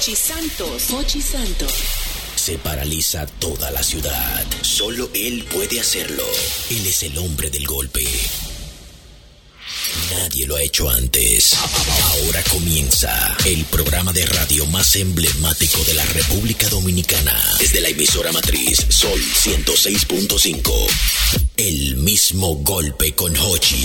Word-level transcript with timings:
Pochi 0.00 0.16
Santos. 0.16 0.82
Pochi 0.84 1.20
Santos. 1.20 1.72
Se 2.34 2.56
paraliza 2.56 3.26
toda 3.38 3.70
la 3.70 3.82
ciudad. 3.82 4.46
Solo 4.62 5.10
él 5.12 5.44
puede 5.44 5.78
hacerlo. 5.78 6.24
Él 6.70 6.86
es 6.86 7.02
el 7.02 7.18
hombre 7.18 7.50
del 7.50 7.66
golpe. 7.66 8.02
Nadie 10.16 10.46
lo 10.46 10.56
ha 10.56 10.62
hecho 10.62 10.88
antes. 10.88 11.52
Ahora 12.12 12.42
comienza 12.44 13.36
el 13.44 13.62
programa 13.66 14.10
de 14.14 14.24
radio 14.24 14.64
más 14.68 14.96
emblemático 14.96 15.84
de 15.84 15.92
la 15.92 16.06
República 16.06 16.66
Dominicana. 16.70 17.38
Desde 17.58 17.82
la 17.82 17.88
emisora 17.88 18.32
matriz 18.32 18.78
Sol 18.88 19.20
106.5. 19.20 20.72
El 21.58 21.96
mismo 21.96 22.54
golpe 22.54 23.14
con 23.14 23.36
Hochi. 23.36 23.84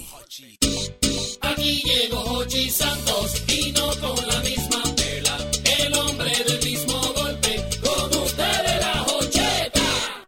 Aquí 1.61 1.83
llegó 1.83 2.21
Hochi 2.21 2.71
Santos 2.71 3.43
y 3.47 3.71
no 3.73 3.87
con 3.97 4.15
la 4.27 4.39
misma 4.39 4.81
tela. 4.95 5.37
El 5.79 5.93
hombre 5.93 6.31
del 6.43 6.59
mismo 6.65 6.99
golpe, 7.13 7.63
con 7.83 8.19
ustedes 8.19 8.79
la 8.79 9.03
Hocheta. 9.03 10.25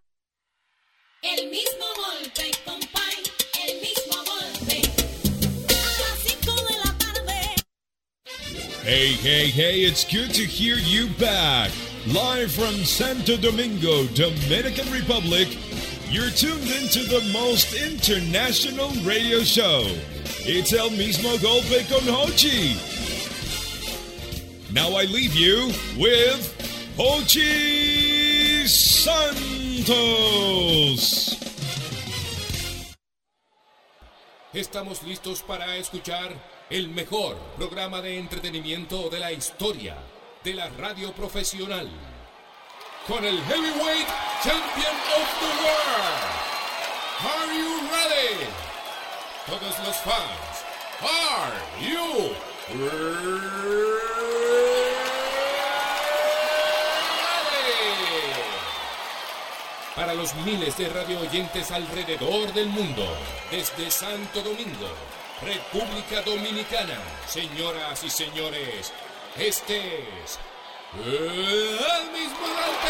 El 1.24 1.50
mismo 1.50 1.86
golpe, 1.98 2.52
compay, 2.64 3.18
el 3.68 3.82
mismo 3.82 4.16
golpe. 4.30 4.82
A 5.70 6.02
las 6.02 6.20
5 6.24 6.54
de 6.68 6.78
la 6.86 6.98
tarde. 7.00 7.56
Hey, 8.84 9.18
hey, 9.24 9.50
hey, 9.50 9.86
it's 9.86 10.04
good 10.06 10.32
to 10.36 10.44
hear 10.46 10.78
you 10.78 11.08
back. 11.18 11.72
Live 12.06 12.52
from 12.52 12.86
Santo 12.86 13.38
Domingo, 13.38 14.06
Dominican 14.14 14.92
Republic, 14.92 15.48
you're 16.12 16.30
tuned 16.30 16.70
into 16.80 17.00
the 17.10 17.28
most 17.34 17.74
international 17.74 18.92
radio 19.04 19.40
show. 19.40 19.84
It's 20.42 20.74
El 20.74 20.90
Mismo 20.92 21.38
Golpe 21.40 21.86
con 21.88 22.04
Hochi. 22.04 22.76
Now 24.74 24.96
I 24.96 25.06
leave 25.06 25.34
you 25.36 25.72
with 25.98 26.54
Hochi 26.98 28.68
Santos. 28.68 29.94
Estamos 34.54 35.02
listos 35.04 35.42
para 35.42 35.78
escuchar 35.78 36.34
el 36.70 36.90
mejor 36.90 37.38
programa 37.56 38.02
de 38.02 38.18
entretenimiento 38.18 39.10
de 39.10 39.20
la 39.20 39.32
historia 39.32 39.96
de 40.44 40.54
la 40.54 40.70
radio 40.70 41.14
profesional. 41.14 41.90
Con 43.08 43.24
el 43.24 43.40
Heavyweight 43.44 44.08
Champion 44.44 44.96
of 45.18 45.40
the 45.40 45.48
World. 45.64 46.44
Are 47.24 47.54
you 47.58 47.80
ready? 47.90 48.73
Todos 49.46 49.78
los 49.86 49.98
fans, 49.98 50.64
are 51.02 51.54
you 51.82 52.32
ready? 52.80 53.74
Para 59.98 60.14
los 60.14 60.34
miles 60.36 60.78
de 60.78 60.88
radio 60.88 61.20
oyentes 61.20 61.72
alrededor 61.72 62.54
del 62.54 62.68
mundo, 62.68 63.06
desde 63.52 63.92
Santo 63.92 64.42
Domingo, 64.42 64.88
República 65.42 66.22
Dominicana, 66.22 66.98
señoras 67.28 68.02
y 68.04 68.10
señores, 68.10 68.94
este 69.38 70.08
es 70.24 70.40
el 70.96 72.12
mismo 72.12 72.48
golpe 72.48 72.90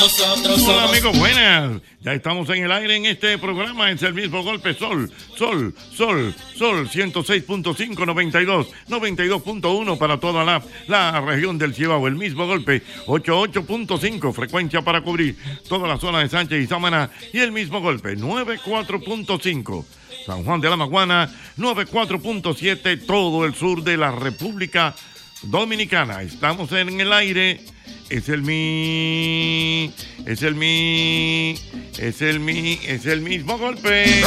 Nosotros 0.00 0.66
Hola 0.66 0.84
amigos, 0.84 1.18
buenas. 1.18 1.82
Ya 2.00 2.14
estamos 2.14 2.48
en 2.48 2.64
el 2.64 2.72
aire 2.72 2.96
en 2.96 3.04
este 3.04 3.36
programa. 3.36 3.90
Es 3.90 4.02
el 4.02 4.14
mismo 4.14 4.42
golpe 4.42 4.72
Sol, 4.72 5.12
Sol, 5.36 5.74
Sol, 5.94 6.34
Sol 6.56 6.88
106.5, 6.88 8.06
92, 8.06 8.68
92.1 8.88 9.98
para 9.98 10.18
toda 10.18 10.42
la, 10.42 10.62
la 10.88 11.20
región 11.20 11.58
del 11.58 11.74
Cibao. 11.74 12.08
El 12.08 12.14
mismo 12.14 12.46
golpe 12.46 12.82
88.5, 13.04 14.32
frecuencia 14.32 14.80
para 14.80 15.02
cubrir 15.02 15.36
toda 15.68 15.86
la 15.86 15.98
zona 15.98 16.20
de 16.20 16.30
Sánchez 16.30 16.64
y 16.64 16.66
Sámana. 16.66 17.10
Y 17.34 17.40
el 17.40 17.52
mismo 17.52 17.82
golpe 17.82 18.16
94.5. 18.16 19.84
San 20.24 20.44
Juan 20.44 20.62
de 20.62 20.70
la 20.70 20.76
Maguana, 20.76 21.30
94.7, 21.58 23.04
todo 23.04 23.44
el 23.44 23.54
sur 23.54 23.82
de 23.82 23.98
la 23.98 24.12
República 24.12 24.94
Dominicana. 25.42 26.22
Estamos 26.22 26.72
en 26.72 26.98
el 26.98 27.12
aire. 27.12 27.60
Es 28.08 28.28
el 28.28 28.42
mi. 28.42 29.92
Es 30.26 30.42
el 30.42 30.54
mi. 30.54 31.54
Es 31.98 32.22
el 32.22 32.40
mi. 32.40 32.80
Es 32.84 33.06
el 33.06 33.20
mismo 33.20 33.56
golpe. 33.56 34.22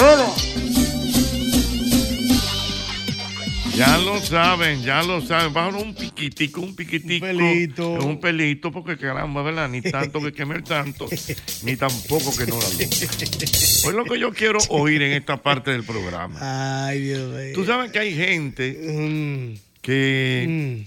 Ya 3.75 3.97
lo 3.97 4.21
saben, 4.21 4.83
ya 4.83 5.01
lo 5.01 5.19
saben. 5.19 5.51
Bajo 5.51 5.79
un 5.79 5.95
piquitico, 5.95 6.61
un 6.61 6.75
piquitico. 6.75 7.25
Un 7.25 7.37
pelito. 7.37 7.89
Un 7.91 8.19
pelito, 8.19 8.71
porque 8.71 8.97
caramba, 8.97 9.41
¿verdad? 9.41 9.67
Ni 9.67 9.81
tanto 9.81 10.21
que 10.21 10.31
quemar 10.31 10.63
tanto, 10.63 11.07
ni 11.63 11.75
tampoco 11.75 12.35
que 12.37 12.45
no 12.45 12.59
la 12.59 12.69
luz. 12.69 13.81
Pues 13.83 13.95
lo 13.95 14.05
que 14.05 14.19
yo 14.19 14.31
quiero 14.31 14.59
oír 14.69 15.01
en 15.01 15.13
esta 15.13 15.41
parte 15.41 15.71
del 15.71 15.83
programa. 15.83 16.85
Ay, 16.87 17.01
Dios 17.01 17.31
mío. 17.31 17.51
Tú 17.55 17.65
sabes 17.65 17.91
que 17.91 17.99
hay 17.99 18.15
gente 18.15 19.57
que 19.81 20.85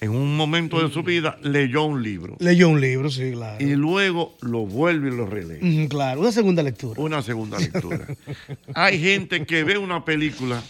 en 0.00 0.10
un 0.10 0.36
momento 0.36 0.86
de 0.86 0.92
su 0.92 1.02
vida 1.02 1.38
leyó 1.42 1.84
un 1.84 2.02
libro 2.02 2.36
Leyó 2.40 2.68
un 2.68 2.80
libro, 2.80 3.10
sí, 3.10 3.32
claro. 3.32 3.64
y 3.64 3.74
luego 3.74 4.36
lo 4.40 4.66
vuelve 4.66 5.08
y 5.08 5.16
lo 5.16 5.26
relee. 5.26 5.88
Claro, 5.88 6.20
una 6.20 6.32
segunda 6.32 6.62
lectura. 6.62 7.00
Una 7.00 7.22
segunda 7.22 7.58
lectura. 7.58 8.06
Hay 8.74 8.98
gente 9.00 9.44
que 9.46 9.64
ve 9.64 9.78
una 9.78 10.04
película 10.04 10.62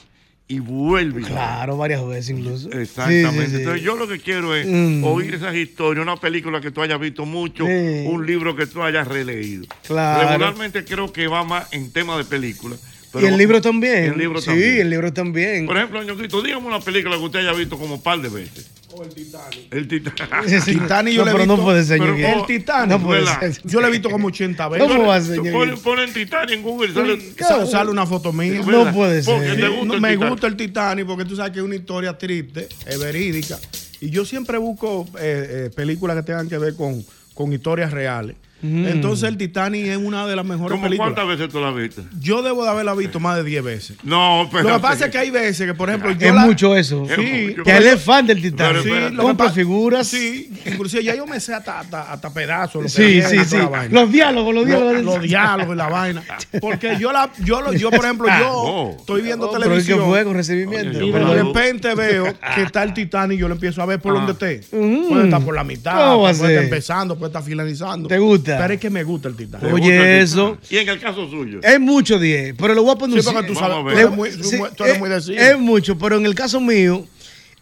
y 0.49 0.59
vuelve. 0.59 1.23
Claro, 1.23 1.77
varias 1.78 2.06
veces 2.06 2.31
incluso. 2.37 2.71
Exactamente. 2.73 3.31
Sí, 3.31 3.44
sí, 3.47 3.50
sí. 3.53 3.56
Entonces 3.59 3.82
yo 3.82 3.97
lo 3.97 4.06
que 4.06 4.19
quiero 4.19 4.55
es 4.55 4.67
Mm. 4.67 5.03
oír 5.05 5.35
esas 5.35 5.55
historias, 5.55 6.03
una 6.03 6.17
película 6.17 6.61
que 6.61 6.70
tú 6.70 6.82
hayas 6.82 7.00
visto 7.00 7.25
mucho, 7.25 7.64
un 7.64 8.26
libro 8.26 8.55
que 8.55 8.67
tú 8.67 8.82
hayas 8.82 9.09
releído. 9.09 9.64
Claro. 9.87 10.29
Regularmente 10.29 10.85
creo 10.85 11.11
que 11.12 11.26
va 11.26 11.43
más 11.44 11.73
en 11.73 11.91
tema 11.93 12.19
de 12.19 12.25
película. 12.25 12.76
y 13.20 13.25
el 13.26 13.37
libro 13.38 13.61
también. 13.62 14.05
El 14.12 14.19
libro 14.19 14.41
sí, 14.41 14.47
también. 14.47 14.81
el 14.81 14.91
libro 14.91 15.12
también. 15.12 15.67
Por 15.67 15.76
ejemplo, 15.76 16.03
Ñonguito, 16.03 16.43
dígame 16.43 16.67
una 16.67 16.81
película 16.81 17.17
que 17.17 17.23
usted 17.23 17.38
haya 17.41 17.53
visto 17.53 17.79
como 17.79 17.94
un 17.97 18.03
par 18.03 18.20
de 18.20 18.29
veces. 18.31 18.70
O 18.94 19.03
el 19.03 19.09
Titanic. 19.15 19.73
El 19.73 19.89
Titanic. 19.89 20.44
Sí, 20.49 20.61
sí. 20.61 20.73
Titanic 20.79 21.15
yo 21.15 21.25
No, 21.25 21.37
le 21.37 21.43
he 21.43 21.47
no 21.47 21.55
visto- 21.55 21.65
puede 21.65 21.85
ser, 21.85 21.99
pero. 21.99 22.15
El 22.17 22.47
Titanic. 22.47 22.89
No 22.91 23.03
puede. 23.03 23.25
Yo 23.65 23.81
lo 23.81 23.87
he 23.87 23.91
visto 23.91 24.11
como 24.11 24.29
80 24.29 24.69
veces. 24.69 24.89
¿Cómo 24.89 25.06
va 25.06 25.17
a 25.17 25.21
ser? 25.21 25.41
Ponen 25.83 26.12
Titanic 26.12 26.50
en 26.56 26.62
Google 26.62 26.91
y 26.91 26.94
sale. 26.94 27.21
Sa- 27.39 27.67
sale 27.67 27.91
una 27.91 28.06
foto 28.06 28.33
mía. 28.33 28.61
No 28.67 28.93
puede 28.93 29.23
ser. 29.23 29.35
Porque 29.35 29.55
te 29.55 29.69
gusta 29.69 29.85
No, 29.87 29.94
el 29.94 30.00
me 30.00 30.09
Titanic. 30.11 30.31
gusta 30.31 30.47
el 30.47 30.56
Titanic 30.56 31.06
porque 31.06 31.25
tú 31.25 31.37
sabes 31.37 31.53
que 31.53 31.59
es 31.61 31.65
una 31.65 31.77
historia 31.77 32.17
triste, 32.19 32.69
es 32.87 32.99
verídica. 32.99 33.59
Y 34.00 34.11
yo 34.11 34.25
siempre 34.25 34.59
busco 34.59 35.06
eh, 35.19 35.67
eh, 35.69 35.71
películas 35.75 36.17
que 36.17 36.23
tengan 36.25 36.49
que 36.49 36.59
ver 36.59 36.75
con, 36.75 37.05
con 37.35 37.53
historias 37.53 37.93
reales. 37.93 38.37
Entonces 38.62 39.29
el 39.29 39.37
Titanic 39.37 39.87
es 39.87 39.97
una 39.97 40.26
de 40.26 40.37
las 40.37 40.44
mejores 40.44 40.70
¿Cómo 40.73 40.85
películas. 40.85 41.12
cuántas 41.14 41.26
veces 41.38 41.53
tú 41.53 41.61
la 41.61 41.70
viste? 41.73 42.03
Yo 42.20 42.43
debo 42.43 42.62
de 42.64 42.70
haberla 42.70 42.94
visto 42.94 43.19
más 43.20 43.37
de 43.37 43.44
10 43.44 43.62
veces. 43.64 43.97
No, 44.05 44.49
pero. 44.53 44.69
Lo 44.69 44.75
que 44.76 44.81
pasa 44.81 45.06
es 45.06 45.11
que 45.11 45.19
hay 45.19 45.31
veces 45.31 45.67
que, 45.67 45.75
por 45.75 45.88
ejemplo, 45.88 46.12
yo 46.12 46.29
Es 46.29 46.35
la- 46.35 46.47
mucho 46.47 46.76
eso. 46.76 47.06
Sí, 47.09 47.55
Que 47.64 47.76
él 47.76 47.87
es 47.87 48.00
fan 48.03 48.26
del 48.26 48.41
Titanic. 48.41 48.82
Sí, 48.82 49.17
Compra 49.17 49.50
figuras. 49.50 50.06
Sí, 50.06 50.50
inclusive 50.64 51.03
ya 51.03 51.14
yo 51.17 51.26
me 51.26 51.41
sé 51.41 51.55
hasta, 51.55 51.81
hasta, 51.81 52.12
hasta 52.12 52.32
pedazos. 52.32 52.75
lo 52.76 52.82
que 52.82 52.88
Sí, 52.88 53.23
sí, 53.23 53.44
sí. 53.44 53.56
la 53.56 53.67
vaina. 53.69 54.00
Los 54.00 54.12
diálogos, 54.12 54.55
los 54.55 54.67
diálogos. 54.67 54.94
Los, 54.94 55.05
los 55.17 55.23
diálogos 55.23 55.75
y 55.75 55.79
la 55.79 55.88
vaina. 55.88 56.23
Porque 56.61 56.97
yo, 56.99 57.12
la, 57.12 57.31
yo, 57.44 57.61
lo- 57.62 57.73
yo 57.73 57.91
por 57.91 58.05
ejemplo, 58.05 58.29
yo 58.38 58.53
Oh. 58.53 58.97
estoy 58.99 59.23
viendo 59.23 59.49
Oh, 59.49 59.53
pero 59.53 59.75
es 59.75 59.85
que 59.85 59.93
televisión. 59.93 60.09
fue 60.09 60.25
con 60.25 60.35
recibimiento. 60.35 60.99
Oye, 60.99 61.06
Y 61.09 61.12
de 61.12 61.43
repente 61.43 61.94
veo 61.94 62.26
que 62.55 62.62
está 62.62 62.82
el 62.85 62.94
Titanic 62.94 63.37
y 63.38 63.41
yo 63.41 63.49
lo 63.49 63.55
empiezo 63.55 63.82
a 63.82 63.87
ver 63.87 64.00
por 64.00 64.12
Ah. 64.17 64.25
donde 64.25 64.32
esté. 64.32 64.76
Mm. 64.76 65.09
Puede 65.09 65.25
estar 65.25 65.43
por 65.43 65.55
la 65.55 65.64
mitad, 65.64 65.93
¿Cómo 65.94 66.23
va 66.23 66.31
puede 66.32 66.53
estar 66.53 66.64
empezando, 66.64 67.19
puede 67.19 67.31
estar 67.31 67.43
finalizando. 67.43 68.09
¿Te 68.09 68.19
gusta? 68.19 68.51
Pero 68.58 68.75
es 68.75 68.81
que 68.81 68.90
me 68.90 69.04
gusta 69.04 69.28
el 69.28 69.37
Titanic. 69.37 69.66
¿Te 69.66 69.70
gusta 69.72 69.87
Oye, 69.87 70.20
eso. 70.20 70.58
Y 70.70 70.76
en 70.78 70.88
el 70.88 71.00
caso 71.00 71.28
suyo. 71.31 71.60
Es 71.62 71.81
mucho 71.81 72.19
10, 72.19 72.54
pero 72.58 72.75
lo 72.75 72.82
voy 72.82 72.93
a 72.94 72.96
poner 72.99 73.22
Sí, 73.22 73.28
un 73.28 73.46
tú 73.46 73.54
sabes, 73.54 73.76
tú 73.78 73.84
ver. 73.84 73.99
eres 73.99 74.10
muy, 74.10 74.31
Sí, 74.32 74.58
tú 74.76 74.84
eres 74.84 74.94
es- 74.94 75.00
muy 75.00 75.08
de 75.10 75.20
cine. 75.20 75.50
es 75.50 75.58
mucho, 75.58 75.99
pero 75.99 76.16
en 76.16 76.26
el 76.26 76.34
caso 76.34 76.60
mío, 76.60 77.06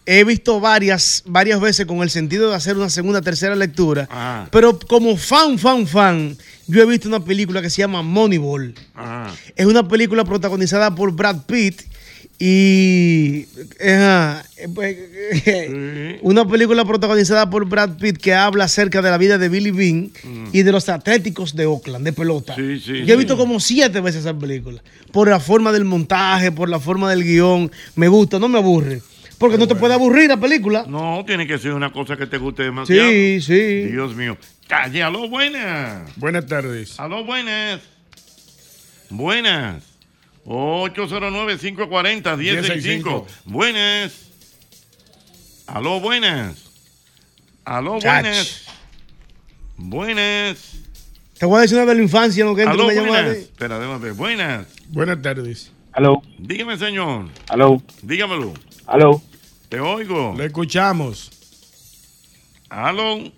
he 0.05 0.23
visto 0.23 0.59
varias, 0.59 1.21
varias 1.27 1.59
veces 1.61 1.85
con 1.85 2.01
el 2.01 2.09
sentido 2.09 2.49
de 2.49 2.55
hacer 2.55 2.75
una 2.75 2.89
segunda, 2.89 3.21
tercera 3.21 3.55
lectura. 3.55 4.07
Ah. 4.11 4.47
Pero 4.51 4.77
como 4.79 5.15
fan, 5.15 5.59
fan, 5.59 5.85
fan, 5.85 6.35
yo 6.67 6.81
he 6.81 6.85
visto 6.85 7.07
una 7.07 7.23
película 7.23 7.61
que 7.61 7.69
se 7.69 7.77
llama 7.81 8.01
Moneyball. 8.01 8.73
Ajá. 8.95 9.31
Es 9.55 9.65
una 9.65 9.87
película 9.87 10.25
protagonizada 10.25 10.93
por 10.95 11.11
Brad 11.11 11.45
Pitt 11.45 11.81
y 12.43 13.45
ajá, 13.79 14.43
eh, 14.57 14.67
pues, 14.73 14.97
una 16.23 16.43
película 16.47 16.83
protagonizada 16.85 17.47
por 17.51 17.65
Brad 17.65 17.97
Pitt 17.99 18.17
que 18.17 18.33
habla 18.33 18.63
acerca 18.63 19.03
de 19.03 19.11
la 19.11 19.19
vida 19.19 19.37
de 19.37 19.47
Billy 19.47 19.69
Bean 19.69 20.09
y 20.51 20.63
de 20.63 20.71
los 20.71 20.89
Atléticos 20.89 21.55
de 21.55 21.67
Oakland 21.67 22.03
de 22.03 22.13
pelota. 22.13 22.55
Sí, 22.55 22.79
sí, 22.79 23.05
Yo 23.05 23.13
he 23.13 23.17
visto 23.17 23.37
como 23.37 23.59
siete 23.59 24.01
veces 24.01 24.21
esa 24.21 24.33
película 24.33 24.81
por 25.11 25.29
la 25.29 25.39
forma 25.39 25.71
del 25.71 25.85
montaje, 25.85 26.51
por 26.51 26.67
la 26.67 26.79
forma 26.79 27.11
del 27.11 27.23
guion. 27.23 27.71
Me 27.95 28.07
gusta, 28.07 28.39
no 28.39 28.47
me 28.47 28.57
aburre. 28.57 29.03
Porque 29.37 29.59
no 29.59 29.67
te 29.67 29.75
puede 29.75 29.93
aburrir 29.93 30.27
la 30.27 30.37
película. 30.37 30.85
No, 30.87 31.23
tiene 31.27 31.45
que 31.45 31.59
ser 31.59 31.73
una 31.73 31.91
cosa 31.91 32.17
que 32.17 32.25
te 32.25 32.39
guste 32.39 32.63
demasiado. 32.63 33.07
Sí, 33.07 33.39
sí. 33.41 33.83
Dios 33.83 34.15
mío. 34.15 34.35
Calle, 34.67 35.03
aló, 35.03 35.29
buenas. 35.29 36.11
Buenas 36.15 36.47
tardes. 36.47 36.99
Aló, 36.99 37.23
buenas. 37.23 37.81
Buenas. 39.11 39.90
809-540-1065. 40.45 43.25
Buenas. 43.45 44.13
Aló, 45.67 45.99
buenas. 45.99 46.69
Aló, 47.65 47.99
buenas. 47.99 48.65
Buenas. 49.77 50.71
Te 51.37 51.45
voy 51.45 51.59
a 51.59 51.61
decir 51.61 51.77
una 51.77 51.85
de 51.87 51.95
la 51.95 52.01
infancia, 52.03 52.43
lo 52.45 52.55
que 52.55 52.63
Aló, 52.63 52.87
me 52.87 52.99
buenas. 52.99 53.37
Espera, 53.37 53.79
déjame 53.79 53.99
ver. 53.99 54.13
Buenas. 54.13 54.67
Buenas 54.89 55.21
tardes. 55.21 55.71
Aló, 55.93 56.21
Dígame, 56.37 56.77
señor. 56.77 57.29
aló, 57.49 57.81
Dígamelo. 58.01 58.53
aló. 58.87 59.21
Te 59.69 59.79
oigo. 59.79 60.33
Le 60.37 60.45
escuchamos. 60.45 61.31
Aló. 62.69 63.31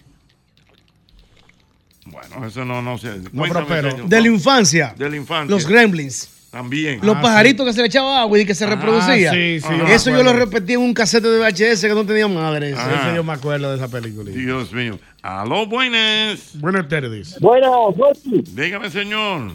Bueno, 2.06 2.46
eso 2.46 2.66
no, 2.66 2.82
no 2.82 2.98
sé. 2.98 3.20
No, 3.32 3.44
pero- 3.68 3.92
señor. 3.92 4.10
De 4.10 4.22
la 4.22 4.28
infancia. 4.28 4.94
De 4.98 5.10
la 5.10 5.16
infancia. 5.16 5.56
Los 5.56 5.66
gremlins. 5.68 6.30
También. 6.54 7.00
Los 7.02 7.16
Ah, 7.16 7.22
pajaritos 7.22 7.66
que 7.66 7.74
se 7.74 7.82
le 7.82 7.88
echaba 7.88 8.22
agua 8.22 8.40
y 8.40 8.46
que 8.46 8.54
se 8.54 8.66
Ah, 8.66 8.70
reproducía. 8.70 9.32
sí, 9.32 9.60
sí, 9.60 9.68
yo 9.76 9.86
me 9.88 9.94
Eso 9.96 10.12
yo 10.12 10.22
lo 10.22 10.34
repetí 10.34 10.74
en 10.74 10.82
un 10.82 10.94
casete 10.94 11.28
de 11.28 11.40
VHS 11.40 11.82
que 11.88 11.96
no 11.96 12.06
tenía 12.06 12.28
madre. 12.28 12.70
ese. 12.70 12.80
Ah. 12.80 13.12
Yo 13.16 13.24
me 13.24 13.34
acuerdo 13.34 13.72
de 13.72 13.78
esa 13.78 13.88
película. 13.88 14.30
Dios 14.30 14.72
mío. 14.72 15.00
Aló, 15.24 15.66
buenas. 15.66 16.52
Buenas 16.60 16.88
tardes. 16.88 17.40
Bueno, 17.40 17.92
Jorge, 17.98 18.44
Dígame, 18.54 18.92
señor. 18.92 19.52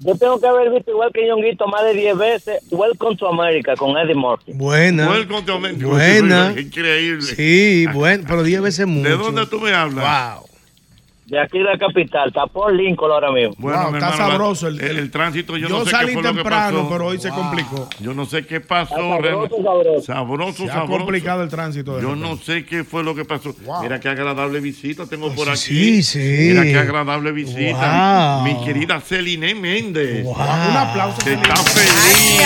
yo 0.00 0.16
tengo 0.16 0.40
que 0.40 0.48
haber 0.48 0.72
visto 0.72 0.90
igual 0.90 1.12
que 1.14 1.24
Ñonguito 1.28 1.68
más 1.68 1.84
de 1.84 1.94
10 1.94 2.18
veces 2.18 2.60
Welcome 2.72 3.16
to 3.16 3.28
America 3.28 3.76
con 3.76 3.96
Eddie 3.96 4.16
Murphy. 4.16 4.50
Buena. 4.52 5.08
Welcome 5.10 5.42
to 5.42 5.54
America. 5.54 5.86
Buena. 5.86 6.54
Increíble. 6.58 7.22
Sí, 7.22 7.86
bueno, 7.94 8.24
pero 8.26 8.42
10 8.42 8.60
veces 8.62 8.84
mucho. 8.84 9.08
¿De 9.08 9.16
dónde 9.16 9.46
tú 9.46 9.60
me 9.60 9.72
hablas? 9.72 10.34
Wow. 10.34 10.49
De 11.30 11.40
aquí 11.40 11.58
de 11.58 11.64
la 11.64 11.78
capital, 11.78 12.32
por 12.52 12.74
Lincoln 12.74 13.12
ahora 13.12 13.30
mismo. 13.30 13.54
Bueno, 13.58 13.82
Wow, 13.82 13.90
mi 13.92 13.98
está 13.98 14.10
hermano, 14.14 14.30
sabroso 14.32 14.66
el- 14.66 14.80
el, 14.80 14.98
el 14.98 15.10
tránsito. 15.12 15.56
Yo, 15.56 15.68
Yo, 15.68 15.78
no 15.78 15.84
sé 15.84 15.90
salí 15.92 16.06
qué 16.08 16.12
fue 16.14 16.22
lo 16.24 16.28
que 16.30 16.34
temprano, 16.38 16.76
pasó. 16.78 16.88
pero 16.90 17.06
hoy 17.06 17.18
se 17.20 17.28
complicó. 17.30 17.88
Yo 18.00 18.14
no 18.14 18.26
sé 18.26 18.44
qué 18.46 18.60
pasó. 18.60 18.96
Sabroso, 18.96 19.56
sabroso. 19.62 20.02
Sabroso, 20.02 20.64
Se 20.64 20.70
ha 20.70 20.74
sabroso. 20.74 20.98
complicado 20.98 21.42
el 21.44 21.48
tránsito. 21.48 21.96
de 21.96 22.02
Yo 22.02 22.16
no 22.16 22.36
sé 22.36 22.64
qué 22.64 22.82
fue 22.82 23.04
lo 23.04 23.14
que 23.14 23.24
pasó. 23.24 23.54
Wow. 23.64 23.82
Mira 23.84 24.00
qué 24.00 24.08
agradable 24.08 24.58
visita 24.58 25.06
tengo 25.06 25.32
por 25.32 25.48
aquí. 25.48 25.56
sí, 25.56 26.02
sí. 26.02 26.18
Mira 26.48 26.64
qué 26.64 26.76
agradable 26.76 27.30
visita. 27.30 28.40
Wow. 28.42 28.44
Mi 28.44 28.64
querida 28.64 29.00
Celine 29.00 29.54
Méndez. 29.54 30.24
Wow. 30.24 30.34
Un 30.34 30.76
aplauso. 30.76 31.30
Está 31.30 31.54
feliz. 31.56 32.42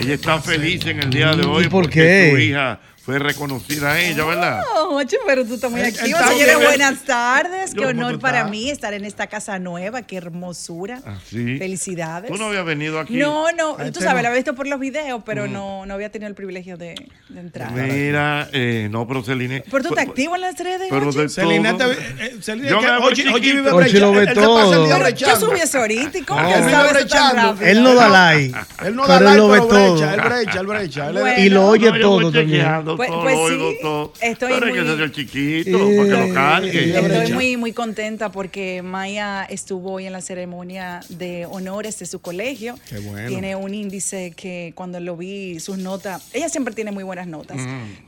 Ella 0.00 0.14
está 0.14 0.40
feliz 0.40 0.84
en 0.86 0.98
el 1.00 1.10
día 1.10 1.32
de 1.34 1.46
hoy 1.46 1.64
¿Y 1.66 1.68
por 1.68 1.82
porque 1.84 2.00
qué? 2.00 2.30
su 2.32 2.38
hija 2.38 2.80
fue 3.04 3.18
reconocida 3.18 3.92
a 3.92 4.00
ella, 4.00 4.24
¿verdad? 4.24 4.62
Oh, 4.76 4.96
Ocho, 4.96 5.16
pero 5.26 5.44
tú 5.44 5.54
estás 5.54 5.70
muy 5.70 5.80
está 5.80 6.04
Señores, 6.28 6.56
buenas 6.56 7.02
tardes. 7.02 7.70
Qué 7.74 7.78
¿cómo 7.78 7.88
honor 7.88 8.20
para 8.20 8.44
mí 8.44 8.70
estar 8.70 8.94
en 8.94 9.04
esta 9.04 9.26
casa 9.26 9.58
nueva. 9.58 10.02
Qué 10.02 10.16
hermosura. 10.18 11.00
Así. 11.04 11.58
Felicidades. 11.58 12.30
¿Tú 12.30 12.36
no 12.38 12.46
habías 12.46 12.64
venido 12.64 13.00
aquí? 13.00 13.16
No, 13.16 13.50
no, 13.52 13.72
tú 13.72 13.76
tenemos. 13.78 14.02
sabes, 14.04 14.22
la 14.22 14.28
había 14.28 14.38
visto 14.38 14.54
por 14.54 14.66
los 14.68 14.78
videos, 14.78 15.18
Mm. 15.18 15.22
pero 15.24 15.48
no, 15.48 15.84
no 15.84 15.94
había 15.94 16.10
tenido 16.12 16.28
el 16.28 16.34
privilegio 16.36 16.76
de, 16.76 16.94
de 17.28 17.40
entrar. 17.40 17.72
Mira, 17.72 18.48
eh, 18.52 18.86
no, 18.90 19.06
pero 19.08 19.24
Celine. 19.24 19.64
¿Pero 19.68 19.82
tú 19.82 19.88
estás 19.90 20.06
activo 20.08 20.36
en 20.36 20.40
las 20.42 20.56
redes? 20.58 20.86
Pero 20.88 21.10
de 21.12 21.28
Celina, 21.28 21.76
todo. 21.76 21.88
te- 21.90 22.24
eh, 22.26 22.36
Celina, 22.40 22.68
Yo 22.70 22.78
que 22.78 22.86
me 22.86 22.92
hago 22.92 23.04
Ochi- 23.10 23.10
Ochi 23.10 23.34
chiquito. 23.34 23.56
vive 23.56 23.70
Ochi 23.72 23.98
lo 23.98 24.12
ve 24.12 24.26
todo. 24.28 25.10
yo 25.10 25.36
subí 25.36 25.58
eso 25.60 25.78
ahorita. 25.80 26.18
¿y 26.18 26.22
¿Cómo 26.22 26.40
No, 26.40 26.48
que 26.48 26.54
él 26.54 26.70
sabes 26.70 27.06
tan? 27.08 27.62
Él 27.62 27.82
no 27.82 27.94
da 27.94 28.08
like. 28.32 28.54
Él 28.84 28.94
no 28.94 29.06
da 29.08 29.18
like, 29.20 29.36
lo 29.38 29.48
ve 29.48 29.58
pero 29.58 29.66
todo. 29.68 29.92
brecha, 29.96 30.14
él 30.14 30.20
brecha, 30.20 30.60
él 30.60 30.66
brecha. 30.66 31.40
Y 31.40 31.48
lo 31.48 31.66
oye 31.66 31.90
No, 31.90 32.00
todo 32.00 32.30
también. 32.30 32.62
Pues- 32.96 33.08
todo, 33.10 33.22
pues 33.22 33.34
lo 33.36 33.48
sí, 33.48 33.54
oigo 33.54 33.72
todo. 33.82 34.12
estoy 34.20 34.52
pero 34.54 34.66
hay 34.66 34.72
que 34.72 34.82
muy- 34.82 34.96
ser 34.96 35.12
chiquito 35.12 35.78
para 35.78 35.90
que 36.22 36.28
lo 36.28 36.34
cargue. 36.34 36.98
Estoy 36.98 37.32
muy, 37.32 37.56
muy 37.56 37.72
contenta 37.72 38.30
porque 38.32 38.82
Maya 38.82 39.44
estuvo 39.44 39.92
hoy 39.92 40.06
en 40.06 40.12
la 40.12 40.20
ceremonia 40.20 41.00
de 41.08 41.46
honores 41.46 41.98
de 41.98 42.06
su 42.06 42.20
colegio. 42.20 42.74
Qué 42.88 42.98
bueno. 42.98 43.28
Tiene 43.28 43.56
un 43.56 43.74
índice 43.74 44.32
que 44.36 44.72
cuando 44.74 45.00
lo 45.00 45.16
vi, 45.16 45.60
sus 45.60 45.78
notas, 45.78 46.22
ella 46.32 46.48
siempre 46.48 46.74
tiene 46.74 46.92
muy 46.92 47.04
buenas 47.04 47.26
notas, 47.26 47.58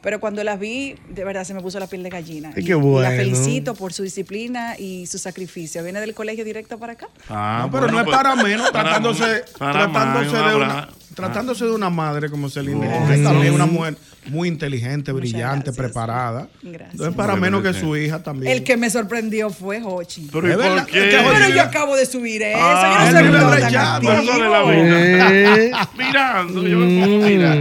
pero 0.03 0.21
cuando 0.21 0.43
las 0.45 0.59
vi, 0.59 0.95
de 1.09 1.25
verdad 1.25 1.45
se 1.45 1.55
me 1.55 1.61
puso 1.61 1.79
la 1.79 1.87
piel 1.87 2.03
de 2.03 2.11
gallina. 2.11 2.51
Y- 2.57 2.65
qué 2.65 2.71
y 2.73 2.75
bueno. 2.75 3.01
la 3.09 3.11
felicito 3.17 3.75
por 3.75 3.93
su 3.93 4.03
disciplina 4.03 4.77
y 4.79 5.07
su 5.07 5.19
sacrificio. 5.19 5.83
Viene 5.83 6.01
del 6.01 6.15
colegio 6.15 6.45
directo 6.45 6.79
para 6.79 6.93
acá. 6.95 7.09
Ah, 7.29 7.61
No, 7.65 7.71
pero 7.71 7.83
bueno, 7.83 7.93
no 7.95 7.99
es 8.01 8.05
pues, 8.05 8.17
para 8.17 8.37
menos, 8.37 8.71
para- 8.71 8.85
tratándose, 8.85 9.45
para 9.59 9.73
tratándose, 9.73 10.37
de 10.37 10.43
un 10.57 10.63
una. 10.63 10.89
Tratándose 11.15 11.65
de 11.65 11.71
una 11.73 11.91
madre 11.91 12.29
como 12.31 12.49
Celine, 12.49 12.87
Oh, 12.89 13.09
que 13.09 13.19
también 13.19 13.55
una 13.55 13.67
mujer 13.67 13.97
muy 14.27 14.49
inteligente, 14.49 15.13
brillante, 15.13 15.67
gracias. 15.67 15.77
preparada. 15.77 16.49
Gracias. 16.63 16.95
No 17.01 17.07
es 17.09 17.15
para 17.15 17.37
menos 17.37 17.63
que 17.63 17.73
su 17.75 17.97
hija 17.97 18.23
también. 18.23 18.53
El 18.53 18.65
que 18.65 18.77
me 18.77 18.89
sorprendió 18.91 19.51
fue 19.51 19.81
Hochi. 19.85 20.29
Pero 20.33 20.49
¿y 20.49 20.51
Es 20.53 20.57
por 20.57 20.87
qué? 20.87 21.21
Pero 21.33 21.55
yo 21.55 21.63
acabo 21.63 21.97
de 21.97 22.07
subir 22.07 22.43
eso. 22.43 22.59
Ah, 22.61 23.11
yo 23.13 23.23
no 23.31 23.51
soy 23.51 23.61
tan 23.61 23.73
la 23.73 24.63
vida. 24.65 25.31
Eh, 25.33 25.73
Mirando, 25.99 26.63
yo 26.67 26.79
me 26.79 27.01
pongo 27.07 27.25
a 27.25 27.29
mirar. 27.29 27.59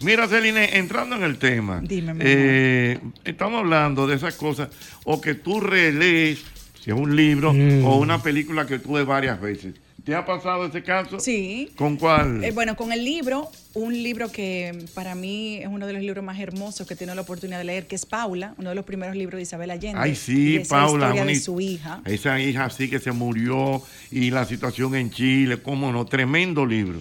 Mira, 0.00 0.28
Celine, 0.28 0.76
entrando 0.78 1.16
en 1.16 1.24
el 1.24 1.38
tema. 1.38 1.80
Dime, 1.82 2.14
eh, 2.20 3.00
estamos 3.24 3.58
hablando 3.60 4.06
de 4.06 4.14
esas 4.16 4.34
cosas, 4.34 4.68
o 5.04 5.20
que 5.20 5.34
tú 5.34 5.60
relees, 5.60 6.38
si 6.82 6.90
es 6.90 6.96
un 6.96 7.16
libro 7.16 7.52
Mm. 7.52 7.84
o 7.84 7.96
una 7.96 8.22
película 8.22 8.64
que 8.66 8.78
tú 8.78 8.92
ves 8.92 9.04
varias 9.06 9.40
veces. 9.40 9.74
¿Te 10.08 10.14
ha 10.14 10.24
pasado 10.24 10.64
ese 10.64 10.82
caso? 10.82 11.20
Sí. 11.20 11.70
¿Con 11.76 11.98
cuál? 11.98 12.42
Eh, 12.42 12.50
bueno, 12.52 12.76
con 12.76 12.92
el 12.92 13.04
libro, 13.04 13.50
un 13.74 13.92
libro 13.92 14.32
que 14.32 14.86
para 14.94 15.14
mí 15.14 15.58
es 15.58 15.66
uno 15.66 15.86
de 15.86 15.92
los 15.92 16.00
libros 16.00 16.24
más 16.24 16.40
hermosos 16.40 16.86
que 16.86 16.96
tiene 16.96 17.14
la 17.14 17.20
oportunidad 17.20 17.58
de 17.58 17.64
leer, 17.64 17.86
que 17.86 17.94
es 17.94 18.06
Paula, 18.06 18.54
uno 18.56 18.70
de 18.70 18.74
los 18.74 18.86
primeros 18.86 19.14
libros 19.16 19.36
de 19.36 19.42
Isabel 19.42 19.70
Allende. 19.70 20.00
Ay, 20.00 20.14
sí, 20.14 20.60
Paula. 20.66 21.08
historia 21.08 21.22
una 21.24 21.30
de 21.30 21.38
su 21.38 21.60
hija. 21.60 22.00
Esa 22.06 22.40
hija 22.40 22.70
sí 22.70 22.88
que 22.88 23.00
se 23.00 23.12
murió 23.12 23.82
y 24.10 24.30
la 24.30 24.46
situación 24.46 24.94
en 24.94 25.10
Chile, 25.10 25.60
cómo 25.60 25.92
no, 25.92 26.06
tremendo 26.06 26.64
libro. 26.64 26.98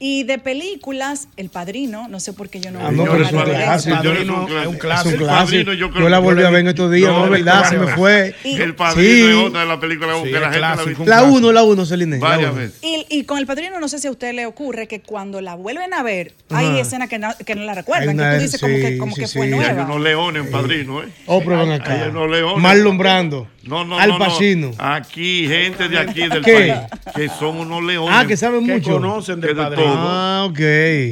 Y 0.00 0.22
de 0.24 0.38
películas, 0.38 1.28
El 1.36 1.48
Padrino, 1.50 2.06
no 2.08 2.20
sé 2.20 2.32
por 2.32 2.48
qué 2.48 2.60
yo 2.60 2.70
no 2.70 2.78
Ah, 2.86 2.92
no, 2.92 3.04
pero 3.04 3.24
es 3.24 3.32
un 3.32 3.42
clásico. 3.42 3.96
es 3.96 4.28
un 4.28 4.34
Es 4.36 4.46
clásico. 4.46 4.68
un 4.68 4.74
El 4.74 4.78
clásico. 4.78 5.26
Padrino, 5.26 5.72
yo 5.72 5.90
creo 5.90 6.02
Yo 6.04 6.08
la 6.08 6.18
volví 6.20 6.40
yo 6.42 6.46
a 6.46 6.50
ver 6.50 6.60
en 6.60 6.68
estos 6.68 6.92
días, 6.92 7.10
no 7.10 7.24
vi 7.24 7.30
verdad, 7.30 7.68
se 7.68 7.78
me 7.78 7.86
fue. 7.88 8.34
Y- 8.44 8.60
el 8.60 8.74
padrino 8.76 9.02
Sí. 9.26 9.40
es 9.40 9.46
otra 9.48 9.60
de 9.60 9.66
las 9.66 9.78
películas 9.78 10.16
Sí, 10.22 10.24
que 10.24 10.30
la 10.32 10.40
gente 10.40 10.60
la 10.60 10.70
ha 10.70 10.74
clásico. 10.74 10.88
visto 11.00 11.04
La 11.10 11.22
1, 11.24 11.52
la 11.52 11.62
1, 11.64 11.84
Celine. 11.84 12.18
la 12.18 12.28
varias 12.28 12.50
uno. 12.52 12.60
veces. 12.60 12.78
Y, 12.82 13.06
y 13.10 13.24
con 13.24 13.38
El 13.38 13.46
Padrino, 13.46 13.80
no 13.80 13.88
sé 13.88 13.98
si 13.98 14.06
a 14.06 14.10
usted 14.10 14.32
le 14.34 14.46
ocurre 14.46 14.86
que 14.86 15.00
cuando 15.00 15.40
la 15.40 15.54
vuelven 15.56 15.92
a 15.94 16.02
ver, 16.02 16.32
hay 16.50 16.66
Ajá. 16.66 16.80
escenas 16.80 17.08
que 17.08 17.18
no, 17.18 17.28
que 17.44 17.54
no 17.56 17.62
la 17.64 17.72
Hay 17.72 17.78
recuerdan, 17.78 18.14
una- 18.14 18.30
que 18.30 18.36
tú 18.36 18.42
dices 18.42 18.60
como 18.60 18.74
sí, 18.76 18.80
que, 18.80 18.98
como 18.98 19.14
sí, 19.16 19.20
que 19.22 19.26
fue 19.28 19.46
sí. 19.46 19.50
Y 19.50 19.52
hay 19.54 19.58
nueva. 19.72 19.84
unos 19.84 20.00
leones 20.00 20.44
en 20.44 20.50
padrino, 20.52 21.02
¿eh? 21.02 21.08
Oh, 21.26 21.40
pero 21.40 21.58
ven 21.58 21.70
Hay 21.72 21.80
acá. 21.80 22.06
unos 22.10 22.30
leones. 22.30 22.62
Marlon 22.62 22.98
Brando. 22.98 23.48
No, 23.68 23.84
no, 23.84 23.98
Al 23.98 24.08
no, 24.10 24.18
no. 24.18 24.24
Pacino. 24.24 24.70
Aquí, 24.78 25.46
gente 25.46 25.88
de 25.88 25.98
aquí 25.98 26.26
del 26.28 26.42
¿Qué? 26.42 26.74
país, 26.74 27.14
que 27.14 27.28
son 27.28 27.58
unos 27.58 27.82
leones. 27.82 28.10
Ah, 28.14 28.24
que 28.26 28.36
saben 28.36 28.64
Que 28.66 28.74
mucho. 28.74 28.92
conocen 28.92 29.40
que 29.40 29.48
del 29.48 29.56
de 29.56 29.62
padrino. 29.62 29.92
Ah, 29.94 30.46
ok. 30.48 30.58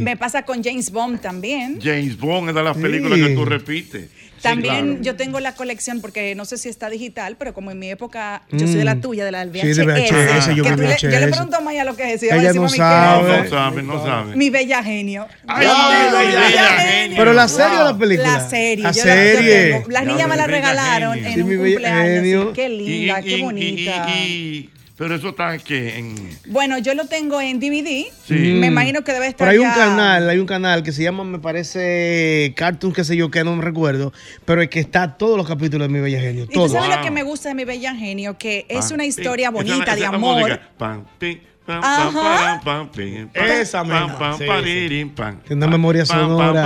Me 0.02 0.16
pasa 0.16 0.42
con 0.44 0.62
James 0.64 0.90
Bond 0.90 1.20
también. 1.20 1.78
James 1.82 2.18
Bond 2.18 2.48
es 2.48 2.54
de 2.54 2.62
las 2.62 2.76
películas 2.76 3.18
Sí. 3.18 3.26
que 3.26 3.34
tú 3.34 3.44
repites. 3.44 4.08
También 4.43 4.87
claro. 4.87 5.02
yo 5.02 5.16
tengo 5.16 5.40
la 5.40 5.55
colección, 5.55 6.00
porque 6.00 6.35
no 6.35 6.45
sé 6.45 6.57
si 6.59 6.69
está 6.69 6.88
digital, 6.90 7.37
pero 7.38 7.55
como 7.55 7.71
en 7.71 7.78
mi 7.78 7.90
época, 7.90 8.43
yo 8.50 8.66
soy 8.66 8.76
de 8.76 8.85
la 8.85 8.95
Mm. 8.97 9.00
tuya, 9.00 9.25
de 9.25 9.33
la 9.33 9.45
del 9.45 9.52
Sí, 9.52 9.59
VHS. 9.66 9.76
de 9.76 9.85
VHS, 9.87 10.55
yo 10.55 10.64
que 10.64 10.71
tú 10.73 10.76
le- 10.83 10.97
yo 10.99 11.09
le 11.09 11.16
VHS. 11.19 11.31
pregunto 11.31 11.57
a 11.57 11.61
Maya 11.61 11.85
lo 11.85 11.97
que 11.97 12.12
es 12.14 12.23
y 12.23 12.26
Ella 12.26 12.52
no 12.52 12.62
"Mami, 12.62 12.73
¿qué 12.73 12.76
sabe. 12.78 13.43
No 13.43 13.49
sabe, 13.50 13.83
no 13.83 14.02
sabe. 14.05 14.37
Mi 14.37 14.50
bella 14.50 14.83
genio. 14.83 15.26
Ay, 15.47 15.66
mi 15.66 16.35
bella 16.35 16.69
genio. 16.81 17.16
Pero 17.16 17.33
la 17.33 17.49
serie 17.49 17.78
o 17.78 17.85
la 17.85 17.97
película. 17.99 18.33
La 18.33 18.49
serie. 18.49 18.85
La 18.85 18.90
yo 18.93 19.05
la- 19.05 19.14
yo 19.14 19.21
serie. 19.33 19.85
Las 19.88 20.05
niñas 20.05 20.28
me 20.28 20.37
la 20.37 20.47
regalaron 20.47 21.14
genio. 21.14 21.28
en 21.28 21.35
Sí, 21.35 21.40
un 21.40 21.57
cumpleaños. 21.57 22.05
genio. 22.05 22.43
sí, 22.49 22.52
Qué 22.55 22.69
linda, 22.69 23.21
Y- 23.21 23.25
qué 23.25 23.37
y- 23.38 23.43
bonita. 23.43 24.07
y- 24.09 24.21
y- 24.23 24.71
pero 24.97 25.15
eso 25.15 25.29
está 25.31 25.59
que 25.59 25.99
en. 25.99 26.15
Bueno, 26.47 26.79
yo 26.79 26.95
lo 26.95 27.07
tengo 27.07 27.41
en 27.41 27.61
DVD. 27.61 28.07
Sí. 28.26 28.35
Me 28.35 28.69
Mm. 28.69 28.73
imagino 28.73 29.05
que 29.05 29.12
debe 29.12 29.26
estar 29.26 29.49
Pero 29.49 29.50
hay 29.50 29.59
un 29.59 29.65
ya- 29.75 29.75
canal, 29.75 30.29
hay 30.31 30.38
un 30.38 30.47
canal 30.47 30.83
que 30.83 30.93
se 30.93 31.03
llama, 31.03 31.23
me 31.25 31.38
parece, 31.38 32.53
Cartoon, 32.57 32.93
qué 32.93 33.05
sé 33.05 33.17
yo, 33.17 33.31
que 33.31 33.45
no 33.45 33.55
me 33.57 33.62
recuerdo, 33.62 34.12
pero 34.45 34.62
es 34.62 34.69
que 34.69 34.81
está 34.81 35.17
todos 35.19 35.37
los 35.37 35.47
capítulos 35.47 35.88
de 35.88 35.93
Mi 35.95 36.00
Bella 36.00 36.21
Genio. 36.21 36.45
Y 36.45 36.47
tú 36.47 36.53
Todos. 36.55 36.73
sabes 36.73 36.88
Wow. 36.88 36.97
lo 36.99 37.03
que 37.05 37.11
me 37.11 37.23
gusta 37.23 37.49
de 37.50 37.55
mi 37.55 37.65
bella 37.65 37.95
genio, 37.95 38.38
que 38.38 38.65
es 38.69 38.91
una 38.91 39.05
historia 39.05 39.50
bonita 39.50 39.85
esa 39.93 39.97
de 39.97 40.07
amor. 40.07 40.41
música. 40.41 41.05
Ajá. 41.68 42.61
Esa 43.35 43.82
misma. 43.82 44.37
Sí, 44.38 45.14
una 45.50 45.66
memoria 45.66 46.06
sonora. 46.06 46.64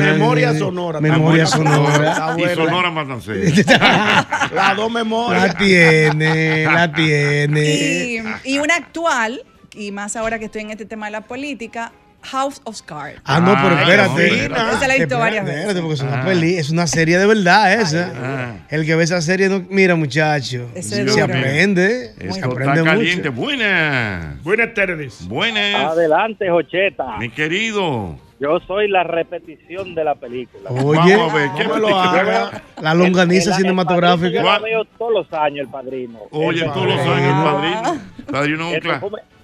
Memoria 0.00 0.54
sonora. 0.54 1.00
Memoria 1.00 1.46
sonora. 1.46 2.36
Y. 2.38 2.54
Sonora 2.54 2.90
Matancera. 2.90 4.50
Las 4.54 4.76
dos 4.76 4.90
memorias. 4.90 5.48
La 5.48 5.54
tiene, 5.54 6.64
la 6.64 6.92
tiene. 6.92 7.64
Y, 7.64 8.22
y 8.44 8.58
una 8.58 8.76
actual, 8.76 9.42
y 9.74 9.92
más 9.92 10.16
ahora 10.16 10.38
que 10.38 10.46
estoy 10.46 10.62
en 10.62 10.70
este 10.70 10.86
tema 10.86 11.06
de 11.06 11.12
la 11.12 11.20
política, 11.22 11.92
House 12.22 12.60
of 12.64 12.82
Cards. 12.82 13.20
Ah, 13.24 13.40
no, 13.40 13.54
pero 13.62 13.78
espérate. 13.78 14.08
no, 14.08 14.18
espérate. 14.34 14.74
Esa 14.76 14.88
la 14.88 14.94
he 14.94 14.98
visto 14.98 15.14
Espérate, 15.14 15.14
varias 15.14 15.44
espérate, 15.44 15.66
veces. 15.66 15.80
porque 15.80 15.94
es 15.94 16.00
una 16.02 16.20
Ah. 16.20 16.24
peli, 16.24 16.54
es 16.56 16.70
una 16.70 16.86
serie 16.86 17.18
de 17.18 17.26
verdad 17.26 17.72
esa. 17.80 18.12
Ah. 18.16 18.52
El 18.68 18.84
que 18.84 18.94
ve 18.96 19.04
esa 19.04 19.20
serie 19.22 19.48
no, 19.48 19.64
mira, 19.70 19.94
muchacho, 19.94 20.68
Eso 20.74 20.88
se 20.96 21.02
es 21.02 21.06
duro. 21.14 21.24
aprende, 21.24 22.12
se 22.18 22.44
aprende 22.44 22.72
está 22.80 22.84
caliente. 22.84 23.30
mucho. 23.30 23.42
Buenas. 23.46 24.42
Buenas 24.42 24.74
tardes. 24.74 25.28
Buenas. 25.28 25.92
Adelante, 25.92 26.50
Jocheta. 26.50 27.16
Mi 27.18 27.30
querido. 27.30 28.16
Yo 28.40 28.60
soy 28.68 28.88
la 28.88 29.02
repetición 29.02 29.94
de 29.96 30.04
la 30.04 30.14
película. 30.14 30.70
Oye, 30.70 31.16
Vamos 31.16 31.32
a 31.32 31.36
ver, 31.36 31.50
¿qué 31.56 31.64
No 31.64 31.74
me 31.74 31.80
lo 31.80 31.98
haga. 31.98 32.62
la 32.80 32.94
longaniza 32.94 33.42
El- 33.42 33.48
el- 33.48 33.52
el 33.52 33.62
cinematográfica. 33.62 34.42
Padrino 34.42 34.44
Yo 34.44 34.52
la 34.52 34.58
veo 34.60 34.84
todos 34.96 35.12
los 35.12 35.32
años, 35.32 35.58
el 35.66 35.68
padrino. 35.68 36.18
Oye, 36.30 36.64
El 36.64 36.72
todos 36.72 36.86
los 36.86 36.96
Padrino. 36.98 37.14
años, 37.14 37.44
padrino. 37.44 38.00
Padrino 38.30 38.62
es 38.64 38.68
un 38.68 38.74
El 38.76 38.80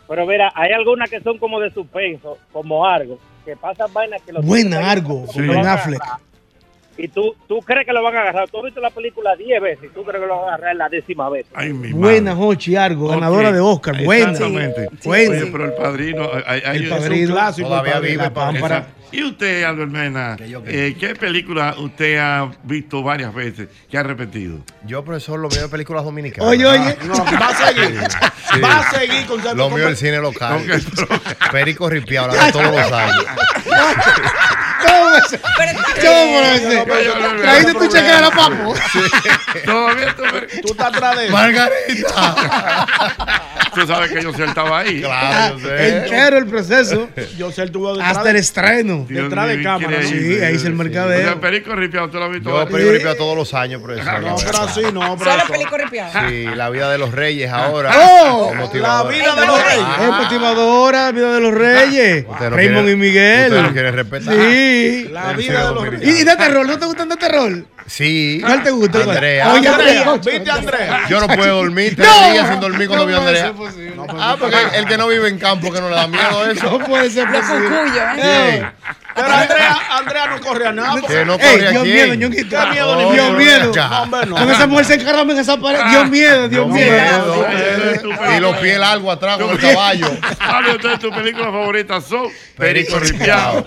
Pero 0.08 0.26
mira, 0.26 0.52
hay 0.54 0.72
algunas 0.72 1.08
que 1.08 1.20
son 1.20 1.38
como 1.38 1.60
de 1.60 1.70
suspenso, 1.70 2.38
como 2.52 2.86
Argo, 2.86 3.18
que 3.44 3.56
pasan 3.56 3.92
vainas 3.92 4.20
que 4.22 4.32
los 4.32 4.44
Buena, 4.44 4.90
Argo, 4.90 5.24
que 5.32 5.40
Ben 5.40 5.66
Affleck. 5.66 6.02
Y 6.96 7.08
tú, 7.08 7.34
tú 7.48 7.58
crees 7.58 7.84
que 7.86 7.92
lo 7.92 8.04
van 8.04 8.14
a 8.16 8.20
agarrar. 8.20 8.48
Tú 8.48 8.58
has 8.58 8.64
visto 8.66 8.80
la 8.80 8.90
película 8.90 9.34
10 9.34 9.60
veces 9.60 9.86
y 9.90 9.94
tú 9.94 10.04
crees 10.04 10.20
que 10.22 10.28
lo 10.28 10.36
van 10.36 10.44
a 10.44 10.54
agarrar 10.54 10.76
la 10.76 10.88
décima 10.88 11.28
vez. 11.28 11.44
Ay, 11.52 11.72
mi 11.72 11.90
Buena. 11.92 12.36
Jochi 12.36 12.76
Argo, 12.76 13.06
Ok. 13.06 13.10
ganadora 13.14 13.50
de 13.50 13.58
Oscar. 13.58 14.04
Buena. 14.04 14.30
Exactamente. 14.30 14.88
Sí, 15.00 15.08
Buena. 15.08 15.30
Oye, 15.42 15.46
pero 15.50 15.64
el 15.64 15.72
padrino. 15.72 16.28
hay- 16.46 16.62
hay- 16.64 16.76
El 16.76 16.88
padrino. 16.90 17.32
clásico, 17.34 17.68
Todavía 17.68 17.92
el 17.94 17.98
padrino. 17.98 18.22
vive, 18.22 18.30
pámpara. 18.30 18.78
Esa- 18.78 18.88
Y 19.12 19.22
usted, 19.22 19.62
Albert 19.62 19.90
Mena, 19.90 20.36
eh, 20.66 20.96
¿qué 20.98 21.14
película 21.14 21.74
usted 21.78 22.18
ha 22.18 22.50
visto 22.64 23.02
varias 23.02 23.32
veces 23.32 23.68
que 23.88 23.96
ha 23.96 24.02
repetido? 24.02 24.58
Yo, 24.84 25.04
profesor, 25.04 25.38
lo 25.38 25.48
mío 25.48 25.62
de 25.62 25.68
películas 25.68 26.04
dominicanas. 26.04 26.48
Oye, 26.48 26.66
oye. 26.66 26.96
No, 27.04 27.24
va 27.24 27.48
a 27.48 27.54
seguir. 27.54 28.00
Sí. 28.52 28.60
Va 28.60 28.80
a 28.80 28.90
seguir 28.90 29.26
con 29.26 29.56
Lo 29.56 29.70
mío 29.70 29.86
del 29.86 29.96
cine 29.96 30.18
local. 30.18 30.64
Perico 31.52 31.88
Ripiao, 31.88 32.28
la 32.28 32.46
de 32.46 32.52
todos 32.52 32.66
los 32.66 32.92
años. 32.92 33.24
¿Cómo 34.84 35.16
es? 35.16 35.40
¿Cómo 37.72 37.78
tu 37.78 37.86
chequera, 37.86 38.30
papo? 38.30 38.74
Todavía 39.64 40.16
tú, 40.16 40.24
estás 40.70 40.86
atrás 40.86 41.16
de 41.16 41.26
él. 41.26 41.32
Margarita. 41.32 42.36
tú 43.74 43.86
sabes 43.86 44.10
que 44.12 44.22
yo 44.22 44.32
sí 44.32 44.42
estaba 44.42 44.80
ahí. 44.80 45.00
Claro, 45.00 45.58
yo 45.58 45.68
sé. 45.68 45.88
Entero 45.98 46.38
el 46.38 46.46
proceso. 46.46 47.08
Yo 47.36 47.50
sé, 47.52 47.62
él 47.62 47.70
tuvo 47.70 47.92
detrás 47.94 48.16
Hasta 48.16 48.30
el 48.30 48.36
estreno. 48.36 49.06
Detrás 49.08 49.48
de 49.48 49.62
cámara. 49.62 50.02
Sí, 50.02 50.14
ahí 50.42 50.54
hice 50.56 50.68
el 50.68 50.74
O 50.74 50.76
sea, 50.76 50.84
mercadeo. 50.84 51.40
Perico 51.40 51.74
Ripiao, 51.74 52.08
¿tú 52.08 52.18
lo 52.18 52.24
has 52.24 52.30
visto? 52.32 52.50
Yo? 52.50 52.68
Perico 52.68 53.14
todos 53.16 53.36
los 53.36 53.54
años, 53.54 53.82
profesor. 53.82 54.20
No, 54.24 54.36
pero 54.36 54.58
así 54.62 54.80
no, 54.92 55.00
Solo 55.00 55.16
pero. 55.18 55.46
pelico 55.52 55.76
ripiado. 55.76 56.28
Sí, 56.28 56.44
la 56.54 56.70
vida 56.70 56.90
de 56.90 56.98
los 56.98 57.12
reyes 57.12 57.50
ahora. 57.50 57.92
¡Oh! 57.96 58.52
La 58.74 59.02
vida 59.04 59.34
de 59.34 59.46
los 59.46 59.62
reyes. 59.64 59.86
Es 60.00 60.08
motivadora, 60.08 61.12
vida 61.12 61.34
de 61.34 61.40
los 61.40 61.54
reyes. 61.54 62.26
Raymond 62.50 62.88
y 62.88 62.96
Miguel. 62.96 63.50
usted 63.52 63.62
no 63.62 63.72
quiere 63.72 63.90
respetar. 63.90 64.34
Sí. 64.34 65.08
La 65.10 65.32
vida 65.32 65.68
de 65.68 65.74
los. 65.74 66.02
¿Y, 66.02 66.20
y 66.20 66.24
de 66.24 66.36
terror? 66.36 66.66
¿No 66.66 66.78
te 66.78 66.86
gustan 66.86 67.08
de 67.08 67.16
terror? 67.16 67.64
Sí. 67.86 68.40
¿Cuál 68.42 68.62
te 68.62 68.70
gusta? 68.70 68.98
Andrea. 69.02 69.52
Oye, 69.52 69.68
Andrea. 69.68 70.12
¿viste 70.14 70.50
Andrea? 70.50 71.00
Yo 71.08 71.20
no 71.20 71.28
puedo 71.28 71.56
dormir 71.56 71.94
tres 71.96 72.08
No. 72.08 72.32
días 72.32 72.48
sin 72.48 72.60
dormir 72.60 72.88
cuando 72.88 73.04
No 73.04 73.06
veo 73.10 73.18
a 73.18 73.22
puede 73.22 73.40
Andrea. 73.40 73.46
ser 73.46 73.54
posible. 73.54 73.94
Ah, 74.18 74.36
porque 74.40 74.56
el 74.74 74.86
que 74.86 74.96
no 74.98 75.08
vive 75.08 75.28
en 75.28 75.38
campo 75.38 75.70
que 75.70 75.80
no 75.80 75.90
le 75.90 75.94
da 75.96 76.06
miedo 76.06 76.50
eso. 76.50 76.78
No 76.78 76.84
puede 76.86 77.10
ser 77.10 77.28
Los 77.28 77.40
posible. 77.44 77.68
cucuyos, 77.68 78.04
¿eh? 78.18 78.66
Pero 79.14 79.28
Andrea, 79.28 79.76
Andrea 79.90 80.26
no 80.26 80.40
corre 80.40 80.66
a 80.66 80.72
nada. 80.72 81.00
Que 81.02 81.24
no 81.24 81.34
Ey, 81.34 81.38
corre 81.40 81.70
dio 81.70 81.80
aquí. 81.80 81.92
miedo, 81.92 82.14
ñonguito. 82.14 82.56
Qué 82.60 82.66
miedo, 82.70 82.96
ni 82.96 83.12
Dio 83.14 83.32
miedo. 83.32 83.72
No, 83.74 84.02
hombre, 84.02 84.26
no. 84.26 84.36
Con 84.36 84.50
esa 84.50 84.66
mujer 84.66 84.84
se 84.84 84.94
encarrama 84.94 85.32
en 85.32 85.38
esa 85.38 85.56
pared. 85.56 85.80
Dio 85.90 86.04
miedo, 86.06 86.48
dio 86.48 86.66
No, 86.66 86.74
miedo. 86.74 87.46
Y 88.36 88.40
los 88.40 88.56
pies 88.56 88.78
largos 88.78 89.16
atrás 89.16 89.38
con 89.38 89.50
el 89.50 89.58
caballo. 89.58 90.10
Hable 90.40 90.76
usted 90.76 90.90
de 90.90 90.98
tu 90.98 91.10
película 91.10 91.46
favorita, 91.46 92.00
son 92.00 92.28
Perico 92.56 92.98
Ripiao. 92.98 93.66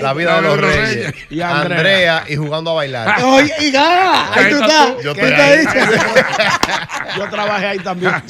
La 0.00 0.12
vida 0.14 0.36
de 0.36 0.42
los 0.42 0.60
reyes. 0.60 1.14
Y 1.30 1.40
Andrea. 1.40 2.24
Y 2.28 2.36
jugando 2.36 2.70
a 2.70 2.74
bailar. 2.74 3.22
Oye, 3.24 3.52
y 3.60 3.72
ah, 3.76 4.30
ahí 4.34 4.50
tú 4.50 4.62
estás. 4.62 4.90
Yo. 5.02 5.14
Yo 7.16 7.28
trabajé 7.28 7.66
ahí 7.66 7.78
también. 7.78 8.12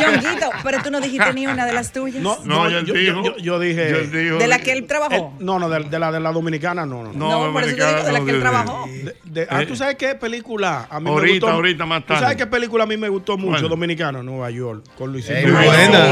Yonguito, 0.00 0.50
pero 0.62 0.82
tú 0.82 0.90
no 0.90 1.00
dijiste 1.00 1.32
ni 1.32 1.46
una 1.46 1.66
de 1.66 1.72
las 1.72 1.92
tuyas. 1.92 2.22
No, 2.22 2.68
yo 2.68 2.80
yo, 2.80 3.36
yo, 3.38 3.58
dije. 3.58 3.92
De 3.92 4.46
la 4.46 4.58
que 4.58 4.72
él 4.72 4.86
trabajó. 4.86 5.14
eh, 5.14 5.30
no, 5.40 5.58
no, 5.58 5.68
de, 5.68 5.89
de 5.90 5.98
la 5.98 6.12
de 6.12 6.20
la 6.20 6.32
dominicana, 6.32 6.86
no, 6.86 7.02
no. 7.02 7.12
No, 7.12 7.46
No, 7.46 7.52
por 7.52 7.62
eso 7.64 7.76
te 7.76 7.84
digo 7.86 8.02
de 8.04 8.12
la 8.12 8.24
que 8.24 8.30
él 8.30 8.40
trabajó. 8.40 8.86
De- 8.86 9.16
de- 9.24 9.46
ah, 9.50 9.62
¿tú 9.66 9.74
sabes 9.76 9.96
qué 9.96 10.14
película? 10.14 10.86
A 10.90 10.98
mí 11.00 11.04
me 11.04 11.10
Ahorita, 11.10 11.46
gustó. 11.46 11.56
ahorita 11.56 11.86
más 11.86 12.00
¿Tú 12.02 12.06
tarde. 12.08 12.20
sabes 12.22 12.36
qué 12.36 12.46
película 12.46 12.84
a 12.84 12.86
mí 12.86 12.96
me 12.96 13.08
gustó 13.08 13.36
mucho? 13.36 13.52
Bueno. 13.52 13.68
Dominicana, 13.68 14.22
Nueva 14.22 14.50
York, 14.50 14.84
con 14.96 15.12
Luisito. 15.12 15.34
Ey, 15.34 15.50
buena. 15.50 16.06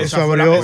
Eso 0.00 0.20
abrió- 0.22 0.54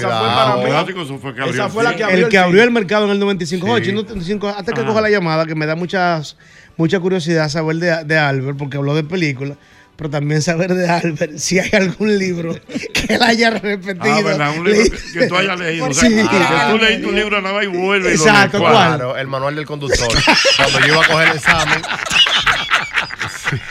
esa 1.48 1.68
fue 1.68 1.84
la 1.84 1.94
que 1.96 2.04
abrió 2.04 2.24
El 2.26 2.28
que 2.30 2.38
abrió 2.38 2.62
el 2.62 2.70
mercado 2.70 3.04
en 3.06 3.10
el 3.12 3.18
95. 3.18 3.66
Sí. 3.66 3.72
Oye, 3.72 3.92
no- 3.92 4.02
95, 4.02 4.48
hasta 4.48 4.72
que 4.72 4.84
coja 4.84 5.00
la 5.00 5.10
llamada, 5.10 5.46
que 5.46 5.54
me 5.54 5.66
da 5.66 5.74
muchas, 5.76 6.36
mucha 6.76 7.00
curiosidad 7.00 7.48
saber 7.48 7.76
de, 7.76 8.04
de 8.04 8.18
Albert, 8.18 8.56
porque 8.58 8.76
habló 8.76 8.94
de 8.94 9.04
películas, 9.04 9.56
pero 9.96 10.10
también 10.10 10.42
saber 10.42 10.74
de 10.74 10.88
Albert 10.88 11.38
si 11.38 11.58
hay 11.58 11.70
algún 11.72 12.18
libro 12.18 12.54
que 12.92 13.14
él 13.14 13.22
haya 13.22 13.50
repetido. 13.50 14.14
Ah, 14.14 14.20
¿verdad? 14.22 14.58
Un 14.58 14.64
libro 14.70 14.82
que, 15.12 15.18
que 15.20 15.26
tú 15.26 15.36
hayas 15.36 15.58
leído. 15.58 15.86
O 15.86 15.92
sea, 15.94 16.08
Sí. 16.08 16.14
que 16.14 16.70
tú 16.72 16.78
leí 16.78 17.02
tu 17.02 17.12
libro 17.12 17.40
nada 17.40 17.54
más 17.54 17.64
y 17.64 17.68
vuelve 17.68 18.12
y 18.12 18.16
lo 18.16 18.22
Exacto, 18.22 18.58
lees. 18.58 18.70
¿cuál? 18.70 18.86
Claro, 18.88 19.16
el 19.16 19.26
manual 19.26 19.56
del 19.56 19.66
conductor. 19.66 20.08
Cuando 20.56 20.80
yo 20.80 20.86
iba 20.94 21.04
a 21.04 21.08
coger 21.08 21.28
el 21.28 21.36
examen. 21.36 21.82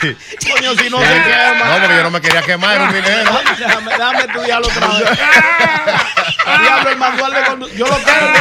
Sí. 0.00 0.16
Coño, 0.50 0.74
si 0.74 0.88
no 0.90 0.98
Sí. 1.00 1.06
se 1.06 1.22
quema. 1.22 1.64
No, 1.66 1.80
porque 1.80 1.96
yo 1.96 2.02
no 2.02 2.10
me 2.10 2.20
quería 2.20 2.42
quemar, 2.42 2.74
era 2.76 2.84
un 2.84 2.94
dinero. 2.94 3.40
Déjame, 3.58 3.90
déjame 3.92 4.18
estudiarlo 4.20 4.66
otra 4.68 4.86
vez. 4.88 5.10
Diablo, 6.62 6.90
el 6.90 6.96
manual 6.96 7.34
de 7.34 7.42
conducción. 7.42 7.78
Yo 7.78 7.86
lo 7.86 7.96
tengo 7.96 8.32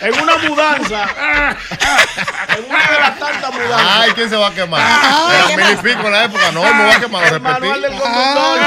en 0.00 0.22
una 0.22 0.36
mudanza. 0.36 1.06
En 2.56 2.64
una 2.68 2.86
de 2.90 3.00
las 3.00 3.18
tantas 3.18 3.52
mudanzas. 3.54 3.86
Ay, 4.00 4.10
¿quién 4.12 4.30
se 4.30 4.36
va 4.36 4.48
a 4.48 4.54
quemar? 4.54 4.80
Ah, 4.84 5.30
Era 5.34 5.56
mil 5.56 5.72
y 5.72 5.76
pico 5.76 6.06
en 6.06 6.12
la 6.12 6.24
época. 6.24 6.52
No, 6.52 6.62
me 6.62 6.84
voy 6.84 6.92
a 6.92 7.00
quemar, 7.00 7.28
lo 7.30 7.36
el 7.36 7.40
manual 7.42 7.82
del 7.82 7.92
repetí. 7.92 8.02
conductor. 8.02 8.58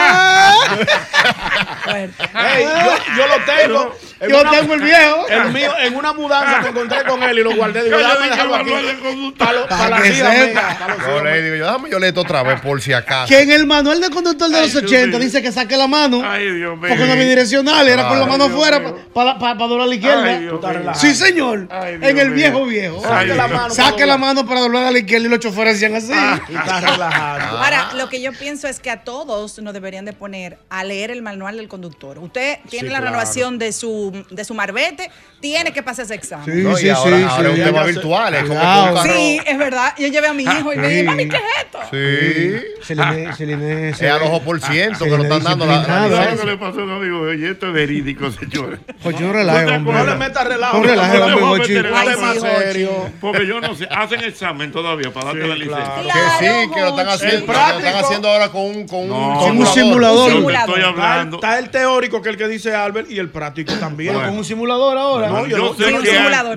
Fuerte. 1.84 2.30
Ey, 2.36 2.64
yo, 2.66 3.16
yo 3.18 3.28
lo 3.28 3.46
tengo. 3.46 3.98
En 4.20 4.30
Yo 4.30 4.42
una- 4.42 4.52
tengo 4.52 4.74
el 4.76 4.82
viejo. 4.82 5.28
El 5.30 5.44
mío, 5.52 5.74
en 5.80 5.96
una 5.96 6.14
mudanza 6.14 6.62
me 6.62 6.70
encontré 6.70 7.04
con 7.06 7.24
él 7.24 7.40
y 7.40 7.44
lo 7.44 7.56
guardé. 7.56 7.84
Digo, 7.84 7.98
Yo 8.00 8.08
déjame 8.08 8.20
dije 8.26 8.30
dejarlo 8.32 8.56
aquí. 8.56 9.34
Para, 9.38 9.52
lo- 9.54 9.68
Para 9.68 9.78
para 9.78 9.90
la 9.90 9.98
mía, 10.00 10.76
para 10.80 10.94
los 10.96 11.04
digo, 11.52 11.66
yo 11.66 11.72
déjame 11.72 11.90
yo 11.90 12.00
leer 12.00 12.10
esto 12.12 12.22
otra 12.22 12.44
vez 12.44 12.60
por 12.62 12.82
si 12.82 12.94
acaso. 12.94 13.28
Que 13.28 13.42
en 13.42 13.52
el 13.52 13.66
manual 13.66 14.00
de 14.02 14.10
conductor 14.10 14.50
de 14.50 14.56
Ay, 14.58 14.64
los 14.64 14.72
Dios 14.74 14.84
80 14.84 15.08
mío. 15.08 15.20
dice 15.20 15.42
que 15.42 15.52
saque 15.52 15.78
la 15.78 15.88
mano. 15.88 16.22
Ay, 16.24 16.44
Dios 16.52 16.78
mío. 16.78 16.88
Porque 16.90 17.06
no 17.06 17.12
había 17.12 17.26
direccional, 17.28 17.88
era 17.88 18.08
con 18.08 18.20
la 18.20 18.26
mano 18.26 18.46
Dios 18.48 18.58
afuera 18.58 18.82
para 19.14 19.54
doblar 19.56 19.82
a 19.82 19.88
la 19.88 19.96
izquierda. 19.96 20.24
Ay, 20.24 20.40
Dios 20.44 20.62
mío. 20.62 20.94
sí, 20.96 21.16
señor. 21.16 21.68
Ay, 21.72 21.98
Dios 21.98 22.10
en 22.12 22.18
el 22.20 22.32
viejo 22.32 22.66
viejo. 22.66 23.02
Ay, 23.06 23.28
Saque 23.30 23.36
la 23.36 23.48
mano. 23.48 23.74
Saque 23.74 24.06
la 24.06 24.14
doblar. 24.14 24.20
mano 24.20 24.46
para 24.48 24.60
doblar 24.62 24.84
a 24.86 24.92
la 24.92 25.00
izquierda 25.00 25.28
y 25.28 25.30
los 25.30 25.40
choferes 25.40 25.76
hacían 25.76 25.96
así. 25.96 26.12
Y 26.50 26.56
está 26.56 26.82
relajado. 26.82 27.58
Ahora, 27.60 27.90
lo 27.96 28.10
que 28.10 28.22
yo 28.22 28.32
pienso 28.34 28.68
es 28.68 28.80
que 28.80 28.90
a 28.90 29.04
todos 29.04 29.60
nos 29.60 29.74
deberían 29.74 30.06
de 30.06 30.14
poner 30.14 30.58
a 30.70 30.84
leer 30.84 31.12
el 31.12 31.22
manual 31.22 31.58
del 31.58 31.68
conductor. 31.68 32.18
Usted 32.20 32.60
tiene 32.70 32.88
Sí, 32.88 32.92
la 32.94 33.00
claro. 33.00 33.06
renovación 33.06 33.58
de 33.58 33.72
su 33.74 34.12
de 34.30 34.44
su 34.46 34.54
marbete, 34.54 35.10
tiene 35.40 35.72
que 35.74 35.84
pasar 35.84 36.06
ese 36.06 36.16
examen. 36.16 36.46
Sí, 36.46 36.62
No, 36.64 36.74
y 36.78 36.82
sí, 36.82 36.90
ahora- 36.90 37.18
sí, 37.18 37.24
ahora 37.30 37.50
es 37.50 37.58
un 37.60 37.64
tema 37.66 37.84
virtual, 37.84 38.34
es 38.36 38.44
como 38.44 39.04
Sí, 39.04 39.40
es 39.46 39.58
verdad. 39.58 39.94
Yo 39.98 40.08
llevé 40.08 40.28
a 40.28 40.34
mi 40.34 40.44
hijo 40.44 40.74
y 40.74 40.78
me 40.78 40.88
dije, 40.88 41.04
mami, 41.04 41.28
¿qué 41.28 41.38
es 41.58 41.66
esto? 41.66 41.80
Sí. 41.92 42.94
Celine- 42.94 43.34
Celine- 43.36 43.90
Es 43.90 44.02
al 44.04 44.22
ojo 44.24 44.42
por 44.42 44.60
ciento 44.62 45.06
que 45.06 45.12
lo 45.12 45.24
están 45.24 45.44
dando 45.44 45.66
la. 45.66 45.86
¿Sabes 45.86 46.12
licencia. 46.12 46.40
qué 46.46 46.52
le 46.52 46.58
pasó 46.58 46.80
a 46.82 46.84
un 46.84 46.92
amigo? 46.92 47.22
Oye, 47.22 47.52
esto 47.52 47.68
es 47.68 47.74
verídico, 47.74 48.32
señores. 48.32 48.80
Jochi, 49.04 49.24
no 49.24 49.34
relaje, 49.34 49.80
¿No 49.80 50.06
le 50.06 50.16
metas 50.16 50.48
relajo. 50.48 50.78
Jochi. 50.80 51.76
Un 51.76 52.34
sí, 52.34 52.40
serio. 52.40 53.10
Porque 53.20 53.46
yo 53.48 53.62
no 53.62 53.76
sé, 53.76 53.88
hacen 53.90 54.24
examen 54.24 54.72
todavía 54.72 55.12
para 55.14 55.28
darte 55.28 55.48
la 55.48 55.56
licencia. 55.56 55.94
Que 56.40 56.46
sí, 56.46 56.70
que 56.74 56.82
lo 56.82 56.88
están 56.90 57.08
haciendo, 57.10 57.46
que 57.46 57.52
lo 57.54 57.78
están 57.80 57.96
haciendo 58.04 58.28
ahora 58.30 58.50
con 58.50 58.62
un, 58.64 58.88
con 58.88 59.12
un 59.12 59.58
un 59.62 59.68
simulador. 59.68 60.32
Estoy 60.32 60.54
Está 60.54 60.76
el, 60.76 60.84
hablando. 60.86 61.38
está 61.38 61.60
el 61.60 61.70
teórico, 61.70 62.22
que 62.22 62.30
es 62.30 62.34
el 62.34 62.38
que 62.38 62.48
dice 62.48 62.74
Albert, 62.76 63.10
y 63.12 63.20
el 63.20 63.30
práctico 63.30 63.74
también. 63.76 64.14
Con 64.14 64.30
un 64.38 64.44
simulador 64.46 64.98
ahora. 64.98 65.30
No, 65.30 65.46
yo 65.46 65.74
sé 65.76 65.86
que 65.86 65.94
un 65.94 66.04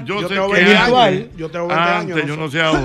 yo 0.05 0.21
sé 0.23 0.35
tengo 0.35 0.49
que 0.49 0.55
20 0.61 0.76
antes- 0.76 0.95
años. 0.95 1.26
Yo 1.37 1.50
tengo 1.50 1.67
20 1.69 1.85
años. 1.85 2.11
Antes, 2.17 2.26
yo 2.26 2.37
no 2.37 2.50
sé 2.50 2.61
ahora. 2.61 2.81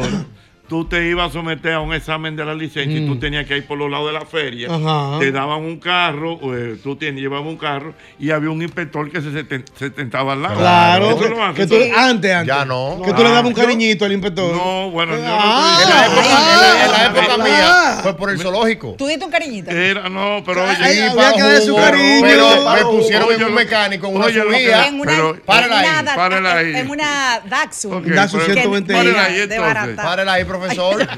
Tú 0.70 0.86
te 0.86 1.08
ibas 1.10 1.32
a 1.32 1.34
someter 1.34 1.74
a 1.74 1.80
un 1.82 1.94
examen 1.96 2.36
de 2.36 2.46
la 2.46 2.54
licencia 2.54 2.96
y 3.00 3.08
tú 3.08 3.18
tenías 3.20 3.48
que 3.48 3.58
ir 3.58 3.66
por 3.66 3.78
los 3.80 3.90
lados 3.90 4.08
de 4.08 4.14
la 4.20 4.26
feria. 4.26 4.68
Ajá. 4.70 5.18
Te 5.20 5.32
daban 5.32 5.62
un 5.64 5.80
carro, 5.80 6.40
eh, 6.56 6.78
tú 6.84 6.96
tenías, 6.96 7.24
llevabas 7.24 7.48
un 7.48 7.58
carro 7.58 7.96
y 8.20 8.30
había 8.30 8.52
un 8.52 8.62
inspector 8.62 9.10
que 9.12 9.20
se, 9.20 9.32
se 9.76 9.90
tentaba 9.90 10.34
al 10.34 10.44
lado. 10.44 10.58
Claro. 10.60 11.10
Eso 11.12 11.28
lo 11.28 11.44
hacen. 11.44 11.56
Que 11.56 11.66
tú, 11.66 11.76
antes, 11.98 12.32
antes. 12.32 12.48
Ya 12.56 12.66
no. 12.66 13.02
Que 13.04 13.14
tú 13.14 13.24
le 13.24 13.30
dabas 13.32 13.46
un 13.46 13.54
cariñito 13.54 14.06
al 14.06 14.12
inspector. 14.14 14.56
No, 14.56 14.92
bueno, 14.92 15.16
yo 15.16 15.24
Ah, 15.28 15.80
En 15.82 15.90
la 15.90 16.06
época, 16.06 16.22
en 16.22 16.62
la, 16.62 16.86
en 16.86 16.92
la 16.92 17.06
época 17.20 17.34
ah. 17.40 17.44
mía 17.44 18.00
fue 18.04 18.16
por 18.16 18.30
el 18.30 18.40
zoológico. 18.40 18.94
Tú 18.96 19.08
diste 19.08 19.26
un 19.26 19.32
cariñito. 19.32 19.72
no 19.72 19.78
Era, 19.78 20.08
no, 20.08 20.44
pero 20.46 20.64
oye, 20.66 20.76
Ay, 20.80 20.94
Sí, 20.94 21.00
había 21.02 21.16
para 21.16 21.34
que 21.34 21.42
darle 21.42 21.62
su 21.62 21.76
cariño. 21.76 22.22
Pero 22.22 22.64
Para 22.64 22.84
me 22.84 22.92
pusieron 22.92 23.28
Oye, 23.28 23.38
en 23.38 23.44
un 23.46 23.54
mecánico 23.56 24.08
en 24.08 24.16
una 24.18 24.26
oye, 24.26 24.42
subida. 24.44 24.88
en 24.88 25.00
una, 25.00 25.12
pero- 25.12 25.30
en 25.34 25.42
párala 25.42 25.80
ahí, 25.80 25.88
una 25.90 26.04
da- 26.04 26.16
párala 26.16 26.56
ahí. 26.58 26.76
en 26.76 26.90
una 26.92 27.40
Daxu. 27.50 27.92
Ok, 27.92 28.06
Da 28.06 28.28
su 28.28 28.38
pero- 28.38 28.54
120. 28.54 28.94
párala 28.94 29.24
ahí, 29.26 29.34
de 29.34 29.42
entonces. 29.44 29.60
barata. 29.60 30.04
Párala 30.04 30.34
ahí, 30.34 30.44
profesor. 30.44 30.59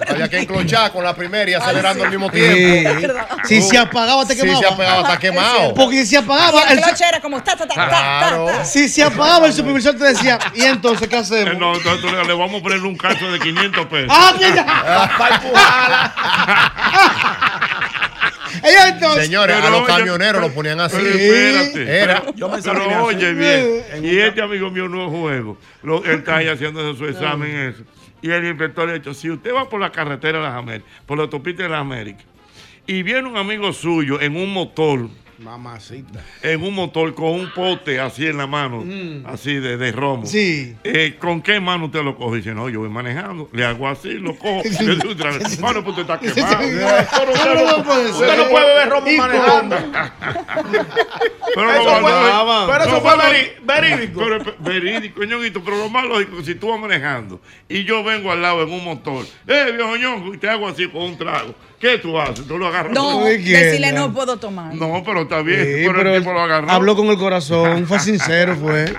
Había 0.07 0.29
que 0.29 0.39
enclochar 0.39 0.91
con 0.91 1.03
la 1.03 1.15
primera 1.15 1.50
y 1.50 1.53
acelerando 1.53 2.03
al 2.03 2.10
mismo 2.10 2.29
Sí. 2.31 2.39
tiempo. 2.39 3.13
Si 3.45 3.62
se 3.62 3.77
apagaba, 3.77 4.25
te 4.25 4.33
Si 4.36 4.41
quemaba. 4.41 4.60
se 4.60 4.65
apagaba, 4.67 5.01
está 5.01 5.19
quemado. 5.19 5.74
Porque 5.74 6.01
si 6.01 6.07
se 6.07 6.17
apagaba, 6.17 6.63
el 6.63 6.77
el, 6.77 6.83
cloche 6.83 7.03
era 7.07 7.19
como 7.19 7.41
ta, 7.43 7.55
ta, 7.55 7.67
ta, 7.67 7.75
ta, 7.75 7.88
Claro. 7.88 8.45
ta, 8.45 8.51
ta. 8.60 8.65
si 8.65 8.89
se 8.89 9.03
apagaba, 9.03 9.48
el 9.48 9.53
supervisor 9.53 9.95
te 9.98 10.05
decía, 10.05 10.39
¿y 10.53 10.63
entonces 10.63 11.07
qué 11.07 11.15
Eh, 11.15 11.19
hacemos? 11.19 11.57
No, 11.57 11.75
entonces 11.75 12.12
le, 12.12 12.25
le 12.25 12.33
vamos 12.33 12.60
a 12.60 12.63
poner 12.63 12.79
un 12.83 12.98
caso 12.98 13.31
de 13.31 13.39
500 13.39 13.86
pesos. 13.88 14.07
¡Ah, 14.10 14.33
entonces, 18.89 19.25
Señores, 19.25 19.55
Pero 19.62 19.67
a 19.67 19.79
los 19.79 19.88
camioneros 19.88 20.41
lo 20.41 20.51
ponían 20.53 20.79
así. 20.79 20.98
Pero 20.98 21.10
espérate. 21.17 22.00
Era. 22.01 22.24
Yo 22.36 22.50
me 22.50 22.62
Pero 22.62 23.03
oye 23.05 23.33
bien, 23.33 23.83
En 23.93 24.05
y 24.05 24.17
este 24.17 24.41
amigo 24.41 24.69
mío 24.69 24.88
no 24.88 25.10
juego. 25.10 25.57
Lo- 25.83 26.03
él 26.03 26.19
está 26.19 26.38
ahí 26.38 26.48
haciéndose 26.48 26.98
su 26.98 27.05
examen 27.07 27.74
eso. 27.74 27.83
Y 28.22 28.30
el 28.30 28.46
inspector 28.46 28.88
le 28.88 28.94
ha 28.94 28.98
dicho, 29.00 29.13
si 29.13 29.30
usted 29.30 29.54
va 29.54 29.68
por 29.68 29.80
la 29.80 29.92
carretera 29.92 30.40
de 30.40 30.44
las 30.46 30.56
Américas, 30.56 30.92
por 31.06 31.18
la 31.18 31.24
autopista 31.24 31.63
de 31.63 31.70
las 31.70 31.82
Américas, 31.82 32.25
y 32.86 33.04
viene 33.04 33.28
un 33.28 33.38
amigo 33.38 33.74
suyo 33.74 34.20
en 34.22 34.36
un 34.36 34.51
motor, 34.54 35.10
Mamacita. 35.41 36.24
en 36.43 36.63
un 36.63 36.74
motor 36.75 37.13
con 37.15 37.31
un 37.31 37.51
pote 37.53 38.00
así 38.00 38.27
en 38.27 38.38
la 38.38 38.48
mano, 38.48 38.83
así 39.25 39.55
de, 39.55 39.77
de 39.77 39.91
romo. 39.91 40.24
Mm. 40.24 40.27
Sí. 40.27 40.75
Eh, 40.83 41.15
¿Con 41.19 41.41
qué 41.41 41.60
mano 41.60 41.86
usted 41.86 42.03
lo 42.03 42.15
coge? 42.15 42.38
Dice, 42.38 42.53
no, 42.53 42.69
yo 42.69 42.79
voy 42.81 42.89
manejando, 42.89 43.50
le 43.51 43.65
hago 43.65 43.88
así, 43.88 44.13
lo 44.13 44.36
cojo, 44.38 44.62
le 44.81 44.95
doy 44.95 45.12
otra 45.12 45.31
vez. 45.31 45.60
Mano, 45.60 45.83
pues 45.83 45.98
usted 45.98 46.13
está 46.13 46.19
quemado. 46.19 46.57
Pero 46.60 47.33
usted 47.33 47.55
no 47.55 47.77
no, 47.77 47.83
puede 47.83 48.12
usted 48.12 48.38
no 48.38 48.50
puede 48.50 48.65
beber 48.65 48.89
romo 48.89 49.07
¿Y 49.12 49.17
manejando. 49.17 49.75
Pero 51.53 51.71
Eso 51.71 51.83
lo 51.83 52.07
fue, 52.07 52.67
pero 52.67 52.83
eso 52.83 53.01
fue 53.01 53.13
verídico. 53.63 54.21
Pero 54.21 54.55
verídico, 54.60 55.24
ñonguito, 55.24 55.63
pero 55.63 55.77
lo 55.77 55.89
más 55.89 56.05
lógico, 56.05 56.41
si 56.43 56.55
tú 56.55 56.69
vas 56.69 56.79
manejando 56.79 57.41
y 57.67 57.83
yo 57.83 58.03
vengo 58.03 58.31
al 58.31 58.41
lado 58.41 58.63
en 58.63 58.71
un 58.71 58.83
motor, 58.83 59.25
eh, 59.48 59.74
viejo 59.75 59.98
ñongo, 59.98 60.33
y 60.33 60.38
te 60.38 60.50
hago 60.50 60.67
así 60.67 60.88
con 60.88 61.01
un 61.03 61.17
trago, 61.17 61.53
¿qué 61.82 61.98
tú 61.98 62.18
haces? 62.20 62.48
¿Tú 62.48 62.58
lo 62.58 62.68
agarras? 62.68 62.94
No, 62.94 63.24
¿De 63.26 63.42
quién? 63.42 63.60
decirle 63.60 63.92
no 63.92 64.14
puedo 64.14 64.38
tomar. 64.38 64.74
No, 64.76 65.02
pero 65.06 65.24
está 65.24 65.42
bien, 65.42 65.60
Sí, 65.66 65.72
pero, 65.88 65.94
pero 65.96 66.14
el 66.16 66.20
tipo 66.22 66.32
lo 66.34 66.42
agarró. 66.42 66.70
habló 66.70 66.96
con 66.96 67.08
el 67.08 67.18
corazón, 67.18 67.86
fue 67.88 68.00
sincero, 68.12 68.56
fue. 68.56 68.94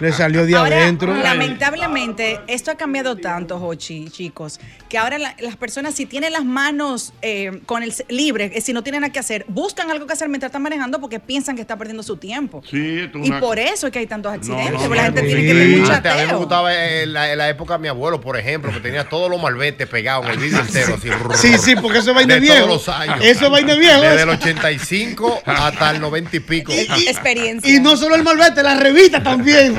Le 0.00 0.12
salió 0.12 0.44
de 0.46 0.54
Ahora, 0.54 0.76
adentro. 0.76 1.14
lamentablemente, 1.14 2.40
esto 2.46 2.70
ha 2.70 2.74
cambiado 2.76 3.16
tanto, 3.16 3.58
Jochi, 3.58 4.08
chicos, 4.10 4.60
que 4.88 4.98
ahora 4.98 5.18
la- 5.18 5.34
las 5.40 5.56
personas, 5.56 5.94
si 5.94 6.06
tienen 6.06 6.32
las 6.32 6.44
manos 6.44 7.12
eh, 7.22 7.60
con 7.66 7.82
el 7.82 7.92
libre, 8.08 8.50
eh, 8.54 8.60
si 8.60 8.72
no 8.72 8.82
tienen 8.82 9.00
nada 9.00 9.12
que 9.12 9.18
hacer, 9.18 9.44
buscan 9.48 9.90
algo 9.90 10.06
que 10.06 10.12
hacer 10.12 10.28
mientras 10.28 10.48
están 10.50 10.62
manejando 10.62 11.00
porque 11.00 11.18
piensan 11.20 11.56
que 11.56 11.62
está 11.62 11.76
perdiendo 11.76 12.02
su 12.02 12.16
tiempo. 12.16 12.62
Sí, 12.70 13.00
es 13.00 13.10
Y 13.14 13.30
una- 13.30 13.40
por 13.40 13.58
eso 13.58 13.86
es 13.86 13.92
que 13.92 13.98
hay 14.00 14.06
tantos 14.06 14.32
accidentes, 14.32 14.72
no, 14.72 14.78
porque 14.80 14.94
la 14.96 15.08
no, 15.10 15.14
gente 15.16 15.22
no, 15.22 15.26
tiene 15.28 15.46
que 15.46 15.54
ver 15.54 15.78
mucho 15.78 15.92
Antes, 15.92 16.12
a 16.12 16.16
mí 16.16 16.26
me 16.26 16.34
gustaba 16.34 16.70
la, 17.06 17.48
época 17.48 17.74
de 17.74 17.78
mi 17.80 17.88
abuelo, 17.88 18.20
por 18.20 18.36
ejemplo, 18.36 18.72
que 18.72 18.80
tenía 18.80 19.08
todos 19.08 19.30
los 19.30 19.40
malvetes 19.40 19.88
pegados 19.88 20.26
en 20.26 20.32
el 20.32 20.38
vídeo 20.38 20.60
entero. 20.66 20.94
Así, 21.32 21.48
Sí, 21.48 21.58
sí, 21.58 21.76
porque 21.76 21.98
eso 21.98 22.10
es 22.10 22.16
vaina 22.26 22.34
de 22.34 22.40
viejo. 22.40 22.56
todos 22.66 22.86
los 22.86 22.88
años. 22.88 23.18
Eso 23.22 23.44
es 23.46 23.50
vaina 23.50 23.74
viejo. 23.74 24.00
Desde 24.00 24.22
el 24.22 24.28
85 24.30 25.42
hasta 25.44 25.90
el 25.90 26.00
90 26.00 26.36
y 26.36 26.40
pico. 26.40 26.72
Experiencia. 26.72 27.70
Y 27.74 27.80
no 27.80 27.96
solo 27.96 28.14
el 28.16 28.22
malvete, 28.22 28.62
la 28.62 28.74
revista 28.76 29.22
también. 29.22 29.76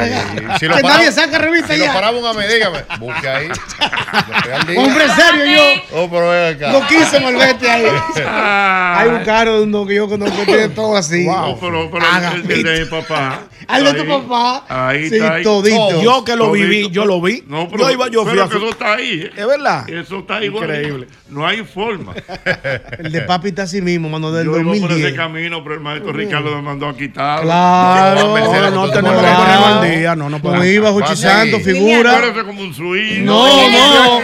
Si 0.59 0.65
lo 0.67 0.75
que 0.77 0.83
nadie 0.83 1.11
saca 1.11 1.37
revista 1.37 1.73
Si 1.73 1.79
ya. 1.79 1.87
lo 1.87 1.93
paraba 1.93 2.17
un 2.17 2.25
amigo, 2.25 2.47
dígame, 2.53 2.79
busque 2.99 3.27
ahí. 3.29 3.47
Hombre 4.77 5.05
serio, 5.15 5.45
yo. 5.45 5.97
Oh, 5.97 6.09
pero 6.09 6.29
ven 6.29 6.55
acá. 6.55 6.71
No 6.71 6.87
quise 6.87 7.19
malvete 7.19 7.69
ahí. 7.69 7.85
Ah, 8.25 8.97
Hay 8.99 9.09
un 9.09 9.23
carro 9.23 9.57
de 9.57 9.63
uno 9.63 9.85
que 9.85 9.95
yo 9.95 10.07
conozco 10.07 10.37
que 10.39 10.45
tiene 10.45 10.69
todo 10.69 10.95
así. 10.95 11.25
no, 11.25 11.57
pero, 11.59 11.89
pero 11.91 12.05
el, 12.33 12.51
el 12.51 12.63
de 12.63 12.79
mi 12.79 12.85
papá. 12.85 13.41
Al 13.67 13.83
de 13.83 13.93
tu 13.93 14.01
Ahí, 14.03 14.07
papá. 14.07 14.65
Ahí 14.89 15.09
Sí, 15.09 15.15
está. 15.15 15.33
ahí. 15.35 15.43
todito. 15.43 16.01
Yo 16.01 16.23
que 16.23 16.35
lo 16.35 16.45
Todito. 16.47 16.67
viví, 16.67 16.89
yo 16.89 17.05
lo 17.05 17.21
vi. 17.21 17.43
No, 17.47 17.67
pero, 17.69 17.83
yo 17.83 17.91
iba, 17.91 18.07
yo 18.09 18.23
fui 18.23 18.31
pero 18.31 18.43
a 18.45 18.49
que 18.49 18.57
eso 18.57 18.69
está 18.69 18.93
ahí. 18.93 19.21
¿eh? 19.23 19.31
¿Es 19.35 19.47
verdad? 19.47 19.89
Eso 19.89 20.19
está 20.19 20.43
igual. 20.43 20.63
Increíble. 20.69 21.07
No 21.29 21.45
hay 21.45 21.63
forma. 21.63 22.13
El 22.99 23.11
de 23.11 23.21
papi 23.21 23.49
está 23.49 23.63
así 23.63 23.81
mismo, 23.81 24.09
mano, 24.09 24.31
del 24.31 24.45
Yo 24.45 24.51
iba 24.59 24.63
por 24.63 24.73
ese 24.75 24.81
2010. 24.87 25.13
camino, 25.15 25.63
pero 25.63 25.75
el 25.75 25.81
maestro 25.81 26.13
Ricardo 26.13 26.55
me 26.55 26.61
mandó 26.61 26.87
a 26.89 26.95
quitarlo. 26.97 27.43
Claro. 27.43 28.15
No, 28.15 28.37
no 28.37 28.51
tenemos 28.51 28.91
te 28.91 28.97
que 28.97 29.03
ponerlo 29.03 29.65
al 29.65 29.91
día, 29.91 30.15
no, 30.15 30.23
no 30.25 30.37
No 30.37 30.39
podemos. 30.41 30.65
iba 30.65 30.91
Jochi 30.91 31.05
Va 31.07 31.11
a 31.11 31.15
Santos, 31.15 31.63
seguir. 31.63 31.81
figura. 31.83 32.33
Como 32.45 32.61
un. 32.61 33.25
No, 33.25 33.69
no. 33.69 34.19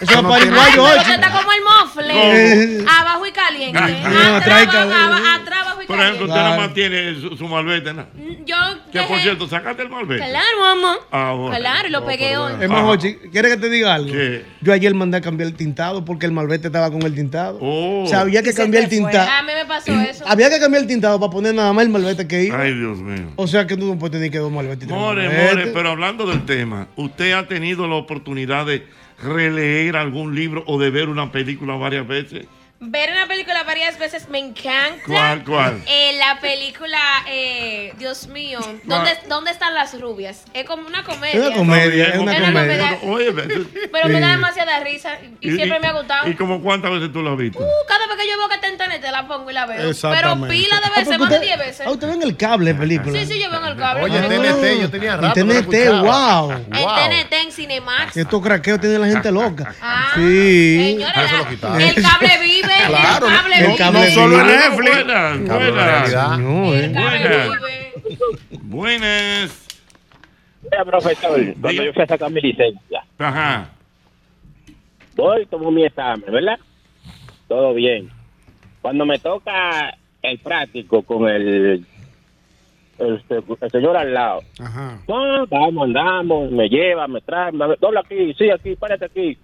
Eso 0.00 0.36
es 0.36 0.76
Jochi. 0.76 1.04
que 1.04 1.14
está 1.14 1.30
como 1.32 1.52
el 1.52 1.60
mofle. 1.62 2.84
Abajo 3.00 3.26
y 3.26 3.32
caliente. 3.32 3.78
Atrás, 3.78 4.68
abajo, 4.74 5.82
y 5.82 5.86
Por 5.86 6.00
ejemplo, 6.00 6.18
caliente. 6.18 6.24
usted 6.24 6.26
nada 6.28 6.46
Claro. 6.46 6.62
más 6.62 6.74
tiene 6.74 7.14
su, 7.20 7.36
su 7.36 7.48
malvete, 7.48 7.92
¿no? 7.92 8.06
Yo 8.44 8.56
Que 8.92 9.02
por 9.02 9.18
cierto, 9.20 9.48
sacaste 9.48 9.82
el 9.82 9.88
malvete. 9.90 10.24
Claro, 10.28 10.60
mamá. 10.60 10.96
Ah, 11.10 11.32
bueno. 11.36 11.56
Claro, 11.56 11.88
y 11.88 11.90
lo 11.90 12.00
No, 12.00 12.06
pegué 12.06 12.36
hoy. 12.36 12.52
Es 12.60 12.68
más, 12.68 12.98
¿quieres 13.32 13.54
que 13.54 13.60
te 13.60 13.68
diga 13.70 13.94
algo? 13.94 14.12
¿Qué? 14.12 14.44
Yo 14.60 14.72
ayer 14.72 14.94
mandé 14.94 15.18
a 15.18 15.20
cambiar 15.20 15.48
el 15.48 15.54
tintado 15.54 16.04
porque 16.04 16.26
el 16.26 16.32
malvete 16.32 16.66
estaba 16.68 16.90
con 16.90 17.02
el 17.02 17.14
tintado. 17.14 17.55
Oh. 17.60 18.04
O 18.04 18.06
sea, 18.06 18.20
había 18.20 18.42
que 18.42 18.52
cambiar 18.52 18.84
el 18.84 18.88
tintado. 18.90 19.28
A 19.30 19.42
mí 19.42 19.52
me 19.54 19.64
pasó 19.66 19.92
eso. 20.00 20.24
Había 20.26 20.50
que 20.50 20.58
cambiar 20.58 20.82
el 20.82 20.88
tintado 20.88 21.18
para 21.20 21.30
poner 21.30 21.54
nada 21.54 21.72
más 21.72 21.84
el 21.84 21.90
malvete 21.90 22.26
que 22.26 22.44
iba. 22.44 22.60
Ay, 22.60 22.74
Dios 22.74 22.98
mío. 22.98 23.32
O 23.36 23.46
sea 23.46 23.66
que 23.66 23.76
tú 23.76 23.86
no 23.86 23.98
puedes 23.98 24.12
tener 24.12 24.30
que 24.30 24.38
dos 24.38 24.50
More, 24.50 24.68
malvetes. 24.68 24.88
more, 24.88 25.66
pero 25.68 25.90
hablando 25.90 26.26
del 26.26 26.44
tema, 26.44 26.88
¿usted 26.96 27.32
ha 27.32 27.46
tenido 27.46 27.86
la 27.88 27.96
oportunidad 27.96 28.66
de 28.66 28.86
releer 29.22 29.96
algún 29.96 30.34
libro 30.34 30.62
o 30.66 30.78
de 30.78 30.90
ver 30.90 31.08
una 31.08 31.32
película 31.32 31.74
varias 31.76 32.06
veces? 32.06 32.46
Ver 32.78 33.10
una 33.10 33.26
película 33.26 33.62
varias 33.62 33.98
veces 33.98 34.28
me 34.28 34.38
encanta. 34.38 35.02
¿Cuál, 35.06 35.44
cuál? 35.44 35.82
Eh, 35.86 36.12
la 36.18 36.38
película, 36.40 36.98
eh, 37.26 37.94
Dios 37.98 38.26
mío, 38.28 38.60
¿dónde, 38.84 39.12
¿dónde 39.30 39.50
están 39.50 39.74
las 39.74 39.98
rubias? 39.98 40.44
Es 40.52 40.66
como 40.66 40.86
una 40.86 41.02
comedia. 41.02 41.40
Es 41.40 41.46
una 41.46 41.56
comedia, 41.56 42.08
es 42.08 42.18
una 42.18 42.32
Es 42.34 42.38
una 42.40 42.46
comedia. 42.52 42.98
comedia. 43.00 43.14
Oye, 43.14 43.30
ve- 43.30 43.66
Pero 43.90 44.08
me 44.10 44.20
da 44.20 44.28
demasiada 44.32 44.78
risa 44.80 45.12
y, 45.40 45.52
siempre 45.52 45.80
me 45.80 45.86
ha 45.88 45.92
gustado. 45.92 46.28
¿Y 46.28 46.34
como 46.34 46.60
cuántas 46.60 46.90
veces 46.90 47.10
tú 47.14 47.22
la 47.22 47.30
has 47.32 47.38
visto? 47.38 47.58
Uh, 47.60 47.64
cada 47.88 48.06
vez 48.08 48.16
que 48.18 48.30
yo 48.30 48.36
veo 48.36 48.48
que 48.48 48.54
está 48.56 48.66
en 48.66 48.72
internet 48.74 49.00
te 49.00 49.10
la 49.10 49.26
pongo 49.26 49.50
y 49.50 49.54
la 49.54 49.64
veo. 49.64 49.92
Pero 50.02 50.34
pila 50.46 50.76
de 50.76 50.86
Ah, 50.86 50.90
veces, 50.90 51.04
porque 51.04 51.18
más 51.18 51.30
de 51.30 51.34
usted- 51.36 51.40
10 51.40 51.58
veces. 51.58 51.86
Ah, 51.86 51.90
usted 51.90 52.06
ve 52.08 52.12
en 52.12 52.22
el 52.24 52.36
cable 52.36 52.74
película. 52.74 53.18
Sí, 53.20 53.26
sí, 53.26 53.40
yo 53.40 53.50
veo 53.50 53.60
en 53.60 53.66
el 53.68 53.76
cable. 53.78 54.02
Oye, 54.02 54.18
en 54.18 54.28
TNT, 54.28 54.80
yo 54.82 54.90
tenía 54.90 55.16
rato. 55.16 55.28
no 55.28 55.32
TNT, 55.54 55.72
escuchaba. 55.74 56.40
wow. 56.42 56.52
En. 56.52 56.70
TNT, 56.72 57.32
en 57.40 57.52
Cinemax. 57.52 58.16
Estos 58.18 58.42
craqueos 58.42 58.78
tienen 58.80 59.00
la 59.00 59.06
gente 59.06 59.32
loca. 59.32 59.74
Ah, 59.80 60.10
Sí. 60.14 60.98
Señores, 60.98 61.30
el 61.96 62.02
cable 62.02 62.38
vive. 62.42 62.65
Claro, 62.88 63.26
el 63.28 63.34
cable 63.36 63.56
vive. 63.62 63.76
cable 63.76 64.00
No 64.00 64.10
solo 64.14 64.40
en 64.40 64.46
vive. 64.46 64.56
Netflix. 64.58 65.04
Buenas, 65.04 65.48
buenas. 65.48 66.38
No, 66.38 66.74
eh. 66.74 66.88
Buenas. 66.88 67.50
vive. 67.60 68.58
Buenas. 68.62 69.66
Mira, 70.62 70.84
profesor, 70.84 71.30
cuando 71.60 71.68
Diga. 71.68 71.84
yo 71.84 71.92
fui 71.92 72.02
a 72.02 72.06
sacar 72.06 72.30
mi 72.30 72.40
licencia, 72.40 73.04
Ajá. 73.18 73.68
voy, 75.14 75.46
tomo 75.46 75.70
mi 75.70 75.84
examen, 75.84 76.24
¿verdad? 76.30 76.58
Todo 77.48 77.72
bien. 77.74 78.10
Cuando 78.82 79.06
me 79.06 79.18
toca 79.20 79.94
el 80.22 80.38
práctico 80.40 81.02
con 81.02 81.28
el, 81.28 81.84
el, 82.98 83.22
el 83.60 83.70
señor 83.70 83.96
al 83.96 84.12
lado, 84.12 84.42
Ajá. 84.58 84.98
Ah, 85.08 85.44
vamos, 85.48 85.84
andamos, 85.84 86.50
me 86.50 86.68
lleva, 86.68 87.06
me 87.06 87.20
trae, 87.20 87.52
me 87.52 87.66
dobla 87.80 88.00
aquí, 88.00 88.34
sí, 88.36 88.50
aquí, 88.50 88.74
párate 88.74 89.04
aquí. 89.04 89.38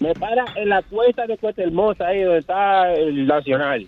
Me 0.00 0.12
para 0.14 0.44
en 0.56 0.68
la 0.68 0.82
cuesta 0.82 1.26
de 1.26 1.38
Cuesta 1.38 1.62
Hermosa, 1.62 2.08
ahí 2.08 2.22
donde 2.22 2.40
está 2.40 2.92
el 2.94 3.26
Nacional. 3.26 3.86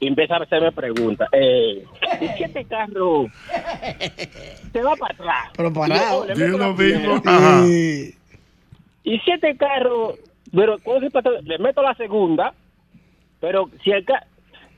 Y 0.00 0.06
empieza 0.08 0.36
a 0.36 0.42
hacerme 0.42 0.72
preguntas. 0.72 1.28
Eh, 1.32 1.84
¿Y 2.20 2.28
si 2.36 2.44
este 2.44 2.64
carro 2.64 3.26
se 4.72 4.82
va 4.82 4.94
para 4.96 5.14
atrás? 5.14 5.50
Pero 5.56 5.72
parado. 5.72 6.24
Y 6.26 6.28
yo, 6.28 6.34
Dios 6.34 6.76
mismo. 6.78 7.22
Sí. 7.66 8.14
Y 9.04 9.18
si 9.20 9.30
este 9.30 9.56
carro, 9.56 10.14
pero 10.54 10.76
le 11.42 11.58
meto 11.58 11.82
la 11.82 11.94
segunda, 11.94 12.54
pero 13.40 13.68
si 13.82 13.90
el 13.90 14.04
ca- 14.04 14.26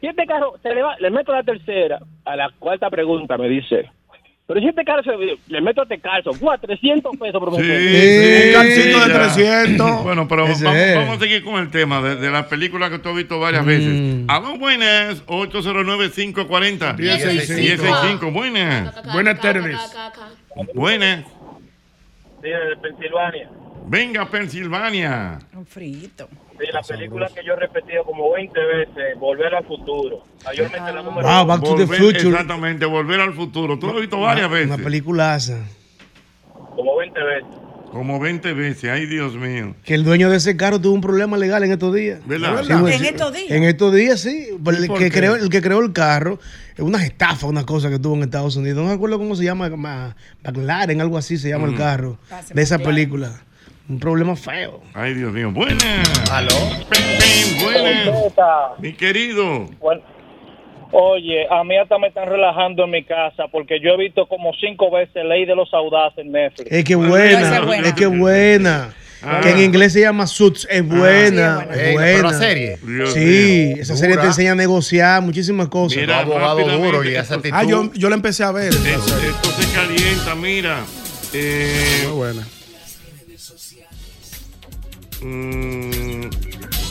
si 0.01 0.07
este 0.09 0.27
carro 0.27 0.55
se 0.62 0.75
le 0.75 0.83
va, 0.83 0.96
le 0.99 1.11
meto 1.11 1.33
la 1.33 1.42
tercera, 1.42 1.99
a 2.25 2.37
la 2.37 2.51
cuarta 2.59 2.90
pregunta 2.90 3.38
me 3.38 3.49
dice, 3.49 3.90
pero 4.46 4.61
si 4.61 4.68
este 4.68 4.85
carro 4.85 5.02
se, 5.02 5.11
le 5.48 5.61
meto 5.61 5.82
este 5.82 5.98
calzo, 5.98 6.32
¡fua! 6.32 6.56
300 6.56 7.16
pesos, 7.16 7.40
profesor. 7.40 7.64
Sí, 7.64 8.46
Un 8.46 8.52
calcito 8.52 9.00
de 9.00 9.09
ya. 9.09 9.14
300. 9.14 9.90
Bueno, 10.04 10.28
pero 10.28 10.42
vamos, 10.44 10.62
vamos 10.62 11.16
a 11.16 11.20
seguir 11.20 11.42
con 11.42 11.56
el 11.56 11.70
tema 11.70 12.00
de, 12.00 12.16
de 12.16 12.30
la 12.30 12.48
película 12.48 12.88
que 12.88 13.00
tú 13.00 13.09
has 13.09 13.16
visto 13.16 13.40
varias 13.40 13.64
veces. 13.66 14.24
Aló, 14.28 14.56
buenas. 14.56 15.26
809-540. 15.26 16.96
1065. 16.96 18.30
Buenas. 18.30 18.94
Buenas 19.12 19.40
tardes. 19.40 19.76
Buenas. 20.74 21.24
Sí, 22.40 22.48
de 22.48 22.76
Pensilvania. 22.80 23.50
Venga, 23.88 24.26
Pensilvania. 24.26 25.38
Un 25.54 25.66
frito. 25.66 26.28
Sí, 26.59 26.64
la 26.73 26.83
película 26.83 27.29
que 27.35 27.45
yo 27.45 27.53
he 27.53 27.57
repetido 27.57 28.05
como 28.05 28.33
20 28.33 28.59
veces, 28.59 29.19
Volver 29.19 29.55
al 29.55 29.64
Futuro. 29.66 30.25
Mayormente 30.45 30.92
la 30.92 31.03
número 31.03 31.27
Wow, 31.29 31.47
Back 31.47 31.62
to 31.62 31.75
the 31.77 31.87
Future. 31.87 32.29
Exactamente, 32.31 32.87
volver 32.87 33.21
al 33.21 33.35
futuro. 33.35 33.79
Tú 33.79 33.87
lo 33.88 33.95
has 33.95 34.01
visto 34.01 34.19
varias 34.21 34.51
veces. 34.51 34.66
Una 34.75 34.83
peliculaza. 34.83 35.59
como 36.75 36.97
20 36.97 37.23
veces. 37.23 37.49
Como 37.90 38.19
20 38.21 38.53
veces. 38.53 38.90
Ay, 38.90 39.07
Dios 39.07 39.35
mío. 39.35 39.75
Que 39.85 39.95
el 39.95 40.05
dueño 40.05 40.29
de 40.29 40.37
ese 40.37 40.57
carro 40.57 40.79
tuvo 40.81 40.92
un 40.95 41.01
problema 41.01 41.37
legal 41.38 41.62
en 41.64 41.73
estos 41.73 41.95
días. 41.95 42.21
¿Verdad? 42.27 42.62
Sí, 42.66 42.73
pues, 42.81 42.95
En 42.97 43.01
sí. 43.01 43.07
estos 43.09 43.33
días. 43.33 43.51
En 43.51 43.62
estos 43.64 43.95
días, 43.95 44.21
sí. 44.21 44.49
El 44.51 44.87
por 44.87 44.99
que, 44.99 45.11
creó, 45.11 45.37
el 45.37 45.49
que 45.49 45.62
creó 45.62 45.81
el 45.81 45.92
carro, 45.92 46.38
es 46.75 46.81
una 46.81 47.03
estafa, 47.05 47.47
una 47.47 47.64
cosa 47.64 47.88
que 47.88 47.99
tuvo 47.99 48.14
en 48.16 48.23
Estados 48.25 48.57
Unidos. 48.57 48.77
No 48.83 48.88
me 48.88 48.92
acuerdo 48.95 49.16
cómo 49.19 49.35
se 49.37 49.45
llama, 49.45 49.69
ma- 49.71 50.14
McLaren, 50.45 51.01
algo 51.01 51.16
así 51.16 51.38
se 51.38 51.49
llama 51.49 51.69
el 51.69 51.77
carro. 51.77 52.19
Pase, 52.29 52.53
De 52.55 52.61
esa 52.62 52.77
McLaren. 52.77 52.95
película. 52.97 53.33
Un 53.88 53.99
problema 54.01 54.35
feo. 54.35 54.81
Ay, 54.94 55.14
Dios 55.14 55.33
mío. 55.33 55.51
Buenas. 55.53 56.31
¿Aló? 56.31 56.49
Buenas. 57.62 58.14
Mi 58.79 58.92
querido. 58.92 59.68
Bueno, 59.81 60.03
oye, 60.92 61.46
a 61.51 61.62
mí 61.64 61.77
hasta 61.79 61.99
me 61.99 62.09
están 62.09 62.29
relajando 62.29 62.85
en 62.85 62.90
mi 62.90 63.05
casa 63.05 63.44
porque 63.51 63.79
yo 63.81 63.90
he 63.90 63.96
visto 63.99 64.27
como 64.27 64.53
cinco 64.61 64.90
veces 64.90 65.25
Ley 65.25 65.44
de 65.46 65.55
los 65.55 65.72
Audaces 65.72 66.18
en 66.18 66.33
Netflix. 66.33 66.70
Es 66.70 66.85
que 66.85 66.96
Bueno, 66.96 67.11
buena, 67.12 67.57
es 67.59 67.64
buena. 67.64 67.88
es 67.88 67.94
que 67.94 68.07
buena. 68.07 68.94
Ah. 69.22 69.40
Que 69.42 69.51
en 69.51 69.59
inglés 69.61 69.92
se 69.92 70.01
llama 70.01 70.27
Suits. 70.27 70.66
Es 70.70 70.87
buena, 70.87 71.59
sí, 71.61 71.62
es 71.62 71.66
buena. 71.66 71.75
es 71.75 71.79
Ey, 71.79 71.92
buena. 71.94 72.07
pero 72.16 72.22
la 72.31 72.33
serie. 72.38 72.79
Dios 72.83 73.12
Sí, 73.14 73.72
esa 73.79 73.96
serie 73.96 74.16
te 74.18 74.27
enseña 74.27 74.53
a 74.53 74.55
negociar 74.57 75.22
muchísimas 75.22 75.68
cosas. 75.68 75.96
Mira, 75.99 76.20
abogado 76.20 76.59
duro 76.68 77.03
y 77.05 77.14
esa 77.14 77.37
actitud. 77.37 77.57
Ah, 77.57 77.64
yo, 77.64 77.92
yo 77.94 78.09
la 78.09 78.16
empecé 78.16 78.42
a 78.44 78.53
ver. 78.53 78.68
Esto, 78.75 78.88
esto 78.88 79.49
se 79.51 79.72
calienta, 79.75 80.35
mira. 80.35 80.81
Eh, 81.33 82.03
Muy 82.09 82.12
buena. 82.16 82.46
Mm, 85.22 86.20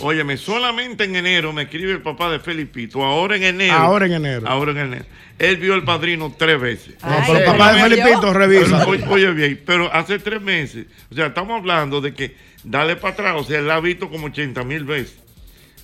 óyeme, 0.02 0.38
solamente 0.38 1.04
en 1.06 1.16
enero 1.16 1.54
me 1.54 1.64
escribe 1.64 1.92
el 1.94 2.02
papá 2.02 2.30
de 2.32 2.40
Felipito. 2.40 3.04
Ahora 3.04 3.36
en 3.38 3.44
enero. 3.44 3.74
Ahora 3.74 4.06
en 4.06 4.14
enero. 4.14 4.48
Ahora 4.48 4.72
en 4.72 4.78
enero. 4.80 5.06
Él 5.38 5.58
vio 5.58 5.76
el 5.76 5.84
padrino 5.84 6.34
tres 6.38 6.60
veces. 6.62 6.96
No, 7.04 7.16
pero 7.28 7.40
¿en 7.40 7.46
papá 7.46 7.74
de? 7.74 7.82
Felipito, 7.82 8.34
revisa. 8.34 8.86
Pero, 8.90 9.12
oye, 9.12 9.32
bien, 9.34 9.62
pero 9.66 9.94
hace 9.94 10.20
tres 10.20 10.42
meses. 10.42 10.86
O 11.12 11.16
sea, 11.16 11.28
estamos 11.28 11.60
hablando 11.60 12.00
de 12.02 12.14
que 12.14 12.36
dale 12.64 12.96
para 12.96 13.14
atrás. 13.14 13.36
O 13.38 13.44
sea, 13.44 13.60
él 13.60 13.68
la 13.68 13.76
ha 13.76 13.80
visto 13.82 14.10
como 14.10 14.28
80 14.28 14.64
mil 14.64 14.86
veces. 14.86 15.18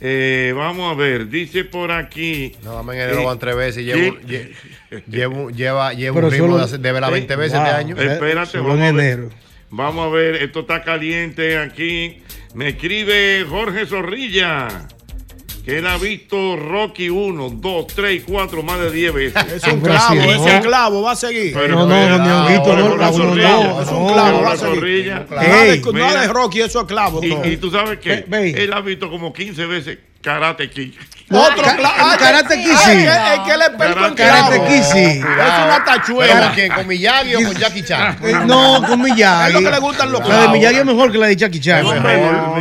Eh, 0.03 0.51
vamos 0.57 0.91
a 0.91 0.95
ver, 0.97 1.27
dice 1.29 1.63
por 1.65 1.91
aquí. 1.91 2.53
No, 2.63 2.81
en 2.91 2.99
enero 3.01 3.25
van 3.25 3.37
tres 3.37 3.55
veces 3.55 3.85
llevo, 3.85 4.17
lle- 4.21 4.51
llevo, 5.07 5.49
lleva, 5.51 5.91
Pero 5.95 6.13
un 6.25 6.31
ritmo 6.31 6.47
solo- 6.57 6.65
de, 6.67 6.77
de 6.79 6.91
verla 6.91 7.09
20 7.11 7.35
veces 7.35 7.57
Wow. 7.59 7.67
este 7.67 7.75
año. 7.77 7.95
Eh, 7.99 8.13
Espérate, 8.13 8.51
Solo 8.51 8.63
vamos 8.63 8.79
en 8.79 8.95
a 8.95 8.97
ver. 8.97 9.29
Vamos 9.71 10.07
a 10.07 10.09
ver, 10.09 10.35
esto 10.35 10.61
está 10.61 10.83
caliente 10.83 11.57
aquí. 11.57 12.17
Me 12.53 12.69
escribe 12.69 13.45
Jorge 13.49 13.85
Zorrilla, 13.85 14.67
que 15.63 15.77
él 15.77 15.87
ha 15.87 15.97
visto 15.97 16.57
Rocky 16.57 17.09
1, 17.09 17.49
2, 17.51 17.87
3, 17.87 18.23
4, 18.27 18.63
más 18.63 18.79
de 18.81 18.91
10 18.91 19.13
veces. 19.13 19.45
Es 19.55 19.63
un 19.71 19.79
clavo, 19.79 20.13
es 20.15 20.37
¿no? 20.39 20.43
un 20.43 20.61
clavo, 20.61 21.01
va 21.03 21.11
a 21.11 21.15
seguir. 21.15 21.53
Pero 21.53 21.75
No, 21.75 21.85
no, 21.85 22.09
no, 22.09 22.17
no, 22.17 22.25
no, 22.43 22.49
es 22.49 23.17
un 23.17 23.27
no. 23.27 23.33
clavo, 24.13 24.41
va 24.43 24.51
a 24.51 24.57
seguir. 24.57 25.13
Ey, 25.41 25.79
de, 25.79 26.27
Rocky, 26.27 26.59
eso 26.59 26.81
es 26.81 26.87
clavo. 26.87 27.21
no. 27.23 27.45
Y, 27.45 27.53
y 27.53 27.57
tú 27.57 27.71
sabes 27.71 27.99
que 27.99 28.25
él 28.29 28.73
ha 28.73 28.81
visto 28.81 29.09
como 29.09 29.31
15 29.31 29.65
veces 29.67 29.99
Karate 30.21 30.69
Kid. 30.69 30.93
Otro 31.31 31.63
clavo. 31.77 31.95
Ah, 31.99 32.15
Karate 32.19 32.53
ah, 32.53 32.57
sí. 32.63 32.69
Es 32.71 32.79
que- 32.81 33.03
es 33.03 33.53
él 33.53 33.61
es 33.61 33.67
experto 33.67 34.07
en 34.07 34.13
Karate 34.15 34.83
sí. 34.83 34.99
Es 34.99 35.19
una 35.23 35.83
¿Pero 35.83 35.85
tachuela. 35.85 36.53
con? 36.55 36.75
¿Con 36.77 36.87
Miyagi 36.87 37.35
o 37.35 37.43
con 37.47 37.55
Jackie 37.55 37.83
Chan? 37.83 38.17
Eh, 38.23 38.33
No, 38.45 38.83
con 38.87 39.01
Miyagi. 39.01 39.47
Es 39.47 39.53
lo 39.53 39.59
que 39.61 39.71
le 39.71 39.79
gustan 39.79 40.11
los 40.11 40.21
La 40.21 40.25
de 40.27 40.31
clavos. 40.33 40.51
Miyagi 40.57 40.77
es 40.77 40.85
mejor 40.85 41.11
que 41.11 41.17
la 41.17 41.27
de 41.27 41.35
Jackie 41.35 41.59
Chan. 41.59 41.85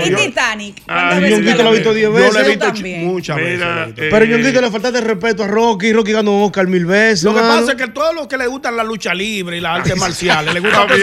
¿Y 0.05 0.15
Titanic? 0.15 0.83
Ah, 0.89 1.11
¿Cuántas 1.11 1.21
veces 1.21 1.39
Ñonguito 1.39 1.57
te 1.57 1.63
lo 1.63 1.69
ha 1.69 1.73
visto 1.73 1.91
vi? 1.91 1.97
10 2.01 2.11
Yo 2.11 2.19
le 2.19 2.27
he 2.27 2.31
veces. 2.31 2.47
visto 2.49 2.67
también. 2.67 3.07
muchas 3.07 3.37
veces. 3.37 3.67
Eh, 3.97 4.09
Pero 4.11 4.25
Ñonguito 4.25 4.61
le 4.61 4.71
faltaste 4.71 5.01
respeto 5.01 5.45
a 5.45 5.47
Rocky. 5.47 5.93
Rocky 5.93 6.13
ganó 6.13 6.31
un 6.33 6.43
Oscar 6.45 6.67
mil 6.67 6.87
veces. 6.87 7.25
Lo 7.25 7.35
que 7.35 7.41
pasa 7.41 7.73
es 7.73 7.75
que 7.77 7.85
a 7.85 7.93
todos 7.93 8.15
los 8.15 8.27
que 8.27 8.37
le 8.37 8.47
gustan 8.47 8.77
la 8.77 8.85
lucha 8.85 9.15
libre 9.15 9.57
y 9.59 9.61
las 9.61 9.79
artes 9.79 9.97
marciales, 9.97 10.53
le 10.55 10.61
gustan 10.61 10.87
todos 10.87 10.99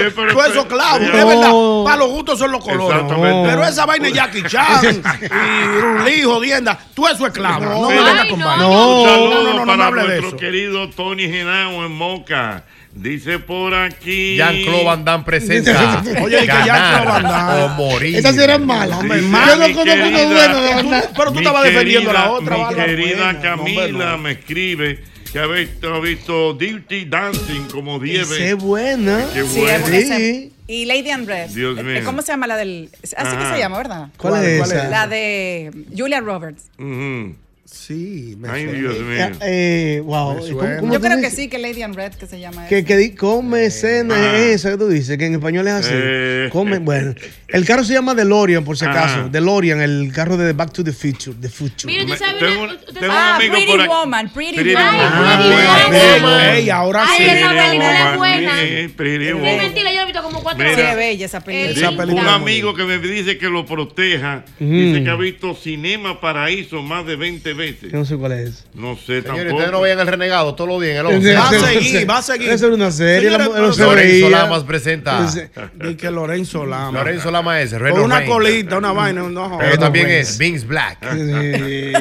esos- 0.50 0.66
clavos. 0.68 1.02
Es 1.02 1.12
verdad, 1.26 1.52
para 1.86 1.98
los 1.98 2.10
gustos 2.10 2.40
son 2.40 2.52
los 2.52 2.64
colores. 2.64 3.04
Pero 3.08 3.64
esa 3.66 3.86
vaina 3.86 4.08
de 4.08 4.14
Jackie 4.14 4.44
Chan 4.44 4.68
y 5.22 5.80
Rulí, 5.82 6.22
jodienda, 6.24 6.78
tú 6.94 7.08
eso 7.08 7.26
es 7.28 7.34
clavo. 7.34 7.57
Vaina. 7.60 8.24
No. 8.58 9.02
Un 9.02 9.08
saludo 9.10 9.30
no, 9.30 9.44
no, 9.44 9.44
no, 9.44 9.60
no 9.60 9.66
para 9.66 9.78
me 9.78 9.84
hable 9.84 10.02
de 10.02 10.08
nuestro 10.08 10.28
eso. 10.30 10.38
querido 10.38 10.90
Tony 10.90 11.24
Genao 11.28 11.86
en 11.86 11.92
Moca. 11.92 12.64
Dice 12.94 13.38
por 13.38 13.76
aquí. 13.76 14.38
Jean-Claude 14.38 14.84
Van 14.84 15.06
Damme 15.06 15.24
presenta. 15.24 16.02
Oye, 16.22 16.40
que 16.40 16.46
Jean-Claude 16.48 17.06
Van 17.06 17.24
Damme. 17.24 17.62
o 17.64 17.68
morir. 17.70 18.16
Esas 18.16 18.36
sí 18.36 18.42
eran 18.42 18.66
malas. 18.66 18.98
Hombre, 19.00 19.22
Yo 19.22 19.28
no 19.28 19.38
conozco 19.40 19.86
buena 19.86 19.96
de 20.20 20.26
Tú- 20.26 20.90
verdad. 20.90 21.10
pero 21.16 21.32
tú 21.32 21.38
estabas 21.40 21.64
defendiendo 21.64 22.12
la 22.14 22.32
otra. 22.32 22.58
Mi 22.70 22.76
querida 22.76 23.24
Buena. 23.34 23.42
Camila 23.42 24.18
me 24.18 24.32
escribe 24.32 25.04
que 25.32 25.40
ha 25.40 25.46
visto, 25.46 25.94
ha 25.94 26.00
visto 26.00 26.54
Dirty 26.54 27.06
Dancing 27.06 27.68
como 27.72 28.00
10 28.00 28.22
Esa 28.22 28.34
es 28.34 28.40
veces. 28.40 28.56
buena. 28.58 29.26
Qué 29.34 29.44
Sí, 29.44 29.60
bueno. 29.60 29.86
es- 29.88 29.94
esa- 29.94 30.18
Sí. 30.18 30.54
Y 30.70 30.86
Lady 30.86 31.12
and 31.12 31.28
Red. 31.28 31.50
Dios 31.52 31.82
mío. 31.84 32.02
¿Cómo 32.04 32.22
se 32.24 32.32
llama 32.32 32.48
la 32.48 32.58
del...? 32.58 32.90
Así 33.16 33.38
que 33.38 33.46
se 33.54 33.60
llama, 33.60 33.78
¿verdad? 33.78 34.08
¿Cuál 34.18 34.44
es 34.44 34.58
¿Cuál 34.58 34.72
es? 34.72 34.78
esa? 34.78 34.90
La 34.90 35.08
de 35.08 35.72
Julia 35.96 36.20
Roberts. 36.20 36.64
Ujú. 36.80 37.36
Sí, 37.70 38.36
me 38.40 38.48
Ay, 38.48 38.64
suena. 38.64 38.80
Dios 38.80 39.00
mío. 39.00 39.38
Eh, 39.42 40.02
wow. 40.06 40.36
Me 40.36 40.40
¿Cómo- 40.40 40.48
suena. 40.62 40.80
cómo 40.80 40.94
Yo 40.94 41.02
creo 41.02 41.20
que 41.20 41.30
sí, 41.30 41.50
que 41.50 41.58
Lady 41.60 41.82
and 41.82 41.96
Red, 41.96 42.14
que 42.14 42.26
se 42.26 42.40
llama 42.40 42.66
Que, 42.68 42.78
eso. 42.78 42.88
que 42.88 42.96
di- 42.96 43.12
come 43.14 43.66
escena 43.66 44.16
Ah. 44.16 44.38
es 44.38 44.56
esa 44.56 44.72
que 44.72 44.78
tú 44.78 44.88
dices, 44.88 45.18
que 45.18 45.26
en 45.26 45.34
español 45.34 45.68
es 45.68 45.74
así. 45.74 45.90
Eh. 45.94 46.50
Come, 46.50 46.80
bueno. 46.80 47.14
El 47.50 47.66
carro 47.66 47.84
se 47.84 47.92
llama 47.94 48.16
DeLorean, 48.16 48.64
por 48.64 48.78
si 48.78 48.86
acaso. 48.86 49.28
DeLorean, 49.30 49.82
el 49.82 50.12
carro 50.14 50.38
de 50.38 50.54
Back 50.54 50.72
to 50.72 50.82
the 50.84 50.94
Future. 50.94 51.36
The 51.42 51.50
Future. 51.50 51.92
Mira, 51.94 52.06
tú 52.06 52.16
sabes 52.16 52.40
tengo 52.40 52.64
una- 52.64 52.78
tengo 52.80 53.00
un 53.06 53.12
Ah, 53.12 53.36
amigo 53.36 53.54
Pretty 53.56 53.72
por. 53.78 53.88
Woman, 53.88 54.30
Pretty 54.34 54.54
Pretty 54.56 54.74
Woman. 54.74 54.96
Ay, 54.96 55.50
Woman. 55.50 55.50
Pretty 55.90 55.98
Pretty 56.08 56.22
Woman. 56.24 56.56
Ey, 56.56 56.70
ahora 56.70 57.04
Ay, 57.06 57.18
sí. 57.18 57.24
esa 57.30 57.50
película 57.50 58.12
es 58.12 58.18
buena. 58.18 58.52
Pretty 58.96 59.26
Es 59.28 59.34
Woman. 59.34 59.58
mentira, 59.58 59.90
yo 59.92 59.96
la 59.98 60.02
he 60.04 60.06
visto 60.06 60.24
como 60.24 60.42
cuatro 60.42 60.64
veces. 60.64 60.86
es 60.90 60.96
bella 60.96 61.26
esa 61.26 61.42
película. 61.42 61.90
Esa 61.90 61.90
Un 61.92 62.28
amigo 62.28 62.74
que 62.74 62.84
me 62.86 62.98
dice 63.00 63.38
que 63.38 63.50
lo 63.50 63.66
proteja, 63.66 64.46
dice 64.58 65.04
que 65.04 65.10
ha 65.10 65.16
visto 65.16 65.54
Cinema 65.54 66.22
Paraíso 66.22 66.82
más 66.82 67.06
de 67.06 67.18
20 67.18 67.50
veces. 67.50 67.57
Yo 67.58 67.98
no 67.98 68.06
sé 68.06 68.16
cuál 68.16 68.32
es. 68.34 68.66
No 68.74 68.96
sé 68.96 69.22
Señores, 69.22 69.24
tampoco. 69.26 69.54
ustedes 69.56 69.72
no 69.72 69.82
vean 69.82 70.00
el 70.00 70.08
renegado 70.08 70.56
todos 70.56 70.70
los 70.70 70.82
días 70.82 70.94
en 70.94 71.00
el 71.00 71.06
11. 71.08 71.34
Va 71.36 71.48
a 71.50 71.52
seguir, 71.74 72.10
va 72.10 72.18
a 72.18 72.22
seguir. 72.22 72.50
Esa 72.50 72.66
era 72.68 72.76
una 72.76 72.92
serie. 72.92 73.30
Señores, 73.30 73.48
la- 73.50 73.60
Lorenzo 73.60 73.90
CBI. 73.92 74.30
Lamas 74.30 74.64
presenta. 74.64 75.26
Ese- 75.26 75.50
Di 75.76 75.96
que 75.96 76.12
Lorenzo 76.12 76.66
Lama. 76.66 77.00
Lorenzo 77.00 77.32
Lama 77.32 77.62
es 77.62 77.72
Con 77.72 77.80
Reno 77.80 78.04
una 78.04 78.18
Rain. 78.20 78.30
colita, 78.30 78.78
una 78.78 78.92
vaina. 78.92 79.22
No, 79.24 79.58
Pero 79.58 79.72
no, 79.72 79.78
también 79.80 80.10
es 80.10 80.38
Vince 80.38 80.66
Black. 80.66 80.98
Sí. 81.14 81.94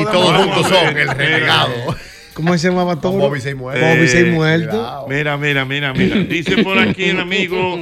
Y 0.00 0.04
todos 0.04 0.36
juntos 0.44 0.68
son 0.68 0.96
el 0.96 1.08
renegado. 1.08 1.72
¿Cómo 2.34 2.56
se 2.58 2.68
llamaba 2.68 3.00
todo? 3.00 3.12
Con 3.12 3.20
Bobby 3.22 3.40
Seis 3.40 3.56
Muertos. 3.56 3.82
Bobby 3.88 4.30
Muertos. 4.30 4.68
Cuidado. 4.74 5.06
Mira, 5.08 5.36
mira, 5.38 5.64
mira, 5.64 5.92
mira. 5.94 6.16
Dice 6.18 6.62
por 6.62 6.78
aquí 6.78 7.04
el 7.04 7.18
amigo 7.20 7.78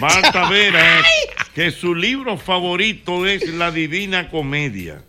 Marta 0.00 0.48
Vera 0.48 1.02
que 1.54 1.70
su 1.70 1.94
libro 1.94 2.38
favorito 2.38 3.26
es 3.26 3.46
La 3.54 3.70
Divina 3.70 4.30
Comedia, 4.30 5.02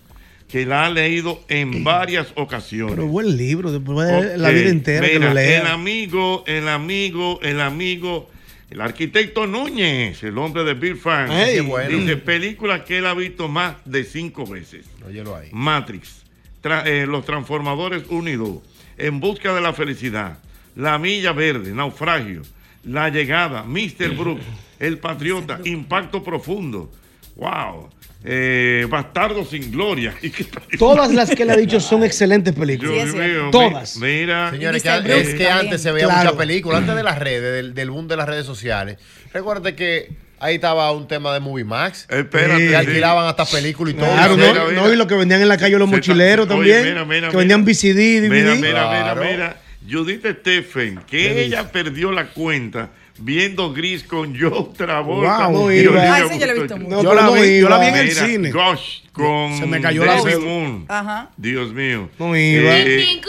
que 0.49 0.65
la 0.65 0.85
ha 0.85 0.89
leído 0.89 1.41
en 1.47 1.83
varias 1.83 2.27
ocasiones. 2.35 2.95
Pero 2.95 3.07
buen 3.07 3.37
libro, 3.37 3.71
después 3.71 4.07
de 4.07 4.37
la 4.37 4.49
vida 4.49 4.69
entera 4.69 5.07
que 5.07 5.19
mira, 5.19 5.33
lo 5.33 5.39
El 5.39 5.45
lea. 5.47 5.73
amigo, 5.73 6.43
el 6.47 6.67
amigo, 6.67 7.39
el 7.43 7.61
amigo, 7.61 8.29
el 8.71 8.81
arquitecto 8.81 9.45
Núñez, 9.47 10.23
el 10.23 10.37
hombre 10.39 10.63
de 10.63 10.73
Bill 10.73 10.95
Frank, 10.97 11.29
Ey. 11.31 11.55
Qué 11.55 11.61
bueno. 11.61 11.97
dice 11.97 12.17
películas 12.17 12.81
que 12.81 12.97
él 12.97 13.05
ha 13.05 13.13
visto 13.13 13.47
más 13.47 13.75
de 13.85 14.03
cinco 14.03 14.45
veces. 14.47 14.85
Óyelo 15.07 15.35
ahí. 15.35 15.49
Matrix, 15.51 16.23
tra- 16.63 16.83
eh, 16.85 17.05
Los 17.05 17.25
Transformadores 17.25 18.03
Unidos, 18.09 18.57
En 18.97 19.19
Busca 19.19 19.53
de 19.53 19.61
la 19.61 19.73
Felicidad, 19.73 20.39
La 20.75 20.97
Milla 20.97 21.31
Verde, 21.31 21.73
Naufragio, 21.73 22.41
La 22.83 23.09
Llegada, 23.09 23.63
Mr. 23.63 24.09
Brooks, 24.17 24.43
El 24.79 24.97
Patriota, 24.97 25.59
Impacto 25.63 26.23
Profundo. 26.23 26.91
Wow. 27.35 27.89
Eh, 28.23 28.85
Bastardo 28.89 29.45
sin 29.45 29.71
gloria. 29.71 30.13
Todas 30.77 31.13
las 31.13 31.29
que 31.29 31.45
le 31.45 31.53
ha 31.53 31.55
dicho 31.55 31.79
son 31.79 32.03
excelentes 32.03 32.53
películas. 32.53 33.13
Mío, 33.13 33.49
Todas. 33.51 33.95
mi- 33.97 34.07
Mira, 34.07 34.51
Señores, 34.51 34.83
que. 34.83 34.89
Brooks 34.89 35.09
es 35.09 35.27
que 35.35 35.43
también. 35.45 35.51
antes 35.53 35.81
se 35.81 35.91
veía 35.91 36.05
Claro. 36.05 36.23
mucha 36.25 36.37
película, 36.37 36.77
antes 36.79 36.95
de 36.95 37.03
las 37.03 37.17
redes, 37.17 37.41
del, 37.53 37.73
del 37.73 37.89
boom 37.91 38.07
de 38.09 38.17
las 38.17 38.27
redes 38.27 38.45
sociales. 38.45 38.97
Recuerda 39.33 39.73
que 39.73 40.09
ahí 40.39 40.55
estaba 40.55 40.91
un 40.91 41.07
tema 41.07 41.33
de 41.33 41.39
Movie 41.39 41.63
Max. 41.63 42.07
Espérate, 42.09 42.57
que 42.61 42.67
sí. 42.69 42.75
alquilaban 42.75 43.25
hasta 43.27 43.45
películas 43.45 43.93
y 43.93 43.97
todo. 43.97 44.11
Claro, 44.11 44.33
¿En 44.69 44.75
no, 44.75 44.91
y 44.91 44.97
lo 44.97 45.07
que 45.07 45.15
vendían 45.15 45.41
en 45.41 45.47
la 45.47 45.57
calle 45.57 45.77
los 45.79 45.87
mochileros 45.89 46.45
está- 46.45 46.55
oye, 46.57 46.73
también. 46.73 46.93
mira, 46.93 47.05
mira, 47.05 47.19
que 47.29 47.37
mira. 47.37 47.39
vendían 47.39 47.63
VCD, 47.63 48.19
DVD. 48.21 48.29
Mira, 48.29 48.55
mira, 48.55 48.71
Claro. 48.71 49.21
mira, 49.21 49.31
mira. 49.31 49.61
Judith 49.89 50.25
Stephen, 50.41 50.99
que 51.07 51.41
ella 51.45 51.71
perdió 51.71 52.11
la 52.11 52.25
cuenta 52.27 52.89
viendo 53.21 53.73
Gris 53.73 54.03
con 54.03 54.37
Joe 54.39 54.67
Travolta. 54.75 55.47
Wow, 55.47 55.65
no 55.67 55.71
Y 55.73 55.79
iba. 55.79 55.91
Olivia 55.91 56.13
Ah, 56.13 56.19
ese 56.19 56.39
yo 56.39 56.45
lo 56.45 56.51
he 56.51 56.59
visto 56.59 56.77
No, 56.79 57.03
yo, 57.03 57.13
la 57.13 57.29
vi, 57.29 57.59
yo 57.59 57.69
la 57.69 57.79
vi 57.79 57.87
en 57.87 57.95
el 57.95 58.11
cine. 58.11 58.51
Gosh, 58.51 59.01
con 59.11 59.57
Se 59.57 59.65
me 59.65 59.81
cayó 59.81 60.05
la 60.05 60.15
Demi 60.17 60.31
cédula. 60.31 60.45
Moon. 60.51 60.85
Ajá. 60.87 61.29
Dios 61.37 61.73
mío. 61.73 62.09
No 62.19 62.35
iba. 62.35 62.77
Eh, 62.77 63.19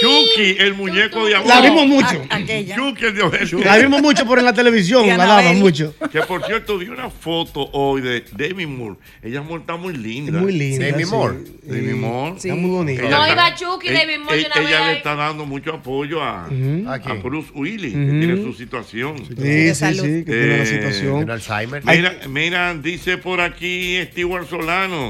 Chucky, 0.00 0.56
el 0.58 0.74
muñeco 0.74 1.26
de 1.26 1.36
amor. 1.36 1.48
La 1.48 1.60
vimos 1.60 1.86
mucho. 1.86 2.22
A-. 2.28 2.38
Chucky, 2.40 3.04
el 3.06 3.14
de 3.14 3.64
La 3.64 3.78
vimos 3.78 4.02
mucho 4.02 4.26
por 4.26 4.38
en 4.38 4.44
la 4.44 4.52
televisión, 4.52 5.06
la 5.06 5.16
daban 5.16 5.58
mucho. 5.58 5.94
Que 6.10 6.20
por 6.22 6.44
cierto, 6.44 6.78
vi 6.78 6.88
una 6.88 7.08
foto 7.10 7.68
hoy 7.72 8.00
de 8.02 8.24
Demi 8.32 8.66
Moore. 8.66 8.96
Ella 9.22 9.42
está 9.58 9.76
muy 9.76 9.94
linda. 9.96 10.40
Muy 10.40 10.52
linda. 10.52 10.86
Demi 10.86 11.04
sí. 11.04 11.10
Moore. 11.10 11.38
Demi 11.62 11.94
Moore. 11.94 12.36
Está 12.36 12.54
muy 12.54 12.70
bonita. 12.70 13.02
Ella 13.02 13.10
No, 13.10 13.24
está- 13.24 13.32
iba 13.48 13.54
Chucky, 13.54 13.88
ella- 13.88 13.98
David 14.00 14.18
Moore, 14.18 14.38
ella- 14.40 14.48
la 14.54 14.60
Ella 14.60 14.70
veo 14.80 14.86
le 14.86 14.92
está 14.98 15.14
dando 15.14 15.46
mucho 15.46 15.72
apoyo 15.74 16.22
a, 16.22 16.46
Ujú. 16.48 16.88
¿A 16.88 16.98
a? 16.98 17.14
Bruce 17.22 17.50
Willis, 17.54 17.92
que 17.92 17.98
Ujú. 18.00 18.18
tiene 18.18 18.42
su 18.42 18.52
situación. 18.52 19.16
Sí, 19.18 19.34
sí, 19.68 19.74
salud. 19.74 20.02
sí, 20.02 20.24
que 20.24 20.32
tiene 20.32 20.46
la 20.58 20.62
Eh, 20.62 20.66
situación. 20.66 21.16
Tiene 21.18 21.32
Alzheimer. 21.32 21.82
Mira, 21.84 22.16
mira, 22.28 22.74
dice 22.74 23.16
por 23.18 23.40
aquí 23.40 23.98
Stewart 24.10 24.48
Solano 24.48 25.03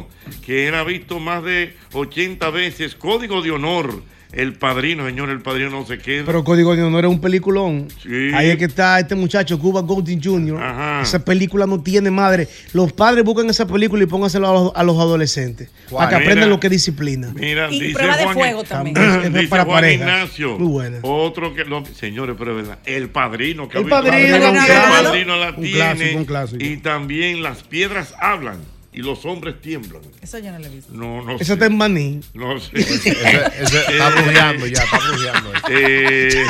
que 0.44 0.68
él 0.68 0.74
ha 0.74 0.84
visto 0.84 1.18
más 1.20 1.42
de 1.44 1.74
80 1.92 2.50
veces 2.50 2.94
Código 2.94 3.42
de 3.42 3.50
Honor. 3.50 4.02
El 4.32 4.54
padrino, 4.54 5.06
señor, 5.06 5.30
el 5.30 5.42
padrino 5.42 5.70
no 5.70 5.86
se 5.86 5.96
queda. 5.98 6.24
Pero 6.26 6.42
Código 6.42 6.74
de 6.74 6.82
Honor 6.82 7.04
es 7.04 7.10
un 7.12 7.20
peliculón. 7.20 7.86
Sí. 8.02 8.32
Ahí 8.34 8.50
es 8.50 8.56
que 8.56 8.64
está 8.64 8.98
este 8.98 9.14
muchacho, 9.14 9.56
Cuba 9.60 9.80
Gooding 9.82 10.20
Jr. 10.20 10.60
Ajá. 10.60 11.02
Esa 11.02 11.24
película 11.24 11.66
no 11.68 11.80
tiene 11.80 12.10
madre. 12.10 12.48
Los 12.72 12.92
padres 12.92 13.22
buscan 13.24 13.48
esa 13.48 13.64
película 13.64 14.02
y 14.02 14.06
pónganselo 14.06 14.48
a 14.50 14.52
los, 14.52 14.72
a 14.74 14.82
los 14.82 14.96
adolescentes. 14.98 15.70
Para 15.88 16.08
que 16.08 16.14
Mira. 16.16 16.26
aprendan 16.26 16.50
lo 16.50 16.58
que 16.58 16.66
es 16.66 16.72
disciplina. 16.72 17.32
Mira, 17.32 17.70
Y 17.70 17.78
dice 17.78 17.94
prueba 17.94 18.16
de 18.16 18.24
Juan, 18.24 18.34
fuego 18.34 18.64
también. 18.64 18.96
Dice 19.34 19.46
para 19.46 19.64
Juan 19.66 19.76
parejas. 19.76 20.00
Ignacio. 20.00 20.58
Muy 20.58 20.66
buena. 20.72 20.98
Otro 21.02 21.54
que 21.54 21.64
lo, 21.64 21.84
señores, 21.86 22.34
pero 22.36 22.50
es 22.58 22.66
verdad, 22.66 22.78
el 22.86 23.10
padrino 23.10 23.68
que 23.68 23.78
El 23.78 23.84
ha 23.92 24.00
visto- 24.00 24.10
Padrino, 24.10 24.36
el 24.36 25.04
padrino 25.04 25.36
la 25.36 25.48
Un 25.50 25.54
tiene 25.62 25.76
clásico, 25.76 26.18
un 26.18 26.24
clásico. 26.24 26.64
y 26.64 26.76
también 26.78 27.40
las 27.44 27.62
piedras 27.62 28.12
hablan 28.18 28.58
y 28.94 29.02
los 29.02 29.24
hombres 29.26 29.60
tiemblan. 29.60 30.02
Eso 30.22 30.38
yo 30.38 30.52
no 30.52 30.58
lo 30.58 30.66
he 30.66 30.68
visto. 30.70 30.92
No, 30.92 31.22
no 31.22 31.38
sé. 31.38 31.52
está 31.52 31.66
en 31.66 31.76
maní. 31.76 32.20
No 32.32 32.58
sé. 32.60 32.70
Ese 32.78 33.10
está 33.90 34.10
brujeando 34.10 34.66
ya, 34.66 34.82
está 34.82 34.98
brujeando. 34.98 35.52
Eh, 35.68 36.44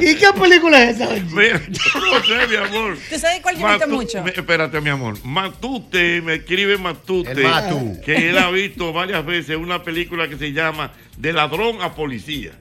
¿Y 0.00 0.14
qué 0.16 0.26
película 0.38 0.82
es 0.90 0.96
esa? 1.00 1.08
mira, 1.32 1.60
yo 1.68 2.00
no 2.00 2.24
sé, 2.24 2.46
mi 2.48 2.56
amor. 2.56 2.98
¿Tú 3.08 3.18
sabes 3.18 3.40
cuál 3.40 3.56
yo 3.56 3.66
he 3.68 3.72
visto 3.72 3.86
Matu- 3.86 3.90
mucho? 3.90 4.22
me- 4.22 4.30
espérate, 4.30 4.80
mi 4.80 4.90
amor. 4.90 5.16
Matute, 5.24 6.20
me 6.22 6.34
escribe 6.34 6.76
Matute. 6.78 7.30
El 7.32 7.42
Matu. 7.44 8.00
Que 8.04 8.30
él 8.30 8.38
ha 8.38 8.50
visto 8.50 8.92
varias 8.92 9.24
veces 9.24 9.56
una 9.56 9.82
película 9.82 10.28
que 10.28 10.36
se 10.36 10.52
llama 10.52 10.92
De 11.16 11.32
ladrón 11.32 11.80
a 11.82 11.94
policía. 11.94 12.52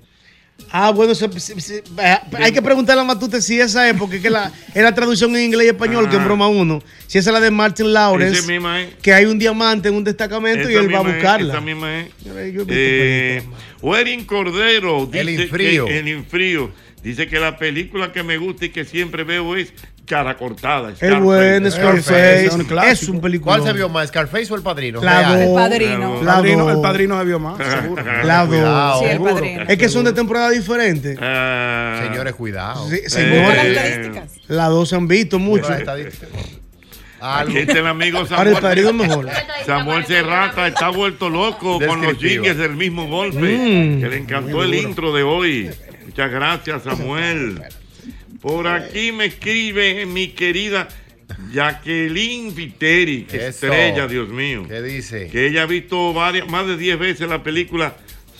Ah, 0.71 0.91
bueno, 0.91 1.15
se- 1.15 1.39
se- 1.39 1.59
se- 1.59 1.83
hay 2.37 2.51
que 2.51 2.61
preguntarle 2.61 3.01
a 3.01 3.05
Matute 3.05 3.41
si 3.41 3.59
esa 3.59 3.89
es, 3.89 3.95
porque 3.97 4.17
es 4.17 4.21
que 4.21 4.29
la, 4.29 4.51
es 4.73 4.83
la 4.83 4.93
traducción 4.93 5.35
en 5.35 5.43
inglés 5.45 5.65
y 5.65 5.69
español, 5.69 6.07
que 6.09 6.15
en 6.15 6.21
Ah. 6.21 6.25
broma 6.25 6.47
uno. 6.47 6.81
Si 7.07 7.17
esa 7.17 7.29
es 7.31 7.33
la 7.33 7.39
de 7.39 7.49
Martin 7.51 7.91
Lawrence, 7.91 8.39
Esa 8.39 8.47
misma 8.47 8.81
es. 8.81 8.93
que 9.01 9.13
hay 9.13 9.25
un 9.25 9.39
diamante 9.39 9.89
en 9.89 9.95
un 9.95 10.03
destacamento 10.03 10.69
y 10.69 10.73
él 10.75 10.93
va 10.93 10.99
a 10.99 11.03
misma 11.03 11.09
es, 11.09 11.15
buscarla. 11.15 11.53
esa 11.53 11.61
misma 11.61 11.99
es. 12.01 12.07
Eh, 12.69 13.43
Cordero 14.25 15.05
dice 15.07 15.21
El 15.21 15.29
Infrío. 15.41 15.85
que- 15.85 15.99
el 15.99 16.07
infrío 16.07 16.71
dice 17.03 17.27
que 17.27 17.39
la 17.39 17.57
película 17.57 18.11
que 18.11 18.23
me 18.23 18.37
gusta 18.37 18.65
y 18.65 18.69
que 18.69 18.85
siempre 18.85 19.23
veo 19.23 19.55
es 19.55 19.73
Cara 20.09 20.35
Cortada. 20.35 20.91
Es 20.99 21.19
bueno, 21.19 21.69
Scarface, 21.69 22.01
Scarface. 22.01 22.45
es 22.47 22.53
un. 22.53 22.79
Es 22.83 23.09
un 23.09 23.21
película. 23.21 23.57
¿Cuál 23.57 23.67
se 23.67 23.73
vio 23.73 23.89
más, 23.89 24.07
Scarface 24.09 24.51
o 24.51 24.55
El 24.55 24.63
Padrino? 24.63 25.01
La 25.03 25.19
Real. 25.19 25.41
El 25.41 25.53
padrino. 25.53 26.19
El 26.19 26.25
La 26.25 26.33
padrino, 26.33 26.65
dos. 26.65 26.73
el 26.75 26.81
padrino 26.81 27.19
se 27.19 27.25
vio 27.25 27.39
más, 27.39 27.57
seguro. 27.81 28.03
La 28.23 28.45
Cuidado. 28.47 28.89
dos. 28.93 28.99
Sí, 28.99 29.05
el 29.05 29.11
Seguro. 29.11 29.33
padrino. 29.35 29.63
Es 29.67 29.77
que 29.77 29.87
son 29.89 30.05
de 30.05 30.13
temporada 30.13 30.49
diferentes. 30.49 31.17
Ah, 31.21 32.01
Señores, 32.07 32.33
cuidado. 32.33 32.89
Sí, 32.89 32.95
eh, 32.95 33.09
señores. 33.09 33.55
Las 33.55 33.65
estadísticas. 33.85 34.31
Las 34.47 34.69
dos 34.69 34.89
se 34.89 34.95
han 34.95 35.07
visto 35.07 35.37
mucho. 35.37 35.67
Algo. 37.21 37.51
Aquí 37.51 37.57
está 37.59 37.79
el 37.79 37.87
amigo 37.87 38.25
Samuel. 38.25 38.93
mejor. 38.95 39.27
Samuel 39.65 40.05
Serrata 40.05 40.67
está 40.67 40.89
vuelto 40.89 41.29
loco 41.29 41.77
con 41.85 42.01
los 42.01 42.17
jingles 42.17 42.57
del 42.57 42.75
mismo 42.75 43.07
golpe. 43.07 43.37
Mm. 43.37 44.01
que 44.01 44.07
le 44.09 44.17
encantó 44.17 44.63
el 44.63 44.73
intro 44.73 45.13
de 45.13 45.23
hoy. 45.23 45.69
Muchas 46.05 46.31
gracias, 46.31 46.83
Samuel. 46.83 47.61
Por 48.41 48.67
aquí 48.67 49.11
me 49.11 49.25
escribe 49.25 50.05
mi 50.05 50.29
querida 50.29 50.87
Jacqueline 51.51 52.53
Viteri, 52.53 53.23
que 53.23 53.47
estrella, 53.47 54.07
Dios 54.07 54.29
mío. 54.29 54.65
¿Qué 54.67 54.81
dice? 54.81 55.27
Que 55.27 55.47
ella 55.47 55.63
ha 55.63 55.65
visto 55.65 56.13
varias, 56.13 56.49
más 56.49 56.65
de 56.65 56.77
10 56.77 56.99
veces 56.99 57.29
la 57.29 57.43
película 57.43 57.95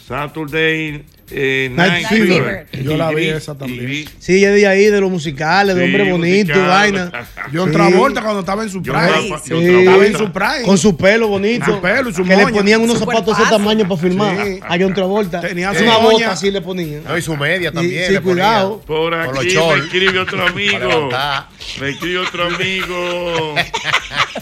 Saturday 0.08 1.04
eh, 1.32 1.70
Night 1.74 1.92
Night 1.92 2.08
Fever. 2.08 2.68
Fever. 2.72 2.84
Yo 2.84 2.98
la 2.98 3.12
Y 3.12 3.16
vi 3.16 3.30
esa 3.30 3.58
también. 3.58 3.86
vi- 3.86 4.10
Sí, 4.20 4.38
ella 4.38 4.52
de 4.52 4.68
ahí, 4.68 4.86
de 4.86 5.00
los 5.02 5.10
musicales, 5.12 5.76
de 5.76 5.82
Sí, 5.82 5.86
hombre 5.88 6.12
bonito, 6.12 6.54
musical. 6.54 6.68
vaina. 6.68 7.12
John 7.54 7.70
Sí. 7.70 7.74
Travolta 7.76 8.22
cuando 8.22 8.40
estaba 8.42 8.64
en 8.64 8.70
su 8.70 8.82
Yo 8.82 8.94
prime. 8.94 9.38
Sí. 9.44 9.50
yo 9.50 9.60
Estaba 9.62 10.06
en 10.06 10.18
su 10.18 10.32
prime. 10.32 10.62
Con 10.66 10.78
su 10.78 10.98
pelo 10.98 11.28
bonito. 11.28 11.66
Su 11.66 11.82
pelo 11.82 12.10
y 12.10 12.14
su 12.14 12.24
Que 12.24 12.30
le 12.36 12.44
moña. 12.44 12.56
ponían 12.58 12.82
unos 12.82 12.98
Su 13.00 13.06
zapatos 13.06 13.38
de 13.38 13.44
ese 13.44 13.52
tamaño 13.52 13.88
para 13.88 14.02
filmar. 14.02 14.38
Sí. 14.46 14.60
A 14.62 14.78
John 14.80 14.94
Travolta. 14.94 15.42
Tenía 15.42 15.74
su 15.74 15.84
una 15.84 15.94
moña. 16.00 16.12
bota 16.12 16.32
así 16.32 16.52
le 16.52 16.62
ponían. 16.62 17.04
No, 17.04 17.18
y 17.18 17.22
su 17.22 17.36
media 17.36 17.72
también. 17.72 18.06
sí, 18.08 18.14
le 18.14 18.22
ponía. 18.22 18.44
cuidado. 18.44 18.82
Por 18.86 19.14
aquí 19.14 19.56
me 19.56 19.76
escribe 19.80 20.20
otro 20.20 20.46
amigo. 20.48 21.10
Me 21.82 21.90
escribe 21.90 22.18
otro 22.20 22.44
amigo. 22.46 23.56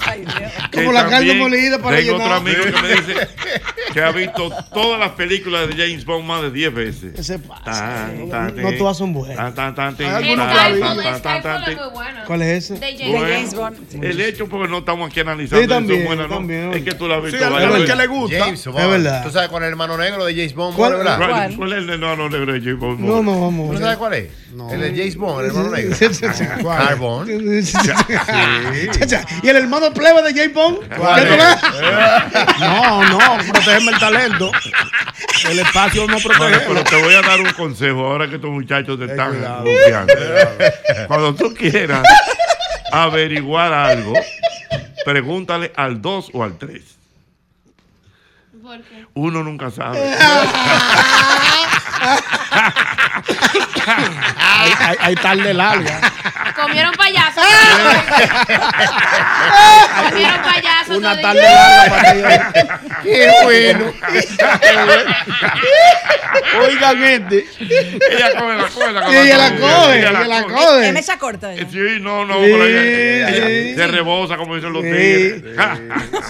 Ay, 0.02 0.22
Dios. 0.22 0.52
que 0.72 0.78
Como 0.78 0.94
la 0.94 1.08
carne 1.08 1.34
molida 1.34 1.80
para 1.82 1.98
Tengo 1.98 2.14
llenar. 2.14 2.28
otro 2.28 2.38
amigo 2.38 2.64
que 2.64 2.82
me 2.82 2.90
dice 2.90 3.28
que 3.94 4.02
ha 4.02 4.12
visto 4.12 4.50
todas 4.74 5.00
las 5.00 5.12
películas 5.12 5.68
de 5.68 5.74
James 5.76 6.06
Bond 6.06 6.26
más 6.26 6.42
de 6.44 6.52
10 6.52 6.74
veces. 6.78 7.14
¿Qué 7.16 7.24
se 7.24 7.40
pasa? 7.40 7.64
Tan, 7.66 8.30
tan, 8.30 8.56
No 8.56 8.70
tan, 8.70 8.78
todas 8.78 8.98
son 8.98 9.14
buenas. 9.14 9.54
tan, 9.56 9.76
tan. 9.76 9.96
¿Cuál 12.26 12.42
es 12.44 12.64
ese? 12.72 12.80
De 12.80 12.98
James 12.98 13.12
Bueno, 13.12 13.28
James 13.34 13.54
Bond. 13.56 14.04
El 14.04 14.22
hecho, 14.22 14.48
porque 14.48 14.68
no 14.70 14.78
estamos 14.80 15.10
aquí 15.10 15.20
analizando 15.20 15.62
Sí, 15.64 15.68
también, 15.68 16.00
eso, 16.00 16.08
bueno, 16.08 16.28
¿no? 16.28 16.36
también. 16.36 16.74
Es 16.74 16.84
que 16.84 16.92
tú 16.94 17.08
la 17.08 17.18
has 17.18 17.24
visto 17.24 17.38
Sí, 17.38 17.44
al 17.44 17.86
que 17.86 17.96
le 17.96 18.08
gusta. 18.08 18.40
James 18.40 18.66
Bond. 18.66 18.80
Es 18.80 18.90
verdad. 18.90 19.24
¿Tú 19.24 19.32
sabes 19.32 19.50
cuál 19.50 19.64
es 19.64 19.68
el 19.68 19.72
hermano 19.74 19.98
negro 19.98 20.26
de 20.26 20.34
James 20.36 20.54
Bond? 20.56 20.76
¿Cuál? 20.76 20.94
¿verdad? 20.94 21.18
¿Cuál, 21.18 21.30
¿Cuál? 21.32 21.56
cuál 21.58 21.72
es 21.74 21.78
el 21.80 21.88
de 21.88 21.98
no, 21.98 22.16
no, 22.16 22.30
negro 22.30 22.54
de 22.54 22.60
James 22.60 22.80
Bond? 22.80 23.00
No, 23.00 23.24
no, 23.24 23.34
¿Tú 23.34 23.42
vamos. 23.42 23.74
no 23.74 23.80
sabes 23.80 23.98
cuál 23.98 24.14
es? 24.14 24.30
El 24.72 24.82
de 24.82 24.90
James 24.90 25.16
Bond, 25.18 25.40
el 25.42 25.46
hermano 25.48 25.70
negro. 25.72 25.96
¿Cuál? 26.62 26.88
Carbon. 26.88 27.28
Chacha, 28.92 29.26
¿Y 29.44 29.50
el 29.50 29.56
hermano 29.58 29.94
plebe 29.94 30.22
de 30.24 30.32
J. 30.48 30.54
Bond? 30.54 30.80
¿Cuál 30.98 31.22
¿Qué 31.24 31.30
tú? 31.30 32.60
No, 32.60 33.04
no, 33.04 33.20
protegerme 33.52 33.92
el 33.92 34.00
talento. 34.00 34.52
El 35.50 35.60
espacio 35.60 36.08
no 36.08 36.18
protege. 36.18 36.67
Pero 36.68 36.84
te 36.84 37.02
voy 37.02 37.14
a 37.14 37.22
dar 37.22 37.40
un 37.40 37.52
consejo 37.54 38.06
ahora 38.06 38.28
que 38.28 38.36
estos 38.36 38.52
muchachos 38.52 39.00
te 39.00 39.06
están 39.06 39.36
cuidado. 39.36 39.64
buqueando. 39.64 40.14
Cuando 41.08 41.36
tú 41.36 41.54
quieras 41.54 42.04
averiguar 42.92 43.72
algo, 43.74 44.14
pregúntale 45.06 45.72
al 45.76 46.02
2 46.02 46.32
o 46.34 46.44
al 46.44 46.58
3. 46.58 46.84
¿Por 48.62 48.82
qué? 48.82 49.06
Uno 49.14 49.44
nunca 49.44 49.72
sabe. 49.72 50.00
Hay, 53.88 54.72
hay, 54.80 54.96
hay 55.00 55.16
tarde 55.16 55.54
larga. 55.54 56.00
Comieron 56.56 56.94
payaso. 56.96 57.42
Comieron 60.10 60.42
payaso. 60.42 60.98
Una 60.98 61.22
tarde 61.22 61.42
larga 61.42 61.90
para 61.90 62.14
que 62.14 63.04
Qué 63.04 63.32
bueno. 63.44 63.94
Oigan 66.62 67.04
este. 67.04 67.46
ella 67.60 68.32
coge 68.38 68.56
la 68.56 68.68
coge 68.68 68.94
la 68.94 69.10
Y 69.12 69.16
ella 69.28 69.38
la 69.38 69.56
coge, 69.58 70.00
ella 70.00 70.12
la 70.12 70.38
Es 70.40 70.44
coge. 70.46 70.92
mecha 70.94 71.18
corta. 71.18 71.52
Sí, 71.56 71.80
no, 72.02 72.26
no, 72.26 72.36
Sí, 72.40 72.46
ella, 72.52 73.30
ella 73.30 73.48
sí. 73.48 73.76
se 73.76 73.88
rebosa 73.88 74.38
como 74.38 74.56
dicen 74.56 74.74
los 74.74 74.84
Sí. 74.84 74.90
tigres. 74.90 75.44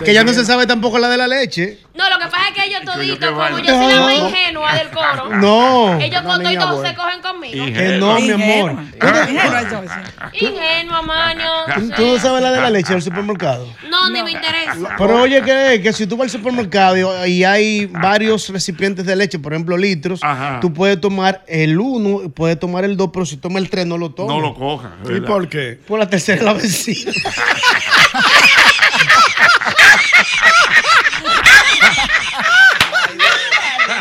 Que 0.03 0.13
ya 0.13 0.23
no 0.23 0.33
se 0.33 0.45
sabe 0.45 0.65
tampoco 0.67 0.99
la 0.99 1.09
de 1.09 1.17
la 1.17 1.27
leche. 1.27 1.79
No, 1.97 2.09
lo 2.09 2.19
que 2.19 2.25
pasa 2.25 2.49
es 2.49 2.53
que 2.53 2.65
ellos 2.67 2.81
toditos, 2.85 3.31
como 3.31 3.59
yo 3.59 3.65
soy 3.65 3.93
la 3.93 4.01
más 4.01 4.13
ingenua 4.13 4.73
del 4.75 4.89
coro, 4.89 5.29
No. 5.41 5.99
ellos 5.99 6.21
con 6.21 6.43
toditos 6.43 6.87
se 6.87 6.95
cogen 6.95 7.21
conmigo. 7.21 7.65
Que 7.65 7.97
no, 7.97 8.19
mi 8.19 8.31
amor. 8.31 8.75
Ingenua. 10.33 11.01
Manio. 11.01 11.49
¿Tú, 11.95 12.05
no 12.05 12.19
sabes 12.19 12.41
la 12.41 12.51
de 12.51 12.61
la 12.61 12.69
leche 12.69 12.93
del 12.93 13.01
supermercado? 13.01 13.67
No, 13.89 14.09
ni 14.09 14.21
me 14.23 14.31
interesa. 14.31 14.95
Pero 14.97 15.21
oye, 15.21 15.41
que, 15.41 15.81
que 15.81 15.93
si 15.93 16.07
tú 16.07 16.17
vas 16.17 16.25
al 16.25 16.39
supermercado 16.39 17.25
y, 17.25 17.43
hay 17.43 17.85
varios 17.85 18.49
recipientes 18.49 19.05
de 19.05 19.15
leche, 19.15 19.39
por 19.39 19.53
ejemplo, 19.53 19.77
litros, 19.77 20.21
tú 20.61 20.73
puedes 20.73 20.99
tomar 20.99 21.43
el 21.47 21.79
uno, 21.79 22.29
puedes 22.29 22.59
tomar 22.59 22.83
el 22.83 22.97
dos, 22.97 23.09
pero 23.13 23.25
si 23.25 23.37
tomas 23.37 23.63
el 23.63 23.69
tres, 23.69 23.85
no 23.85 23.97
lo 23.97 24.11
tomas. 24.11 24.35
No 24.35 24.41
lo 24.41 24.53
cojas. 24.53 24.91
¿Y 25.09 25.21
por 25.21 25.47
qué? 25.47 25.79
Por 25.87 25.99
la 25.99 26.09
tercera 26.09 26.43
la 26.43 26.53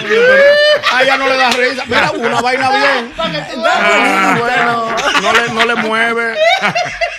vencida. 0.08 0.55
A 0.92 1.02
ella 1.02 1.16
no 1.16 1.28
le 1.28 1.36
da 1.36 1.50
risa. 1.50 1.82
Mira, 1.86 2.10
una 2.12 2.40
vaina 2.40 2.70
bien. 2.70 3.12
Bueno, 4.38 4.94
no 5.22 5.32
le, 5.32 5.48
no 5.52 5.64
le 5.66 5.74
mueve. 5.82 6.34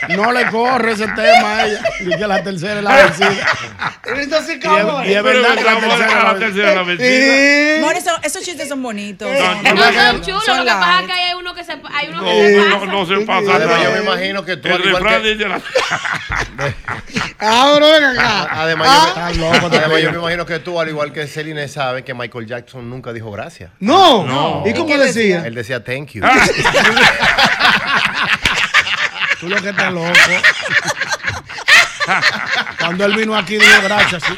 No 0.10 0.32
le 0.32 0.46
corre 0.48 0.94
ese 0.94 1.08
tema 1.10 1.58
a 1.58 1.66
ella. 1.66 1.80
Y 2.00 2.10
que 2.18 2.28
la 2.28 2.44
tercera 2.44 2.78
es 2.78 2.84
la 2.84 2.96
vencida. 2.96 3.48
Y 5.04 5.04
es, 5.04 5.10
y 5.10 5.14
es 5.14 5.24
verdad 5.24 5.56
que 5.56 5.64
la 5.64 5.80
tercera 5.80 6.08
es 6.08 6.76
la 6.76 6.84
vencida. 6.84 7.98
Eso- 7.98 8.20
esos 8.24 8.44
chistes 8.44 8.70
son 8.70 8.82
bonitos. 8.84 9.28
No, 9.30 9.38
son- 9.38 9.66
son 9.66 10.22
chulos. 10.22 10.44
son 10.46 10.58
Lo 10.60 10.64
que 10.64 10.70
pasa 10.72 11.00
es 11.02 11.06
que 11.08 11.12
hay 11.14 11.34
uno 11.34 11.54
que 11.56 11.64
se, 11.64 11.72
hay 11.74 12.08
uno 12.10 12.22
No, 12.22 12.26
que 12.30 12.48
se 12.64 12.70
pasa. 12.72 12.86
no 12.86 13.06
se 13.06 13.16
pasa 13.26 13.56
Además, 13.56 13.84
yo 13.84 13.92
me 13.92 14.00
imagino 14.00 14.46
que 14.46 14.58
tú, 14.58 14.68
al 14.70 14.86
igual 14.86 15.04
que- 15.08 15.20
dice 15.36 15.48
la- 15.50 15.62
Ahora 17.40 17.92
ven 17.92 18.04
acá. 18.04 18.48
Además, 18.52 18.88
Ah. 18.90 19.32
yo, 19.32 19.40
me, 19.42 19.48
además, 19.58 20.02
yo 20.02 20.12
me 20.12 20.18
imagino 20.20 20.46
que 20.46 20.60
tú, 20.60 20.80
al 20.80 20.90
igual 20.90 21.12
que 21.12 21.28
Celine, 21.28 21.68
sabe 21.68 22.04
que 22.04 22.14
Michael 22.14 22.46
Jackson 22.46 22.90
nunca 22.90 23.12
dijo 23.14 23.32
gracias. 23.32 23.57
No. 23.80 24.24
No. 24.26 24.64
¿Y 24.66 24.74
cómo 24.74 24.98
decía? 24.98 25.44
Él 25.46 25.56
decía 25.56 25.84
thank 25.84 26.10
you. 26.12 26.22
Tú 29.40 29.48
lo 29.50 29.62
que 29.62 29.70
estás 29.70 29.94
loco. 29.94 30.08
Cuando 32.80 33.06
él 33.06 33.16
vino 33.16 33.36
aquí, 33.36 33.58
dijo 33.58 33.82
gracias. 33.84 34.24
sí. 34.24 34.34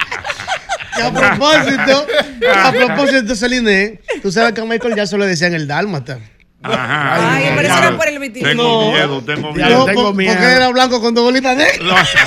Y 0.97 1.01
a 1.01 1.12
propósito, 1.13 2.08
a 2.53 2.71
propósito, 2.71 3.36
Celine, 3.36 4.01
tú 4.21 4.32
sabes 4.32 4.51
que 4.53 4.60
a 4.62 4.65
Michael 4.65 4.95
Jackson 4.95 5.19
le 5.21 5.27
decían 5.27 5.53
el 5.53 5.65
dálmata. 5.67 6.19
Ajá. 6.62 7.36
Ay, 7.36 7.53
pero 7.55 7.69
eso 7.69 7.77
era 7.77 7.95
por 7.95 8.08
el 8.10 8.19
vitido. 8.19 8.49
Tengo 8.49 8.63
No. 8.63 8.91
miedo, 8.91 9.21
tengo 9.23 9.47
No, 9.49 9.53
miedo. 9.53 9.86
por- 9.86 10.03
porque 10.13 10.27
él 10.27 10.38
era 10.43 10.67
blanco 10.69 10.99
con 10.99 11.13
dos 11.13 11.23
bolitas 11.23 11.55
negras. 11.55 12.10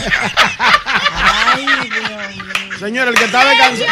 Señor, 2.79 3.09
el 3.09 3.15
que 3.15 3.25
está 3.25 3.45
descansando. 3.45 3.85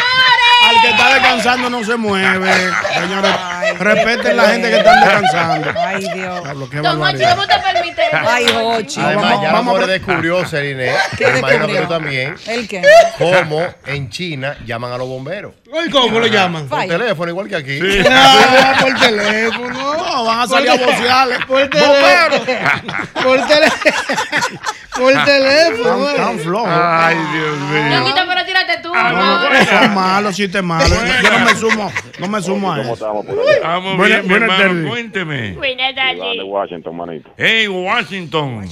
Al 0.71 0.81
que 0.83 0.91
está 0.91 1.15
descansando 1.15 1.69
no 1.69 1.83
se 1.83 1.97
mueve. 1.97 2.53
Señores, 2.95 3.33
respeten 3.79 4.37
la 4.37 4.49
gente 4.49 4.71
que 4.71 4.77
está 4.79 5.01
descansando. 5.01 5.73
Ay, 5.77 6.09
Dios. 6.15 6.45
Don 6.45 6.63
Hochi, 6.63 6.77
barbaridad. 6.81 7.37
¿cómo 7.37 7.47
te 7.47 7.59
permite? 7.59 8.03
Ay, 8.13 8.47
Hochi. 8.63 9.01
Además, 9.01 9.25
Vamos- 9.25 9.43
ya 9.43 9.53
vamos 9.53 9.87
descubrió 9.87 10.45
Celine. 10.47 10.93
¿Qué 11.17 11.27
Me 11.27 11.39
imagino 11.39 11.67
que 11.67 11.81
tú 11.81 11.89
también. 11.89 12.35
¿El 12.47 12.69
qué? 12.69 12.83
Cómo 13.19 13.67
en 13.87 14.11
China 14.11 14.57
llaman 14.65 14.93
a 14.93 14.99
los 14.99 15.09
bomberos. 15.09 15.55
¿Y 15.87 15.91
cómo 15.91 16.19
lo 16.19 16.27
llaman? 16.27 16.69
Por 16.69 16.87
teléfono, 16.87 17.31
igual 17.31 17.49
que 17.49 17.57
aquí. 17.57 17.81
No, 18.11 18.81
por 18.81 18.99
teléfono. 19.01 19.95
No, 19.95 20.25
van 20.25 20.41
a 20.41 20.47
salir 20.47 20.71
a 20.71 20.77
vocearle. 20.77 21.37
Por 21.47 21.69
teléfono. 21.69 22.45
Por 23.23 23.47
teléfono. 23.47 24.61
Por 24.97 25.25
teléfono. 25.25 26.05
Tan, 26.07 26.17
tan 26.17 26.39
flojo. 26.41 26.69
Ay, 26.69 27.17
Dios 27.33 27.59
mío. 27.59 27.89
Ñonguito, 27.91 28.21
pero 28.29 28.45
tírate 28.45 28.79
tú. 28.83 28.95
No, 28.95 29.11
¿no? 29.13 29.51
no, 29.51 29.65
son 29.65 29.95
malos, 29.95 30.37
chistes 30.37 30.63
malos. 30.63 30.99
Yo 31.23 31.31
no 31.31 31.39
me 31.45 31.55
sumo, 31.55 31.93
no 32.19 32.29
me 32.29 32.43
sumo 32.43 32.73
a 32.73 32.81
eso. 32.81 33.25
Vamos 33.63 33.97
Buena- 33.97 34.17
bien, 34.17 34.23
mi 34.23 34.29
buena 34.31 34.47
hermano, 34.47 34.65
tarde. 34.75 34.89
cuénteme. 34.89 35.53
Buenas 35.55 35.95
tardes. 35.95 36.43
Washington, 36.45 36.97
manito. 36.97 37.31
Hey, 37.37 37.69
Washington. 37.69 38.65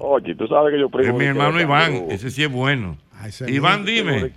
Oye, 0.00 0.34
tú 0.34 0.46
sabes 0.46 0.72
que 0.74 0.78
yo 0.80 0.86
Es 0.86 0.92
primo. 0.92 1.12
mi 1.14 1.18
de 1.18 1.24
que 1.24 1.26
hermano 1.30 1.60
Iván, 1.60 2.06
ese 2.10 2.30
sí 2.30 2.42
es 2.44 2.50
bueno. 2.50 2.96
ese 3.26 3.50
Iván, 3.50 3.84
dime. 3.84 4.32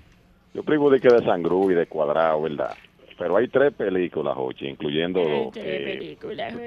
Yo 0.54 0.64
primo 0.64 0.90
de 0.90 1.00
que 1.00 1.08
de 1.10 1.24
Sangrú 1.24 1.70
y 1.72 1.76
de 1.76 1.86
Cuadrado, 1.86 2.42
¿verdad? 2.42 2.76
Pero 3.18 3.36
hay 3.36 3.48
tres 3.50 3.74
películas, 3.74 4.34
Ochi, 4.38 4.66
incluyendo 4.68 5.20
dos. 5.22 5.54
que 5.54 6.18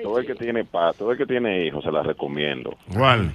todo 0.02 0.18
el 0.18 0.26
que 0.26 0.34
tiene 0.34 0.64
pa- 0.64 0.92
todo 0.92 1.12
el 1.12 1.18
que 1.18 1.24
tiene 1.26 1.66
hijos 1.66 1.82
se 1.82 1.90
las 1.90 2.04
recomiendo. 2.06 2.76
¿Cuál? 2.94 3.32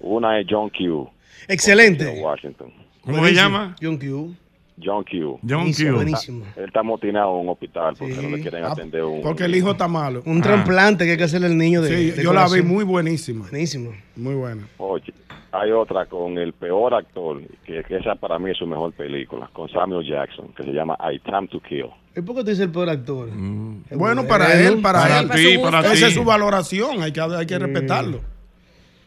Una 0.00 0.38
es 0.38 0.46
John 0.48 0.68
Q. 0.68 1.08
Excelente. 1.48 2.20
Washington. 2.20 2.70
¿Cómo 3.02 3.24
se 3.24 3.32
llama? 3.34 3.74
John 3.80 3.96
Q. 3.98 4.34
John 4.82 5.04
Q. 5.04 5.38
John 5.42 5.58
Buenísimo, 5.60 5.90
Q. 5.90 5.94
buenísimo. 5.96 6.44
Él 6.56 6.64
está 6.64 6.82
motinado 6.82 7.34
en 7.34 7.40
un 7.46 7.48
hospital 7.50 7.94
porque 7.98 8.14
no 8.14 8.36
le 8.36 8.40
quieren 8.42 8.64
Ah, 8.64 8.72
atender 8.72 9.04
un. 9.04 9.22
Porque 9.22 9.44
el 9.44 9.54
hijo 9.54 9.70
está 9.72 9.86
malo. 9.88 10.22
Un 10.26 10.40
trasplante 10.40 11.04
que 11.04 11.12
hay 11.12 11.16
que 11.16 11.24
hacerle 11.24 11.46
al 11.46 11.56
niño 11.56 11.80
de. 11.82 11.88
Sí, 11.88 12.10
de 12.10 12.22
yo 12.22 12.32
la 12.32 12.48
vi 12.48 12.62
muy 12.62 12.84
buenísima. 12.84 13.46
Buenísimo. 13.48 13.92
Muy 14.16 14.34
buena. 14.34 14.66
Oye, 14.78 15.12
hay 15.52 15.70
otra 15.70 16.06
con 16.06 16.36
el 16.38 16.52
peor 16.54 16.94
actor, 16.94 17.40
que, 17.64 17.84
que 17.84 17.96
esa 17.98 18.16
para 18.16 18.38
mí 18.40 18.50
es 18.50 18.56
su 18.58 18.66
mejor 18.66 18.92
película, 18.92 19.48
con 19.52 19.68
Samuel 19.68 20.04
Jackson, 20.08 20.48
que 20.56 20.64
se 20.64 20.72
llama 20.72 20.96
I 21.12 21.20
Time 21.20 21.46
to 21.48 21.60
Kill. 21.60 21.86
¿Y 22.16 22.20
por 22.22 22.34
qué 22.36 22.42
tú 22.42 22.50
dices 22.50 22.60
el 22.66 22.70
peor 22.70 22.88
actor? 22.90 23.28
Es 23.90 23.96
Bueno, 23.98 24.24
para 24.26 24.60
él, 24.60 24.80
para, 24.82 25.00
Para 25.02 25.20
él. 25.20 25.30
ti, 25.30 25.58
para 25.58 25.92
Esa 25.92 26.08
es 26.08 26.14
su 26.14 26.24
valoración, 26.24 27.02
hay 27.02 27.12
que, 27.12 27.20
hay 27.20 27.46
que 27.46 27.58
respetarlo. 27.58 28.20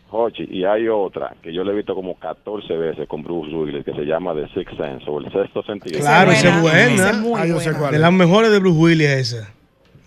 Hochi, 0.09 0.47
y 0.49 0.63
hay 0.63 0.87
otra 0.87 1.35
que 1.41 1.53
yo 1.53 1.63
le 1.63 1.73
he 1.73 1.75
visto 1.75 1.93
como 1.93 2.15
14 2.17 2.75
veces 2.77 3.07
con 3.07 3.23
Bruce 3.23 3.53
Willis, 3.53 3.83
que 3.83 3.93
se 3.93 4.03
llama 4.05 4.33
The 4.33 4.47
Sixth 4.53 4.77
Sense, 4.77 5.05
o 5.09 5.19
el 5.19 5.31
sexto 5.31 5.61
sentido. 5.63 5.99
Claro, 5.99 6.31
esa 6.31 6.55
es 6.55 6.61
buena. 6.61 6.79
Esa 6.93 7.09
es 7.11 7.17
muy 7.17 7.33
Ah, 7.41 7.45
buena. 7.53 7.89
De 7.89 7.95
es. 7.95 8.01
las 8.01 8.13
mejores 8.13 8.51
de 8.51 8.59
Bruce 8.59 8.77
Willis 8.79 9.07
esa. 9.09 9.53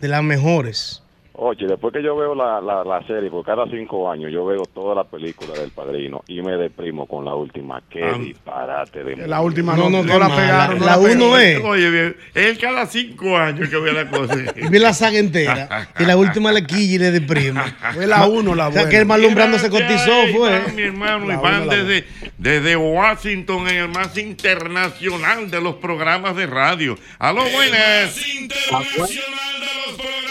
De 0.00 0.08
las 0.08 0.22
mejores. 0.22 1.02
Oye, 1.42 1.66
después 1.66 1.90
que 1.94 2.02
yo 2.02 2.14
veo 2.16 2.34
la, 2.34 2.60
la, 2.60 2.84
la 2.84 3.02
serie, 3.06 3.30
por 3.30 3.42
cada 3.46 3.64
cinco 3.70 4.10
años 4.10 4.30
yo 4.30 4.44
veo 4.44 4.60
toda 4.74 4.94
la 4.94 5.04
película 5.04 5.54
del 5.58 5.70
Padrino 5.70 6.22
y 6.28 6.42
me 6.42 6.52
deprimo 6.52 7.06
con 7.06 7.24
la 7.24 7.34
última. 7.34 7.80
Qué 7.88 8.04
Ah. 8.04 8.18
disparate 8.18 9.02
de 9.02 9.26
La 9.26 9.40
última 9.40 9.74
No, 9.74 9.88
no, 9.88 10.02
no, 10.02 10.18
la 10.18 10.28
pegaron. 10.28 10.80
La 10.84 10.96
pegaron. 10.98 11.22
uno 11.22 11.38
es. 11.38 11.64
Oye, 11.64 11.88
bien, 11.90 12.16
él 12.34 12.58
cada 12.58 12.84
cinco 12.84 13.38
años 13.38 13.70
que 13.70 13.76
ve 13.78 13.90
la 13.90 14.10
cosa. 14.10 14.34
Vi 14.70 14.78
la 14.78 14.92
saga 14.92 15.16
entera. 15.18 15.88
y 15.98 16.04
la 16.04 16.18
última 16.18 16.52
le 16.52 16.66
quilla 16.66 16.96
y 16.96 16.98
le 16.98 17.10
deprime. 17.10 17.62
Fue 17.94 18.06
la 18.06 18.26
uno, 18.26 18.54
la 18.54 18.68
O 18.68 18.72
sea, 18.72 18.82
buena. 18.82 18.90
que 18.90 18.98
el 18.98 19.06
malumbrando 19.06 19.58
se 19.58 19.70
cotizó, 19.70 20.28
Iván, 20.28 20.62
fue. 20.64 20.72
Mi 20.74 20.82
hermano 20.82 21.26
La 21.26 21.38
buena, 21.38 21.64
la 21.64 21.74
desde, 21.74 22.04
desde 22.36 22.76
Washington 22.76 23.66
en 23.66 23.76
el 23.76 23.88
más 23.88 24.14
internacional 24.18 25.50
de 25.50 25.60
los 25.62 25.76
programas 25.76 26.36
de 26.36 26.46
radio. 26.46 26.98
Aló, 27.18 27.42
buenas. 27.50 28.14
Internacional 28.28 29.60
de 29.60 29.86
los 29.86 29.96
programas 29.96 30.29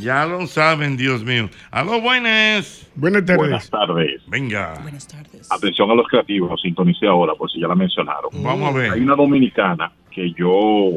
Ya 0.00 0.26
lo 0.26 0.46
saben, 0.46 0.96
Dios 0.96 1.24
mío. 1.24 1.48
Aló, 1.70 2.00
buenas. 2.00 2.90
Buenas 2.94 3.24
tardes. 3.24 3.38
Buenas 3.38 3.70
tardes. 3.70 4.22
Venga. 4.28 4.78
Buenas 4.82 5.06
tardes. 5.06 5.50
Atención 5.50 5.90
a 5.90 5.94
los 5.94 6.06
creativos, 6.08 6.60
sintonice 6.60 7.06
ahora 7.06 7.34
por 7.34 7.50
si 7.50 7.60
ya 7.60 7.68
la 7.68 7.74
mencionaron. 7.74 8.30
Vamos 8.42 8.74
a 8.74 8.76
ver. 8.76 8.92
Hay 8.92 9.00
una 9.00 9.14
dominicana 9.14 9.92
que 10.10 10.32
yo 10.32 10.90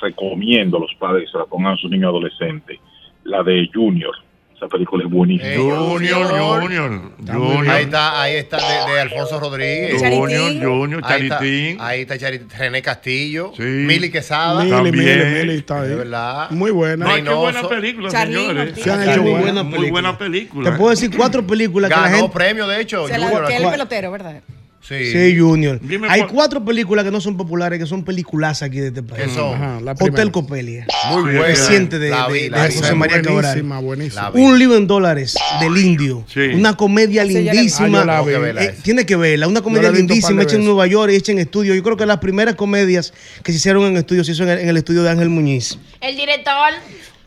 recomiendo 0.00 0.78
a 0.78 0.80
los 0.80 0.94
padres 0.94 1.24
que 1.26 1.32
se 1.32 1.38
la 1.38 1.44
pongan 1.44 1.74
a 1.74 1.76
sus 1.76 1.90
niños 1.90 2.08
adolescentes, 2.08 2.78
la 3.24 3.42
de 3.42 3.68
Junior. 3.72 4.14
Esa 4.56 4.68
película 4.68 5.04
es 5.04 5.10
buenísima. 5.10 5.50
Eh, 5.50 5.56
Junior, 5.58 6.28
Junior. 6.28 7.00
Junior. 7.26 7.68
Ahí 7.70 7.84
está, 7.84 8.22
ahí 8.22 8.36
está 8.36 8.56
de, 8.56 8.92
de 8.92 9.00
Alfonso 9.00 9.40
Rodríguez. 9.40 10.00
Junior, 10.00 10.52
Junior, 10.64 11.00
Ahí 11.04 11.22
está, 11.24 11.38
Charitín. 11.38 11.76
ahí 11.80 12.00
está 12.02 12.14
René 12.56 12.80
Castillo, 12.80 13.52
Sí. 13.56 13.62
Mili 13.62 14.10
Quesada. 14.12 14.60
Mili, 14.62 14.70
También. 14.70 14.94
Mili, 15.18 15.24
Mili 15.40 15.58
está 15.58 15.80
ahí. 15.82 15.88
De 15.88 15.94
verdad. 15.96 16.50
Muy 16.50 16.70
buena. 16.70 17.04
No, 17.04 17.14
qué 17.24 17.34
buena 17.34 17.68
película, 17.68 18.08
Charly 18.10 18.34
señores. 18.34 18.78
Se 18.80 18.90
han 18.92 19.02
hecho 19.08 19.22
muy 19.22 19.30
buenas. 19.32 19.42
buena 19.44 19.62
Muy 19.64 19.72
película. 19.72 19.90
buena 19.90 20.18
película. 20.18 20.70
Te 20.70 20.76
puedo 20.76 20.90
decir 20.90 21.10
cuatro 21.16 21.44
películas 21.46 21.90
que 21.90 21.96
la 21.96 22.02
Ganó 22.02 22.16
gente. 22.18 22.32
premio, 22.34 22.66
de 22.68 22.80
hecho. 22.80 23.08
Se 23.08 23.18
la- 23.18 23.26
Junior. 23.26 23.46
que 23.48 23.54
es 23.56 23.60
el 23.60 23.70
pelotero, 23.70 24.10
¿verdad? 24.12 24.40
Sí. 24.86 25.12
Sí, 25.12 25.38
Junior. 25.38 25.80
Dime 25.82 26.08
Hay 26.10 26.24
cuatro 26.24 26.62
películas 26.62 27.04
que 27.06 27.10
no 27.10 27.18
son 27.20 27.38
populares, 27.38 27.78
que 27.78 27.86
son 27.86 28.04
películas 28.04 28.62
aquí 28.62 28.80
de 28.80 28.88
este 28.88 29.02
país. 29.02 29.24
¿Qué 29.24 29.30
son? 29.34 29.54
Ajá, 29.54 29.80
la. 29.80 29.92
Hotel 29.92 30.30
Copelia. 30.30 30.86
Muy 31.10 31.22
buena. 31.22 31.42
Reciente 31.46 31.98
de, 31.98 32.10
La 32.10 32.26
de- 32.28 32.32
vi, 32.34 32.40
de 32.40 32.50
la 32.50 32.66
vi. 32.68 32.74
José 32.74 32.94
María 32.94 33.22
Cabral. 33.22 33.62
Buenísima. 33.82 34.30
Un 34.34 34.58
libro 34.58 34.76
en 34.76 34.86
dólares 34.86 35.36
del 35.60 35.76
indio. 35.78 36.24
Sí. 36.32 36.40
Una 36.54 36.76
comedia 36.76 37.24
lindísima. 37.24 38.04
Ah, 38.06 38.22
Eh, 38.26 38.74
tiene 38.82 39.06
que 39.06 39.16
verla. 39.16 39.48
Una 39.48 39.62
comedia 39.62 39.90
lindísima 39.90 40.40
de 40.40 40.44
hecha 40.44 40.56
en. 40.56 40.64
Nueva 40.66 40.86
York 40.86 41.10
y 41.12 41.16
hecha 41.16 41.32
en 41.32 41.38
estudio. 41.38 41.74
Yo 41.74 41.82
creo 41.82 41.96
que 41.96 42.04
las 42.04 42.18
primeras 42.18 42.54
comedias 42.54 43.14
que 43.42 43.52
se 43.52 43.58
hicieron 43.58 43.84
en 43.84 43.96
estudio 43.96 44.22
se 44.22 44.32
hizo 44.32 44.42
en 44.42 44.50
el, 44.50 44.58
en 44.58 44.68
el 44.68 44.76
estudio 44.76 45.02
de 45.02 45.10
Ángel 45.10 45.30
Muñiz. 45.30 45.78
El 46.02 46.14
director. 46.16 46.72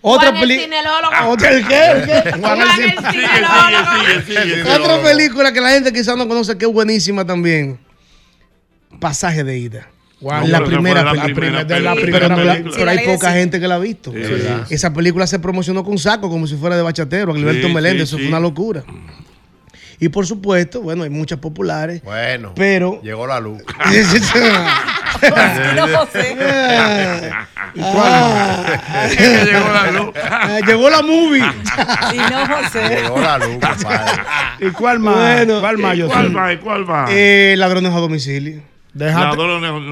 Otra 0.09 0.31
cinelólogo. 0.39 1.31
¿Otra 4.75 5.01
película 5.03 5.51
que 5.51 5.61
la 5.61 5.69
gente 5.71 5.91
quizás 5.93 6.15
no 6.17 6.27
conoce 6.27 6.57
que 6.57 6.65
es 6.65 6.71
buenísima 6.71 7.25
también. 7.25 7.79
Pasaje 8.99 9.43
de 9.43 9.57
ida. 9.57 9.87
Wow. 10.19 10.41
No, 10.41 10.47
la 10.47 10.63
primera 10.63 11.03
la 11.03 11.11
película. 11.11 11.35
primera 11.35 11.63
de 11.63 11.79
la 11.79 11.93
película. 11.93 12.27
La- 12.27 12.35
película. 12.53 12.73
pero 12.75 12.89
hay 12.91 13.05
poca 13.05 13.31
gente 13.33 13.59
que 13.59 13.67
la 13.67 13.75
ha 13.75 13.79
visto. 13.79 14.11
Sí, 14.11 14.17
Sí. 14.23 14.31
verdad. 14.31 14.65
Esa 14.69 14.91
película 14.93 15.27
se 15.27 15.37
promocionó 15.39 15.83
con 15.83 15.97
saco 15.99 16.29
como 16.29 16.47
si 16.47 16.55
fuera 16.55 16.75
de 16.75 16.81
bachatero. 16.81 17.35
Gilberto 17.35 17.67
Sí, 17.67 17.73
Meléndez, 17.73 18.09
sí, 18.09 18.15
eso 18.15 18.17
sí. 18.17 18.23
fue 18.23 18.29
una 18.29 18.39
locura. 18.39 18.83
Y 19.99 20.09
por 20.09 20.25
supuesto, 20.25 20.81
bueno, 20.81 21.03
hay 21.03 21.09
muchas 21.11 21.37
populares. 21.39 22.01
Bueno. 22.03 22.53
Pero- 22.55 22.99
Llegó 23.03 23.27
la 23.27 23.39
luz. 23.39 23.61
No, 25.75 25.97
José. 25.97 26.37
Ah. 27.79 29.07
llegó 29.45 29.69
la 29.71 29.91
luz. 29.91 30.09
Ah, 30.23 30.59
Llegó 30.65 30.89
la 30.89 31.01
movie. 31.01 31.43
Y 32.13 32.17
no 32.17 32.47
José. 32.47 32.89
Llegó 33.03 33.19
la 33.19 33.37
luz, 33.37 33.57
compadre. 33.59 34.21
¿Y 34.59 34.69
cuál 34.71 34.99
más? 34.99 35.15
Bueno, 35.15 35.59
¿Cuál 35.59 35.77
más, 35.77 35.95
¿y 35.95 35.97
yo 35.99 36.07
¿Cuál 36.07 36.35
va? 36.35 36.59
¿Cuál 36.59 36.89
va? 36.89 37.05
Eh, 37.09 37.55
ladrones 37.57 37.93
a 37.93 37.97
domicilio. 37.99 38.61
Déjate, 38.97 39.37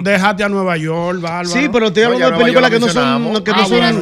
déjate 0.02 0.44
a 0.44 0.50
Nueva 0.50 0.78
York, 0.78 1.22
Bárbaro. 1.22 1.48
Sí, 1.48 1.70
pero 1.72 1.88
estoy 1.88 2.04
hablando 2.04 2.32
de 2.32 2.38
películas 2.38 2.72
que 2.72 2.80
no 2.80 2.88
son, 2.88 3.44
que 3.44 3.52
no 3.52 3.66
son, 3.68 4.02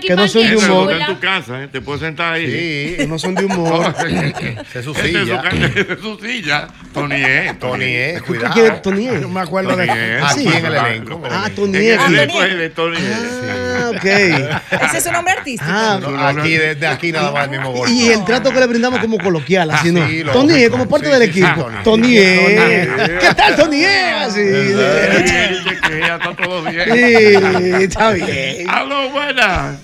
que 0.00 0.16
no 0.16 0.28
son 0.28 0.42
de 0.42 0.54
es 0.54 0.64
humor. 0.68 0.92
Está 0.92 1.06
en 1.06 1.14
tu 1.14 1.20
casa, 1.20 1.62
¿eh? 1.62 1.68
te 1.70 1.80
puedes 1.80 2.00
sentar 2.02 2.32
ahí. 2.32 2.96
Sí. 2.98 3.06
No 3.06 3.16
son 3.16 3.36
de 3.36 3.44
humor. 3.44 3.94
Se 4.72 4.82
su 4.82 4.90
es 4.90 4.96
su 4.98 5.04
silla. 5.06 5.42
es 5.52 6.00
su 6.00 6.18
silla. 6.18 6.68
Tony 6.92 7.14
E. 7.14 7.54
Tony 7.60 7.84
E, 7.84 8.14
¿Qué 8.14 8.20
cuidado. 8.22 8.54
quiere 8.54 8.70
Tony 8.78 9.06
E? 9.08 9.20
Yo 9.20 9.28
me 9.28 9.40
acuerdo 9.40 9.76
de 9.76 9.84
E. 9.84 10.20
Aquí 10.20 10.40
Sí. 10.40 10.48
en 10.48 10.66
el 10.66 10.74
elenco. 10.74 11.22
Ah, 11.30 11.44
En 11.46 11.54
Tony 11.54 11.76
el 11.78 11.84
E. 11.84 11.94
elenco 11.94 12.42
es 12.42 12.58
de 12.58 12.70
Tony 12.70 12.96
E. 12.98 13.14
Ah, 13.52 13.90
ok. 13.90 14.04
Ese 14.84 14.98
es 14.98 15.04
su 15.04 15.12
nombre 15.12 15.32
artístico. 15.32 15.70
Ah, 15.72 15.98
No, 16.00 16.18
aquí, 16.40 16.56
desde 16.56 16.86
aquí 16.88 17.12
nada 17.12 17.30
más 17.30 17.44
el 17.44 17.50
mismo 17.50 17.70
golpe. 17.72 17.92
y 17.94 18.08
el 18.08 18.24
trato 18.24 18.52
que 18.52 18.58
le 18.58 18.66
brindamos 18.66 18.98
como 18.98 19.18
coloquial, 19.18 19.70
así 19.70 19.92
no. 19.92 20.00
Tony 20.32 20.54
E, 20.64 20.70
como 20.70 20.88
parte 20.88 21.08
del 21.08 21.22
equipo. 21.22 21.70
E. 21.70 21.84
Tony 21.84 22.16
E. 22.18 22.90
¿Qué 23.20 23.34
tal, 23.36 23.54
Tony 23.56 23.84
E? 23.84 24.23
Así. 24.24 24.40
Que 24.40 26.00
ya 26.00 26.16
está 26.16 26.34
todo 26.34 26.62
bien. 26.62 26.92
Sí, 26.92 27.82
está 27.84 28.12
bien. 28.12 28.68
Aló, 28.70 29.10
buenas. 29.10 29.82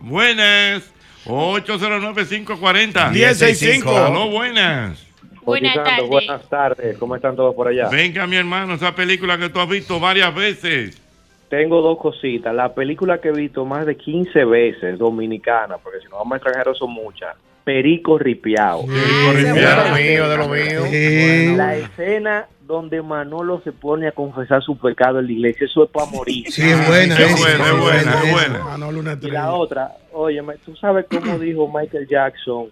Buenas. 0.00 0.92
809-540. 1.26 3.10
1065. 3.10 3.96
Aló, 3.96 4.30
buenas. 4.30 5.04
Buenas 5.42 5.74
tardes. 5.76 6.08
Buenas 6.08 6.48
tardes, 6.50 6.98
¿cómo 6.98 7.16
están 7.16 7.34
todos 7.34 7.54
por 7.54 7.68
allá? 7.68 7.88
Venga, 7.88 8.26
mi 8.26 8.36
hermano, 8.36 8.74
esa 8.74 8.94
película 8.94 9.38
que 9.38 9.48
tú 9.48 9.60
has 9.60 9.68
visto 9.68 9.98
varias 9.98 10.34
veces. 10.34 11.00
Tengo 11.48 11.80
dos 11.80 11.98
cositas. 11.98 12.54
La 12.54 12.74
película 12.74 13.18
que 13.18 13.28
he 13.28 13.32
visto 13.32 13.64
más 13.64 13.86
de 13.86 13.96
15 13.96 14.44
veces, 14.44 14.98
dominicana, 14.98 15.78
porque 15.78 16.00
si 16.00 16.08
no 16.08 16.16
vamos 16.16 16.34
a 16.34 16.36
extranjeros 16.36 16.76
son 16.76 16.90
muchas. 16.90 17.34
Perico 17.64 18.18
Ripiao. 18.18 18.86
De 18.86 19.42
lo 19.52 19.96
mío, 19.96 20.28
de 20.28 20.36
lo 20.36 20.48
mío. 20.48 21.56
La 21.56 21.76
escena 21.76 22.46
donde 22.68 23.00
Manolo 23.00 23.62
se 23.64 23.72
pone 23.72 24.06
a 24.08 24.12
confesar 24.12 24.62
su 24.62 24.76
pecado 24.76 25.18
en 25.18 25.26
la 25.26 25.32
iglesia, 25.32 25.66
eso 25.66 25.84
es 25.84 25.90
para 25.90 26.06
morir. 26.10 26.44
Sí, 26.52 26.62
es 26.62 26.86
buena. 26.86 27.14
Es 27.18 27.40
buena, 27.40 27.64
es 27.66 27.80
buena, 27.80 28.22
es 28.22 28.32
buena. 28.32 28.58
Manolo, 28.64 29.00
una 29.00 29.18
Y 29.20 29.30
la 29.30 29.52
otra, 29.52 29.96
óyeme, 30.12 30.56
¿tú 30.64 30.76
sabes 30.76 31.06
cómo 31.10 31.38
dijo 31.38 31.66
Michael 31.66 32.06
Jackson 32.06 32.66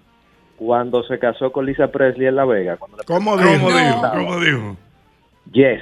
cuando 0.59 1.03
se 1.05 1.19
casó 1.19 1.51
con 1.51 1.65
Lisa 1.65 1.89
Presley 1.89 2.27
en 2.27 2.37
La 2.37 2.45
Vega? 2.45 2.77
Cuando 2.77 2.99
¿Cómo 3.07 3.37
¿Cómo 3.37 3.43
dijo? 3.43 3.69
dijo? 3.73 4.03
¿Cómo 4.13 4.41
dijo? 4.41 4.77
Yes. 5.53 5.81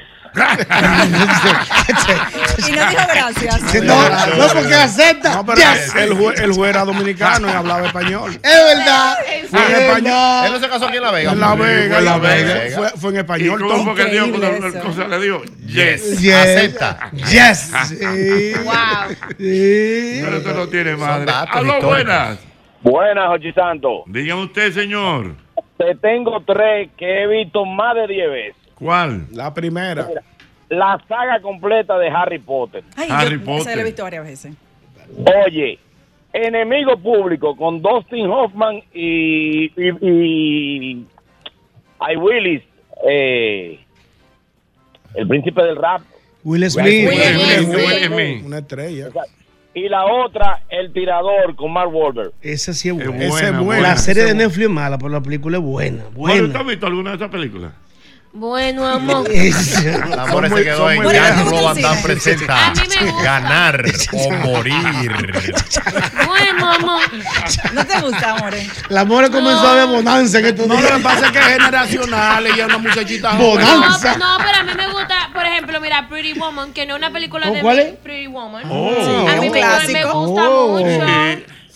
Y 2.66 2.72
no 2.72 2.88
dijo 2.90 3.02
gracias. 3.12 3.74
No, 3.84 4.08
no, 4.08 4.46
porque 4.54 4.74
acepta. 4.74 5.34
No, 5.34 5.46
pero 5.46 5.58
Yes. 5.58 5.94
el, 5.96 6.12
jue- 6.12 6.38
el 6.40 6.52
juez 6.52 6.70
era 6.70 6.84
dominicano 6.84 7.48
y 7.48 7.52
hablaba 7.52 7.86
español. 7.86 8.32
Es 8.42 8.42
verdad. 8.42 9.16
Fue 9.50 9.60
en 9.66 9.72
Es 9.72 9.78
español. 9.80 10.46
Él 10.46 10.52
no 10.52 10.58
se 10.60 10.68
casó 10.68 10.86
aquí 10.86 10.96
en 10.96 11.02
La 11.02 11.10
Vega. 11.10 11.32
En 11.32 11.40
La 11.40 11.54
Vega, 11.54 11.98
en 11.98 12.04
La 12.04 12.18
Vega. 12.18 12.60
Fue, 12.76 12.88
fue 12.98 13.10
en 13.10 13.16
¿Y 13.16 13.18
español. 13.20 13.60
cómo 13.60 13.70
todo. 13.74 13.84
fue 13.84 13.94
que 13.94 14.04
dijo 14.10 14.26
Increíble 14.26 14.48
cuando 14.48 14.68
la 14.68 14.78
eso. 14.78 14.86
cosa 14.88 15.08
le 15.08 15.18
dijo? 15.20 15.42
Yes. 15.66 16.20
Yes. 16.20 16.34
Acepta. 16.34 17.10
Yes. 17.12 17.72
Sí. 17.88 18.52
Wow. 18.64 18.74
Sí. 19.38 20.20
Pero 20.24 20.36
eso 20.38 20.52
no 20.54 20.68
tiene 20.68 20.96
madre. 20.96 21.32
Aló, 21.50 21.80
buenas. 21.80 22.38
Buenas, 22.82 23.28
Jochi 23.28 23.52
Santo. 23.52 24.02
Dígame 24.06 24.42
usted, 24.44 24.72
señor. 24.72 25.34
Te 25.78 25.94
tengo 25.96 26.42
tres 26.46 26.90
que 26.98 27.22
he 27.22 27.26
visto 27.26 27.64
más 27.64 27.94
de 27.94 28.06
10 28.06 28.30
veces. 28.30 28.56
¿Cuál? 28.74 29.26
La 29.32 29.52
primera. 29.54 30.08
La 30.68 31.00
saga 31.08 31.40
completa 31.40 31.98
de 31.98 32.08
Harry 32.08 32.38
Potter. 32.38 32.82
Ay, 32.96 33.08
Harry 33.10 33.38
yo, 33.38 33.44
Potter. 33.44 33.76
la 33.76 33.82
he 33.82 33.84
visto 33.84 34.02
varias 34.02 34.24
veces. 34.24 34.54
Oye, 35.46 35.78
Enemigo 36.32 36.96
Público 36.98 37.54
con 37.56 37.80
Dustin 37.82 38.26
Hoffman 38.28 38.82
y, 38.92 39.66
y, 39.66 39.90
y 40.00 41.06
Ay 42.00 42.16
Willis, 42.16 42.62
eh, 43.08 43.78
el 45.14 45.28
príncipe 45.28 45.62
del 45.62 45.76
rap. 45.76 46.02
Will 46.42 46.68
Smith. 46.70 46.84
Will 46.86 47.12
Smith. 47.12 47.68
Will 47.74 48.04
Smith. 48.06 48.46
Una 48.46 48.58
estrella. 48.58 49.08
Y 49.76 49.88
la 49.88 50.04
otra, 50.06 50.62
El 50.68 50.92
Tirador 50.92 51.56
con 51.56 51.72
Mark 51.72 51.92
Wahlberg. 51.92 52.32
Esa 52.42 52.72
sí 52.74 52.88
es 52.90 52.96
Es 52.98 53.06
buena. 53.08 53.24
Esa 53.24 53.36
es 53.36 53.42
buena, 53.50 53.60
buena. 53.60 53.82
La 53.88 53.96
serie 53.96 54.24
de 54.24 54.34
Netflix 54.34 54.66
es 54.66 54.70
mala, 54.70 54.98
pero 54.98 55.10
la 55.10 55.20
película 55.20 55.56
es 55.58 55.62
buena. 55.64 56.04
Bueno, 56.14 56.34
¿tú 56.36 56.44
Buena. 56.46 56.60
has 56.60 56.66
visto 56.66 56.86
alguna 56.86 57.10
de 57.10 57.16
esas 57.16 57.30
películas? 57.30 57.72
Bueno, 58.36 58.84
amor. 58.88 59.30
Amor 60.18 60.48
se 60.48 60.64
quedó 60.64 60.90
en 60.90 61.02
muy- 61.02 61.14
ya 61.14 61.34
Bueno, 61.34 61.44
no 61.44 61.50
¿te 61.50 61.62
van 61.62 61.74
gusta 61.74 61.88
a 61.88 61.92
el 61.92 61.96
cine? 61.98 62.02
presentar. 62.02 62.58
A 62.58 62.74
mí 62.74 62.80
me 62.88 63.10
gusta. 63.10 63.22
Ganar 63.22 63.84
o 64.12 64.30
morir. 64.32 65.32
Bueno, 66.26 66.72
amor. 66.72 67.00
¿No 67.72 67.86
te 67.86 68.00
gusta, 68.00 68.30
amore? 68.32 68.66
La 68.88 69.04
more 69.04 69.30
comenzó 69.30 69.68
a 69.68 69.74
ver 69.74 69.86
bonanza 69.86 70.38
en 70.40 70.46
estos 70.46 70.66
No, 70.66 70.74
lo 70.80 70.80
que 70.96 70.98
pasa 71.02 71.26
es 71.26 71.32
que 71.32 71.38
es 71.38 71.44
generacional. 71.46 72.46
Ella 72.48 72.56
es 72.56 72.64
una 72.64 72.78
muchachita. 72.78 73.32
Bonanza. 73.38 74.16
No, 74.18 74.38
no, 74.38 74.44
pero 74.44 74.58
a 74.58 74.62
mí 74.64 74.72
me 74.76 74.88
gusta, 74.92 75.30
por 75.32 75.46
ejemplo, 75.46 75.80
mira, 75.80 76.08
Pretty 76.08 76.32
Woman, 76.38 76.72
que 76.72 76.86
no 76.86 76.94
es 76.94 76.98
una 76.98 77.12
película 77.12 77.48
¿Oh, 77.48 77.54
de 77.54 77.60
cuál 77.60 77.78
es? 77.78 77.94
Pretty 77.98 78.26
Woman. 78.26 78.64
Oh. 78.68 79.28
a 79.28 79.34
mí 79.36 79.46
un 79.46 79.52
me, 79.52 79.58
clásico. 79.60 79.92
me 79.92 80.04
gusta 80.06 80.42
Oh. 80.50 80.68
mucho. 80.78 81.06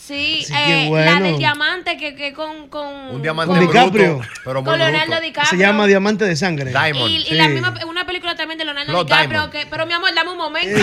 Sí. 0.08 0.46
Eh, 0.50 0.86
bueno. 0.88 1.12
la 1.12 1.20
del 1.20 1.36
diamante 1.38 1.96
que, 1.98 2.14
que 2.14 2.32
con, 2.32 2.68
con, 2.68 2.86
Un 3.10 3.20
diamante 3.22 3.54
Con 3.54 3.60
DiCaprio. 3.66 4.16
bruto, 4.16 4.28
pero 4.44 4.62
muy 4.62 4.70
con 4.70 4.78
Leonardo 4.78 5.06
bruto. 5.06 5.20
DiCaprio. 5.22 5.50
Se 5.50 5.56
llama 5.58 5.86
Diamante 5.86 6.24
de 6.24 6.34
Sangre. 6.36 6.70
Diamond. 6.70 7.10
Y, 7.10 7.16
y 7.18 7.24
Sí. 7.26 7.34
la 7.34 7.48
misma, 7.48 7.74
una 7.86 8.06
película 8.06 8.34
también 8.34 8.58
de 8.58 8.64
Leonardo 8.64 9.04
DiCaprio, 9.04 9.50
que, 9.50 9.66
pero 9.70 9.84
mi 9.86 9.92
amor, 9.92 10.14
dame 10.14 10.30
un 10.30 10.38
momento. 10.38 10.78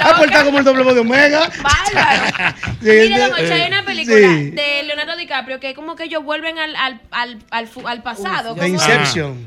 Ah, 0.00 0.14
pues 0.18 0.30
está 0.30 0.44
como 0.44 0.58
el 0.58 0.64
doble 0.64 0.84
de 0.94 1.00
Omega. 1.00 1.48
Bárbaro. 1.62 2.56
Sí, 2.82 2.90
Mire, 2.92 3.18
don 3.18 3.32
Ocho, 3.32 3.52
hay 3.54 3.62
una 3.68 3.84
película 3.84 4.16
sí. 4.16 4.50
de 4.50 4.82
Leonardo 4.84 5.16
DiCaprio 5.16 5.58
que 5.60 5.70
es 5.70 5.74
como 5.74 5.96
que 5.96 6.04
ellos 6.04 6.22
vuelven 6.22 6.58
al, 6.58 6.76
al, 6.76 7.00
al, 7.10 7.38
al, 7.84 8.02
pasado. 8.02 8.54
De 8.54 8.68
Inception. 8.68 9.46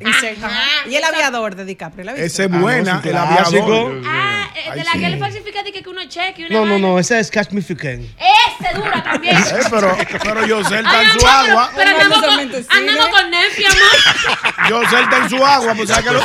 Y 0.90 0.96
el 0.96 1.04
aviador 1.04 1.56
de 1.56 1.66
DiCaprio, 1.66 2.06
¿la 2.06 2.14
viste? 2.14 2.26
Esa 2.28 2.44
es 2.46 2.50
Ah, 2.52 2.58
buena. 2.60 3.02
el 3.04 3.16
aviador. 3.18 4.02
Ah, 4.06 4.50
eh, 4.56 4.72
de 4.78 4.84
la 4.84 4.92
que 4.94 5.06
él 5.06 5.20
falsifica 5.20 5.64
que 5.64 5.90
uno 5.90 6.02
cheque 6.08 6.48
No, 6.50 6.66
no, 6.66 6.78
no, 6.80 7.00
esa 7.00 7.20
es 7.20 7.30
Catch 7.30 7.52
Me 7.52 7.60
If 7.60 7.70
You 7.70 7.78
Can. 7.78 8.06
Ese 8.30 8.74
dura 8.78 9.04
también. 9.04 9.38
Eh, 9.50 9.64
pero, 9.70 9.98
pero 10.24 10.46
Yosel 10.46 10.86
está 10.86 11.00
Ay, 11.00 11.06
en 11.06 11.12
su 11.14 11.18
pero- 11.20 11.32
agua. 11.32 11.72
Pero, 11.76 11.90
andamos, 11.92 12.20
con, 12.20 12.40
andamos 12.78 13.08
con 13.10 13.30
Nefi, 13.32 13.66
amor. 13.66 14.70
Yosel 14.70 15.04
está 15.04 15.18
en 15.18 15.30
su 15.30 15.46
agua. 15.46 15.74
Pues 15.76 15.90
sabes 15.90 16.06
que 16.06 16.12
lo, 16.12 16.20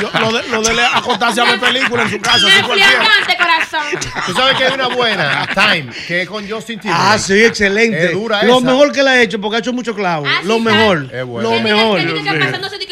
yo- 0.00 0.20
lo 0.20 0.32
de, 0.32 0.48
lo 0.48 0.62
de 0.62 0.74
le- 0.74 0.86
acostarse 0.86 1.40
a 1.40 1.44
ver 1.44 1.60
películas 1.60 2.06
en 2.06 2.12
su 2.12 2.20
casa. 2.20 2.46
Nefi 2.46 2.82
andante, 2.82 3.36
corazón. 3.38 4.00
Tú 4.26 4.32
sabes 4.34 4.56
que 4.56 4.64
hay 4.64 4.72
una 4.74 4.88
buena, 4.88 5.46
Time, 5.54 5.92
que 6.06 6.22
es 6.22 6.28
con 6.28 6.48
Justin 6.48 6.80
Timberlake. 6.80 7.12
Ah, 7.14 7.18
sí, 7.18 7.44
excelente. 7.44 8.06
Es 8.06 8.12
dura 8.12 8.42
Lo 8.44 8.58
esa. 8.58 8.66
mejor 8.66 8.92
que 8.92 9.02
le 9.02 9.10
ha 9.10 9.22
hecho, 9.22 9.40
porque 9.40 9.56
ha 9.56 9.58
hecho 9.60 9.72
mucho 9.72 9.94
clavo. 9.94 10.24
Ah, 10.26 10.38
sí, 10.42 10.48
Lo 10.48 10.58
mejor. 10.60 11.08
Es 11.12 11.24
bueno. 11.24 11.50
Lo 11.50 11.56
Que 11.56 11.62
Que 11.62 11.62
mejor. 11.74 11.98
que 11.98 12.86
que 12.86 12.91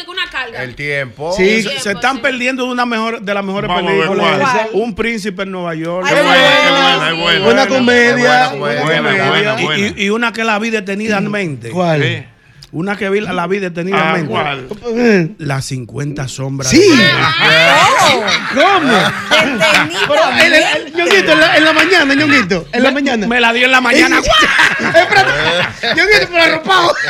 El 0.57 0.75
tiempo. 0.75 1.33
Sí. 1.33 1.63
Se, 1.63 1.79
se 1.79 1.91
están 1.91 2.19
perdiendo 2.19 2.65
de 2.65 2.71
una 2.71 2.85
mejor, 2.85 3.21
de 3.21 3.33
las 3.33 3.43
mejores 3.43 3.67
Vamos 3.67 3.91
películas. 3.91 4.67
Un 4.73 4.95
príncipe 4.95 5.43
en 5.43 5.51
Nueva 5.51 5.75
York. 5.75 6.07
Ay, 6.09 6.15
buena, 6.23 6.35
es 6.35 6.71
buena, 6.71 6.85
buena, 6.85 7.03
es 7.03 7.15
sí. 7.15 7.21
buena. 7.21 7.45
Buena 7.45 7.67
comedia. 7.67 8.47
Buena. 8.55 9.93
Y, 9.97 10.09
una 10.09 10.33
que 10.33 10.43
la 10.43 10.59
vi 10.59 10.69
detenidamente. 10.69 11.69
¿Cuál? 11.69 12.03
Sí. 12.03 12.23
Una 12.73 12.95
que 12.95 13.09
vi, 13.09 13.19
la 13.19 13.47
vi 13.47 13.57
Ah, 13.57 13.59
detenidamente. 13.59 14.29
¿cuál? 14.29 15.35
Las 15.39 15.65
50 15.65 16.27
sombras. 16.29 16.69
Sí. 16.71 16.81
Oh, 16.89 18.23
¿Cómo? 18.53 18.97
Ñonguito, 20.95 21.33
en 21.33 21.39
la, 21.39 21.57
en 21.57 21.65
la 21.65 21.73
mañana, 21.73 22.13
Ñonguito, 22.15 22.65
en 22.71 22.83
la 22.83 22.91
mañana. 22.91 23.27
Me 23.27 23.41
la 23.41 23.51
di 23.51 23.63
en 23.65 23.71
la 23.71 23.81
mañana. 23.81 24.19
Espérate, 24.19 25.31
Ñonguito, 25.97 26.27
pero 26.31 26.43
arropado. 26.43 26.95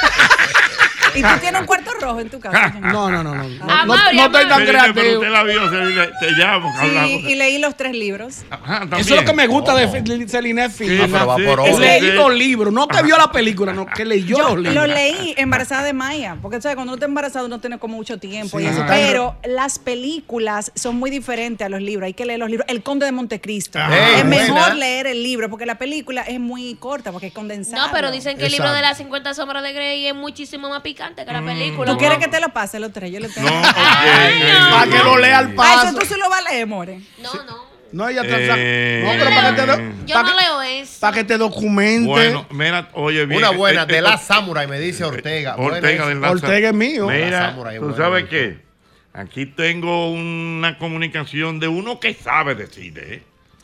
¿Y 1.15 1.21
tú 1.21 1.27
tienes 1.39 1.61
un 1.61 1.67
cuarto 1.67 1.91
rojo 1.99 2.19
en 2.19 2.29
tu 2.29 2.39
casa? 2.39 2.69
No, 2.79 3.09
no, 3.09 3.23
no, 3.23 3.35
no. 3.35 3.43
No, 3.43 3.65
Ah, 3.67 3.83
no- 3.85 3.95
no 4.13 4.25
estoy 4.25 4.43
ah, 4.45 4.47
tan 4.49 4.65
Pero, 4.65 4.65
pero 4.65 4.93
creativo. 4.93 5.19
usted 5.19 5.29
la 5.31 5.43
vio, 5.43 5.69
se 5.69 5.75
le- 5.77 6.07
te 6.19 6.31
llamo. 6.37 6.71
Sí, 6.81 7.25
y 7.29 7.35
leí 7.35 7.57
los 7.59 7.75
tres 7.75 7.93
libros. 7.93 8.39
Ajá, 8.49 8.79
también. 8.81 9.01
Eso 9.01 9.15
es 9.15 9.21
lo 9.21 9.25
que 9.25 9.33
me 9.33 9.47
gusta 9.47 9.75
de 9.75 9.87
Fe- 9.87 10.27
Celine 10.27 10.67
va 10.67 10.69
sí, 10.69 11.43
por 11.45 11.65
sí, 11.65 11.79
leí 11.79 11.99
sí. 12.01 12.07
los 12.11 12.33
libros, 12.33 12.73
no 12.73 12.87
que 12.87 13.01
vio 13.03 13.17
la 13.17 13.31
película, 13.31 13.73
no, 13.73 13.85
que 13.85 14.05
leyó 14.05 14.37
Yo 14.37 14.49
los 14.49 14.57
libros. 14.59 14.75
lo 14.75 14.87
leí 14.87 15.33
embarazada 15.37 15.83
de 15.83 15.93
Maya, 15.93 16.37
porque 16.41 16.61
¿sabes? 16.61 16.75
cuando 16.75 16.91
uno 16.93 16.95
está 16.97 17.05
embarazado 17.05 17.45
uno 17.45 17.59
tiene 17.59 17.77
como 17.79 17.95
mucho 17.95 18.17
tiempo 18.17 18.59
y 18.59 18.65
eso, 18.65 18.83
pero 18.87 19.35
las 19.43 19.79
películas 19.79 20.71
son 20.75 20.95
muy 20.97 21.09
diferentes 21.09 21.65
a 21.65 21.69
los 21.69 21.81
libros, 21.81 22.05
hay 22.07 22.13
que 22.13 22.25
leer 22.25 22.39
los 22.39 22.49
libros. 22.49 22.65
El 22.69 22.83
Conde 22.83 23.05
de 23.05 23.11
Montecristo. 23.11 23.79
Ah, 23.81 23.89
es 24.17 24.23
buena. 24.25 24.53
mejor 24.53 24.75
leer 24.75 25.07
el 25.07 25.23
libro 25.23 25.49
porque 25.49 25.65
la 25.65 25.75
película 25.75 26.21
es 26.23 26.39
muy 26.39 26.75
corta 26.75 27.11
porque 27.11 27.27
es 27.27 27.33
condensada. 27.33 27.87
No, 27.87 27.93
pero 27.93 28.11
dicen 28.11 28.37
que 28.37 28.45
el 28.45 28.51
libro 28.51 28.71
de 28.73 28.81
las 28.81 28.97
50 28.97 29.33
sombras 29.33 29.63
de 29.63 29.73
Grey 29.73 30.05
es 30.07 30.15
muchísimo 30.15 30.69
más 30.69 30.81
picante 30.81 31.00
que 31.15 31.25
la 31.33 31.41
película. 31.41 31.91
¿Tú 31.91 31.97
quieres 31.97 32.17
que 32.19 32.27
te 32.27 32.39
lo 32.39 32.49
pase 32.49 32.79
los 32.79 32.91
tres? 32.93 33.11
Yo 33.11 33.19
le 33.19 33.29
tengo. 33.29 33.49
No. 33.49 33.61
Para 33.61 34.87
que 34.91 34.97
lo 35.03 35.17
lea 35.17 35.39
al 35.39 35.47
Ah, 35.51 35.53
paso. 35.55 35.87
eso 35.89 35.99
tú 35.99 36.05
se 36.05 36.17
lo 36.17 36.29
vas 36.29 36.45
a 36.45 36.49
leer, 36.51 36.67
more. 36.67 36.99
No, 37.19 37.33
no. 37.45 37.71
No, 37.91 38.07
ella 38.07 38.21
está. 38.21 38.37
Eh, 38.57 39.01
no, 39.03 39.11
pero 39.11 39.35
para 39.35 39.49
que 39.49 39.61
te, 39.61 39.67
do- 39.67 39.77
Yo 40.05 40.23
no 40.23 40.29
que- 40.29 40.41
leo 40.41 40.61
eso. 40.61 40.97
para 41.01 41.13
que 41.17 41.23
te 41.25 41.37
documente. 41.37 42.07
Bueno, 42.07 42.45
mira, 42.51 42.87
oye 42.93 43.25
bien. 43.25 43.39
Una 43.39 43.49
buena, 43.49 43.83
eh, 43.83 43.85
de 43.85 43.97
eh, 43.97 44.01
la 44.01 44.17
Samurai, 44.17 44.65
me 44.65 44.79
dice 44.79 45.03
Ortega. 45.03 45.55
Buena 45.57 45.75
Ortega 45.77 46.07
de 46.07 46.15
la 46.15 46.31
Ortega 46.31 46.69
es 46.69 46.73
mío. 46.75 47.11
La 47.11 47.17
Mira, 47.17 47.39
Samurai 47.49 47.75
tú 47.79 47.81
buena. 47.89 47.97
sabes 47.97 48.25
qué. 48.29 48.59
Aquí 49.13 49.45
tengo 49.45 50.09
una 50.09 50.77
comunicación 50.77 51.59
de 51.59 51.67
uno 51.67 51.99
que 51.99 52.13
sabe 52.13 52.55
de 52.55 52.67
cine. 52.67 53.01
¿eh? 53.03 53.23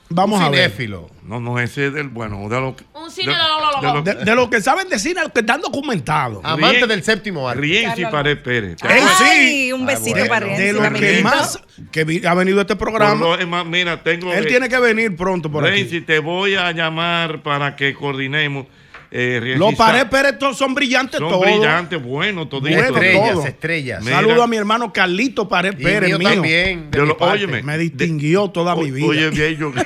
Vamos 0.10 0.40
Un 0.40 0.46
a 0.46 0.50
ver. 0.50 0.72
cinéfilo. 0.72 1.10
No, 1.24 1.40
no, 1.42 1.60
ese 1.60 1.88
es 1.88 1.94
del 1.94 2.08
bueno, 2.08 2.48
de 2.48 2.62
lo 2.62 2.76
que. 2.76 2.86
Un 2.94 3.12
cine 3.12 3.34
de- 3.34 3.38
lo, 3.38 3.60
lo, 3.60 3.72
lo, 3.72 3.82
de 3.82 3.88
lo. 3.88 3.94
lo- 3.96 4.02
De, 4.02 4.26
de 4.26 4.36
lo 4.36 4.50
que 4.50 4.62
saben 4.62 4.88
de 4.88 4.98
cine, 5.00 5.20
a 5.20 5.24
los 5.24 5.34
que 5.34 5.42
están 5.42 5.60
documentados. 5.62 6.40
Amante 6.46 6.78
Rien- 6.86 6.88
del 6.88 7.04
séptimo 7.04 7.48
arte. 7.50 7.62
Rienzi 7.62 8.06
Pared 8.06 8.38
Pérez. 8.42 8.78
Él 8.90 9.04
sí. 9.18 9.74
Un 9.74 9.86
besito 9.86 10.18
De, 10.20 10.26
para 10.30 10.46
de 10.46 10.56
Rienzi, 10.56 10.74
lo 10.82 10.92
mi 10.92 11.00
que 11.00 11.22
más 11.22 11.60
que 11.92 12.04
vi- 12.06 12.26
ha 12.26 12.34
venido 12.34 12.60
a 12.60 12.62
este 12.62 12.76
Por 12.78 12.88
programa. 12.90 13.20
lo- 13.20 13.38
es 13.38 13.48
más, 13.48 13.66
mira, 13.66 14.02
tengo. 14.02 14.32
Él 14.34 14.46
eh, 14.46 14.48
tiene 14.48 14.70
que 14.70 14.80
venir 14.80 15.16
pronto 15.18 15.52
por 15.52 15.66
aquí. 15.68 15.82
Renzi, 15.82 16.02
te 16.02 16.20
voy 16.20 16.56
a 16.56 16.72
llamar 16.72 17.44
para 17.44 17.76
que 17.76 17.94
coordinemos. 17.94 18.66
Eh, 19.10 19.56
Los 19.58 19.74
Pared 19.76 20.08
Pérez 20.08 20.38
todos 20.38 20.58
son 20.58 20.76
brillantes 20.76 21.20
Son 21.20 21.30
todos. 21.30 21.42
brillantes, 21.42 22.02
buenos, 22.02 22.50
toditos. 22.50 22.72
Bueno, 22.82 22.88
Estrellas, 22.98 23.32
todo. 23.34 23.46
estrellas. 23.48 24.04
Mira. 24.04 24.16
Saludo 24.18 24.44
a 24.44 24.48
mi 24.48 24.58
hermano 24.58 24.92
Carlito 24.92 25.48
Pared 25.48 25.76
Y 25.80 25.84
Pérez, 25.84 26.10
mío 26.10 26.20
mío. 26.20 26.30
también. 26.30 26.92
de 26.92 26.98
Yo 26.98 27.04
mi 27.04 27.10
lo- 27.10 27.18
parte. 27.18 27.36
óyeme, 27.36 27.64
Me 27.64 27.78
distinguió 27.78 28.50
toda 28.50 28.76
mi 28.76 28.92
vida. 28.92 29.08
Oye, 29.08 29.30
bien, 29.30 29.58
yo. 29.58 29.72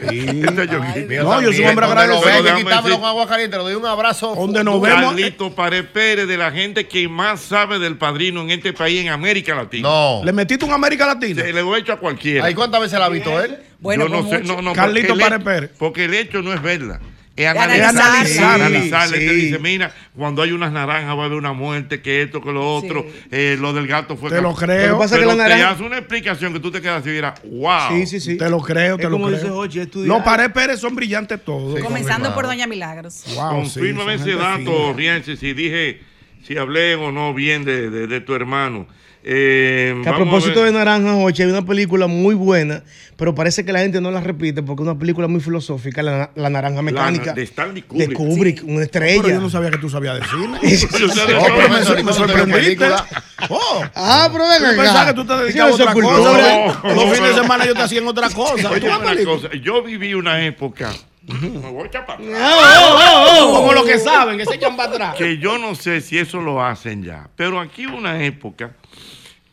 Sí. 0.00 0.06
Este 0.28 0.66
yo- 0.66 0.78
No, 1.24 1.42
yo 1.42 1.52
soy 1.52 1.60
un 1.62 1.68
hombre 1.68 1.84
agradecido. 1.86 2.98
con 3.00 3.04
agua 3.04 3.28
caliente. 3.28 3.56
Le 3.58 3.62
doy 3.64 3.74
un 3.74 3.84
abrazo. 3.84 4.34
Donde 4.34 4.64
nos 4.64 4.80
vemos. 4.80 5.04
Carlito 5.12 5.54
Pared 5.54 5.84
Pérez, 5.92 6.26
de 6.26 6.38
la 6.38 6.50
gente 6.50 6.86
que 6.88 7.06
más 7.06 7.40
sabe 7.42 7.78
del 7.78 7.98
padrino 7.98 8.40
en 8.40 8.50
este 8.50 8.72
país, 8.72 9.02
en 9.02 9.10
América 9.10 9.54
Latina. 9.54 9.86
No. 9.88 10.22
¿Le 10.24 10.32
metiste 10.32 10.64
un 10.64 10.72
América 10.72 11.06
Latina? 11.06 11.42
Se 11.42 11.52
le 11.52 11.60
lo 11.60 11.76
he 11.76 11.80
hecho 11.80 11.92
a 11.92 11.96
cualquiera. 11.98 12.46
¿Ahí 12.46 12.54
cuántas 12.54 12.80
veces 12.80 12.98
la 12.98 13.04
ha 13.04 13.08
visto 13.10 13.38
él? 13.42 13.58
Bueno, 13.78 14.04
Yo 14.08 14.08
no 14.08 14.26
pues 14.26 14.40
sé, 14.40 14.46
no, 14.46 14.62
no, 14.62 14.72
Carlito 14.72 15.16
Pared 15.18 15.42
Pérez. 15.42 15.70
Porque 15.78 16.06
el 16.06 16.14
hecho 16.14 16.40
no 16.40 16.54
es 16.54 16.62
verla. 16.62 16.98
Es 17.42 17.48
analizar. 17.48 17.88
analizar. 17.96 18.10
Analizar, 18.10 18.60
analizar. 18.60 19.08
sí. 19.08 19.14
Él 19.14 19.26
te 19.28 19.32
dice, 19.34 19.58
mira, 19.58 19.94
cuando 20.16 20.42
hay 20.42 20.52
unas 20.52 20.72
naranjas 20.72 21.16
va 21.16 21.22
a 21.22 21.24
haber 21.26 21.38
una 21.38 21.52
muerte, 21.52 22.00
que 22.02 22.22
esto, 22.22 22.40
que 22.40 22.52
lo 22.52 22.74
otro. 22.76 23.02
Sí. 23.02 23.20
eh, 23.30 23.56
lo 23.60 23.72
del 23.72 23.86
gato 23.86 24.16
fue... 24.16 24.30
Te 24.30 24.36
lo 24.36 24.50
Lo 24.50 24.54
creo. 24.54 24.94
que 24.94 24.98
pasa 25.00 25.14
es 25.16 25.20
que 25.20 25.26
Pero 25.26 25.36
la 25.36 25.46
te 25.46 25.62
hace 25.62 25.82
una 25.82 25.98
explicación 25.98 26.52
que 26.52 26.60
tú 26.60 26.70
te 26.70 26.80
quedas 26.80 27.06
y 27.06 27.10
dirás, 27.10 27.40
wow. 27.44 27.90
Sí, 27.96 28.06
sí, 28.06 28.20
sí. 28.20 28.36
Te 28.36 28.48
lo 28.50 28.60
creo, 28.60 28.96
Es 28.96 29.00
te 29.00 29.04
lo 29.04 29.12
como 29.12 29.26
creo. 29.28 29.62
dice 29.64 29.80
es 29.80 29.86
estudiar. 29.86 30.08
Los 30.08 30.22
Pared 30.24 30.50
Pérez 30.50 30.80
son 30.80 30.94
brillantes 30.94 31.42
todos. 31.44 31.76
Sí. 31.76 31.82
Comenzando 31.82 32.34
por. 32.34 32.46
Doña 32.46 32.66
Milagros. 32.66 33.22
Wow, 33.34 33.64
sí, 33.66 33.74
Confírmame 33.80 34.14
ese 34.14 34.34
dato. 34.34 34.92
Rienzi, 34.92 35.36
si 35.36 35.52
dije, 35.54 36.00
si 36.46 36.56
hablé 36.56 36.96
o 36.96 37.12
no 37.12 37.32
bien 37.32 37.64
de, 37.64 37.90
de- 37.90 38.06
de 38.06 38.20
tu 38.20 38.34
hermano. 38.34 38.86
Eh, 39.22 40.00
Que 40.02 40.08
a 40.08 40.16
propósito 40.16 40.64
de 40.64 40.72
Naranja 40.72 41.12
Jochi, 41.12 41.42
hay 41.42 41.50
una 41.50 41.64
película 41.66 42.06
muy 42.06 42.34
buena, 42.34 42.82
pero 43.16 43.34
parece 43.34 43.64
que 43.66 43.72
la 43.72 43.80
gente 43.80 44.00
no 44.00 44.10
la 44.10 44.20
repite 44.20 44.62
porque 44.62 44.82
es 44.82 44.88
una 44.88 44.98
película 44.98 45.28
muy 45.28 45.40
filosófica, 45.40 46.02
La, 46.02 46.30
la 46.34 46.48
Naranja 46.48 46.80
Mecánica. 46.80 47.34
de 47.34 47.42
Stanley 47.42 47.84
de 47.90 48.12
Kubrick. 48.14 48.62
Una 48.64 48.82
estrella. 48.84 49.20
Pero 49.22 49.34
yo 49.36 49.40
no 49.42 49.50
sabía 49.50 49.70
que 49.70 49.76
tú 49.78 49.90
sabías 49.90 50.18
de 50.20 50.24
cine. 50.26 50.58
Yo 50.98 51.06
No, 51.08 51.14
todo. 51.14 51.26
pero 51.26 51.68
me, 51.68 51.78
me 51.80 51.84
sor- 51.84 52.02
me 52.04 52.12
sorprendiste. 52.14 52.60
película. 52.62 53.06
Oh, 53.50 53.82
Ah, 53.94 54.28
pero 54.32 54.48
ven 54.48 54.62
yo 54.62 54.76
pensaba 54.82 55.06
que 55.06 55.12
tú 55.14 55.26
te 55.26 55.36
dedicabas 55.36 55.72
a 55.72 55.74
Eso 55.74 55.82
otra 55.82 55.92
cosa. 55.94 56.16
cultura. 56.16 56.80
No, 56.82 56.94
Los 56.94 57.04
fines 57.16 57.34
de 57.36 57.42
semana 57.42 57.66
yo 57.66 57.74
te 57.74 57.82
hacía 57.82 57.98
en 58.00 58.06
otra 58.08 58.30
cosa. 58.34 58.70
Oye, 58.70 59.24
cosa, 59.24 59.48
yo 59.62 59.82
viví 59.82 60.14
una 60.14 60.44
época, 60.46 60.90
me 61.26 61.70
voy 61.70 61.84
a 61.84 61.86
echar 61.86 62.06
para 62.06 62.22
atrás, 62.22 63.38
Oh, 63.40 63.52
Como 63.56 63.72
los 63.72 63.84
que 63.84 63.98
saben, 63.98 64.38
que 64.38 64.44
se 64.46 64.54
echan 64.54 64.76
para 64.76 64.90
atrás. 64.92 65.14
que 65.16 65.38
yo 65.38 65.58
no 65.58 65.74
sé 65.74 66.00
si 66.00 66.18
eso 66.18 66.40
lo 66.40 66.62
hacen 66.64 67.02
ya, 67.02 67.28
pero 67.36 67.60
aquí 67.60 67.86
hubo 67.86 67.96
una 67.96 68.24
época 68.24 68.74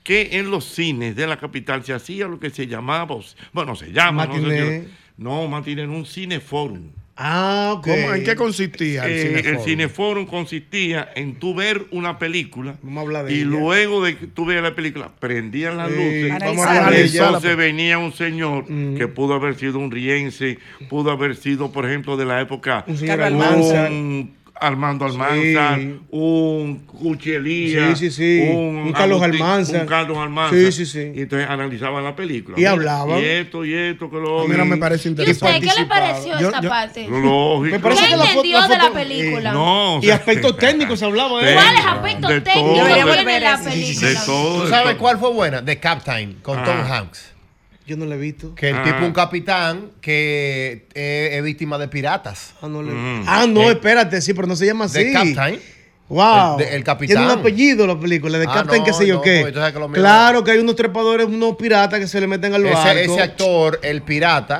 que 0.03 0.29
en 0.39 0.49
los 0.49 0.63
cines 0.65 1.15
de 1.15 1.27
la 1.27 1.37
capital 1.37 1.83
se 1.83 1.93
hacía 1.93 2.27
lo 2.27 2.39
que 2.39 2.49
se 2.49 2.65
llamaba, 2.67 3.17
bueno, 3.51 3.75
se 3.75 3.91
llama, 3.91 4.25
no 4.25 4.33
sé 4.35 4.39
Matiné. 4.41 4.87
no, 5.17 5.47
matiné, 5.47 5.81
en 5.83 5.89
un 5.89 6.05
cineforum. 6.05 6.91
Ah, 7.19 7.73
ok. 7.77 7.83
¿Cómo? 7.87 8.13
¿En 8.13 8.23
qué 8.23 8.35
consistía 8.35 9.05
el 9.05 9.11
Eh, 9.11 9.21
cineforum? 9.23 9.55
el 9.55 9.59
cineforum 9.65 10.25
consistía 10.27 11.09
en 11.15 11.35
tú 11.39 11.55
ver 11.55 11.85
una 11.91 12.19
película 12.19 12.75
Vamos 12.83 12.97
a 12.99 13.01
hablar 13.01 13.25
de 13.25 13.33
y 13.33 13.37
ella. 13.37 13.45
luego 13.45 14.03
de 14.03 14.17
que 14.17 14.27
tú 14.27 14.45
veías 14.45 14.61
la 14.63 14.75
película, 14.75 15.09
prendían 15.19 15.77
las 15.77 15.89
luces. 15.89 16.29
vamos 16.39 16.65
a 16.65 16.69
hablar 16.69 16.93
de 16.93 17.03
ella. 17.03 17.25
Entonces 17.25 17.57
venía 17.57 17.97
un 17.97 18.13
señor 18.13 18.65
que 18.67 19.07
pudo 19.07 19.33
haber 19.33 19.55
sido 19.55 19.79
un 19.79 19.89
riense, 19.89 20.59
pudo 20.89 21.09
haber 21.11 21.35
sido, 21.35 21.71
por 21.71 21.85
ejemplo, 21.87 22.17
de 22.17 22.25
la 22.25 22.39
época 22.39 22.85
Un 22.87 24.36
un 24.61 24.67
Armando 24.67 25.05
Almanzar, 25.05 25.79
Sí. 25.79 25.99
un 26.11 26.85
Cuchelía, 26.85 27.95
Sí, 27.95 28.09
sí, 28.09 28.11
sí. 28.11 28.49
Un 28.49 28.91
Carlos 28.93 29.21
Agustín- 29.21 29.41
Almanzar. 29.41 29.81
un 29.81 29.87
Carlos 29.87 30.17
Almanzar. 30.17 30.59
Sí, 30.59 30.71
sí, 30.71 30.85
sí. 30.85 31.11
Y 31.15 31.21
entonces 31.21 31.49
analizaban 31.49 32.03
la 32.03 32.15
película. 32.15 32.59
Y 32.59 32.65
hablaban. 32.65 33.19
Y 33.19 33.25
esto, 33.25 33.65
y 33.65 33.73
esto, 33.73 34.09
que 34.09 34.15
lo 34.17 34.35
otro. 34.37 34.47
Mira, 34.47 34.65
me 34.65 34.77
parece 34.77 35.07
¿Y 35.09 35.11
interesante. 35.11 35.57
usted 35.67 35.73
qué 35.75 35.81
le 35.81 35.85
pareció 35.87 36.39
Yo- 36.39 36.47
esta 36.47 36.61
yo- 36.61 36.69
parte? 36.69 37.07
Lógico. 37.07 37.59
Me 37.61 37.79
parece 37.79 38.03
¿Qué 38.03 38.09
que 38.09 38.17
la 38.17 38.23
foto- 38.25 38.35
entendió 38.45 38.61
de 38.67 38.77
la 38.77 38.91
película? 38.91 39.51
No, 39.51 39.95
o 39.97 40.03
Y 40.03 40.09
aspectos 40.09 40.57
técnicos 40.57 40.99
se 40.99 41.05
hablaba 41.05 41.41
de 41.43 41.53
¿Cuáles 41.53 41.83
de 41.83 41.89
aspectos 41.89 42.29
técnicos 42.43 42.53
de- 42.87 42.93
tiene 42.93 43.05
la 43.05 43.05
de 43.05 43.23
película? 43.23 44.25
todo. 44.25 44.57
¿Tú 44.57 44.63
de 44.63 44.69
sabes 44.69 44.95
cuál 44.95 45.17
fue 45.19 45.31
buena? 45.33 45.63
The 45.63 45.79
Captain, 45.79 46.33
con 46.41 46.63
Tom 46.63 46.75
Ah. 46.79 46.97
Hanks. 46.97 47.33
Yo 47.87 47.95
no 47.97 48.05
la 48.05 48.15
he 48.15 48.17
visto. 48.17 48.53
Que 48.53 48.69
el 48.69 48.75
Ah. 48.75 48.83
tipo, 48.83 49.05
un 49.05 49.13
capitán 49.13 49.91
que 50.01 50.87
eh, 50.93 51.29
es 51.37 51.43
víctima 51.43 51.77
de 51.77 51.87
piratas. 51.87 52.53
Ah, 52.61 52.67
no, 52.67 52.83
le- 52.83 52.91
Mm. 52.91 53.23
ah, 53.25 53.45
no, 53.47 53.61
Eh, 53.61 53.71
espérate, 53.71 54.21
sí, 54.21 54.33
pero 54.33 54.45
no 54.47 54.55
se 54.57 54.65
llama 54.65 54.85
así. 54.85 54.99
The 55.05 55.13
Captain. 55.13 55.59
Wow. 56.09 56.57
El- 56.57 56.65
de- 56.65 56.75
el 56.77 56.83
capitán. 56.85 57.17
Tiene 57.17 57.33
un 57.33 57.39
apellido 57.39 57.85
la 57.85 57.99
película, 57.99 58.37
de 58.37 58.45
Ah, 58.47 58.53
Captain, 58.53 58.79
no, 58.79 58.85
qué 58.85 58.93
sé 58.93 59.05
yo 59.05 59.15
no, 59.15 59.21
qué. 59.21 59.51
sabes 59.53 59.73
que 59.73 59.79
lo 59.79 59.91
claro 59.91 60.41
que 60.41 60.51
hay 60.51 60.59
unos 60.59 60.75
trepadores, 60.77 61.25
unos 61.27 61.57
piratas 61.57 61.99
que 61.99 62.07
se 62.07 62.21
le 62.21 62.27
meten 62.27 62.53
al 62.53 62.63
barco. 62.63 62.79
Ese, 62.89 63.03
ese 63.05 63.21
actor, 63.21 63.79
el 63.83 64.01
pirata, 64.03 64.57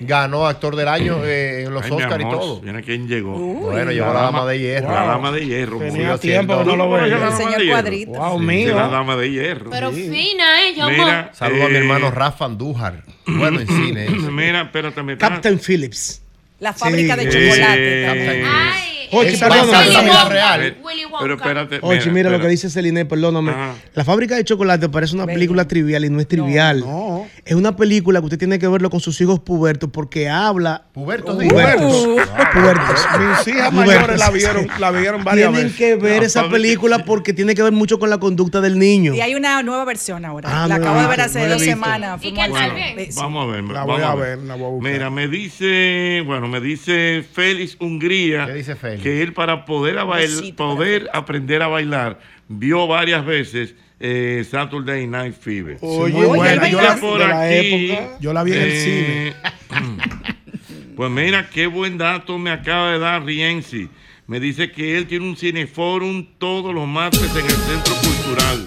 ganó 0.00 0.46
actor 0.46 0.74
del 0.74 0.88
año 0.88 1.18
eh, 1.24 1.64
en 1.64 1.74
los 1.74 1.84
Oscars 1.90 2.24
y 2.24 2.30
todo. 2.30 2.62
Mira 2.62 2.80
quién 2.80 3.06
llegó. 3.06 3.32
Bueno, 3.36 3.92
llegó 3.92 4.06
la 4.12 4.22
dama 4.22 4.46
de 4.46 4.58
hierro. 4.58 4.90
La 4.90 5.00
Wow. 5.02 5.08
dama 5.10 5.32
de 5.32 5.46
hierro. 5.46 5.78
Tenía 5.80 6.16
tiempo 6.18 6.58
que 6.58 6.64
no 6.64 6.76
lo 6.76 6.84
¿Tú 6.84 6.90
conoces 6.90 7.02
veía. 7.02 7.18
la 7.18 7.24
El 7.24 7.30
dama 7.30 7.36
señor 7.36 7.58
de 7.58 7.64
hierro? 7.64 7.72
Cuadrito. 7.82 8.10
Wow, 8.12 8.38
Sí, 8.38 8.44
mío. 8.46 8.76
La 8.76 8.88
dama 8.88 9.16
de 9.16 9.30
hierro. 9.30 9.70
Pero 9.70 9.92
fina 9.92 10.62
ella, 10.66 10.84
amor. 10.84 10.96
Mira, 10.98 11.30
Saludo 11.34 11.64
a 11.64 11.68
mi 11.68 11.74
eh, 11.74 11.78
hermano 11.78 12.10
Rafa 12.10 12.44
Andújar. 12.46 13.02
Bueno, 13.26 13.60
en 13.60 13.66
cine. 13.66 14.04
ese. 14.06 14.14
Mira, 14.30 14.62
espérate, 14.62 15.16
Captain 15.18 15.58
Phillips. 15.60 16.22
La 16.58 16.72
fábrica 16.72 17.16
de 17.16 17.24
Eh, 17.24 17.26
chocolate 17.26 18.04
también. 18.06 18.46
Ay, 18.46 18.95
Oye, 19.18 19.32
Es 19.32 19.40
perdóname. 19.40 19.72
la 19.72 19.78
Willy 19.80 19.90
vida 20.04 20.22
Wonka. 20.22 20.28
real. 20.28 20.76
Pero 21.20 21.34
espérate. 21.34 21.78
Oye, 21.82 22.10
mira, 22.10 22.30
lo 22.30 22.40
que 22.40 22.48
dice 22.48 22.70
Celine, 22.70 23.04
perdóname. 23.04 23.50
Ajá. 23.52 23.74
La 23.94 24.04
fábrica 24.04 24.36
de 24.36 24.44
chocolate 24.44 24.88
parece 24.88 25.14
una 25.14 25.26
película 25.26 25.66
trivial 25.66 26.04
y 26.04 26.10
no 26.10 26.20
es 26.20 26.28
trivial. 26.28 26.80
no. 26.80 27.26
Es 27.44 27.54
una 27.54 27.76
película 27.76 28.18
que 28.20 28.24
usted 28.26 28.38
tiene 28.38 28.58
que 28.58 28.66
verlo 28.66 28.90
con 28.90 28.98
sus 29.00 29.20
hijos 29.20 29.38
pubertos 29.38 29.88
porque 29.92 30.28
habla. 30.28 30.84
Pubertos, 30.92 31.36
Pubertos. 31.36 31.80
digo. 31.80 32.16
Pubertos. 32.52 33.06
Mis 33.46 33.48
hijas 33.54 33.70
Pubertos. 33.70 33.74
mayores 33.96 34.18
la 34.18 34.30
vieron, 34.30 34.68
la 34.80 34.90
vieron 34.90 35.24
varias 35.24 35.50
Tienen 35.52 35.66
veces. 35.72 35.78
que 35.78 35.94
ver 35.96 36.22
esa 36.24 36.40
fábrica- 36.42 36.56
película 36.56 37.04
porque 37.04 37.32
tiene 37.32 37.54
que 37.54 37.62
ver 37.62 37.72
mucho 37.72 37.98
con 38.00 38.10
la 38.10 38.18
conducta 38.18 38.60
del 38.60 38.78
niño. 38.78 39.14
Y 39.14 39.20
hay 39.20 39.34
una 39.34 39.62
nueva 39.62 39.84
versión 39.84 40.24
ahora. 40.24 40.48
Ah, 40.52 40.66
la 40.66 40.76
acabo 40.76 41.00
de 41.00 41.06
ver 41.06 41.20
hace 41.20 41.46
dos 41.46 41.62
semanas. 41.62 42.18
¿Y 42.24 42.32
qué 42.32 42.48
tal? 42.52 42.72
Bien. 42.74 43.08
Vamos 43.14 43.48
a 43.48 43.52
ver. 43.52 43.64
La 43.64 43.84
voy 43.84 44.02
a 44.02 44.14
ver, 44.14 44.38
la 44.38 44.54
voy 44.56 44.64
a 44.64 44.68
buscar. 44.70 44.92
Mira, 44.92 45.10
me 45.10 45.28
dice, 45.28 46.22
bueno, 46.26 46.48
me 46.48 46.60
dice 46.60 47.24
Félix 47.32 47.76
Hungría 47.80 48.46
¿Qué 48.46 48.54
dice 48.54 48.74
Félix? 48.74 49.02
Que 49.06 49.22
él 49.22 49.32
para 49.32 49.64
poder, 49.64 49.98
a 49.98 50.04
bail- 50.04 50.28
Besito 50.28 50.56
para 50.56 50.74
poder 50.76 51.10
aprender 51.12 51.62
a 51.62 51.68
bailar 51.68 52.18
vio 52.48 52.86
varias 52.86 53.24
veces 53.24 53.74
eh, 54.00 54.44
Saturday 54.50 55.06
Night 55.06 55.34
Fever. 55.40 55.78
Oye, 55.80 56.12
muy 56.12 56.26
buena. 56.26 56.68
Yo 56.68 56.80
la- 56.82 56.96
por 56.96 57.18
la 57.18 57.42
aquí, 57.42 57.90
época. 57.90 58.18
Yo 58.20 58.32
la 58.32 58.42
vi 58.42 58.52
en 58.52 58.58
el 58.62 58.68
eh, 58.70 59.34
cine. 59.70 59.96
Pues 60.96 61.10
mira, 61.10 61.50
qué 61.50 61.66
buen 61.66 61.98
dato 61.98 62.38
me 62.38 62.50
acaba 62.50 62.92
de 62.92 62.98
dar 62.98 63.22
Rienzi. 63.22 63.88
Me 64.26 64.40
dice 64.40 64.72
que 64.72 64.96
él 64.96 65.06
tiene 65.06 65.26
un 65.28 65.36
cineforum 65.36 66.26
todos 66.38 66.74
los 66.74 66.88
martes 66.88 67.20
en 67.36 67.44
el 67.44 67.50
Centro 67.52 67.94
Cultural. 67.96 68.66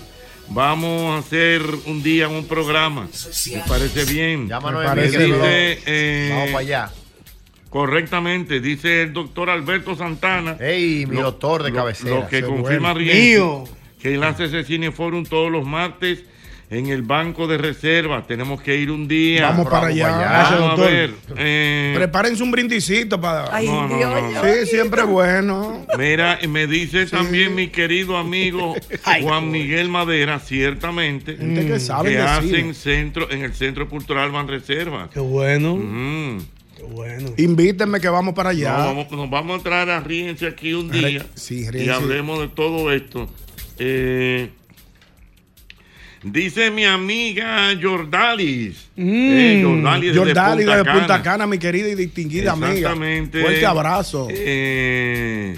Vamos 0.49 1.15
a 1.15 1.17
hacer 1.19 1.61
un 1.87 2.01
día 2.03 2.27
un 2.27 2.45
programa. 2.47 3.07
¿Me 3.53 3.61
parece 3.67 4.05
bien? 4.05 4.47
Llámanos 4.47 4.81
Me 4.81 4.87
parece 4.87 5.17
bien. 5.17 5.31
Dice, 5.33 5.79
eh, 5.87 6.29
Vamos 6.31 6.47
para 6.51 6.59
allá. 6.59 6.91
Correctamente, 7.69 8.59
dice 8.59 9.03
el 9.03 9.13
doctor 9.13 9.49
Alberto 9.49 9.95
Santana. 9.95 10.57
Ey, 10.59 11.05
mi 11.05 11.15
Lo- 11.17 11.23
doctor 11.23 11.63
de 11.63 11.71
cabecera. 11.71 12.15
Lo 12.15 12.27
que 12.27 12.41
confirma 12.41 12.93
Mío. 12.95 13.63
que 14.01 14.15
él 14.15 14.23
hace 14.23 14.45
ese 14.45 14.63
cineforum 14.63 15.23
todos 15.23 15.51
los 15.51 15.65
martes 15.67 16.23
en 16.71 16.87
el 16.87 17.03
banco 17.03 17.47
de 17.47 17.57
reserva. 17.59 18.25
Tenemos 18.27 18.59
que 18.61 18.75
ir 18.75 18.89
un 18.89 19.07
día. 19.07 19.49
Vamos 19.49 19.67
para 19.69 19.87
allá. 19.87 20.17
Gracias, 20.19 20.59
Vamos 20.59 20.65
a 20.67 20.75
doctor. 20.77 20.91
ver. 20.91 21.13
eh, 21.37 21.93
Prepárense 21.95 22.41
un 22.43 22.49
brindisito 22.51 23.21
para. 23.21 23.55
Ay, 23.55 23.67
No, 23.67 23.87
no, 23.87 23.97
Dios. 23.97 24.11
no, 24.21 24.31
no. 24.31 24.43
Sí, 24.43 24.65
siempre 24.65 25.03
bueno. 25.03 25.85
Mira, 25.97 26.39
me 26.49 26.65
dice 26.65 27.05
también 27.05 27.53
mi 27.53 27.67
querido 27.69 28.17
amigo 28.17 28.75
Juan 29.21 29.51
Miguel 29.51 29.89
Madera, 29.89 30.39
ciertamente, 30.39 31.37
Gente 31.37 31.67
que 31.67 31.79
sabe 31.79 32.11
que 32.13 32.19
hacen 32.19 32.49
cine. 32.49 32.73
centro, 32.73 33.29
en 33.31 33.43
el 33.43 33.53
Centro 33.53 33.87
Cultural 33.89 34.31
Van 34.31 34.47
Reserva. 34.47 35.07
Qué 35.13 35.19
bueno. 35.19 35.75
Mm. 35.75 36.37
Bueno. 36.87 37.31
Invítenme 37.37 37.99
que 37.99 38.09
vamos 38.09 38.33
para 38.33 38.49
allá. 38.49 38.77
No, 38.77 38.85
vamos- 38.85 39.11
nos 39.11 39.29
vamos 39.29 39.59
a 39.59 39.63
traer 39.63 39.89
a 39.89 39.99
Rienzi 39.99 40.45
aquí 40.45 40.73
un 40.73 40.89
día 40.91 41.25
sí, 41.35 41.65
y 41.73 41.89
hablemos 41.89 42.39
de 42.39 42.47
todo 42.49 42.91
esto. 42.91 43.29
Eh, 43.77 44.49
dice 46.23 46.71
mi 46.71 46.85
amiga 46.85 47.69
Jordalis. 47.81 48.89
eh, 48.97 49.61
Jordalis 49.63 50.15
Jordali 50.15 50.63
Punta 50.65 50.77
de 50.77 50.85
Punta 50.85 51.21
Cana. 51.23 51.47
Mi 51.47 51.57
querida 51.57 51.87
y 51.89 51.95
distinguida 51.95 52.51
amiga. 52.53 52.71
Exactamente. 52.73 53.41
Fuerte 53.41 53.65
abrazo. 53.65 54.27
Eh, 54.29 55.55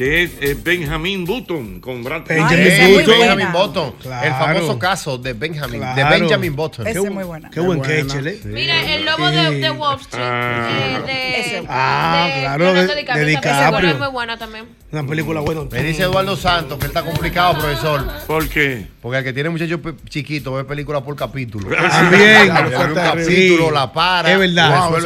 que 0.00 0.22
es 0.22 0.30
eh, 0.40 0.56
Benjamin 0.64 1.26
Button 1.26 1.78
con 1.78 2.02
Brad 2.02 2.22
Pitt. 2.22 2.38
Benjamin 2.38 2.94
Button. 2.94 3.04
buena. 3.18 3.34
Benjamin 3.34 3.52
Button. 3.52 3.92
Claro. 4.00 4.26
El 4.26 4.32
famoso 4.32 4.78
caso 4.78 5.18
de 5.18 5.34
Benjamin, 5.34 5.82
de. 5.94 6.04
Benjamin 6.04 6.56
Button. 6.56 6.86
Esa 6.86 7.00
es 7.00 7.10
muy 7.12 7.22
buena. 7.24 7.50
Qué 7.50 7.60
buen 7.60 7.80
buena. 7.80 7.94
catcher, 8.08 8.26
¿eh? 8.26 8.40
Mira, 8.44 8.94
el 8.94 9.04
lobo 9.04 9.30
de, 9.30 9.50
de 9.60 9.70
Wall 9.70 10.00
Street. 10.00 10.24
Ah. 10.24 11.00
eh, 11.06 11.60
de, 11.60 11.66
Ah, 11.68 12.30
de 12.34 12.40
claro, 12.40 12.72
de- 12.72 13.24
DiCaprio. 13.26 13.90
es 13.90 13.98
muy 13.98 14.08
buena 14.08 14.38
también. 14.38 14.64
Una 14.90 15.06
película 15.06 15.40
buena. 15.40 15.64
Me 15.70 15.82
dice 15.82 16.02
Eduardo 16.04 16.34
Santos 16.34 16.78
que 16.78 16.86
él 16.86 16.90
está 16.90 17.02
complicado, 17.02 17.58
profesor. 17.58 18.04
¿Por 18.26 18.48
qué? 18.48 18.86
Porque 19.02 19.18
el 19.18 19.24
que 19.24 19.32
tiene 19.34 19.50
muchachos 19.50 19.80
chiquitos 20.08 20.54
ve 20.56 20.64
películas 20.64 21.02
por 21.02 21.14
capítulo. 21.14 21.68
También. 21.76 22.46
Claro, 22.46 22.70
ve 22.70 22.76
un 22.86 22.94
capítulo, 22.94 23.70
la 23.70 23.92
para. 23.92 24.32
Es 24.32 24.38
verdad. 24.38 24.88
Wow. 24.88 24.98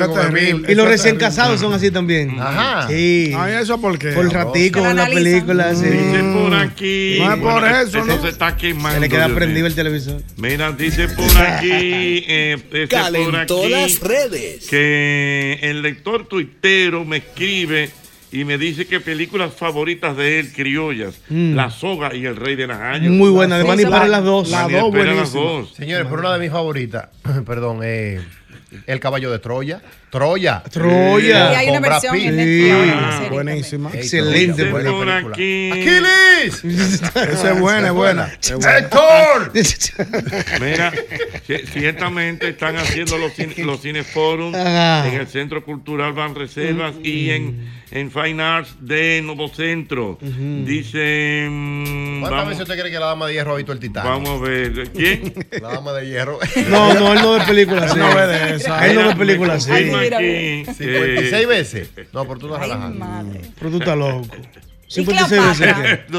Y 0.68 0.74
los 0.74 0.86
recién 0.86 1.18
terrible. 1.18 1.18
casados 1.18 1.60
son 1.60 1.72
así 1.74 1.90
también. 1.90 2.38
Ajá. 2.40 2.86
Sí. 2.88 3.32
Ay, 3.36 3.54
¿eso 3.60 3.78
por 3.80 3.98
qué? 3.98 4.12
Por 4.12 4.32
ratico 4.32 4.83
la 4.92 5.06
película. 5.06 5.74
Sí. 5.74 5.84
Dice 5.86 6.22
por 6.34 6.54
aquí. 6.54 7.16
No 7.18 7.32
es 7.34 7.40
por 7.40 7.52
Bueno, 7.60 7.80
eso, 7.80 8.04
¿no? 8.04 8.20
se 8.22 8.28
está 8.28 8.56
quemando. 8.56 8.90
Se 8.94 9.00
le 9.00 9.08
queda 9.08 9.28
prendido 9.34 9.66
el 9.66 9.74
televisor. 9.74 10.20
Mira, 10.36 10.72
dice 10.72 11.08
por 11.08 11.24
aquí. 11.38 11.70
eh, 12.28 12.56
dice 12.72 12.88
Calentó 12.88 13.56
por 13.56 13.64
aquí 13.66 13.70
las 13.70 14.00
redes. 14.00 14.66
Que 14.68 15.58
el 15.62 15.82
lector 15.82 16.26
tuitero 16.26 17.04
me 17.04 17.18
escribe 17.18 17.90
y 18.32 18.44
me 18.44 18.58
dice 18.58 18.86
que 18.86 18.98
películas 19.00 19.54
favoritas 19.54 20.16
de 20.16 20.40
él, 20.40 20.52
criollas, 20.52 21.14
Mm. 21.28 21.54
La 21.54 21.70
Soga 21.70 22.14
y 22.16 22.26
El 22.26 22.34
Rey 22.36 22.56
de 22.56 22.66
Najayo. 22.66 23.08
Muy 23.10 23.30
buena, 23.30 23.58
de 23.58 23.64
Manny 23.64 23.84
Pérez 23.84 24.08
las 24.08 24.24
dos. 24.24 24.50
Las 24.50 24.70
dos 24.70 24.92
las 24.94 25.32
dos. 25.32 25.72
Señores, 25.74 26.06
pero 26.10 26.20
una 26.20 26.32
de 26.34 26.40
mis 26.40 26.50
favoritas, 26.50 27.08
perdón, 27.46 27.80
eh, 27.84 28.20
El 28.86 28.98
caballo 28.98 29.30
de 29.30 29.38
Troya. 29.38 29.80
Troya. 30.18 30.62
Troya. 30.70 31.52
Y 31.52 31.56
hay 31.56 31.68
una 31.70 31.80
versión 31.80 32.14
en 32.16 32.36
Netflix 32.36 32.94
Ah, 32.94 33.12
serie 33.18 33.30
buenísima. 33.30 33.90
Excelente 33.92 34.70
buena 34.70 34.90
película. 34.90 35.16
aquí. 35.32 35.70
¡Aquiles! 35.72 36.64
Esa 36.64 37.50
es 37.52 37.60
buena, 37.60 37.88
es 37.88 37.92
buena. 37.92 38.32
¡Héctor! 38.78 39.52
Mira, 40.60 40.92
ci- 41.48 41.64
ciertamente 41.66 42.48
están 42.50 42.76
haciendo 42.76 43.18
los, 43.18 43.32
cine, 43.32 43.54
los 43.58 43.80
cineforum 43.80 44.54
Ajá. 44.54 45.08
en 45.08 45.14
el 45.14 45.26
Centro 45.26 45.64
Cultural 45.64 46.12
Van 46.12 46.34
Reservas 46.34 46.94
y 47.02 47.30
en, 47.30 47.68
en 47.90 48.10
Fine 48.12 48.40
Arts 48.42 48.76
de 48.80 49.20
Nuevo 49.22 49.48
Centro. 49.48 50.18
Dice. 50.20 51.48
mm, 51.50 52.20
¿Cuántas 52.20 52.30
vamos, 52.38 52.48
veces 52.50 52.62
usted 52.62 52.78
cree 52.80 52.92
que 52.92 52.98
la 53.00 53.06
dama 53.06 53.26
de 53.26 53.32
hierro 53.34 53.54
ha 53.54 53.56
visto 53.56 53.72
el 53.72 53.80
titán? 53.80 54.04
vamos 54.04 54.40
a 54.40 54.44
ver. 54.44 54.90
¿Quién? 54.92 55.34
La 55.60 55.70
dama 55.74 55.92
de 55.92 56.06
hierro. 56.08 56.38
No, 56.68 56.94
no, 56.94 57.12
él 57.12 57.18
no 57.22 57.32
ve 57.32 57.44
películas 57.46 57.90
así. 57.90 57.98
Él 57.98 58.00
no 58.00 58.14
ve 58.14 58.26
de 58.26 58.54
esa. 58.56 58.86
Él 58.86 58.94
no 58.94 59.00
ve 59.00 59.06
Mira, 59.06 59.18
películas 59.18 59.66
me 59.68 59.74
aquí, 60.12 60.64
56 60.64 61.32
eh, 61.32 61.46
veces. 61.46 61.90
No, 62.12 62.26
pero 62.26 62.38
tú 62.38 62.48
no 62.48 62.58
relajas. 62.58 62.94
madre. 62.94 63.40
Pero 63.58 63.70
tú 63.70 63.78
estás 63.78 63.96
loco. 63.96 64.26
¿Y 64.86 64.92
56 65.04 65.42
veces 65.58 65.74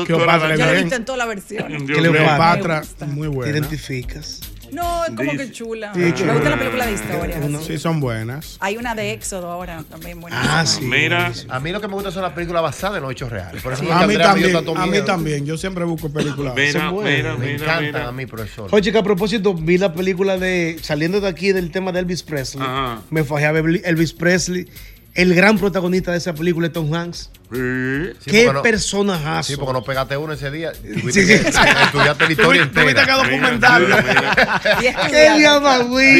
Cleopatra? 0.06 0.56
lo 0.58 0.66
he 0.66 0.82
visto 0.82 0.96
en 0.96 1.06
todas 1.06 1.20
las 1.20 1.28
versiones. 1.28 1.84
Cleopatra. 1.84 2.82
Cleopatra, 2.82 3.08
muy 3.08 3.28
te 3.30 3.36
buena. 3.36 3.52
identificas. 3.52 4.42
No, 4.72 5.06
es 5.06 5.12
como 5.12 5.32
Dice- 5.32 5.46
que 5.48 5.52
chula. 5.52 5.92
Sí, 5.94 6.00
Me 6.00 6.14
chula. 6.14 6.34
gusta 6.34 6.50
la 6.50 6.58
película 6.58 6.86
de 6.88 6.94
historia. 6.94 7.40
Sí, 7.66 7.78
son 7.78 8.00
buenas. 8.00 8.58
Hay 8.60 8.78
una 8.78 8.96
de 8.96 9.12
Éxodo 9.14 9.52
ahora 9.52 9.84
también 9.90 10.20
buenísima. 10.22 10.60
Ah, 10.60 10.66
sí. 10.66 10.82
Mira, 10.84 11.32
A 11.50 11.60
mí 11.60 11.72
lo 11.72 11.82
que 11.82 11.88
me 11.88 11.94
gusta 11.94 12.12
son 12.12 12.24
las 12.24 12.34
películas 12.34 12.62
basadas 12.64 12.98
en 12.98 13.04
los 13.04 13.12
hechos 13.12 13.30
reales. 13.30 13.62
Por 13.62 13.74
eso 13.74 13.82
A 13.84 14.06
mí 14.08 14.18
también, 14.18 14.56
a 14.56 14.86
mí 14.88 15.02
también. 15.06 15.46
Yo 15.46 15.58
siempre 15.58 15.84
busco 15.86 16.10
películas. 16.12 16.54
mira, 16.56 16.72
son 16.72 16.92
buenas. 16.94 17.14
mira, 17.18 17.34
Me 17.36 17.40
mira, 17.46 17.54
encantan 17.56 17.84
mira. 17.86 18.08
a 18.08 18.12
mí, 18.12 18.26
profesor. 18.26 18.70
Oye, 18.72 18.92
que 18.92 18.98
a 18.98 19.04
propósito, 19.04 19.54
vi 19.54 19.78
la 19.78 19.94
película 19.94 20.38
de. 20.38 20.78
Saliendo 20.82 21.22
de 21.22 21.28
aquí 21.28 21.52
del 21.52 21.72
tema 21.72 21.92
de 21.92 22.00
Elvis 22.00 22.24
Presley. 22.24 22.64
Ajá. 22.66 23.02
Me 23.10 23.24
fajé 23.24 23.46
a 23.46 23.52
ver 23.52 23.82
Elvis 23.86 24.14
Presley. 24.14 24.68
El 25.14 25.34
gran 25.34 25.58
protagonista 25.58 26.12
de 26.12 26.18
esa 26.18 26.34
película 26.34 26.68
es 26.68 26.74
Tom 26.74 26.94
Hanks. 26.94 27.32
Sí. 27.56 28.32
Qué 28.32 28.52
no- 28.52 28.62
personajazo. 28.62 29.52
Sí, 29.52 29.58
porque 29.58 29.74
no 29.74 29.84
pegaste 29.84 30.18
uno 30.18 30.34
ese 30.34 30.52
día. 30.52 30.72
Tuviste 30.74 31.12
Sí, 31.22 31.28
que 31.28 31.38
sí. 31.38 31.60
estudiaste 31.86 32.26
la 32.26 32.32
historia 32.32 32.62
Tuviste 32.72 32.82
que 32.84 32.90
entera. 32.90 33.16
documentarlo. 33.18 33.96
¡Qué! 34.80 34.94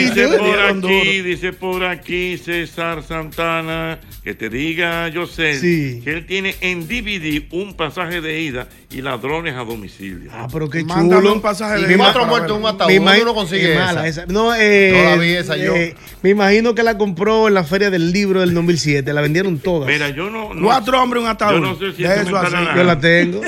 Dice 0.06 0.38
por 0.38 0.60
aquí, 0.60 1.22
dice 1.22 1.54
por 1.54 1.84
aquí 1.84 2.38
César 2.38 3.04
Santana, 3.04 4.00
que 4.24 4.34
te 4.34 4.50
diga, 4.50 5.08
yo 5.10 5.28
sé, 5.28 5.60
Sí. 5.60 6.02
que 6.04 6.12
él 6.12 6.26
tiene 6.26 6.56
en 6.62 6.88
DVD 6.88 7.46
un 7.52 7.76
pasaje 7.76 8.22
de 8.22 8.42
ida 8.42 8.68
y 8.92 9.02
ladrones 9.02 9.56
a 9.56 9.64
domicilio. 9.64 10.32
Ah, 10.34 10.48
pero 10.52 10.70
qué 10.70 10.84
Mándame 10.84 11.22
chulo. 11.22 11.34
un 11.34 11.42
pasaje 11.42 11.82
de 11.82 11.88
ida 11.94 11.98
Cuatro 11.98 12.26
muertos 12.26 12.52
en 12.58 12.64
un 12.64 12.66
ataúd. 12.68 12.80
¿Dónde 12.80 12.96
imagino- 12.96 13.24
uno 13.24 13.34
consigue 13.36 13.74
es 13.74 13.80
mala 13.80 14.08
esa? 14.08 14.24
esa. 14.24 14.32
No, 14.34 14.54
eh, 14.56 14.92
No 14.96 15.10
la 15.12 15.16
vi 15.18 15.30
esa 15.34 15.58
yo. 15.58 15.76
eh, 15.76 15.96
me 16.22 16.30
imagino 16.32 16.76
que 16.76 16.84
la 16.84 16.98
compró 16.98 17.48
en 17.48 17.54
la 17.54 17.64
feria 17.64 17.90
del 17.90 18.12
libro 18.12 18.40
del 18.42 18.54
2007. 18.54 19.12
La 19.14 19.22
vendieron 19.22 19.60
todas. 19.60 19.88
Mira, 19.90 20.10
yo 20.10 20.30
no. 20.30 20.54
no- 20.54 20.66
Cuatro 20.66 21.02
hombres, 21.02 21.24
un 21.26 21.32
ataúd. 21.32 21.54
Yo 21.56 21.60
no 21.60 21.76
sé 21.76 21.92
si 21.94 22.04
De 22.04 22.14
eso 22.14 22.22
eso 22.22 22.32
me 22.32 22.38
así. 22.40 22.48
estará- 22.56 22.76
Yo 22.76 22.84
la 22.84 23.00
tengo. 23.00 23.42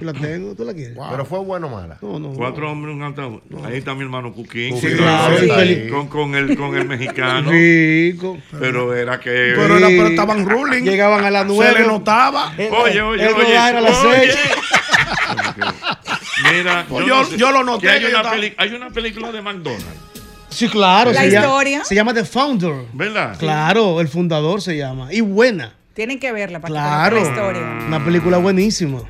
Yo 0.00 0.04
la 0.06 0.12
tengo. 0.14 0.54
¿Tú 0.54 0.64
la 0.64 0.74
quieres? 0.74 0.96
Pero 1.10 1.24
fue 1.24 1.38
bueno 1.40 1.66
o 1.66 1.70
mala. 1.70 1.98
No, 2.00 2.18
no. 2.18 2.30
Cuatro 2.32 2.70
hombres, 2.70 2.94
un 2.96 3.02
ataúd. 3.02 3.40
Ahí 3.64 3.78
está 3.78 3.94
mi 3.94 4.02
hermano 4.02 4.32
Cuquín. 4.32 4.80
Sí, 4.80 4.88
claro, 4.96 5.38
sí, 5.38 5.44
y 5.46 5.48
sí. 5.48 5.54
feliz. 5.54 5.90
Con, 5.92 6.08
con 6.08 6.34
el, 6.34 6.56
con 6.56 6.74
el 6.76 6.86
mexicano. 6.86 7.50
Rico. 7.50 8.38
Pero 8.58 8.94
era 8.94 9.20
que. 9.20 9.52
Pero, 9.56 9.76
era, 9.78 9.86
pero 9.88 10.06
estaban 10.08 10.48
ruling. 10.48 10.82
Llegaban 10.82 11.24
a 11.24 11.30
las 11.30 11.42
Se 11.42 11.48
nueve. 11.48 11.80
le 11.80 11.86
notaba. 11.86 12.52
Eh, 12.58 12.70
Oye, 12.72 12.96
eh, 12.98 13.02
oye, 13.02 13.26
el 13.26 13.34
oye. 13.34 13.52
era 13.52 13.66
a 13.66 13.80
las 13.80 14.04
oye. 14.04 14.32
seis. 14.32 14.38
Mira, 16.52 16.86
Pues 16.88 17.04
yo, 17.06 17.08
yo- 17.08 17.16
no 17.22 17.24
sé, 17.26 17.36
yo 17.38 17.50
lo 17.52 17.64
noté 17.64 17.90
hay, 17.90 18.00
yo 18.00 18.08
una 18.08 18.18
estaba- 18.18 18.34
peli- 18.36 18.54
hay 18.56 18.72
una 18.72 18.90
película 18.90 19.32
de 19.32 19.42
McDonald's, 19.42 19.84
Sí, 20.50 20.68
claro. 20.68 21.12
La 21.12 21.20
se 21.22 21.30
llama- 21.30 21.46
historia. 21.46 21.84
se 21.84 21.94
llama 21.94 22.14
The 22.14 22.24
Founder. 22.24 22.72
¿verdad? 22.92 23.36
Claro, 23.38 24.00
el 24.00 24.08
fundador 24.08 24.62
se 24.62 24.76
llama. 24.76 25.12
Y 25.12 25.20
buena. 25.20 25.74
Tienen 25.98 26.20
que 26.20 26.30
verla 26.30 26.60
para 26.60 26.70
Claro. 26.74 27.16
que 27.16 27.22
la 27.24 27.28
historia. 27.28 27.78
Una 27.88 28.04
película 28.04 28.38
buenísima. 28.38 29.00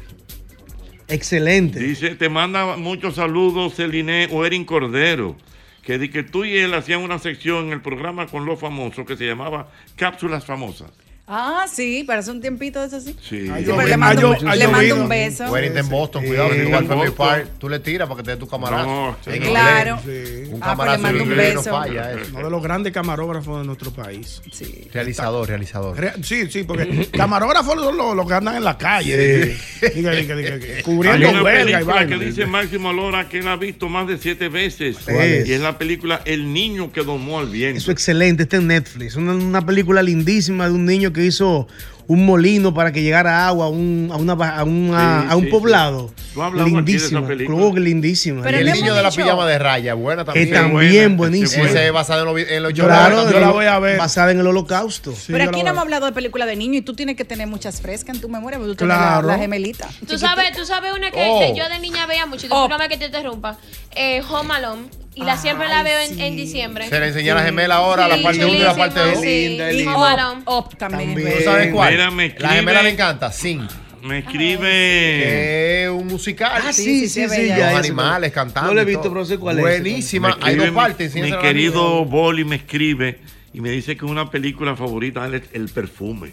Excelente. 1.07 1.79
Dice, 1.81 2.15
te 2.15 2.31
manda 2.31 2.79
muchos 2.79 3.17
saludos 3.17 3.75
Celine 3.75 4.27
o 4.33 4.47
Erin 4.47 4.65
Cordero, 4.65 5.37
que 5.83 5.99
di 5.99 6.09
que 6.09 6.23
tú 6.23 6.47
y 6.47 6.57
él 6.57 6.73
hacían 6.73 7.03
una 7.03 7.19
sección 7.19 7.67
en 7.67 7.73
el 7.75 7.83
programa 7.83 8.27
con 8.27 8.47
los 8.47 8.59
famosos 8.59 9.05
que 9.05 9.19
se 9.19 9.27
llamaba 9.27 9.69
Cápsulas 9.97 10.47
Famosas. 10.47 10.91
Ah, 11.31 11.67
sí, 11.71 12.05
para 12.07 12.21
hace 12.21 12.31
un 12.31 12.41
tiempito 12.41 12.81
de 12.81 12.87
eso 12.87 13.01
sí. 13.01 13.15
Sí. 13.23 13.49
Ay, 13.53 13.63
Sí, 13.63 13.69
yo 13.69 13.77
pero 13.77 13.85
vi- 13.85 13.91
le 13.91 13.97
mando, 13.99 14.33
ah, 14.33 14.39
yo- 14.41 14.49
ah, 14.49 14.57
le 14.57 14.63
yo 14.65 14.71
mando 14.71 14.95
un 15.03 15.09
beso. 15.11 15.57
Eres 15.57 15.77
en 15.77 15.89
Boston, 15.91 16.25
cuidado, 16.25 16.49
Family 16.49 16.71
Boston. 16.89 17.13
Park, 17.17 17.49
tú 17.59 17.69
le 17.69 17.79
tiras 17.81 18.09
para 18.09 18.17
que 18.19 18.25
te 18.25 18.31
dé 18.31 18.37
tu 18.39 18.49
camarazo. 18.49 18.87
No, 18.87 19.09
en 19.11 19.17
sí. 19.25 19.31
inglés. 19.37 19.51
Claro. 19.51 20.01
Sí. 20.03 20.09
Un 20.09 20.15
Ah, 20.15 20.49
pues 20.49 20.53
le 20.53 20.61
camarazo 20.61 21.03
mando 21.03 21.23
un 21.25 21.29
no 21.31 21.37
beso. 21.37 21.63
falla 21.71 22.13
eso. 22.13 22.31
Uno 22.35 22.45
de 22.45 22.51
los 22.51 22.63
grandes 22.63 22.93
camarógrafos 22.95 23.61
de 23.61 23.67
nuestro 23.67 23.91
país. 23.93 24.41
Sí. 24.51 24.89
Realizador, 24.93 25.47
realizador. 25.49 25.99
Re- 25.99 26.13
Sí, 26.23 26.51
sí, 26.51 26.63
porque 26.65 27.09
camarógrafos 27.13 27.75
son 27.75 27.97
los, 27.97 28.17
los 28.17 28.27
que 28.27 28.33
andan 28.35 28.57
en 28.57 28.65
la 28.65 28.79
calle. 28.79 29.57
Diga, 29.95 30.13
diga, 30.13 30.35
diga, 30.35 30.57
diga, 30.57 30.83
cubriendo 30.83 31.27
Hay 31.29 31.35
una 31.35 31.43
huelga 31.43 31.63
y 31.83 31.85
película 31.85 32.07
que 32.07 32.19
dice 32.25 32.47
Máximo 32.47 32.93
Lora 32.95 33.29
que 33.29 33.41
él 33.41 33.49
ha 33.49 33.57
visto 33.57 33.89
más 33.91 34.09
de 34.09 34.17
siete 34.17 34.49
veces. 34.49 34.97
es? 35.07 35.47
Y 35.49 35.53
es 35.53 35.61
la 35.61 35.77
película 35.77 36.23
El 36.25 36.55
niño 36.55 36.91
que 36.91 37.03
domó 37.05 37.39
al 37.39 37.51
viento. 37.51 37.77
Eso 37.79 37.91
es 37.91 37.97
excelente, 37.97 38.45
está 38.45 38.57
en 38.57 38.69
Netflix. 38.69 39.15
Una, 39.17 39.35
una 39.35 39.67
película 39.67 40.03
lindísima 40.03 40.67
de 40.69 40.73
un 40.75 40.87
niño 40.87 41.13
que 41.13 41.18
hizo 41.25 41.67
un 42.07 42.25
molino 42.25 42.73
para 42.73 42.91
que 42.91 43.03
llegara 43.03 43.47
agua 43.47 43.67
a 43.67 43.69
un, 43.69 44.09
a 44.11 44.17
una, 44.17 44.33
a 44.33 44.65
una- 44.65 45.23
Sí, 45.25 45.27
a 45.31 45.37
un 45.37 45.45
sí, 45.45 45.51
poblado. 45.51 46.11
sí. 46.17 46.41
Lindísima. 46.65 47.27
película. 47.27 47.59
Creo 47.59 47.75
que 47.75 47.81
lindísima. 47.81 48.43
Pero 48.43 48.57
y 48.57 48.61
el 48.63 48.73
niño 48.73 48.95
de 48.95 49.03
la 49.03 49.11
pijama 49.11 49.45
de 49.47 49.59
raya, 49.59 49.93
buena 49.93 50.23
que 50.23 50.27
también. 50.47 50.51
también 50.53 51.17
buena, 51.17 51.17
buenísima. 51.17 51.65
Esa 51.69 51.85
es 51.85 51.93
basada 51.93 52.23
en 52.23 52.63
los, 52.63 52.73
Claro, 52.73 53.31
yo 53.31 53.41
la 53.41 53.51
voy 53.51 53.67
a 53.67 53.79
ver. 53.79 53.99
Basada 53.99 54.31
en 54.31 54.41
el 54.41 54.47
holocausto. 54.47 55.13
Sí, 55.13 55.33
Pero 55.33 55.45
aquí 55.51 55.63
no 55.63 55.69
hemos 55.71 55.83
hablado 55.83 56.07
de 56.07 56.13
película 56.13 56.47
de 56.47 56.57
niño 56.57 56.79
y 56.79 56.83
tú 56.83 56.95
tienes 56.95 57.15
que 57.15 57.27
tener 57.27 57.47
muchas 57.47 57.83
frescas 57.83 58.15
en 58.15 58.23
tu 58.23 58.31
memoria, 58.31 58.59
porque 58.59 58.73
tú 58.73 58.77
tienes 58.77 58.97
Claro. 58.97 59.27
la, 59.27 59.35
la 59.35 59.39
gemelita. 59.41 59.87
Tú 60.07 60.17
sabes, 60.19 60.57
tú 60.57 60.65
sabes 60.65 60.95
una 60.97 61.11
que, 61.11 61.19
Oh. 61.29 61.41
que 61.41 61.59
yo 61.59 61.69
de 61.69 61.79
niña 61.79 62.07
veía 62.07 62.25
mucho, 62.25 62.47
Oh. 62.51 62.69
que 62.89 62.97
te 62.97 63.05
interrumpa. 63.07 63.59
Eh, 63.95 64.23
Home 64.31 64.55
Alone. 64.55 64.83
Y 65.21 65.25
la 65.25 65.37
siempre 65.37 65.69
la 65.69 65.83
veo 65.83 65.99
en, 66.01 66.15
sí. 66.15 66.23
en 66.23 66.37
diciembre. 66.37 66.89
Se 66.89 67.01
le 67.01 67.09
enseña 67.09 67.33
a 67.33 67.37
la 67.37 67.43
gemela 67.43 67.75
ahora, 67.77 68.07
la 68.09 68.17
Sí, 68.17 68.23
parte 68.23 68.45
1 68.45 68.55
y 68.55 68.59
la 68.59 68.75
parte 68.77 69.01
2. 69.01 69.09
chulísimo, 69.15 69.23
sí. 69.25 69.49
Linda, 69.49 69.73
Y 69.73 69.77
linda. 69.79 70.43
Up 70.47 70.77
también. 70.79 71.09
También. 71.15 71.29
es 71.29 71.39
¿Tú 71.39 71.45
sabes 71.45 71.73
cuál? 71.73 71.93
Mira, 71.93 72.11
me 72.11 72.29
la 72.39 72.49
gemela 72.51 72.81
escribe- 72.81 72.83
le 72.85 72.89
encanta, 72.91 73.33
Sing. 73.33 73.69
Me 74.03 74.19
escribe. 74.19 75.85
Es 75.85 75.91
un 75.91 76.07
musical. 76.07 76.63
Ah, 76.65 76.73
Sí, 76.73 76.85
sí, 76.85 77.09
sí, 77.09 77.29
sí, 77.29 77.35
sí, 77.35 77.49
ya. 77.49 77.71
Los 77.73 77.81
animales 77.81 78.31
sí. 78.31 78.35
cantando. 78.35 78.69
No 78.71 78.75
lo 78.75 78.81
he 78.81 78.85
y 78.85 78.87
visto, 78.87 79.03
todo. 79.03 79.13
pero 79.15 79.25
sé 79.25 79.39
cuál 79.39 79.57
es. 79.59 79.63
Buenísima. 79.63 80.29
me 80.29 80.35
Hay 80.35 80.41
dos 80.41 80.49
escribe 80.67 80.73
partes. 80.73 80.99
Mi, 81.15 81.21
enséñasela 81.21 81.27
mi 81.27 81.33
a 81.33 81.37
la 81.37 81.49
querido. 81.53 82.05
Boli 82.05 82.45
me 82.45 82.57
escribe 82.57 83.19
y 83.53 83.61
me 83.61 83.71
dice 83.71 83.97
que 83.97 84.05
una 84.05 84.31
película 84.31 84.77
favorita 84.77 85.27
es 85.27 85.33
el, 85.35 85.43
el 85.53 85.69
perfume. 85.69 86.33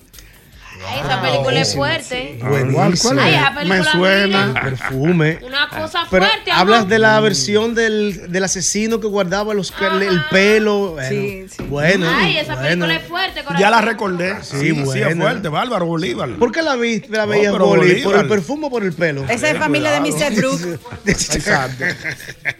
Ay, 0.87 0.99
esa 1.03 1.21
película 1.21 1.59
es 1.61 1.75
fuerte. 1.75 2.37
¿Cuál, 2.39 2.51
cuál 2.51 2.71
Buenísima. 2.73 3.23
Ay, 3.23 3.35
es? 3.61 3.67
Me 3.69 3.83
suena. 3.83 4.45
mía. 4.47 4.61
Perfume. 4.63 5.39
Una 5.41 5.69
cosa 5.69 6.05
Pero 6.11 6.25
fuerte, 6.25 6.51
hablas 6.51 6.79
amor. 6.79 6.89
de 6.89 6.99
la 6.99 7.19
versión 7.21 7.75
del, 7.75 8.31
del 8.31 8.43
asesino 8.43 8.99
que 8.99 9.07
guardaba 9.07 9.53
los, 9.53 9.73
el, 9.79 10.01
el 10.03 10.21
pelo. 10.29 10.91
Bueno, 10.91 11.09
Sí, 11.09 11.45
sí. 11.49 11.63
bueno. 11.69 12.07
Ay, 12.09 12.37
esa 12.37 12.55
bueno. 12.55 12.67
película 12.85 12.95
es 12.95 13.03
fuerte, 13.07 13.39
corazón. 13.43 13.59
Ya 13.61 13.69
la 13.71 13.81
recordé. 13.81 14.35
Sí, 14.43 14.57
Sí, 14.59 14.85
sí, 14.93 15.01
es 15.01 15.15
fuerte. 15.15 15.47
Bárbaro 15.49 15.85
Bolívar. 15.85 16.29
¿Por 16.37 16.51
qué 16.51 16.61
la, 16.61 16.75
vi, 16.75 16.99
la 17.09 17.25
No, 17.25 17.31
veías? 17.31 17.53
¿Por 17.53 18.15
el 18.17 18.27
perfume 18.27 18.67
o 18.67 18.69
por 18.69 18.83
el 18.83 18.93
pelo? 18.93 19.25
Esa 19.29 19.49
es 19.49 19.57
familia 19.57 19.91
de 19.91 19.99
Mr. 20.01 20.33
Brook, 20.35 20.79
Exacto. 21.05 21.85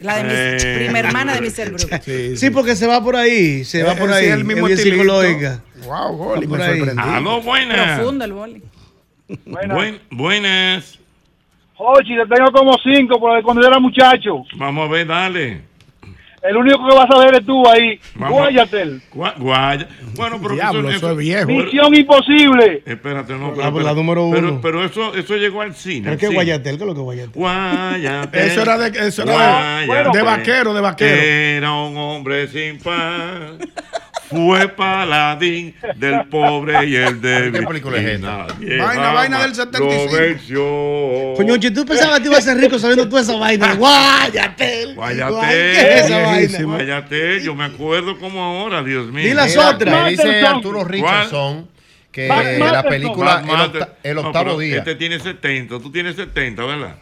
la 0.00 0.16
de 0.16 0.24
mi 0.24 0.30
Eh. 0.32 0.74
prima 0.84 0.98
hermana 1.00 1.34
de 1.38 1.40
Mr. 1.42 1.70
Brook. 1.72 2.00
Sí, 2.04 2.36
Sí, 2.36 2.50
porque 2.50 2.76
se 2.76 2.86
va 2.86 3.02
por 3.02 3.16
ahí, 3.16 3.64
se 3.64 3.82
va 3.82 3.92
Eh, 3.92 3.96
por 3.96 4.08
sí, 4.10 4.14
ahí. 4.16 4.26
el 4.26 4.44
mismo 4.44 4.66
es. 5.80 5.86
Wow, 5.86 6.16
Boli, 6.16 6.46
me 6.46 6.58
sorprendí. 6.58 7.02
Aló, 7.02 7.40
buenas. 7.42 7.98
Profundo 7.98 8.24
el 8.24 8.32
boli. 8.32 8.62
Buen- 9.44 10.00
buenas. 10.10 10.98
Ochi, 11.78 12.14
te 12.16 12.34
tengo 12.34 12.50
como 12.52 12.74
cinco 12.82 13.18
por 13.20 13.42
cuando 13.42 13.62
yo 13.62 13.68
era 13.68 13.78
muchacho. 13.78 14.44
Vamos 14.56 14.88
a 14.88 14.92
ver, 14.92 15.06
dale. 15.06 15.60
El 16.42 16.56
único 16.56 16.78
que 16.88 16.94
vas 16.94 17.08
a 17.10 17.18
ver 17.24 17.34
es 17.40 17.44
tú 17.44 17.68
ahí. 17.68 17.98
Vamos. 18.14 18.38
Guayatel. 18.38 19.02
Gua- 19.12 19.34
Guaya. 19.36 19.88
Bueno, 20.14 20.38
pero 20.40 20.54
Diablo, 20.54 20.88
eso, 20.88 20.96
eso 20.98 21.10
es 21.10 21.16
viejo. 21.18 21.46
pero- 21.48 21.64
Misión 21.64 21.94
imposible. 21.94 22.82
Espérate, 22.86 23.32
no. 23.34 23.52
La- 23.56 23.70
la 23.70 23.94
número 23.94 24.30
pero- 24.32 24.48
uno. 24.52 24.60
Pero, 24.62 24.84
eso, 24.84 25.12
eso 25.16 25.34
llegó 25.36 25.60
al 25.62 25.74
cine. 25.74 26.04
¿Pero 26.04 26.18
qué 26.18 26.26
cine. 26.26 26.34
Guayatel? 26.36 26.76
¿Qué 26.76 26.82
es 26.84 26.86
lo 26.86 26.94
que 26.94 27.00
es 27.00 27.04
Guayatel? 27.04 27.32
Guayatel. 27.34 28.40
Eso 28.48 28.62
era 28.62 28.78
de- 28.78 29.08
eso 29.08 29.22
era 29.24 29.78
de- 29.80 30.18
de 30.18 30.22
vaquero, 30.22 30.72
de 30.72 30.80
vaquero. 30.80 31.20
Era 31.20 31.72
un 31.72 31.96
hombre 31.96 32.46
sin 32.46 32.78
paz. 32.78 33.40
Fue 34.28 34.68
paladín 34.68 35.74
del 35.96 36.24
pobre 36.28 36.84
y 36.86 36.96
el 36.96 37.20
débil. 37.20 37.60
¿Qué 37.60 37.66
película 37.66 37.98
es 37.98 38.02
Y 38.04 38.06
esta? 38.14 38.46
Vaina, 38.84 39.12
vaina 39.12 39.38
del 39.42 39.54
jamás 39.54 39.56
75. 39.56 40.04
Lo 40.12 40.20
venció. 40.20 41.34
Coño, 41.36 41.54
si 41.62 41.70
tú 41.70 41.84
pensabas 41.86 42.16
que 42.16 42.22
te 42.24 42.28
ibas 42.28 42.38
a 42.40 42.42
ser 42.52 42.56
rico 42.58 42.78
sabiendo 42.78 43.08
toda 43.08 43.22
esa 43.22 43.36
vaina. 43.36 43.74
Guayatel. 43.78 44.94
Guayatel. 44.94 45.48
¿Qué 45.48 45.80
es 45.98 46.04
esa 46.06 46.18
vaina? 46.22 46.62
Guayatel, 46.62 47.42
yo 47.42 47.54
me 47.54 47.64
acuerdo 47.64 48.18
como 48.18 48.42
ahora, 48.42 48.82
Dios 48.82 49.06
mío. 49.12 49.24
Di 49.26 49.34
las 49.34 49.56
otras. 49.56 50.04
Me 50.04 50.10
dice. 50.10 50.40
Arturo 50.46 50.84
Richardson 50.84 51.68
que 52.10 52.28
¿Cuál? 52.28 52.58
la 52.58 52.64
Matterson. 52.66 52.90
película 52.90 53.40
El, 53.40 53.46
Matter- 53.46 53.82
octa- 53.82 53.88
el 54.02 54.14
No, 54.14 54.20
octavo 54.22 54.44
pero 54.44 54.58
día. 54.58 54.78
Este 54.78 54.94
tiene 54.94 55.20
70, 55.20 55.78
tú 55.80 55.92
tienes 55.92 56.16
70, 56.16 56.64
¿verdad? 56.64 56.96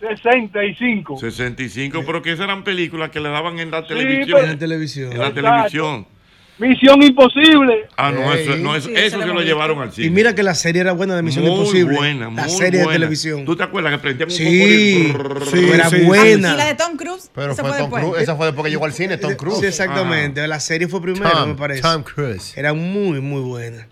65. 0.00 1.18
65, 1.18 2.02
pero 2.06 2.22
que 2.22 2.32
esas 2.32 2.44
eran 2.44 2.62
películas 2.62 3.10
que 3.10 3.18
le 3.20 3.28
daban 3.30 3.58
en 3.58 3.70
la 3.72 3.82
Sí, 3.82 3.88
televisión. 3.88 4.26
pero- 4.32 4.44
En 4.44 4.50
la 4.52 4.58
televisión. 4.58 5.12
En 5.12 5.18
la 5.18 5.26
Exacto. 5.28 5.42
televisión. 5.50 6.06
Misión 6.58 7.00
imposible. 7.02 7.86
Ah, 7.96 8.10
no, 8.10 8.32
eso, 8.34 8.56
no, 8.56 8.74
eso, 8.74 8.88
Sí, 8.88 8.94
eso 8.96 9.20
se 9.20 9.26
lo 9.26 9.40
llevaron 9.42 9.80
al 9.80 9.92
cine. 9.92 10.08
Y 10.08 10.10
mira 10.10 10.34
que 10.34 10.42
la 10.42 10.54
serie 10.56 10.80
era 10.80 10.92
buena 10.92 11.14
de 11.14 11.22
Misión 11.22 11.44
muy 11.44 11.54
Imposible. 11.54 11.96
buena, 11.96 12.24
la 12.24 12.30
muy 12.30 12.50
serie 12.50 12.80
buena. 12.82 12.92
de 12.92 12.98
televisión. 12.98 13.44
¿Tú 13.44 13.54
te 13.54 13.62
acuerdas 13.62 13.92
que 13.92 13.98
prendían 13.98 14.28
un 14.28 14.34
Sí, 14.34 15.12
sí, 15.52 15.70
era 15.72 15.88
¿Y 15.96 16.04
buena. 16.04 16.56
la 16.56 16.64
de 16.66 16.74
Tom 16.74 16.96
Cruise? 16.96 17.30
Pero 17.32 17.52
Esa 17.52 17.62
fue 17.62 17.70
Tom 17.70 17.80
después. 17.82 18.04
Cruise. 18.04 18.22
Esa 18.22 18.34
fue 18.36 18.46
después 18.46 18.64
que 18.64 18.70
llegó 18.70 18.84
al 18.86 18.92
cine, 18.92 19.18
Tom 19.18 19.34
Cruise. 19.36 19.60
Sí, 19.60 19.66
exactamente. 19.66 20.46
La 20.48 20.58
serie 20.58 20.88
fue 20.88 21.00
primero, 21.00 21.30
Tom- 21.30 21.48
me 21.50 21.54
parece. 21.54 21.82
Tom 21.82 22.02
Cruise. 22.02 22.56
Era 22.56 22.72
muy, 22.74 23.20
muy 23.20 23.40
buena. 23.42 23.86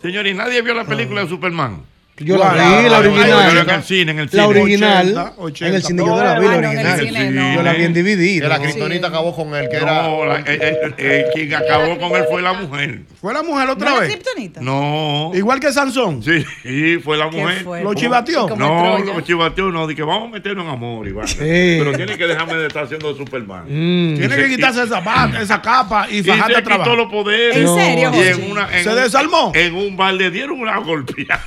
Señores, 0.00 0.34
nadie 0.34 0.62
vio 0.62 0.72
la 0.72 0.84
película 0.86 1.22
de 1.22 1.28
Superman. 1.28 1.82
Yo 2.22 2.36
la 2.36 2.52
vi, 2.52 2.58
la 2.58 2.82
Yo 2.82 2.88
la 2.90 3.00
vi 3.00 3.08
original. 3.08 3.58
en 3.58 3.70
el 3.70 3.82
cine, 3.82 4.12
en 4.12 4.18
el 4.18 4.28
cine. 4.28 4.42
La 4.42 4.48
original. 4.48 5.06
80, 5.08 5.34
80. 5.38 5.66
En 5.68 5.74
el 5.74 5.82
cine 5.82 6.02
yo 6.04 6.16
la 6.22 6.38
vi, 6.38 6.46
la 6.46 6.52
Ah, 6.52 6.58
original. 6.58 7.00
cine 7.00 7.30
no. 7.30 7.54
Yo 7.54 7.62
la 7.62 7.72
vi 7.72 7.84
en 7.84 7.92
DVD. 7.94 8.40
La 8.48 8.56
¿no? 8.58 8.62
Kryptonita 8.64 9.06
acabó 9.08 9.34
con 9.34 9.54
él, 9.54 9.68
que 9.70 9.76
era. 9.78 10.02
No, 10.02 10.24
la- 10.26 10.38
eh, 10.40 10.44
eh, 10.46 10.94
eh, 10.98 11.24
quien 11.34 11.54
acabó 11.54 11.98
con 11.98 12.12
él 12.16 12.24
fue 12.30 12.42
la 12.42 12.52
mujer. 12.52 13.00
¿Fue 13.20 13.32
la 13.34 13.42
mujer 13.42 13.68
otra 13.70 13.90
¿No 13.90 14.02
era 14.02 14.06
vez? 14.06 14.18
No. 14.60 15.30
Igual 15.34 15.60
que 15.60 15.72
Sansón. 15.72 16.22
Sí, 16.22 16.44
sí, 16.62 16.98
fue 17.02 17.16
la 17.16 17.28
mujer. 17.28 17.62
fue? 17.64 17.82
¿Lo 17.82 17.94
chivateó? 17.94 18.48
No, 18.56 18.98
lo 18.98 19.20
chivateó 19.22 19.70
no, 19.70 19.86
dije 19.86 20.02
vamos 20.02 20.28
a 20.28 20.32
meternos 20.32 20.64
en 20.66 20.70
amor, 20.72 21.06
Iván. 21.08 21.26
Sí. 21.28 21.36
Pero 21.38 21.92
tiene 21.94 22.16
que 22.18 22.26
dejarme 22.26 22.54
de 22.54 22.66
estar 22.66 22.84
haciendo 22.84 23.14
Superman. 23.16 23.64
Mm. 23.64 24.18
Tiene 24.18 24.36
que 24.36 24.42
se- 24.42 24.48
quitarse 24.48 24.82
esa, 24.84 25.02
pa- 25.02 25.30
esa 25.40 25.60
capa 25.62 26.06
y 26.10 26.22
se 26.22 26.32
a 26.32 26.46
trabajar. 26.46 26.78
quitó 26.78 26.96
los 26.96 27.10
poderes. 27.10 27.54
¿Se 27.56 28.34
un- 28.90 28.96
desarmó? 28.96 29.52
En 29.54 29.74
un 29.74 29.96
bar 29.96 30.14
le 30.14 30.30
dieron 30.30 30.58
una 30.60 30.76
golpeada. 30.78 31.42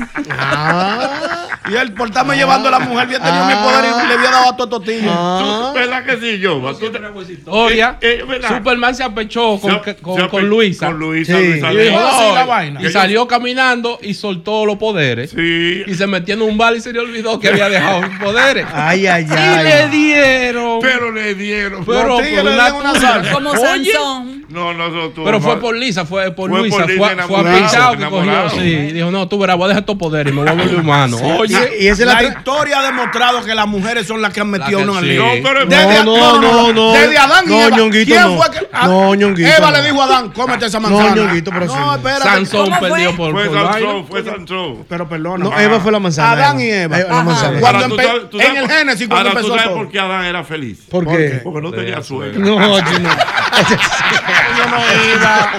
Ah, 0.65 1.47
Y 1.71 1.75
él 1.75 1.93
por 1.93 2.07
estarme 2.09 2.35
llevando 2.35 2.67
a 2.67 2.71
la 2.71 2.79
mujer 2.79 2.99
había 3.07 3.19
tenido 3.19 3.45
mi 3.45 3.53
poder 3.53 3.85
y 4.03 4.07
le 4.07 4.13
había 4.15 4.31
dado 4.31 4.49
a 4.51 4.57
Tototillo. 4.57 5.09
ah. 5.11 5.69
¿Tú- 5.73 5.79
¿Verdad 5.79 6.05
que 6.05 6.17
sí, 6.17 6.39
yo? 6.39 6.59
¿Tú 6.79 6.89
te- 6.91 7.33
Historia. 7.33 7.97
Eh, 8.01 8.23
eh. 8.29 8.41
Superman 8.47 8.95
se 8.95 9.03
apechó 9.03 9.59
con, 9.59 9.71
Se- 9.83 9.95
con, 9.95 10.19
se 10.19 10.27
con 10.27 10.43
ape- 10.43 10.47
Luisa. 10.47 10.87
Con 10.87 10.99
Luisa, 10.99 11.37
Sí. 11.37 11.47
Luisa 11.47 11.71
Y 11.71 11.75
Ley. 11.75 11.87
dijo, 11.89 11.99
No, 11.99 12.07
así 12.07 12.35
la 12.35 12.43
y- 12.43 12.47
vaina. 12.47 12.81
y 12.83 12.91
salió 12.91 13.27
caminando 13.27 13.99
y 14.01 14.13
soltó 14.13 14.65
los 14.65 14.77
poderes. 14.77 15.31
Sí. 15.31 15.83
Y 15.87 15.93
se 15.95 16.05
metió 16.07 16.33
en 16.35 16.41
un 16.41 16.57
bar 16.57 16.75
y 16.75 16.81
se 16.81 16.91
le 16.91 16.99
olvidó 16.99 17.39
que 17.39 17.49
había 17.49 17.69
dejado 17.69 18.03
sus 18.03 18.15
poderes. 18.19 18.65
Ay, 18.73 19.07
ay, 19.07 19.23
Y 19.25 19.27
le 19.63 19.73
ay. 19.73 19.89
dieron. 19.89 20.79
Pero 20.81 21.11
le 21.11 21.33
dieron. 21.35 21.85
Pero 21.85 22.01
por 22.01 22.11
una 22.19 22.27
dieron 22.27 22.53
una. 22.53 23.31
Como 23.31 23.49
Oye, 23.51 23.59
Sansón. 23.61 24.43
No, 24.49 24.73
no, 24.73 24.89
no. 24.89 25.09
tú- 25.09 25.23
Pero 25.23 25.41
fue 25.41 25.55
no. 25.55 25.61
por 25.61 25.75
Lisa, 25.75 26.05
fue 26.05 26.29
por 26.31 26.49
Luisa. 26.49 26.85
Fue, 26.97 27.09
apichado 27.11 27.97
que 27.97 28.05
cogió. 28.05 28.49
Sí, 28.51 28.75
dijo, 28.91 29.09
no, 29.09 29.27
tú 29.27 29.39
verás, 29.39 29.57
voy 29.57 29.65
a 29.65 29.67
dejar 29.69 29.81
estos 29.81 29.97
poderes 29.97 30.31
y 30.31 30.35
me 30.35 30.43
voy 30.43 30.49
humano. 30.79 31.17
Oye, 31.39 31.77
Y, 31.79 31.83
y 31.85 31.87
esa 31.87 32.01
es 32.03 32.07
la, 32.07 32.21
La 32.21 32.23
historia 32.29 32.79
ha 32.79 32.83
demostrado 32.83 33.43
que 33.43 33.53
las 33.55 33.67
mujeres 33.67 34.07
son 34.07 34.21
las 34.21 34.33
que 34.33 34.41
han 34.41 34.49
metido 34.49 34.79
que 34.79 34.83
uno 34.83 34.97
al 34.97 35.07
lío. 35.07 35.23
No, 35.65 36.03
No, 36.03 36.41
no, 36.41 36.73
no, 36.73 36.93
Desde 36.93 37.17
Adán 37.17 37.45
y 37.45 37.49
no, 37.49 37.67
Eva. 37.67 37.77
Ñonguito, 37.77 38.05
¿Quién 38.13 38.21
no. 38.23 38.37
fue 38.41 38.51
que 38.51 38.67
a- 38.71 38.87
No, 38.87 39.15
Ñonguito, 39.15 39.49
Eva 39.49 39.71
no. 39.71 39.77
le 39.77 39.83
dijo 39.83 40.01
a 40.01 40.05
Adán, 40.05 40.31
cómete 40.31 40.65
esa 40.65 40.79
manzana. 40.79 41.15
No, 41.15 41.15
Ñonguito, 41.25 41.51
pero 41.51 41.67
sí. 41.67 41.75
No, 41.77 41.95
espérate. 41.95 42.23
Sansón 42.23 42.69
perdió 42.79 43.15
por, 43.15 43.31
Fue. 43.31 43.49
Sansón, 43.51 44.07
fue 44.07 44.23
Sansón. 44.23 44.85
Pero 44.87 45.09
perdona. 45.09 45.43
No, 45.45 45.59
Eva 45.59 45.79
fue 45.79 45.91
la 45.91 45.99
manzana. 45.99 46.31
Adán 46.31 46.59
y 46.59 46.69
Eva. 46.69 46.97
La 46.99 47.03
Ajá. 47.05 47.23
manzana. 47.23 47.59
Cuando 47.59 47.77
Ahora, 47.85 47.87
¿tú 47.89 47.95
empe- 47.95 48.03
sabes- 48.05 48.29
tú 48.29 48.39
en 48.39 48.57
el 48.57 48.69
Génesis, 48.69 49.07
cuando 49.07 49.29
ahora, 49.29 49.41
¿tú 49.41 49.47
empezó 49.47 49.63
sabes 49.63 49.77
por 49.83 49.91
qué 49.91 49.99
Adán 49.99 50.25
era 50.25 50.43
feliz? 50.43 50.79
¿Por 50.89 51.03
¿Por 51.05 51.17
qué? 51.17 51.41
Porque 51.43 51.61
no 51.61 51.71
tenía 51.71 52.01
suegra. 52.03 52.39
No, 52.43 52.79
chino. 52.81 53.09
Yo 54.57 54.65
no 54.67 54.79
iba. 55.15 55.51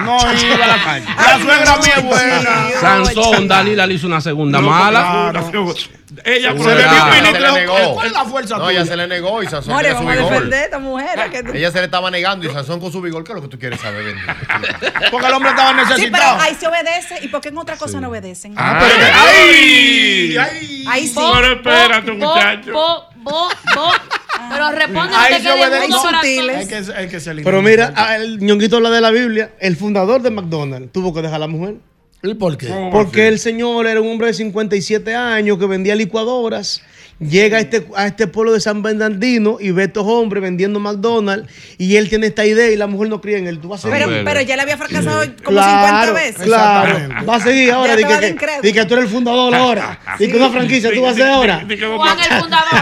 No 0.00 0.18
iba 0.54 0.64
a 0.64 0.68
la 0.68 0.84
calle. 0.84 1.06
La 1.16 1.38
suegra 1.38 1.76
mía 1.78 1.94
es 1.96 2.04
buena. 2.04 2.70
Sansón, 2.80 3.48
Dalila 3.48 3.86
le 3.86 3.94
hizo 3.94 4.06
una 4.06 4.20
segunda 4.20 4.60
mala. 4.60 5.32
Ella 6.24 6.50
Se 6.52 6.56
por 6.56 6.66
le 6.66 6.72
el- 6.72 7.36
Ella 7.36 7.52
negó. 7.52 7.94
¿Cuál 7.94 8.06
es 8.06 8.12
la 8.12 8.24
fuerza 8.24 8.56
No, 8.56 8.64
tuya? 8.64 8.80
ella 8.80 8.86
se 8.90 8.96
le 8.96 9.06
negó 9.06 9.42
y 9.42 9.46
Sansón 9.46 9.74
More, 9.74 9.88
tenía 9.88 10.00
su 10.00 10.06
vamos 10.06 10.20
a 10.20 10.34
defender 10.34 10.58
a 10.60 10.64
esta 10.64 10.78
mujer. 10.78 11.30
que- 11.30 11.58
Ella 11.58 11.70
se 11.70 11.78
le 11.78 11.84
estaba 11.84 12.10
negando 12.10 12.46
y 12.46 12.52
Sansón 12.52 12.80
con 12.80 12.90
su 12.90 13.00
vigor. 13.02 13.24
¿Qué 13.24 13.32
es 13.32 13.36
lo 13.36 13.42
que 13.42 13.48
tú 13.48 13.58
quieres 13.58 13.80
saber? 13.80 14.14
Porque 15.10 15.26
el 15.26 15.32
hombre 15.34 15.50
estaba 15.50 15.70
Sí, 15.70 15.76
pero 15.76 15.88
necesitado. 15.96 16.40
ahí 16.40 16.54
se 16.58 16.66
obedece. 16.66 17.18
¿Y 17.22 17.28
por 17.28 17.40
qué 17.40 17.48
en 17.50 17.58
otra 17.58 17.76
cosa 17.76 18.00
no 18.00 18.08
obedecen? 18.08 18.54
Ah, 18.56 18.80
¡Ay! 18.80 20.36
¡Ay! 20.38 20.84
Ahí 20.88 21.06
sí. 21.06 21.14
Pero 21.16 21.52
espérate, 21.54 22.12
muchacho. 22.12 23.07
Bo, 23.22 23.48
bo. 23.74 23.90
Pero 24.50 24.70
responde, 24.70 25.12
quedes 25.28 25.46
obedece. 25.46 25.88
mudo, 25.88 25.88
No, 25.88 26.02
corazón. 26.02 26.14
sutiles. 26.14 26.56
Hay 26.56 26.66
que, 26.66 26.92
hay 26.92 27.08
que. 27.36 27.42
Pero 27.42 27.62
mira, 27.62 27.92
ah, 27.96 28.16
el 28.16 28.38
ñonguito 28.38 28.76
habla 28.76 28.90
de 28.90 29.00
la 29.00 29.10
Biblia. 29.10 29.52
El 29.60 29.76
fundador 29.76 30.22
de 30.22 30.30
McDonald's 30.30 30.92
tuvo 30.92 31.12
que 31.12 31.20
dejar 31.22 31.36
a 31.36 31.40
la 31.40 31.48
mujer. 31.48 31.76
¿Y 32.22 32.34
por 32.34 32.56
qué? 32.56 32.68
¿Cómo 32.68 32.90
Porque 32.90 33.28
el 33.28 33.38
señor 33.38 33.86
era 33.86 34.00
un 34.00 34.08
hombre 34.10 34.28
de 34.28 34.34
57 34.34 35.14
años 35.14 35.58
que 35.58 35.66
vendía 35.66 35.94
licuadoras. 35.94 36.82
Llega 37.20 37.56
a 37.58 37.60
este, 37.60 37.84
a 37.96 38.06
este 38.06 38.28
pueblo 38.28 38.52
de 38.52 38.60
San 38.60 38.80
Bernardino 38.80 39.56
y 39.58 39.72
ve 39.72 39.82
a 39.82 39.84
estos 39.86 40.04
hombres 40.06 40.40
vendiendo 40.40 40.78
McDonald's. 40.78 41.52
Y 41.76 41.96
él 41.96 42.08
tiene 42.08 42.28
esta 42.28 42.46
idea 42.46 42.70
y 42.70 42.76
la 42.76 42.86
mujer 42.86 43.08
no 43.08 43.20
cree 43.20 43.38
en 43.38 43.48
él. 43.48 43.58
Tú 43.58 43.68
vas 43.68 43.80
a 43.84 43.88
seguir. 43.90 44.06
Pero, 44.06 44.24
pero 44.24 44.40
ya 44.42 44.54
le 44.54 44.62
había 44.62 44.76
fracasado 44.76 45.24
como 45.42 45.58
Claro, 45.58 46.06
50 46.06 46.12
veces. 46.12 46.42
Claro, 46.44 47.26
va 47.28 47.34
a 47.36 47.40
seguir 47.40 47.72
ahora. 47.72 47.96
Di 47.96 48.04
que, 48.04 48.72
que, 48.72 48.84
tú 48.84 48.94
eres 48.94 49.06
el 49.06 49.10
fundador 49.10 49.52
ahora. 49.56 49.98
Di 50.16 50.28
que 50.30 50.36
una 50.36 50.50
franquicia 50.50 50.92
tú 50.94 51.02
vas 51.02 51.10
a 51.10 51.12
hacer 51.14 51.26
ahora. 51.26 51.66
Juan 51.96 52.18
el 52.20 52.40
fundador. 52.40 52.78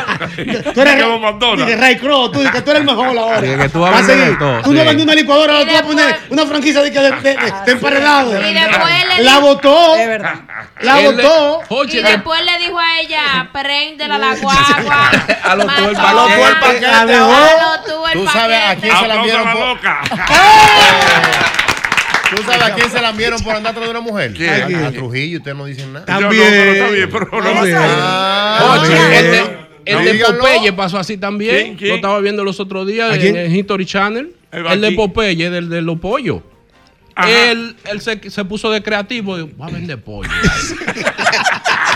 Tú 0.74 0.80
eres 0.82 0.96
McDonald's. 1.20 1.66
di 1.66 1.74
Ray 1.74 1.96
Kroc, 1.96 2.32
tú 2.32 2.40
di 2.40 2.48
que 2.50 2.60
tú 2.62 2.70
eres 2.70 2.80
el 2.80 2.86
mejor 2.86 3.16
ahora. 3.18 3.40
Di 3.40 3.56
que 3.56 3.68
tú 3.68 3.80
vas 3.80 4.02
a 4.02 4.04
seguir. 4.04 4.36
Tú 4.38 4.72
no 4.72 4.80
sí. 4.80 4.86
vendí 4.86 5.02
una 5.02 5.14
licuadora, 5.14 5.60
tú 5.60 5.66
vas 5.72 5.82
a 5.82 5.84
poner 5.84 6.16
una 6.30 6.46
franquicia 6.46 6.82
de, 6.82 6.92
que 6.92 7.00
de, 7.00 7.10
de, 7.10 7.20
de- 7.22 7.36
de 7.66 7.72
emparedado. 7.72 8.32
Y 8.48 8.52
después 8.54 8.94
le 9.16 9.24
La 9.24 9.30
dijo- 9.36 9.40
votó. 9.42 9.96
La 10.80 11.00
votó. 11.00 11.84
Y 11.86 11.96
de- 11.96 12.02
después 12.02 12.40
le 12.44 12.58
dijo 12.66 12.78
a 12.78 13.00
ella, 13.00 13.50
préndela 13.52 14.18
la 14.18 14.25
guagua. 14.40 15.10
A 15.44 15.56
los 15.56 15.66
el 15.66 15.76
tuvo 15.76 15.88
el 15.88 16.58
paquete. 16.60 16.86
La 16.86 17.06
dejó. 17.06 17.32
a 17.32 17.40
los 17.40 18.12
el 18.12 18.12
Tú 18.20 18.26
sabes 18.28 18.58
a 18.64 18.76
quién 18.76 18.96
se 18.96 19.06
la 19.08 19.14
a 19.14 19.16
enviaron 19.18 19.60
loca. 19.60 20.00
¿Tú 22.34 22.42
sabes 22.42 22.62
a 22.62 22.74
quién 22.74 22.90
se 22.90 23.00
la 23.00 23.10
enviaron 23.10 23.40
por 23.42 23.54
andar 23.54 23.70
atrás 23.72 23.84
de 23.86 23.90
una 23.90 24.00
mujer? 24.00 24.32
¿Quién? 24.34 24.74
A, 24.74 24.88
a 24.88 24.92
Trujillo, 24.92 25.38
ustedes 25.38 25.56
no 25.56 25.64
dicen 25.66 25.92
nada. 25.92 26.06
Yo 26.06 26.14
no, 26.14 26.20
También. 26.22 26.48
pero 26.50 26.72
está 26.72 26.88
bien, 26.90 27.10
pero 27.12 27.28
no. 27.30 27.52
También. 27.52 27.76
Ah, 27.78 28.58
Jochi, 28.78 28.92
También. 28.92 29.66
el 29.84 30.04
de, 30.04 30.10
el. 30.10 30.36
Popeye 30.38 30.72
pasó 30.72 30.98
así 30.98 31.16
también. 31.16 31.54
¿Quién, 31.54 31.76
quién? 31.76 31.88
Lo 31.90 31.94
estaba 31.96 32.20
viendo 32.20 32.42
los 32.42 32.58
otros 32.58 32.86
días 32.86 33.12
¿A 33.12 33.14
en, 33.14 33.36
en 33.36 33.54
History 33.54 33.86
Channel. 33.86 34.34
El 34.50 34.66
El 34.66 34.80
de. 34.80 34.92
Popeye, 34.92 35.50
del 35.50 35.68
de 35.68 35.82
los 35.82 36.00
pollos. 36.00 36.40
Él, 37.26 37.76
él 37.84 38.00
se, 38.02 38.28
se 38.30 38.44
puso 38.44 38.70
de 38.70 38.82
creativo 38.82 39.38
y 39.38 39.44
dijo, 39.44 39.56
va 39.58 39.66
a 39.68 39.70
vender 39.70 40.02
pollo. 40.02 40.28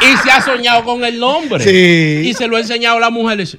y 0.02 0.16
se 0.18 0.30
ha 0.30 0.40
soñado 0.40 0.84
con 0.84 1.04
el 1.04 1.18
nombre. 1.18 1.62
Sí. 1.64 2.28
Y 2.28 2.34
se 2.34 2.46
lo 2.46 2.56
ha 2.56 2.60
enseñado 2.60 2.96
a 2.96 3.00
la 3.00 3.10
mujer. 3.10 3.40
es 3.40 3.56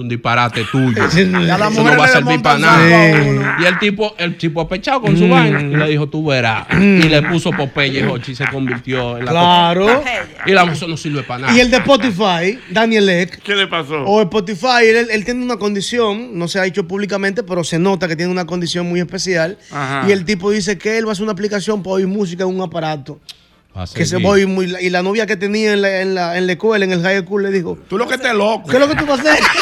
un 0.00 0.08
disparate 0.08 0.64
tuyo. 0.70 1.08
Sí. 1.10 1.30
Ya 1.30 1.56
la 1.56 1.68
Eso 1.68 1.80
mujer 1.80 1.92
no 1.94 1.98
va 2.00 2.04
a 2.06 2.08
servir 2.08 2.42
para 2.42 2.58
nada. 2.58 3.56
Y 3.60 3.64
el 3.64 3.78
tipo, 3.78 4.14
el 4.18 4.36
tipo 4.36 4.60
apechado 4.60 5.02
con 5.02 5.16
su 5.16 5.28
vaina 5.28 5.60
y 5.60 5.76
le 5.76 5.88
dijo, 5.88 6.08
tú 6.08 6.26
verás. 6.26 6.66
Y 6.72 7.08
le 7.08 7.22
puso 7.22 7.50
Popeye 7.50 8.04
Hochi 8.04 8.32
y 8.32 8.34
se 8.34 8.46
convirtió 8.46 9.18
en 9.18 9.26
la 9.26 9.30
Claro. 9.30 10.02
Y 10.46 10.52
la 10.52 10.64
mujer 10.64 10.88
no 10.88 10.96
sirve 10.96 11.22
para 11.22 11.42
nada. 11.42 11.56
Y 11.56 11.60
el 11.60 11.70
de 11.70 11.76
Spotify, 11.76 12.58
Daniel 12.70 13.08
Ek. 13.08 13.40
¿Qué 13.42 13.54
le 13.54 13.66
pasó? 13.66 14.02
O 14.04 14.20
Spotify, 14.22 14.84
él, 14.84 15.08
él 15.10 15.24
tiene 15.24 15.44
una 15.44 15.56
condición, 15.58 16.36
no 16.38 16.48
se 16.48 16.58
ha 16.58 16.62
dicho 16.62 16.88
públicamente, 16.88 17.42
pero 17.42 17.62
se 17.62 17.78
nota 17.78 18.08
que 18.08 18.16
tiene 18.16 18.32
una 18.32 18.46
condición 18.46 18.88
muy 18.88 19.00
especial. 19.00 19.58
Ajá. 19.70 20.06
Y 20.08 20.12
el 20.12 20.24
tipo 20.24 20.50
dice 20.50 20.76
que 20.76 20.98
él 20.98 21.06
va 21.06 21.10
a 21.10 21.12
hacer 21.12 21.22
una 21.22 21.32
aplicación 21.32 21.82
para 21.82 21.94
oír 21.94 22.08
música 22.08 22.42
en 22.44 22.50
un 22.50 22.60
aparato. 22.62 23.20
Que 23.94 24.06
se 24.06 24.16
oír 24.16 24.46
muy. 24.46 24.72
Y 24.80 24.90
la 24.90 25.02
novia 25.02 25.26
que 25.26 25.36
tenía 25.36 25.72
en 25.72 25.82
la, 25.82 26.00
en 26.00 26.14
la, 26.14 26.38
en 26.38 26.46
la 26.46 26.52
escuela, 26.52 26.84
en 26.84 26.92
el 26.92 27.02
high 27.02 27.22
school, 27.22 27.42
le 27.42 27.50
dijo: 27.50 27.76
Tú 27.88 27.98
lo 27.98 28.06
que 28.06 28.14
estés 28.14 28.32
loco. 28.32 28.68
¿Qué 28.68 28.76
es 28.76 28.80
lo 28.80 28.88
que 28.88 28.94
tú 28.94 29.04
vas 29.06 29.18
a 29.18 29.32
hacer? 29.32 29.42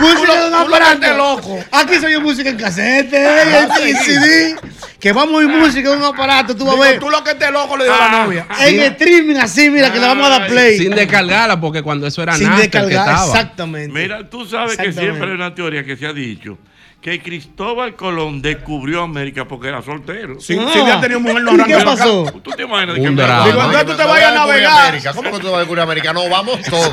Música 0.00 0.34
de 0.40 0.46
un 0.46 0.52
tú 0.52 0.58
lo 0.58 0.76
que 0.76 0.76
aparato. 0.76 1.16
loco. 1.16 1.64
Aquí 1.70 1.94
soy 2.00 2.18
música 2.18 2.48
en 2.50 2.56
casete, 2.56 3.16
en 3.16 3.70
Ah, 3.70 3.74
sí. 3.78 3.94
CD. 3.94 4.56
Que 4.98 5.12
vamos 5.12 5.34
a 5.34 5.36
oír 5.38 5.48
música 5.48 5.92
en 5.92 5.98
un 5.98 6.04
aparato, 6.04 6.56
tú 6.56 6.64
vas 6.64 6.76
a 6.76 6.80
ver. 6.80 6.98
tú 6.98 7.10
lo 7.10 7.22
que 7.22 7.32
estés 7.32 7.50
loco 7.50 7.76
le 7.76 7.84
digo 7.84 7.96
a 7.96 8.08
la 8.10 8.24
novia. 8.24 8.46
En 8.60 8.80
streaming 8.80 9.36
así, 9.36 9.68
mira, 9.70 9.92
que 9.92 10.00
le 10.00 10.06
vamos 10.06 10.26
a 10.26 10.30
dar 10.30 10.46
play. 10.48 10.78
Sin 10.78 10.90
descargarla, 10.94 11.60
porque 11.60 11.82
cuando 11.82 12.06
eso 12.06 12.22
era 12.22 12.34
Sin 12.36 12.48
Napster 12.48 12.70
que 12.70 12.78
descargar, 12.78 13.08
estaba. 13.14 13.26
exactamente. 13.32 13.92
Mira, 14.00 14.28
tú 14.28 14.46
sabes 14.46 14.76
que 14.78 14.92
siempre 14.92 15.28
hay 15.28 15.34
una 15.34 15.54
teoría 15.54 15.84
que 15.84 15.96
se 15.96 16.06
ha 16.06 16.12
dicho 16.12 16.58
que 17.04 17.20
Cristóbal 17.20 17.96
Colón 17.96 18.40
descubrió 18.40 19.02
América 19.02 19.44
porque 19.44 19.68
era 19.68 19.82
soltero. 19.82 20.40
Si, 20.40 20.54
si 20.54 20.58
hubiera 20.58 21.02
tenido 21.02 21.20
mujer, 21.20 21.42
no 21.42 21.50
el 21.50 21.58
ca- 21.58 21.96
¿Tú 22.42 22.50
te 22.56 22.62
imaginas? 22.62 22.96
Que 22.96 23.10
drama. 23.10 23.44
Digo, 23.44 23.60
entonces 23.62 23.86
tú 23.88 23.94
te 23.94 24.04
vayas 24.04 24.30
a 24.32 24.34
navegar. 24.34 24.88
América. 24.88 25.12
¿Cómo 25.12 25.30
que 25.30 25.38
tú 25.38 25.44
vas 25.48 25.54
a 25.56 25.58
descubrir 25.58 25.82
América? 25.82 26.12
No, 26.14 26.26
vamos 26.30 26.62
todos. 26.62 26.90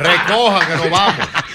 Recojan 0.00 0.66
que 0.66 0.76
nos 0.76 0.90
vamos. 0.90 1.14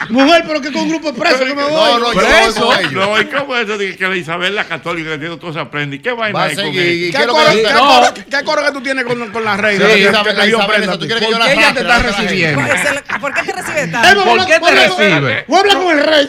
Mujer, 0.09 0.43
pero 0.47 0.61
que 0.61 0.71
con 0.71 0.83
un 0.83 0.89
grupo 0.89 1.11
de 1.11 1.19
presos 1.19 1.39
que 1.41 1.53
me 1.53 1.63
voy. 1.63 1.73
No, 1.73 1.99
no, 1.99 2.13
yo 2.13 2.21
me 2.21 2.41
voy 2.41 2.53
con 2.53 2.79
ellos. 2.79 2.93
No, 2.93 3.19
¿y 3.21 3.25
cómo 3.25 3.55
es 3.57 3.65
eso 3.67 3.77
de 3.77 3.97
que 3.97 4.07
la 4.07 4.15
Isabel 4.15 4.55
la 4.55 4.63
católica 4.63 5.09
que 5.11 5.17
tiene 5.17 5.35
todo 5.35 5.51
se 5.51 5.59
aprende? 5.59 5.97
¿Y 5.97 5.99
qué 5.99 6.13
vaina 6.13 6.39
Va 6.39 6.45
a 6.45 6.47
hay 6.47 6.55
con 6.55 6.63
seguir? 6.65 7.07
¿y 7.07 7.11
¿Qué 7.11 7.17
qué 7.17 7.27
coro, 7.27 7.51
que 7.51 7.61
qué 7.61 7.73
no. 7.73 7.79
coro- 7.79 8.13
qué 8.13 8.43
coro 8.45 8.63
que 8.63 8.71
tú 8.71 8.81
tienes 8.81 9.03
con, 9.03 9.31
con 9.31 9.43
la 9.43 9.57
reina? 9.57 9.85
Sí, 9.93 9.99
Isabel- 10.03 10.35
dio 10.35 10.57
Isabel, 10.59 10.83
eso, 10.83 10.93
tú 10.99 11.05
quieres 11.07 11.19
que 11.19 11.25
¿Por 11.25 11.33
yo 11.33 11.39
la 11.39 11.45
qué 11.45 11.53
ella 11.53 11.73
te 11.73 11.79
está 11.81 11.97
la 11.97 11.99
recibiendo? 12.03 12.61
gente? 12.61 13.03
¿Por 13.19 13.33
qué 13.33 13.43
te 13.43 13.51
recibe 13.51 13.81
Eh, 13.83 13.87
tanto? 13.87 14.23
¿Por 14.23 14.45
qué 14.45 14.59
te 14.59 14.71
recibe? 14.71 15.45
Voy 15.47 15.57
a 15.57 15.59
hablar 15.59 15.77
con 15.77 15.97
el 15.99 16.03
rey. 16.05 16.27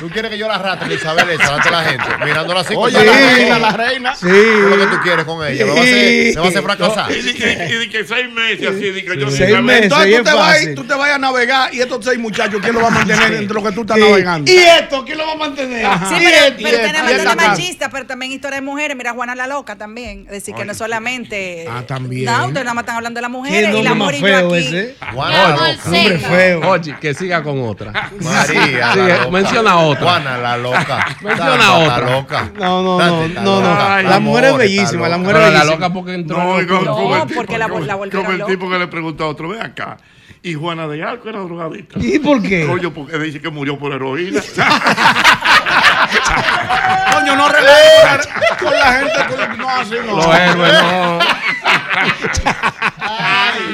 ¿Tú 0.00 0.08
quieres 0.10 0.30
que 0.30 0.38
yo 0.38 0.48
la 0.48 0.54
arrastre, 0.56 0.94
Isabel, 0.94 1.30
esa, 1.30 1.42
delante 1.44 1.68
de 1.70 1.76
la 1.76 1.82
gente? 1.84 2.04
Mirándola 2.24 2.60
así. 2.60 2.74
Oye, 2.76 2.96
con 2.96 3.06
la 3.06 3.12
la 3.12 3.28
reina, 3.36 3.58
la 3.58 3.70
reina. 3.72 4.14
Sí. 4.14 4.26
¿Qué 4.26 4.58
es 4.64 4.70
lo 4.70 4.76
que 4.78 4.86
tú 4.86 5.02
quieres 5.02 5.24
con 5.24 5.46
ella? 5.46 5.64
¿Me 5.64 5.70
va 5.72 5.78
a 5.78 5.82
hacer, 5.82 6.34
me 6.34 6.40
va 6.40 6.44
a 6.44 6.48
hacer 6.48 6.62
fracasar? 6.62 7.12
Y 7.12 7.22
de 7.22 7.88
que, 7.88 8.04
seis 8.04 8.32
meses 8.32 8.68
así, 8.68 8.90
de 8.90 9.04
que 9.04 9.18
yo 9.20 9.30
Seis 9.30 9.60
meses. 9.62 9.82
Entonces 9.84 10.16
tú 10.18 10.24
te, 10.24 10.32
vas, 10.34 10.58
tú 10.74 10.84
te 10.84 10.94
vas 10.94 11.10
a 11.10 11.18
navegar 11.18 11.74
y 11.74 11.80
estos 11.80 12.04
seis 12.04 12.18
muchachos, 12.18 12.60
¿quién 12.62 12.74
lo 12.74 12.80
va 12.82 12.88
a 12.88 12.90
mantener 12.90 13.34
entre 13.34 13.54
lo 13.54 13.62
que 13.62 13.72
tú 13.72 13.80
estás 13.82 13.96
Sí. 13.96 14.02
navegando? 14.02 14.50
¿Y 14.50 14.56
esto? 14.56 15.04
¿Quién 15.04 15.18
lo 15.18 15.26
va 15.26 15.32
a 15.32 15.36
mantener? 15.36 15.84
Ajá. 15.86 16.08
Sí, 16.08 16.24
¿Y 16.24 16.26
pero, 16.28 16.56
pero 16.62 16.78
tenemos 16.78 17.12
casa. 17.24 17.34
machistas, 17.48 17.88
pero 17.92 18.06
también 18.06 18.32
historia 18.32 18.56
de 18.56 18.62
mujeres. 18.62 18.96
Mira, 18.96 19.12
Juana 19.12 19.34
la 19.34 19.46
Loca 19.46 19.76
también. 19.76 20.24
Es 20.26 20.32
decir, 20.32 20.54
que 20.54 20.64
no 20.64 20.74
solamente. 20.74 21.66
Ah, 21.70 21.82
también. 21.86 22.24
No, 22.26 22.46
ustedes 22.46 22.64
nada 22.64 22.74
más 22.74 22.82
están 22.82 22.96
hablando 22.96 23.18
de 23.18 23.22
las 23.22 23.30
¿Qué 23.30 23.36
mujeres 23.36 23.74
y 23.74 23.82
la 23.82 23.90
amor 23.90 24.14
y 24.14 24.20
yo 24.20 24.26
feo 24.26 24.48
aquí. 24.54 24.66
ese? 24.66 24.96
Juana 25.12 25.48
la 25.56 25.72
loca. 25.72 26.28
Feo. 26.28 26.70
Oye, 26.70 26.96
que 27.00 27.14
siga 27.14 27.42
con 27.42 27.60
otra. 27.62 27.92
María 28.20 28.94
loca. 28.96 29.30
menciona 29.30 29.76
otra. 29.78 29.83
Juana 29.94 30.38
la 30.38 30.56
loca. 30.56 31.06
Menciona 31.20 31.74
otra. 31.74 31.96
está 31.96 32.10
loca. 32.10 32.50
No, 32.58 32.82
no, 32.82 32.98
no, 32.98 33.28
no, 33.28 33.60
no. 33.60 34.02
La 34.02 34.18
mujer 34.20 34.44
es 34.44 34.56
bellísima, 34.56 35.08
la 35.08 35.16
loca. 35.16 35.18
mujer 35.18 35.36
es 35.36 35.42
Pero 35.42 35.50
la 35.52 35.58
bellísima. 35.60 35.74
loca 35.76 35.92
porque 35.92 36.14
entró 36.14 36.36
No, 36.38 36.44
porque 37.34 37.58
la 37.58 37.68
la 37.68 37.94
volvieron 37.96 38.24
Como 38.24 38.32
el 38.32 38.44
tipo 38.46 38.70
que 38.70 38.78
le 38.78 38.86
preguntó 38.88 39.24
a 39.24 39.28
otro, 39.28 39.48
ven 39.48 39.62
acá. 39.62 39.96
Y 40.42 40.52
Juana 40.54 40.86
de 40.86 41.02
Arco 41.02 41.28
era 41.30 41.38
drogadita. 41.40 41.98
¿Y 41.98 42.18
por 42.18 42.42
qué? 42.42 42.66
Coño, 42.66 42.92
porque 42.92 43.18
dice 43.18 43.40
que 43.40 43.48
murió 43.48 43.78
por 43.78 43.92
heroína. 43.92 44.42
Coño, 47.14 47.34
no 47.36 47.48
relajes 47.54 48.28
con 48.60 48.72
la 48.74 48.92
gente. 48.92 49.12
con- 49.28 49.58
No, 49.58 49.68
así 49.70 49.94
no. 50.06 50.16
Los 50.16 50.26
héroes, 50.34 50.72
no. 50.82 51.18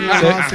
No, 0.01 0.15
no. 0.15 0.49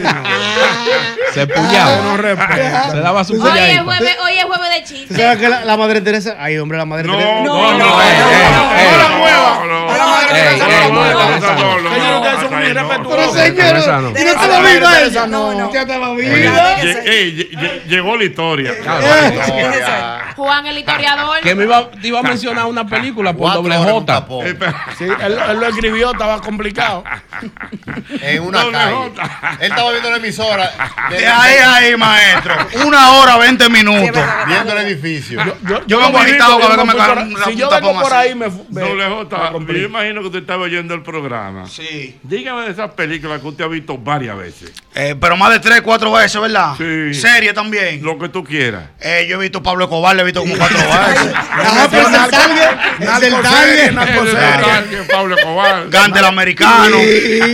Se 1.34 1.46
No 1.46 1.54
pullaba. 1.54 2.18
respeta. 2.18 2.92
Se 2.92 3.00
daba 3.00 3.24
su 3.24 3.34
Hoy 3.34 3.40
es 3.40 3.46
pulladita. 3.50 3.84
jueves, 3.84 4.18
hoy 4.24 4.34
es 4.38 4.44
jueves 4.46 4.70
de 4.70 4.82
¿Tú 4.82 4.88
chistes. 4.88 5.18
sabes 5.18 5.38
que 5.38 5.50
la, 5.50 5.66
la 5.66 5.78
madre 5.78 6.02
Teresa? 6.02 6.36
Ay, 6.40 6.58
hombre, 6.58 6.78
la 6.78 6.86
madre 6.86 7.08
No, 7.08 7.18
Teresa. 7.18 7.34
no, 7.36 7.44
no, 7.44 7.72
no, 7.74 7.78
no, 7.78 8.02
eh, 8.02 8.06
eh, 8.06 8.48
no, 8.56 8.74
eh. 8.76 8.98
la 8.98 9.10
mueva. 9.18 9.60
No, 9.66 9.98
la 9.98 10.06
madre 10.06 10.28
Teresa 10.30 10.66
no 10.90 11.04
la 11.06 11.14
no, 11.14 11.36
esa 11.36 11.56
no. 11.56 11.76
Ustedes 12.16 12.40
son 12.42 12.54
muy 12.54 12.64
no. 12.64 12.70
irrespetuosos. 12.70 13.38
Pero 13.56 13.82
señor, 13.82 14.02
no. 14.02 14.10
y 14.10 14.24
no 14.26 14.34
te 14.40 14.48
lo 14.48 14.62
viva 14.64 15.02
ella. 15.02 15.28
no. 15.28 15.54
No, 15.54 15.70
te 15.70 15.98
lo 16.00 16.16
viva. 16.16 16.76
llegó 17.88 18.18
la 18.18 18.24
historia. 18.24 18.74
Juan 20.36 20.66
el 20.68 20.78
historiador. 20.80 21.40
Que 21.42 21.56
me 21.56 21.64
iba, 21.64 21.90
te 21.92 22.08
iba 22.08 22.20
a 22.20 22.24
mencionar 22.24 22.66
una 22.66 22.86
película 22.86 23.34
por 23.34 23.54
doble 23.54 23.78
J. 23.78 24.26
Eh, 24.44 24.58
Sí, 24.98 25.06
él, 25.06 25.38
él 25.50 25.60
lo 25.60 25.68
escribió, 25.68 26.12
estaba 26.12 26.42
complicado. 26.42 27.04
En 28.22 28.42
una 28.44 28.60
calle. 28.72 29.12
Él 29.60 29.72
estaba 29.72 29.92
viendo 29.92 30.10
la 30.12 30.18
emisora. 30.18 30.72
de- 31.10 31.18
De 31.18 31.28
ahí 31.28 31.58
a 31.58 31.76
ahí, 31.76 31.98
maestro. 31.98 32.56
Una 32.86 33.12
hora, 33.12 33.38
20 33.38 33.70
minutos. 33.70 34.22
Viendo 34.48 34.74
el 34.74 34.88
edificio. 34.88 35.40
Yo, 35.88 36.00
vengo 36.00 36.18
agitado 36.18 36.58
que 36.60 36.84
me 36.86 36.94
Si 37.46 37.56
yo 37.56 37.70
vengo 37.70 38.02
por 38.02 38.14
ahí, 38.14 38.36
me. 38.36 38.48
Doble 38.50 39.08
J, 39.08 39.52
yo 39.68 39.74
imagino 39.86 40.22
que 40.22 40.28
usted 40.28 40.40
estaba 40.40 40.64
oyendo 40.64 40.94
el 40.94 41.02
programa. 41.04 41.68
Sí. 41.68 42.18
Dígame 42.24 42.64
de 42.66 42.72
esas 42.72 42.92
películas 42.92 43.42
que 43.42 43.48
usted 43.48 43.64
ha 43.64 43.68
visto 43.68 43.98
varias 43.98 44.38
veces. 44.38 44.72
Eh, 44.98 45.14
pero 45.20 45.36
más 45.36 45.52
de 45.52 45.60
tres, 45.60 45.82
cuatro 45.82 46.10
veces, 46.14 46.40
¿verdad? 46.40 46.74
Sí. 46.78 47.14
Serie 47.14 47.52
también. 47.54 48.02
Lo 48.02 48.18
que 48.18 48.30
tú 48.30 48.44
quieras. 48.46 48.84
Eh, 49.02 49.26
yo 49.30 49.36
he 49.36 49.42
visto 49.42 49.62
Pablo 49.62 49.84
Escobar, 49.86 50.16
le 50.16 50.22
he 50.22 50.26
visto 50.26 50.40
como 50.40 50.56
cuatro 50.58 50.78
veces. 50.78 51.34
Ajá, 51.36 51.88
pero 51.92 52.08
es 52.08 53.24
el 53.24 53.42
target. 53.42 53.88
El 55.00 55.06
Pablo 55.08 55.36
Escobar. 55.36 55.90
Gante 55.90 56.20
el 56.20 56.26
americano. 56.26 56.98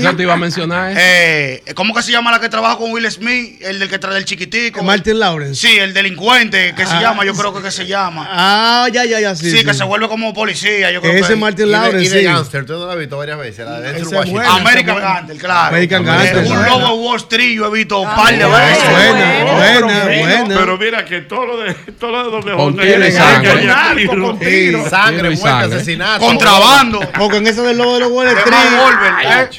Yo 0.01 0.15
te 0.15 0.23
iba 0.23 0.33
a 0.33 0.37
mencionar. 0.37 0.93
Eh, 0.95 1.63
¿Cómo 1.75 1.93
que 1.95 2.03
se 2.03 2.11
llama 2.11 2.31
la 2.31 2.39
que 2.39 2.49
trabaja 2.49 2.77
con 2.77 2.91
Will 2.91 3.09
Smith? 3.09 3.59
El 3.61 3.79
del 3.79 3.89
que 3.89 3.97
trae 3.99 4.13
del 4.13 4.25
chiquitico. 4.25 4.83
Martin 4.83 5.19
Lawrence. 5.19 5.55
Sí, 5.67 5.77
el 5.79 5.93
delincuente, 5.93 6.73
que 6.75 6.85
se 6.85 6.93
Ah, 6.95 7.01
llama, 7.01 7.25
yo 7.25 7.33
creo 7.33 7.53
que, 7.53 7.61
que 7.63 7.71
se 7.71 7.87
llama. 7.87 8.27
Ah, 8.29 8.87
ya, 8.91 9.05
ya, 9.05 9.19
ya, 9.19 9.35
sí. 9.35 9.49
Sí, 9.49 9.65
que 9.65 9.73
se 9.73 9.83
vuelve 9.83 10.07
como 10.07 10.33
policía, 10.33 10.91
yo 10.91 11.01
creo 11.01 11.13
Ese 11.13 11.29
que 11.33 11.35
Martin 11.37 11.65
Y 11.67 11.69
de, 11.71 11.77
y 11.77 11.79
Lawrence, 11.79 12.09
de 12.13 12.19
sí. 12.19 12.25
Gangster, 12.25 12.61
usted 12.61 12.73
no 12.75 12.85
la 12.87 12.93
ha 12.93 12.95
visto 12.97 13.17
varias 13.17 13.39
veces. 13.39 13.65
La 13.65 13.79
de 13.79 13.89
American 14.47 14.99
Gangster, 14.99 15.37
claro. 15.37 15.67
American 15.69 16.03
Eh, 16.03 16.05
Gangster, 16.05 16.37
un 16.45 16.65
lobo 16.65 16.93
Wall 16.95 17.15
Yo 17.37 17.65
he 17.67 17.71
visto 17.71 17.99
un 18.01 18.07
Ah, 18.09 18.15
par 18.15 18.37
de 18.37 18.45
veces. 18.45 18.89
Buena, 18.89 19.53
buena, 19.55 20.03
buena. 20.05 20.55
Pero 20.59 20.77
mira 20.77 21.05
que 21.05 21.21
todo 21.21 21.45
lo 21.45 21.57
de, 21.59 21.73
todo 21.73 22.11
lo 22.11 22.23
de 22.25 22.29
doble 22.31 22.55
Con 22.57 22.73
J. 22.73 22.81
tiro 22.83 22.99
y 22.99 23.03
hay- 23.03 23.11
sangre. 23.11 23.65
Narco, 23.65 24.21
con 24.21 24.39
tiro. 24.39 24.89
Sangre, 24.89 25.29
muerte, 25.31 25.75
asesinato. 25.75 26.25
Contrabando. 26.25 26.99
Porque 27.17 27.37
en 27.37 27.47
eso 27.47 27.63
del 27.63 27.77
lobo 27.77 27.93
de 27.93 27.99
los 28.01 28.11
Wall 28.11 28.27
De 28.27 28.33
Street 28.33 28.55
eh. 29.23 29.49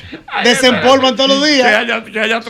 desempolvan 0.45 1.17
todos 1.17 1.31
los 1.31 1.47
días. 1.47 1.85
que 2.13 2.21
haya 2.21 2.41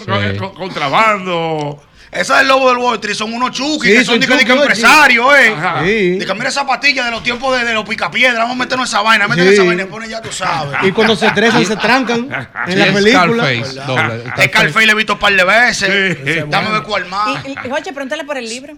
contrabando. 0.55 1.81
Ese 2.13 2.35
es 2.35 2.41
el 2.41 2.49
lobo 2.49 2.69
del 2.69 2.77
Wall 2.77 2.95
Street, 2.97 3.15
son 3.17 3.33
unos 3.33 3.53
chuquis 3.53 3.91
Sí, 3.91 3.97
que 3.99 4.05
son 4.05 4.15
son 4.15 4.21
de 4.21 4.27
que- 4.27 4.33
de 4.35 4.39
que 4.41 4.45
chuquis, 4.47 4.61
empresarios, 4.61 5.35
eh. 5.39 5.55
Ajá. 5.57 5.83
Sí. 5.83 6.19
De 6.19 6.27
que 6.27 6.35
mira 6.35 6.49
esa 6.51 6.67
patilla 6.67 7.07
de 7.07 7.11
los 7.11 7.23
tiempos 7.23 7.59
de, 7.59 7.65
de 7.65 7.73
los 7.73 7.89
picapiedras, 7.89 8.37
vamos 8.39 8.55
a 8.57 8.59
meternos 8.59 8.87
esa 8.89 9.01
vaina, 9.01 9.27
Sí. 9.35 9.41
esa 9.41 9.63
vaina 9.65 9.83
y 9.85 9.87
pone 9.87 10.09
ya 10.11 10.21
tú 10.21 10.31
sabes. 10.31 10.79
Y 10.83 10.93
cuando 10.93 11.17
se 11.17 11.27
estresan, 11.27 11.65
se 11.65 11.75
trancan 11.77 12.29
en 12.69 12.79
la 12.79 12.93
película. 12.93 13.45
Scarface, 13.55 13.81
doble. 13.87 14.25
Scarface 14.47 14.87
le 14.87 14.93
he 14.93 14.95
visto 14.95 15.15
un 15.15 15.19
par 15.19 15.35
de 15.35 15.45
veces. 15.45 16.19
Sí. 16.23 16.41
Dame 16.49 16.71
ver 16.71 16.83
cuál 16.83 17.07
más. 17.07 17.45
Y, 17.47 17.53
y, 17.53 17.71
Joche, 17.71 17.93
pregúntale 17.95 18.25
por 18.25 18.37
el 18.37 18.47
libro. 18.47 18.75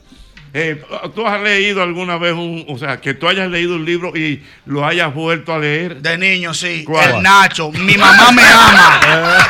Eh, 0.57 0.80
¿Tú 1.16 1.26
has 1.26 1.40
leído 1.42 1.82
alguna 1.82 2.16
vez 2.16 2.32
un, 2.32 2.64
o 2.68 2.78
sea, 2.78 3.00
que 3.00 3.12
tú 3.12 3.26
hayas 3.28 3.50
leído 3.50 3.74
un 3.74 3.84
libro 3.84 4.16
y 4.16 4.40
lo 4.66 4.86
hayas 4.86 5.12
vuelto 5.12 5.52
a 5.52 5.59
leer? 5.59 5.96
De 6.00 6.16
niño, 6.16 6.55
sí. 6.55 6.84
¿Cuál? 6.84 7.16
El 7.16 7.22
Nacho. 7.24 7.72
Mi 7.72 7.96
mamá 7.96 8.30
me 8.30 8.42
ama. 8.44 9.48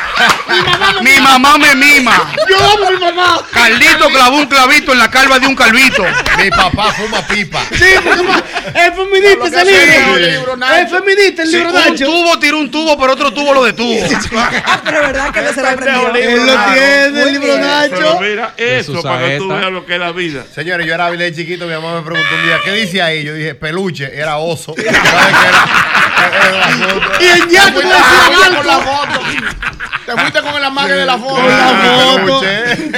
mi 1.03 1.19
mamá 1.21 1.57
me 1.59 1.75
mima. 1.75 2.33
Yo 2.49 2.57
amo 2.57 2.87
a 2.87 2.91
mi 2.91 2.97
mamá. 2.97 3.41
Carlito 3.51 4.07
clavó 4.09 4.37
un 4.37 4.47
clavito 4.47 4.93
en 4.93 4.97
la 4.97 5.11
calva 5.11 5.37
de 5.37 5.45
un 5.45 5.55
calvito. 5.55 6.03
Mi 6.43 6.49
papá 6.49 6.91
fuma 6.93 7.21
pipa. 7.27 7.61
Sí, 7.71 7.85
porque 8.03 8.23
ma- 8.23 8.43
es 8.73 8.95
feminista 8.95 9.61
ese 9.61 9.65
libro. 9.65 10.55
Es 10.73 10.89
feminista 10.89 11.43
el 11.43 11.47
Sí, 11.49 11.57
libro 11.57 11.69
un 11.69 11.75
Nacho. 11.75 12.05
tubo 12.05 12.39
tiró 12.39 12.57
un 12.59 12.71
tubo, 12.71 12.97
pero 12.99 13.13
otro 13.13 13.31
tubo 13.31 13.53
lo 13.53 13.63
detuvo. 13.63 13.95
Ah, 14.37 14.81
pero 14.83 15.01
verdad 15.01 15.31
que 15.31 15.41
no 15.41 15.53
se 15.53 15.61
lo 15.61 15.67
aprendió. 15.69 16.15
Él 16.15 16.45
lo 16.47 16.53
tiene, 16.73 17.21
el 17.21 17.31
libro 17.33 17.47
Pero 17.53 17.67
Nacho. 17.67 18.19
mira, 18.21 18.53
De 18.57 18.79
eso 18.79 19.03
para 19.03 19.27
que 19.27 19.37
tú 19.37 19.47
veas 19.49 19.71
lo 19.71 19.85
que 19.85 19.93
es 19.93 19.99
la 19.99 20.11
vida. 20.11 20.43
Señores, 20.53 20.87
yo 20.87 20.94
era 20.95 21.11
de 21.11 21.33
chiquito, 21.33 21.65
mi 21.65 21.73
mamá 21.73 21.95
me 21.95 22.01
preguntó 22.01 22.35
un 22.35 22.43
día, 22.43 22.57
¿qué 22.63 22.71
dice 22.71 23.01
ahí? 23.01 23.23
Yo 23.23 23.33
dije, 23.33 23.55
peluche, 23.55 24.09
era 24.13 24.37
oso. 24.37 24.73
¿Sabes 24.77 24.87
qué 24.91 25.47
era? 25.47 25.65
Y 27.19 27.41
en 27.41 27.49
ya 27.49 27.65
Te 27.67 27.73
con 27.73 28.67
la 28.67 28.79
foto. 28.79 29.19
Te 30.05 30.11
fuiste 30.11 30.41
con 30.41 30.55
el 30.55 30.63
amague 30.63 30.93
de 30.93 31.05
la 31.05 31.17
foto. 31.17 31.35
Con 31.35 31.47
la 31.47 31.67
foto. 32.25 32.41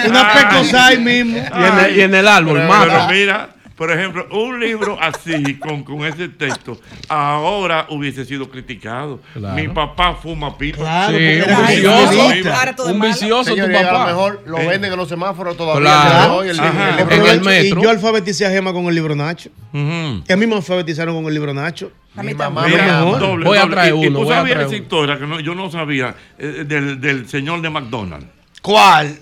Una 0.07 0.33
pecosa 0.33 0.87
ahí 0.87 0.97
mismo. 0.97 1.37
Y 1.37 1.63
en 1.63 1.79
el, 1.79 1.97
y 1.97 2.01
en 2.01 2.15
el 2.15 2.27
árbol, 2.27 2.57
Pero, 2.57 2.67
mata. 2.67 2.85
pero 2.85 3.07
mira, 3.07 3.49
por 3.77 3.91
ejemplo, 3.91 4.27
un 4.31 4.59
libro 4.59 4.97
así, 4.99 5.55
con, 5.59 5.83
con 5.83 6.03
ese 6.03 6.27
texto, 6.29 6.79
ahora 7.07 7.85
hubiese 7.89 8.25
sido 8.25 8.49
criticado. 8.49 9.19
Claro. 9.33 9.55
Mi 9.55 9.67
papá 9.67 10.15
fuma 10.15 10.57
pipa. 10.57 10.77
Claro, 10.79 11.17
Sí, 11.17 11.39
un 11.47 11.67
vicioso. 11.67 12.85
Un 12.91 12.99
vicioso 12.99 13.49
tu 13.51 13.55
Señores, 13.55 13.77
a 13.77 13.83
lo 13.83 13.89
papá. 13.91 14.05
mejor 14.07 14.43
lo 14.47 14.57
Eh. 14.57 14.67
venden 14.67 14.91
en 14.93 14.97
los 14.97 15.07
semáforos 15.07 15.55
todavía. 15.55 15.81
Claro. 15.81 16.07
el 16.07 16.11
día 16.11 16.21
de 16.21 16.29
hoy, 16.35 16.49
el, 16.49 16.59
Ajá. 16.59 16.69
el- 16.71 16.79
el- 16.79 16.89
En 16.89 16.97
el 16.97 17.03
Aprovecho, 17.19 17.43
metro. 17.45 17.79
Y 17.79 17.83
yo 17.83 17.89
alfabeticé 17.91 18.45
a 18.45 18.49
Gema 18.49 18.73
con 18.73 18.85
el 18.87 18.95
libro 18.95 19.15
Nacho. 19.15 19.49
Ujú. 19.73 20.23
Y 20.27 20.33
a 20.33 20.35
mí 20.37 20.47
me 20.47 20.55
alfabetizaron 20.55 21.15
con 21.15 21.25
el 21.27 21.33
libro 21.35 21.53
Nacho. 21.53 21.91
A 22.15 22.23
Mi 22.23 22.33
mamá 22.33 22.65
Mira, 22.65 22.97
doble, 23.01 23.45
Voy 23.45 23.57
a 23.59 23.69
traer 23.69 23.93
Y- 23.93 24.03
y 24.05 24.07
uno, 24.07 24.21
tú 24.21 24.27
sabías 24.27 24.57
esa 24.57 24.67
uno. 24.69 24.75
historia 24.77 25.19
que 25.19 25.27
no- 25.27 25.39
yo 25.39 25.53
no 25.53 25.69
sabía 25.69 26.15
eh, 26.39 26.63
del, 26.65 26.99
del 26.99 27.29
señor 27.29 27.61
de 27.61 27.69
McDonald's. 27.69 28.25
¿Cuál? 28.63 29.17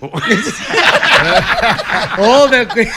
Oh, 2.18 2.46
de, 2.48 2.66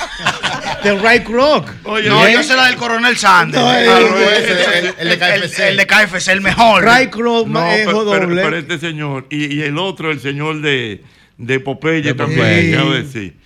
de 0.84 0.96
Right 0.98 1.28
Rock. 1.28 1.70
Oye, 1.86 2.10
No, 2.10 2.28
yo 2.30 2.44
sé 2.44 2.56
la 2.56 2.68
del 2.68 2.76
coronel 2.76 3.18
Sanders. 3.18 3.64
No, 3.64 3.74
el- 3.76 3.86
no, 3.86 4.18
el- 4.18 4.24
ese, 4.44 4.52
el- 4.80 4.86
el, 4.86 4.94
el 5.00 5.10
de 5.10 5.18
KFC. 5.18 5.60
el 5.70 5.78
de 5.78 5.88
KFC, 5.88 6.28
el 6.32 6.42
mejor. 6.42 6.84
Right 6.86 7.14
Rock 7.14 7.48
no, 7.48 7.72
es 7.72 7.86
doble. 7.86 8.42
pero 8.42 8.58
este 8.58 8.80
señor 8.80 9.28
y, 9.30 9.56
y 9.56 9.62
el 9.62 9.78
otro, 9.78 10.12
el 10.12 10.20
señor 10.20 10.62
de, 10.62 11.04
de 11.38 11.60
Popeye 11.60 12.02
De 12.02 12.14
también, 12.14 12.68
quiero 12.68 12.92
decir. 12.92 13.38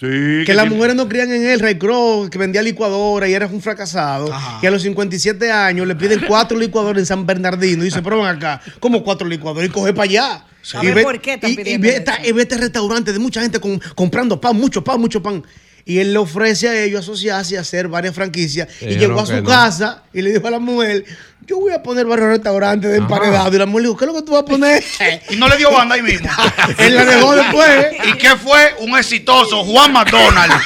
Sí, 0.00 0.06
Que 0.46 0.54
las 0.54 0.62
tiene- 0.66 0.76
mujeres 0.76 0.94
no 0.94 1.08
crían 1.08 1.32
en 1.32 1.44
él, 1.44 1.58
Ray 1.58 1.76
Kroc, 1.76 2.28
que 2.30 2.38
vendía 2.38 2.62
licuadora 2.62 3.28
y 3.28 3.34
era 3.34 3.46
un 3.48 3.60
fracasado. 3.60 4.32
Y 4.62 4.66
a 4.66 4.70
los 4.70 4.82
57 4.82 5.50
años 5.50 5.88
le 5.88 5.96
piden 5.96 6.20
cuatro 6.28 6.56
licuadoras 6.56 7.00
en 7.00 7.06
San 7.06 7.26
Bernardino. 7.26 7.84
Y 7.84 7.90
pero 7.90 8.18
ven 8.18 8.26
acá, 8.26 8.60
como 8.78 9.02
cuatro 9.02 9.26
licuadoras? 9.26 9.68
Y 9.68 9.72
coge 9.72 9.92
para 9.92 10.04
allá. 10.04 10.44
A 10.74 10.82
Y 10.84 10.86
ver, 10.86 10.94
ve- 10.94 11.02
¿por 11.02 11.20
qué 11.20 11.40
y- 11.42 11.70
y 11.70 11.78
ve 11.78 11.96
esta- 11.96 12.24
y 12.24 12.30
ve 12.30 12.42
este 12.42 12.58
restaurante 12.58 13.12
de 13.12 13.18
mucha 13.18 13.40
gente 13.40 13.58
con- 13.58 13.80
comprando 13.96 14.40
pan, 14.40 14.54
mucho 14.56 14.84
pan, 14.84 15.00
mucho 15.00 15.20
pan. 15.20 15.42
Y 15.88 16.00
él 16.00 16.12
le 16.12 16.18
ofrece 16.18 16.68
a 16.68 16.78
ellos 16.84 17.00
asociarse 17.00 17.54
y 17.54 17.56
hacer 17.56 17.88
varias 17.88 18.14
franquicias. 18.14 18.68
y 18.82 18.96
llegó 18.96 19.20
a 19.20 19.24
su 19.24 19.32
no. 19.32 19.42
casa 19.42 20.02
y 20.12 20.20
le 20.20 20.34
dijo 20.34 20.46
a 20.46 20.50
la 20.50 20.58
mujer, 20.58 21.02
yo 21.46 21.58
voy 21.58 21.72
a 21.72 21.82
poner 21.82 22.04
varios 22.04 22.28
restaurantes 22.28 22.90
de 22.90 22.98
emparedado. 22.98 23.56
Y 23.56 23.58
la 23.58 23.64
mujer 23.64 23.84
le 23.84 23.88
dijo, 23.88 23.96
¿qué 23.96 24.04
es 24.04 24.12
lo 24.12 24.18
que 24.18 24.22
tú 24.22 24.32
vas 24.32 24.42
a 24.42 24.44
poner? 24.44 24.84
Y 25.30 25.36
no 25.38 25.48
le 25.48 25.56
dio 25.56 25.72
banda 25.72 25.94
ahí 25.94 26.02
mismo. 26.02 26.28
Él 26.78 26.94
la 26.94 27.06
dejó 27.06 27.34
después. 27.34 27.86
¿Y 28.04 28.18
qué 28.18 28.36
fue? 28.36 28.74
Un 28.80 28.98
exitoso 28.98 29.64
Juan 29.64 29.94
McDonald. 29.94 30.52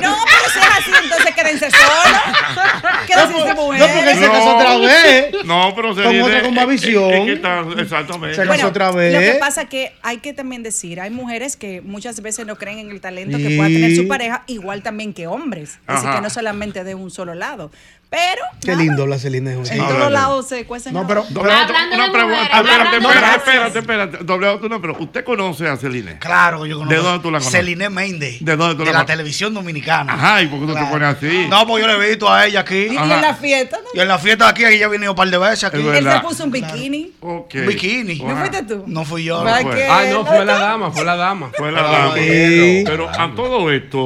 No, 0.00 0.14
pero 0.26 0.52
si 0.52 0.58
es 0.58 0.66
así, 0.66 0.90
entonces 1.02 1.15
quédense 1.34 1.70
solos. 1.70 2.66
Quédense 3.06 3.34
sin 3.46 3.54
mujer. 3.56 3.80
No, 3.80 3.86
porque 3.94 4.14
se 4.14 4.26
casó 4.30 4.56
otra 4.56 4.78
vez. 4.78 5.44
No, 5.44 5.72
pero 5.74 5.94
se 5.94 6.02
Con 6.02 6.12
viene- 6.12 6.26
otra 6.26 6.42
con 6.42 6.54
más 6.54 6.64
es- 6.68 6.74
es- 6.74 6.80
visión. 6.82 7.12
es 7.12 7.24
que 7.26 7.32
está- 7.34 7.64
exactamente. 7.78 8.36
Se 8.36 8.46
casó 8.46 8.68
otra 8.68 8.90
vez. 8.92 9.12
Lo 9.14 9.20
que 9.20 9.38
pasa 9.38 9.62
es 9.62 9.68
que 9.68 9.92
hay 10.02 10.18
que 10.18 10.32
también 10.32 10.62
decir, 10.62 11.00
hay 11.00 11.10
mujeres 11.10 11.56
que 11.56 11.80
muchas 11.80 12.20
veces 12.20 12.46
no 12.46 12.56
creen 12.56 12.78
en 12.80 12.90
el 12.90 13.00
talento 13.00 13.38
que 13.38 13.56
pueda 13.56 13.68
tener 13.68 13.94
su 13.96 14.08
pareja, 14.08 14.42
igual 14.46 14.82
también 14.82 15.12
que 15.12 15.26
hombres. 15.26 15.78
Así 15.86 16.06
Ajá. 16.06 16.16
que 16.16 16.22
no 16.22 16.30
solamente 16.30 16.84
de 16.84 16.94
un 16.94 17.10
solo 17.10 17.34
lado. 17.34 17.70
Pero 18.08 18.40
Qué 18.64 18.76
lindo 18.76 19.02
habla 19.02 19.18
Celine. 19.18 19.54
en 19.54 19.78
todos 19.78 20.12
lados 20.12 20.46
se 20.48 20.64
cuecen. 20.64 20.92
No, 20.94 21.06
pero- 21.08 21.24
pero- 21.28 21.40
Hablando 21.50 21.96
de 21.96 22.02
Una 22.02 22.12
pregunta, 22.12 22.42
espérate, 22.60 22.96
espérate, 22.98 23.36
espérate, 23.36 23.78
espérate. 23.80 24.18
Doble 24.24 24.48
A, 24.48 24.58
tú 24.60 24.68
no, 24.68 24.80
pero 24.80 24.96
usted 25.00 25.24
conoce 25.24 25.66
a 25.68 25.76
Celine. 25.76 26.16
Claro 26.20 26.62
que 26.62 26.68
yo 26.68 26.78
conozco. 26.78 26.94
¿De 26.94 27.00
dónde 27.02 27.18
tú 27.22 27.30
la 27.32 27.38
conoces? 27.40 27.52
Celine 27.60 27.90
Méndez. 27.90 28.36
¿De 28.40 28.56
dónde 28.56 28.74
tú 28.76 28.80
de 28.80 28.86
la 28.86 28.92
la 28.92 28.98
conoces? 28.98 29.06
televisión 29.16 29.54
dominicana. 29.54 30.12
Ajá, 30.14 30.40
¿y 30.42 30.46
por 30.46 30.60
qué 30.60 30.66
tú 30.66 30.74
te 30.74 30.84
pones 30.84 31.08
No, 31.48 31.66
pues 31.66 31.84
yo 31.84 31.88
le 31.88 31.94
he 32.04 32.08
visto 32.10 32.30
a 32.30 32.46
ella 32.46 32.60
aquí. 32.60 32.86
Y, 32.90 32.94
y 32.94 32.96
en 32.96 33.08
la 33.20 33.34
fiesta, 33.34 33.78
¿no? 33.82 33.88
Y 33.94 34.00
en 34.00 34.08
la 34.08 34.18
fiesta 34.18 34.44
de 34.44 34.50
aquí, 34.50 34.64
ella 34.64 34.86
ha 34.86 34.88
venido 34.88 35.12
un 35.12 35.16
par 35.16 35.28
de 35.28 35.38
veces 35.38 35.64
aquí. 35.64 35.78
Él 35.86 36.10
se 36.10 36.20
puso 36.20 36.44
un 36.44 36.50
bikini. 36.50 37.12
Un 37.20 37.46
bikini. 37.66 38.20
¿No 38.22 38.36
fuiste 38.36 38.62
tú? 38.62 38.84
No 38.86 39.04
fui 39.04 39.24
yo. 39.24 39.42
¿Para 39.42 39.62
no 39.62 39.70
qué? 39.70 39.86
Ah, 39.88 40.04
no, 40.10 40.24
fue 40.26 40.44
la 40.44 40.58
dama, 40.58 40.90
fue 40.90 41.04
la 41.04 41.16
dama. 41.16 41.50
Fue 41.56 41.72
la 41.72 41.80
Ah, 41.80 41.92
dama. 41.92 42.14
sí. 42.16 42.82
Pero 42.86 43.08
a 43.08 43.34
todo 43.34 43.70
esto, 43.70 43.98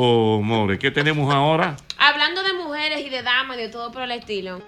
More, 0.42 0.78
¿qué 0.78 0.90
tenemos 0.90 1.32
ahora? 1.34 1.76
Hablando 1.98 2.42
de 2.42 2.52
mujeres 2.54 3.00
y 3.04 3.10
de 3.10 3.22
damas 3.22 3.56
y 3.58 3.60
de 3.62 3.68
todo 3.68 3.92
por 3.92 4.02
el 4.02 4.12
estilo. 4.12 4.62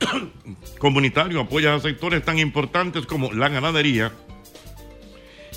comunitario 0.80 1.42
apoya 1.42 1.72
a 1.72 1.78
sectores 1.78 2.24
tan 2.24 2.40
importantes 2.40 3.06
como 3.06 3.32
la 3.32 3.48
ganadería 3.48 4.10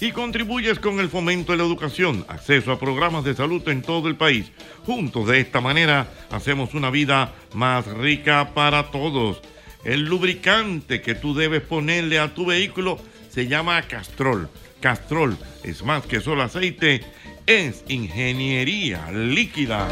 y 0.01 0.11
contribuyes 0.11 0.79
con 0.79 0.99
el 0.99 1.09
fomento 1.09 1.51
de 1.51 1.59
la 1.59 1.63
educación, 1.63 2.25
acceso 2.27 2.71
a 2.71 2.79
programas 2.79 3.23
de 3.23 3.35
salud 3.35 3.61
en 3.69 3.83
todo 3.83 4.07
el 4.07 4.15
país. 4.15 4.51
Juntos 4.83 5.27
de 5.27 5.39
esta 5.39 5.61
manera 5.61 6.07
hacemos 6.31 6.73
una 6.73 6.89
vida 6.89 7.33
más 7.53 7.85
rica 7.85 8.53
para 8.55 8.89
todos. 8.89 9.41
El 9.83 10.05
lubricante 10.05 11.01
que 11.01 11.13
tú 11.13 11.35
debes 11.35 11.61
ponerle 11.61 12.17
a 12.17 12.33
tu 12.33 12.47
vehículo 12.47 12.99
se 13.29 13.47
llama 13.47 13.81
Castrol. 13.83 14.49
Castrol 14.79 15.37
es 15.63 15.83
más 15.83 16.03
que 16.07 16.19
solo 16.19 16.41
aceite, 16.41 17.01
es 17.45 17.83
ingeniería 17.87 19.11
líquida. 19.11 19.87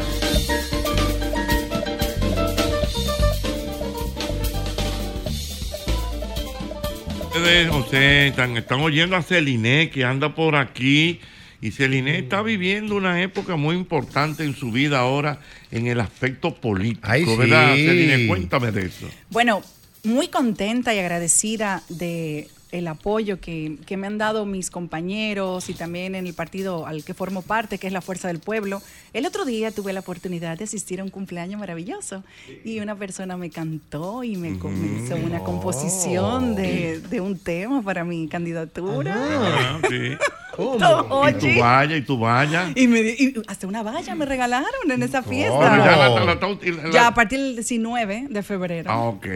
Ustedes, 7.30 7.70
ustedes 7.72 8.30
están, 8.30 8.56
están 8.56 8.80
oyendo 8.80 9.14
a 9.14 9.22
Celine 9.22 9.88
que 9.88 10.04
anda 10.04 10.34
por 10.34 10.56
aquí 10.56 11.20
y 11.60 11.70
Celine 11.70 12.18
está 12.18 12.42
viviendo 12.42 12.96
una 12.96 13.22
época 13.22 13.54
muy 13.54 13.76
importante 13.76 14.42
en 14.42 14.56
su 14.56 14.72
vida 14.72 14.98
ahora 14.98 15.38
en 15.70 15.86
el 15.86 16.00
aspecto 16.00 16.56
político, 16.56 17.06
Ay, 17.08 17.24
sí. 17.24 17.36
¿verdad? 17.36 17.74
Celine, 17.76 18.26
cuéntame 18.26 18.72
de 18.72 18.86
eso. 18.86 19.08
Bueno, 19.30 19.62
muy 20.02 20.26
contenta 20.26 20.92
y 20.92 20.98
agradecida 20.98 21.84
de 21.88 22.48
el 22.72 22.86
apoyo 22.88 23.40
que, 23.40 23.76
que 23.86 23.96
me 23.96 24.06
han 24.06 24.16
dado 24.18 24.46
mis 24.46 24.70
compañeros 24.70 25.68
y 25.68 25.74
también 25.74 26.14
en 26.14 26.26
el 26.26 26.34
partido 26.34 26.86
al 26.86 27.02
que 27.04 27.14
formo 27.14 27.42
parte, 27.42 27.78
que 27.78 27.86
es 27.86 27.92
la 27.92 28.00
Fuerza 28.00 28.28
del 28.28 28.38
Pueblo. 28.38 28.80
El 29.12 29.26
otro 29.26 29.44
día 29.44 29.70
tuve 29.72 29.92
la 29.92 30.00
oportunidad 30.00 30.56
de 30.58 30.64
asistir 30.64 31.00
a 31.00 31.04
un 31.04 31.10
cumpleaños 31.10 31.58
maravilloso 31.58 32.22
y 32.64 32.78
una 32.80 32.94
persona 32.96 33.36
me 33.36 33.50
cantó 33.50 34.22
y 34.22 34.36
me, 34.36 34.58
co- 34.58 34.68
me 34.68 35.02
hizo 35.04 35.16
una 35.16 35.40
composición 35.40 36.54
de, 36.54 37.00
de 37.00 37.20
un 37.20 37.38
tema 37.38 37.82
para 37.82 38.04
mi 38.04 38.28
candidatura. 38.28 39.14
Ah, 39.16 39.78
sí. 39.88 40.16
Todo, 40.56 41.28
Y 41.28 41.32
tu 41.34 41.60
valla, 41.60 41.96
y 41.96 42.02
tu 42.02 42.18
valla. 42.18 42.70
Y, 42.74 42.86
me, 42.86 43.00
y 43.00 43.34
hasta 43.48 43.66
una 43.66 43.82
valla 43.82 44.14
me 44.14 44.26
regalaron 44.26 44.90
en 44.90 45.02
esa 45.02 45.22
fiesta. 45.22 45.58
Pero 45.58 45.84
ya 45.84 45.96
la- 45.96 46.08
la- 46.08 46.24
la- 46.34 46.90
Ya 46.90 47.06
a 47.06 47.14
partir 47.14 47.38
del 47.40 47.54
19 47.56 48.26
de 48.28 48.42
febrero. 48.42 48.90
Ah, 48.90 49.02
ok. 49.04 49.26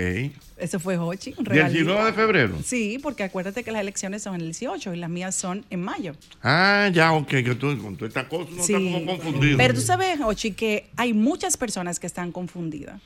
Eso 0.65 0.81
fue 0.81 0.97
Hochi, 0.97 1.35
un 1.37 1.45
¿Del 1.45 1.57
regalito. 1.57 1.85
19 1.91 2.05
de 2.07 2.13
febrero? 2.15 2.59
Sí, 2.65 2.99
porque 3.03 3.23
acuérdate 3.23 3.63
que 3.63 3.71
las 3.71 3.83
elecciones 3.83 4.23
son 4.23 4.37
el 4.37 4.45
18 4.45 4.95
y 4.95 4.97
las 4.97 5.11
mías 5.11 5.35
son 5.35 5.63
en 5.69 5.83
mayo. 5.83 6.15
Ah, 6.43 6.89
ya, 6.91 7.13
ok, 7.13 7.29
que 7.29 7.55
tú 7.55 7.77
con 7.83 7.97
toda 7.97 8.09
esta 8.09 8.27
cosa 8.27 8.51
no 8.51 8.63
está 8.63 8.79
como 8.79 9.05
confundido. 9.05 9.59
Pero 9.59 9.75
tú 9.75 9.83
sabes, 9.83 10.19
Hochi, 10.23 10.53
que 10.53 10.89
hay 10.97 11.13
muchas 11.13 11.59
personas 11.59 12.01
que 12.01 12.07
están 12.07 12.33
confundidas. 12.33 12.99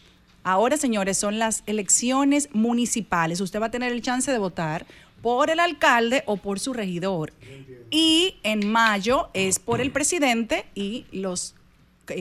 Ahora, 0.44 0.76
señores, 0.76 1.18
son 1.18 1.40
las 1.40 1.64
elecciones 1.66 2.48
municipales. 2.52 3.40
Usted 3.40 3.60
va 3.60 3.66
a 3.66 3.70
tener 3.72 3.90
el 3.90 4.02
chance 4.02 4.30
de 4.30 4.38
votar 4.38 4.86
por 5.20 5.50
el 5.50 5.58
alcalde 5.58 6.22
o 6.26 6.36
por 6.36 6.60
su 6.60 6.72
regidor. 6.72 7.32
Y 7.90 8.36
en 8.44 8.70
mayo 8.70 9.30
es 9.34 9.58
por 9.58 9.80
el 9.80 9.90
presidente 9.90 10.64
y 10.76 11.06
los 11.10 11.56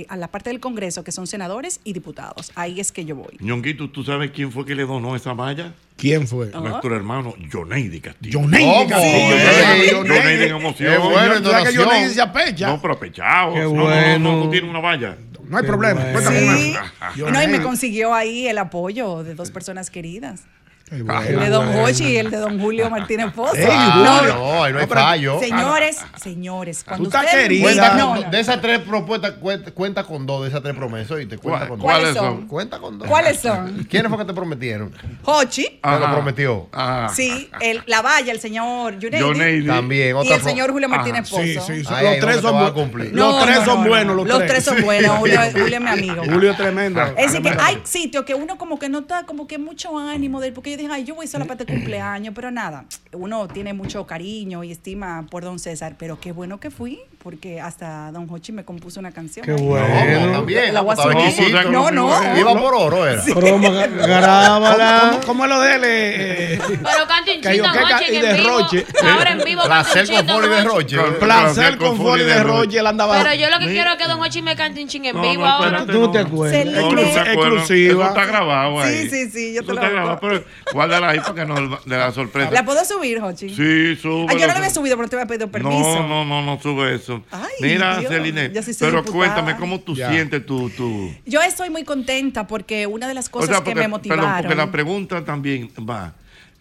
a 0.10 0.18
la 0.18 0.28
parte 0.30 0.50
del 0.50 0.60
Congreso, 0.60 1.04
que 1.04 1.12
son 1.12 1.28
senadores 1.28 1.80
y 1.84 1.94
diputados. 1.94 2.52
Ahí 2.56 2.80
es 2.80 2.92
que 2.92 3.06
yo 3.06 3.16
voy. 3.16 3.38
Ñonguito, 3.40 3.90
¿tú 3.90 4.04
sabes 4.04 4.32
quién 4.32 4.52
fue 4.52 4.66
que 4.66 4.76
le 4.76 4.84
donó 4.86 5.16
esa 5.16 5.34
valla? 5.34 5.74
¿Quién 5.96 6.28
fue? 6.28 6.52
Nuestro 6.52 6.96
hermano 6.96 7.34
Joneidi 7.52 8.00
Castillo. 8.00 8.40
Joneidi. 8.42 8.88
Castillo, 8.88 9.98
Joneidi. 9.98 10.44
En 10.44 10.56
emoción. 10.56 10.92
Qué 10.94 10.98
bueno, 11.00 11.36
en 11.36 11.44
¿Verdad 11.44 11.68
que. 11.70 11.76
Joneidi 11.78 12.14
se 12.14 12.22
apecha? 12.22 12.68
No, 12.68 12.82
pero 12.82 12.94
apechado. 12.94 13.54
Qué 13.54 13.62
No, 13.62 13.70
no, 13.70 13.76
no, 13.76 13.84
bueno. 13.86 14.44
tú 14.44 14.50
tienes 14.52 14.70
una 14.70 14.80
valla. 14.80 15.18
No 15.48 15.58
hay 15.58 15.64
problema. 15.64 16.02
Cuenta 16.12 16.30
con 16.32 16.58
Sí. 16.58 16.76
No, 17.22 17.44
y 17.44 17.48
me 17.48 17.62
consiguió 17.62 18.14
ahí 18.14 18.48
el 18.48 18.58
apoyo 18.58 19.24
de 19.24 19.34
dos 19.34 19.50
personas 19.50 19.90
queridas. 19.90 20.44
Bueno, 20.90 21.22
el 21.22 21.40
de 21.40 21.50
Don 21.50 21.66
bueno. 21.68 21.84
Hochi 21.84 22.06
y 22.06 22.18
el 22.18 22.32
de 22.32 22.38
Don 22.38 22.60
Julio 22.60 22.90
Martínez 22.90 23.34
Pozo. 23.34 23.56
Ey, 23.56 23.68
No. 23.68 24.22
No, 24.22 24.64
ahí 24.64 24.74
no 24.74 24.80
hay 24.80 24.88
fallo. 24.88 25.40
Señores, 25.40 25.98
señores, 26.22 26.84
cuando 26.84 27.10
estás 27.10 27.26
ustedes 27.26 27.44
querida. 27.44 27.94
no, 27.96 28.16
no. 28.16 28.30
De 28.30 28.40
esas 28.40 28.62
tres 28.62 28.80
propuestas, 28.80 29.34
cuenta, 29.34 29.72
cuenta 29.72 30.04
con 30.04 30.26
dos 30.26 30.44
de 30.44 30.50
esas 30.50 30.62
tres 30.64 30.76
promesas. 30.76 31.20
Y 31.22 31.26
te 31.26 31.38
cuenta 31.38 31.68
con 31.68 31.78
dos. 31.80 31.84
¿Cuáles 31.86 32.14
son? 32.16 32.48
Cuenta 32.48 32.80
con 32.80 33.00
dos. 33.00 33.08
¿Cuáles 33.08 33.40
son? 33.40 33.86
¿Quiénes 33.90 34.10
fue 34.10 34.18
que 34.18 34.26
te 34.26 34.34
prometieron? 34.34 34.94
Hochi. 35.24 35.64
Te 35.82 36.00
lo 36.00 36.12
prometió. 36.12 36.70
Sí, 37.14 37.50
el, 37.60 37.84
la 37.86 38.02
valla, 38.02 38.32
el 38.32 38.40
señor 38.40 38.98
Yuneidi. 39.00 39.66
También, 39.68 40.16
Y 40.24 40.32
el 40.32 40.42
señor 40.42 40.72
Julio 40.72 40.88
Martínez 40.90 41.22
Ajá, 41.22 41.30
Pozo. 41.32 41.44
sí, 41.44 41.60
sí, 41.60 41.84
sí. 41.86 41.94
Los 42.02 42.20
tres 42.20 42.42
son 42.42 42.54
buenos. 42.54 42.72
cumplir. 42.72 43.14
Los 43.14 43.44
tres 43.44 43.58
son 43.66 43.84
no, 43.84 43.90
buenos. 43.90 44.16
no. 44.16 44.24
Los, 44.24 44.28
Los 44.28 44.38
tres. 44.40 44.52
tres 44.52 44.64
son 44.64 44.82
buenos. 44.84 45.18
Julio, 45.18 45.40
Julio 45.52 45.76
es 45.78 45.82
mi 45.82 45.90
amigo. 45.90 46.24
Julio 46.24 46.52
es 46.52 46.58
tremendo. 46.58 47.02
Es 47.18 47.32
decir, 47.34 47.42
que 47.42 47.50
hay 47.60 47.82
sitios 47.84 48.24
que 48.26 48.34
uno 48.36 48.58
como 48.58 48.80
que 48.80 48.90
no 48.90 49.00
está 49.00 49.26
como 49.26 49.48
que 49.48 49.58
mucho 49.58 49.98
ánimo 49.98 50.40
de 50.40 50.48
él, 50.48 50.54
porque 50.54 50.77
yo 50.78 50.84
dije, 50.84 50.94
ay, 50.94 51.04
yo 51.04 51.16
voy 51.16 51.28
solo 51.28 51.46
para 51.46 51.60
este 51.60 51.74
cumpleaños, 51.74 52.34
pero 52.36 52.52
nada, 52.52 52.86
uno 53.12 53.48
tiene 53.48 53.74
mucho 53.74 54.06
cariño 54.06 54.64
y 54.64 54.72
estima 54.72 55.26
por 55.30 55.44
don 55.44 55.58
César, 55.58 55.96
pero 55.98 56.20
qué 56.20 56.32
bueno 56.32 56.60
que 56.60 56.70
fui, 56.70 57.00
porque 57.24 57.60
hasta 57.60 58.12
don 58.12 58.28
Hochi 58.30 58.52
me 58.52 58.64
compuso 58.64 59.00
una 59.00 59.12
canción. 59.12 59.46
Qué 59.46 59.52
bueno. 59.52 60.28
No, 60.28 60.32
también. 60.34 60.74
La 60.74 60.82
exquisito. 60.82 61.72
No, 61.72 61.92
no. 61.92 62.38
Iba 62.38 62.54
por 62.58 62.74
oro, 62.76 63.08
era. 63.08 63.22
Sí. 63.22 63.34
Broma, 63.34 63.70
garábala. 63.70 65.20
¿Cómo, 65.26 65.46
es 65.46 65.50
lo 65.50 65.60
de 65.60 65.76
él? 65.76 65.84
eh, 65.86 66.54
eh, 66.54 66.60
Pero 66.62 67.08
cante 67.08 67.36
un 67.36 67.42
Cayó 67.42 67.64
chito, 67.64 67.74
queca 67.74 67.98
Hochi, 67.98 68.12
y 68.12 68.16
en 68.16 68.22
vivo. 68.22 68.34
derroche. 68.34 68.86
Ahora 69.04 69.32
en 69.32 69.44
vivo 69.44 69.62
Placer 69.64 70.08
con 70.08 70.28
Foli 70.28 70.48
de. 70.48 70.64
Roche. 70.64 70.98
Placer 71.20 71.78
con 71.78 71.98
Foli 71.98 72.24
de 72.24 72.44
Roche. 72.44 72.80
Él 72.80 72.88
andaba. 72.88 73.22
Pero 73.22 73.34
yo 73.34 73.50
lo 73.50 73.60
que 73.60 73.66
quiero 73.66 73.92
es 73.92 73.98
que 73.98 74.08
Don 74.08 74.22
Hochi 74.22 74.42
me 74.42 74.56
cante 74.56 74.82
un 74.82 74.88
ching 74.88 75.06
en 75.06 75.16
No, 75.16 75.22
vivo 75.22 75.46
ahora. 75.46 75.86
Tú 75.86 76.00
no 76.00 76.12
te 76.12 76.20
acuerdas. 76.20 76.66
Exclusiva. 76.66 78.06
Eso 78.06 78.10
está 78.10 78.26
grabado 78.26 78.80
ahí. 78.80 79.10
Sí, 79.10 79.10
sí, 79.10 79.32
sí, 79.32 79.54
yo 79.54 79.64
te 79.64 79.74
lo 79.74 79.82
está 79.82 79.90
grabado, 79.90 80.20
pero 80.22 80.44
guárdala 80.74 81.09
ahí 81.09 81.20
para 81.20 81.34
que 81.36 81.45
no 81.45 81.80
le 81.86 81.95
da 81.95 82.11
sorpresa. 82.11 82.51
¿La 82.51 82.63
puedo 82.65 82.84
subir, 82.86 83.20
Hochi? 83.22 83.49
Sí, 83.49 83.95
sube. 83.95 84.28
Ah, 84.30 84.34
yo 84.34 84.41
no 84.41 84.47
la 84.47 84.57
había 84.57 84.70
subido, 84.70 84.95
pero 84.97 85.09
te 85.09 85.15
había 85.15 85.28
pedido 85.28 85.49
permiso. 85.49 86.01
No, 86.01 86.07
no, 86.07 86.26
no, 86.26 86.41
no 86.41 86.59
sube 86.61 86.95
eso. 86.95 87.24
Ay, 87.32 87.49
Mira, 87.61 87.99
Dios, 87.99 88.11
Celine, 88.11 88.51
ya 88.53 88.61
sí 88.63 88.74
soy 88.74 88.88
pero 88.89 89.01
diputada. 89.03 89.34
cuéntame 89.36 89.57
cómo 89.59 89.80
tú 89.80 89.95
Ya. 89.95 90.09
sientes 90.11 90.45
tu, 90.45 90.70
tu... 90.72 91.13
Yo 91.26 91.41
estoy 91.41 91.70
muy 91.70 91.84
contenta 91.84 92.47
porque 92.47 92.88
una 92.88 93.07
de 93.07 93.13
las 93.13 93.28
O 93.28 93.32
cosas 93.32 93.61
que 93.61 93.70
me 93.70 93.76
perdón, 93.76 93.91
motivaron. 93.91 94.38
porque 94.41 94.55
la 94.55 94.72
pregunta 94.72 95.24
también 95.26 95.70
va. 95.89 96.13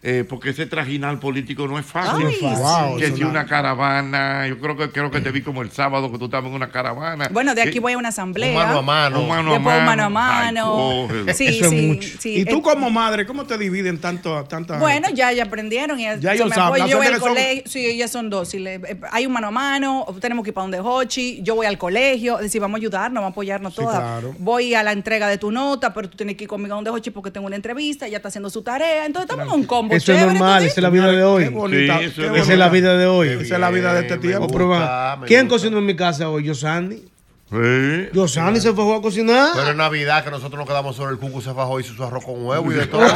Eh, 0.03 0.23
porque 0.29 0.51
ese 0.51 0.65
trajinal 0.67 1.19
político 1.19 1.67
no 1.67 1.79
es 1.79 1.85
fácil. 1.85 2.27
Ay, 2.27 2.37
Wow, 2.41 2.97
que 2.97 3.11
si 3.11 3.23
una 3.23 3.45
caravana, 3.45 4.47
yo 4.47 4.59
creo 4.59 4.77
que 4.77 4.89
creo 4.91 5.09
que 5.11 5.21
te 5.21 5.31
vi 5.31 5.41
como 5.41 5.61
el 5.61 5.71
sábado 5.71 6.11
que 6.11 6.17
tú 6.17 6.25
estabas 6.25 6.47
en 6.49 6.55
una 6.55 6.69
caravana. 6.69 7.29
Bueno, 7.31 7.55
de 7.55 7.61
aquí 7.63 7.71
Que- 7.73 7.79
voy 7.79 7.93
a 7.93 7.97
una 7.97 8.09
asamblea. 8.09 8.49
Un 8.49 8.55
mano 8.55 8.77
a 8.79 8.81
mano. 8.81 9.21
Un 9.21 9.27
mano 9.27 9.53
a 9.53 9.57
un 9.57 9.63
mano 9.63 10.03
a 10.03 10.09
mano. 10.09 10.09
mano. 10.09 11.07
Ay, 11.27 11.33
sí, 11.33 11.47
Eso 11.47 11.65
es 11.65 11.69
sí, 11.71 11.81
mucho. 11.87 12.09
sí. 12.19 12.35
¿Y 12.41 12.45
tú 12.45 12.57
Eh, 12.59 12.61
como 12.61 12.89
madre, 12.89 13.25
cómo 13.25 13.45
te 13.45 13.57
dividen 13.57 13.99
tanto, 13.99 14.43
tanta 14.45 14.77
Bueno, 14.77 15.09
ya, 15.13 15.31
ya 15.31 15.43
aprendieron. 15.43 15.97
Ya, 15.97 16.15
Ya 16.17 16.33
ellos 16.33 16.49
me 16.49 16.55
saben, 16.55 16.85
Yo 16.87 16.97
voy 16.97 17.07
al 17.07 17.13
mujeres 17.13 17.19
son- 17.19 17.29
colegio. 17.29 17.63
Sí, 17.65 17.97
ya 17.97 18.07
son 18.07 18.29
dos. 18.29 18.49
Si 18.49 18.59
le- 18.59 18.75
eh, 18.75 18.99
hay 19.11 19.25
un 19.25 19.33
mano 19.33 19.47
a 19.47 19.51
mano, 19.51 20.05
tenemos 20.21 20.43
que 20.43 20.51
ir 20.51 20.53
para 20.53 20.63
donde 20.63 20.79
Hochi. 20.79 21.41
Yo 21.41 21.55
voy 21.55 21.65
al 21.65 21.77
colegio. 21.77 22.35
Es 22.37 22.43
decir, 22.43 22.61
vamos 22.61 22.77
a 22.77 22.81
ayudarnos, 22.81 23.15
vamos 23.21 23.29
a 23.29 23.31
apoyarnos 23.31 23.73
Sí, 23.73 23.81
todas. 23.81 23.97
claro. 23.99 24.35
Voy 24.39 24.73
a 24.75 24.83
la 24.83 24.91
entrega 24.91 25.27
de 25.27 25.37
tu 25.37 25.51
nota, 25.51 25.93
pero 25.93 26.09
tú 26.09 26.17
tienes 26.17 26.35
que 26.37 26.43
ir 26.43 26.47
conmigo 26.49 26.73
a 26.73 26.77
donde 26.77 26.91
Hochi 26.91 27.09
porque 27.09 27.31
tengo 27.31 27.47
una 27.47 27.55
entrevista. 27.55 28.05
Ella 28.07 28.17
está 28.17 28.29
haciendo 28.29 28.49
su 28.49 28.61
tarea. 28.61 29.05
Entonces 29.05 29.29
estamos 29.29 29.53
en 29.53 29.59
un 29.61 29.65
combo. 29.87 29.95
Eso 29.95 30.13
es 30.13 30.21
normal, 30.21 30.61
¿tú 30.61 30.67
esa 30.67 30.79
es 30.79 30.83
la 30.83 30.89
vida 30.89 31.11
de 31.11 31.23
hoy. 31.23 31.43
Qué 31.45 31.49
bonita. 31.49 31.99
Sí, 31.99 32.05
eso 32.05 32.21
qué 32.21 32.27
es 32.27 32.43
Esa 32.43 32.53
es 32.53 32.59
la 32.59 32.69
vida 32.69 32.97
de 32.97 33.05
hoy. 33.05 33.27
Esa 33.29 33.55
es 33.55 33.59
la 33.59 33.69
vida 33.71 33.93
de 33.93 34.01
este 34.01 34.17
tiempo. 34.17 34.47
Gusta, 34.47 35.19
¿Quién 35.25 35.47
cocinó 35.47 35.77
en 35.79 35.85
mi 35.85 35.95
casa 35.95 36.29
hoy? 36.29 36.43
Yo, 36.43 36.55
Sandy. 36.55 37.03
Sí. 37.49 38.09
Yo, 38.11 38.27
Sandy 38.27 38.59
se 38.59 38.73
fue 38.73 38.93
a 38.93 39.01
cocinar. 39.01 39.51
Pero 39.55 39.69
en 39.71 39.77
Navidad 39.77 40.21
que 40.23 40.29
nosotros 40.31 40.59
nos 40.59 40.67
quedamos 40.67 40.97
solo 40.97 41.11
el 41.11 41.17
cucu 41.17 41.41
se 41.41 41.53
fajó 41.53 41.79
y 41.79 41.83
hizo 41.83 41.93
su 41.93 42.03
arroz 42.03 42.25
con 42.25 42.45
huevo 42.45 42.71
y 42.71 42.75
de 42.75 42.87
todo. 42.87 43.07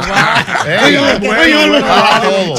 Bueno, 1.20 1.78
todo. 1.82 2.54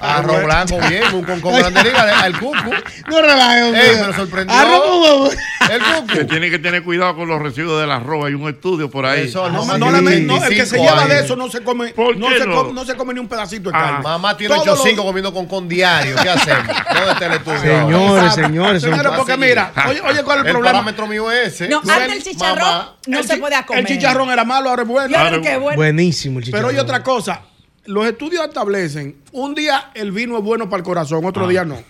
Arroz 0.00 0.44
blanco 0.44 0.78
bien, 0.88 1.02
un 1.14 1.24
con 1.40 1.52
grande 1.52 1.82
liga 1.84 2.20
al 2.20 2.38
cucu. 2.38 2.70
No 3.08 3.20
relajes. 3.20 3.74
Ey, 3.74 4.06
me 4.06 4.12
sorprendió. 4.14 4.56
Arroz 4.56 4.80
con 4.80 5.02
huevo. 5.02 5.30
El 5.70 5.78
Que 6.06 6.16
cucu. 6.20 6.26
tiene 6.26 6.50
que 6.50 6.58
tener 6.58 6.82
cuidado 6.82 7.16
con 7.16 7.28
los 7.28 7.40
residuos 7.42 7.80
del 7.80 7.90
arroz. 7.90 8.26
Hay 8.26 8.34
un 8.34 8.48
estudio 8.48 8.90
por 8.90 9.04
ahí. 9.04 9.28
Eso, 9.28 9.48
No, 9.50 9.64
no 9.66 9.78
no, 9.78 9.98
el 9.98 10.04
que 10.04 10.64
se 10.66 10.76
25 10.76 10.82
lleva 10.82 11.06
de 11.06 11.20
eso 11.20 11.36
no 11.36 11.50
se 11.50 11.62
come, 11.62 11.88
¿Por 11.88 12.16
no 12.16 12.28
se, 12.30 12.46
come, 12.46 12.72
no 12.72 12.84
se 12.84 12.94
come 12.96 13.12
ni 13.14 13.20
un 13.20 13.28
pedacito 13.28 13.70
de 13.70 13.76
Ah. 13.76 13.80
carne. 13.80 14.02
Mamá 14.04 14.36
tiene 14.36 14.54
Todos 14.54 14.68
8 14.68 14.82
5 14.84 14.96
los- 14.96 15.04
comiendo 15.06 15.34
con 15.34 15.46
con 15.46 15.68
diario. 15.68 16.16
¿Qué 16.22 16.30
hacemos? 16.30 16.66
¿Dónde 16.94 17.12
está 17.12 17.26
el 17.26 17.32
estudio? 17.34 17.60
Señores, 17.60 18.34
señores, 18.34 18.82
Señores, 18.82 19.12
porque 19.16 19.36
mira, 19.36 19.72
oye, 19.88 20.00
oye, 20.00 20.22
¿cuál 20.22 20.38
es 20.40 20.46
El 20.46 20.52
problema? 20.52 20.77
Parámetro 20.78 21.06
mío 21.06 21.30
es 21.30 21.54
ese. 21.54 21.68
No, 21.68 21.82
No, 21.82 21.92
antes 21.92 22.16
el- 22.16 22.22
chicharrón 22.22 22.58
mamá, 22.58 22.96
no 23.06 23.18
el 23.20 23.26
se 23.26 23.34
chi- 23.34 23.40
podía 23.40 23.66
comer. 23.66 23.80
El 23.80 23.86
chicharrón 23.86 24.30
era 24.30 24.44
malo, 24.44 24.70
ahora 24.70 24.82
es 24.82 24.88
bueno. 24.88 25.08
Claro 25.08 25.40
que 25.42 25.56
bueno. 25.56 25.76
Buenísimo 25.76 26.38
el 26.38 26.44
chicharrón. 26.46 26.68
Pero 26.70 26.76
hay 26.78 26.82
otra 26.84 27.02
cosa. 27.02 27.42
Los 27.84 28.06
estudios 28.06 28.44
establecen, 28.46 29.16
un 29.32 29.54
día 29.54 29.92
el 29.94 30.12
vino 30.12 30.36
es 30.36 30.44
bueno 30.44 30.68
para 30.68 30.80
el 30.80 30.84
corazón, 30.84 31.24
otro 31.24 31.46
Ah. 31.46 31.48
día 31.48 31.64
no. 31.64 31.82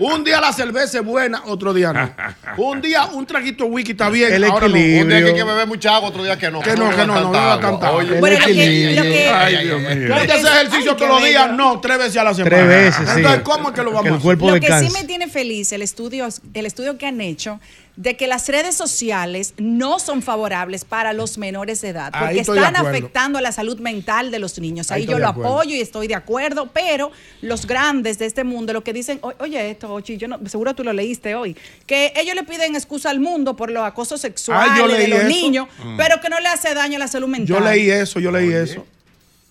Un 0.00 0.22
día 0.22 0.38
la 0.38 0.52
cerveza 0.52 0.98
es 0.98 1.04
buena, 1.04 1.40
otro 1.46 1.72
día 1.72 1.94
no. 1.94 2.14
Un 2.58 2.82
día 2.82 3.06
un 3.06 3.24
traguito 3.24 3.64
whisky 3.64 3.92
está 3.92 4.10
bien, 4.10 4.34
El 4.34 4.44
ahora 4.44 4.68
no. 4.68 4.76
equilibrio. 4.76 5.02
Un 5.04 5.08
día 5.08 5.18
que 5.20 5.28
hay 5.30 5.34
que 5.34 5.44
beber 5.44 5.66
mucha 5.66 5.96
agua, 5.96 6.10
otro 6.10 6.22
día 6.24 6.36
que 6.36 6.50
no. 6.50 6.60
Que 6.60 6.76
no, 6.76 6.90
que 6.90 7.06
no, 7.06 7.20
no, 7.22 7.32
no 7.32 7.58
tanta 7.58 7.90
Oye. 7.92 8.20
Bueno, 8.20 8.38
lo 8.38 8.44
que, 8.44 8.52
equilibrio. 8.52 8.96
lo 9.04 9.10
que- 9.10 9.28
Ay, 9.30 9.64
Dios 9.64 9.80
mío. 9.80 10.14
Ejercicio 10.14 10.90
Ay, 10.90 10.96
todos 10.98 11.08
los 11.08 11.24
días, 11.24 11.50
no, 11.52 11.80
tres 11.80 11.98
veces 12.00 12.16
a 12.18 12.24
la 12.24 12.34
semana. 12.34 12.54
Tres 12.54 12.68
veces, 12.68 13.08
sí. 13.08 13.14
Entonces, 13.16 13.40
¿cómo 13.42 13.68
es 13.70 13.74
que 13.74 13.82
lo 13.82 13.92
vamos 13.92 14.04
a 14.04 14.08
el 14.08 14.14
hacer? 14.16 14.22
cuerpo 14.24 14.50
Lo 14.50 14.60
que 14.60 14.78
sí 14.78 14.90
me 14.92 15.04
tiene 15.04 15.26
feliz 15.28 15.72
el 15.72 15.80
estudio, 15.80 16.28
el 16.52 16.66
estudio 16.66 16.98
que 16.98 17.06
han 17.06 17.18
hecho 17.22 17.60
de 17.96 18.16
que 18.16 18.26
las 18.26 18.46
redes 18.48 18.74
sociales 18.74 19.54
no 19.56 19.98
son 19.98 20.20
favorables 20.22 20.84
para 20.84 21.12
los 21.14 21.38
menores 21.38 21.80
de 21.80 21.88
edad, 21.88 22.12
porque 22.18 22.40
están 22.40 22.76
afectando 22.76 23.38
a 23.38 23.40
la 23.42 23.52
salud 23.52 23.78
mental 23.80 24.30
de 24.30 24.38
los 24.38 24.58
niños. 24.58 24.90
Ahí 24.90 25.06
yo 25.06 25.18
lo 25.18 25.28
apoyo 25.28 25.74
y 25.74 25.80
estoy 25.80 26.06
de 26.06 26.14
acuerdo, 26.14 26.68
pero 26.72 27.10
los 27.40 27.66
grandes 27.66 28.18
de 28.18 28.26
este 28.26 28.44
mundo 28.44 28.72
lo 28.74 28.84
que 28.84 28.92
dicen, 28.92 29.18
"O- 29.22 29.32
oye 29.38 29.70
esto, 29.70 29.92
Ochi, 29.92 30.18
yo 30.18 30.28
no, 30.28 30.38
seguro 30.46 30.74
tú 30.74 30.84
lo 30.84 30.92
leíste 30.92 31.34
hoy, 31.34 31.56
que 31.86 32.12
ellos 32.16 32.34
le 32.34 32.42
piden 32.42 32.74
excusa 32.76 33.08
al 33.10 33.18
mundo 33.20 33.56
por 33.56 33.70
los 33.70 33.82
acosos 33.84 34.20
sexuales 34.20 34.72
Ah, 34.72 34.78
yo 34.78 34.88
de 34.88 35.08
los 35.08 35.18
eso. 35.20 35.28
niños, 35.28 35.66
Mm. 35.82 35.96
pero 35.96 36.20
que 36.20 36.28
no 36.28 36.38
le 36.40 36.48
hace 36.48 36.74
daño 36.74 36.96
a 36.96 36.98
la 37.00 37.08
salud 37.08 37.28
mental. 37.28 37.56
Yo 37.56 37.60
leí 37.60 37.90
eso, 37.90 38.20
yo 38.20 38.30
leí 38.30 38.52
eso. 38.52 38.84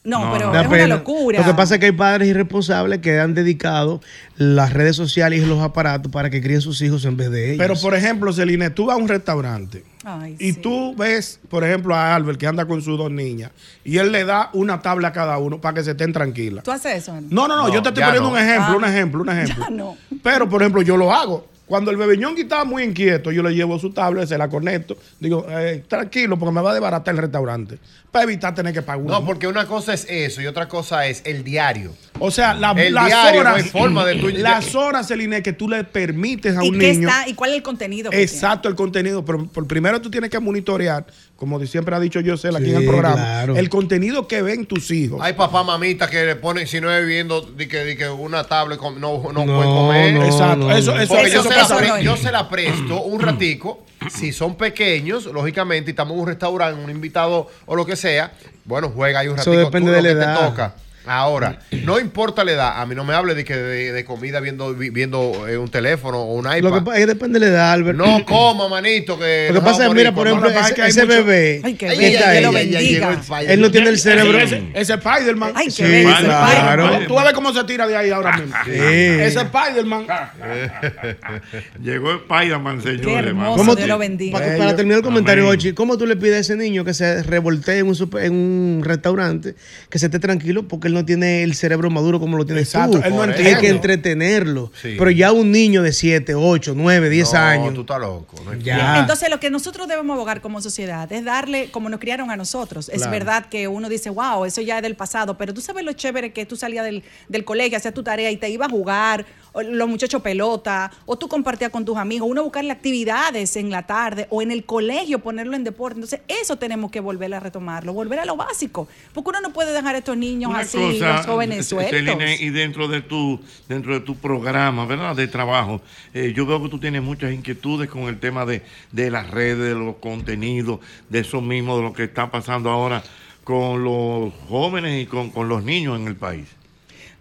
No, 0.05 0.25
No, 0.25 0.31
pero 0.33 0.53
es 0.61 0.67
pena. 0.67 0.85
una 0.85 0.95
locura. 0.97 1.39
Lo 1.39 1.45
que 1.45 1.53
pasa 1.55 1.73
es 1.75 1.79
que 1.79 1.87
hay 1.87 1.91
padres 1.91 2.27
irresponsables 2.29 2.99
que 2.99 3.19
han 3.19 3.33
dedicado 3.33 4.01
las 4.37 4.71
redes 4.71 4.95
sociales 4.95 5.41
y 5.41 5.45
los 5.45 5.59
aparatos 5.61 6.11
para 6.11 6.29
que 6.29 6.41
críen 6.41 6.61
sus 6.61 6.81
hijos 6.81 7.03
en 7.05 7.17
vez 7.17 7.31
de 7.31 7.47
ellos. 7.53 7.57
Pero, 7.57 7.75
por 7.81 7.95
ejemplo, 7.95 8.31
Celine, 8.31 8.69
tú 8.69 8.85
vas 8.85 8.97
a 8.97 8.99
un 9.01 9.07
restaurante 9.07 9.83
Ay, 10.03 10.35
y 10.39 10.53
sí. 10.53 10.59
tú 10.61 10.95
ves, 10.95 11.39
por 11.49 11.63
ejemplo, 11.63 11.95
a 11.95 12.13
Albert 12.15 12.39
que 12.39 12.45
anda 12.47 12.65
con 12.65 12.81
sus 12.81 12.97
dos 12.97 13.09
niñas 13.11 13.51
y 13.83 13.97
él 13.97 14.11
le 14.11 14.23
da 14.25 14.49
una 14.53 14.79
tabla 14.81 15.07
a 15.07 15.11
cada 15.11 15.37
uno 15.39 15.59
para 15.59 15.73
que 15.75 15.83
se 15.83 15.91
estén 15.91 16.13
tranquilas. 16.13 16.63
¿Tú 16.63 16.71
haces 16.71 16.97
eso? 16.97 17.13
No, 17.29 17.47
no, 17.47 17.55
no, 17.55 17.67
No, 17.67 17.73
yo 17.73 17.81
te 17.81 17.89
estoy 17.89 18.03
poniendo 18.03 18.29
no. 18.29 18.35
un 18.35 18.41
ejemplo, 18.41 18.73
Ah. 18.73 18.77
un 18.77 18.85
ejemplo, 18.85 19.21
un 19.23 19.29
ejemplo. 19.37 19.65
Ya 19.67 19.69
no. 19.71 19.97
Pero, 20.21 20.47
por 20.47 20.61
ejemplo, 20.61 20.81
yo 20.83 20.97
lo 20.97 21.11
hago. 21.13 21.47
Cuando 21.65 21.89
el 21.89 21.97
bebeñón 21.97 22.37
estaba 22.37 22.63
muy 22.63 22.83
inquieto, 22.83 23.31
yo 23.31 23.41
le 23.41 23.51
llevo 23.55 23.79
su 23.79 23.91
tablet, 23.91 24.27
se 24.27 24.37
la 24.37 24.47
conecto. 24.49 24.97
Digo, 25.19 25.45
eh, 25.49 25.83
tranquilo, 25.87 26.37
porque 26.37 26.53
me 26.53 26.61
va 26.61 26.69
a 26.71 26.73
desbaratar 26.73 27.15
el 27.15 27.21
restaurante. 27.21 27.79
Para 28.11 28.23
evitar 28.23 28.53
tener 28.55 28.71
que 28.73 28.81
pagar 28.81 29.01
una. 29.01 29.11
No, 29.19 29.25
porque 29.25 29.47
una 29.47 29.65
cosa 29.65 29.93
es 29.93 30.05
eso 30.09 30.41
y 30.41 30.47
otra 30.47 30.67
cosa 30.69 31.05
es 31.07 31.21
el 31.25 31.43
diario. 31.43 31.91
O 32.19 32.31
sea, 32.31 32.53
la- 32.53 32.71
El 32.71 32.93
las 32.93 33.07
diario, 33.07 33.43
no 33.43 33.49
horas. 33.49 33.55
hay 33.63 33.69
forma 33.69 34.05
de 34.05 34.15
tú- 34.15 34.29
Las 34.29 34.73
horas, 34.75 35.07
Celine, 35.07 35.41
que 35.43 35.51
tú 35.53 35.67
le 35.67 35.83
permites 35.83 36.55
a 36.55 36.63
¿Y 36.63 36.69
un 36.69 36.79
qué 36.79 36.93
niño. 36.93 37.09
está? 37.09 37.27
¿Y 37.27 37.33
cuál 37.33 37.49
es 37.49 37.57
el 37.57 37.63
contenido? 37.63 38.09
Exacto, 38.13 38.69
el 38.69 38.75
contenido. 38.75 39.25
Pero 39.25 39.45
por 39.47 39.67
primero 39.67 39.99
tú 39.99 40.09
tienes 40.11 40.29
que 40.29 40.39
monitorear, 40.39 41.05
como 41.35 41.59
siempre 41.65 41.93
ha 41.95 41.99
dicho 41.99 42.19
José 42.25 42.49
aquí 42.55 42.69
en 42.71 42.77
el 42.77 42.85
programa, 42.85 43.15
claro. 43.15 43.55
el 43.57 43.69
contenido 43.69 44.27
que 44.27 44.41
ven 44.41 44.65
tus 44.65 44.89
hijos. 44.91 45.19
Hay 45.21 45.33
papá 45.33 45.63
mamita 45.63 46.09
que 46.09 46.23
le 46.25 46.35
ponen, 46.37 46.65
si 46.65 46.79
no 46.79 46.89
es 46.91 47.01
viviendo, 47.01 47.41
di 47.41 47.67
que, 47.67 47.83
di 47.83 47.95
que 47.97 48.07
una 48.09 48.43
tablet 48.45 48.79
no, 48.79 48.91
no, 48.91 49.21
No, 49.33 49.45
puede 49.45 49.63
comer. 49.69 50.13
no, 50.13 50.23
Exacto, 50.25 50.71
eso, 50.71 50.97
eso, 50.97 51.17
eso 51.17 51.27
yo, 51.35 51.43
se 51.43 51.49
pasa. 51.49 51.81
la 51.81 52.01
yo 52.01 52.15
se 52.15 52.31
la 52.31 52.47
presto 52.47 53.01
un 53.03 53.19
ratico, 53.19 53.83
si 54.09 54.31
son 54.31 54.55
pequeños, 54.55 55.25
lógicamente, 55.25 55.91
y 55.91 55.93
estamos 55.93 56.13
en 56.13 56.19
un 56.21 56.27
restaurante, 56.27 56.81
un 56.81 56.89
invitado 56.89 57.47
o 57.65 57.75
lo 57.75 57.85
que 57.85 57.95
sea, 57.95 58.31
bueno, 58.63 58.89
juega 58.95 59.19
ahí 59.19 59.27
un 59.27 59.37
Eso 59.37 59.51
ratico. 59.51 59.65
depende 59.65 59.91
tú 59.91 59.95
de 59.95 60.01
lo 60.01 60.07
la 60.07 60.13
que 60.19 60.25
edad. 60.25 60.39
te 60.39 60.45
toca. 60.49 60.75
Ahora, 61.07 61.59
no 61.83 61.99
importa 61.99 62.43
la 62.43 62.51
edad, 62.51 62.81
a 62.81 62.85
mí 62.85 62.95
no 62.95 63.03
me 63.03 63.13
hable 63.13 63.35
de 63.35 63.43
que 63.43 63.55
de, 63.55 63.91
de 63.91 64.05
comida 64.05 64.39
viendo 64.39 64.73
vi- 64.73 64.89
viendo 64.89 65.47
eh, 65.47 65.57
un 65.57 65.69
teléfono 65.69 66.19
o 66.21 66.33
un 66.35 66.45
iPad. 66.45 66.61
Lo 66.61 66.73
que 66.73 66.81
pasa 66.81 66.97
es 66.97 67.05
que 67.05 67.13
depende 67.13 67.39
de 67.39 67.45
la 67.47 67.51
edad, 67.51 67.71
Albert. 67.73 67.97
No 67.97 68.25
coma, 68.25 68.67
manito, 68.67 69.17
que 69.19 69.49
Lo 69.53 69.59
que 69.59 69.65
pasa 69.65 69.83
es, 69.85 69.89
a 69.91 69.93
mira, 69.93 70.11
morir 70.11 70.13
por 70.13 70.27
ejemplo, 70.27 70.49
lo 70.49 70.53
que 70.55 70.59
ese, 70.61 70.69
es 70.69 70.75
que 70.75 70.85
ese 70.87 71.05
mucho- 71.05 71.17
bebé 71.25 71.61
Ay, 71.63 71.73
que 71.73 71.85
que 71.87 71.95
bella, 71.97 72.07
está 72.09 72.31
que 72.31 72.37
ahí, 72.37 72.43
lo 72.43 72.51
bendiga. 72.51 73.19
él 73.47 73.61
no 73.61 73.71
tiene 73.71 73.89
el 73.89 73.99
cerebro. 73.99 74.37
Ese, 74.39 74.63
ese 74.73 74.93
Spider-Man. 74.93 75.51
Ay, 75.55 75.65
qué 75.67 75.71
Sí, 75.71 75.83
bello, 75.83 76.09
claro. 76.19 76.83
Spider-Man. 76.85 77.07
Tú 77.07 77.15
ver 77.15 77.33
cómo 77.33 77.53
se 77.53 77.63
tira 77.65 77.87
de 77.87 77.95
ahí 77.95 78.09
ahora 78.11 78.37
mismo. 78.37 78.55
Sí. 78.65 78.71
Ese 78.73 79.39
Spider-Man. 79.41 80.05
Llegó 81.81 82.11
Spider-Man, 82.13 82.81
señores. 82.81 83.33
¿Cómo 83.55 83.75
tú- 83.75 83.83
pa- 84.31 84.39
Para, 84.57 84.75
terminar 84.75 84.99
el 84.99 85.03
comentario. 85.03 85.47
Ochi, 85.47 85.73
¿cómo 85.73 85.97
tú 85.97 86.05
le 86.05 86.15
pides 86.15 86.35
a 86.35 86.39
ese 86.39 86.55
niño 86.55 86.83
que 86.83 86.93
se 86.93 87.23
revoltee 87.23 87.79
en 87.79 87.87
un, 87.87 87.95
super- 87.95 88.23
en 88.25 88.33
un 88.33 88.81
restaurante, 88.83 89.55
que 89.89 89.99
se 89.99 90.05
esté 90.07 90.19
tranquilo 90.19 90.67
porque 90.67 90.87
él 90.87 90.93
no 90.95 91.05
tiene 91.05 91.43
el 91.43 91.53
cerebro 91.53 91.89
maduro 91.91 92.19
como 92.19 92.37
lo 92.37 92.45
tienes 92.45 92.63
Exacto, 92.69 92.99
tú? 92.99 93.05
él 93.05 93.15
no 93.15 93.21
Hay 93.21 93.55
que 93.57 93.69
entretenerlo. 93.69 94.71
Sí. 94.81 94.95
Pero 94.97 95.11
ya 95.11 95.31
un 95.31 95.51
niño 95.51 95.81
de 95.83 95.91
7, 95.93 96.33
8, 96.35 96.73
9, 96.75 97.09
10 97.09 97.33
No, 97.33 97.39
años. 97.39 97.73
tú 97.73 97.81
estás 97.81 97.99
loco. 97.99 98.37
no 98.43 98.53
Ya. 98.55 98.99
Entonces, 98.99 99.29
lo 99.29 99.39
que 99.39 99.49
nosotros 99.49 99.87
debemos 99.87 100.15
abogar 100.15 100.41
como 100.41 100.61
sociedad 100.61 101.11
es 101.11 101.23
darle, 101.23 101.69
como 101.71 101.89
nos 101.89 101.99
criaron 101.99 102.31
a 102.31 102.35
nosotros. 102.35 102.89
Es 102.89 102.97
Claro. 102.97 103.11
verdad 103.11 103.45
que 103.49 103.67
uno 103.67 103.89
dice, 103.89 104.09
wow, 104.09 104.45
eso 104.45 104.61
ya 104.61 104.77
es 104.77 104.81
del 104.83 104.95
pasado, 104.95 105.37
pero 105.37 105.53
tú 105.53 105.61
sabes 105.61 105.83
lo 105.83 105.93
chévere 105.93 106.33
que 106.33 106.45
tú 106.45 106.55
salías 106.55 106.83
del, 106.85 107.03
del 107.29 107.45
colegio, 107.45 107.77
hacías 107.77 107.93
tu 107.93 108.03
tarea 108.03 108.31
y 108.31 108.37
te 108.37 108.49
ibas 108.49 108.69
a 108.69 108.71
jugar, 108.71 109.25
o 109.53 109.61
los 109.61 109.87
muchachos 109.87 110.21
pelota, 110.21 110.91
o 111.05 111.17
tú 111.17 111.27
compartías 111.29 111.71
con 111.71 111.85
tus 111.85 111.97
amigos, 111.97 112.27
uno 112.29 112.43
buscarle 112.43 112.71
actividades 112.71 113.55
en 113.55 113.69
la 113.69 113.83
tarde 113.85 114.27
o 114.29 114.41
en 114.41 114.51
el 114.51 114.65
colegio, 114.65 115.19
ponerlo 115.19 115.55
en 115.55 115.63
deporte. 115.63 115.95
Entonces, 115.97 116.21
eso 116.27 116.57
tenemos 116.57 116.91
que 116.91 116.99
volver 116.99 117.33
a 117.33 117.39
retomarlo, 117.39 117.93
volver 117.93 118.19
a 118.19 118.25
lo 118.25 118.35
básico, 118.35 118.87
porque 119.13 119.29
uno 119.29 119.41
no 119.41 119.53
puede 119.53 119.71
dejar 119.73 119.95
a 119.95 119.99
estos 119.99 120.17
niños 120.17 120.49
Una 120.51 120.59
así, 120.59 120.77
cosa, 120.91 121.17
los 121.17 121.25
jóvenes 121.25 121.65
sueltos. 121.67 121.91
Celine, 121.91 122.37
y 122.39 122.49
dentro 122.49 122.87
de 122.87 123.01
tu 123.01 123.39
dentro 123.67 123.93
de 123.93 123.99
tu 123.99 124.15
programa, 124.15 124.85
¿verdad? 124.85 125.15
De 125.15 125.27
trabajo, 125.27 125.81
eh, 126.13 126.33
yo 126.35 126.45
veo 126.45 126.61
que 126.63 126.69
tú 126.69 126.79
tienes 126.79 127.01
muchas 127.01 127.33
inquietudes 127.33 127.89
con 127.89 128.03
el 128.03 128.19
tema 128.19 128.45
de, 128.45 128.61
de 128.91 129.11
las 129.11 129.29
redes, 129.29 129.69
de 129.69 129.75
los 129.75 129.95
contenidos, 129.97 130.79
de 131.09 131.19
eso 131.19 131.41
mismo, 131.41 131.77
de 131.77 131.83
lo 131.83 131.93
que 131.93 132.03
está 132.03 132.31
pasando 132.31 132.69
ahora 132.69 133.03
con 133.43 133.83
los 133.83 134.33
jóvenes 134.49 135.03
y 135.03 135.05
con, 135.05 135.29
con 135.29 135.47
los 135.47 135.63
niños 135.63 135.99
en 135.99 136.07
el 136.07 136.15
país. 136.15 136.47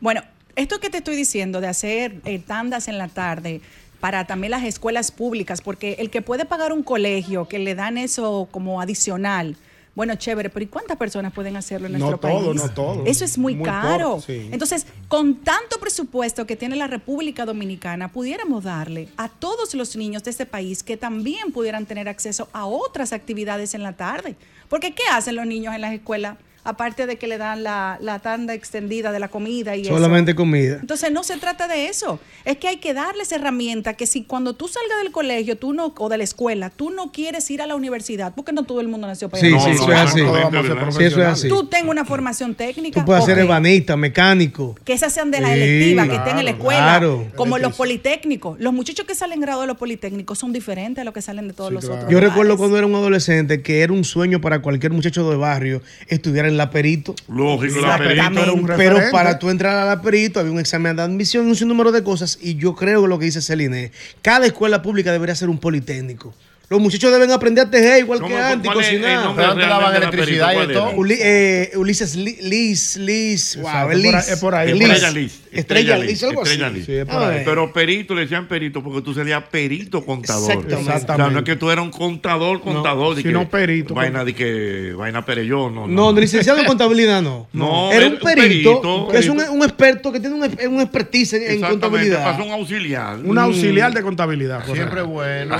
Bueno, 0.01 0.23
esto 0.57 0.81
que 0.81 0.91
te 0.91 0.99
estoy 0.99 1.17
diciendo 1.17 1.61
de 1.61 1.69
hacer 1.69 2.17
eh, 2.25 2.39
tandas 2.39 2.89
en 2.89 2.99
la 2.99 3.09
tarde 3.09 3.61
para 4.01 4.27
también 4.27 4.51
las 4.51 4.65
escuelas 4.65 5.11
públicas, 5.11 5.63
porque 5.63 5.97
el 5.99 6.11
que 6.11 6.23
puede 6.23 6.45
pagar 6.45 6.73
un 6.73 6.83
colegio 6.83 7.49
que 7.49 7.59
le 7.59 7.75
dan 7.75 7.97
eso 7.97 8.49
como 8.51 8.81
adicional, 8.81 9.57
bueno, 9.95 10.15
chévere, 10.17 10.51
pero 10.51 10.65
¿y 10.65 10.67
cuántas 10.67 10.97
personas 10.97 11.33
pueden 11.33 11.57
hacerlo 11.57 11.87
en 11.87 11.93
No 11.95 11.99
nuestro 11.99 12.19
todo, 12.19 12.47
país? 12.51 12.63
no 12.63 12.71
todo. 12.71 13.03
Eso 13.07 13.25
es 13.25 13.39
muy, 13.39 13.55
Muy 13.55 13.65
caro. 13.65 14.09
poco, 14.17 14.23
sí. 14.23 14.49
Entonces, 14.51 14.87
con 15.09 15.37
tanto 15.37 15.79
presupuesto 15.79 16.47
que 16.47 16.57
tiene 16.57 16.75
la 16.77 16.87
República 16.89 17.45
Dominicana, 17.45 18.11
pudiéramos 18.11 18.65
darle 18.65 19.09
a 19.17 19.29
todos 19.29 19.73
los 19.75 19.95
niños 19.97 20.25
de 20.25 20.31
este 20.31 20.47
país 20.47 20.83
que 20.83 20.97
también 20.97 21.53
pudieran 21.53 21.87
tener 21.87 22.09
acceso 22.09 22.49
a 22.53 22.67
otras 22.67 23.13
actividades 23.13 23.75
en 23.75 23.83
la 23.85 23.93
tarde. 23.93 24.35
Porque 24.69 24.95
¿qué 24.95 25.05
hacen 25.13 25.37
los 25.37 25.47
niños 25.47 25.75
en 25.75 25.81
las 25.83 25.93
escuelas? 25.93 26.39
Aparte 26.65 27.07
de 27.07 27.17
que 27.19 27.27
le 27.27 27.37
dan 27.39 27.63
la, 27.63 27.99
la 28.01 28.21
tanda 28.21 28.55
extendida 28.55 29.13
de 29.13 29.19
la 29.21 29.29
comida 29.29 29.77
y 29.77 29.83
eso. 29.83 29.91
Solamente 29.95 30.35
comida. 30.35 30.79
Entonces 30.81 31.13
no 31.13 31.23
se 31.23 31.37
trata 31.37 31.69
de 31.69 31.89
eso, 31.89 32.19
es 32.47 32.57
que 32.57 32.69
hay 32.69 32.79
que 32.79 32.95
darles 32.95 33.31
herramientas 33.33 33.97
que 33.97 34.07
si 34.07 34.25
cuando 34.25 34.55
tú 34.55 34.67
salgas 34.69 35.03
del 35.03 35.13
colegio 35.13 35.57
tú 35.59 35.73
no, 35.75 35.93
o 35.99 36.09
de 36.09 36.17
la 36.19 36.25
escuela, 36.25 36.71
tú 36.71 36.89
no 36.91 37.13
quieres 37.13 37.51
ir 37.51 37.61
a 37.61 37.67
la 37.67 37.77
universidad, 37.77 38.33
porque 38.35 38.53
no 38.53 38.65
todo 38.65 38.81
el 38.81 38.89
mundo 38.89 39.07
nació 39.07 39.29
para 39.29 39.41
Sí, 39.43 39.49
ir 39.49 39.55
a 39.55 39.59
la 39.59 39.63
sí, 39.65 39.71
eso 39.71 39.83
es 39.83 39.85
universidad. 39.85 40.05
así. 40.09 40.21
todos 40.21 40.43
vamos 40.43 40.55
a 40.55 40.93
ser 40.93 40.93
Sí, 40.95 41.05
eso 41.05 41.21
es 41.23 41.27
así. 41.29 41.49
Tú 41.49 41.67
tengas 41.67 41.91
una 41.91 42.05
formación 42.05 42.55
técnica. 42.55 43.01
Tú 43.01 43.07
puedes 43.07 43.25
ser 43.25 43.39
ebanista, 43.39 43.97
mecánico. 43.97 44.75
Que 44.85 44.95
esas 44.95 45.13
sean 45.13 45.31
de 45.31 45.41
la 45.41 45.49
Sí, 45.49 45.61
electiva, 45.61 46.09
que 46.09 46.15
estén 46.17 46.39
en 46.39 46.45
la 46.47 46.53
claro, 46.53 46.59
escuela, 46.59 46.79
claro. 46.99 47.27
como 47.37 47.59
los 47.59 47.75
politécnicos. 47.77 48.59
Los 48.59 48.73
muchachos 48.73 49.07
que 49.07 49.15
salen 49.15 49.41
graduados 49.41 49.65
de 49.65 49.69
los 49.69 49.77
politécnicos 49.79 50.39
son 50.39 50.53
diferentes 50.53 51.03
a 51.03 51.05
los 51.05 51.13
que 51.15 51.21
salen 51.23 51.49
de 51.49 51.55
todos 51.55 51.73
los 51.73 51.85
otros. 51.85 52.01
Yo 52.05 52.09
lugares. 52.09 52.31
recuerdo 52.31 52.57
cuando 52.57 52.79
era 52.79 52.87
un 52.87 52.95
adolescente 52.95 53.63
que 53.63 53.83
era 53.83 53.93
un 53.93 54.05
sueño 54.05 54.41
para 54.41 54.61
cualquier 54.63 54.93
muchacho 54.93 55.29
de 55.31 55.37
barrio 55.37 55.83
estudiar 56.09 56.47
en 56.47 56.54
la 56.57 56.71
perito. 56.71 57.15
Lógico, 57.29 57.81
la 57.81 57.99
Perito 57.99 58.55
un 58.55 58.67
Pero 58.67 58.99
para 59.11 59.39
tú 59.39 59.51
entrar 59.51 59.77
a 59.77 59.85
la 59.85 60.03
perito 60.03 60.41
había 60.41 60.53
un 60.53 60.59
examen 60.59 60.97
de 60.97 61.03
admisión 61.03 61.47
y 61.47 61.51
un 61.51 61.57
sinnúmero 61.57 61.93
de 61.93 62.03
cosas. 62.03 62.39
Y 62.41 62.57
yo 62.57 62.75
creo 62.75 63.03
que 63.03 63.09
lo 63.09 63.19
que 63.19 63.27
dice 63.27 63.43
Celine, 63.43 63.93
cada 64.23 64.47
escuela 64.47 64.83
pública 64.83 65.13
debería 65.13 65.35
ser 65.35 65.49
un 65.49 65.59
politécnico. 65.59 66.35
Los 66.71 66.81
muchachos 66.81 67.13
deben 67.13 67.31
aprender 67.31 67.67
a 67.67 67.71
tejer 67.71 68.01
igual 68.01 68.19
que 68.21 68.25
¿Cómo- 68.25 68.37
antes, 68.39 68.71
el 68.71 68.75
cocinar. 68.77 69.33
Pero 69.37 69.51
antes 69.53 69.69
daban 69.69 69.97
electricidad 69.97 70.47
y 70.47 70.51
de 70.51 70.55
¿Cuál 70.65 70.73
todo. 70.73 70.91
Uli- 70.97 71.19
eh, 71.21 71.71
Ulises 71.77 72.17
Li- 72.17 72.39
Liz, 72.41 72.97
Liz, 72.97 73.59
wow, 73.61 73.91
Liz. 73.93 74.29
es 74.29 74.41
por 74.41 74.55
ahí, 74.55 74.71
Estrella 74.73 75.11
Liz. 75.11 75.41
Estrella 75.53 75.99
Liz, 75.99 76.23
algo 76.25 76.43
Estrella. 76.43 76.71
Liz. 76.71 76.87
Sí, 76.87 76.95
es 76.97 77.05
por 77.07 77.23
ahí. 77.23 77.43
Pero 77.45 77.73
perito 77.73 78.15
le 78.15 78.23
decían 78.23 78.49
perito 78.49 78.83
porque 78.83 79.03
tú 79.03 79.13
serías 79.15 79.45
perito 79.45 80.05
contador. 80.05 80.51
Exactamente. 80.51 80.75
O 80.93 80.99
sea, 81.17 81.31
no 81.31 81.39
es 81.39 81.45
que 81.45 81.55
tú 81.57 81.71
eras 81.71 81.85
un 81.85 81.91
contador, 81.91 82.61
contador. 82.61 83.15
de 83.15 83.23
sino 83.23 83.41
que 83.41 83.47
perito. 83.47 83.95
Vaina 83.95 84.25
de 84.25 84.35
que, 84.35 84.95
vaina 84.97 85.25
perellón. 85.25 85.75
No, 85.75 85.87
No, 85.87 86.13
licenciado 86.19 86.59
en 86.61 86.65
contabilidad 86.67 87.21
no. 87.23 87.47
No, 87.53 87.93
era 87.93 88.07
un 88.07 88.15
un 88.15 88.19
perito, 88.21 89.09
que 89.11 89.19
es 89.19 89.29
un, 89.29 89.39
un 89.41 89.63
experto 89.63 90.11
que 90.11 90.19
tiene 90.19 90.35
un, 90.35 90.43
un 90.43 90.81
expertise 90.81 91.35
en, 91.35 91.61
contabilidad. 91.61 92.25
pasó 92.25 92.43
un 92.45 92.53
auxiliar. 92.53 93.19
Un 93.23 93.37
auxiliar 93.39 93.93
de 93.93 94.03
contabilidad. 94.03 94.65
Siempre 94.73 95.03
bueno. 95.03 95.57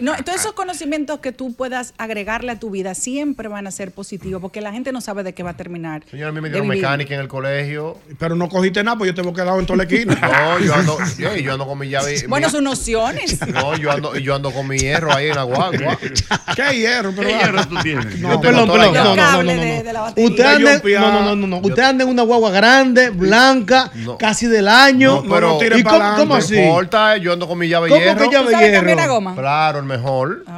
No, 0.00 0.11
todos 0.24 0.40
esos 0.40 0.52
conocimientos 0.52 1.20
que 1.20 1.32
tú 1.32 1.54
puedas 1.54 1.94
agregarle 1.98 2.52
a 2.52 2.58
tu 2.58 2.70
vida 2.70 2.94
siempre 2.94 3.48
van 3.48 3.66
a 3.66 3.70
ser 3.70 3.92
positivos, 3.92 4.40
porque 4.40 4.60
la 4.60 4.72
gente 4.72 4.92
no 4.92 5.00
sabe 5.00 5.22
de 5.22 5.32
qué 5.34 5.42
va 5.42 5.50
a 5.50 5.56
terminar. 5.56 6.02
Señor, 6.10 6.28
a 6.28 6.32
mí 6.32 6.40
me 6.40 6.48
dieron 6.50 6.68
mecánica 6.68 7.14
en 7.14 7.20
el 7.20 7.28
colegio. 7.28 7.98
Pero 8.18 8.34
no 8.36 8.48
cogiste 8.48 8.82
nada, 8.84 8.96
pues 8.98 9.08
yo 9.10 9.14
te 9.14 9.22
voy 9.22 9.32
quedado 9.32 9.58
en 9.58 9.66
toda 9.66 9.78
la 9.78 9.82
esquina. 9.84 10.18
No, 10.42 10.58
yo 10.58 10.74
ando, 10.74 10.98
yo, 11.18 11.34
yo 11.36 11.52
ando 11.52 11.66
con 11.66 11.78
mi 11.78 11.88
llave. 11.88 12.26
Bueno, 12.28 12.46
mi- 12.48 12.52
son 12.52 12.64
nociones. 12.64 13.38
No, 13.52 13.76
yo 13.76 13.90
ando, 13.92 14.16
yo 14.16 14.34
ando 14.34 14.50
con 14.50 14.66
mi 14.66 14.78
hierro 14.78 15.12
ahí 15.12 15.28
en 15.28 15.36
la 15.36 15.42
guagua. 15.42 15.98
¿Qué 16.56 16.76
hierro? 16.76 17.14
¿Qué 17.14 17.26
hierro 17.26 17.66
tú 17.66 17.76
tienes? 17.82 18.18
No, 18.18 18.40
perdón, 18.40 18.70
perdón. 18.70 18.94
No, 18.94 19.16
no, 19.16 19.42
no, 19.42 19.42
no, 19.42 19.92
no. 19.92 20.12
Usted 20.16 20.44
anda, 20.44 20.80
no, 20.82 21.12
no, 21.12 21.22
no, 21.22 21.36
no, 21.36 21.46
no. 21.46 21.56
Usted 21.58 21.82
anda 21.82 22.04
en 22.04 22.10
una 22.10 22.22
guagua 22.22 22.50
grande, 22.50 23.10
blanca, 23.10 23.90
casi 24.18 24.46
del 24.46 24.68
año. 24.68 25.22
No, 25.22 25.34
pero 25.34 25.58
¿Y 25.76 25.82
cómo, 25.82 26.14
cómo 26.16 26.34
así? 26.34 26.54
No 26.54 26.62
importa, 26.62 27.16
yo 27.16 27.32
ando 27.32 27.46
con 27.46 27.58
mi 27.58 27.68
llave 27.68 27.88
¿Cómo 27.88 28.00
hierro. 28.00 28.18
que 28.18 28.34
llave 28.34 28.46
¿Tú 28.46 28.52
sabes 28.52 28.72
cambiar 28.72 28.98
hierro? 28.98 29.34
Claro, 29.34 29.78
el 29.78 29.84
mejor. 29.84 30.01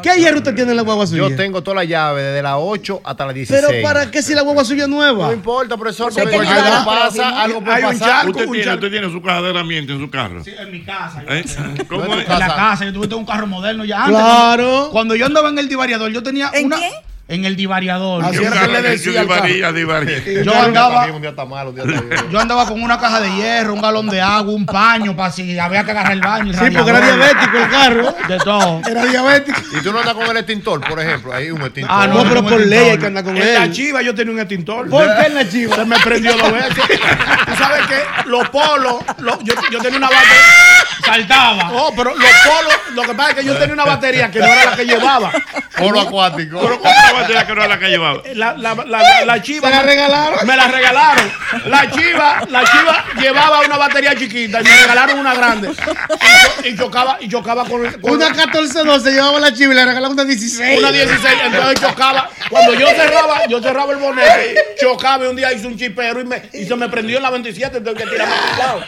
¿Qué 0.02 0.10
hierro 0.18 0.38
usted 0.38 0.54
tiene 0.54 0.70
en 0.72 0.76
la 0.76 0.82
guagua 0.82 1.06
suya? 1.06 1.28
Yo 1.28 1.36
tengo 1.36 1.62
toda 1.62 1.76
la 1.76 1.84
llave, 1.84 2.22
desde 2.22 2.42
la 2.42 2.58
8 2.58 3.00
hasta 3.04 3.26
la 3.26 3.32
16. 3.32 3.64
Pero 3.66 3.82
¿para 3.82 4.10
qué 4.10 4.22
si 4.22 4.34
la 4.34 4.42
guagua 4.42 4.64
suya 4.64 4.84
es 4.84 4.88
nueva? 4.88 5.26
No 5.26 5.32
importa, 5.32 5.76
profesor, 5.76 6.12
Porque 6.12 6.34
algo 6.36 6.42
llevar- 6.42 6.84
pasa, 6.84 7.42
algo 7.42 7.60
puede 7.62 7.76
Hay 7.76 7.84
un 7.84 7.90
pasar. 7.98 8.08
charco, 8.08 8.30
Usted 8.30 8.46
un 8.46 8.52
tiene, 8.54 8.74
usted 8.74 8.90
tiene 8.90 9.10
su 9.10 9.22
caja 9.22 9.42
de 9.42 9.50
herramientas 9.50 9.96
en 9.96 10.02
su 10.02 10.10
carro. 10.10 10.42
en 10.46 10.70
mi 10.72 10.82
casa. 10.82 11.22
¿Eh? 11.28 11.44
¿Cómo 11.88 12.04
tu 12.06 12.12
En 12.12 12.18
la 12.18 12.24
casa? 12.24 12.54
casa, 12.54 12.84
yo 12.86 12.92
tuve 12.92 13.14
un 13.14 13.26
carro 13.26 13.46
moderno 13.46 13.84
ya 13.84 14.04
antes. 14.04 14.16
Claro. 14.20 14.64
Cuando, 14.66 14.90
cuando 14.90 15.14
yo 15.16 15.26
andaba 15.26 15.48
en 15.50 15.58
el 15.58 15.68
divariador, 15.68 16.10
yo 16.10 16.22
tenía 16.22 16.50
¿En 16.54 16.66
una. 16.66 16.78
qué? 16.78 16.90
En 17.26 17.46
el 17.46 17.56
divariador. 17.56 18.22
Así 18.22 18.36
Yo 18.36 18.42
era 18.42 18.60
que 18.60 18.68
le 18.68 18.82
decía 18.82 19.12
yo 19.12 19.20
al 19.20 19.28
carro. 19.28 19.46
divaría, 19.46 19.72
divaría. 19.72 20.42
Yo 20.44 20.54
andaba, 20.60 21.06
Un 21.06 21.22
día 21.22 21.30
está 21.30 21.46
malo, 21.46 21.70
un 21.70 21.74
día 21.76 21.84
está 21.86 22.00
bien. 22.04 22.30
yo 22.30 22.38
andaba 22.38 22.66
con 22.66 22.82
una 22.82 22.98
caja 23.00 23.18
de 23.22 23.34
hierro, 23.34 23.72
un 23.72 23.80
galón 23.80 24.08
de 24.10 24.20
agua, 24.20 24.52
un 24.52 24.66
paño 24.66 25.16
para 25.16 25.32
si 25.32 25.58
había 25.58 25.82
que 25.84 25.92
agarrar 25.92 26.12
el 26.12 26.20
baño. 26.20 26.52
Sí, 26.52 26.58
porque 26.70 26.90
era 26.90 27.00
diabético 27.00 27.56
el 27.56 27.70
carro. 27.70 28.14
De 28.28 28.38
todo. 28.40 28.82
Era 28.86 29.06
diabético. 29.06 29.58
Y 29.72 29.82
tú 29.82 29.90
no 29.92 30.00
andas 30.00 30.12
con 30.14 30.26
el 30.26 30.36
extintor, 30.36 30.80
por 30.86 31.00
ejemplo. 31.00 31.32
Ahí 31.32 31.50
un 31.50 31.62
extintor. 31.62 31.96
Ah, 31.98 32.06
No, 32.06 32.24
pero 32.24 32.42
por 32.42 32.60
ley 32.60 32.90
hay 32.90 32.98
que 32.98 33.06
andar 33.06 33.24
con 33.24 33.34
En 33.38 33.54
la 33.54 33.64
él. 33.64 33.72
chiva 33.72 34.02
yo 34.02 34.14
tenía 34.14 34.34
un 34.34 34.40
extintor. 34.40 34.90
¿Por 34.90 35.06
qué 35.16 35.26
en 35.26 35.34
la 35.34 35.48
chiva? 35.48 35.76
Se 35.76 35.84
me 35.86 35.98
prendió 36.00 36.36
dos 36.36 36.52
veces. 36.52 36.74
Tú 37.46 37.54
sabes 37.56 37.86
que 37.86 38.28
los 38.28 38.46
polos, 38.50 38.96
los- 39.18 39.38
yo, 39.44 39.54
yo 39.72 39.78
tenía 39.80 39.96
una 39.96 40.08
batería. 40.08 40.84
Saltaba. 41.04 41.70
Oh, 41.72 41.92
pero 41.96 42.10
los 42.14 42.18
polos, 42.44 42.74
lo 42.94 43.02
que 43.02 43.14
pasa 43.14 43.30
es 43.30 43.36
que 43.36 43.44
yo 43.44 43.56
tenía 43.56 43.74
una 43.74 43.84
batería 43.86 44.30
que 44.30 44.38
no 44.40 44.44
era 44.46 44.70
la 44.70 44.76
que 44.76 44.84
llevaba. 44.84 45.32
Polo 45.78 46.00
acuático. 46.02 46.60
Pero 46.60 46.80
¿cuánta 47.14 47.22
batería 47.34 47.46
que 47.46 47.54
no 47.54 47.60
era 47.62 47.68
la 47.68 47.78
que 47.78 47.88
llevaba? 47.88 48.22
La, 48.34 48.54
la, 48.56 48.74
la, 48.74 48.84
la, 48.84 49.24
la 49.24 49.42
chiva. 49.42 49.68
¿Se 49.68 49.74
la 49.74 49.82
regalaron? 49.82 50.46
Me 50.46 50.56
la 50.56 50.68
regalaron. 50.68 51.32
La 51.66 51.90
chiva, 51.90 52.42
la 52.48 52.64
chiva 52.64 53.04
llevaba 53.20 53.60
una 53.60 53.76
batería 53.76 54.14
chiquita 54.16 54.60
y 54.60 54.64
me 54.64 54.76
regalaron 54.82 55.18
una 55.18 55.34
grande. 55.34 55.70
Y, 55.70 55.74
cho- 55.74 56.68
y 56.68 56.76
chocaba, 56.76 57.16
y 57.20 57.28
chocaba 57.28 57.64
con, 57.64 57.90
con 58.00 58.12
Una 58.14 58.28
14-12 58.30 59.04
llevaba 59.12 59.40
la 59.40 59.52
chiva 59.52 59.72
y 59.72 59.76
le 59.76 59.84
regalaron 59.84 60.12
una 60.12 60.24
16. 60.24 60.78
una 60.78 60.90
16. 60.92 61.34
Entonces 61.46 61.80
chocaba. 61.80 62.28
Cuando 62.50 62.74
yo 62.74 62.86
cerraba, 62.88 63.46
yo 63.48 63.60
cerraba 63.62 63.92
el 63.92 63.98
bonete, 63.98 64.54
chocaba 64.80 65.24
y 65.24 65.28
un 65.28 65.36
día 65.36 65.52
hice 65.52 65.66
un 65.66 65.76
chipero 65.78 66.20
y, 66.20 66.24
me, 66.24 66.42
y 66.52 66.64
se 66.64 66.76
me 66.76 66.88
prendió 66.88 67.16
en 67.16 67.22
la 67.22 67.30
27, 67.30 67.78
entonces 67.78 68.04
que 68.04 68.10
tiraba 68.10 68.32
a 68.32 68.58
lado. 68.58 68.84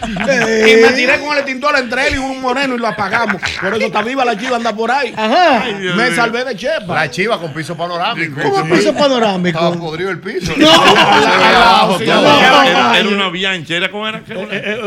Y 0.69 0.77
me 0.83 0.89
tiré 0.93 1.19
con 1.21 1.33
el 1.33 1.39
extintor, 1.39 1.77
entré 1.79 2.09
él 2.09 2.15
y 2.17 2.19
un 2.19 2.41
moreno 2.41 2.75
y 2.75 2.79
lo 2.79 2.87
apagamos. 2.89 3.41
Por 3.61 3.75
eso 3.75 3.87
está 3.87 4.03
viva 4.03 4.25
la 4.25 4.37
chiva, 4.39 4.57
anda 4.57 4.75
por 4.75 4.91
ahí. 4.91 5.13
Ajá. 5.17 5.63
Ay, 5.63 5.75
Dios 5.75 5.97
Me 5.97 6.15
salvé 6.15 6.45
de 6.45 6.57
Chepa. 6.57 6.95
La 6.95 7.11
chiva 7.11 7.41
con 7.41 7.53
piso 7.53 7.77
panorámico. 7.77 8.16
¿Cómo 8.43 8.65
piso 8.75 8.95
panorámico? 8.95 9.59
Estaba 9.59 9.77
podrido 9.77 10.11
el 10.11 10.19
piso. 10.21 10.53
No. 10.57 11.99
Sí. 11.99 12.05
Era, 12.05 12.99
era 12.99 13.09
una 13.09 13.29
biancha, 13.31 13.77
era 13.77 13.91
como 13.91 14.07
era. 14.09 14.23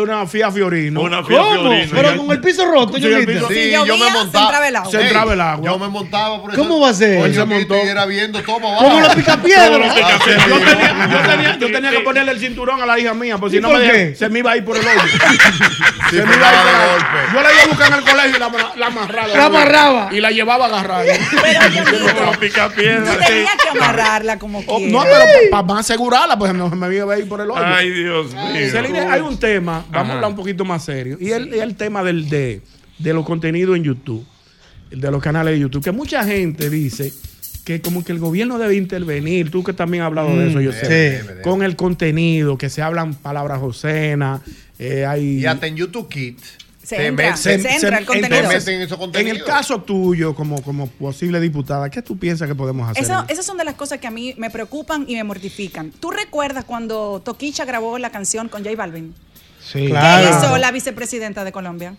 Una 0.02 0.26
Fia 0.28 0.52
Fiorino. 0.52 1.02
Una 1.02 1.24
Fiat 1.24 1.40
¿Cómo? 1.40 1.70
Fiorino. 1.72 1.92
Pero 1.94 2.18
con 2.18 2.32
el 2.32 2.42
piso 2.42 2.66
roto, 2.66 2.98
Sí, 2.98 3.02
yo 3.02 3.10
Sí, 3.50 3.72
yo 3.72 3.98
me 3.98 4.10
montaba. 4.12 4.46
entraba 4.46 4.68
el 4.68 4.76
agua. 4.76 4.92
Se 4.92 5.02
entraba 5.02 5.34
el 5.34 5.42
agua. 5.42 5.66
Yo 5.72 5.80
me 5.80 5.88
montaba 5.88 6.42
por 6.42 6.52
eso. 6.54 6.62
¿Cómo 6.62 6.80
va 6.80 6.90
a 6.90 6.94
ser? 6.94 7.22
Oye, 7.22 7.34
se 7.34 7.46
montó. 7.46 7.76
Era 7.76 8.06
viendo 8.06 8.42
todo 8.42 8.60
sí. 8.60 10.32
Yo 11.10 11.22
tenía, 11.22 11.58
yo, 11.58 11.68
yo 11.68 11.92
que 11.92 12.00
ponerle 12.04 12.32
el 12.32 12.40
cinturón 12.40 12.82
a 12.82 12.86
la 12.86 13.00
hija 13.00 13.14
mía, 13.14 13.38
porque 13.38 13.58
¿Y 13.58 13.60
si 13.60 13.62
no 13.62 13.70
me 13.70 14.16
se 14.16 14.30
me 14.30 14.40
iba 14.40 14.52
a 14.52 14.58
ir 14.58 14.66
por 14.66 14.78
el 14.78 14.86
hoyo. 14.86 15.02
Sí, 16.10 16.18
se 16.18 16.26
me 16.26 16.36
iba 16.36 16.50
a 16.50 16.54
ir 16.54 16.60
por 16.60 16.70
el- 16.70 16.90
golpe. 16.90 17.34
Yo 17.34 17.42
la 17.42 17.54
iba 17.54 17.62
a 17.64 17.68
buscar 17.68 17.88
en 17.88 17.94
el 17.94 18.04
colegio 18.04 18.36
y 18.36 18.40
la, 18.40 18.46
amarraba. 18.88 19.28
La 19.28 19.46
amarraba. 19.46 20.10
Y 20.12 20.20
la 20.22 20.32
llevaba 20.32 20.66
agarrada. 20.66 21.04
Como 22.18 22.32
pica 22.34 22.70
piedra. 22.70 23.19
Tú 23.20 23.26
tenías 23.28 23.56
que 23.62 23.70
amarrarla 23.78 24.40
como 24.40 24.60
Oh, 24.68 24.78
quieras. 24.78 24.92
no, 24.94 25.02
pero 25.04 25.50
para 25.52 25.64
más 25.64 25.80
asegurarla, 25.82 26.38
pues 26.38 26.54
no 26.54 26.70
me 26.70 26.96
iba 26.96 27.14
a 27.14 27.18
ir 27.20 27.28
por 27.28 27.42
el 27.42 27.50
hoyo. 27.52 27.62
Ay, 27.64 27.90
Dios 27.92 28.34
mío. 28.34 28.72
Celine, 28.72 29.00
hay 29.00 29.22
un 29.22 29.38
tema, 29.38 29.86
vamos 29.90 29.96
Ajá. 30.04 30.12
a 30.12 30.16
hablar 30.16 30.30
un 30.32 30.36
poquito 30.36 30.66
más 30.66 30.84
serio, 30.84 31.18
y 31.20 31.32
el, 31.32 31.54
el 31.54 31.76
tema 31.76 32.04
del, 32.04 32.30
de, 32.30 32.62
de 32.98 33.14
los 33.14 33.26
contenidos 33.26 33.76
en 33.76 33.84
YouTube, 33.84 34.26
de 34.92 35.12
los 35.12 35.22
canales 35.22 35.54
de 35.54 35.60
YouTube, 35.60 35.84
que 35.84 35.92
mucha 35.92 36.24
gente 36.24 36.70
dice 36.70 37.14
que 37.66 37.82
como 37.82 38.04
que 38.04 38.12
el 38.12 38.18
gobierno 38.20 38.58
debe 38.58 38.76
intervenir, 38.76 39.52
tú 39.52 39.64
que 39.64 39.74
también 39.74 40.02
has 40.02 40.08
hablado 40.08 40.36
de 40.36 40.50
eso, 40.50 40.60
yo 40.62 40.72
sé, 40.72 41.22
Mm, 41.24 41.28
sí. 41.28 41.34
con 41.44 41.62
el 41.62 41.76
contenido, 41.76 42.58
que 42.58 42.70
se 42.70 42.82
hablan 42.82 43.14
palabras 43.14 43.60
obscenas, 43.62 44.42
eh, 44.80 45.06
hay... 45.06 45.40
Y 45.42 45.46
hasta 45.46 45.68
en 45.68 45.76
YouTube 45.76 46.10
Kids. 46.10 46.58
Se 46.90 46.96
te 46.96 47.06
entra, 47.08 47.34
met- 47.34 47.38
se 47.38 47.54
entra 47.54 48.00
el 48.00 48.06
contenido. 48.06 48.50
En 49.14 49.28
el 49.28 49.44
caso 49.44 49.82
tuyo, 49.84 50.34
como, 50.34 50.62
como 50.64 50.88
posible 50.88 51.40
diputada, 51.40 51.90
¿qué 51.90 52.02
tú 52.02 52.18
piensas 52.18 52.48
que 52.48 52.56
podemos 52.56 52.90
hacer? 52.90 53.04
Eso- 53.04 53.26
esas 53.28 53.46
son 53.46 53.58
de 53.58 53.64
las 53.64 53.76
cosas 53.76 54.00
que 54.00 54.08
a 54.08 54.12
mí 54.12 54.34
me 54.38 54.50
preocupan 54.50 55.06
y 55.08 55.14
me 55.16 55.24
mortifican. 55.24 55.92
¿Tú 55.92 56.10
recuerdas 56.10 56.66
cuando 56.66 57.22
Toquicha 57.24 57.66
grabó 57.66 58.00
la 58.00 58.10
canción 58.10 58.50
con 58.50 58.64
J 58.64 58.76
Balvin? 58.76 59.14
Sí, 59.62 59.82
¿Qué 59.84 59.90
claro. 59.90 60.30
hizo 60.38 60.58
la 60.58 60.72
vicepresidenta 60.72 61.44
de 61.44 61.52
Colombia? 61.52 61.96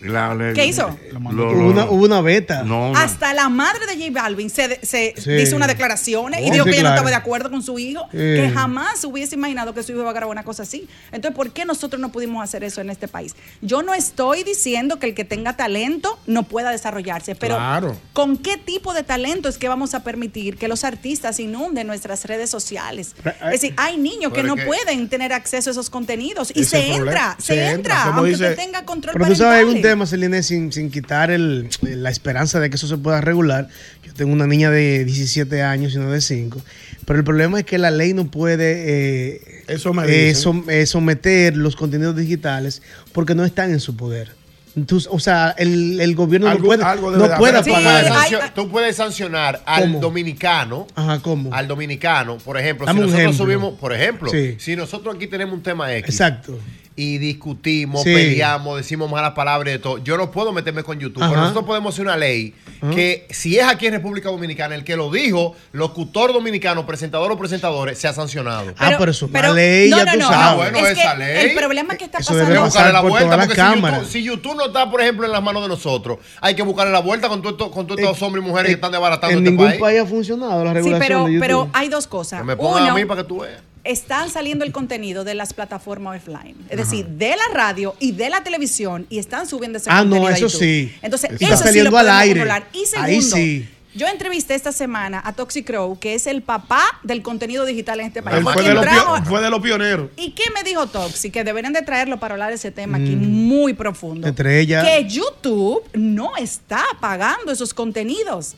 La- 0.00 0.52
¿Qué 0.54 0.66
hizo? 0.66 0.96
lo- 1.12 1.18
Hubo 1.18 1.32
lo- 1.32 1.66
una, 1.70 1.84
hubo 1.90 2.04
una 2.04 2.20
beta. 2.20 2.62
no, 2.62 2.92
no. 2.92 2.98
Hasta 2.98 3.34
la 3.34 3.48
madre 3.48 3.86
de 3.86 3.96
J 3.96 4.12
Balvin 4.22 4.48
se, 4.48 4.78
se 4.86 5.14
Sí. 5.16 5.32
hizo 5.32 5.56
unas 5.56 5.66
declaraciones 5.68 6.40
y 6.40 6.50
Oh, 6.50 6.52
dijo 6.52 6.64
sí, 6.64 6.70
que 6.70 6.76
ella 6.76 6.84
no 6.84 6.94
estaba 6.94 7.10
de 7.10 7.16
acuerdo 7.16 7.50
con 7.50 7.62
su 7.62 7.78
hijo, 7.78 8.08
que 8.12 8.50
jamás 8.54 9.04
hubiese 9.04 9.34
imaginado 9.34 9.74
que 9.74 9.82
su 9.82 9.92
hijo 9.92 10.02
iba 10.02 10.10
a 10.10 10.12
grabar 10.12 10.30
una 10.30 10.44
cosa 10.44 10.62
así. 10.62 10.88
Entonces, 11.10 11.34
¿por 11.36 11.50
qué 11.50 11.64
nosotros 11.64 12.00
no 12.00 12.12
pudimos 12.12 12.42
hacer 12.44 12.62
eso 12.62 12.80
en 12.80 12.90
este 12.90 13.08
país? 13.08 13.34
Yo 13.60 13.82
no 13.82 13.92
estoy 13.92 14.44
diciendo 14.44 14.98
que 15.00 15.06
el 15.06 15.14
que 15.14 15.24
tenga 15.24 15.56
talento 15.56 16.18
no 16.26 16.44
pueda 16.44 16.70
desarrollarse, 16.70 17.34
pero 17.34 17.56
Claro. 17.56 17.96
¿con 18.12 18.36
qué 18.36 18.56
tipo 18.56 18.94
de 18.94 19.02
talento 19.02 19.48
es 19.48 19.58
que 19.58 19.68
vamos 19.68 19.94
a 19.94 20.04
permitir 20.04 20.56
que 20.58 20.68
los 20.68 20.84
artistas 20.84 21.40
inunden 21.40 21.86
nuestras 21.88 22.24
redes 22.24 22.50
sociales? 22.50 23.14
Es 23.46 23.50
decir, 23.62 23.74
hay 23.76 23.96
niños 23.96 24.32
que 24.32 24.42
no 24.44 24.54
que- 24.54 24.64
pueden 24.64 25.08
tener 25.08 25.32
acceso 25.32 25.70
a 25.70 25.72
esos 25.72 25.90
contenidos 25.90 26.52
y 26.54 26.64
se 26.64 26.94
entra, 26.94 27.34
se, 27.38 27.54
Se 27.54 27.70
entra, 27.70 28.04
aunque 28.04 28.30
dice- 28.30 28.50
usted 28.50 28.56
tenga 28.56 28.84
control 28.84 29.14
parental. 29.14 29.87
Tema, 29.90 30.06
Celine, 30.06 30.42
sin, 30.42 30.72
sin 30.72 30.90
quitar 30.90 31.30
el, 31.30 31.68
la 31.82 32.10
esperanza 32.10 32.60
de 32.60 32.70
que 32.70 32.76
eso 32.76 32.86
se 32.88 32.96
pueda 32.98 33.20
regular. 33.20 33.68
Yo 34.04 34.12
tengo 34.14 34.32
una 34.32 34.46
niña 34.46 34.70
de 34.70 35.04
17 35.04 35.62
años 35.62 35.94
y 35.94 35.98
no 35.98 36.10
de 36.10 36.20
5. 36.20 36.60
Pero 37.04 37.18
el 37.18 37.24
problema 37.24 37.58
es 37.60 37.64
que 37.64 37.78
la 37.78 37.90
ley 37.90 38.12
no 38.14 38.30
puede 38.30 39.34
eh, 39.36 39.64
Eso 39.68 39.90
eh, 40.04 40.34
som- 40.34 40.64
eh, 40.68 40.84
someter 40.86 41.56
los 41.56 41.76
contenidos 41.76 42.16
digitales 42.16 42.82
porque 43.12 43.34
no 43.34 43.44
están 43.44 43.70
en 43.70 43.80
su 43.80 43.96
poder. 43.96 44.36
Entonces, 44.76 45.08
o 45.10 45.18
sea, 45.18 45.54
el, 45.58 45.98
el 46.00 46.14
gobierno 46.14 46.46
no 46.46 46.52
Algo- 46.52 46.66
puede, 46.66 46.84
algo 46.84 47.10
no 47.10 47.26
de 47.26 47.34
puede 47.36 47.58
Hay- 47.58 48.04
sancio- 48.04 48.52
tú 48.54 48.68
puedes 48.70 48.94
sancionar 48.96 49.60
al 49.66 49.82
¿Cómo? 49.84 50.00
dominicano. 50.00 50.86
Ajá, 50.94 51.18
¿cómo? 51.20 51.52
Al 51.52 51.66
dominicano, 51.66 52.36
por 52.38 52.58
ejemplo, 52.58 52.86
Dame 52.86 52.98
si 53.00 53.06
nosotros 53.06 53.22
ejemplo. 53.24 53.44
subimos, 53.44 53.74
por 53.80 53.92
ejemplo, 53.92 54.30
Sí. 54.30 54.54
si 54.58 54.76
nosotros 54.76 55.16
aquí 55.16 55.26
tenemos 55.26 55.54
un 55.54 55.62
tema 55.62 55.92
X 55.96 56.10
Exacto. 56.10 56.58
Y 57.00 57.18
discutimos, 57.18 58.02
Sí. 58.02 58.12
peleamos, 58.12 58.76
decimos 58.76 59.08
malas 59.08 59.30
palabras 59.32 59.68
y 59.68 59.72
de 59.72 59.78
todo, 59.78 59.98
yo 59.98 60.16
no 60.16 60.32
puedo 60.32 60.52
meterme 60.52 60.82
con 60.82 60.98
YouTube, 60.98 61.22
Ajá. 61.22 61.30
pero 61.30 61.42
nosotros 61.42 61.64
podemos 61.64 61.94
hacer 61.94 62.04
una 62.06 62.16
ley 62.16 62.54
que 62.92 63.26
si 63.30 63.56
es 63.56 63.64
aquí 63.66 63.86
en 63.86 63.92
República 63.92 64.28
Dominicana 64.30 64.74
el 64.74 64.82
que 64.82 64.96
lo 64.96 65.10
dijo, 65.10 65.54
locutor 65.72 66.32
dominicano, 66.32 66.84
presentador 66.86 67.30
o 67.30 67.38
presentadores, 67.38 67.98
sea 67.98 68.12
sancionado. 68.12 68.72
ah, 68.78 68.96
pero 68.98 69.12
es 69.12 69.22
una 69.22 69.52
ley, 69.52 69.90
no, 69.90 69.96
ya 69.98 70.04
no, 70.06 70.12
tú 70.12 70.18
no, 70.18 70.28
sabes. 70.28 70.40
Ah, 70.44 70.50
no. 70.50 70.56
bueno, 70.56 70.78
es 70.88 70.98
esa 70.98 71.12
que 71.12 71.18
ley. 71.18 71.46
El 71.50 71.54
problema 71.56 71.94
que 71.96 72.04
está 72.04 72.18
Eso 72.18 72.34
debe 72.34 72.46
Hay 72.46 72.52
que 72.52 72.58
pasando. 72.58 72.66
buscarle 72.66 72.92
la 72.92 73.00
por 73.02 73.10
vuelta, 73.10 73.30
todas 73.30 73.46
porque 73.46 73.60
las 73.60 73.72
si. 73.74 73.82
YouTube, 73.82 74.06
si 74.10 74.22
YouTube 74.24 74.56
no 74.56 74.66
está, 74.66 74.90
por 74.90 75.00
ejemplo, 75.00 75.24
en 75.26 75.32
las 75.32 75.42
manos 75.42 75.62
de 75.62 75.68
nosotros, 75.68 76.18
hay 76.40 76.54
que 76.56 76.62
buscarle 76.62 76.92
la 76.92 77.00
vuelta 77.00 77.28
con 77.28 77.42
todos 77.42 77.52
estos 77.54 77.68
con 77.70 77.86
todos 77.86 78.00
estos 78.00 78.20
hombres 78.22 78.44
y 78.44 78.48
mujeres 78.48 78.68
que 78.70 78.74
están 78.74 78.90
desbaratando 78.92 79.38
en 79.38 79.44
este 79.44 79.50
ningún 79.50 79.66
país. 79.68 79.80
país. 79.80 80.00
ha 80.00 80.06
funcionado 80.06 80.64
la 80.64 80.70
Sí, 80.70 80.74
regulación 80.74 80.98
pero, 81.08 81.18
de 81.24 81.32
YouTube. 81.32 81.40
pero 81.40 81.68
hay 81.72 81.88
dos 81.88 82.06
cosas. 82.08 82.40
Que 82.40 82.46
me 82.46 82.56
pongan 82.56 82.82
Uno, 82.82 82.92
a 82.92 82.94
mí 82.96 83.04
para 83.04 83.22
que 83.22 83.28
tú 83.28 83.40
veas. 83.40 83.60
Están 83.84 84.30
saliendo 84.30 84.64
el 84.64 84.72
contenido 84.72 85.24
de 85.24 85.34
las 85.34 85.52
plataformas 85.54 86.16
offline, 86.20 86.56
es 86.68 86.76
decir, 86.76 87.06
de 87.06 87.30
la 87.30 87.54
radio 87.54 87.94
y 88.00 88.12
de 88.12 88.30
la 88.30 88.42
televisión 88.42 89.06
y 89.10 89.18
están 89.18 89.46
subiendo 89.46 89.78
ese 89.78 89.90
Ah, 89.90 90.04
no, 90.04 90.10
contenido 90.16 90.28
a 90.28 90.32
eso 90.32 90.46
YouTube. 90.46 90.60
sí. 90.60 90.92
Entonces, 91.02 91.30
Está 91.32 91.46
eso 91.46 91.56
sí 91.58 91.62
saliendo 91.64 91.90
lo 91.90 91.98
al 91.98 92.08
aire. 92.10 92.40
controlar. 92.40 92.68
Y 92.72 92.86
segundo, 92.86 93.10
Ahí 93.10 93.22
sí. 93.22 93.68
yo 93.94 94.06
entrevisté 94.08 94.54
esta 94.54 94.72
semana 94.72 95.22
a 95.24 95.32
Toxic 95.32 95.66
Crow, 95.66 95.98
que 95.98 96.14
es 96.14 96.26
el 96.26 96.42
papá 96.42 96.82
del 97.02 97.22
contenido 97.22 97.64
digital 97.64 98.00
en 98.00 98.06
este 98.06 98.22
país. 98.22 98.42
Fue 98.42 98.62
de 98.62 98.74
los 98.74 98.82
trajo- 98.84 99.14
pio- 99.16 99.24
fue 99.24 99.40
de 99.42 99.50
los 99.50 99.60
pioneros. 99.60 100.10
¿Y 100.16 100.32
qué 100.32 100.44
me 100.54 100.62
dijo 100.68 100.86
Toxic? 100.86 101.32
Que 101.32 101.44
deberían 101.44 101.72
de 101.72 101.82
traerlo 101.82 102.18
para 102.20 102.34
hablar 102.34 102.50
de 102.50 102.56
ese 102.56 102.70
tema 102.70 102.98
aquí 102.98 103.16
muy 103.16 103.72
profundo. 103.74 104.26
Entre 104.28 104.60
ellas- 104.60 104.84
Que 104.84 105.04
YouTube 105.08 105.82
no 105.94 106.36
está 106.36 106.84
pagando 107.00 107.50
esos 107.52 107.72
contenidos. 107.74 108.54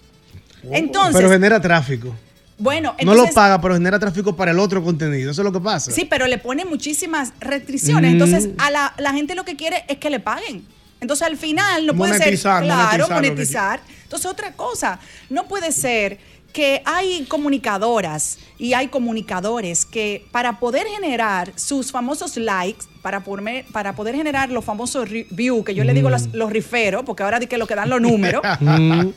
Entonces, 0.70 1.16
pero 1.16 1.30
genera 1.30 1.60
tráfico. 1.60 2.14
Bueno, 2.60 2.94
no 3.04 3.14
lo 3.14 3.26
paga, 3.32 3.60
pero 3.60 3.74
genera 3.74 3.98
tráfico 3.98 4.36
para 4.36 4.52
el 4.52 4.58
otro 4.58 4.82
contenido. 4.84 5.30
Eso 5.32 5.42
es 5.42 5.44
lo 5.44 5.52
que 5.52 5.60
pasa. 5.60 5.90
Sí, 5.90 6.04
pero 6.04 6.26
le 6.26 6.38
pone 6.38 6.64
muchísimas 6.64 7.32
restricciones. 7.40 8.10
Mm. 8.10 8.14
Entonces, 8.14 8.48
a 8.58 8.70
la, 8.70 8.94
la 8.98 9.12
gente 9.12 9.34
lo 9.34 9.44
que 9.44 9.56
quiere 9.56 9.84
es 9.88 9.98
que 9.98 10.10
le 10.10 10.20
paguen. 10.20 10.64
Entonces, 11.00 11.26
al 11.26 11.36
final 11.36 11.86
no 11.86 11.94
puede 11.94 12.12
ser, 12.12 12.20
Monetizar, 12.26 12.62
claro, 12.62 13.08
monetizar 13.08 13.08
que 13.08 13.28
monetizar. 13.30 13.80
Entonces, 14.04 14.30
otra 14.30 14.52
cosa, 14.52 15.00
no 15.30 15.48
puede 15.48 15.72
ser 15.72 16.18
que 16.52 16.82
hay 16.84 17.24
comunicadoras 17.26 18.38
y 18.58 18.72
hay 18.74 18.88
comunicadores 18.88 19.86
que 19.86 20.26
para 20.32 20.58
poder 20.58 20.86
generar 20.88 21.52
sus 21.56 21.92
famosos 21.92 22.36
likes, 22.36 22.84
para, 23.02 23.20
poder- 23.22 23.64
para 23.72 23.94
poder 23.94 24.16
generar 24.16 24.50
los 24.50 24.64
famosos 24.64 25.08
views, 25.30 25.64
que 25.64 25.74
yo 25.74 25.84
le 25.84 25.94
digo 25.94 26.10
los, 26.10 26.26
los 26.34 26.50
riferos, 26.50 27.04
porque 27.06 27.22
ahora 27.22 27.38
di 27.38 27.46
que 27.46 27.56
lo 27.56 27.66
que 27.68 27.76
dan 27.76 27.88
los 27.88 28.00
números, 28.08 28.42
Mm. 28.60 29.10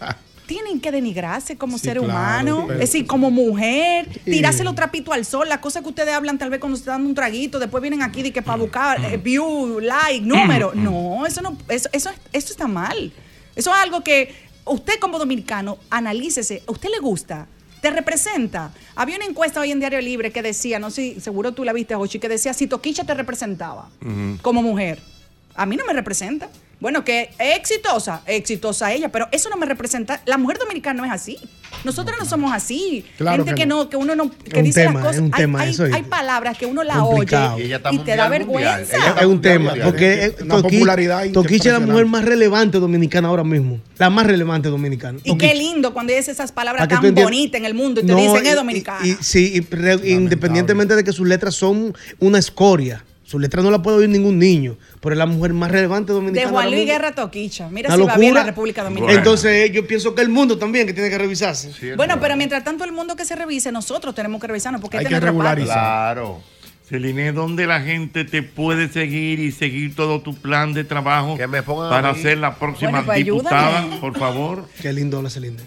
Tienen 0.46 0.80
que 0.80 0.92
denigrarse 0.92 1.58
como 1.58 1.78
Sí, 1.78 1.86
ser 1.86 1.98
claro, 1.98 2.10
humano, 2.12 2.64
pero- 2.68 2.74
es 2.80 2.92
decir, 2.92 3.06
como 3.08 3.32
mujer, 3.32 4.08
los 4.64 4.76
trapitos 4.76 5.14
al 5.14 5.26
sol, 5.26 5.48
las 5.50 5.60
cosas 5.60 5.82
que 5.84 5.90
ustedes 5.90 6.14
hablan 6.14 6.38
tal 6.38 6.50
vez 6.50 6.60
cuando 6.60 6.76
se 6.78 6.82
están 6.82 6.96
dando 6.96 7.10
un 7.10 7.16
traguito, 7.16 7.60
después 7.60 7.82
vienen 7.82 8.02
aquí 8.02 8.22
de 8.24 8.32
que 8.32 8.42
para 8.42 8.58
buscar 8.58 9.04
eh, 9.04 9.18
view, 9.18 9.80
like, 9.80 10.22
número. 10.26 10.72
No, 10.74 11.26
eso 11.26 11.42
no, 11.42 11.58
eso, 11.70 11.90
eso, 11.92 12.10
eso 12.32 12.52
está 12.54 12.68
mal. 12.68 13.12
Eso 13.56 13.72
es 13.72 13.78
algo 13.78 14.04
que 14.04 14.34
usted 14.66 14.94
como 15.00 15.20
dominicano, 15.20 15.78
analícese, 15.90 16.64
¿a 16.68 16.72
usted 16.72 16.90
le 16.90 17.00
gusta? 17.00 17.48
¿Te 17.82 17.92
representa? 17.92 18.72
Había 18.96 19.18
una 19.18 19.26
encuesta 19.26 19.60
hoy 19.60 19.72
en 19.72 19.80
Diario 19.80 20.00
Libre 20.00 20.32
que 20.32 20.42
decía, 20.42 20.80
no 20.80 20.90
sé, 20.90 21.20
seguro 21.20 21.52
tú 21.52 21.66
la 21.66 21.74
viste, 21.74 21.96
Jochi, 21.96 22.18
que 22.18 22.30
decía 22.30 22.54
si 22.54 22.66
Toquicha 22.68 23.04
te 23.04 23.14
representaba 23.14 23.90
como 24.42 24.62
mujer. 24.64 25.00
A 25.56 25.66
mí 25.66 25.76
no 25.76 25.86
me 25.86 25.94
representa. 25.94 26.50
Bueno, 26.80 27.06
que 27.06 27.30
es 27.40 27.58
exitosa, 27.58 28.24
exitosa 28.26 28.92
ella, 28.92 29.08
pero 29.10 29.30
eso 29.32 29.50
no 29.50 29.56
me 29.56 29.66
representa. 29.66 30.22
La 30.26 30.38
mujer 30.38 30.58
dominicana 30.60 30.98
no 31.02 31.06
es 31.06 31.12
así. 31.14 31.38
Nosotros 31.86 32.18
no 32.20 32.26
somos 32.26 32.52
así. 32.52 33.06
Claro 33.18 33.46
Gente 33.46 33.52
que 33.56 33.62
que, 33.62 33.66
no. 33.68 33.84
no, 33.86 33.90
que 33.90 33.96
uno 33.96 34.16
no, 34.18 34.30
que 34.30 34.50
Es 34.50 34.58
un 34.58 34.64
dice 34.64 34.82
tema, 34.82 34.94
las 34.96 35.02
cosas. 35.04 35.16
es 35.16 35.22
un 35.22 35.34
hay, 35.34 35.42
tema 35.42 35.62
hay- 35.62 35.70
eso, 35.70 35.84
hay 35.86 35.94
¿oíste? 35.94 36.10
palabras 36.10 36.58
que 36.58 36.66
uno 36.66 36.84
la 36.84 36.96
Complicado. 37.00 37.56
oye 37.56 37.80
Y 37.92 37.98
te 38.00 38.16
da 38.18 38.28
vergüenza. 38.28 39.16
Es 39.18 39.26
un 39.26 39.40
tema, 39.42 39.66
mundial. 39.70 39.88
porque 39.88 40.26
eh, 40.26 40.36
Una 40.42 40.56
Toqui- 40.58 40.62
popularidad 40.64 41.26
Toquicha 41.32 41.70
es 41.70 41.74
la 41.74 41.80
mujer 41.80 42.06
más 42.06 42.26
relevante 42.26 42.80
dominicana 42.80 43.30
ahora 43.30 43.46
mismo. 43.46 43.80
La 43.98 44.10
más 44.10 44.28
relevante 44.28 44.68
dominicana. 44.68 45.20
Y 45.24 45.38
qué 45.38 45.56
lindo 45.56 45.94
cuando 45.94 46.14
dice 46.14 46.32
esas 46.32 46.52
palabras 46.52 46.86
tan 46.90 47.14
bonitas 47.16 47.60
en 47.60 47.66
el 47.66 47.76
mundo 47.76 48.02
y 48.02 48.06
te 48.06 48.12
No, 48.12 48.18
dicen 48.18 48.46
es 48.46 48.52
y- 48.52 48.56
dominicana. 48.56 49.08
y- 49.08 49.18
sí, 49.22 49.54
y 49.56 49.62
re- 49.74 50.02
independientemente 50.10 50.98
de 50.98 51.04
que 51.06 51.14
sus 51.14 51.26
letras 51.28 51.56
son 51.56 51.96
una 52.20 52.40
escoria. 52.40 53.06
Sus 53.34 53.42
letras 53.42 53.66
no 53.66 53.72
la 53.72 53.82
puede 53.82 53.98
oír 53.98 54.10
ningún 54.10 54.38
niño, 54.38 54.78
pero 55.02 55.14
es 55.14 55.18
la 55.18 55.26
mujer 55.26 55.54
más 55.54 55.72
relevante 55.72 56.12
de 56.12 56.20
dominicana. 56.20 56.52
Juan 56.52 56.66
ahora 56.66 56.76
Luis. 56.78 56.88
Guerra 56.88 57.16
Toquicha. 57.16 57.68
Mira 57.68 57.88
Una 57.90 57.96
si 57.96 58.02
va 58.04 58.18
bien 58.18 58.36
la 58.36 58.42
locura. 58.42 58.52
República 58.52 58.84
Dominicana. 58.84 59.12
Entonces 59.18 59.72
yo 59.72 59.88
pienso 59.88 60.14
que 60.14 60.22
el 60.22 60.30
mundo 60.30 60.60
también 60.60 60.86
que 60.86 60.94
tiene 60.94 61.10
que 61.10 61.18
revisarse. 61.18 61.96
bueno, 61.96 62.20
pero 62.22 62.38
mientras 62.38 62.64
tanto 62.64 62.84
el 62.84 62.92
mundo 62.92 63.16
que 63.16 63.26
se 63.26 63.36
revise, 63.36 63.72
nosotros 63.72 64.14
tenemos 64.14 64.40
que 64.40 64.46
revisarnos 64.46 64.82
porque 64.82 64.98
Hay 64.98 65.06
este 65.06 65.16
es 65.16 65.20
que 65.20 65.26
regularizar. 65.26 66.14
Claro. 66.14 66.44
Celine, 66.88 67.32
¿dónde 67.32 67.66
la 67.66 67.82
gente 67.82 68.24
te 68.24 68.44
puede 68.44 68.88
seguir 68.88 69.40
y 69.40 69.52
seguir 69.52 69.96
todo 69.96 70.22
tu 70.22 70.36
plan 70.36 70.74
de 70.74 70.84
trabajo 70.84 71.36
Que 71.36 71.48
me 71.48 71.64
para 71.64 72.14
ser 72.14 72.38
la 72.38 72.60
próxima 72.60 72.92
Bueno, 72.92 73.06
pues 73.08 73.26
diputada, 73.26 73.80
ayúdame. 73.80 73.98
por 74.00 74.20
favor? 74.20 74.68
Qué 74.80 74.94
lindo 74.94 75.24
la 75.24 75.32
Celine. 75.32 75.58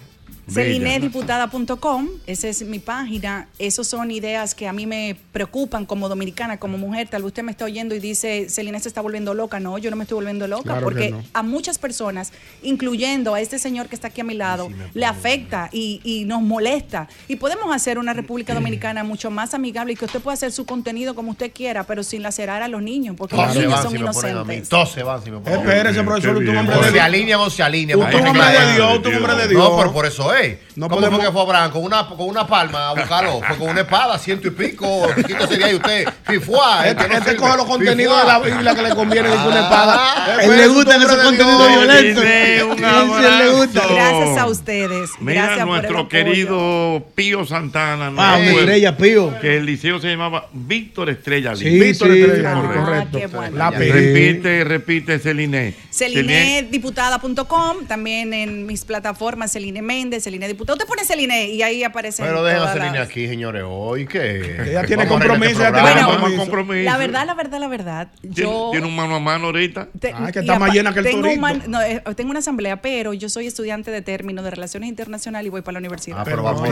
Celinediputada.com, 0.52 2.08
esa 2.26 2.48
es 2.48 2.62
mi 2.62 2.78
página. 2.78 3.48
Esas 3.58 3.86
son 3.86 4.10
ideas 4.10 4.54
que 4.54 4.66
a 4.68 4.72
mí 4.72 4.86
me 4.86 5.16
preocupan 5.32 5.86
como 5.86 6.08
dominicana, 6.08 6.58
como 6.58 6.78
mujer. 6.78 7.08
Tal 7.08 7.22
vez 7.22 7.28
usted 7.28 7.42
me 7.42 7.50
está 7.50 7.64
oyendo 7.64 7.94
y 7.94 7.98
dice, 8.00 8.48
Celine 8.48 8.78
se 8.80 8.88
está 8.88 9.00
volviendo 9.00 9.34
loca. 9.34 9.60
No, 9.60 9.78
yo 9.78 9.90
no 9.90 9.96
me 9.96 10.04
estoy 10.04 10.16
volviendo 10.16 10.46
loca 10.46 10.64
Claro 10.64 10.82
porque 10.82 11.10
no. 11.10 11.22
a 11.32 11.42
muchas 11.42 11.78
personas, 11.78 12.32
incluyendo 12.62 13.34
a 13.34 13.40
este 13.40 13.58
señor 13.58 13.88
que 13.88 13.94
está 13.94 14.08
aquí 14.08 14.20
a 14.20 14.24
mi 14.24 14.34
lado, 14.34 14.68
le 14.94 15.04
afecta 15.06 15.68
y, 15.72 16.00
y 16.04 16.24
nos 16.24 16.42
molesta. 16.42 17.08
Y 17.28 17.36
podemos 17.36 17.74
hacer 17.74 17.98
una 17.98 18.12
República 18.12 18.54
Dominicana 18.54 19.04
mucho 19.04 19.30
más 19.30 19.54
amigable 19.54 19.92
y 19.92 19.96
que 19.96 20.04
usted 20.04 20.20
pueda 20.20 20.34
hacer 20.34 20.52
su 20.52 20.64
contenido 20.66 21.14
como 21.14 21.32
usted 21.32 21.52
quiera, 21.52 21.84
pero 21.84 22.02
sin 22.02 22.22
lacerar 22.22 22.62
a 22.62 22.68
los 22.68 22.82
niños, 22.82 23.16
porque 23.18 23.34
Todos 23.36 23.48
los 23.48 23.54
se 23.54 23.60
niños 23.62 23.74
van 23.74 23.82
son 23.82 23.92
si 23.92 23.98
inocentes. 23.98 24.68
Todos 24.68 24.92
se 24.92 25.02
van 25.02 25.22
si 25.24 25.30
me 25.30 25.38
ponen. 25.40 25.60
Espérese, 25.60 26.02
profesor, 26.02 26.36
usted 26.36 26.50
un 26.50 26.56
hombre 26.58 26.76
de 26.76 26.82
se 26.84 26.92
Dios. 26.92 27.04
alinean 27.04 27.40
o 27.40 27.50
se. 27.50 27.62
Usted 27.66 27.90
es 27.90 27.96
un 27.96 28.26
hombre 28.28 28.46
de 28.46 28.72
Dios, 28.74 28.96
usted 28.96 29.10
un 29.10 29.16
hombre 29.16 29.34
de 29.36 29.48
Dios. 29.48 29.62
No, 29.70 29.76
pero 29.76 29.92
por 29.92 30.06
eso 30.06 30.34
es. 30.34 30.35
No 30.76 30.88
¿Cómo 30.88 31.00
podemos- 31.00 31.18
fue 31.20 31.26
que 31.26 31.32
fue 31.32 31.42
Abraham? 31.42 31.70
Con 31.72 31.84
una, 31.84 32.06
con 32.06 32.20
una 32.28 32.46
palma 32.46 32.90
a 32.90 32.94
buscarlo. 32.94 33.40
Fue 33.48 33.56
con 33.56 33.68
una 33.70 33.80
espada, 33.80 34.18
ciento 34.18 34.48
y 34.48 34.50
pico. 34.50 35.06
Quita 35.26 35.46
sería 35.46 35.70
y 35.72 35.74
usted. 35.76 36.06
Fifuá. 36.26 36.86
Este, 36.88 37.08
no 37.08 37.14
este 37.16 37.36
coge 37.36 37.56
los 37.56 37.66
contenidos 37.66 38.14
Fifuá. 38.20 38.38
de 38.40 38.48
la 38.50 38.54
Biblia 38.56 38.74
que 38.74 38.82
le 38.82 38.94
conviene 38.94 39.28
una 39.30 39.42
Ah, 39.42 39.62
espada. 39.62 40.42
él 40.44 40.56
le 40.56 40.68
gustan 40.68 41.02
esos 41.02 41.16
contenidos 41.16 41.68
violentos. 41.68 42.22
Dice, 42.24 42.64
un 42.64 42.84
abrazo. 42.84 43.94
Gracias 43.94 44.38
a 44.38 44.46
ustedes. 44.46 45.10
Mira, 45.20 45.42
Gracias 45.46 45.60
el 45.60 45.66
nuestro 45.66 46.08
querido 46.08 47.06
Pío 47.14 47.44
Santana. 47.46 48.10
nos 48.10 48.24
Ah, 48.24 48.38
estrella, 48.40 48.96
Pío. 48.96 49.38
Que 49.40 49.56
el 49.56 49.66
liceo 49.66 49.98
se 50.00 50.08
llamaba 50.08 50.48
Víctor 50.52 51.10
Estrella 51.10 51.54
Sí. 51.56 51.68
Víctor 51.78 52.12
sí. 52.12 52.20
Estrella 52.22 52.52
Ah, 52.56 52.62
correcto. 52.84 53.18
qué 53.18 53.26
bueno. 53.28 53.56
La 53.56 53.70
repite, 53.70 54.64
repite, 54.64 55.18
Celine. 55.18 55.74
Celinediputada.com, 55.90 57.86
también 57.86 58.32
en 58.34 58.66
mis 58.66 58.84
plataformas, 58.84 59.52
Celine 59.52 59.82
Méndez, 59.82 60.25
Celine 60.26 60.48
Diputada. 60.48 60.74
Usted 60.74 60.88
pone 60.88 61.04
Celine 61.04 61.48
y 61.50 61.62
ahí 61.62 61.84
aparece. 61.84 62.20
Pero 62.22 62.42
dejen 62.42 62.62
a 62.62 62.72
Celine 62.72 62.98
aquí, 62.98 63.28
señores. 63.28 63.62
Hoy 63.64 64.06
que. 64.06 64.56
Ella 64.70 64.82
tiene 64.84 65.06
compromiso, 65.06 65.62
este 65.64 65.78
ella 65.78 65.94
tiene 66.04 66.36
compromiso. 66.36 66.82
La 66.84 66.96
verdad, 66.96 67.24
la 67.26 67.34
verdad, 67.34 67.60
la 67.60 67.68
verdad. 67.68 68.08
¿Tiene, 68.20 68.34
Yo 68.34 68.68
tiene 68.72 68.86
un 68.88 68.96
mano 68.96 69.14
a 69.16 69.20
mano 69.20 69.46
ahorita? 69.46 69.88
Te- 70.00 70.12
Ay, 70.12 70.32
que 70.32 70.40
y 70.40 70.42
está 70.42 70.58
más 70.58 70.72
llena 70.72 70.92
que 70.92 70.98
el 70.98 71.04
tengo, 71.04 71.28
eh, 71.28 72.02
tengo 72.16 72.30
una 72.30 72.40
asamblea, 72.40 72.82
pero 72.82 73.12
yo 73.12 73.28
soy 73.28 73.46
estudiante 73.46 73.90
de 73.92 74.02
término 74.02 74.42
de 74.42 74.50
Relaciones 74.50 74.88
Internacionales 74.88 75.46
y 75.46 75.50
voy 75.50 75.62
para 75.62 75.74
la 75.74 75.78
universidad. 75.78 76.18
Ah, 76.20 76.24
pero 76.24 76.42
vamos. 76.42 76.68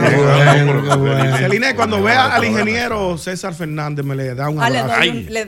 Celine, 1.37 1.75
cuando 1.75 2.03
vea 2.03 2.35
al 2.35 2.43
ingeniero 2.43 3.17
César 3.17 3.53
Fernández, 3.53 4.03
me 4.05 4.15
le 4.15 4.35
da 4.35 4.49
un 4.49 4.61
Ah, 4.61 4.65
abrazo. 4.65 5.01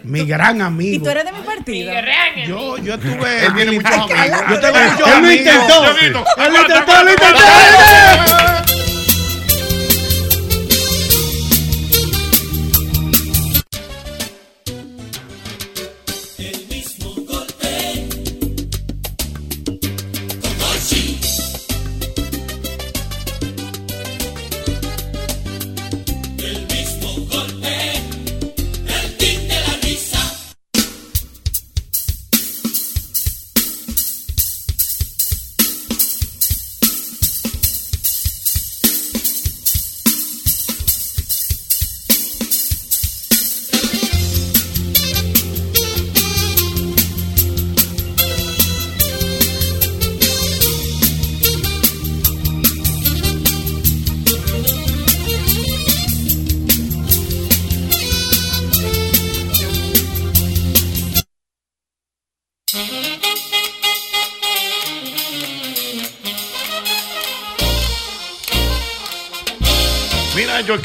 Mi 0.03 0.25
gran 0.25 0.57
¿Y 0.57 0.61
amigo. 0.61 1.03
tú 1.03 1.09
eres 1.09 1.25
de 1.25 1.31
mi 1.33 1.39
partido? 1.41 1.91
Yo, 2.47 2.77
yo 2.77 2.93
estuve. 2.97 3.45
Él 3.45 3.53
tiene 3.55 3.71
muchos 3.73 3.91
amigos. 3.91 4.41
Yo 4.49 4.59
tengo 4.59 4.77
Él 4.77 4.91
muchos 4.91 5.09
lo 5.09 5.15
amigos. 5.15 5.37
intentó. 5.37 5.85
Él 6.37 6.53
lo 6.53 6.61
intentó, 6.61 7.03
lo 7.03 7.09
intentó. 7.11 7.39
Aguanta. 7.97 8.76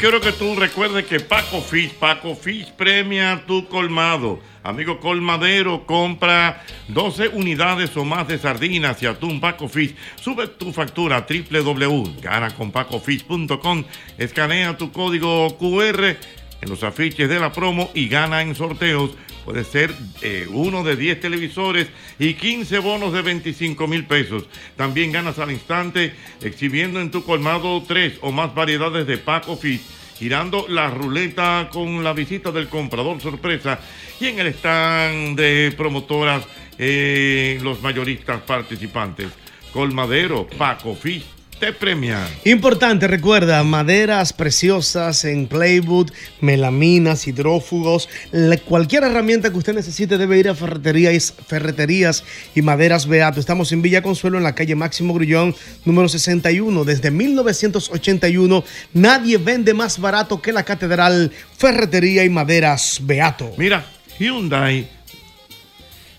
Quiero 0.03 0.19
que 0.19 0.33
tú 0.33 0.57
recuerdes 0.57 1.05
que 1.05 1.21
Paco 1.21 1.61
Fish, 1.61 1.93
Paco 1.93 2.35
Fish 2.35 2.69
premia 2.73 3.45
tu 3.47 3.69
colmado. 3.69 4.41
Amigo 4.61 4.99
colmadero, 4.99 5.85
compra 5.85 6.61
12 6.89 7.29
unidades 7.29 7.95
o 7.95 8.03
más 8.03 8.27
de 8.27 8.37
sardinas 8.37 9.01
y 9.01 9.05
atún 9.05 9.39
Paco 9.39 9.69
Fish. 9.69 9.95
Sube 10.21 10.47
tu 10.47 10.73
factura 10.73 11.15
a 11.15 11.25
www.ganaconpacofish.com. 11.25 13.85
Escanea 14.17 14.75
tu 14.75 14.91
código 14.91 15.57
QR 15.57 16.03
en 16.03 16.69
los 16.69 16.83
afiches 16.83 17.29
de 17.29 17.39
la 17.39 17.53
promo 17.53 17.89
y 17.93 18.09
gana 18.09 18.41
en 18.41 18.55
sorteos. 18.55 19.11
Puede 19.45 19.63
ser 19.65 19.93
eh, 20.21 20.47
uno 20.49 20.83
de 20.83 20.95
10 20.95 21.19
televisores 21.19 21.87
y 22.17 22.35
15 22.35 22.79
bonos 22.79 23.11
de 23.11 23.21
25 23.21 23.87
mil 23.87 24.05
pesos. 24.05 24.45
También 24.77 25.11
ganas 25.11 25.37
al 25.39 25.51
instante 25.51 26.13
exhibiendo 26.41 27.01
en 27.01 27.11
tu 27.11 27.23
colmado 27.23 27.83
tres 27.85 28.13
o 28.21 28.31
más 28.31 28.55
variedades 28.55 29.05
de 29.05 29.17
Paco 29.17 29.57
Fish, 29.57 29.81
girando 30.17 30.65
la 30.69 30.89
ruleta 30.89 31.69
con 31.71 32.03
la 32.03 32.13
visita 32.13 32.51
del 32.51 32.69
comprador 32.69 33.19
sorpresa 33.19 33.79
y 34.19 34.27
en 34.27 34.39
el 34.39 34.47
stand 34.47 35.37
de 35.37 35.73
promotoras 35.75 36.45
eh, 36.77 37.59
los 37.61 37.81
mayoristas 37.81 38.41
participantes. 38.41 39.27
Colmadero, 39.73 40.47
Paco 40.47 40.95
Fish, 40.95 41.25
te 41.63 41.71
premia. 41.71 42.27
Importante, 42.43 43.07
recuerda, 43.07 43.63
maderas 43.63 44.33
preciosas 44.33 45.23
en 45.23 45.47
playwood, 45.47 46.09
melaminas, 46.41 47.25
hidrófugos, 47.25 48.09
la- 48.31 48.57
cualquier 48.57 49.03
herramienta 49.05 49.49
que 49.49 49.57
usted 49.59 49.73
necesite 49.73 50.17
debe 50.17 50.37
ir 50.39 50.49
a 50.49 50.55
ferreterías, 50.55 51.33
ferreterías 51.47 52.25
y 52.53 52.61
maderas 52.61 53.07
Beato. 53.07 53.39
Estamos 53.39 53.71
en 53.71 53.81
Villa 53.81 54.01
Consuelo, 54.01 54.37
en 54.37 54.43
la 54.43 54.55
calle 54.55 54.75
Máximo 54.75 55.13
Grullón, 55.13 55.55
número 55.85 56.09
61. 56.09 56.83
Desde 56.83 57.11
1981, 57.11 58.65
nadie 58.93 59.37
vende 59.37 59.73
más 59.73 59.99
barato 59.99 60.41
que 60.41 60.51
la 60.51 60.63
Catedral 60.63 61.31
Ferretería 61.57 62.25
y 62.25 62.29
Maderas 62.29 62.99
Beato. 63.03 63.53
Mira, 63.57 63.85
Hyundai 64.19 64.89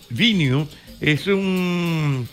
Venue 0.08 0.66
es 1.02 1.26
un... 1.26 2.26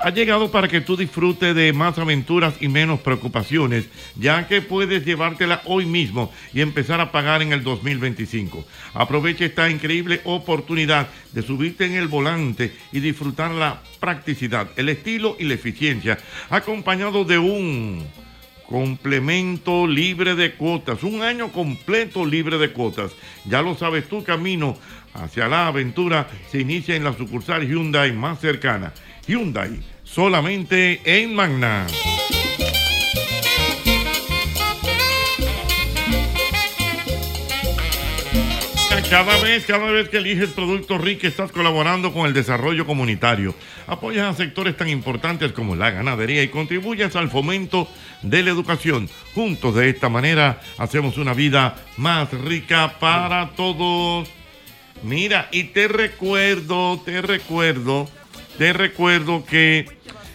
Ha 0.00 0.10
llegado 0.10 0.50
para 0.50 0.66
que 0.66 0.80
tú 0.80 0.96
disfrutes 0.96 1.54
de 1.54 1.72
más 1.72 1.98
aventuras 1.98 2.54
y 2.60 2.68
menos 2.68 3.00
preocupaciones, 3.00 3.88
ya 4.16 4.48
que 4.48 4.60
puedes 4.60 5.04
llevártela 5.04 5.62
hoy 5.66 5.86
mismo 5.86 6.32
y 6.52 6.60
empezar 6.60 7.00
a 7.00 7.12
pagar 7.12 7.42
en 7.42 7.52
el 7.52 7.62
2025. 7.62 8.64
Aprovecha 8.94 9.44
esta 9.44 9.70
increíble 9.70 10.20
oportunidad 10.24 11.08
de 11.32 11.42
subirte 11.42 11.84
en 11.86 11.94
el 11.94 12.08
volante 12.08 12.74
y 12.92 13.00
disfrutar 13.00 13.52
la 13.52 13.80
practicidad, 14.00 14.68
el 14.76 14.88
estilo 14.88 15.36
y 15.38 15.44
la 15.44 15.54
eficiencia, 15.54 16.18
acompañado 16.50 17.24
de 17.24 17.38
un 17.38 18.04
complemento 18.68 19.86
libre 19.86 20.34
de 20.34 20.52
cuotas, 20.52 21.02
un 21.02 21.22
año 21.22 21.50
completo 21.52 22.26
libre 22.26 22.58
de 22.58 22.70
cuotas. 22.72 23.12
Ya 23.46 23.62
lo 23.62 23.76
sabes, 23.76 24.08
tu 24.08 24.22
camino 24.24 24.76
hacia 25.14 25.48
la 25.48 25.68
aventura 25.68 26.28
se 26.50 26.60
inicia 26.60 26.94
en 26.94 27.04
la 27.04 27.16
sucursal 27.16 27.66
Hyundai 27.66 28.12
más 28.12 28.40
cercana. 28.40 28.92
Hyundai, 29.28 29.78
solamente 30.04 31.02
en 31.04 31.34
Magna. 31.34 31.86
Cada 39.10 39.38
vez, 39.38 39.64
cada 39.64 39.90
vez 39.90 40.10
que 40.10 40.18
eliges 40.18 40.50
Productos 40.50 41.00
RIC 41.00 41.24
estás 41.24 41.50
colaborando 41.50 42.12
con 42.12 42.26
el 42.26 42.34
desarrollo 42.34 42.86
comunitario. 42.86 43.54
Apoyas 43.86 44.26
a 44.26 44.36
sectores 44.36 44.76
tan 44.76 44.90
importantes 44.90 45.52
como 45.52 45.76
la 45.76 45.90
ganadería 45.90 46.42
y 46.42 46.48
contribuyes 46.48 47.16
al 47.16 47.30
fomento 47.30 47.88
de 48.20 48.42
la 48.42 48.50
educación. 48.50 49.08
Juntos 49.34 49.74
de 49.74 49.88
esta 49.88 50.10
manera 50.10 50.60
hacemos 50.76 51.16
una 51.16 51.32
vida 51.32 51.76
más 51.96 52.30
rica 52.32 52.98
para 53.00 53.50
todos. 53.56 54.28
Mira, 55.02 55.48
y 55.52 55.64
te 55.64 55.88
recuerdo, 55.88 57.00
te 57.02 57.22
recuerdo, 57.22 58.10
te 58.58 58.72
recuerdo 58.72 59.44
que 59.46 59.86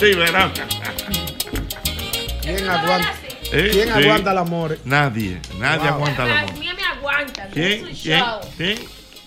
Sí, 0.00 0.14
verá. 0.14 0.50
¿Quién 2.42 2.68
aguanta? 2.68 3.14
Eh, 3.52 3.68
¿Quién 3.70 3.84
sí. 3.94 4.02
aguanta 4.04 4.32
el 4.32 4.38
amor? 4.38 4.78
Nadie, 4.84 5.40
nadie 5.58 5.78
Wow. 5.90 5.94
aguanta 5.94 6.24
el 6.24 6.32
amor. 6.32 6.58
mía 6.58 6.74
me 6.74 6.82
aguanta. 6.84 7.48
¿Quién? 7.52 7.84
¿Quién? 7.84 7.94
show. 8.24 8.40
¿Quién? 8.56 8.78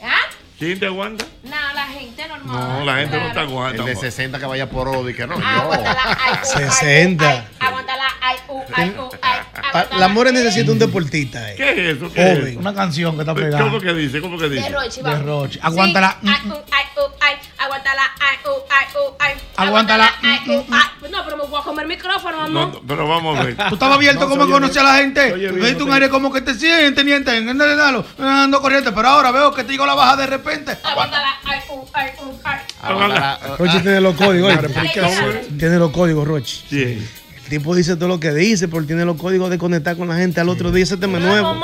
¿Ah? 0.04 0.30
¿Quién 0.58 0.80
te 0.80 0.86
aguanta? 0.86 1.26
No, 1.44 1.52
la 1.74 1.86
gente 1.88 2.28
normal. 2.30 2.80
No, 2.80 2.86
la 2.86 2.96
gente 2.98 3.20
no 3.20 3.32
te 3.34 3.40
aguanta. 3.40 3.78
El 3.80 3.86
de 3.86 3.92
amor. 3.92 4.04
60 4.06 4.40
que 4.40 4.46
vaya 4.46 4.70
por 4.70 4.88
Odi, 4.88 5.14
que 5.14 5.28
no, 5.28 5.36
Aguanta 5.36 5.78
yo. 5.78 5.94
la 5.94 6.18
ay, 6.26 6.34
uh, 6.34 6.38
ay, 6.56 6.70
60. 6.70 7.46
Aguanta 7.60 7.98
la 7.98 8.04
ay, 8.22 8.38
uh, 8.48 8.62
ay, 8.74 8.96
uh, 8.98 9.10
ay. 9.22 9.40
Pa- 9.74 9.88
La 9.98 10.08
more 10.08 10.32
necesita 10.32 10.72
un 10.72 10.80
deportista. 10.80 11.52
eh. 11.52 11.56
¿Qué 11.58 11.72
es 11.92 11.98
eso? 11.98 12.12
¿Qué 12.14 12.36
Joven. 12.38 12.58
Una 12.60 12.74
canción 12.74 13.16
que 13.16 13.22
está 13.24 13.34
¿Cómo 13.34 13.46
pegada. 13.46 13.80
que 13.82 13.94
dice? 13.94 14.22
¿Cómo 14.22 14.38
que 14.38 14.48
dice? 14.50 14.70
De 14.70 14.70
Rochi, 14.70 14.98
De 14.98 15.04
vamos. 15.04 15.26
Rochi. 15.26 15.60
Aguántala. 15.62 16.18
Sí. 16.22 16.30
Ay, 16.72 17.36
uh, 19.58 19.62
ay. 19.62 19.68
Aguántala. 19.68 20.12
Ay, 20.22 20.40
uh, 20.50 20.64
ay. 20.72 21.12
No, 21.12 21.24
pero 21.24 21.38
me 21.38 21.44
voy 21.46 21.60
a 21.62 21.64
comer 21.64 21.84
el 21.84 21.90
micrófono, 21.90 22.48
No, 22.48 22.50
mamá. 22.50 22.72
no, 22.74 22.82
pero 22.88 23.08
vamos 23.08 23.40
a 23.40 23.44
ver. 23.44 23.56
Tú 23.70 23.76
estabas 23.76 23.96
abierto 23.98 24.22
No, 24.22 24.30
como 24.30 24.50
conoce 24.50 24.80
a 24.80 24.84
la 24.84 24.96
gente. 24.96 25.36
No 25.52 25.86
un 25.86 25.92
aire 25.94 26.10
como 26.10 26.32
que 26.34 26.42
te 26.42 26.54
siente, 26.56 26.92
teniente. 26.94 27.32
Ando, 27.38 28.06
ando 28.20 28.62
corriente, 28.62 28.92
pero 28.92 29.08
ahora 29.08 29.32
veo 29.32 29.54
que 29.54 29.64
te 29.64 29.72
digo 29.72 29.86
la 29.86 29.94
baja 29.96 30.16
de 30.18 30.28
repente. 30.28 30.78
Aguántala. 30.84 31.38
Ay, 31.46 31.60
ay, 31.94 32.12
ay. 32.44 32.58
Rochi 33.58 33.80
tiene 33.82 34.02
los 34.02 34.16
códigos. 34.18 34.54
Tiene 35.58 35.78
los 35.78 35.92
códigos, 35.92 36.28
Rochi. 36.28 36.64
Sí. 36.70 37.08
El 37.38 37.50
tipo 37.50 37.76
dice 37.76 37.96
todo 37.96 38.08
lo 38.08 38.20
que 38.20 38.32
dice, 38.34 38.68
porque 38.68 38.88
tiene 38.88 39.06
los 39.06 39.18
códigos 39.18 39.50
de 39.52 39.58
conectar 39.58 39.96
con 39.96 40.08
la 40.08 40.16
gente 40.16 40.42
al 40.42 40.50
otro 40.50 40.72
día 40.72 40.84
ese 40.84 40.98
tema 40.98 41.20
No, 41.20 41.28
nuevo. 41.28 41.56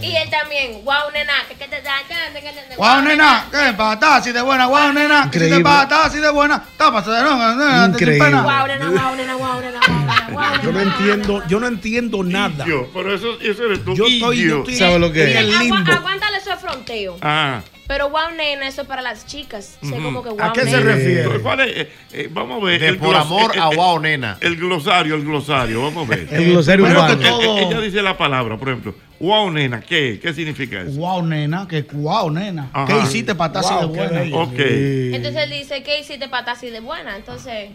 Y 0.00 0.14
él 0.16 0.30
también. 0.30 0.82
Guau, 0.82 1.10
nena. 1.12 1.32
Que 1.48 1.54
que 1.54 1.66
te 1.68 1.82
da. 1.82 1.94
que- 2.06 2.32
que- 2.40 2.40
que- 2.46 2.68
que- 2.68 2.76
Guau, 2.76 3.02
nena, 3.02 3.46
¿qué? 3.50 3.72
Para 3.76 3.94
estar 3.94 4.18
así 4.20 4.32
de 4.32 4.42
buena, 4.42 4.66
guau, 4.66 4.92
nena. 4.92 5.30
Que 5.30 5.38
si 5.40 5.48
te 5.50 5.56
estar 5.56 5.92
así 6.06 6.18
de 6.18 6.30
buena, 6.30 6.62
tápase 6.76 7.10
de 7.10 7.22
no, 7.22 7.36
no, 7.36 7.54
no, 7.54 7.84
sin 7.84 7.92
Increíble. 7.94 8.30
Guau, 8.30 8.66
nena, 8.66 8.86
nena, 8.88 9.10
nena, 9.10 9.16
nena, 9.16 9.34
guau, 9.34 10.62
Yo 10.62 10.72
no 10.72 10.78
nena. 10.78 10.96
entiendo, 10.96 11.42
yo 11.48 11.60
no 11.60 11.66
entiendo 11.66 12.22
nada. 12.22 12.64
Yo, 12.66 12.88
pero 12.94 13.14
eso, 13.14 13.38
eso 13.40 13.64
eres 13.66 13.84
tú. 13.84 13.94
Yo 13.94 14.06
estoy, 14.06 14.42
yo 14.48 14.58
estoy 14.60 14.74
¿Sabe 14.76 14.98
lo 14.98 15.12
que 15.12 15.30
es? 15.30 15.36
el 15.36 15.58
limbo. 15.58 15.76
Aguántale 15.92 16.38
eso 16.38 16.50
de 16.50 16.56
fronteo. 16.56 17.16
Ah. 17.22 17.60
Pero 17.86 18.08
wow, 18.08 18.30
nena, 18.36 18.68
eso 18.68 18.82
es 18.82 18.86
para 18.88 19.02
las 19.02 19.26
chicas. 19.26 19.76
O 19.82 19.86
sea, 19.86 19.96
Ujú. 19.96 20.04
como 20.04 20.22
que 20.22 20.28
wow, 20.28 20.42
¿A 20.44 20.52
qué 20.52 20.60
se 20.60 20.76
nena. 20.76 20.80
refiere? 20.94 21.40
¿Cuál 21.40 21.60
es? 21.60 21.76
Eh, 21.76 21.92
eh, 22.12 22.28
vamos 22.30 22.62
a 22.62 22.66
ver. 22.66 22.80
De 22.80 22.88
el 22.88 22.98
por 22.98 23.16
amor 23.16 23.50
eh, 23.54 23.60
a 23.60 23.68
eh, 23.72 23.76
wow, 23.76 23.98
nena. 23.98 24.38
El 24.40 24.56
glosario, 24.56 25.16
el 25.16 25.24
glosario, 25.24 25.82
vamos 25.82 26.06
a 26.06 26.10
ver. 26.10 26.28
El 26.30 26.44
glosario 26.52 26.84
que 26.84 26.92
Eh, 26.92 27.66
Ella 27.68 27.80
dice 27.80 28.00
la 28.00 28.16
palabra, 28.16 28.56
por 28.56 28.68
ejemplo, 28.68 28.94
wow, 29.20 29.50
nena, 29.50 29.80
¿qué? 29.80 30.18
¿Qué 30.20 30.32
significa 30.34 30.80
eso? 30.80 30.92
Guau, 30.92 31.22
nena, 31.22 31.66
que 31.68 31.82
guau, 31.82 32.30
nena. 32.30 32.70
Ajá. 32.72 32.86
¿Qué 32.86 32.98
hiciste 33.04 33.34
para 33.34 33.60
estar 33.60 33.64
así 33.76 33.86
de 33.86 33.86
buena? 33.86 34.36
Ok. 34.36 34.58
Entonces 34.58 35.42
él 35.44 35.50
dice, 35.50 35.82
¿qué 35.82 36.00
hiciste 36.00 36.28
para 36.28 36.40
estar 36.40 36.56
así 36.56 36.70
de 36.70 36.80
buena? 36.80 37.16
Entonces, 37.16 37.70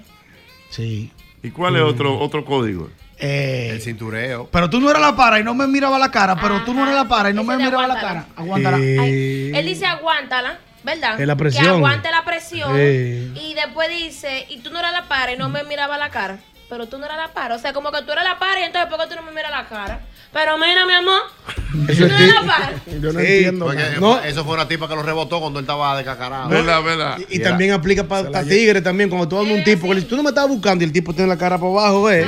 Sí. 0.70 1.12
¿Y 1.44 1.52
cuál 1.52 1.76
es 1.76 1.84
otro, 1.84 2.18
otro 2.20 2.44
código? 2.44 2.90
Eh, 3.20 3.70
El 3.72 3.82
cintureo. 3.82 4.50
pero 4.52 4.70
tú 4.70 4.82
no 4.82 4.90
eras 4.90 5.02
la 5.02 5.16
para 5.16 5.40
y 5.40 5.44
no 5.44 5.54
me 5.54 5.68
miraba 5.68 5.98
la 5.98 6.12
cara, 6.12 6.36
pero 6.42 6.64
tú 6.66 6.74
no 6.74 6.84
eras 6.84 6.96
la 6.96 7.08
para 7.08 7.30
y 7.30 7.34
no 7.34 7.44
me 7.46 7.56
miraba 7.56 7.88
la 7.88 8.02
cara. 8.02 8.26
Aguántala. 8.36 8.78
Eh, 8.82 9.52
él 9.56 9.66
dice 9.66 9.86
aguántala, 9.86 10.58
¿verdad? 10.84 11.22
Es 11.22 11.26
la 11.28 11.36
Que 11.36 11.40
presión. 11.40 11.68
aguante 11.68 12.10
la 12.12 12.26
presión. 12.26 12.72
Eh. 12.76 13.30
Y 13.42 13.54
después 13.54 13.90
dice, 13.90 14.46
y 14.50 14.58
tú 14.60 14.70
no 14.72 14.80
eras 14.80 14.92
la 14.92 15.08
para 15.08 15.32
y 15.32 15.38
no 15.38 15.48
me 15.48 15.64
miraba 15.64 15.98
la 15.98 16.10
cara. 16.10 16.40
Pero 16.68 16.88
tú 16.88 16.98
no 16.98 17.06
eras 17.06 17.18
la 17.18 17.28
para. 17.32 17.56
O 17.56 17.60
sea, 17.60 17.72
como 17.72 17.92
que 17.92 18.02
tú 18.02 18.12
eras 18.12 18.24
la 18.26 18.38
para 18.40 18.60
y 18.60 18.64
entonces, 18.64 18.90
¿por 18.90 19.00
qué 19.00 19.08
tú 19.08 19.16
no 19.16 19.22
me 19.22 19.32
miras 19.32 19.52
la 19.52 19.68
cara? 19.70 20.02
Pero 20.36 20.57
mira, 20.57 20.86
mi 20.86 20.91
amor, 20.94 21.22
Eso 21.90 22.07
no 22.10 22.18
la 22.18 22.41
para. 22.45 22.74
Yo 22.99 23.14
no 23.14 23.20
Sí. 23.22 23.26
entiendo. 23.26 23.66
Porque, 23.68 23.82
nada. 23.82 23.95
No. 24.02 24.20
Eso 24.22 24.44
fue 24.44 24.53
una 24.56 24.68
tipa 24.68 24.86
que 24.90 24.95
lo 24.95 25.02
rebotó 25.02 25.40
cuando 25.40 25.60
él 25.60 25.64
estaba 25.64 25.95
descacarado. 25.95 26.49
¿Verdad, 26.49 26.84
verdad? 26.84 27.18
Y, 27.30 27.38
y 27.38 27.40
también 27.40 27.72
aplica 27.72 28.03
para 28.03 28.44
tigres 28.44 28.84
también, 28.84 29.10
cuando 29.10 29.30
tú 29.30 29.38
hablas 29.38 29.57
un 29.57 29.64
tipo 29.64 29.84
que 29.84 29.88
le 29.90 29.95
dices, 29.95 30.10
tú 30.10 30.18
no 30.18 30.24
me 30.24 30.30
estás 30.30 30.48
buscando 30.49 30.84
y 30.84 30.88
el 30.88 30.91
tipo 30.91 31.14
tiene 31.14 31.30
la 31.30 31.38
cara 31.38 31.57
para 31.57 31.72
abajo, 31.72 32.03
¿ves? 32.03 32.28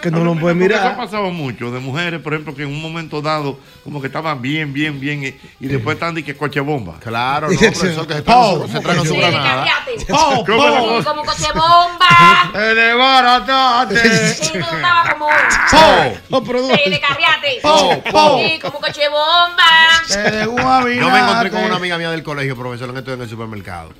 Que 0.00 0.10
no 0.10 0.24
lo 0.24 0.34
puede 0.34 0.54
Porque 0.54 0.74
Eso 0.74 0.82
ha 0.82 0.90
mirar. 0.90 0.96
pasado 0.96 1.30
mucho, 1.30 1.70
de 1.70 1.78
mujeres, 1.80 2.20
por 2.20 2.32
ejemplo, 2.32 2.54
que 2.54 2.62
en 2.62 2.68
un 2.70 2.80
momento 2.80 3.20
dado, 3.20 3.58
como 3.84 4.00
que 4.00 4.06
estaban 4.06 4.40
bien, 4.40 4.72
bien, 4.72 4.98
bien, 5.00 5.22
y, 5.24 5.36
y 5.64 5.68
después 5.68 5.94
están 5.94 6.14
de 6.14 6.24
que 6.24 6.36
coche 6.36 6.60
bomba. 6.60 6.98
Claro, 7.00 7.48
no, 7.50 7.58
profesor, 7.58 8.06
que 8.06 8.14
se 8.14 8.22
tragan 8.22 8.60
su, 8.60 8.68
se 8.68 8.80
tragan 8.80 9.06
su 9.06 9.14
granada. 9.16 9.64
descarriate. 9.64 10.06
¡Pau, 10.12 10.44
¿Cómo 10.46 10.66
la 10.66 10.72
pau! 10.76 10.86
cosa? 10.88 11.10
Como 11.10 11.24
coche 11.24 11.48
bomba. 11.54 12.50
¡Te 12.52 12.74
desbarataste! 12.74 14.34
Sí, 14.34 14.52
tú 14.52 14.58
estabas 14.58 15.12
como... 15.14 15.26
¡Pau! 15.70 16.12
Oh, 16.30 16.44
pero 16.44 16.58
Sí, 16.68 18.58
como 18.60 18.80
coche 18.80 19.08
bomba. 19.08 19.64
¡Te 20.08 20.30
desguabinaste! 20.30 21.00
Yo 21.00 21.10
me 21.10 21.18
encontré 21.20 21.50
con 21.50 21.62
una 21.64 21.76
amiga 21.76 21.98
mía 21.98 22.10
del 22.10 22.22
colegio, 22.22 22.56
profesor, 22.56 22.90
en 22.90 22.96
esto 22.96 23.12
en 23.12 23.22
el 23.22 23.28
supermercado. 23.28 23.90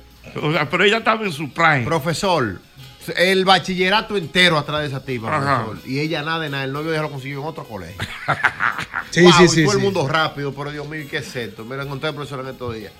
O 0.41 0.51
sea, 0.51 0.69
pero 0.69 0.83
ella 0.83 0.97
estaba 0.99 1.23
en 1.25 1.31
su 1.31 1.51
prime. 1.51 1.81
Profesor, 1.83 2.61
el 3.17 3.45
bachillerato 3.45 4.15
entero 4.17 4.57
atrás 4.57 4.81
de 4.81 4.87
esa 4.87 5.03
tipa, 5.03 5.27
profesor. 5.29 5.77
Y 5.85 5.99
ella 5.99 6.21
nada 6.23 6.39
de 6.39 6.49
nada, 6.49 6.63
el 6.63 6.73
novio 6.73 6.93
ya 6.93 7.01
lo 7.01 7.09
consiguió 7.11 7.41
en 7.41 7.45
otro 7.47 7.63
colegio. 7.65 8.01
Sí, 9.09 9.23
Wow, 9.23 9.31
sí, 9.33 9.43
y 9.43 9.47
sí. 9.49 9.63
todo 9.63 9.73
el 9.73 9.79
sí. 9.79 9.83
mundo 9.83 10.07
rápido, 10.07 10.53
pero 10.53 10.71
Dios 10.71 10.87
mío, 10.87 11.03
¿qué 11.09 11.17
es 11.17 11.35
esto? 11.35 11.65
Me 11.65 11.75
lo 11.75 11.83
encontré 11.83 12.07
al 12.07 12.15
profesor 12.15 12.39
en 12.41 12.47
estos 12.47 12.73
días. 12.75 12.93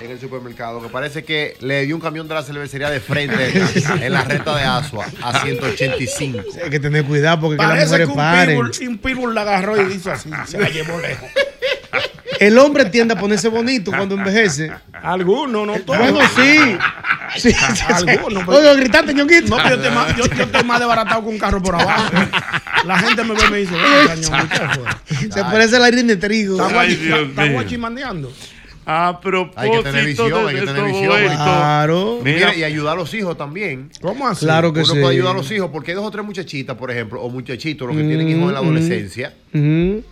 En 0.00 0.10
el 0.10 0.18
supermercado, 0.18 0.80
que 0.80 0.88
parece 0.88 1.24
que 1.24 1.58
le 1.60 1.84
dio 1.84 1.94
un 1.94 2.00
camión 2.00 2.26
de 2.26 2.34
la 2.34 2.42
cervecería 2.42 2.88
de 2.88 3.00
frente 3.00 3.52
en 4.06 4.12
la 4.14 4.22
recta 4.24 4.56
de 4.56 4.62
Asua 4.64 5.04
a 5.20 5.40
185. 5.42 6.38
Hay 6.64 6.70
que 6.70 6.80
tener 6.80 7.04
cuidado 7.04 7.40
porque 7.42 7.56
que 7.58 7.62
las 7.62 7.70
Parece 7.72 7.98
que 7.98 8.06
mujeres 8.06 8.08
un 8.08 8.16
paren. 8.16 8.48
pitbull, 8.70 8.88
un 8.88 8.98
pitbull 8.98 9.34
la 9.34 9.42
agarró 9.42 9.82
y 9.90 9.92
hizo 9.92 10.10
así. 10.10 10.30
Se 10.46 10.58
la 10.58 10.70
llevó 10.70 10.98
lejos. 11.00 11.28
El 12.46 12.58
hombre 12.58 12.84
tiende 12.86 13.14
a 13.14 13.18
ponerse 13.18 13.48
bonito 13.48 13.90
cuando 13.90 14.14
envejece. 14.16 14.70
Algunos, 15.02 15.66
no 15.66 15.74
todos. 15.80 15.98
Bueno, 15.98 16.18
sí. 16.36 16.76
Sí, 17.36 17.50
sí, 17.52 17.56
sí. 17.74 17.84
Algunos, 17.88 18.44
pero- 18.44 18.58
Oye, 18.58 18.76
gritaste, 18.76 19.14
ñonguito. 19.14 19.48
No, 19.48 19.56
pero 19.62 19.76
yo 19.76 19.82
estoy, 19.82 19.94
más, 19.94 20.16
yo, 20.16 20.24
yo 20.26 20.42
estoy 20.44 20.64
más 20.64 20.78
desbaratado 20.80 21.22
que 21.22 21.28
un 21.28 21.38
carro 21.38 21.62
por 21.62 21.74
abajo. 21.76 22.12
La 22.84 22.98
gente 22.98 23.24
me 23.24 23.34
ve 23.34 23.40
y 23.46 23.50
me 23.50 23.58
dice, 23.58 23.72
"Venga, 23.74 24.14
ñongo, 24.16 24.48
¿qué 24.48 25.16
fue? 25.16 25.30
Se 25.30 25.42
parece 25.44 25.78
la 25.78 25.86
harina 25.86 26.08
de 26.08 26.16
trigo. 26.16 26.56
Está 26.66 27.46
guachimandeando. 27.52 28.32
A 28.84 29.20
propósito 29.20 29.60
Hay 29.60 29.70
que 29.70 29.82
tener 29.84 30.04
visión, 30.06 30.48
hay 30.48 30.54
que 30.56 30.62
tener 30.66 30.84
visión. 30.86 31.12
Claro. 31.36 32.18
Mira, 32.24 32.36
Mira, 32.48 32.54
y 32.56 32.64
ayudar 32.64 32.94
a 32.94 32.96
los 32.96 33.14
hijos 33.14 33.38
también. 33.38 33.90
¿Cómo 34.00 34.26
así? 34.26 34.44
Claro 34.44 34.72
que 34.72 34.80
Uno 34.80 34.92
sí. 34.94 35.00
puede 35.00 35.14
ayudar 35.14 35.34
a 35.34 35.38
los 35.38 35.50
hijos 35.52 35.70
porque 35.72 35.92
hay 35.92 35.94
dos 35.94 36.04
o 36.04 36.10
tres 36.10 36.24
muchachitas, 36.24 36.76
por 36.76 36.90
ejemplo, 36.90 37.22
o 37.22 37.30
muchachitos, 37.30 37.86
los 37.86 37.96
que 37.96 38.02
tienen 38.02 38.28
hijos 38.28 38.48
en 38.48 38.54
la 38.54 38.60
Mm, 38.60 38.64
adolescencia 38.64 39.32
Ujú. 39.54 40.02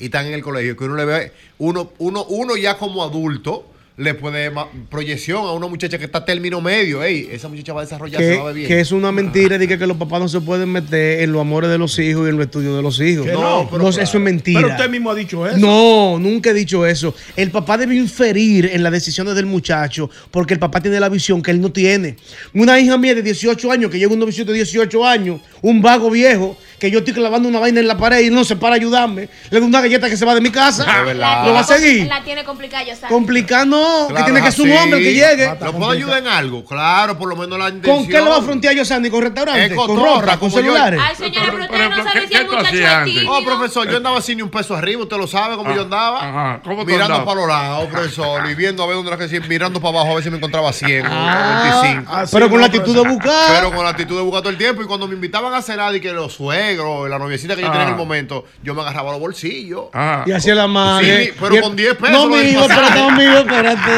Y 0.00 0.06
están 0.06 0.26
en 0.26 0.34
el 0.34 0.42
colegio, 0.42 0.76
que 0.76 0.84
uno 0.84 0.96
le 0.96 1.04
ve, 1.04 1.32
uno, 1.58 1.92
uno, 1.98 2.24
uno 2.24 2.56
ya 2.56 2.76
como 2.78 3.04
adulto, 3.04 3.66
le 4.00 4.14
puede 4.14 4.50
proyección 4.88 5.44
a 5.44 5.52
una 5.52 5.66
muchacha 5.66 5.98
que 5.98 6.06
está 6.06 6.18
a 6.18 6.24
término 6.24 6.62
medio. 6.62 7.02
Ey, 7.02 7.28
esa 7.30 7.48
muchacha 7.48 7.74
va 7.74 7.82
a 7.82 7.84
desarrollar, 7.84 8.22
se 8.22 8.36
va 8.36 8.40
a 8.40 8.44
ver 8.44 8.54
Que, 8.54 8.58
bien. 8.60 8.68
que 8.68 8.80
es 8.80 8.92
una 8.92 9.12
mentira 9.12 9.58
de 9.58 9.68
que, 9.68 9.78
que 9.78 9.86
los 9.86 9.98
papás 9.98 10.20
no 10.20 10.28
se 10.28 10.40
pueden 10.40 10.72
meter 10.72 11.20
en 11.20 11.32
los 11.32 11.42
amores 11.42 11.68
de 11.68 11.76
los 11.76 11.98
hijos 11.98 12.26
y 12.26 12.30
en 12.30 12.36
los 12.38 12.46
estudios 12.46 12.74
de 12.74 12.82
los 12.82 12.98
hijos. 12.98 13.26
Que 13.26 13.32
No, 13.32 13.64
no, 13.64 13.70
pero 13.70 13.90
eso 13.90 14.00
es 14.00 14.14
mentira. 14.14 14.62
Pero 14.62 14.72
usted 14.72 14.88
mismo 14.88 15.10
ha 15.10 15.14
dicho 15.14 15.46
eso. 15.46 15.58
No, 15.58 16.18
nunca 16.18 16.48
he 16.48 16.54
dicho 16.54 16.86
eso. 16.86 17.14
El 17.36 17.50
papá 17.50 17.76
debe 17.76 17.94
inferir 17.94 18.70
en 18.72 18.82
las 18.82 18.90
decisiones 18.90 19.34
del 19.34 19.44
muchacho 19.44 20.08
porque 20.30 20.54
el 20.54 20.60
papá 20.60 20.80
tiene 20.80 20.98
la 20.98 21.10
visión 21.10 21.42
que 21.42 21.50
él 21.50 21.60
no 21.60 21.70
tiene. 21.70 22.16
Una 22.54 22.80
hija 22.80 22.96
mía 22.96 23.14
de 23.14 23.22
18 23.22 23.70
años, 23.70 23.90
que 23.90 23.98
lleva 23.98 24.14
un 24.14 24.20
novio 24.20 24.44
de 24.46 24.52
18 24.54 25.06
años, 25.06 25.42
un 25.60 25.82
vago 25.82 26.10
viejo, 26.10 26.56
que 26.80 26.90
yo 26.90 27.00
estoy 27.00 27.12
clavando 27.14 27.46
una 27.48 27.58
vaina 27.60 27.78
en 27.78 27.86
la 27.86 27.96
pared 27.98 28.20
y 28.20 28.30
no 28.30 28.42
se 28.42 28.56
para 28.56 28.74
ayudarme, 28.74 29.28
le 29.50 29.60
doy 29.60 29.68
una 29.68 29.82
galleta 29.82 30.08
que 30.08 30.16
se 30.16 30.24
va 30.24 30.34
de 30.34 30.40
mi 30.40 30.50
casa. 30.50 31.04
¿Lo 31.04 31.52
va 31.52 31.60
a 31.60 31.64
seguir? 31.64 32.06
La 32.06 32.24
tiene 32.24 32.42
complicada, 32.42 32.82
yo 32.84 32.96
sé. 32.96 33.06
Complicando, 33.06 34.08
que 34.16 34.22
tiene 34.22 34.42
que 34.42 34.50
ser 34.50 34.64
un 34.64 34.72
hombre 34.72 34.98
el 34.98 35.04
que 35.04 35.14
llegue. 35.14 35.54
¿Lo 35.60 35.72
puedo 35.74 35.90
ayudar 35.90 36.18
en 36.18 36.26
algo? 36.26 36.64
Claro, 36.64 37.18
por 37.18 37.28
lo 37.28 37.36
menos 37.36 37.58
la 37.58 37.68
intención. 37.68 37.96
¿Con 37.98 38.06
qué 38.08 38.14
le 38.20 38.28
va 38.30 38.38
a 38.38 38.42
frontear 38.42 38.74
yo, 38.74 38.84
Sandy? 38.84 39.10
¿Con 39.10 39.22
restaurantes? 39.22 39.70
Es 39.70 39.76
¿Con 39.76 39.96
ropa? 39.96 40.38
¿Con 40.38 40.50
celulares? 40.50 41.00
Ay, 41.02 41.14
señora, 41.16 41.46
pero 41.52 41.64
usted 41.64 41.88
no 41.90 42.04
sabe 42.04 42.26
si 42.26 42.34
el 42.34 42.46
muchacho 42.46 42.76
es 42.76 43.04
tímido. 43.04 43.32
Oh, 43.32 43.44
profesor, 43.44 43.88
yo 43.90 43.96
andaba 43.98 44.22
sin 44.22 44.36
ni 44.38 44.42
un 44.42 44.50
peso 44.50 44.74
arriba, 44.74 45.02
usted 45.02 45.16
lo 45.18 45.26
sabe 45.26 45.56
cómo 45.56 45.74
yo 45.74 45.82
andaba. 45.82 46.28
Ajá, 46.28 46.60
¿cómo 46.64 46.84
tú 46.84 46.90
mirando 46.90 47.24
para 47.24 47.40
los 47.40 47.48
lados, 47.48 47.88
profesor, 47.90 48.48
y 48.50 48.54
viendo 48.54 48.82
a 48.82 48.86
ver 48.86 48.96
dónde 48.96 49.10
era 49.12 49.18
que 49.18 49.28
sí, 49.28 49.38
mirando 49.48 49.80
para 49.80 49.98
abajo 49.98 50.12
a 50.12 50.14
ver 50.14 50.24
si 50.24 50.30
me 50.30 50.38
encontraba 50.38 50.72
100 50.72 51.04
Ah, 51.06 51.72
o 51.76 51.82
25. 51.82 52.14
así 52.14 52.36
pero 52.36 52.48
con 52.48 52.60
la 52.60 52.66
actitud 52.68 52.94
de 52.94 53.08
buscar. 53.08 53.54
Pero 53.54 53.70
con 53.74 53.84
la 53.84 53.90
actitud 53.90 54.16
de 54.16 54.22
buscar 54.22 54.40
todo 54.42 54.50
el 54.50 54.56
tiempo. 54.58 54.82
Y 54.82 54.86
cuando 54.86 55.06
me 55.06 55.14
invitaban 55.14 55.52
a 55.52 55.60
cenar 55.62 55.94
y 55.94 56.00
que 56.00 56.12
los 56.12 56.32
suegros, 56.76 57.08
la 57.10 57.18
noviecita 57.18 57.54
que 57.56 57.62
yo 57.62 57.68
tenía 57.68 57.82
en 57.82 57.88
Ah. 57.88 57.92
el 57.92 57.96
momento, 57.98 58.44
yo 58.62 58.74
me 58.74 58.82
agarraba 58.82 59.10
los 59.12 59.20
bolsillos. 59.20 59.84
Y 60.26 60.32
hacía 60.32 60.54
la 60.54 60.66
madre. 60.66 61.26
Sí, 61.26 61.32
pero 61.40 61.56
Y- 61.56 61.60
con 61.60 61.76
10 61.76 61.94
pesos. 61.96 62.10
No, 62.10 62.26
mijo, 62.28 62.60
pasaje. 62.66 62.82
espérate, 62.82 63.00
no, 63.00 63.10
mijo, 63.16 63.38
espérate. 63.38 63.90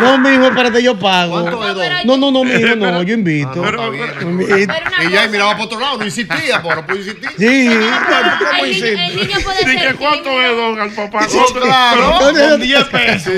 No, 0.00 0.18
mijo, 0.18 0.44
espérate, 0.46 0.82
yo 0.82 0.98
pago. 0.98 1.40
¿Cuánto 1.42 1.68
es, 1.68 1.74
don? 1.74 2.06
No, 2.06 2.16
no, 2.16 2.30
no, 2.30 2.44
mijo, 2.44 2.76
no, 2.76 3.02
yo 3.02 3.14
invito. 3.14 3.64
Ah, 3.64 3.70
no, 3.72 3.94
invito. 3.94 4.74
Y 5.06 5.10
ya 5.12 5.24
y 5.24 5.28
miraba 5.28 5.52
para 5.52 5.64
otro 5.64 5.80
lado, 5.80 5.98
no 5.98 6.04
insistía, 6.04 6.60
pero 6.62 6.76
no 6.76 6.86
puedo 6.86 6.98
insistir. 6.98 7.28
Sí. 7.38 7.68
¿Cómo 8.58 9.42
puede 9.44 9.70
Dije, 9.70 9.94
¿cuánto 9.94 10.42
es, 10.42 10.56
don, 10.56 10.80
al 10.80 10.90
papá? 10.90 11.26
Claro, 11.26 12.18
Pero- 12.32 12.48
con 12.50 12.60
10 12.60 12.84
pesos. 12.92 13.32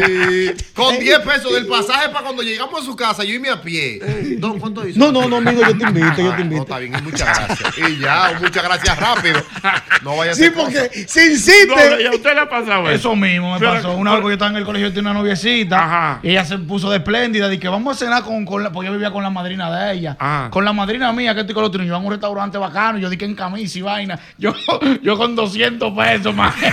Con 0.75 0.99
10 0.99 1.19
pesos 1.21 1.53
del 1.55 1.67
pasaje 1.67 2.09
para 2.11 2.25
cuando 2.25 2.43
llegamos 2.43 2.81
a 2.81 2.85
su 2.85 2.97
casa, 2.97 3.25
yo 3.25 3.35
irme 3.35 3.51
a 3.51 3.61
pie. 3.61 4.01
Don, 4.39 4.59
¿cuánto 4.59 4.87
hizo? 4.87 4.99
No, 4.99 5.13
no, 5.13 5.29
no, 5.29 5.37
amigo, 5.37 5.63
yo 5.63 5.77
te 5.77 5.85
invito, 5.85 6.17
yo 6.23 6.31
te 6.31 6.37
No, 6.37 6.41
invito. 6.41 6.63
está 6.63 6.79
bien, 6.79 6.95
y 6.99 7.03
muchas 7.03 7.39
gracias. 7.49 7.79
Y 7.79 7.99
ya, 7.99 8.39
muchas 8.41 8.63
gracias 8.65 8.99
rápido. 8.99 9.43
No 10.03 10.17
vaya 10.17 10.33
a 10.33 10.35
Sí, 10.35 10.51
porque 10.51 11.07
se 11.07 11.27
insiste. 11.27 11.67
No, 11.69 12.01
¿y 12.01 12.07
a 12.07 12.11
usted 12.13 12.35
le 12.35 12.41
ha 12.41 12.49
pasado 12.49 12.83
eso? 12.89 12.95
Eso 13.11 13.17
mismo 13.17 13.55
me 13.55 13.59
Pero- 13.61 13.73
pasó. 13.73 13.93
Una 13.93 14.13
vez 14.13 14.21
que 14.21 14.27
yo 14.29 14.33
estaba 14.33 14.51
en 14.51 14.57
el 14.59 14.65
colegio, 14.65 14.89
yo 14.89 14.95
tenía 14.95 15.11
una 15.11 15.21
noviecita. 15.21 16.21
Y 16.23 16.31
ella 16.31 16.45
se 16.51 16.59
puso 16.59 16.91
de 16.91 16.99
espléndida. 16.99 17.53
Y 17.53 17.59
que 17.59 17.69
vamos 17.69 17.97
a 17.97 17.99
cenar 17.99 18.23
con, 18.23 18.45
con 18.45 18.63
la. 18.63 18.71
Porque 18.71 18.89
yo 18.89 18.93
vivía 18.93 19.11
con 19.11 19.23
la 19.23 19.31
madrina 19.31 19.71
de 19.71 19.95
ella. 19.95 20.17
Con 20.51 20.65
la 20.65 20.73
madrina 20.73 21.13
mía, 21.13 21.35
que 21.35 21.41
estoy 21.41 21.55
con 21.55 21.63
los. 21.63 21.73
Yo 21.73 21.83
iba 21.83 21.97
a 21.97 22.01
un 22.01 22.11
restaurante 22.11 22.59
bacano. 22.59 22.99
Yo 22.99 23.09
dije 23.09 23.25
en 23.25 23.35
camisa 23.35 23.79
y 23.79 23.83
vaina. 23.83 24.19
Yo, 24.37 24.53
yo 25.03 25.17
con 25.17 25.35
200 25.35 25.93
pesos 25.97 26.35
más. 26.35 26.55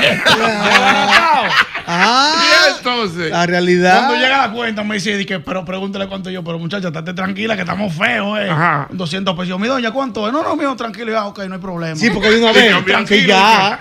Ah, 1.89 2.33
Y 2.35 2.77
entonces, 2.77 3.31
la 3.31 3.45
realidad. 3.45 4.07
Cuando 4.07 4.15
llega 4.15 4.45
la 4.47 4.51
cuenta, 4.51 4.83
me 4.83 4.95
dice, 4.95 5.25
que, 5.25 5.39
pero 5.39 5.63
pregúntele 5.63 6.07
cuánto 6.07 6.29
yo. 6.29 6.43
Pero 6.43 6.59
muchacha, 6.59 6.87
estate 6.89 7.13
tranquila, 7.13 7.55
que 7.55 7.61
estamos 7.61 7.93
feos, 7.93 8.37
eh. 8.39 8.49
Ajá. 8.49 8.87
200 8.91 9.33
pesos. 9.35 9.47
Yo, 9.47 9.57
mi 9.57 9.69
doña, 9.69 9.91
¿cuánto 9.91 10.27
es? 10.27 10.33
No, 10.33 10.43
no, 10.43 10.57
mío, 10.57 10.75
tranquilo. 10.75 11.13
Ya, 11.13 11.25
ok, 11.25 11.45
no 11.47 11.55
hay 11.55 11.61
problema. 11.61 11.95
Sí, 11.95 12.09
porque 12.09 12.29
de 12.31 12.39
una 12.41 12.51
vez, 12.51 12.75
que 13.07 13.25
ya. 13.25 13.79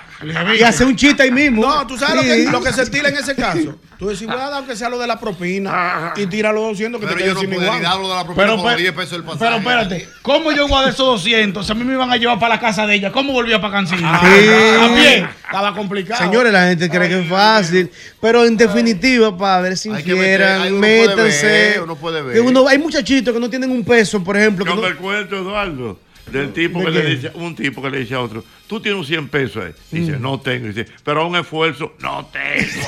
Y 0.58 0.62
hace 0.62 0.84
un 0.84 0.96
chiste 0.96 1.22
ahí 1.24 1.30
mismo. 1.30 1.62
No, 1.62 1.86
tú 1.86 1.96
sabes 1.98 2.22
Sí. 2.22 2.28
lo, 2.28 2.34
que, 2.34 2.50
lo 2.58 2.62
que 2.62 2.72
se 2.72 2.82
estila 2.82 3.08
en 3.10 3.16
ese 3.16 3.34
caso. 3.34 3.78
Tú 3.98 4.08
decís, 4.08 4.26
voy 4.26 4.36
a 4.36 4.40
dar 4.48 4.52
aunque 4.54 4.76
sea 4.76 4.88
lo 4.90 4.98
de 4.98 5.06
la 5.06 5.18
propina 5.18 6.12
y 6.16 6.26
tira 6.26 6.52
los 6.52 6.64
200 6.64 7.00
que 7.00 7.06
Pero 7.06 7.18
te 7.18 7.26
yo 7.26 7.34
no 7.34 7.40
sin 7.40 7.52
igual. 7.52 7.82
dar 7.82 7.96
lo 7.98 8.08
de 8.10 8.14
la 8.14 8.24
propina 8.24 8.46
Pero, 8.46 8.62
pero- 8.62 8.76
10 8.76 8.92
pesos 8.92 9.12
el 9.14 9.24
pasaje. 9.24 9.44
Pero 9.44 9.56
espérate, 9.56 10.08
¿cómo 10.22 10.52
yo 10.52 10.68
voy 10.68 10.78
a 10.78 10.80
dar 10.82 10.90
esos 10.92 11.06
200? 11.06 11.70
A 11.70 11.74
mí 11.74 11.84
me 11.84 11.94
iban 11.94 12.10
a 12.12 12.16
llevar 12.16 12.38
para 12.38 12.54
la 12.56 12.60
casa 12.60 12.86
de 12.86 12.94
ella. 12.94 13.10
¿Cómo 13.12 13.32
volvía 13.32 13.58
para 13.60 13.72
Cancino? 13.74 14.10
Sí. 14.20 14.46
También. 14.80 15.28
Estaba 15.44 15.74
complicado. 15.74 16.22
Señores, 16.24 16.52
la 16.52 16.66
gente 16.68 16.90
cree 16.90 17.08
que 17.08 17.20
es 17.20 17.28
fácil, 17.28 17.90
pero 18.20 18.44
en 18.44 18.56
definitiva, 18.56 19.36
padres, 19.36 19.80
si 19.80 19.90
que 20.02 20.12
uno 20.12 20.16
puede 20.18 20.70
métanse. 20.72 21.46
ver, 21.46 21.82
uno 21.82 21.96
puede 21.96 22.22
ver. 22.22 22.34
Que 22.34 22.40
uno- 22.40 22.66
hay 22.68 22.78
muchachitos 22.78 23.32
que 23.32 23.40
no 23.40 23.48
tienen 23.48 23.70
un 23.70 23.84
peso, 23.84 24.22
por 24.22 24.36
ejemplo. 24.36 24.64
que 24.64 24.74
no- 24.74 24.86
el 24.86 24.96
cuento, 24.96 25.36
Eduardo, 25.36 25.98
del 26.30 26.52
tipo 26.52 26.80
¿De 26.80 26.86
que 26.86 26.90
le 26.90 27.04
dice, 27.16 27.30
un 27.34 27.54
tipo 27.54 27.80
que 27.82 27.90
le 27.90 27.98
dice 28.00 28.14
a 28.14 28.20
otro, 28.20 28.44
tú 28.66 28.80
tienes 28.80 28.98
un 29.00 29.06
100 29.06 29.28
pesos 29.28 29.64
ahí. 29.64 29.72
Dice, 29.90 30.12
Mm. 30.12 30.22
no 30.22 30.40
tengo. 30.40 30.66
Dice, 30.68 30.86
pero 31.04 31.22
a 31.22 31.26
un 31.26 31.36
esfuerzo, 31.36 31.94
no 32.00 32.26
tengo. 32.26 32.86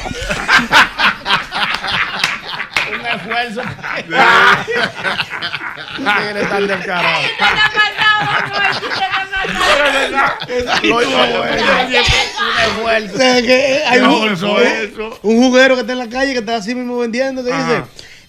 Un 2.99 3.07
esfuerzo. 3.07 3.63
Hizo 10.83 10.93
bueno. 10.93 11.43
Un 15.23 15.37
eh, 15.37 15.49
juguero 15.49 15.75
que 15.75 15.81
está 15.83 15.93
en 15.93 15.99
la 15.99 16.09
calle 16.09 16.33
que 16.33 16.39
está 16.41 16.57
así 16.57 16.75
mismo 16.75 16.99
vendiendo 16.99 17.45
que 17.45 17.53
dice, 17.53 17.83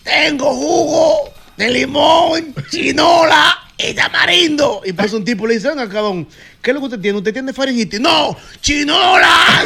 tengo 0.04 0.54
jugo 0.54 1.34
de 1.58 1.70
limón, 1.70 2.54
chinola 2.70 3.69
y 3.80 3.94
tamarindo. 3.94 4.82
Y 4.86 4.94
pasa 4.94 5.16
un 5.16 5.24
tipo 5.24 5.46
y 5.46 5.50
le 5.50 5.56
dice, 5.56 5.70
venga, 5.70 5.88
cabrón, 5.88 6.28
¿qué 6.62 6.72
es 6.72 6.74
lo 6.74 6.82
que 6.82 6.86
usted 6.88 7.00
tiene? 7.00 7.18
¿Usted 7.18 7.34
tiene 7.34 7.54
faringitis? 7.54 8.00
No, 8.00 8.38
chinola. 8.62 9.64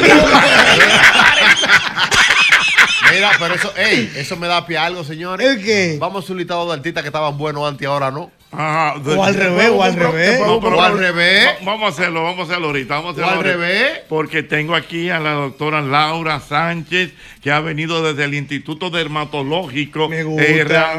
Mira, 3.12 3.32
pero 3.38 3.54
eso, 3.54 3.72
ey, 3.76 4.10
eso 4.16 4.36
me 4.36 4.46
da 4.46 4.66
pie 4.66 4.78
a 4.78 4.86
algo, 4.86 5.04
señores. 5.04 5.46
¿El 5.46 5.62
qué? 5.62 5.96
Vamos 6.00 6.28
a 6.28 6.32
un 6.32 6.38
listado 6.38 6.66
de 6.66 6.74
artistas 6.74 7.02
que 7.02 7.08
estaban 7.08 7.36
buenos 7.36 7.68
antes 7.68 7.82
y 7.82 7.86
ahora 7.86 8.10
no. 8.10 8.30
Ajá, 8.56 8.94
O 9.04 9.24
al 9.24 9.34
revés, 9.34 9.70
o 9.72 9.82
al 9.82 9.94
revés. 9.94 10.40
No, 10.40 10.60
pero 10.60 10.76
O 10.76 10.80
al 10.82 10.92
vamos- 10.92 11.00
revés. 11.00 11.46
va- 11.46 11.64
Vamos 11.74 11.84
a 11.86 11.88
hacerlo, 11.88 12.22
vamos 12.22 12.40
a 12.40 12.42
hacerlo 12.52 12.66
ahorita. 12.68 12.94
Vamos 12.96 13.06
a 13.06 13.08
O 13.08 13.24
hacerlo 13.24 13.28
al 13.30 13.36
ahorita. 13.36 13.52
revés. 13.56 14.00
Porque 14.08 14.42
tengo 14.42 14.74
aquí 14.74 15.10
a 15.10 15.18
la 15.20 15.32
doctora 15.32 15.80
Laura 15.82 16.40
Sánchez, 16.40 17.12
que 17.42 17.50
ha 17.50 17.60
venido 17.60 18.02
desde 18.02 18.24
el 18.24 18.34
Instituto 18.34 18.90
Dermatológico. 18.90 20.08
Me 20.08 20.22
gusta. 20.24 20.44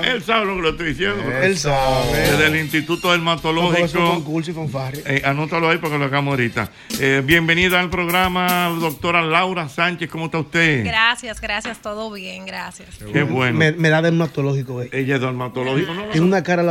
él 0.04 0.24
sabe 0.24 0.46
lo 0.46 0.56
que 0.58 0.62
le 0.62 0.70
estoy 0.70 0.88
diciendo. 0.90 1.24
Él 1.42 1.58
sabe. 1.58 2.18
Desde 2.18 2.48
el 2.48 2.56
Instituto 2.58 3.12
Dermatológico. 3.12 4.00
concurso 4.12 4.52
y. 4.52 4.54
Eh, 5.06 5.22
anótalo 5.26 5.70
ahí 5.70 5.78
porque 5.78 5.98
lo 5.98 6.06
hagamos 6.06 6.32
ahorita. 6.34 6.70
Eh, 7.00 7.22
bienvenida 7.26 7.80
al 7.80 7.90
programa, 7.90 8.70
doctora 8.80 9.22
Laura 9.22 9.70
Sánchez. 9.70 10.10
¿Cómo 10.10 10.26
está 10.26 10.40
usted? 10.40 10.84
Gracias, 10.86 11.40
gracias, 11.42 11.80
todo 11.82 12.12
bien, 12.12 12.46
gracias. 12.46 12.90
Qué 13.12 13.24
bueno. 13.24 13.58
Me, 13.58 13.72
me 13.72 13.90
da 13.90 14.02
dermatológico, 14.02 14.82
eh. 14.82 14.90
Ella 14.92 15.16
es 15.16 15.22
dermatológico, 15.22 15.94
¿no? 15.94 16.04
Tiene 16.06 16.26
una 16.26 16.44
cara 16.44 16.64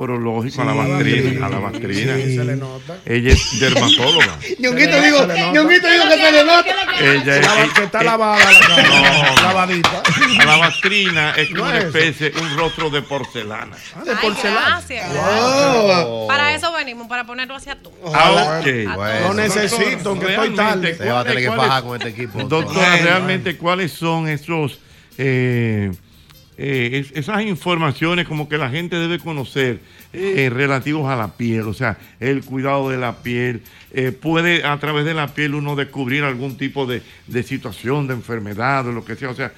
alabastrina. 0.00 0.06
Pero 0.06 0.18
lógico, 0.18 0.54
Sí. 0.54 0.60
alabastrina, 0.62 1.46
alabastrina. 1.46 2.16
Sí. 2.16 2.36
Se 2.36 2.44
le 2.44 2.56
nota. 2.56 2.96
Ella 3.04 3.32
es 3.32 3.60
dermatóloga. 3.60 4.38
Ñonguito 4.58 5.00
digo, 5.02 5.26
Ñonguito 5.52 5.88
digo 5.88 6.04
que 6.08 6.16
se 6.16 6.32
le 6.32 6.44
nota. 6.44 6.70
Ella 7.00 7.64
es, 7.64 7.72
que 7.74 7.84
está 7.84 8.02
lavada 8.02 8.38
la 8.50 8.58
cara. 8.58 9.32
No. 9.36 9.42
Lavadita. 9.42 10.02
Es 11.36 11.48
como 11.50 11.58
No 11.58 11.64
una 11.64 11.78
es 11.78 11.84
eso. 11.84 11.98
especie, 11.98 12.32
un 12.40 12.56
rostro 12.58 12.90
de 12.90 13.02
porcelana. 13.02 13.76
de 14.04 14.10
Ay, 14.10 14.16
porcelana. 14.22 14.66
gracias. 14.66 15.06
Oh. 15.14 16.26
Para 16.28 16.54
eso 16.54 16.72
venimos, 16.72 17.06
para 17.08 17.24
ponerlo 17.24 17.54
hacia 17.56 17.76
tú. 17.76 17.90
Ah, 18.12 18.60
ok. 18.60 18.66
Lo 19.28 19.34
necesito, 19.34 20.10
aunque 20.10 20.30
estoy 20.30 20.54
tarde. 20.54 20.94
Se 20.96 21.08
va 21.10 21.20
a 21.20 21.24
tener 21.24 21.38
que 21.40 21.46
¿cuáles- 21.46 21.66
fajar 21.66 21.82
con 21.84 21.96
este 21.96 22.08
equipo. 22.10 22.42
Doctora, 22.44 22.96
realmente, 22.96 23.56
¿cuáles 23.56 23.92
son 23.92 24.28
esos, 24.28 24.78
eh, 25.18 25.90
eh, 26.62 26.98
es- 27.00 27.12
esas 27.16 27.42
informaciones 27.42 28.28
como 28.28 28.48
que 28.48 28.58
la 28.58 28.68
gente 28.70 28.96
debe 28.96 29.18
conocer 29.18 29.80
eh, 30.12 30.50
relativos 30.52 31.08
a 31.10 31.16
la 31.16 31.28
piel? 31.36 31.62
O 31.62 31.72
sea, 31.74 31.96
el 32.20 32.44
cuidado 32.44 32.90
de 32.90 32.98
la 32.98 33.16
piel. 33.22 33.62
eh, 33.92 34.12
puede 34.12 34.62
a 34.64 34.78
través 34.78 35.04
de 35.04 35.14
la 35.14 35.34
piel 35.34 35.54
uno 35.56 35.74
descubrir 35.74 36.22
algún 36.22 36.56
tipo 36.56 36.86
de, 36.86 37.02
de 37.26 37.42
situación, 37.42 38.06
de 38.06 38.14
enfermedad 38.14 38.86
o 38.86 38.92
lo 38.92 39.04
que 39.04 39.16
sea. 39.16 39.30
O 39.30 39.34
sea, 39.34 39.52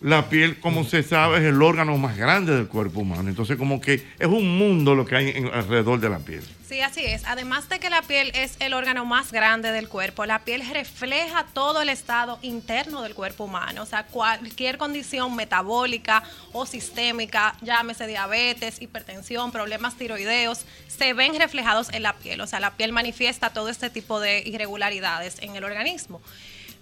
la 0.00 0.28
piel, 0.28 0.60
como 0.60 0.84
se 0.84 1.02
sabe, 1.02 1.38
es 1.38 1.44
el 1.44 1.60
órgano 1.60 1.96
más 1.98 2.16
grande 2.16 2.54
del 2.54 2.68
cuerpo 2.68 3.00
humano. 3.00 3.28
Entonces, 3.28 3.56
como 3.56 3.80
que 3.80 3.94
es 4.18 4.26
un 4.26 4.56
mundo 4.56 4.94
lo 4.94 5.04
que 5.04 5.16
hay 5.16 5.28
en- 5.30 5.46
alrededor 5.52 5.98
de 5.98 6.08
la 6.08 6.18
piel. 6.20 6.44
Sí, 6.68 6.82
así 6.82 7.00
es. 7.04 7.24
Además 7.24 7.68
de 7.70 7.80
que 7.80 7.88
la 7.88 8.02
piel 8.02 8.30
es 8.34 8.56
el 8.60 8.74
órgano 8.74 9.06
más 9.06 9.32
grande 9.32 9.72
del 9.72 9.88
cuerpo, 9.88 10.26
la 10.26 10.44
piel 10.44 10.62
refleja 10.70 11.46
todo 11.54 11.80
el 11.80 11.88
estado 11.88 12.38
interno 12.42 13.02
del 13.02 13.14
cuerpo 13.14 13.44
humano. 13.44 13.82
O 13.82 13.86
sea, 13.86 14.04
cualquier 14.04 14.76
condición 14.76 15.34
metabólica 15.34 16.22
o 16.52 16.66
sistémica, 16.66 17.56
llámese 17.62 18.06
diabetes, 18.06 18.82
hipertensión, 18.82 19.50
problemas 19.50 19.96
tiroideos, 19.96 20.66
se 20.88 21.14
ven 21.14 21.38
reflejados 21.38 21.88
en 21.92 22.02
la 22.02 22.12
piel. 22.12 22.40
O 22.42 22.46
sea, 22.46 22.60
la 22.60 22.76
piel 22.76 22.92
manifiesta 22.92 23.50
todo 23.50 23.70
este 23.70 23.88
tipo 23.88 24.20
de 24.20 24.42
irregularidades 24.46 25.38
en 25.40 25.56
el 25.56 25.64
organismo. 25.64 26.20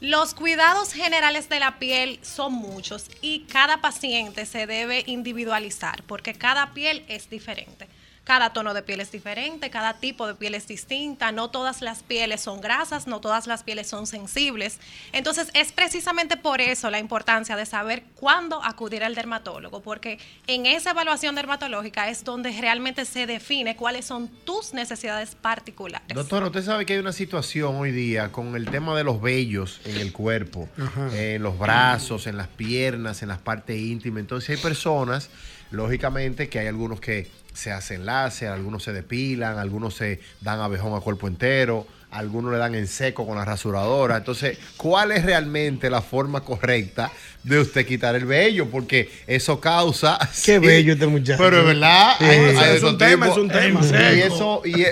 Los 0.00 0.34
cuidados 0.34 0.92
generales 0.92 1.48
de 1.48 1.58
la 1.58 1.78
piel 1.78 2.18
son 2.22 2.52
muchos 2.52 3.06
y 3.22 3.40
cada 3.44 3.80
paciente 3.80 4.44
se 4.44 4.66
debe 4.66 5.04
individualizar 5.06 6.02
porque 6.02 6.34
cada 6.34 6.74
piel 6.74 7.02
es 7.08 7.30
diferente. 7.30 7.88
Cada 8.26 8.52
tono 8.52 8.74
de 8.74 8.82
piel 8.82 9.00
es 9.00 9.12
diferente, 9.12 9.70
cada 9.70 9.94
tipo 10.00 10.26
de 10.26 10.34
piel 10.34 10.56
es 10.56 10.66
distinta, 10.66 11.30
no 11.30 11.48
todas 11.50 11.80
las 11.80 12.02
pieles 12.02 12.40
son 12.40 12.60
grasas, 12.60 13.06
no 13.06 13.20
todas 13.20 13.46
las 13.46 13.62
pieles 13.62 13.86
son 13.86 14.08
sensibles. 14.08 14.80
Entonces 15.12 15.48
es 15.54 15.70
precisamente 15.70 16.36
por 16.36 16.60
eso 16.60 16.90
la 16.90 16.98
importancia 16.98 17.54
de 17.54 17.64
saber 17.66 18.02
cuándo 18.16 18.60
acudir 18.64 19.04
al 19.04 19.14
dermatólogo, 19.14 19.80
porque 19.80 20.18
en 20.48 20.66
esa 20.66 20.90
evaluación 20.90 21.36
dermatológica 21.36 22.10
es 22.10 22.24
donde 22.24 22.50
realmente 22.60 23.04
se 23.04 23.28
define 23.28 23.76
cuáles 23.76 24.06
son 24.06 24.28
tus 24.44 24.74
necesidades 24.74 25.36
particulares. 25.36 26.08
Doctora, 26.12 26.46
usted 26.46 26.64
sabe 26.64 26.84
que 26.84 26.94
hay 26.94 26.98
una 26.98 27.12
situación 27.12 27.76
hoy 27.76 27.92
día 27.92 28.32
con 28.32 28.56
el 28.56 28.68
tema 28.68 28.96
de 28.96 29.04
los 29.04 29.22
vellos 29.22 29.80
en 29.84 29.98
el 29.98 30.12
cuerpo, 30.12 30.68
en 31.12 31.44
los 31.44 31.56
brazos, 31.60 32.26
en 32.26 32.36
las 32.36 32.48
piernas, 32.48 33.22
en 33.22 33.28
las 33.28 33.38
partes 33.38 33.78
íntimas. 33.78 34.18
Entonces 34.18 34.50
hay 34.50 34.56
personas, 34.56 35.30
lógicamente, 35.70 36.48
que 36.48 36.58
hay 36.58 36.66
algunos 36.66 37.00
que 37.00 37.45
se 37.56 37.72
hacen 37.72 38.04
láser, 38.06 38.48
algunos 38.48 38.82
se 38.84 38.92
depilan, 38.92 39.58
algunos 39.58 39.94
se 39.94 40.20
dan 40.42 40.60
abejón 40.60 40.94
a 40.94 41.00
cuerpo 41.00 41.26
entero, 41.26 41.86
algunos 42.10 42.52
le 42.52 42.58
dan 42.58 42.74
en 42.74 42.86
seco 42.86 43.26
con 43.26 43.36
la 43.36 43.44
rasuradora. 43.44 44.18
Entonces, 44.18 44.58
¿cuál 44.76 45.12
es 45.12 45.24
realmente 45.24 45.90
la 45.90 46.02
forma 46.02 46.42
correcta 46.42 47.10
de 47.42 47.58
usted 47.58 47.84
quitar 47.86 48.14
el 48.14 48.24
vello? 48.26 48.70
Porque 48.70 49.10
eso 49.26 49.58
causa... 49.60 50.18
Qué 50.44 50.54
sí, 50.54 50.58
bello 50.58 50.92
este 50.92 51.06
muchacho. 51.06 51.42
Pero 51.42 51.60
es 51.60 51.66
verdad. 51.66 52.14
Sí. 52.18 52.24
hay- 52.26 52.76
Es 52.76 52.82
un 52.82 52.98
tema, 52.98 53.28
es 53.28 53.36
un 53.36 53.48
tema. 53.48 53.80
Y 53.80 53.84
Seco. 53.84 54.34
eso... 54.34 54.62
Y 54.64 54.72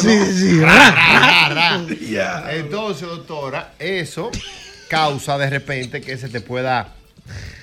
Sí, 0.00 0.32
sí. 0.32 0.60
Ra, 0.60 0.90
ra, 0.90 1.48
ra. 1.50 1.86
Ya. 2.08 2.46
Entonces, 2.52 3.06
doctora, 3.08 3.74
eso 3.78 4.30
causa 4.88 5.38
de 5.38 5.50
repente 5.50 6.00
que 6.00 6.16
se 6.16 6.28
te 6.28 6.40
pueda 6.40 6.88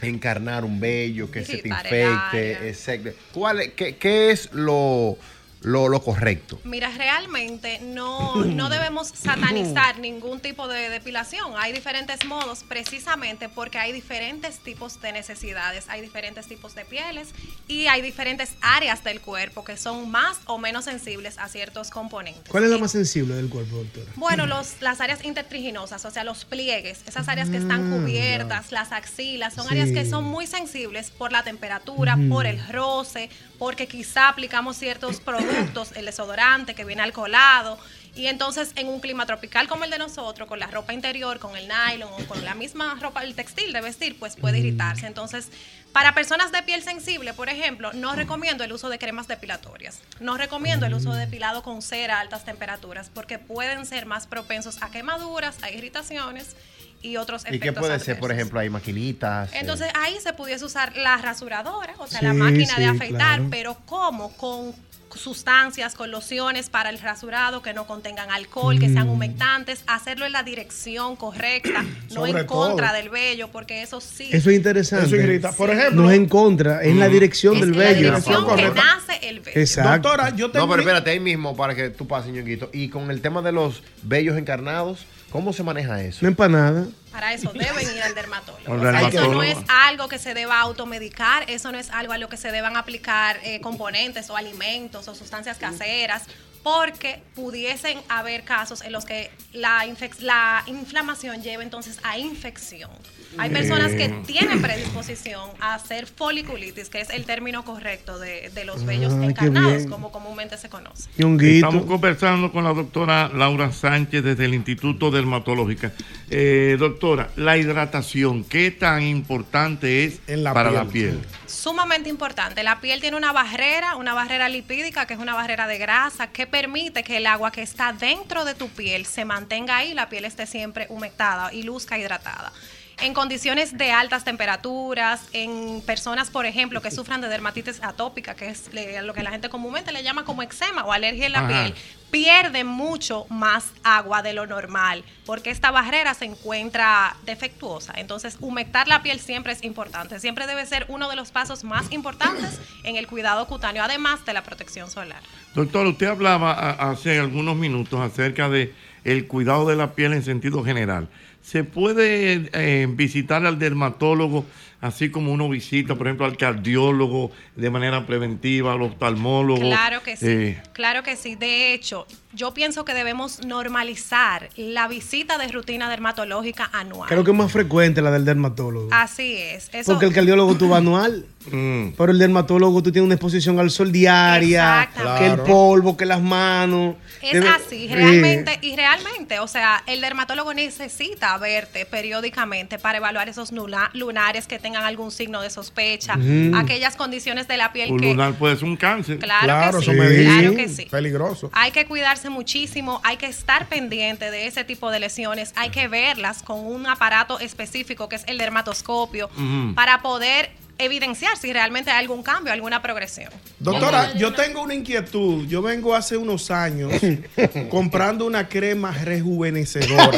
encarnar 0.02 0.66
un 0.66 0.80
vello, 0.80 1.30
que 1.30 1.46
se 1.46 1.58
te 1.58 1.70
infecte, 1.70 2.70
etc. 2.70 3.16
¿Cuál 3.34 3.74
qué, 3.74 3.96
qué 3.98 4.32
es 4.32 4.52
lo, 4.54 5.18
lo, 5.62 5.90
lo 5.90 6.02
correcto? 6.02 6.60
Mira, 6.64 6.90
realmente 6.90 7.80
no, 7.84 8.44
no 8.46 8.70
debemos 8.70 9.10
satanizar 9.10 10.00
ningún 10.00 10.40
tipo 10.40 10.68
de 10.68 10.90
depilación. 10.90 11.54
Hay 11.58 11.72
diferentes 11.72 12.26
modos 12.26 12.64
precisamente 12.68 13.48
porque 13.50 13.78
hay 13.78 13.92
diferentes 13.92 14.60
tipos 14.60 15.00
de 15.02 15.12
necesidades, 15.12 15.86
hay 15.88 16.02
diferentes 16.02 16.48
tipos 16.48 16.74
de 16.76 16.86
pieles 16.86 17.30
y 17.68 17.88
hay 17.88 18.02
diferentes 18.02 18.54
áreas 18.62 19.04
del 19.04 19.22
cuerpo 19.22 19.64
que 19.64 19.78
son 19.78 20.10
más 20.10 20.40
o 20.46 20.58
menos 20.58 20.86
sensibles 20.86 21.38
a 21.38 21.48
ciertos 21.48 21.90
componentes. 21.90 22.44
¿Cuál 22.50 22.64
es 22.64 22.70
la 22.72 22.78
más 22.78 22.92
sensible 22.92 23.36
del 23.36 23.50
cuerpo, 23.50 23.78
doctora? 23.78 24.12
Bueno, 24.16 24.46
los, 24.48 24.82
las 24.82 25.00
áreas 25.02 25.24
intertriginosas, 25.24 26.04
o 26.06 26.12
sea, 26.12 26.24
los 26.24 26.46
pliegues, 26.46 27.02
esas 27.08 27.28
áreas 27.28 27.50
que 27.50 27.58
están 27.58 27.82
Ah, 27.92 27.98
cubiertas, 27.98 28.72
las 28.72 28.92
axilas, 28.92 29.54
son 29.54 29.66
Sí. 29.68 29.72
áreas 29.72 29.92
que 29.92 30.06
son 30.10 30.24
muy 30.26 30.48
sensibles 30.48 31.12
por 31.12 31.32
la 31.32 31.44
temperatura, 31.44 32.18
por 32.30 32.46
el 32.46 32.60
roce, 32.68 33.30
porque 33.62 33.88
quizá 33.88 34.28
aplicamos 34.28 34.76
ciertos 34.76 35.20
productos, 35.20 35.92
el 35.96 36.06
desodorante 36.06 36.74
que 36.74 36.84
viene 36.84 37.04
alcoholado. 37.04 37.78
Y 38.16 38.26
entonces 38.26 38.72
en 38.76 38.88
un 38.88 39.00
clima 39.00 39.28
tropical 39.28 39.68
como 39.68 39.84
el 39.84 39.92
de 39.92 40.00
nosotros, 40.00 40.50
con 40.50 40.58
la 40.58 40.66
ropa 40.66 40.94
interior, 40.94 41.38
con 41.38 41.56
el 41.56 41.68
nylon 41.68 42.10
o 42.12 42.26
con 42.26 42.44
la 42.44 42.56
misma 42.56 42.98
ropa, 43.00 43.22
el 43.24 43.36
textil 43.36 43.72
de 43.72 43.82
vestir, 43.82 44.18
pues 44.18 44.36
puede 44.36 44.58
irritarse. 44.58 45.06
Entonces, 45.06 45.50
para 45.94 46.16
personas 46.16 46.52
de 46.52 46.64
piel 46.64 46.82
sensible, 46.82 47.34
por 47.34 47.50
ejemplo, 47.50 47.94
no 47.94 48.16
recomiendo 48.16 48.64
el 48.64 48.74
uso 48.74 48.90
de 48.90 48.98
cremas 48.98 49.28
depilatorias. 49.28 50.00
No 50.20 50.38
recomiendo 50.38 50.88
el 50.88 50.96
uso 50.96 51.14
de 51.14 51.20
depilado 51.20 51.62
con 51.62 51.84
cera 51.84 52.18
a 52.18 52.22
altas 52.22 52.44
temperaturas 52.44 53.12
porque 53.14 53.38
pueden 53.38 53.86
ser 53.86 54.08
más 54.08 54.26
propensos 54.26 54.82
a 54.82 54.90
quemaduras, 54.90 55.62
a 55.62 55.70
irritaciones 55.70 56.56
y 57.02 57.18
otros 57.18 57.44
¿Y 57.46 57.48
efectos. 57.50 57.74
qué 57.74 57.80
puede 57.80 58.00
ser, 58.00 58.20
por 58.20 58.32
ejemplo? 58.32 58.60
Hay 58.60 58.70
maquinitas. 58.70 59.52
eh, 59.54 59.58
Entonces 59.60 59.88
ahí 60.00 60.16
se 60.22 60.34
pudiese 60.34 60.66
usar 60.66 60.96
la 60.98 61.18
rasuradora, 61.18 61.94
o 61.98 62.08
sea, 62.08 62.20
Sí, 62.20 62.26
la 62.26 62.34
máquina 62.34 62.76
de 62.78 62.86
afeitar, 62.86 63.38
claro. 63.38 63.48
pero 63.50 63.78
¿cómo? 63.86 64.32
Con 64.38 64.74
sustancias, 65.14 65.94
con 65.96 66.10
lociones 66.10 66.70
para 66.70 66.90
el 66.90 66.98
rasurado 66.98 67.62
que 67.62 67.74
no 67.74 67.86
contengan 67.86 68.32
alcohol, 68.32 68.80
que 68.80 68.88
sean 68.90 69.08
Mm. 69.08 69.12
humectantes, 69.12 69.84
hacerlo 69.88 70.26
en 70.26 70.32
la 70.32 70.44
dirección 70.44 71.18
correcta, 71.18 71.84
no 72.12 72.26
en 72.26 72.46
contra 72.46 72.88
todo. 72.88 72.96
del 72.98 73.10
vello, 73.10 73.50
porque 73.50 73.82
eso 73.82 74.00
sí. 74.00 74.30
Eso 74.32 74.50
es 74.50 74.56
interesante. 74.56 75.08
Eso 75.08 75.16
irrita. 75.18 75.52
Por 75.52 75.70
ejemplo- 75.70 76.04
No 76.04 76.10
es 76.12 76.16
en 76.18 76.28
contra, 76.28 76.82
es 76.82 76.88
en 76.88 77.00
la 77.00 77.10
dirección 77.10 77.60
del 77.60 77.70
en 77.74 77.80
la 77.80 77.86
vello. 77.86 78.00
dirección 78.12 78.56
que 78.56 78.70
nace 78.70 79.20
el 79.30 79.42
vello. 79.42 79.60
Exacto. 79.60 79.92
Doctora, 80.10 80.30
yo 80.30 80.48
No, 80.48 80.54
tengo 80.54 80.68
pero 80.70 80.78
mi- 80.78 80.82
espérate 80.84 81.10
ahí 81.12 81.20
mismo 81.20 81.58
para 81.58 81.76
que 81.76 81.90
tú 81.90 82.08
pases, 82.08 82.32
ñonguito. 82.32 82.70
Y 82.72 82.88
con 82.88 83.12
el 83.12 83.20
tema 83.22 83.42
de 83.42 83.52
los 83.52 83.84
vellos 84.04 84.38
encarnados, 84.38 85.06
¿cómo 85.32 85.54
se 85.54 85.64
maneja 85.64 86.02
eso? 86.02 86.20
Una 86.22 86.30
empanada. 86.30 86.86
Para 87.12 87.34
eso 87.34 87.52
deben 87.54 87.96
ir 87.96 88.04
al 88.04 88.14
dermatólogo. 88.14 88.72
Al 88.72 88.80
O 88.80 88.82
sea, 88.82 89.08
eso 89.08 89.34
no 89.34 89.44
es 89.44 89.58
algo 89.68 90.08
que 90.08 90.20
se 90.20 90.34
deba 90.34 90.60
automedicar, 90.60 91.50
eso 91.50 91.72
no 91.72 91.78
es 91.78 91.90
algo 91.90 92.14
a 92.14 92.18
lo 92.18 92.30
que 92.30 92.38
se 92.38 92.52
deban 92.52 92.78
aplicar 92.78 93.40
eh, 93.44 93.60
componentes 93.62 94.30
o 94.30 94.38
alimentos 94.38 95.08
o 95.08 95.16
sustancias 95.16 95.58
caseras, 95.58 96.24
porque 96.64 97.22
pudiesen 97.36 97.98
haber 98.10 98.44
casos 98.44 98.82
en 98.84 98.92
los 98.92 99.06
que 99.06 99.32
la, 99.54 99.86
infec- 99.88 100.20
la 100.20 100.64
inflamación 100.68 101.42
lleva 101.42 101.64
entonces 101.64 102.00
a 102.04 102.18
infección. 102.18 102.90
Hay 103.38 103.50
personas 103.50 103.94
que 103.94 104.10
tienen 104.28 104.62
predisposición 104.62 105.50
a 105.62 105.76
hacer 105.76 106.06
foliculitis, 106.06 106.90
que 106.90 107.00
es 107.00 107.10
el 107.12 107.24
término 107.26 107.64
correcto 107.64 108.20
de, 108.20 108.50
de 108.54 108.66
los 108.66 108.86
vellos 108.86 109.14
Ah, 109.14 109.26
encarnados, 109.26 109.86
como 109.88 110.12
comúnmente 110.12 110.58
se 110.58 110.68
conoce. 110.70 111.10
Estamos 111.58 111.86
conversando 111.86 112.52
con 112.52 112.66
la 112.66 112.74
doctora 112.74 113.30
Laura 113.34 113.72
Sánchez 113.72 114.24
desde 114.24 114.46
el 114.46 114.54
Instituto 114.54 115.12
Dermatológica. 115.12 115.94
Eh, 116.30 116.76
doctora, 116.78 117.30
la 117.38 117.58
hidratación, 117.58 118.44
¿qué 118.44 118.70
tan 118.72 119.02
importante 119.04 120.04
es 120.04 120.20
para 120.54 120.70
piel. 120.72 120.74
la 120.74 120.86
piel? 120.92 121.20
Sumamente 121.52 122.10
importante. 122.10 122.64
La 122.64 122.80
piel 122.80 123.02
tiene 123.02 123.18
una 123.18 123.34
barrera, 123.34 123.98
una 123.98 124.14
barrera 124.14 124.48
lipídica, 124.48 125.06
que 125.06 125.16
es 125.16 125.20
una 125.20 125.36
barrera 125.36 125.68
de 125.68 125.78
grasa, 125.78 126.28
que 126.28 126.48
permite 126.48 127.04
que 127.04 127.18
el 127.18 127.28
agua 127.28 127.52
que 127.52 127.62
está 127.62 127.92
dentro 127.92 128.46
de 128.46 128.56
tu 128.56 128.70
piel 128.70 129.06
se 129.06 129.26
mantenga 129.26 129.76
ahí, 129.76 129.94
la 129.94 130.08
piel 130.08 130.24
esté 130.24 130.48
siempre 130.48 130.88
humectada 130.90 131.54
y 131.54 131.64
luzca 131.64 131.98
hidratada. 131.98 132.54
En 133.02 133.16
condiciones 133.16 133.76
de 133.80 133.92
altas 133.92 134.24
temperaturas, 134.24 135.28
en 135.34 135.82
personas, 135.82 136.30
por 136.30 136.46
ejemplo, 136.46 136.84
que 136.84 136.92
sufran 136.92 137.20
de 137.20 137.30
dermatitis 137.30 137.82
atópica, 137.82 138.36
que 138.36 138.50
es 138.50 138.70
lo 139.04 139.16
que 139.16 139.24
la 139.24 139.32
gente 139.32 139.50
comúnmente 139.50 139.92
le 139.92 140.04
llama 140.04 140.24
como 140.24 140.44
eczema 140.44 140.86
o 140.86 140.94
alergia 140.94 141.26
en 141.26 141.32
la 141.32 141.40
Ajá. 141.40 141.48
piel, 141.48 141.76
pierde 142.12 142.64
mucho 142.64 143.26
más 143.30 143.72
agua 143.84 144.22
de 144.22 144.34
lo 144.34 144.46
normal, 144.46 145.04
porque 145.26 145.50
esta 145.50 145.72
barrera 145.72 146.14
se 146.14 146.26
encuentra 146.26 147.16
defectuosa. 147.26 147.94
Entonces, 147.98 148.38
humectar 148.40 148.88
la 148.88 149.02
piel 149.02 149.20
siempre 149.20 149.54
es 149.54 149.64
importante. 149.64 150.20
Siempre 150.20 150.46
debe 150.46 150.64
ser 150.68 150.86
uno 150.88 151.10
de 151.10 151.16
los 151.16 151.32
pasos 151.32 151.64
más 151.64 151.92
importantes 151.92 152.60
en 152.84 152.98
el 152.98 153.08
cuidado 153.08 153.48
cutáneo, 153.48 153.84
además 153.84 154.24
de 154.26 154.34
la 154.34 154.44
protección 154.44 154.92
solar. 154.92 155.22
Doctor, 155.56 155.88
usted 155.88 156.06
hablaba 156.06 156.52
hace 156.52 157.20
algunos 157.20 157.56
minutos 157.56 158.00
acerca 158.00 158.48
de 158.48 158.76
el 159.04 159.26
cuidado 159.26 159.68
de 159.68 159.76
la 159.76 159.94
piel 159.96 160.14
en 160.14 160.24
sentido 160.24 160.64
general. 160.64 161.08
¿Se 161.42 161.64
puede 161.64 162.50
eh, 162.54 162.88
visitar 162.90 163.46
al 163.46 163.60
dermatólogo 163.60 164.46
así 164.82 165.10
como 165.12 165.32
uno 165.32 165.48
visita, 165.48 165.96
por 165.96 166.08
ejemplo, 166.08 166.26
al 166.26 166.38
cardiólogo 166.38 167.32
de 167.56 167.70
manera 167.70 168.06
preventiva, 168.06 168.74
al 168.74 168.82
oftalmólogo? 168.82 169.62
Claro 169.62 170.02
que 170.04 170.18
sí. 170.18 170.26
Eh, 170.28 170.62
Claro 170.74 171.04
que 171.04 171.16
sí. 171.16 171.36
De 171.36 171.74
hecho, 171.74 172.08
yo 172.34 172.54
pienso 172.54 172.84
que 172.86 172.94
debemos 172.94 173.46
normalizar 173.46 174.50
la 174.56 174.88
visita 174.88 175.38
de 175.38 175.48
rutina 175.50 175.90
dermatológica 175.90 176.70
anual. 176.74 177.08
Creo 177.08 177.24
que 177.24 177.32
es 177.32 177.38
más 177.38 177.52
frecuente 177.52 178.02
la 178.02 178.10
del 178.12 178.26
dermatólogo. 178.26 178.88
Así 178.92 179.36
es. 179.38 179.70
Eso, 179.74 179.92
Porque 179.94 180.08
el 180.08 180.14
cardiólogo 180.14 180.56
tú 180.56 180.68
vas 180.70 180.80
anual. 180.80 181.26
Mm. 181.52 181.90
Pero 181.98 182.12
el 182.12 182.20
dermatólogo 182.20 182.84
tú 182.84 182.92
tienes 182.92 183.06
una 183.06 183.16
exposición 183.16 183.60
al 183.60 183.72
sol 183.72 183.92
diaria, 183.92 184.84
Exactamente. 184.84 185.20
que 185.20 185.32
el 185.32 185.40
polvo, 185.42 185.98
que 185.98 186.06
las 186.06 186.22
manos. 186.22 186.96
Es 187.22 187.34
Debe- 187.34 187.50
así, 187.50 187.86
eh, 187.90 187.96
realmente, 187.96 188.60
y 188.62 188.76
realmente, 188.76 189.40
o 189.40 189.48
sea, 189.48 189.84
el 189.88 190.02
dermatólogo 190.02 190.54
necesita 190.54 191.36
verte 191.38 191.86
periódicamente 191.86 192.78
para 192.80 192.98
evaluar 193.00 193.28
esos 193.30 193.52
lunares 193.94 194.48
que 194.48 194.60
tengan 194.72 194.86
algún 194.86 195.12
signo 195.12 195.42
de 195.42 195.50
sospecha, 195.50 196.18
aquellas 196.56 196.96
condiciones 196.96 197.48
de 197.48 197.58
la 197.58 197.74
piel 197.74 197.92
un 197.92 198.00
que 198.00 198.12
lunar 198.12 198.34
puede 198.36 198.56
ser 198.56 198.66
un 198.66 198.78
cáncer. 198.78 199.20
Claro 199.20 199.80
que 199.80 199.86
sí, 199.86 199.92
eso 199.92 200.00
me 200.00 200.10
dice. 200.10 200.24
claro 200.24 200.56
que 200.56 200.70
sí. 200.70 200.86
Peligroso. 200.90 201.50
hay 201.52 201.72
que 201.72 201.86
cuidarse 201.86 202.30
muchísimo, 202.30 203.02
hay 203.04 203.18
que 203.18 203.26
estar 203.26 203.68
pendiente 203.68 204.32
de 204.32 204.48
ese 204.48 204.64
tipo 204.64 204.90
de 204.90 205.02
lesiones, 205.02 205.52
hay 205.58 205.72
que 205.72 205.90
verlas 205.90 206.42
con 206.42 206.60
un 206.60 206.88
aparato 206.88 207.40
específico 207.40 208.08
que 208.08 208.16
es 208.16 208.24
el 208.28 208.38
dermatoscopio 208.38 209.30
para 209.76 210.02
poder 210.02 210.52
evidenciar 210.84 211.38
si 211.38 211.52
realmente 211.54 211.90
hay 211.92 212.00
algún 212.00 212.24
cambio, 212.24 212.52
alguna 212.54 212.82
progresión. 212.82 213.32
Doctora, 213.60 214.14
yo 214.14 214.34
tengo 214.34 214.62
una 214.62 214.74
inquietud. 214.74 215.46
Yo 215.48 215.62
vengo 215.62 215.96
hace 215.96 216.18
unos 216.18 216.50
años 216.52 216.92
comprando 217.70 218.26
una 218.26 218.48
crema 218.48 218.92
rejuvenecedora 218.92 220.10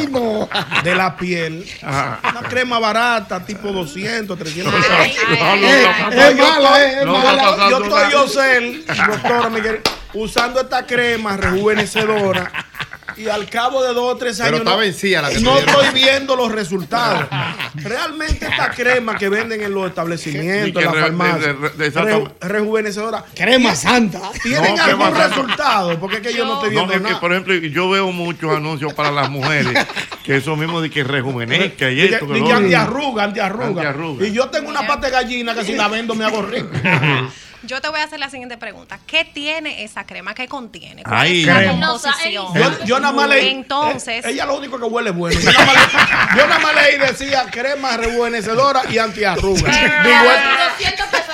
de 0.82 0.94
la 0.94 1.16
piel. 1.16 1.64
Una 1.82 2.48
crema 2.48 2.78
barata, 2.78 3.44
tipo 3.44 3.68
200, 3.72 4.38
300 4.38 4.74
pesos. 4.74 4.90
ay. 4.98 5.14
Es 6.12 6.36
Yo 6.36 6.44
mala, 6.46 6.84
es. 6.84 7.04
Yo 7.70 7.84
estoy 7.84 8.12
yo 8.12 8.28
cel, 8.28 8.84
doctora 8.86 9.48
Miguel, 9.50 9.80
usando 10.14 10.60
esta 10.60 10.86
crema 10.86 11.36
rejuvenecedora. 11.36 12.50
Y 13.16 13.28
al 13.28 13.48
cabo 13.48 13.82
de 13.82 13.94
dos 13.94 14.14
o 14.14 14.16
tres 14.16 14.36
Pero 14.38 14.48
años 14.48 14.58
está 14.60 14.70
no, 14.72 14.76
vencida 14.78 15.22
la 15.22 15.28
que 15.30 15.40
no 15.40 15.56
te 15.56 15.64
dieron. 15.64 15.84
estoy 15.84 16.00
viendo 16.02 16.36
los 16.36 16.52
resultados. 16.52 17.24
Realmente 17.74 18.46
esta 18.46 18.70
crema 18.70 19.16
que 19.16 19.28
venden 19.28 19.60
en 19.62 19.72
los 19.74 19.88
establecimientos, 19.88 20.66
en 20.68 20.74
que 20.74 20.84
la 20.84 20.92
re- 20.92 21.00
farmacia, 21.00 21.52
de- 21.52 21.54
de- 21.54 21.68
de- 21.70 21.86
exacto. 21.86 22.08
reju- 22.10 22.32
rejuvenecedora. 22.40 23.24
Crema 23.34 23.74
santa. 23.76 24.20
¿Tienen 24.42 24.74
No, 24.76 24.82
algún 24.82 25.14
resultado? 25.14 25.98
Porque 26.00 26.16
es 26.16 26.22
que 26.22 26.34
yo 26.34 26.44
no 26.44 26.54
estoy 26.54 26.70
No, 26.70 26.86
viendo 26.86 26.92
es 26.94 26.98
que, 27.00 27.04
nada. 27.08 27.20
por 27.20 27.32
ejemplo, 27.32 27.54
yo 27.54 27.90
veo 27.90 28.10
muchos 28.12 28.54
anuncios 28.56 28.92
para 28.94 29.10
las 29.10 29.28
mujeres 29.30 29.72
que 30.24 30.36
eso 30.36 30.56
mismo 30.56 30.80
de 30.80 30.90
que 30.90 31.04
rejuvenezca 31.04 31.90
y 31.90 32.00
esto. 32.00 32.26
que 32.26 32.52
antiarruga, 32.52 33.24
antiarruga. 33.24 33.66
Antiarruga. 33.68 34.26
Y 34.26 34.32
yo 34.32 34.48
tengo 34.48 34.68
una 34.70 34.86
pata 34.86 35.06
de 35.06 35.12
gallina 35.12 35.54
que 35.54 35.64
si 35.64 35.74
la 35.74 35.86
vendo 35.88 36.14
me 36.14 36.24
hago 36.24 36.42
rico. 36.42 36.70
Yo 37.66 37.80
te 37.80 37.88
voy 37.88 37.98
a 37.98 38.04
hacer 38.04 38.20
la 38.20 38.28
siguiente 38.28 38.58
pregunta. 38.58 39.00
¿Qué 39.06 39.24
tiene 39.24 39.84
esa 39.84 40.04
crema? 40.04 40.34
¿Qué 40.34 40.46
contiene? 40.48 41.02
¿Cuál 41.02 41.16
Ay. 41.18 41.40
es 41.40 41.46
la 41.46 41.56
Crema. 41.56 41.72
composición? 41.88 42.46
Yo, 42.54 42.84
yo 42.84 43.00
nada 43.00 43.14
más 43.14 43.26
leí. 43.26 43.48
Entonces, 43.48 44.22
eh, 44.22 44.32
ella 44.32 44.44
lo 44.44 44.58
único 44.58 44.78
que 44.78 44.84
huele 44.84 45.10
bueno. 45.12 45.40
Yo 45.40 45.50
nada 45.50 45.64
más, 45.64 45.74
le- 45.74 46.38
yo 46.40 46.46
nada 46.46 46.58
más 46.58 46.74
leí 46.74 46.98
decía 46.98 47.46
crema 47.50 47.96
rejuvenecedora 47.96 48.82
y 48.90 48.98
antiarruga. 48.98 49.72
Digo, 50.04 50.30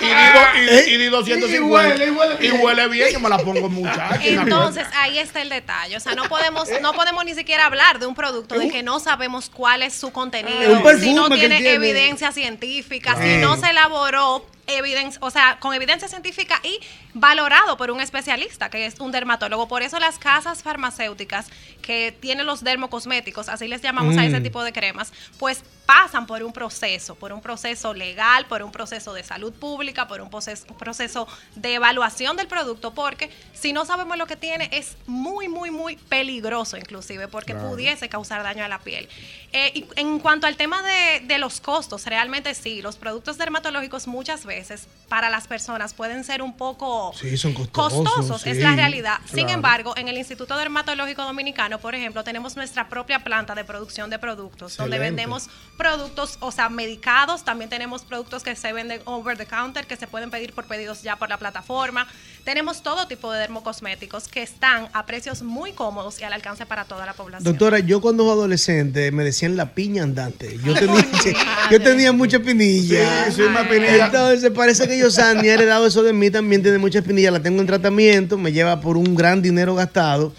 y 0.01 0.05
digo, 0.07 0.81
y, 0.87 0.91
y 0.93 0.97
di 0.99 1.07
250. 1.07 1.57
Y 1.57 1.59
huele, 1.61 2.07
y 2.07 2.11
huele 2.11 2.47
Y 2.47 2.51
huele 2.53 2.89
bien, 2.89 3.09
que 3.11 3.19
me 3.19 3.29
la 3.29 3.39
pongo 3.39 3.69
muchacha. 3.69 4.21
entonces 4.23 4.87
ahí 4.97 5.19
está 5.19 5.43
el 5.43 5.49
detalle. 5.49 5.97
O 5.97 6.01
sea, 6.01 6.15
no 6.15 6.25
podemos, 6.29 6.69
no 6.81 6.93
podemos 6.93 7.25
ni 7.25 7.35
siquiera 7.35 7.67
hablar 7.67 7.99
de 7.99 8.07
un 8.07 8.15
producto 8.15 8.57
de 8.57 8.71
que 8.71 8.80
no 8.82 9.01
sabemos 9.01 9.51
cuál 9.51 9.82
es 9.82 9.94
su 9.94 10.11
contenido, 10.12 10.82
perfume 10.82 11.01
si 11.01 11.15
no 11.15 11.28
tiene 11.28 11.73
evidencia 11.73 12.32
científica, 12.32 13.16
si 13.20 13.36
no 13.39 13.57
se 13.57 13.70
elaboró 13.70 14.44
evidencia, 14.77 15.19
o 15.23 15.31
sea, 15.31 15.59
con 15.61 15.75
evidencia 15.75 16.09
científica 16.09 16.61
y 16.63 16.79
valorado 17.15 17.77
por 17.77 17.91
un 17.91 18.01
especialista, 18.01 18.71
que 18.71 18.87
es 18.87 19.01
un 19.01 19.13
dermatólogo. 19.13 19.69
Por 19.69 19.83
eso 19.83 19.99
las 19.99 20.19
casas 20.19 20.63
farmacéuticas 20.63 21.47
que 21.83 22.13
tienen 22.21 22.47
los 22.47 22.63
dermocosméticos, 22.63 23.49
así 23.49 23.67
les 23.69 23.83
llamamos 23.83 24.17
a 24.17 24.25
ese 24.25 24.41
Mm. 24.41 24.43
tipo 24.43 24.63
de 24.63 24.73
cremas, 24.73 25.13
pues 25.39 25.63
pasan 25.87 26.27
por 26.27 26.43
un 26.45 26.53
proceso, 26.53 27.17
por 27.17 27.33
un 27.33 27.41
proceso 27.41 27.93
legal, 27.95 28.47
por 28.47 28.63
un 28.63 28.71
proceso 28.71 29.13
de 29.13 29.25
salud 29.25 29.53
pública, 29.53 30.07
por 30.07 30.21
un 30.21 30.31
proceso, 30.31 30.65
un 30.69 30.77
proceso 30.79 31.27
de 31.57 31.75
evaluación 31.75 32.37
del 32.37 32.47
producto, 32.47 32.95
porque 32.95 33.29
si 33.55 33.73
no 33.73 33.85
sabemos 33.85 34.17
lo 34.17 34.27
que 34.27 34.37
tiene 34.37 34.69
es 34.73 34.97
muy, 35.07 35.49
muy, 35.49 35.71
muy 35.73 35.97
peligroso 35.97 36.77
inclusive, 36.77 37.27
porque 37.27 37.53
Claro. 37.55 37.71
pudiese 37.71 38.09
causar 38.09 38.43
daño 38.45 38.65
a 38.65 38.69
la 38.69 38.79
piel. 38.79 39.09
Eh, 39.53 39.73
y 39.75 39.85
en 39.97 40.21
cuanto 40.21 40.47
al 40.47 40.57
tema 40.57 40.81
de, 40.83 41.27
de 41.27 41.39
los 41.39 41.61
costos, 41.61 42.07
realmente 42.07 42.55
sí, 42.55 42.83
los 42.83 42.97
productos 42.97 43.37
dermatológicos 43.37 44.07
muchas 44.07 44.45
veces 44.45 44.87
para 45.09 45.29
las 45.29 45.49
personas 45.49 45.93
pueden 45.93 46.23
ser 46.23 46.41
un 46.41 46.57
poco 46.57 47.13
Sí, 47.21 47.37
son 47.37 47.53
costosos. 47.55 48.05
costosos, 48.05 48.47
es 48.47 48.59
la 48.59 48.77
realidad. 48.77 49.19
Sin 49.33 49.49
embargo, 49.49 49.95
en 49.97 50.07
el 50.07 50.17
Instituto 50.17 50.57
Dermatológico 50.57 51.23
Dominicano, 51.23 51.81
por 51.81 51.97
ejemplo, 51.97 52.23
tenemos 52.23 52.55
nuestra 52.55 52.89
propia 52.89 53.25
planta 53.25 53.57
de 53.57 53.65
producción 53.65 54.09
de 54.09 54.21
productos, 54.21 54.77
donde 54.77 54.99
vendemos 55.01 55.49
productos, 55.77 56.37
o 56.41 56.53
sea, 56.53 56.69
medicados, 56.69 57.45
también 57.45 57.69
tenemos 57.71 58.03
productos 58.03 58.45
que 58.45 58.55
se 58.55 58.73
venden 58.73 59.03
over 59.05 59.37
the 59.37 59.47
counter, 59.47 59.87
que 59.87 59.97
se 59.97 60.07
pueden 60.07 60.31
pedir 60.31 60.53
por 60.53 60.67
pedidos 60.67 61.03
ya 61.03 61.17
por 61.17 61.29
la 61.29 61.39
plataforma. 61.39 62.07
Tenemos 62.45 62.83
todo 62.83 63.07
tipo 63.09 63.33
de 63.33 63.41
dermocosméticos 63.41 64.29
que 64.29 64.43
están 64.43 64.89
a 64.93 65.07
precios 65.07 65.43
muy 65.43 65.73
cómodos 65.73 66.21
y 66.21 66.25
al 66.25 66.33
alcance 66.33 66.67
para 66.67 66.85
toda 66.85 67.05
la 67.05 67.15
población. 67.15 67.45
Doctora, 67.45 67.81
yo 67.81 68.01
cuando 68.01 68.25
era 68.25 68.33
adolescente 68.33 69.11
me 69.11 69.25
decían 69.41 69.57
la 69.57 69.73
piña 69.75 70.03
andante. 70.03 70.59
Yo 70.62 70.75
tenía, 70.75 71.07
yo 71.71 71.81
tenía 71.81 72.12
mucha 72.12 72.39
pinilla. 72.41 73.25
Sí, 73.27 73.37
sí, 73.37 73.43
una 73.43 73.67
pinilla. 73.69 74.07
Entonces 74.07 74.51
parece 74.51 74.87
que 74.87 74.99
yo, 74.99 75.11
Sandy, 75.11 75.49
ha 75.49 75.55
heredado 75.55 75.87
eso 75.87 76.03
de 76.03 76.12
mí 76.12 76.31
también. 76.31 76.62
Tiene 76.62 76.77
mucha 76.79 77.01
pinilla. 77.01 77.31
La 77.31 77.41
tengo 77.41 77.61
en 77.62 77.67
tratamiento. 77.67 78.37
Me 78.37 78.53
lleva 78.53 78.81
por 78.81 78.97
un 78.99 79.15
gran 79.15 79.41
dinero 79.41 79.75
gastado. 79.75 80.35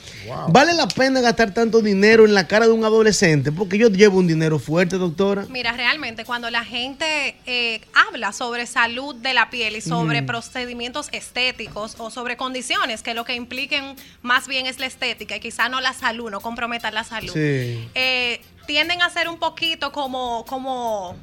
¿Vale 0.50 0.74
la 0.74 0.88
pena 0.88 1.20
gastar 1.20 1.54
tanto 1.54 1.82
dinero 1.82 2.26
en 2.26 2.34
la 2.34 2.48
cara 2.48 2.66
de 2.68 2.72
un 2.72 2.86
adolescente? 2.86 3.52
Porque 3.52 3.78
yo 3.78 3.90
llevo 3.90 4.20
un 4.20 4.28
dinero 4.28 4.60
fuerte, 4.60 4.98
doctora. 4.98 5.46
Mira, 5.50 5.72
realmente 5.74 6.24
cuando 6.24 6.50
la 6.52 6.64
gente 6.64 7.36
eh, 7.46 7.82
habla 8.08 8.32
sobre 8.32 8.66
salud 8.68 9.16
de 9.16 9.34
la 9.34 9.50
piel 9.50 9.76
y 9.76 9.82
sobre 9.82 10.22
Mm. 10.22 10.26
procedimientos 10.28 11.08
estéticos 11.12 11.96
o 11.98 12.12
sobre 12.12 12.38
condiciones 12.38 13.02
que 13.02 13.14
lo 13.14 13.26
que 13.26 13.34
impliquen 13.36 13.96
más 14.22 14.48
bien 14.48 14.68
es 14.68 14.80
la 14.80 14.86
estética 14.86 15.36
y 15.36 15.40
quizá 15.40 15.68
no 15.70 15.82
la 15.82 15.94
salud, 15.94 16.30
no 16.30 16.40
comprometan 16.40 16.94
la 16.94 17.04
salud, 17.04 17.34
Sí. 17.34 17.88
eh, 17.96 18.42
tienden 18.66 19.02
a 19.02 19.10
ser 19.10 19.28
un 19.28 19.38
poquito 19.38 19.92
como, 19.92 20.46
como 20.46 21.16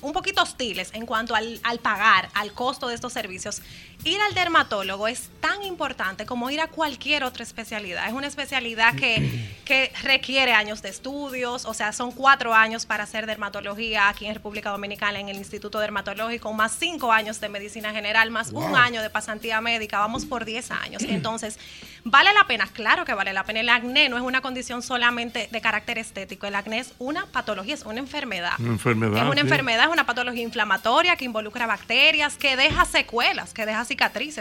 un 0.00 0.12
poquito 0.12 0.42
hostiles 0.42 0.90
en 0.94 1.06
cuanto 1.06 1.34
al, 1.34 1.60
al 1.62 1.78
pagar, 1.78 2.28
al 2.34 2.52
costo 2.52 2.88
de 2.88 2.94
estos 2.94 3.12
servicios. 3.12 3.62
Ir 4.08 4.18
al 4.22 4.32
dermatólogo 4.32 5.06
es 5.06 5.28
tan 5.40 5.62
importante 5.64 6.24
como 6.24 6.48
ir 6.50 6.62
a 6.62 6.68
cualquier 6.68 7.24
otra 7.24 7.42
especialidad. 7.42 8.06
Es 8.06 8.14
una 8.14 8.26
especialidad 8.26 8.94
que, 8.94 9.54
que 9.66 9.92
requiere 10.02 10.52
años 10.52 10.80
de 10.80 10.88
estudios, 10.88 11.66
o 11.66 11.74
sea, 11.74 11.92
son 11.92 12.12
cuatro 12.12 12.54
años 12.54 12.86
para 12.86 13.04
hacer 13.04 13.26
dermatología 13.26 14.08
aquí 14.08 14.24
en 14.24 14.34
República 14.34 14.70
Dominicana 14.70 15.20
en 15.20 15.28
el 15.28 15.36
Instituto 15.36 15.78
Dermatológico, 15.78 16.54
más 16.54 16.72
cinco 16.72 17.12
años 17.12 17.38
de 17.40 17.50
medicina 17.50 17.92
general, 17.92 18.30
más 18.30 18.50
un 18.52 18.76
año 18.76 19.02
de 19.02 19.10
pasantía 19.10 19.60
médica, 19.60 19.98
vamos 19.98 20.24
por 20.24 20.46
10 20.46 20.70
años. 20.70 21.02
Entonces, 21.08 21.58
¿vale 22.02 22.32
la 22.32 22.44
pena? 22.44 22.66
Claro 22.72 23.04
que 23.04 23.12
vale 23.12 23.34
la 23.34 23.44
pena. 23.44 23.60
El 23.60 23.68
acné 23.68 24.08
no 24.08 24.16
es 24.16 24.22
una 24.22 24.40
condición 24.40 24.82
solamente 24.82 25.50
de 25.52 25.60
carácter 25.60 25.98
estético, 25.98 26.46
el 26.46 26.54
acné 26.54 26.78
es 26.78 26.94
una 26.98 27.26
patología, 27.26 27.74
es 27.74 27.84
una 27.84 27.98
enfermedad. 27.98 28.52
Una 28.58 28.70
enfermedad, 28.70 29.18
Es 29.18 29.24
una 29.24 29.34
sí. 29.34 29.40
enfermedad, 29.40 29.84
es 29.84 29.92
una 29.92 30.06
patología 30.06 30.42
inflamatoria 30.42 31.14
que 31.16 31.26
involucra 31.26 31.66
bacterias, 31.66 32.38
que 32.38 32.56
deja 32.56 32.86
secuelas, 32.86 33.52
que 33.52 33.66
deja 33.66 33.84
cicatrices. 33.84 33.97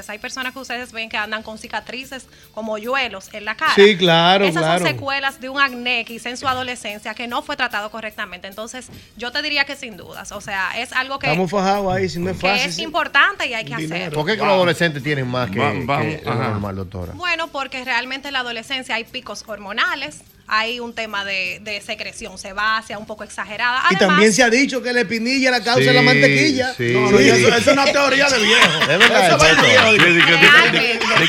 Hay 0.09 0.19
personas 0.19 0.53
que 0.53 0.59
ustedes 0.59 0.91
ven 0.91 1.09
que 1.09 1.17
andan 1.17 1.43
con 1.43 1.57
cicatrices 1.57 2.25
como 2.53 2.73
hoyuelos 2.73 3.29
en 3.33 3.45
la 3.45 3.55
cara. 3.55 3.73
Sí, 3.75 3.97
claro, 3.97 4.45
Esas 4.45 4.61
claro. 4.63 4.79
son 4.79 4.87
secuelas 4.87 5.41
de 5.41 5.49
un 5.49 5.59
acné 5.59 6.05
que 6.05 6.13
hice 6.13 6.29
en 6.29 6.37
su 6.37 6.47
adolescencia 6.47 7.13
que 7.13 7.27
no 7.27 7.41
fue 7.41 7.57
tratado 7.57 7.89
correctamente. 7.91 8.47
Entonces, 8.47 8.87
yo 9.17 9.31
te 9.31 9.41
diría 9.41 9.65
que 9.65 9.75
sin 9.75 9.97
dudas. 9.97 10.31
O 10.31 10.41
sea, 10.41 10.79
es 10.79 10.93
algo 10.93 11.19
que, 11.19 11.27
Estamos 11.27 11.49
fajados 11.51 11.93
ahí, 11.93 12.07
si 12.07 12.19
no 12.19 12.29
es 12.29 12.37
que 12.37 12.47
fácil. 12.47 12.69
es 12.69 12.75
sí. 12.75 12.83
importante 12.83 13.47
y 13.47 13.53
hay 13.53 13.65
que 13.65 13.75
hacer. 13.75 14.13
¿Por 14.13 14.25
qué 14.25 14.33
que 14.33 14.37
los 14.43 14.47
adolescentes 14.47 15.01
tienen 15.03 15.27
más 15.27 15.49
que, 15.49 15.59
Va- 15.59 15.71
que 15.71 15.85
vamos, 15.85 16.23
lo 16.23 16.31
ajá. 16.31 16.49
normal, 16.49 16.75
doctora? 16.75 17.13
Bueno, 17.15 17.47
porque 17.47 17.83
realmente 17.83 18.27
en 18.29 18.33
la 18.33 18.39
adolescencia 18.41 18.95
hay 18.95 19.03
picos 19.03 19.43
hormonales, 19.47 20.21
hay 20.49 20.79
un 20.79 20.93
tema 20.93 21.25
de, 21.25 21.59
de 21.61 21.81
secreción 21.81 22.37
sebácea 22.37 22.97
un 22.97 23.05
poco 23.05 23.23
exagerada. 23.25 23.79
Y 23.91 23.95
Además, 23.95 23.99
también 23.99 24.31
se 24.33 24.43
ha 24.43 24.49
dicho 24.49 24.81
que 24.81 24.93
la 24.93 25.01
espinilla 25.01 25.51
la 25.51 25.61
causa 25.61 25.81
Sí, 25.81 25.93
la 25.93 26.01
mantequilla. 26.01 26.73
sí. 26.75 26.91
No, 26.93 27.11
no, 27.11 27.19
y 27.19 27.27
eso, 27.29 27.47
eso 27.49 27.57
es 27.57 27.67
una 27.67 27.85
teoría 27.85 28.29
de 28.29 28.39
viejo. 28.39 28.81
Es 28.81 28.87
verdad, 28.99 29.39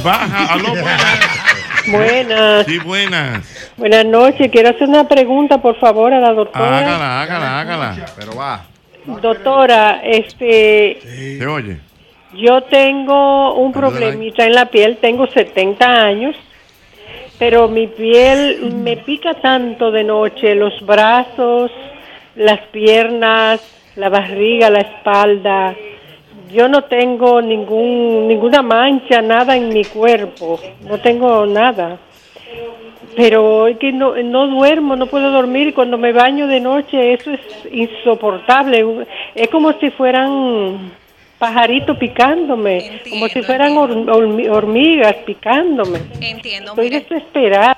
Baja, 0.03 0.53
aló, 0.53 0.69
buenas. 0.69 1.30
Buenas, 1.91 2.65
Sí, 2.67 2.77
buenas. 2.80 3.73
buenas 3.77 4.05
noches. 4.05 4.49
Quiero 4.51 4.69
hacer 4.69 4.88
una 4.88 5.07
pregunta, 5.07 5.57
por 5.59 5.80
favor, 5.80 6.13
a 6.13 6.19
la 6.19 6.34
doctora. 6.34 6.77
Hágala, 6.80 7.21
hágala, 7.21 7.59
hágala. 7.61 8.05
Pero 8.17 8.35
va. 8.35 8.65
Doctora, 9.21 10.01
este, 10.03 10.99
¿Se 11.39 11.47
oye? 11.47 11.77
yo 12.35 12.61
tengo 12.63 13.55
un 13.55 13.71
problemita 13.71 14.45
en 14.45 14.53
la 14.53 14.65
piel, 14.67 14.97
tengo 14.97 15.26
70 15.27 15.85
años, 15.89 16.35
pero 17.39 17.67
mi 17.69 17.88
piel 17.88 18.71
me 18.76 18.97
pica 18.97 19.34
tanto 19.35 19.89
de 19.89 20.03
noche, 20.03 20.53
los 20.53 20.85
brazos, 20.85 21.71
las 22.40 22.60
piernas, 22.72 23.61
la 23.95 24.10
barriga, 24.10 24.70
la 24.70 24.80
espalda. 24.82 25.76
Yo 26.52 26.68
no 26.68 26.84
tengo 26.86 27.41
ningún 27.41 28.28
ninguna 28.28 28.61
mancha, 28.64 29.22
nada 29.22 29.56
en 29.56 29.70
mi 29.70 29.84
cuerpo, 29.86 30.60
no 30.88 30.98
tengo 30.99 31.45
nada. 31.45 31.98
pero 33.16 33.64
hoy 33.64 33.76
que 33.76 33.91
no, 33.91 34.16
no 34.24 34.48
duermo, 34.48 34.95
no 34.95 35.06
puedo 35.07 35.30
dormir 35.32 35.74
cuando 35.74 35.98
me 35.98 36.14
baño 36.14 36.48
de 36.48 36.60
noche 36.60 37.14
eso 37.14 37.32
es 37.32 37.40
insoportable. 37.72 39.06
Es 39.36 39.48
como 39.49 39.74
si 39.74 39.90
fueran 39.91 40.91
pajaritos 41.38 41.98
picándome, 41.98 43.02
como 43.10 43.28
si 43.28 43.41
fueran 43.41 43.74
hor- 43.76 44.06
hormi- 44.06 44.49
hormigas 44.49 45.16
picándome. 45.26 45.99
Entiendo, 46.22 46.72
Estoy 46.72 46.86
mire. 46.90 46.99
desesperada. 47.02 47.78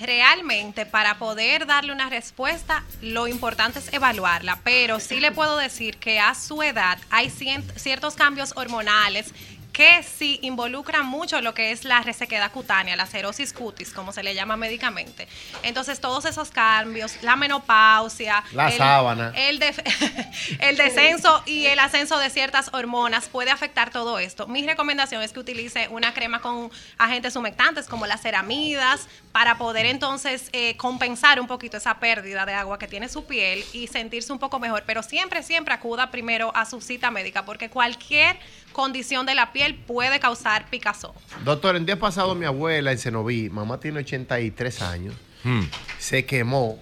Realmente, 0.00 0.86
para 0.86 1.18
poder 1.18 1.66
darle 1.66 1.92
una 1.92 2.08
respuesta, 2.08 2.84
lo 3.02 3.26
importante 3.26 3.80
es 3.80 3.92
evaluarla, 3.92 4.58
pero 4.64 4.98
sí 4.98 5.20
le 5.20 5.30
puedo 5.30 5.58
decir 5.58 5.98
que 5.98 6.18
a 6.18 6.34
su 6.34 6.62
edad 6.62 6.98
hay 7.10 7.30
ciertos 7.30 8.14
cambios 8.14 8.54
hormonales 8.56 9.34
que 9.72 10.02
sí 10.02 10.38
involucran 10.42 11.06
mucho 11.06 11.40
lo 11.40 11.54
que 11.54 11.70
es 11.72 11.84
la 11.84 12.00
resequedad 12.00 12.50
cutánea, 12.52 12.96
la 12.96 13.06
cerosis 13.06 13.52
cutis, 13.52 13.92
como 13.92 14.12
se 14.12 14.22
le 14.22 14.34
llama 14.34 14.56
médicamente. 14.56 15.28
Entonces, 15.62 16.00
todos 16.00 16.24
esos 16.24 16.50
cambios, 16.50 17.22
la 17.22 17.36
menopausia, 17.36 18.42
La 18.52 18.68
el, 18.68 18.78
sábana. 18.78 19.32
el 20.58 20.76
descenso 20.76 21.42
y 21.46 21.66
el 21.66 21.78
ascenso 21.78 22.18
de 22.18 22.30
ciertas 22.30 22.70
hormonas 22.72 23.28
puede 23.28 23.50
afectar 23.50 23.90
todo 23.90 24.18
esto. 24.18 24.46
Mi 24.46 24.66
recomendación 24.66 25.22
es 25.22 25.32
que 25.32 25.40
utilice 25.40 25.88
una 25.88 26.12
crema 26.14 26.40
con 26.40 26.70
agentes 26.98 27.36
humectantes 27.36 27.86
como 27.86 28.06
las 28.06 28.22
ceramidas 28.22 29.08
para 29.32 29.58
poder 29.58 29.86
entonces 29.86 30.50
eh, 30.52 30.76
compensar 30.76 31.40
un 31.40 31.46
poquito 31.46 31.76
esa 31.76 31.98
pérdida 31.98 32.44
de 32.46 32.54
agua 32.54 32.78
que 32.78 32.88
tiene 32.88 33.08
su 33.08 33.24
piel 33.24 33.64
y 33.72 33.86
sentirse 33.86 34.32
un 34.32 34.38
poco 34.38 34.58
mejor. 34.58 34.84
Pero 34.86 35.02
siempre, 35.02 35.42
siempre 35.42 35.74
acuda 35.74 36.10
primero 36.10 36.52
a 36.54 36.64
su 36.64 36.80
cita 36.80 37.10
médica 37.10 37.44
porque 37.44 37.70
cualquier 37.70 38.38
condición 38.72 39.26
de 39.26 39.34
la 39.34 39.52
piel 39.52 39.59
puede 39.86 40.20
causar 40.20 40.68
picazón. 40.70 41.12
Doctor, 41.44 41.76
el 41.76 41.86
día 41.86 41.98
pasado 41.98 42.34
mi 42.34 42.46
abuela 42.46 42.92
en 42.92 42.98
Cenoví, 42.98 43.50
mamá 43.50 43.78
tiene 43.80 44.00
83 44.00 44.82
años, 44.82 45.14
Hmm. 45.42 45.62
se 45.98 46.24
quemó 46.26 46.78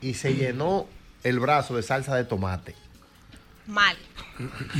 y 0.00 0.14
se 0.14 0.34
llenó 0.34 0.86
el 1.22 1.38
brazo 1.38 1.76
de 1.76 1.82
salsa 1.82 2.14
de 2.16 2.24
tomate. 2.24 2.74
Mal. 3.66 3.96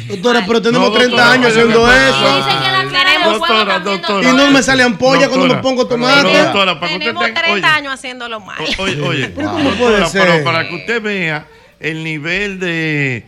Doctora, 0.08 0.44
pero 0.44 0.60
tenemos 0.60 0.88
No, 0.88 0.94
30 0.94 1.10
doctora, 1.16 1.32
años 1.32 1.52
pero 1.54 1.68
haciendo 1.68 1.86
¿qué 1.86 2.08
eso. 2.08 3.30
Doctora, 3.38 3.78
doctora. 3.78 4.28
Y 4.28 4.32
no 4.34 4.50
me 4.50 4.62
sale 4.62 4.82
ampolla 4.82 5.28
cuando 5.28 5.54
me 5.54 5.62
pongo 5.62 5.86
pero, 5.88 6.00
tomate. 6.02 6.36
Doctora, 6.38 6.80
para 6.80 6.88
que 6.88 6.94
usted 6.94 7.06
Tenemos 7.06 7.24
tenga- 7.24 7.40
30 7.42 7.52
oye, 7.52 7.64
años 7.76 7.92
haciéndolo 7.94 8.40
mal. 8.40 8.58
Oye, 8.78 9.00
oye, 9.00 9.32
¿cómo 9.34 9.48
doctora, 9.52 9.76
puede 9.78 10.06
ser? 10.06 10.22
pero 10.26 10.44
para 10.44 10.68
que 10.68 10.74
usted 10.74 11.00
vea 11.02 11.46
el 11.78 12.02
nivel 12.02 12.58
de, 12.58 13.24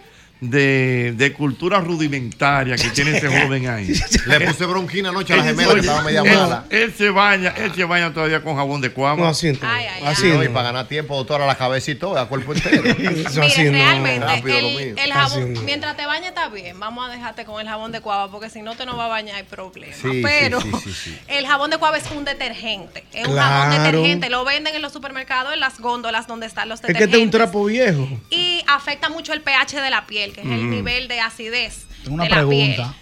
de, 0.50 1.12
de 1.16 1.32
cultura 1.32 1.80
rudimentaria 1.80 2.76
que 2.76 2.88
tiene 2.90 3.16
ese 3.16 3.28
joven 3.28 3.68
ahí. 3.68 3.92
Le 4.26 4.40
puse 4.40 4.66
bronquina 4.66 5.08
anoche 5.10 5.32
a 5.34 5.38
la 5.38 5.44
gemela 5.44 5.74
que 5.74 5.80
estaba 5.80 6.02
media 6.02 6.24
mala. 6.24 6.64
Él 6.70 6.92
se 6.96 7.10
baña, 7.10 7.54
él 7.56 7.72
se 7.74 7.84
baña 7.84 8.12
todavía 8.12 8.42
con 8.42 8.56
jabón 8.56 8.80
de 8.80 8.90
cuava. 8.90 9.16
No, 9.16 9.26
así 9.28 9.52
no. 9.52 9.58
Así 10.04 10.28
no, 10.28 10.42
y 10.42 10.48
para 10.48 10.64
ganar 10.68 10.88
tiempo, 10.88 11.16
doctora, 11.16 11.46
la 11.46 11.56
cabeza 11.56 11.90
y 11.90 11.94
todo, 11.94 12.18
a 12.18 12.28
cuerpo 12.28 12.52
entero. 12.52 12.82
Mire, 12.98 13.70
realmente, 13.70 14.26
Rápido 14.26 14.58
el, 14.58 14.98
el 14.98 15.12
jabón, 15.12 15.64
mientras 15.64 15.96
te 15.96 16.06
bañes 16.06 16.28
está 16.28 16.48
bien. 16.48 16.78
Vamos 16.78 17.08
a 17.08 17.12
dejarte 17.12 17.44
con 17.44 17.60
el 17.60 17.68
jabón 17.68 17.92
de 17.92 18.00
cuava 18.00 18.30
porque 18.30 18.50
si 18.50 18.62
no 18.62 18.74
te 18.76 18.84
no 18.86 18.96
va 18.96 19.06
a 19.06 19.08
bañar 19.08 19.36
hay 19.36 19.42
problema. 19.44 19.94
Sí, 19.94 20.20
Pero 20.22 20.60
sí, 20.60 20.70
sí, 20.84 20.92
sí. 20.92 21.18
el 21.28 21.46
jabón 21.46 21.70
de 21.70 21.78
cuava 21.78 21.96
es 21.96 22.10
un 22.10 22.24
detergente. 22.24 23.04
Es 23.12 23.26
un 23.26 23.36
jabón 23.36 23.70
detergente. 23.82 24.30
Lo 24.30 24.44
venden 24.44 24.74
en 24.74 24.82
los 24.82 24.92
supermercados, 24.92 25.52
en 25.54 25.60
las 25.60 25.78
góndolas 25.80 26.26
donde 26.26 26.46
están 26.46 26.68
los 26.68 26.80
Es 26.80 26.86
que 26.86 26.92
detergentes. 26.92 27.14
este 27.14 27.18
es 27.18 27.24
un 27.24 27.30
trapo 27.30 27.64
viejo. 27.64 28.08
Y 28.30 28.62
afecta 28.66 29.08
mucho 29.08 29.32
el 29.32 29.40
pH 29.40 29.80
de 29.80 29.90
la 29.90 30.06
piel, 30.06 30.32
que 30.35 30.40
es 30.43 30.47
el 30.47 30.59
Ujú. 30.61 30.66
nivel 30.69 31.09
de 31.09 31.20
acidez 31.20 31.86
Tengo 32.02 32.15
una 32.16 32.24
de 32.24 32.31
la 32.31 32.36
piel. 32.48 32.74
pregunta. 32.74 32.94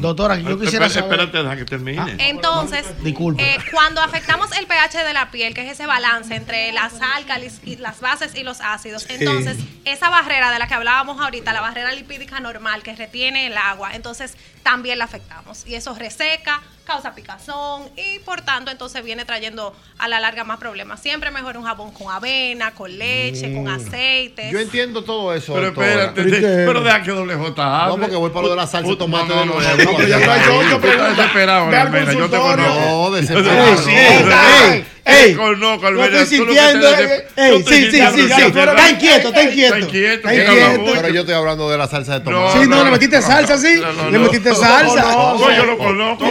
Doctora, 0.00 0.36
yo 0.36 0.58
quisiera 0.58 0.88
saber. 0.88 1.20
Espérate, 1.20 1.38
deja 1.44 1.56
que 1.56 1.64
termine. 1.64 2.16
Entonces, 2.28 2.84
Disculpe. 3.04 3.40
eh, 3.54 3.58
cuando 3.70 4.00
afectamos 4.00 4.50
el 4.58 4.66
pH 4.66 5.04
de 5.04 5.12
la 5.14 5.30
piel, 5.30 5.54
que 5.54 5.64
es 5.64 5.70
ese 5.70 5.86
balance 5.86 6.34
entre 6.34 6.72
las 6.72 6.94
álcalis 7.00 7.60
y 7.64 7.76
las 7.76 8.00
bases 8.00 8.34
y 8.34 8.42
los 8.42 8.60
ácidos, 8.62 9.06
entonces 9.08 9.58
esa 9.84 10.10
barrera 10.10 10.50
de 10.52 10.58
la 10.58 10.66
que 10.68 10.74
hablábamos 10.74 11.20
ahorita, 11.20 11.52
la 11.52 11.60
barrera 11.60 11.92
lipídica 11.92 12.38
normal 12.40 12.82
que 12.82 12.94
retiene 12.94 13.46
el 13.46 13.56
agua, 13.56 13.90
entonces 13.94 14.36
también 14.62 14.98
la 14.98 15.04
afectamos 15.04 15.66
y 15.66 15.74
eso 15.74 15.94
reseca, 15.94 16.60
causa 16.84 17.14
picazón 17.14 17.88
y 17.96 18.18
por 18.20 18.42
tanto 18.42 18.70
entonces 18.70 19.02
viene 19.04 19.24
trayendo 19.24 19.74
a 19.98 20.08
la 20.08 20.20
larga 20.20 20.44
más 20.44 20.58
problemas. 20.58 21.00
Siempre 21.00 21.30
mejor 21.30 21.56
un 21.56 21.64
jabón 21.64 21.92
con 21.92 22.10
avena, 22.12 22.72
con 22.72 22.96
leche, 22.98 23.54
con 23.54 23.68
aceite. 23.68 24.50
Yo 24.52 24.58
entiendo 24.58 25.02
todo 25.04 25.32
eso. 25.34 25.54
Pero 25.54 25.66
doctora. 25.66 25.88
espérate, 26.06 26.24
de- 26.24 26.66
pero 26.66 26.82
deja 26.82 27.02
que 27.02 27.10
doble 27.12 27.34
J. 27.36 27.86
No, 27.88 27.96
porque 27.98 28.16
voy 28.16 28.30
para 28.30 28.42
lo 28.42 28.50
de 28.50 28.56
la 28.56 28.66
salsa 28.66 28.90
Ut- 28.90 28.98
tomate 28.98 29.28
no, 29.34 29.40
de 29.40 29.46
nuevo. 29.46 29.60
no, 29.62 29.76
no, 29.84 29.96
pero 29.96 30.08
ya 30.08 30.18
está, 30.18 30.44
yo- 30.44 30.62
desesperado, 30.62 31.70
yo 32.12 32.28
te 32.30 32.36
conozco. 32.36 32.80
No, 32.90 33.10
desesperado. 33.12 34.84
Sí, 35.10 35.16
Ey, 35.16 35.36
Almena, 35.40 36.20
estoy 36.20 36.38
sintiendo. 36.38 36.88
Ey, 37.36 37.64
sí, 37.66 37.90
sí, 37.90 38.02
sí, 38.14 38.20
Está 38.20 38.90
inquieto, 38.90 39.28
está 39.28 39.42
inquieto. 39.42 39.76
Está 39.76 40.34
inquieto. 40.34 40.92
Pero 40.94 41.08
yo 41.08 41.20
estoy 41.20 41.34
hablando 41.34 41.70
de 41.70 41.78
la 41.78 41.86
salsa 41.86 42.18
de 42.18 42.20
tomate. 42.20 42.62
Sí, 42.62 42.68
no, 42.68 42.84
le 42.84 42.90
metiste 42.90 43.22
salsa, 43.22 43.58
sí. 43.58 43.80
Le 44.10 44.18
metiste 44.18 44.54
salsa. 44.54 45.02
No, 45.02 45.56
yo 45.56 45.64
lo 45.64 45.78
conozco. 45.78 46.26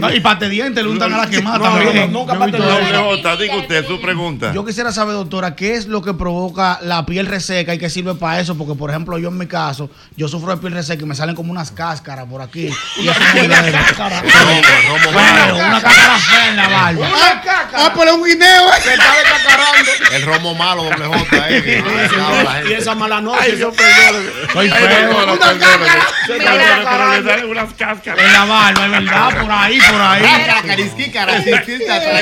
No, 0.00 0.14
y 0.14 0.20
pate 0.20 0.48
dientes 0.48 0.82
le 0.82 0.90
untan 0.90 1.12
a 1.12 1.18
la 1.18 1.30
quemada 1.30 1.58
No, 1.58 1.64
también. 1.64 2.12
no, 2.12 2.24
nunca 2.24 2.34
eso. 2.46 3.18
J, 3.22 3.36
diga 3.36 3.56
usted 3.56 3.86
su 3.86 4.00
pregunta. 4.00 4.52
Yo 4.52 4.64
quisiera 4.64 4.92
saber, 4.92 5.14
doctora, 5.14 5.54
qué 5.54 5.74
es 5.74 5.86
lo 5.86 6.02
que 6.02 6.14
provoca 6.14 6.78
la 6.82 7.04
piel 7.06 7.26
reseca 7.26 7.74
y 7.74 7.78
qué 7.78 7.90
sirve 7.90 8.14
para 8.14 8.40
eso, 8.40 8.56
porque 8.56 8.74
por 8.74 8.90
ejemplo 8.90 9.18
yo 9.18 9.28
en 9.28 9.38
mi 9.38 9.46
caso, 9.46 9.90
yo 10.16 10.28
sufro 10.28 10.50
de 10.52 10.58
piel 10.58 10.72
reseca 10.72 11.02
y 11.02 11.06
me 11.06 11.14
salen 11.14 11.34
como 11.34 11.50
unas 11.50 11.70
cáscaras 11.70 12.26
por 12.26 12.42
aquí. 12.42 12.68
Y 12.96 13.08
eso 13.08 13.20
es 13.20 13.34
muy. 13.34 13.48
Bueno, 15.12 15.56
una 15.56 15.80
cáscara 15.80 16.18
fea 16.18 16.48
en 16.50 16.56
la 16.56 16.68
barba. 16.68 17.08
Pero 17.98 18.14
un 18.14 18.24
guineo. 18.24 18.72
Se 18.82 18.94
está 18.94 19.12
descacarando. 19.16 19.90
El 20.12 20.22
romo 20.22 20.54
malo, 20.54 20.84
doble 20.84 21.04
J. 21.06 21.48
eh. 21.50 21.82
Y 22.68 22.72
esa 22.72 22.94
mala 22.94 23.20
noche. 23.20 23.58
Yo. 23.58 23.72
Soy 24.52 24.70
feo. 24.70 25.10
Una 25.10 25.34
unas 27.46 27.72
cáscaras. 27.74 28.24
En 28.24 28.32
la 28.32 28.44
barba, 28.44 28.84
es 28.84 28.90
verdad, 28.90 29.40
por 29.40 29.50
ahí, 29.50 29.78
por 29.80 30.00
ahí. 30.00 30.24
Eso- 30.24 30.34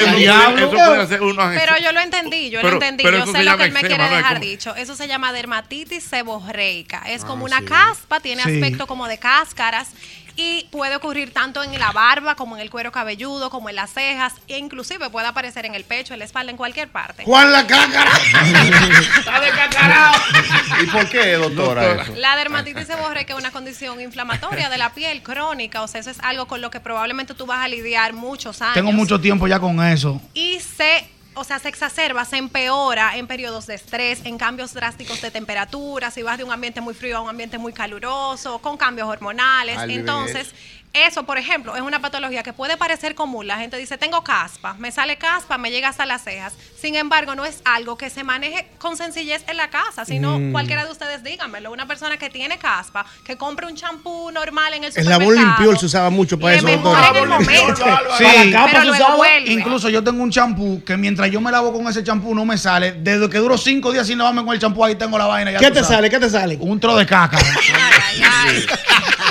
El 0.07 0.17
diablo. 0.17 0.59
Eso 0.59 0.71
puede 0.71 1.03
hacer 1.03 1.23
uno 1.23 1.51
Pero 1.55 1.77
yo 1.79 1.93
lo 1.93 2.01
entendí, 2.01 2.51
yo 2.51 2.63
lo 2.63 2.73
entendí. 2.73 3.05
Yo 3.05 3.27
sé 3.27 3.45
lo 3.45 3.57
que 3.57 3.65
él 3.65 3.73
me 3.73 3.81
quiere 3.81 4.05
dejar 4.09 4.35
como- 4.35 4.41
dicho. 4.41 4.75
Eso 4.77 4.95
se 4.97 5.09
llama 5.09 5.33
dermatitis 5.33 6.05
seborreica. 6.05 7.03
Es 7.07 7.25
como 7.25 7.45
Ah, 7.45 7.47
una 7.47 7.59
sí. 7.61 7.65
caspa, 7.67 8.21
tiene 8.21 8.43
aspecto 8.43 8.87
como 8.87 9.07
de 9.09 9.19
cáscaras. 9.19 9.89
Y 10.37 10.67
puede 10.71 10.97
ocurrir 10.97 11.33
tanto 11.33 11.63
en 11.63 11.79
la 11.79 11.93
barba 11.93 12.35
como 12.35 12.57
en 12.57 12.63
el 12.63 12.71
cuero 12.71 12.93
cabelludo, 12.93 13.49
como 13.49 13.71
en 13.71 13.77
las 13.77 13.91
cejas, 13.91 14.35
e 14.49 14.59
inclusive 14.59 15.09
puede 15.09 15.27
aparecer 15.27 15.65
en 15.65 15.75
el 15.75 15.85
pecho, 15.85 16.13
en 16.13 16.19
la 16.19 16.27
espalda, 16.27 16.51
en 16.51 16.57
cualquier 16.59 16.89
parte. 16.89 17.25
Juan 17.25 17.51
la 17.53 17.67
cácara. 17.67 18.11
Está 19.19 19.41
descacarado. 19.41 20.15
¿Y 20.83 20.87
por 20.87 21.09
qué, 21.09 21.33
doctora, 21.35 22.03
eso? 22.03 22.15
La 22.17 22.37
dermatitis 22.37 22.87
seborreica 22.87 23.33
es 23.33 23.39
una 23.39 23.51
condición 23.51 24.01
inflamatoria 24.01 24.69
de 24.69 24.79
la 24.79 24.93
piel 24.93 25.23
crónica, 25.23 25.83
o 25.83 25.89
sea, 25.89 26.01
eso 26.01 26.11
es 26.11 26.21
algo 26.21 26.47
con 26.47 26.61
lo 26.61 26.71
que 26.71 26.81
probablemente 26.81 27.35
tú 27.35 27.47
vas 27.47 27.65
a 27.65 27.69
lidiar 27.69 28.13
muchos 28.13 28.61
años. 28.61 28.75
Tengo 28.75 28.93
mucho 28.93 29.21
tiempo 29.21 29.47
ya 29.47 29.59
con 29.59 29.83
eso. 29.85 30.21
y 30.35 30.59
se, 30.61 31.09
o 31.37 31.45
sea, 31.45 31.59
se 31.59 31.69
exacerba, 31.69 32.25
se 32.25 32.39
empeora 32.39 33.17
en 33.17 33.27
periodos 33.27 33.67
de 33.67 33.75
estrés, 33.75 34.25
en 34.25 34.39
cambios 34.39 34.73
drásticos 34.73 35.21
de 35.21 35.31
temperatura, 35.31 36.11
si 36.11 36.23
vas 36.23 36.39
de 36.39 36.45
un 36.45 36.51
ambiente 36.51 36.81
muy 36.81 36.95
frío 36.95 37.19
a 37.19 37.21
un 37.21 37.29
ambiente 37.29 37.59
muy 37.59 37.75
caluroso, 37.75 38.59
con 38.59 38.79
cambios 38.79 39.07
hormonales. 39.07 39.77
Al 39.77 39.91
Entonces, 39.91 40.55
eso, 40.93 41.25
por 41.25 41.37
ejemplo, 41.37 41.77
es 41.77 41.83
una 41.83 42.01
patología 42.01 42.43
que 42.43 42.53
puede 42.55 42.77
parecer 42.79 43.15
común. 43.15 43.47
La 43.47 43.59
gente 43.59 43.77
dice, 43.77 43.99
tengo 43.99 44.25
caspa, 44.25 44.75
me 44.79 44.91
sale 44.91 45.19
caspa, 45.19 45.59
me 45.59 45.71
llega 45.71 45.89
hasta 45.89 46.07
las 46.07 46.25
cejas. 46.25 46.55
Sin 46.81 46.95
embargo, 46.97 47.35
no 47.35 47.45
es 47.45 47.61
algo 47.67 47.99
que 47.99 48.09
se 48.09 48.25
maneje 48.25 48.67
con 48.79 48.97
sencillez 48.97 49.45
en 49.47 49.59
la 49.59 49.69
casa, 49.69 50.05
sino 50.07 50.39
Mm. 50.39 50.53
cualquiera 50.53 50.85
de 50.87 50.91
ustedes 50.91 51.23
díganmelo. 51.23 51.71
Una 51.71 51.87
persona 51.87 52.17
que 52.17 52.31
tiene 52.31 52.57
caspa, 52.59 53.05
que 53.25 53.37
compre 53.37 53.67
un 53.67 53.75
champú 53.77 54.31
normal 54.31 54.73
en 54.73 54.85
el 54.85 54.87
El 54.87 54.93
supermercado. 54.93 55.21
jabón 55.31 55.35
limpiol 55.37 55.79
se 55.79 55.87
usaba 55.87 56.09
mucho 56.11 56.39
para 56.39 56.55
eso, 56.55 56.67
doctora. 56.67 57.09
en 57.11 57.17
el 57.17 57.29
momento. 57.29 57.85
Sí, 58.17 58.25
Para 58.25 58.45
la 58.45 58.53
capa 58.67 58.83
se 58.83 58.91
usaba. 58.91 59.17
vuelve. 59.17 59.53
Incluso 59.53 59.89
yo 59.91 60.03
tengo 60.03 60.23
un 60.23 60.31
champú 60.31 60.83
que 60.85 60.97
mientras 60.97 61.31
yo 61.31 61.41
me 61.43 61.51
lavo 61.51 61.73
con 61.75 61.87
ese 61.89 62.03
champú 62.03 62.35
no 62.35 62.45
me 62.47 62.57
sale. 62.57 62.93
Desde 62.93 63.29
que 63.29 63.37
duro 63.39 63.59
cinco 63.59 63.93
días 63.93 64.07
sin 64.07 64.17
lavarme 64.17 64.43
con 64.45 64.55
el 64.55 64.61
champú, 64.61 64.83
ahí 64.85 64.95
tengo 64.95 65.19
la 65.19 65.27
vaina. 65.27 65.53
ya 65.53 65.59
¿Qué 65.59 65.69
te 65.69 65.75
sabes. 65.81 65.89
sale? 65.89 66.11
¿Qué 66.11 66.19
te 66.19 66.31
sale? 66.31 66.57
Un 66.59 66.81
tro 66.81 66.97
de 66.97 67.05
caca. 67.05 67.37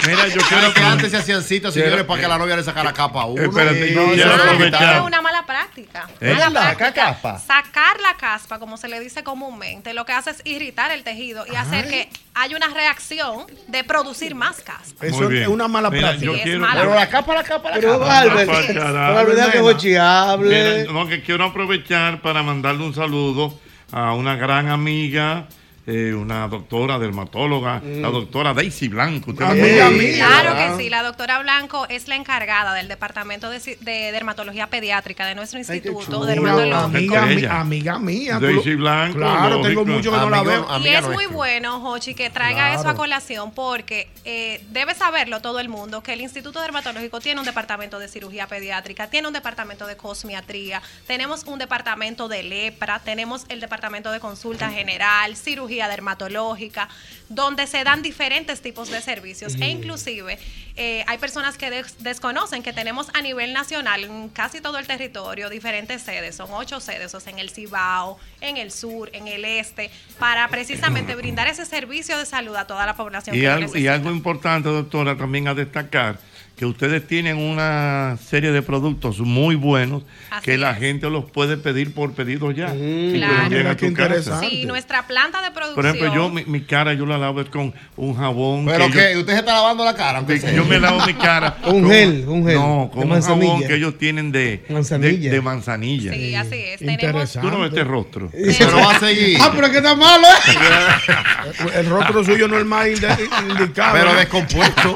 Mira, 0.07 0.27
yo 0.27 0.41
Quiero 0.48 0.73
que 0.73 0.82
antes 0.82 1.11
se 1.11 1.18
hacían 1.18 1.41
citas, 1.44 1.73
señores, 1.73 1.94
Quiero- 1.95 2.07
para 2.07 2.22
que 2.22 2.27
la 2.27 2.38
novia 2.38 2.56
le 2.56 2.64
sacara 2.64 2.94
capa 2.94 3.22
a 3.22 3.26
uno. 3.26 3.41
Espérate, 3.41 3.91
no, 3.91 4.11
quitaron. 4.11 4.98
Es 4.98 5.02
una 5.06 5.22
mala 5.22 5.45
práctica. 5.45 6.07
¿Eh? 6.22 6.34
Mala 6.34 6.52
práctica. 6.52 6.94
¿Qué 6.94 6.99
caspa? 6.99 7.40
Sacar 7.40 7.99
la 8.02 8.15
caspa, 8.18 8.60
como 8.60 8.77
se 8.77 8.88
le 8.88 8.99
dice 8.99 9.23
comúnmente, 9.23 9.94
lo 9.94 10.06
que 10.06 10.14
hace 10.14 10.32
es 10.32 10.41
irritar 10.45 10.91
el 10.91 11.03
tejido 11.03 11.45
y 11.52 11.56
hacer 11.56 11.88
que 11.88 12.10
haya 12.34 12.56
una 12.56 12.68
reacción 12.68 13.45
de 13.68 13.84
producir 13.84 14.36
más 14.36 14.57
caspa. 14.61 15.06
Eso 15.06 15.30
es 15.30 15.48
una 15.48 15.68
mala 15.68 15.90
Mira, 15.90 16.10
práctica. 16.10 16.26
yo 16.26 16.34
Sí, 16.34 16.40
es 16.40 16.44
quiero- 16.44 16.60
mala 16.61 16.82
Pero 16.82 16.95
la 16.95 17.10
capa, 17.10 17.34
la 17.36 17.44
capa, 17.44 17.69
la 17.72 17.76
Pero, 17.77 17.99
capa. 17.99 18.19
Albert, 18.19 18.49
Albert, 18.49 18.68
pero 18.68 18.88
Albert, 18.88 19.30
deja 19.38 19.52
que 19.52 20.88
no, 20.91 21.07
que 21.07 21.22
quiero 21.22 21.44
aprovechar 21.45 22.22
para 22.22 22.44
mandarle 22.44 22.84
un 22.84 22.94
saludo 22.94 23.60
a 23.91 24.14
una 24.14 24.36
gran 24.36 24.69
amiga 24.69 25.48
eh, 25.87 26.13
una 26.13 26.47
doctora 26.47 26.97
dermatóloga, 26.97 27.81
la 27.83 28.09
doctora 28.09 28.53
Daisy 28.53 28.87
Blanco. 28.87 29.31
Usted 29.31 29.45
Amiga 29.45 29.89
mía. 29.89 30.25
Claro 30.25 30.51
Ah. 30.55 30.75
que 30.75 30.83
sí, 30.83 30.89
la 30.89 31.03
doctora 31.03 31.39
Blanco 31.39 31.85
es 31.89 32.07
la 32.07 32.15
encargada 32.15 32.73
del 32.73 32.87
Departamento 32.87 33.49
de, 33.49 33.59
Dermatología 33.85 34.67
Pediátrica 34.67 35.25
de 35.25 35.35
nuestro 35.35 35.59
instituto 35.59 36.25
dermatológico. 36.25 37.17
Amiga, 37.17 37.59
amiga 37.59 37.99
mía. 37.99 38.39
Daisy 38.39 38.75
Blanco. 38.75 39.17
Claro, 39.17 39.57
lógico. 39.57 39.67
tengo 39.67 39.85
mucho 39.85 40.11
que 40.11 40.17
no 40.17 40.29
la 40.29 40.43
veo. 40.43 40.67
Y 40.79 40.87
es 40.87 41.07
muy 41.07 41.25
bueno, 41.27 41.79
Jochi, 41.81 42.15
que 42.15 42.29
traiga 42.29 42.73
eso 42.73 42.87
a 42.89 42.95
colación 42.95 43.51
porque 43.51 44.07
eh, 44.23 44.63
debe 44.71 44.95
saberlo 44.95 45.39
todo 45.41 45.59
el 45.59 45.69
mundo 45.69 46.01
que 46.01 46.13
el 46.13 46.21
Instituto 46.21 46.61
Dermatológico 46.61 47.19
tiene 47.19 47.39
un 47.39 47.45
departamento 47.45 47.99
de 47.99 48.07
cirugía 48.07 48.47
pediátrica, 48.47 49.07
tiene 49.07 49.27
un 49.27 49.33
departamento 49.33 49.85
de 49.85 49.97
cosmiatría, 49.97 50.81
tenemos 51.05 51.43
un 51.43 51.59
departamento 51.59 52.27
de 52.27 52.43
lepra, 52.43 52.99
tenemos 52.99 53.45
el 53.49 53.59
departamento 53.59 54.11
de 54.11 54.19
consulta 54.19 54.71
general, 54.71 55.35
cirugía 55.35 55.74
dermatológica, 55.88 56.88
donde 57.30 57.68
se 57.68 57.84
dan 57.84 58.02
diferentes 58.02 58.61
tipos 58.61 58.89
de 58.89 59.02
servicios. 59.02 59.56
E 59.56 59.68
inclusive 59.68 60.38
eh, 60.77 61.03
hay 61.07 61.18
personas 61.18 61.57
que 61.57 61.69
des- 61.69 62.03
desconocen 62.03 62.64
que 62.64 62.73
tenemos 62.73 63.07
a 63.14 63.22
nivel 63.22 63.53
nacional 63.53 64.03
en 64.03 64.30
casi 64.30 64.61
todo 64.61 64.77
el 64.77 64.88
territorio 64.88 65.49
diferentes 65.49 66.02
sedes, 66.02 66.35
son 66.35 66.49
ocho 66.52 66.80
sedes, 66.80 67.14
o 67.14 67.19
sea, 67.19 67.31
en 67.34 67.39
el 67.39 67.49
Cibao, 67.49 68.18
en 68.41 68.57
el 68.57 68.72
sur, 68.72 69.10
en 69.14 69.27
el 69.27 69.43
este, 69.45 69.89
para 70.19 70.47
precisamente 70.47 71.15
brindar 71.15 71.47
ese 71.47 71.65
servicio 71.65 72.18
de 72.18 72.26
salud 72.26 72.56
a 72.56 72.65
toda 72.68 72.85
la 72.85 72.95
población. 72.95 73.35
Y 73.35 73.41
que 73.41 73.47
algo, 73.47 73.76
y 73.77 73.88
algo 73.88 74.11
importante, 74.11 74.69
doctora, 74.69 75.15
también 75.18 75.47
a 75.47 75.53
destacar, 75.53 76.19
que 76.56 76.65
ustedes 76.65 77.06
tienen 77.06 77.36
una 77.38 78.18
serie 78.30 78.52
de 78.53 78.61
productos 78.61 79.19
muy 79.19 79.56
buenos 79.56 80.03
Así 80.32 80.45
que 80.45 80.57
la 80.57 80.72
es. 80.72 80.77
gente 80.80 81.10
los 81.10 81.26
puede 81.30 81.57
pedir 81.57 81.94
por 81.94 82.14
pedido 82.14 82.49
ya. 82.52 82.68
Mm, 82.69 83.11
lo 83.14 83.27
Claro. 83.27 83.49
llega 83.49 83.72
a 83.72 83.76
qué 83.77 83.90
tu 83.90 83.94
casa. 83.94 84.40
Sí, 84.40 84.64
nuestra 84.65 85.06
planta 85.06 85.41
de 85.41 85.52
producción. 85.52 85.76
Por 85.76 85.86
ejemplo, 85.86 86.15
yo 86.15 86.30
mi, 86.30 86.45
mi 86.45 86.61
cara 86.61 86.94
yo 86.94 87.06
la 87.06 87.18
lavo 87.18 87.44
con 87.52 87.73
un 87.98 88.15
jabón. 88.15 88.65
Pero 88.65 88.86
que 88.88 88.94
que 88.94 89.14
yo- 89.15 89.19
usted 89.19 89.34
se 89.34 89.40
está 89.40 89.53
lavando 89.53 89.84
la 89.84 89.95
cara, 89.95 90.19
aunque 90.19 90.34
de- 90.36 90.40
sea. 90.40 90.53
yo 90.53 90.64
me 90.64 90.80
lavo 90.80 91.06
mi 91.06 91.14
cara. 91.15 91.57
Un 91.65 91.82
con- 91.82 91.91
gel, 91.91 92.26
un 92.27 92.45
gel 92.45 92.56
No, 92.56 92.90
con 92.94 93.11
un 93.11 93.22
jabón 93.22 93.64
que 93.68 93.76
ellos 93.76 93.98
tienen 93.98 94.32
de 94.32 94.64
Manzanilla. 94.69 95.30
De, 95.30 95.36
de 95.36 95.41
manzanilla. 95.41 96.14
Sí, 96.14 96.36
así 96.36 96.56
es. 96.56 96.80
Tenemos 96.80 97.03
Interesante. 97.03 97.48
Tú 97.49 97.53
no 97.53 97.60
ves 97.64 97.69
este 97.72 97.84
rostro. 97.84 98.32
Pero 98.32 98.77
va 98.77 98.95
a 98.95 98.99
seguir. 99.02 99.38
Ah, 99.41 99.52
pero 99.53 99.65
es 99.68 99.72
que 99.73 99.77
está 99.80 99.95
malo, 99.95 100.26
¿eh? 100.26 101.76
El 101.80 101.86
rostro 101.88 102.23
suyo 102.23 102.48
no 102.48 102.56
es 102.56 102.61
el 102.61 102.65
más 102.68 102.88
indicado. 102.88 103.94
Pero 103.94 104.14
¿no? 104.14 104.19
descompuesto. 104.19 104.95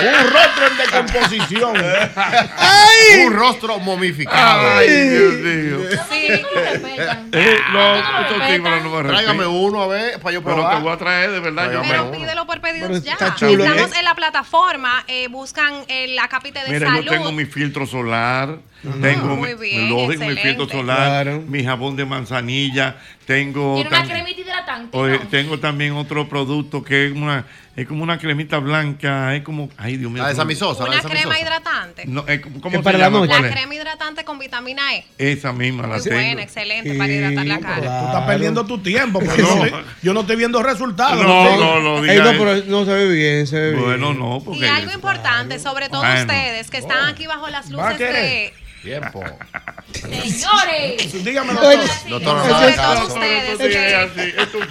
Un 0.00 0.30
rostro 0.32 0.66
en 0.66 0.76
decomposición. 0.76 1.76
Un 3.26 3.32
rostro 3.32 3.78
momificado. 3.80 4.76
Ay, 4.78 4.88
Dios 4.88 5.32
mío. 5.34 5.78
Sí. 6.08 6.28
Eh, 7.32 7.58
no, 7.72 7.96
estos 7.96 8.46
tigres 8.46 8.82
no 8.84 8.90
me 8.90 9.08
Tráigame 9.08 9.46
uno 9.46 9.82
a 9.82 9.86
ver 9.88 10.20
para 10.20 10.32
yo 10.34 10.42
Pero 10.42 10.56
te 10.56 10.60
probar. 10.62 10.82
voy 10.82 10.92
a 10.92 10.96
traer 10.96 11.30
de 11.32 11.40
verdad. 11.40 11.64
Yo 11.64 11.80
Tráigame 11.80 11.88
Pero 11.90 12.04
uno. 12.04 12.18
pídelo 12.18 12.46
por 12.46 12.60
pedidos 12.60 12.88
Pero 12.90 13.00
ya. 13.02 13.12
está 13.12 13.34
chulo, 13.34 13.64
Estamos 13.64 13.92
¿eh? 13.92 13.98
en 13.98 14.04
la 14.04 14.14
plataforma, 14.14 15.04
eh, 15.06 15.28
buscan 15.28 15.84
el 15.88 16.16
la 16.16 16.28
capite 16.28 16.60
de 16.64 16.70
Mira, 16.70 16.88
salud. 16.88 17.04
yo 17.04 17.10
tengo 17.10 17.32
mi 17.32 17.44
filtro 17.44 17.86
solar, 17.86 18.58
tengo 19.00 19.36
Muy 19.36 19.54
mi, 19.54 19.60
bien, 19.60 19.88
lógico, 19.90 20.24
mi 20.24 20.36
filtro 20.36 20.68
solar, 20.68 21.24
Claro. 21.24 21.42
mi 21.46 21.64
jabón 21.64 21.96
de 21.96 22.04
manzanilla, 22.04 22.96
tengo 23.26 23.74
Tiene 23.74 23.88
una 23.90 24.04
cremita 24.04 24.40
hidratante. 24.40 24.96
oye, 24.96 25.18
¿no? 25.18 25.28
tengo 25.28 25.58
también 25.58 25.92
otro 25.94 26.28
producto 26.28 26.82
que 26.82 27.06
es 27.06 27.12
una 27.12 27.44
es 27.76 27.86
como 27.86 28.02
una 28.02 28.18
cremita 28.18 28.58
blanca, 28.58 29.36
es 29.36 29.42
como 29.44 29.68
ay 29.76 29.96
Dios 29.98 30.10
mío. 30.10 30.20
La 30.20 30.30
de 30.30 30.34
¿cómo- 30.34 30.42
samisosa, 30.42 30.82
la 30.82 30.90
Una 30.90 31.00
de 31.00 31.08
crema 31.10 31.38
hidratante. 31.38 32.06
No, 32.06 32.26
es- 32.26 32.40
¿cómo 32.40 32.70
se 32.76 32.82
para 32.82 32.98
la 32.98 33.04
llama? 33.04 33.18
noche. 33.20 33.28
¿Cuál 33.28 33.42
La 33.42 33.48
es? 33.48 33.54
crema 33.54 33.74
hidratante 33.76 34.24
con 34.24 34.38
vitamina 34.40 34.94
E. 34.96 35.04
Esa 35.16 35.52
misma 35.52 35.86
la 35.86 36.00
tengo. 36.00 36.16
buena, 36.16 36.42
excelente 36.42 36.94
para 36.94 37.12
hidratar 37.12 37.46
la 37.46 37.60
cara. 37.60 38.00
Tú 38.00 38.06
estás 38.06 38.24
perdiendo 38.24 38.66
tu 38.66 38.78
tiempo. 38.78 39.20
porque 39.20 39.42
No. 39.42 39.48
yo, 39.48 39.54
no 39.56 39.64
estoy, 39.66 39.84
yo 40.02 40.12
no 40.14 40.20
estoy 40.22 40.36
viendo 40.36 40.60
resultados. 40.60 41.22
No, 41.24 41.56
no, 41.56 41.80
no 41.80 42.02
diga 42.02 42.14
Ey, 42.14 42.18
no, 42.18 42.30
eso. 42.30 42.38
pero 42.44 42.64
no 42.66 42.84
se 42.84 42.90
ve 42.94 43.08
bien, 43.12 43.46
se 43.46 43.56
ve 43.60 43.70
bien. 43.70 43.84
Bueno, 43.84 44.12
no, 44.12 44.38
Y 44.38 44.40
porque 44.40 44.68
algo 44.68 44.92
importante, 44.92 45.60
sobre 45.60 45.88
todo 45.88 46.00
Bueno. 46.00 46.20
ustedes 46.22 46.70
que 46.72 46.78
están 46.78 47.04
aquí 47.08 47.28
bajo 47.28 47.46
las 47.48 47.72
¿Va 47.72 47.90
a 47.90 47.92
luces 47.92 47.98
de... 48.12 48.52
Tiempo. 48.82 49.24
Señores. 49.92 51.24
Dígame, 51.24 51.52
doctora. 51.52 51.82
Doctora, 52.08 52.48
no 52.48 52.54
haga 52.56 52.76
caso. 52.76 53.18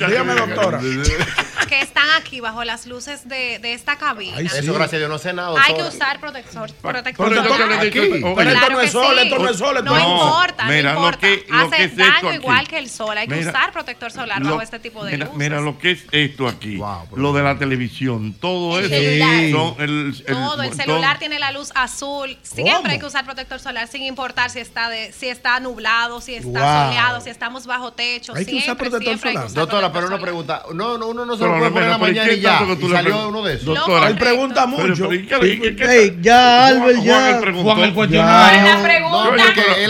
Dígame, 0.08 0.34
doctora. 0.36 0.80
que 1.68 1.82
están 1.82 2.06
aquí 2.18 2.40
bajo 2.40 2.64
las 2.64 2.86
luces 2.88 3.28
de, 3.28 3.60
de 3.60 3.74
esta 3.74 3.98
cabina. 3.98 4.38
Ay, 4.38 4.48
sí. 4.48 4.60
Eso, 4.60 4.74
gracias 4.74 4.94
a 4.94 4.98
Dios, 5.00 5.10
no 5.10 5.18
sé 5.18 5.34
nada. 5.34 5.60
Hay 5.62 5.74
que 5.76 5.84
usar 5.84 6.18
protector, 6.22 6.72
protector 6.76 7.28
Pero 7.30 7.42
esto 7.42 8.70
no 8.70 8.80
es 8.82 8.92
sol, 8.92 9.16
sí. 9.18 9.24
esto 9.28 9.40
no 9.40 9.50
es 9.50 9.58
sol. 9.58 9.84
No 9.84 10.00
importa, 10.00 10.64
mira, 10.66 10.94
no 10.94 11.02
lo 11.02 11.06
importa. 11.08 11.28
que- 11.28 11.46
lo 11.50 11.58
Hace 11.58 11.76
que 11.76 11.84
es 11.84 11.92
esto 11.92 12.04
daño 12.04 12.30
aquí. 12.30 12.38
igual 12.38 12.68
que 12.70 12.78
el 12.78 12.90
sol. 12.90 13.18
Hay 13.18 13.28
que 13.28 13.40
usar 13.40 13.72
protector 13.74 14.12
solar 14.12 14.40
Lo- 14.42 14.52
bajo 14.52 14.62
este 14.62 14.80
tipo 14.80 15.04
de 15.04 15.12
mira, 15.12 15.26
luces. 15.26 15.38
mira 15.40 15.60
lo 15.60 15.78
que 15.78 15.92
es 15.92 16.06
esto 16.12 16.48
aquí, 16.48 16.80
lo 17.16 17.34
de 17.34 17.44
la 17.44 17.58
televisión, 17.58 18.34
todo 18.40 18.80
eso. 18.80 18.88
celular. 18.90 19.52
son 19.52 19.76
el, 19.80 19.90
el- 20.16 20.24
todo, 20.26 20.62
el 20.64 20.70
todo- 20.70 20.78
celular 20.78 21.20
tiene 21.20 21.40
la 21.40 21.52
luz 21.52 21.72
azul. 21.76 22.38
Siempre 22.44 22.74
¿Cómo? 22.76 22.88
hay 22.90 23.00
que 23.00 23.06
usar 23.06 23.26
protector 23.26 23.60
solar 23.60 23.88
sin 23.98 24.06
importar 24.06 24.49
si 24.52 24.60
está 24.60 24.90
de, 24.90 25.11
si 25.11 25.28
está 25.28 25.60
nublado, 25.60 26.22
si 26.22 26.36
está 26.36 26.48
Wow. 26.48 26.86
soleado, 26.86 27.22
si 27.22 27.30
estamos 27.32 27.65
bajo 27.65 27.91
techo. 27.94 28.34
Hay 28.36 28.45
que 28.45 28.52
usar 28.52 28.64
siempre, 28.64 28.90
protector 28.90 29.02
siempre 29.03 29.30
hay 29.30 29.36
que 29.36 29.40
solar. 29.40 29.52
usar 29.52 29.60
Doctora, 29.61 29.91
pero 29.91 30.07
una 30.07 30.19
pregunta. 30.19 30.64
No, 30.74 30.98
no, 30.99 31.07
uno 31.07 31.26
no 31.26 31.34
se 31.36 31.40
Pero, 31.44 31.53
lo 31.53 31.57
puede 31.60 31.72
poner 31.72 31.84
en 31.86 31.90
la 31.91 31.98
pero, 31.99 32.07
¿y 32.11 32.14
mañana 32.14 32.32
y 32.34 32.40
ya. 32.41 32.61
Y 32.80 32.90
salió 32.91 33.30
uno 33.30 33.44
de 33.44 33.53
esos. 33.56 33.65
Doctora, 33.65 34.07
Él 34.07 34.18
pregunta 34.18 34.65
mucho. 34.68 35.10
pero, 35.10 35.14
¿y 35.15 35.26
qué- 35.26 35.48
y 35.48 35.60
qué- 35.60 35.76
qué- 35.76 35.86
Ey, 36.03 36.18
ya, 36.22 36.68
Albert, 36.68 37.02
ya. 37.03 37.41
Juan 37.64 37.80
el 37.80 37.94
cuestionario. 37.94 39.10
no, 39.10 39.32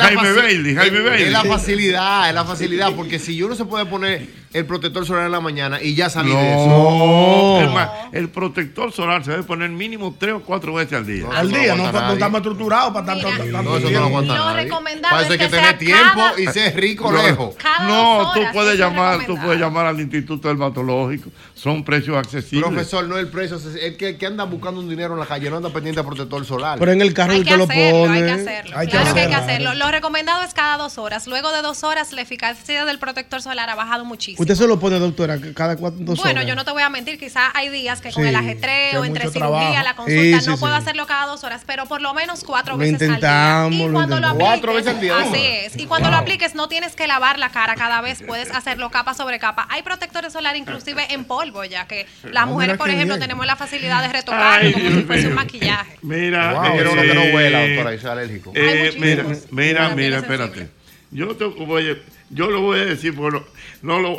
Jaime 0.01 0.31
Bailey, 0.33 0.75
Jaime 0.75 0.99
Bailey. 1.01 1.23
Es 1.23 1.31
la 1.31 1.43
facilidad, 1.43 2.29
es 2.29 2.35
la 2.35 2.45
facilidad, 2.45 2.91
porque 2.95 3.19
si 3.19 3.41
uno 3.43 3.55
se 3.55 3.65
puede 3.65 3.85
poner 3.85 4.46
el 4.53 4.65
protector 4.65 5.05
solar 5.05 5.25
en 5.25 5.31
la 5.31 5.39
mañana 5.41 5.81
y 5.81 5.93
ya 5.95 6.09
salí 6.09 6.31
de 6.31 6.51
eso. 6.53 6.67
No, 6.67 7.61
es 7.61 7.71
más, 7.71 7.89
el 8.13 8.29
protector 8.29 8.91
solar 8.91 9.23
se 9.23 9.31
debe 9.31 9.43
poner 9.43 9.69
mínimo 9.69 10.15
tres 10.17 10.33
o 10.35 10.41
cuatro 10.41 10.73
veces 10.73 10.93
al 10.93 11.05
día. 11.05 11.25
Al 11.33 11.51
día, 11.51 11.75
no 11.75 11.85
estamos 12.13 12.37
estructurados 12.39 12.93
para 12.93 13.05
tanto, 13.05 13.27
Mira. 13.29 13.37
tanto 13.37 13.51
No, 13.51 13.61
eso 13.61 13.71
no 13.71 13.79
lo 13.79 13.87
tiempo. 13.89 14.05
aguanta 14.07 14.35
Lo 14.37 14.45
nadie. 14.45 14.63
recomendable 14.63 15.09
Para 15.09 15.21
eso 15.23 15.31
hay 15.33 15.37
es 15.39 15.43
que 15.45 15.49
que 15.51 15.57
tener 15.57 15.77
tiempo 15.77 16.15
cada- 16.15 16.39
y 16.41 16.47
ser 16.47 16.75
rico 16.75 17.11
No, 17.11 17.21
lejos. 17.21 17.55
No, 17.87 18.31
tú 18.33 18.41
puedes 18.53 18.77
llamar, 18.79 19.25
tú 19.25 19.37
puedes 19.37 19.59
llamar 19.59 19.85
al 19.87 19.99
Instituto 19.99 20.47
Dermatológico. 20.47 21.29
Son 21.53 21.83
precios 21.83 22.15
accesibles. 22.17 22.67
Profesor, 22.69 23.05
no 23.07 23.17
el 23.17 23.27
precio, 23.29 23.57
es 23.57 23.65
el 23.81 23.97
que, 23.97 24.17
que 24.17 24.25
anda 24.25 24.43
buscando 24.45 24.79
un 24.79 24.89
dinero 24.89 25.13
en 25.13 25.19
la 25.19 25.25
calle, 25.25 25.49
no 25.49 25.57
anda 25.57 25.69
pendiente 25.69 26.01
de 26.01 26.07
protector 26.07 26.45
solar. 26.45 26.79
Pero 26.79 26.91
en 26.91 27.01
el 27.01 27.13
carro 27.13 27.33
Hay 27.33 27.43
que 27.43 27.57
lo 27.57 27.63
hacerlo, 27.65 27.99
pone. 28.07 28.17
hay 28.19 28.23
que 28.25 28.31
hacerlo. 28.41 28.77
Hay 28.77 28.87
que 28.87 28.91
claro 28.91 29.13
que 29.13 29.19
hay 29.21 29.27
que 29.29 29.35
hacerlo. 29.35 29.73
Lo 29.75 29.91
recomendado 29.91 30.43
es 30.43 30.53
cada 30.53 30.77
dos 30.77 30.97
horas. 30.97 31.27
Luego 31.27 31.51
de 31.51 31.61
dos 31.61 31.83
horas, 31.83 32.13
la 32.13 32.21
eficacia 32.21 32.85
del 32.85 32.99
protector 32.99 33.41
solar 33.41 33.69
ha 33.69 33.75
bajado 33.75 34.05
muchísimo. 34.05 34.36
Usted 34.37 34.55
se 34.55 34.67
lo 34.67 34.79
pone, 34.79 34.99
doctora, 34.99 35.37
cada 35.55 35.75
cuatro 35.77 35.99
dos 36.01 36.17
Bueno, 36.19 36.39
horas. 36.39 36.47
yo 36.47 36.55
no 36.55 36.63
te 36.63 36.71
voy 36.71 36.83
a 36.83 36.89
mentir, 36.89 37.17
quizás 37.17 37.49
hay 37.55 37.69
días 37.69 38.01
que 38.01 38.11
con 38.11 38.23
Sí, 38.23 38.29
el 38.29 38.35
que 38.35 38.39
ajetreo, 38.39 39.03
entre 39.03 39.29
cirugía, 39.29 39.81
la 39.83 39.95
consulta, 39.95 40.21
Sí, 40.21 40.41
sí, 40.41 40.49
no 40.49 40.57
puedo 40.57 40.75
hacerlo 40.75 41.07
cada 41.07 41.25
dos 41.25 41.43
horas, 41.43 41.63
pero 41.65 41.85
por 41.87 42.01
lo 42.01 42.13
menos 42.13 42.43
cuatro 42.43 42.73
Lo 42.73 42.77
veces 42.79 43.01
intentamos, 43.01 43.65
al 43.65 43.71
día. 43.71 43.85
lo 43.85 43.89
Y 43.89 43.93
cuando 43.93 44.19
lo 44.19 44.27
apliques, 44.27 44.47
Cuatro 44.47 44.73
veces 44.75 44.93
al 44.93 45.01
día, 45.01 45.17
así 45.19 45.29
¿no? 45.29 45.35
es. 45.35 45.77
Y 45.77 45.85
cuando 45.87 46.09
lo 46.11 46.17
apliques, 46.17 46.53
no 46.55 46.67
tienes 46.69 46.95
que 46.95 47.07
lavar 47.07 47.39
la 47.39 47.49
cara 47.49 47.75
cada 47.75 48.01
vez, 48.01 48.21
puedes 48.25 48.51
hacerlo 48.51 48.89
capa 48.91 49.13
sobre 49.13 49.39
capa. 49.39 49.67
Hay 49.71 49.81
protectores 49.81 50.33
solares 50.33 50.61
inclusive 50.61 51.05
en 51.13 51.25
polvo, 51.25 51.63
ya 51.63 51.87
que 51.87 52.05
las 52.23 52.43
Ah, 52.43 52.45
mujeres, 52.45 52.77
por 52.77 52.89
ejemplo, 52.89 53.15
bien. 53.15 53.19
tenemos 53.21 53.45
la 53.45 53.55
facilidad 53.55 54.01
de 54.03 54.09
retocarlo 54.09 54.71
como 54.71 54.89
si 54.89 55.01
fuese 55.03 55.27
un 55.27 55.33
maquillaje. 55.33 55.97
Mira, 56.01 56.53
Wow, 56.53 56.71
quiero 56.73 56.91
uno 56.93 57.01
que 57.01 57.13
no 57.13 57.21
eh, 57.23 57.33
huela, 57.33 57.67
doctora, 57.67 57.93
y 57.95 57.99
sea 57.99 58.11
alérgico. 58.11 58.51
eh, 58.55 58.91
Hay 58.93 58.99
mira, 58.99 59.23
mira, 59.51 59.89
mira, 59.95 60.17
espérate. 60.17 60.69
Yo 61.09 61.35
te 61.35 61.45
voy 61.45 61.89
a, 61.91 61.95
yo 62.29 62.49
lo 62.49 62.61
voy 62.61 62.79
a 62.79 62.85
decir 62.85 63.15
porque 63.15 63.39
no, 63.81 63.99
no 63.99 63.99
lo, 63.99 64.17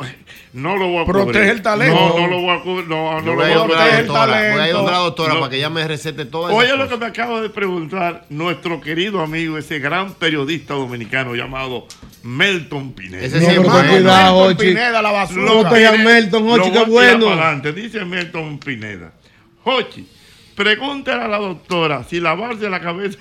no 0.55 0.77
lo 0.77 0.89
voy 0.89 1.03
a 1.03 1.07
Protege 1.07 1.27
cubrir. 1.33 1.51
el 1.51 1.63
talento. 1.63 1.95
No, 1.95 2.19
no 2.21 2.27
lo 2.29 2.41
voy 2.41 2.57
a 2.57 2.61
cubrir. 2.63 2.89
No, 2.89 3.21
no 3.21 3.27
lo 3.27 3.35
voy 3.37 3.51
a 3.53 3.57
a 3.57 3.65
protege 3.67 3.91
cubrir. 3.91 4.07
doctora, 4.07 4.53
voy 4.53 4.61
a 4.61 4.69
ir 4.69 4.73
donde 4.75 4.93
la 4.93 4.99
doctora 4.99 5.35
No. 5.35 5.41
para 5.41 5.51
que 5.51 5.57
ella 5.57 5.71
me 5.71 5.87
recete 5.89 6.25
todo 6.25 6.45
Oye 6.55 6.77
lo 6.77 6.89
que 6.89 6.97
me 6.97 7.07
acaba 7.07 7.41
de 7.41 7.51
preguntar 7.51 8.25
nuestro 8.31 8.81
querido 8.81 9.21
amigo, 9.21 9.59
ese 9.59 9.79
gran 9.79 10.15
periodista 10.15 10.75
dominicano 10.75 11.35
llamado 11.35 11.87
Melton 12.23 12.93
Pineda. 12.93 13.23
Ese 13.25 13.41
No, 13.41 13.45
sí 13.47 13.47
es 13.51 13.59
pero 13.59 13.71
bueno. 13.71 13.83
ten 13.91 13.91
cuidado, 14.03 14.35
Melton 14.47 14.57
Ochi. 14.57 14.67
Pineda, 14.69 15.03
la 15.03 15.13
basura. 15.13 15.45
No 15.53 15.69
te 15.71 15.83
llames 15.83 16.05
Melton, 16.05 16.51
Ochi, 16.51 16.71
qué 16.73 16.79
a 16.79 16.85
bueno. 16.85 17.27
adelante. 17.29 17.73
Dice 17.73 18.05
Melton 18.05 18.59
Pineda. 18.59 19.13
Jochi, 19.65 20.09
pregúntale 20.55 21.23
a 21.25 21.29
la 21.29 21.39
doctora 21.39 22.05
si 22.05 22.21
lavarse 22.21 22.71
la 22.71 22.81
cabeza 22.81 23.19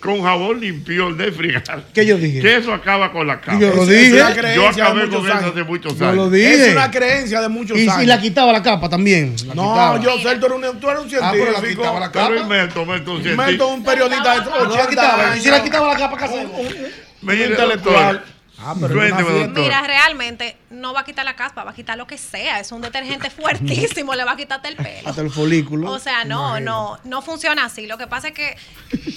con 0.00 0.22
jabón 0.22 0.60
limpio 0.60 1.12
de 1.14 1.32
fregar. 1.32 1.84
¿Qué 1.92 2.04
yo 2.06 2.16
dije? 2.16 2.40
Que 2.40 2.56
eso 2.56 2.72
acaba 2.72 3.12
con 3.12 3.26
la 3.26 3.40
cara. 3.40 3.58
Yo 3.58 3.74
lo 3.74 3.84
dije. 3.86 4.16
Yo 4.54 4.68
acabé 4.68 5.08
con 5.08 5.26
eso 5.26 5.34
hace 5.48 5.62
muchos 5.64 5.98
Yo 5.98 6.04
años. 6.06 6.16
lo 6.16 6.30
dije. 6.30 6.66
Es 6.68 6.72
una 6.72 6.90
creencia 6.90 7.40
de 7.40 7.48
muchos 7.48 7.78
y, 7.78 7.88
años. 7.88 8.02
y 8.02 8.06
la 8.06 8.20
quitaba 8.20 8.52
la 8.52 8.62
capa 8.62 8.88
también. 8.88 9.34
la 9.46 9.54
no, 9.54 9.62
quitaba. 9.62 10.00
yo 10.00 10.18
sé, 10.18 10.36
tú 10.36 10.46
eres 10.46 10.70
un, 10.70 10.80
tú 10.80 10.90
eres 10.90 11.02
un 11.02 11.08
Ah, 11.22 11.30
pero 11.32 11.44
la 11.44 11.50
científico. 11.52 11.82
quitaba 11.82 12.00
la 12.00 12.12
Pero 12.12 12.28
capa. 12.28 12.40
y 12.40 12.44
Melton, 12.48 12.88
Melton, 12.88 13.22
si 13.22 13.28
Meto 13.30 13.68
un 13.68 13.84
periodista 13.84 14.34
de 14.34 14.40
No 14.50 14.50
la 14.56 14.62
80 14.68 14.88
quitaba. 14.90 15.36
Y 15.36 15.40
si 15.40 15.50
la 15.50 15.62
quitaba 15.62 15.88
la 15.92 15.96
capa, 15.98 16.18
¿qué 16.18 16.24
hacemos? 16.24 16.60
Intelectual. 17.22 18.16
doctor, 18.16 18.36
Ah, 18.58 18.74
pero. 18.80 18.94
Mira, 19.54 19.82
realmente 19.86 20.56
no 20.76 20.92
va 20.92 21.00
a 21.00 21.04
quitar 21.04 21.24
la 21.24 21.34
caspa, 21.34 21.64
va 21.64 21.70
a 21.70 21.74
quitar 21.74 21.96
lo 21.96 22.06
que 22.06 22.18
sea. 22.18 22.60
Es 22.60 22.72
un 22.72 22.80
detergente 22.80 23.30
fuertísimo, 23.40 24.14
le 24.14 24.24
va 24.24 24.32
a 24.32 24.36
quitarte 24.36 24.68
el 24.68 24.76
pelo. 24.76 25.08
Hasta 25.08 25.22
el 25.22 25.30
folículo. 25.30 25.90
O 25.90 25.98
sea, 25.98 26.24
no, 26.24 26.60
no, 26.60 26.98
no 27.04 27.22
funciona 27.22 27.64
así. 27.64 27.86
Lo 27.86 27.98
que 27.98 28.06
pasa 28.06 28.28
es 28.28 28.34
que 28.34 28.56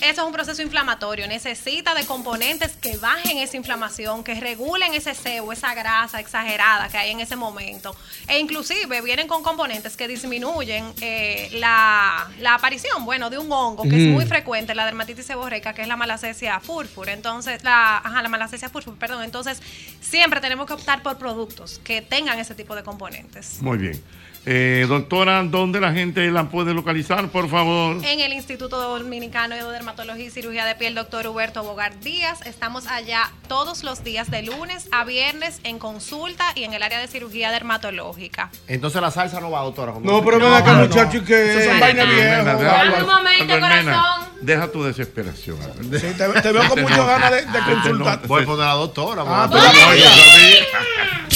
eso 0.01 0.21
es 0.21 0.27
un 0.27 0.31
proceso 0.31 0.61
inflamatorio. 0.61 1.27
Necesita 1.27 1.93
de 1.93 2.05
componentes 2.05 2.75
que 2.77 2.97
bajen 2.97 3.37
esa 3.37 3.57
inflamación, 3.57 4.23
que 4.23 4.39
regulen 4.39 4.93
ese 4.93 5.13
sebo, 5.13 5.51
esa 5.51 5.73
grasa 5.73 6.19
exagerada 6.19 6.89
que 6.89 6.97
hay 6.97 7.11
en 7.11 7.19
ese 7.19 7.35
momento. 7.35 7.95
E 8.27 8.39
inclusive 8.39 9.01
vienen 9.01 9.27
con 9.27 9.43
componentes 9.43 9.97
que 9.97 10.07
disminuyen 10.07 10.93
eh, 11.01 11.49
la, 11.53 12.27
la 12.39 12.55
aparición, 12.55 13.05
bueno, 13.05 13.29
de 13.29 13.37
un 13.37 13.51
hongo 13.51 13.83
que 13.83 14.07
es 14.07 14.13
muy 14.13 14.25
frecuente, 14.25 14.73
la 14.75 14.85
dermatitis 14.85 15.25
seborreica, 15.25 15.73
que 15.73 15.81
es 15.81 15.87
la 15.87 15.97
malacesia 15.97 16.59
fúrfura. 16.59 17.13
Entonces, 17.13 17.63
la, 17.63 17.97
ajá, 17.97 18.21
la 18.21 18.29
malacesia 18.29 18.69
fúrfura, 18.69 18.97
perdón. 18.97 19.23
Entonces, 19.23 19.61
siempre 19.99 20.39
tenemos 20.41 20.65
que 20.65 20.73
optar 20.73 21.01
por 21.01 21.17
productos 21.17 21.48
que 21.83 22.01
tengan 22.01 22.39
ese 22.39 22.55
tipo 22.55 22.75
de 22.75 22.83
componentes. 22.83 23.61
Muy 23.61 23.77
bien. 23.77 24.01
Eh, 24.45 24.85
doctora, 24.87 25.43
¿dónde 25.43 25.81
la 25.81 25.91
gente 25.91 26.31
la 26.31 26.45
puede 26.49 26.73
localizar, 26.73 27.27
por 27.27 27.49
favor? 27.49 27.97
En 28.03 28.21
el 28.21 28.31
Instituto 28.31 28.79
Dominicano 28.97 29.53
de 29.53 29.61
Dermatología 29.63 30.25
y 30.25 30.29
Cirugía 30.31 30.63
de 30.65 30.75
Piel, 30.75 30.95
doctor 30.95 31.27
Huberto 31.27 31.61
Bogar 31.61 31.99
Díaz. 31.99 32.39
Estamos 32.45 32.87
allá 32.87 33.29
todos 33.49 33.83
los 33.83 34.01
días 34.03 34.31
de 34.31 34.43
lunes 34.43 34.87
a 34.93 35.03
viernes 35.03 35.59
en 35.65 35.77
consulta 35.77 36.45
y 36.55 36.63
en 36.63 36.73
el 36.73 36.81
área 36.83 36.99
de 36.99 37.07
cirugía 37.07 37.51
dermatológica. 37.51 38.49
Entonces 38.67 39.01
la 39.01 39.11
salsa 39.11 39.41
no 39.41 39.51
va, 39.51 39.59
doctora. 39.61 39.93
No, 40.01 40.23
pero 40.23 40.39
ven 40.39 40.53
acá, 40.53 40.73
muchacho, 40.73 41.17
y 41.17 41.21
que. 41.21 41.51
Eso 41.59 41.69
son 41.71 41.79
vainas 41.81 42.07
viejas. 42.09 42.45
Dame 42.45 42.63
deja- 42.63 43.03
un 43.03 43.07
momento, 43.09 43.59
corazón. 43.59 44.29
Deja 44.41 44.71
tu 44.71 44.83
desesperación. 44.85 45.61
Albermena. 45.61 45.99
te- 46.33 46.41
te 46.41 46.51
veo 46.53 46.63
con 46.69 46.77
Se 46.77 46.81
muchas 46.83 47.05
ganas 47.05 47.31
de- 47.31 47.41
de 47.41 47.45
Se 47.45 47.51
te 47.51 47.59
consultar. 47.59 48.15
nota. 48.15 48.27
Voy 48.27 48.43
a 48.43 48.45
poner 48.45 48.63
a 48.63 48.67
la 48.69 48.73
doctora. 48.75 49.23
Ah, 49.27 49.47
voy 49.47 49.59
a- 49.59 49.71
pero. 49.71 51.28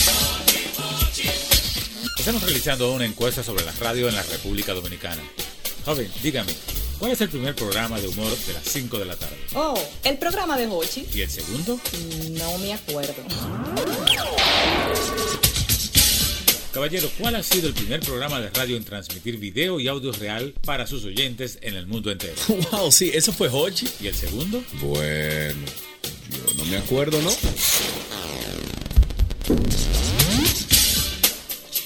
Estamos 2.24 2.44
realizando 2.44 2.94
una 2.94 3.06
encuesta 3.06 3.44
sobre 3.44 3.66
la 3.66 3.74
radio 3.74 4.08
en 4.08 4.16
la 4.16 4.24
República 4.24 4.72
Dominicana. 4.72 5.22
Joven, 5.84 6.10
dígame, 6.24 6.54
¿cuál 6.98 7.12
es 7.12 7.20
el 7.20 7.28
primer 7.28 7.54
programa 7.54 8.00
de 8.00 8.08
humor 8.08 8.34
de 8.48 8.54
las 8.54 8.64
5 8.64 8.98
de 8.98 9.04
la 9.04 9.18
tarde? 9.18 9.36
Oh, 9.54 9.78
el 10.06 10.18
programa 10.18 10.58
de 10.58 10.68
Hochi. 10.68 11.06
¿Y 11.14 11.20
el 11.20 11.30
segundo? 11.30 11.78
No 12.32 12.58
me 12.60 12.74
acuerdo. 12.76 13.14
Caballero, 16.72 17.10
¿cuál 17.20 17.36
ha 17.36 17.44
sido 17.44 17.68
el 17.68 17.74
primer 17.74 18.00
programa 18.00 18.40
de 18.40 18.50
radio 18.52 18.78
en 18.78 18.86
transmitir 18.86 19.36
video 19.36 19.82
y 19.82 19.90
audio 19.90 20.14
real 20.14 20.54
para 20.64 20.88
sus 20.88 21.04
oyentes 21.04 21.58
en 21.62 21.76
el 21.76 21.88
mundo 21.88 22.10
entero? 22.10 22.36
Wow, 22.72 22.90
sí, 22.90 23.12
eso 23.14 23.34
fue 23.34 23.50
Hochi. 23.52 23.86
¿Y 24.00 24.08
el 24.08 24.16
segundo? 24.16 24.64
Bueno, 24.80 25.60
yo 26.32 26.54
no 26.56 26.64
me 26.64 26.78
acuerdo, 26.78 27.22
¿no? 27.22 27.32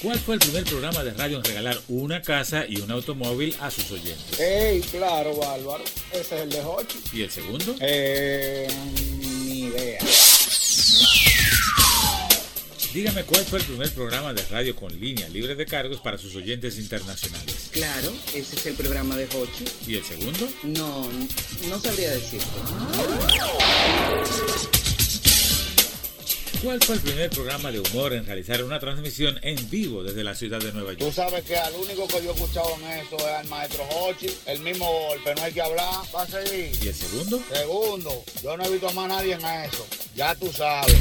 ¿Cuál 0.01 0.19
fue 0.19 0.35
el 0.35 0.39
primer 0.39 0.63
programa 0.63 1.03
de 1.03 1.11
radio 1.11 1.37
en 1.37 1.43
regalar 1.43 1.79
una 1.87 2.21
casa 2.21 2.65
y 2.69 2.79
un 2.81 2.91
automóvil 2.91 3.55
a 3.59 3.71
sus 3.71 3.89
oyentes? 3.91 4.39
Ey, 4.39 4.79
claro, 4.81 5.35
Bárbaro. 5.35 5.83
Ese 6.11 6.35
es 6.35 6.41
el 6.43 6.49
de 6.49 6.61
Hochi. 6.61 6.99
¿Y 7.13 7.23
el 7.23 7.31
segundo? 7.31 7.75
Eh, 7.79 8.67
ni 9.19 9.61
idea. 9.61 9.99
Dígame 12.93 13.23
cuál 13.23 13.43
fue 13.45 13.57
el 13.59 13.65
primer 13.65 13.91
programa 13.91 14.33
de 14.33 14.43
radio 14.45 14.75
con 14.75 14.99
línea 14.99 15.27
libre 15.29 15.55
de 15.55 15.65
cargos 15.65 15.99
para 15.99 16.19
sus 16.19 16.35
oyentes 16.35 16.77
internacionales. 16.77 17.69
Claro, 17.71 18.11
ese 18.35 18.55
es 18.55 18.65
el 18.67 18.75
programa 18.75 19.15
de 19.15 19.25
Hochi. 19.25 19.65
¿Y 19.87 19.95
el 19.95 20.03
segundo? 20.03 20.47
No, 20.63 21.09
no 21.69 21.79
sabría 21.79 22.11
decirte. 22.11 22.45
¿Cuál 26.63 26.81
fue 26.83 26.95
el 26.95 27.01
primer 27.01 27.29
programa 27.29 27.71
de 27.71 27.79
humor 27.79 28.13
en 28.13 28.25
realizar 28.25 28.63
una 28.63 28.79
transmisión 28.79 29.39
en 29.43 29.69
vivo 29.69 30.03
desde 30.03 30.23
la 30.23 30.33
ciudad 30.33 30.59
de 30.59 30.71
Nueva 30.73 30.93
Tú 30.93 31.05
York? 31.05 31.13
sabes 31.13 31.43
que 31.45 31.55
al 31.55 31.73
único 31.75 32.07
que 32.07 32.23
yo 32.23 32.31
he 32.31 32.33
escuchado 32.33 32.75
en 32.81 32.97
eso 32.99 33.15
es 33.17 33.23
al 33.25 33.47
maestro 33.47 33.83
Hochi. 33.89 34.27
El 34.47 34.59
mismo 34.61 34.91
golpe, 35.07 35.35
no 35.35 35.43
hay 35.43 35.53
que 35.53 35.61
hablar. 35.61 35.93
Va 36.13 36.23
a 36.23 36.27
seguir. 36.27 36.71
¿Y 36.83 36.87
el 36.87 36.95
segundo? 36.95 37.41
Segundo, 37.53 38.23
yo 38.43 38.57
no 38.57 38.65
he 38.65 38.69
visto 38.71 38.91
más 38.93 39.05
a 39.05 39.07
nadie 39.07 39.33
en 39.33 39.45
eso. 39.45 39.85
Ya 40.15 40.33
tú 40.35 40.51
sabes. 40.51 40.95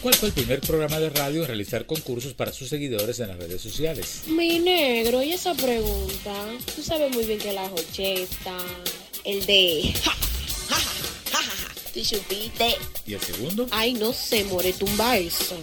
¿Cuál 0.00 0.14
fue 0.14 0.28
el 0.28 0.34
primer 0.34 0.60
programa 0.62 0.98
de 0.98 1.10
radio 1.10 1.42
en 1.42 1.48
realizar 1.48 1.84
concursos 1.84 2.32
para 2.32 2.52
sus 2.52 2.70
seguidores 2.70 3.20
en 3.20 3.28
las 3.28 3.36
redes 3.36 3.60
sociales? 3.60 4.22
Mi 4.28 4.58
negro, 4.58 5.22
y 5.22 5.32
esa 5.32 5.52
pregunta, 5.54 6.32
tú 6.74 6.82
sabes 6.82 7.12
muy 7.14 7.26
bien 7.26 7.38
que 7.38 7.52
la 7.52 7.68
jocheta, 7.68 8.56
el 9.24 9.44
de... 9.44 9.92
ja, 10.02 10.16
¿Y 11.94 13.14
el 13.14 13.20
segundo? 13.20 13.66
Ay, 13.70 13.94
no 13.94 14.12
sé, 14.12 14.44
more, 14.44 14.72
tumba 14.72 15.16
eso. 15.16 15.56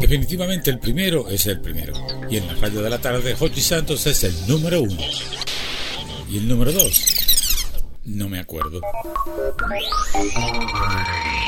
Definitivamente 0.00 0.70
el 0.70 0.78
primero 0.78 1.28
es 1.28 1.46
el 1.46 1.60
primero. 1.60 1.94
Y 2.30 2.36
en 2.36 2.46
la 2.46 2.54
radio 2.54 2.82
de 2.82 2.90
la 2.90 3.00
tarde, 3.00 3.34
Jochi 3.34 3.60
Santos 3.60 4.06
es 4.06 4.24
el 4.24 4.46
número 4.46 4.82
uno. 4.82 5.00
Y 6.30 6.38
el 6.38 6.48
número 6.48 6.72
dos, 6.72 7.02
no 8.04 8.28
me 8.28 8.38
acuerdo. 8.38 8.80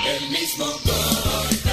El 0.07 0.31
mismo 0.31 0.67
golpe, 0.67 1.71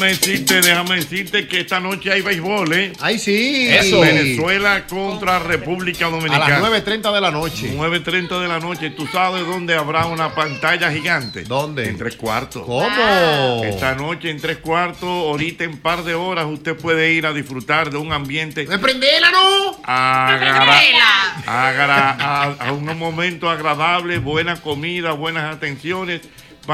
Déjame 0.00 0.16
decirte, 0.18 0.60
déjame 0.62 0.96
decirte 0.96 1.46
que 1.46 1.60
esta 1.60 1.78
noche 1.78 2.10
hay 2.10 2.22
béisbol, 2.22 2.72
¿eh? 2.72 2.92
Ay, 3.00 3.18
sí. 3.18 3.68
Eso. 3.68 4.00
Venezuela 4.00 4.86
contra 4.86 5.38
República 5.40 6.06
A 6.06 6.10
Dominicana. 6.10 6.58
las 6.58 6.84
9.30 6.84 7.12
de 7.14 7.20
la 7.20 7.30
noche. 7.30 7.74
9.30 7.76 8.40
de 8.40 8.48
la 8.48 8.58
noche. 8.60 8.90
¿Tú 8.90 9.06
sabes 9.08 9.44
dónde 9.46 9.74
habrá 9.76 10.06
una 10.06 10.34
pantalla 10.34 10.90
gigante? 10.90 11.42
¿Dónde? 11.42 11.86
En 11.86 11.98
tres 11.98 12.16
cuartos. 12.16 12.62
¿Cómo? 12.64 13.62
Esta 13.64 13.94
noche 13.94 14.30
en 14.30 14.40
tres 14.40 14.56
cuartos, 14.58 15.02
ahorita 15.02 15.64
en 15.64 15.76
par 15.76 16.02
de 16.02 16.14
horas, 16.14 16.46
usted 16.46 16.76
puede 16.76 17.12
ir 17.12 17.26
a 17.26 17.34
disfrutar 17.34 17.90
de 17.90 17.98
un 17.98 18.12
ambiente. 18.12 18.66
¡Me 18.66 18.78
prendela, 18.78 19.30
no! 19.30 19.80
agra- 19.84 20.80
agra- 21.46 22.16
a, 22.18 22.42
a 22.68 22.72
unos 22.72 22.96
momentos 22.96 23.50
agradables, 23.50 24.22
buena 24.22 24.56
comida, 24.56 25.12
buenas 25.12 25.54
atenciones. 25.54 26.22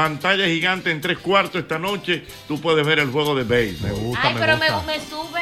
Pantalla 0.01 0.45
gigante 0.45 0.91
en 0.91 1.01
tres 1.01 1.17
cuartos 1.17 1.59
esta 1.59 1.79
noche. 1.79 2.23
Tú 2.47 2.61
puedes 2.61 2.85
ver 2.85 2.99
el 2.99 3.09
juego 3.09 3.33
de 3.33 3.43
béisbol. 3.43 3.89
Me 3.91 3.97
gusta, 3.97 4.27
Ay, 4.27 4.35
pero 4.37 4.55
me, 4.57 4.69
me 4.85 4.99
sube 4.99 5.41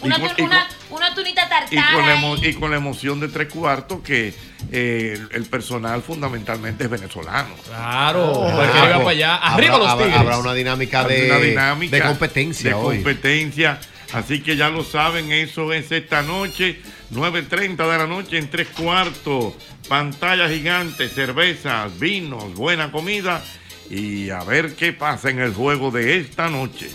una, 0.00 0.16
Y 0.16 0.20
con- 0.22 0.30
tu- 0.34 0.42
y 0.42 0.46
una, 0.46 0.66
una 0.88 1.14
tunita 1.14 1.42
y 1.42 1.76
con, 1.76 1.76
la 1.76 1.82
tartara. 1.90 2.16
emo- 2.16 2.42
y 2.42 2.54
con 2.54 2.70
la 2.70 2.76
emoción 2.78 3.20
de 3.20 3.28
tres 3.28 3.52
cuartos 3.52 4.00
que 4.00 4.32
eh, 4.72 5.12
el, 5.18 5.28
el 5.30 5.44
personal 5.44 6.00
fundamentalmente 6.02 6.84
es 6.84 6.88
venezolano. 6.90 7.54
Claro, 7.66 8.32
Oh, 8.32 8.50
cualquiera 8.50 8.88
va 8.96 8.98
para 9.04 9.10
allá. 9.10 9.36
Arriba 9.36 9.76
los 9.76 9.86
habrá- 9.88 10.06
tigres. 10.06 10.20
habrá 10.22 10.38
una 10.38 10.54
dinámica 10.54 11.04
de- 11.04 11.26
Una 11.26 11.38
dinámica 11.40 11.94
de 11.96 12.02
competencia 12.02 12.70
de 12.70 12.74
hoy. 12.74 12.94
competencia. 12.96 13.78
Así 14.14 14.40
que 14.42 14.56
ya 14.56 14.70
lo 14.70 14.84
saben, 14.84 15.30
eso 15.32 15.70
es 15.74 15.92
esta 15.92 16.22
noche, 16.22 16.80
9.30 17.10 17.76
de 17.92 17.98
la 17.98 18.06
noche 18.06 18.38
en 18.38 18.48
tres 18.48 18.68
cuartos. 18.68 19.52
Pantalla 19.86 20.48
gigante, 20.48 21.10
cervezas, 21.10 21.98
vinos, 21.98 22.54
buena 22.54 22.90
comida. 22.90 23.42
Y 23.90 24.30
a 24.30 24.42
ver 24.44 24.74
qué 24.74 24.92
pasa 24.92 25.30
en 25.30 25.40
el 25.40 25.52
juego 25.52 25.90
de 25.90 26.18
esta 26.18 26.48
noche. 26.48 26.90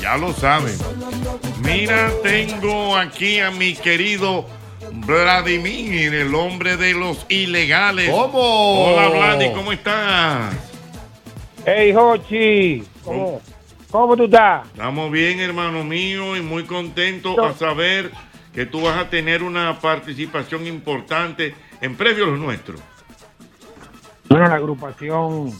Ya 0.00 0.16
lo 0.16 0.32
saben. 0.32 0.76
Mira, 1.64 2.10
tengo 2.22 2.96
aquí 2.96 3.38
a 3.38 3.50
mi 3.50 3.74
querido 3.74 4.46
Vladimir, 5.06 6.14
el 6.14 6.34
hombre 6.34 6.76
de 6.76 6.94
los 6.94 7.24
ilegales. 7.28 8.10
¿Cómo? 8.10 8.94
Hola, 8.94 9.08
Vladi, 9.08 9.52
¿cómo 9.52 9.72
estás? 9.72 10.54
Hey, 11.64 11.92
Jochi, 11.94 12.82
¿cómo, 13.04 13.40
¿cómo 13.90 14.16
tú 14.16 14.24
estás? 14.24 14.66
Estamos 14.66 15.10
bien, 15.10 15.40
hermano 15.40 15.84
mío, 15.84 16.36
y 16.36 16.42
muy 16.42 16.64
contentos 16.64 17.38
a 17.38 17.54
saber 17.54 18.10
que 18.52 18.66
tú 18.66 18.82
vas 18.82 18.98
a 18.98 19.08
tener 19.08 19.42
una 19.42 19.78
participación 19.80 20.66
importante 20.66 21.54
en 21.80 21.96
Premios 21.96 22.28
Los 22.28 22.38
Nuestros. 22.38 22.80
Bueno, 24.28 24.48
la 24.48 24.56
agrupación 24.56 25.52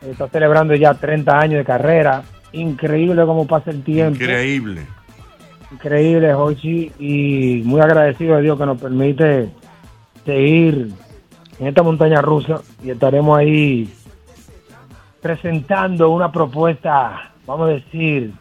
está 0.00 0.28
celebrando 0.28 0.74
ya 0.74 0.94
30 0.94 1.38
años 1.38 1.58
de 1.58 1.64
carrera. 1.64 2.22
Increíble 2.52 3.24
cómo 3.26 3.46
pasa 3.46 3.70
el 3.70 3.82
tiempo. 3.82 4.14
Increíble. 4.22 4.82
Increíble, 5.72 6.32
Jochi, 6.32 6.92
y 6.98 7.62
muy 7.64 7.80
agradecido 7.80 8.36
a 8.36 8.40
Dios 8.40 8.58
que 8.58 8.66
nos 8.66 8.80
permite 8.80 9.48
seguir 10.24 10.90
en 11.58 11.66
esta 11.66 11.82
montaña 11.82 12.20
rusa 12.22 12.60
y 12.84 12.90
estaremos 12.90 13.36
ahí 13.38 13.88
presentando 15.20 16.10
una 16.10 16.30
propuesta, 16.30 17.32
vamos 17.46 17.68
a 17.68 17.72
decir, 17.72 18.32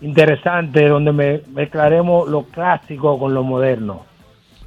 interesante, 0.00 0.88
donde 0.88 1.12
me- 1.12 1.40
mezclaremos 1.52 2.28
lo 2.28 2.44
clásico 2.44 3.18
con 3.18 3.32
lo 3.34 3.42
moderno. 3.44 4.04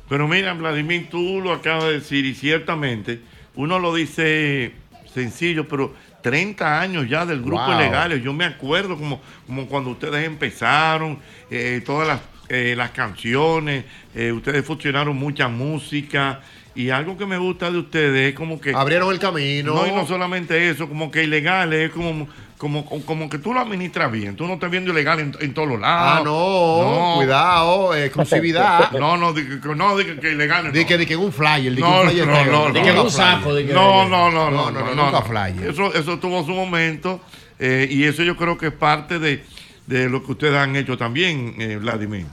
Pero 0.08 0.28
mira, 0.28 0.54
Vladimir, 0.54 1.10
tú 1.10 1.42
lo 1.44 1.52
acabas 1.54 1.86
de 1.86 1.94
decir 1.94 2.26
y 2.26 2.34
ciertamente 2.36 3.22
uno 3.56 3.80
lo 3.80 3.94
dice 3.94 4.74
sencillo, 5.14 5.68
pero 5.68 5.94
30 6.22 6.82
años 6.82 7.08
ya 7.08 7.26
del 7.26 7.42
grupo 7.42 7.64
Wow. 7.66 7.76
Ilegales. 7.76 8.24
Yo 8.24 8.34
me 8.34 8.46
acuerdo 8.46 8.98
como, 8.98 9.22
como 9.46 9.68
cuando 9.68 9.92
ustedes 9.92 10.26
empezaron, 10.26 11.20
eh, 11.52 11.82
todas 11.86 12.08
las, 12.08 12.22
eh, 12.50 12.74
las 12.76 12.92
canciones, 12.92 13.86
eh, 14.16 14.32
ustedes 14.32 14.66
fusionaron 14.66 15.16
mucha 15.16 15.48
música. 15.48 16.42
Y 16.76 16.90
algo 16.90 17.18
que 17.18 17.28
me 17.28 17.38
gusta 17.38 17.70
de 17.70 17.78
ustedes 17.78 18.30
es 18.32 18.36
como 18.36 18.60
que... 18.60 18.74
Abrieron 18.74 19.12
el 19.12 19.20
camino. 19.20 19.76
No, 19.76 19.86
y 19.86 19.92
no 19.92 20.08
solamente 20.08 20.70
eso, 20.70 20.90
como 20.90 21.12
que 21.12 21.24
Ilegales 21.24 21.90
es 21.90 21.92
como, 21.92 22.28
como, 22.64 22.86
como 22.86 23.30
que 23.30 23.40
tú 23.40 23.54
lo 23.54 23.60
administras 23.60 24.10
bien. 24.10 24.38
Tú 24.38 24.48
no 24.48 24.54
estás 24.54 24.72
viendo 24.72 24.90
ilegal 24.92 25.20
en, 25.20 25.34
en 25.42 25.54
todos 25.54 25.68
los 25.68 25.82
lados. 25.82 26.20
Ah, 26.20 26.22
no, 26.24 27.16
cuidado, 27.18 27.94
eh, 27.94 28.06
exclusividad. 28.06 28.90
No, 29.00 29.18
no, 29.18 29.34
di 29.34 29.44
que, 29.60 29.76
no, 29.76 29.98
di 29.98 30.06
que, 30.06 30.16
que 30.22 30.32
ilegales. 30.32 30.72
Di 30.72 30.86
que, 30.86 30.98
di 30.98 31.06
que 31.06 31.18
un 31.18 31.34
flyer, 31.34 31.72
di 31.76 31.76
que 31.76 31.82
No, 31.82 32.02
un 32.04 32.08
flyer 32.10 32.26
no, 32.26 32.34
negro, 32.34 32.52
no, 32.70 32.74
di 32.74 32.80
no, 32.80 32.86
que 32.86 32.94
no. 32.94 33.04
un 33.04 33.12
saco, 33.12 33.54
di 33.54 33.66
que- 33.66 33.74
No, 33.74 34.08
no, 34.08 34.32
no, 34.32 34.50
no, 34.50 34.72
No, 34.72 34.72
no, 34.72 34.80
no, 34.80 34.96
no, 34.96 35.04
nunca 35.06 35.20
no. 35.20 35.26
flyer. 35.26 35.70
Eso, 35.72 35.94
eso 35.94 36.18
tuvo 36.20 36.44
su 36.46 36.52
momento 36.52 37.20
eh, 37.60 37.86
y 37.92 38.06
eso 38.06 38.24
yo 38.24 38.38
creo 38.38 38.58
que 38.58 38.68
es 38.68 38.74
parte 38.74 39.20
de, 39.20 39.44
de 39.88 40.10
lo 40.10 40.24
que 40.24 40.32
ustedes 40.32 40.56
han 40.56 40.78
hecho 40.78 40.98
también, 40.98 41.56
eh, 41.60 41.76
Vladimir. 41.82 42.26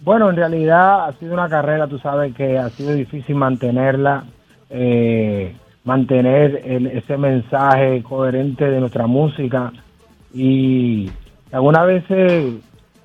Bueno, 0.00 0.28
en 0.30 0.36
realidad 0.36 1.06
ha 1.08 1.12
sido 1.18 1.34
una 1.34 1.48
carrera, 1.48 1.86
tú 1.86 1.98
sabes 2.00 2.34
que 2.34 2.58
ha 2.58 2.68
sido 2.70 2.94
difícil 2.94 3.36
mantenerla, 3.36 4.24
eh, 4.70 5.54
mantener 5.88 6.60
el- 6.66 6.86
ese 6.88 7.16
mensaje 7.16 8.02
coherente 8.02 8.62
de 8.68 8.78
nuestra 8.78 9.06
música 9.06 9.72
y 10.34 11.10
algunas 11.50 11.86
veces 11.86 12.56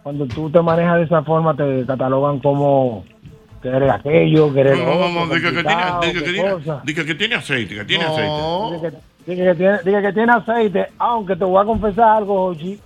cuando 0.04 0.26
tú 0.26 0.50
te 0.50 0.62
manejas 0.62 0.98
de 0.98 1.04
esa 1.04 1.24
forma 1.24 1.56
te 1.56 1.86
catalogan 1.86 2.40
como 2.40 3.06
que 3.62 3.70
eres 3.70 3.90
aquello, 3.90 4.54
que 4.54 4.60
eres 4.60 4.78
No, 4.80 4.86
no, 4.86 4.92
otro, 4.96 5.26
no, 5.28 5.34
diga 5.34 5.50
que 5.54 5.64
tiene, 5.64 5.84
diga 6.02 6.02
que 6.02 6.14
qué 6.26 6.32
tiene, 6.34 6.52
cosa. 6.52 6.82
diga 6.84 7.06
que 7.06 7.16
tiene 7.16 7.36
aceite, 7.36 7.76
que 7.76 7.86
tiene 7.86 8.04
aceite. 8.04 8.42
que, 9.26 9.32
dice 9.32 9.44
que 9.46 9.56
tiene, 9.56 9.78
dice 9.86 10.02
que 10.02 10.12
tiene 10.14 10.32
aceite, 10.34 10.88
aunque 11.00 11.36
te 11.38 11.46
voy 11.46 11.62
a 11.62 11.66
confesar 11.66 12.18
algo, 12.18 12.48
Jochi, 12.50 12.78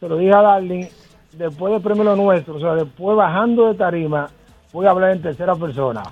te 0.00 0.08
lo 0.08 0.16
dije 0.16 0.34
a 0.34 0.42
Darling, 0.42 0.86
después 1.38 1.72
del 1.72 1.82
premio 1.82 2.02
Lo 2.02 2.16
Nuestro, 2.16 2.56
o 2.56 2.58
sea, 2.58 2.74
después 2.74 3.16
bajando 3.16 3.68
de 3.68 3.74
tarima, 3.78 4.28
voy 4.72 4.86
a 4.86 4.90
hablar 4.90 5.12
en 5.12 5.22
tercera 5.22 5.54
persona. 5.54 6.02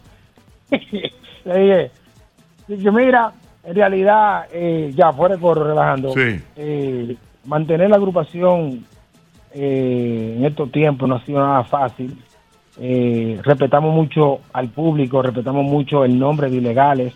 Le 0.70 1.58
dije, 1.58 1.90
dije, 2.68 2.90
mira, 2.90 3.32
en 3.64 3.74
realidad, 3.74 4.46
eh, 4.52 4.92
ya 4.94 5.12
fuera 5.12 5.36
de 5.36 5.40
coro, 5.40 5.64
relajando, 5.64 6.10
Sí. 6.10 6.40
eh, 6.56 7.16
mantener 7.46 7.90
la 7.90 7.96
agrupación 7.96 8.84
eh, 9.52 10.34
en 10.36 10.44
estos 10.44 10.70
tiempos 10.72 11.08
no 11.08 11.14
ha 11.16 11.24
sido 11.24 11.38
nada 11.38 11.62
fácil. 11.64 12.18
Respetamos 13.44 13.94
mucho 13.94 14.40
al 14.52 14.68
público, 14.68 15.22
respetamos 15.22 15.64
mucho 15.64 16.04
el 16.04 16.18
nombre 16.18 16.50
de 16.50 16.56
ilegales 16.56 17.14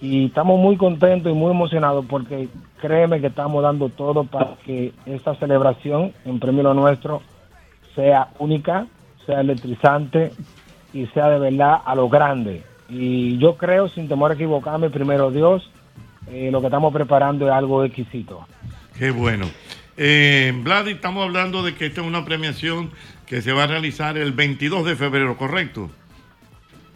y 0.00 0.26
estamos 0.26 0.58
muy 0.60 0.76
contentos 0.76 1.32
y 1.32 1.34
muy 1.34 1.52
emocionados 1.52 2.04
porque 2.06 2.48
créeme 2.82 3.18
que 3.22 3.28
estamos 3.28 3.62
dando 3.62 3.88
todo 3.88 4.24
para 4.24 4.56
que 4.66 4.92
esta 5.06 5.34
celebración 5.36 6.12
en 6.26 6.38
Premio 6.38 6.62
Lo 6.64 6.74
Nuestro 6.74 7.22
sea 7.94 8.28
única, 8.38 8.86
sea 9.24 9.40
electrizante 9.40 10.32
y 10.92 11.06
sea 11.06 11.30
de 11.30 11.38
verdad 11.38 11.78
a 11.82 11.94
lo 11.94 12.10
grande. 12.10 12.62
Y 12.88 13.38
yo 13.38 13.56
creo, 13.56 13.88
sin 13.88 14.08
temor 14.08 14.30
a 14.30 14.34
equivocarme, 14.34 14.90
primero 14.90 15.30
Dios, 15.30 15.70
eh, 16.30 16.50
lo 16.50 16.60
que 16.60 16.66
estamos 16.66 16.92
preparando 16.92 17.46
es 17.46 17.52
algo 17.52 17.84
exquisito. 17.84 18.46
Qué 18.98 19.10
bueno. 19.10 19.46
Eh, 19.96 20.52
Vladi, 20.62 20.92
estamos 20.92 21.24
hablando 21.24 21.62
de 21.62 21.74
que 21.74 21.86
esta 21.86 22.00
es 22.00 22.06
una 22.06 22.24
premiación 22.24 22.90
que 23.26 23.42
se 23.42 23.52
va 23.52 23.64
a 23.64 23.66
realizar 23.66 24.16
el 24.18 24.32
22 24.32 24.84
de 24.84 24.96
febrero, 24.96 25.36
¿correcto? 25.36 25.90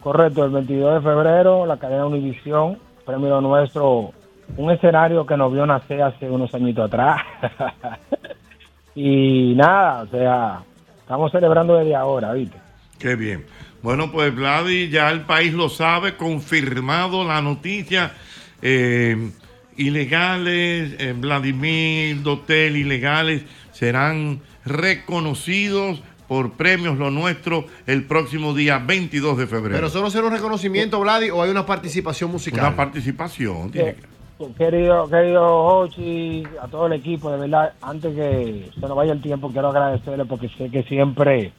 Correcto, 0.01 0.45
el 0.45 0.51
22 0.51 0.95
de 0.95 1.09
febrero, 1.09 1.65
la 1.65 1.77
cadena 1.77 2.05
Univisión, 2.05 2.77
premio 3.05 3.41
nuestro, 3.41 4.13
un 4.57 4.71
escenario 4.71 5.25
que 5.25 5.37
nos 5.37 5.51
vio 5.51 5.65
nacer 5.65 6.01
hace 6.01 6.29
unos 6.29 6.53
añitos 6.53 6.85
atrás. 6.85 7.21
y 8.95 9.53
nada, 9.55 10.03
o 10.03 10.07
sea, 10.07 10.61
estamos 11.01 11.31
celebrando 11.31 11.75
desde 11.75 11.95
ahora, 11.95 12.33
¿viste? 12.33 12.57
Qué 12.97 13.15
bien. 13.15 13.45
Bueno, 13.81 14.11
pues 14.11 14.33
Vladi, 14.35 14.89
ya 14.89 15.09
el 15.09 15.21
país 15.21 15.53
lo 15.53 15.69
sabe, 15.69 16.15
confirmado 16.17 17.23
la 17.23 17.41
noticia. 17.41 18.13
eh, 18.61 19.31
ilegales, 19.77 20.95
eh, 20.99 21.13
Vladimir, 21.17 22.21
Dotel, 22.21 22.75
ilegales, 22.75 23.43
serán 23.71 24.41
reconocidos 24.65 26.01
por 26.27 26.51
premios 26.53 26.97
lo 26.97 27.09
nuestro 27.09 27.65
el 27.87 28.03
próximo 28.03 28.53
día 28.53 28.77
22 28.79 29.37
de 29.37 29.47
febrero. 29.47 29.75
Pero 29.77 29.89
solo 29.89 30.09
será 30.11 30.27
un 30.27 30.33
reconocimiento, 30.33 30.99
Vladi, 30.99 31.29
o 31.29 31.41
hay 31.41 31.49
una 31.49 31.65
participación 31.65 32.29
musical. 32.31 32.59
Una 32.59 32.75
participación. 32.75 33.71
tiene 33.71 33.95
que- 33.95 34.09
Querido, 34.57 35.09
querido 35.09 35.45
Hochi, 35.47 36.43
a 36.61 36.67
todo 36.67 36.87
el 36.87 36.93
equipo, 36.93 37.29
de 37.31 37.39
verdad, 37.39 37.73
antes 37.81 38.15
que 38.15 38.69
se 38.73 38.79
nos 38.81 38.95
vaya 38.95 39.11
el 39.11 39.21
tiempo, 39.21 39.51
quiero 39.51 39.67
agradecerle 39.69 40.23
porque 40.25 40.47
sé 40.57 40.69
que 40.69 40.83
siempre, 40.83 41.51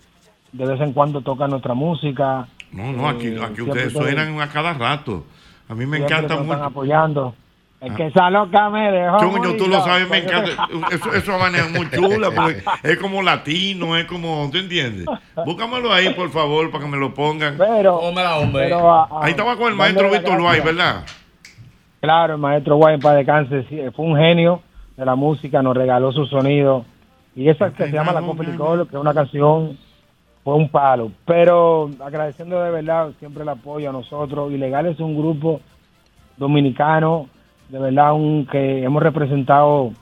de 0.53 0.67
vez 0.67 0.81
en 0.81 0.93
cuando, 0.93 1.21
tocan 1.21 1.51
nuestra 1.51 1.75
música. 1.75 2.47
No, 2.73 2.93
no, 2.93 3.09
aquí, 3.09 3.29
Eh, 3.29 3.41
aquí 3.43 3.63
ustedes 3.63 3.93
suenan 3.93 4.41
a 4.41 4.49
cada 4.49 4.73
rato. 4.75 5.25
A 5.69 5.75
mí 5.75 5.87
me 5.87 5.99
encanta 5.99 6.35
están 6.35 6.47
mucho. 6.47 6.65
apoyando. 6.65 7.35
Es 7.81 7.91
Ah. 7.93 7.95
que 7.97 8.07
esa 8.09 8.29
loca 8.31 8.69
me 8.69 8.91
dejó. 8.93 9.23
Muy 9.31 9.57
tú 9.57 9.67
lo 9.67 9.81
sabes, 9.83 10.09
me 10.11 10.19
encanta. 10.19 10.51
Eso, 10.91 11.15
eso 11.15 11.47
es 11.47 11.71
muy 11.73 11.89
chula, 11.91 12.31
porque 12.35 12.63
es 12.83 12.99
como 12.99 13.23
latino, 13.23 13.97
es 13.97 14.05
como, 14.05 14.49
¿tú 14.53 14.59
entiendes? 14.59 15.07
Búscamelo 15.47 15.91
ahí, 15.93 16.13
por 16.13 16.31
favor, 16.31 16.71
para 16.71 16.85
que 16.85 16.91
me 16.91 16.99
lo 16.99 17.15
pongan. 17.15 17.57
Pero, 17.57 18.01
pero, 18.53 18.93
ah, 18.93 19.09
ah, 19.11 19.21
ahí 19.23 19.31
estaba 19.31 19.57
con 19.57 19.69
el 19.69 19.77
maestro 19.77 20.11
Víctor. 20.11 20.39
Luay, 20.39 20.61
¿verdad? 20.61 21.05
Claro, 22.01 22.35
el 22.35 22.41
maestro 22.41 22.77
Guay 22.77 22.99
para 22.99 23.17
descanse, 23.17 23.65
sí, 23.69 23.79
fue 23.95 24.07
un 24.07 24.17
genio 24.17 24.63
de 24.97 25.05
la 25.05 25.15
música, 25.15 25.63
nos 25.63 25.77
regaló 25.77 26.13
su 26.13 26.27
sonido. 26.27 26.85
Y 27.37 27.49
esa 27.49 27.71
que 27.73 27.85
se 27.85 27.93
llama 27.93 28.13
La 28.13 28.21
Copa 28.23 28.45
que 28.45 28.51
es 28.53 29.01
una 29.01 29.15
canción, 29.15 29.79
fue 30.45 30.55
un 30.55 30.69
palo. 30.69 31.13
Pero 31.27 31.91
agradeciendo 32.01 32.61
de 32.63 32.71
verdad 32.71 33.11
siempre 33.19 33.43
el 33.43 33.49
apoyo 33.49 33.91
a 33.91 33.93
nosotros. 33.93 34.53
Ilegal 34.53 34.87
es 34.87 35.01
un 35.01 35.17
grupo 35.17 35.61
dominicano, 36.37 37.29
de 37.69 37.79
verdad, 37.79 38.15
un, 38.15 38.47
que 38.47 38.83
hemos 38.83 39.03
representado 39.03 39.93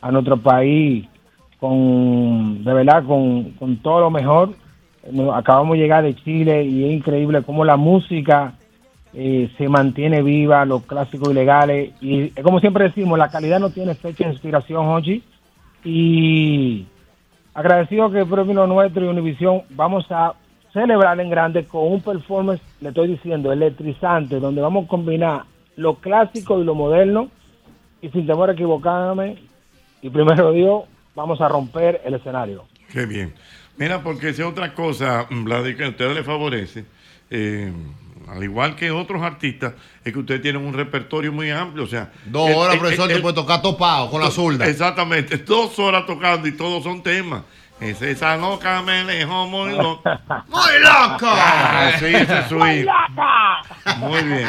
a 0.00 0.10
nuestro 0.10 0.36
país 0.36 1.06
con, 1.58 2.64
de 2.64 2.74
verdad, 2.74 3.04
con, 3.04 3.52
con 3.52 3.76
todo 3.78 4.00
lo 4.00 4.10
mejor. 4.10 4.50
Acabamos 5.34 5.76
de 5.76 5.82
llegar 5.82 6.02
de 6.02 6.14
Chile 6.14 6.64
y 6.64 6.84
es 6.84 6.92
increíble 6.92 7.42
cómo 7.42 7.64
la 7.64 7.76
música 7.76 8.54
eh, 9.12 9.48
se 9.56 9.68
mantiene 9.68 10.22
viva, 10.22 10.64
los 10.64 10.82
clásicos 10.82 11.30
ilegales. 11.30 11.92
Y 12.00 12.30
como 12.42 12.60
siempre 12.60 12.84
decimos, 12.84 13.18
la 13.18 13.28
calidad 13.28 13.60
no 13.60 13.70
tiene 13.70 13.94
fecha 13.94 14.24
de 14.24 14.32
inspiración, 14.32 14.88
Hochi. 14.88 15.22
Y 15.84 16.86
agradecido 17.54 18.10
que 18.10 18.20
el 18.20 18.28
premio 18.28 18.66
nuestro 18.66 19.04
y 19.04 19.08
Univisión 19.08 19.62
vamos 19.70 20.04
a 20.10 20.34
celebrar 20.72 21.18
en 21.20 21.30
grande 21.30 21.64
con 21.64 21.92
un 21.92 22.02
performance, 22.02 22.60
le 22.80 22.88
estoy 22.88 23.08
diciendo, 23.08 23.52
electrizante, 23.52 24.40
donde 24.40 24.60
vamos 24.60 24.84
a 24.84 24.88
combinar 24.88 25.44
lo 25.76 25.94
clásico 25.94 26.60
y 26.60 26.64
lo 26.64 26.74
moderno. 26.74 27.28
Y 28.02 28.10
sin 28.10 28.26
temor 28.26 28.50
a 28.50 28.52
equivocarme, 28.52 29.38
y 30.02 30.10
primero 30.10 30.52
Dios, 30.52 30.82
vamos 31.14 31.40
a 31.40 31.48
romper 31.48 32.02
el 32.04 32.12
escenario. 32.12 32.64
Qué 32.92 33.06
bien. 33.06 33.32
Mira, 33.78 34.02
porque 34.02 34.28
es 34.28 34.40
otra 34.40 34.74
cosa, 34.74 35.26
Vladi, 35.30 35.74
que 35.74 35.84
a 35.84 35.88
ustedes 35.88 36.14
les 36.14 36.26
favorece. 36.26 36.84
eh, 37.30 37.72
al 38.28 38.42
igual 38.42 38.74
que 38.76 38.90
otros 38.90 39.22
artistas, 39.22 39.74
es 40.04 40.12
que 40.12 40.18
ustedes 40.18 40.42
tienen 40.42 40.64
un 40.64 40.72
repertorio 40.74 41.32
muy 41.32 41.50
amplio. 41.50 41.84
O 41.84 41.88
sea, 41.88 42.10
Dos 42.26 42.48
el- 42.50 42.56
horas, 42.56 42.74
el- 42.74 42.80
profesor, 42.80 43.10
el- 43.10 43.16
te 43.16 43.22
puede 43.22 43.34
tocar 43.34 43.62
topado 43.62 44.10
con 44.10 44.20
la 44.20 44.30
zurda. 44.30 44.66
Exactamente, 44.66 45.36
dos 45.46 45.78
horas 45.78 46.06
tocando 46.06 46.46
y 46.48 46.52
todos 46.56 46.82
son 46.84 47.02
temas. 47.02 47.42
Es 47.80 48.00
esa 48.02 48.36
loca 48.36 48.80
me 48.82 49.04
dejó 49.04 49.46
muy 49.48 49.72
loca. 49.76 50.20
¡Muy 50.48 50.78
loca! 50.80 51.18
Ah, 51.28 51.90
sí, 51.98 52.04
ese 52.14 52.38
es 52.38 52.46
su 52.46 52.56
hijo. 52.66 52.90
Muy 53.98 54.22
bien. 54.22 54.46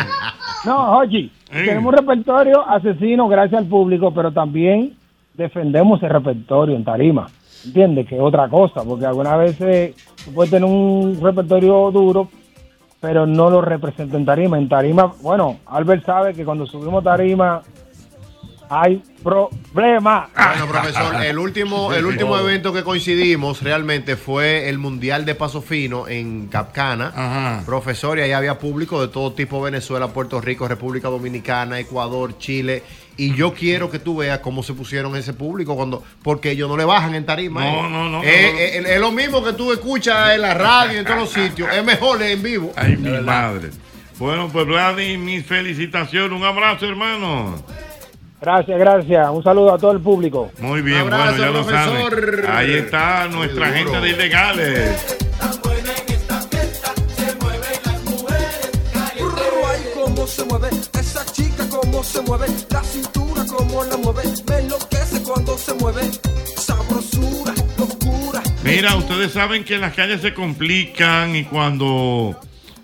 No, 0.64 1.00
Ochi, 1.00 1.32
tenemos 1.52 1.86
un 1.92 1.94
repertorio 2.00 2.68
asesino 2.70 3.28
gracias 3.28 3.62
al 3.62 3.68
público, 3.68 4.14
pero 4.14 4.32
también 4.32 4.96
defendemos 5.34 6.02
el 6.04 6.10
repertorio 6.12 6.76
en 6.76 6.84
tarima. 6.86 7.28
¿Entiendes? 7.66 8.08
Que 8.08 8.16
es 8.16 8.22
otra 8.22 8.48
cosa, 8.48 8.84
porque 8.84 9.08
algunas 9.08 9.40
veces 9.40 9.96
tú 10.24 10.32
puedes 10.32 10.52
tener 10.52 10.70
un 10.70 11.18
repertorio 11.20 11.90
duro, 11.92 12.30
pero 13.06 13.28
no 13.28 13.52
lo 13.52 13.62
representa 13.62 14.18
en 14.18 14.26
tarima. 14.26 14.58
En 14.58 14.68
tarima, 14.68 15.14
bueno, 15.22 15.60
Albert 15.68 16.08
sabe 16.08 16.34
que 16.34 16.44
cuando 16.44 16.66
subimos 16.66 17.04
tarima 17.04 17.62
hay 18.70 19.02
problemas. 19.24 20.30
Bueno, 20.36 20.68
profesor, 20.68 21.24
el 21.24 21.38
último, 21.40 21.94
el 21.94 22.06
último 22.06 22.38
evento 22.38 22.72
que 22.74 22.84
coincidimos 22.84 23.62
realmente 23.62 24.16
fue 24.16 24.70
el 24.70 24.78
Mundial 24.78 25.26
de 25.26 25.36
Paso 25.36 25.62
Fino 25.62 26.08
en 26.08 26.48
Capcana. 26.48 27.62
Profesor, 27.66 28.18
y 28.20 28.22
ahí 28.22 28.32
había 28.32 28.58
público 28.60 29.02
de 29.02 29.08
todo 29.10 29.34
tipo, 29.34 29.62
Venezuela, 29.62 30.08
Puerto 30.10 30.40
Rico, 30.42 30.68
República 30.68 31.10
Dominicana, 31.10 31.80
Ecuador, 31.80 32.38
Chile. 32.38 32.84
Y 33.18 33.34
yo 33.34 33.54
quiero 33.54 33.90
que 33.90 34.00
tú 34.00 34.18
veas 34.18 34.40
cómo 34.40 34.62
se 34.62 34.74
pusieron 34.74 35.16
ese 35.16 35.34
público 35.34 35.76
cuando, 35.76 36.04
porque 36.22 36.52
ellos 36.52 36.68
no 36.68 36.76
le 36.76 36.84
bajan 36.84 37.16
en 37.16 37.26
tarima. 37.26 37.62
No, 37.62 37.68
¿eh? 37.68 37.90
no, 37.90 38.10
no, 38.10 38.24
Es, 38.24 38.54
no. 38.54 38.60
es- 38.60 38.86
es 38.90 39.00
lo 39.00 39.12
mismo 39.12 39.42
que 39.44 39.54
tú 39.54 39.72
escuchas 39.72 40.36
en 40.36 40.42
la 40.42 40.54
radio 40.54 40.96
y 40.96 40.98
en 40.98 41.06
todos 41.06 41.20
los 41.20 41.30
sitios. 41.30 41.70
Es 41.74 41.84
mejor 41.86 42.22
en 42.22 42.44
vivo. 42.44 42.74
Ay, 42.76 42.98
mi 42.98 43.10
madre. 43.22 43.70
Bueno, 44.20 44.50
pues 44.52 44.66
Vladi, 44.66 45.18
mis 45.18 45.46
felicitaciones. 45.46 46.32
Un 46.38 46.44
abrazo, 46.46 46.86
hermano. 46.86 47.56
Gracias, 48.46 48.78
gracias. 48.78 49.30
Un 49.32 49.44
saludo 49.44 49.74
a 49.74 49.78
todo 49.80 49.92
el 49.92 50.00
público. 50.02 50.52
Muy 50.60 50.84
bien, 50.84 51.00
abrazo, 51.00 51.24
bueno, 51.32 51.38
ya 51.38 51.50
lo 51.50 51.66
profesor. 51.66 52.44
saben. 52.46 52.52
Ahí 52.56 52.74
está 52.76 53.28
nuestra 53.28 53.72
gente 53.72 54.00
de 54.00 54.10
ilegales. 54.10 55.18
Ay, 59.68 59.82
cómo 59.96 60.28
se 60.28 60.46
mueve 60.46 60.70
esa 60.70 61.26
chica, 61.26 61.68
cómo 61.70 62.04
se 62.04 62.22
mueve 62.22 62.46
la 62.70 62.84
cintura, 62.84 63.46
cómo 63.48 63.84
la 63.84 63.98
mueve. 63.98 64.22
Me 64.48 64.60
enloquece 64.60 65.24
cuando 65.24 65.58
se 65.58 65.74
mueve. 65.74 66.02
Sabrosura, 66.56 67.54
locura. 67.80 68.44
Mira, 68.64 68.96
ustedes 68.96 69.32
saben 69.32 69.64
que 69.64 69.80
las 69.80 69.94
calles 69.94 70.22
se 70.22 70.36
complican 70.36 71.36
y 71.36 71.46
cuando 71.46 72.40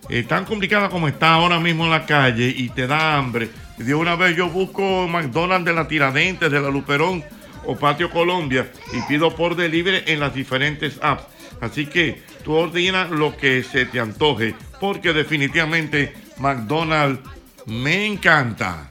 eh, 0.09 0.23
tan 0.23 0.45
complicada 0.45 0.89
como 0.89 1.07
está 1.07 1.35
ahora 1.35 1.59
mismo 1.59 1.87
la 1.87 2.05
calle 2.05 2.47
y 2.47 2.69
te 2.69 2.87
da 2.87 3.15
hambre, 3.17 3.49
de 3.77 3.95
una 3.95 4.15
vez 4.15 4.35
yo 4.35 4.49
busco 4.49 5.07
McDonald's 5.07 5.65
de 5.65 5.73
la 5.73 5.87
Tiradentes, 5.87 6.51
de 6.51 6.59
la 6.59 6.69
Luperón 6.69 7.23
o 7.65 7.75
Patio 7.75 8.09
Colombia 8.09 8.71
y 8.93 9.01
pido 9.07 9.35
por 9.35 9.55
delivery 9.55 10.03
en 10.07 10.19
las 10.19 10.33
diferentes 10.33 10.99
apps. 11.01 11.25
Así 11.61 11.85
que 11.85 12.21
tú 12.43 12.53
ordenas 12.53 13.11
lo 13.11 13.37
que 13.37 13.63
se 13.63 13.85
te 13.85 13.99
antoje, 13.99 14.55
porque 14.79 15.13
definitivamente 15.13 16.13
McDonald's 16.39 17.21
me 17.65 18.05
encanta. 18.05 18.90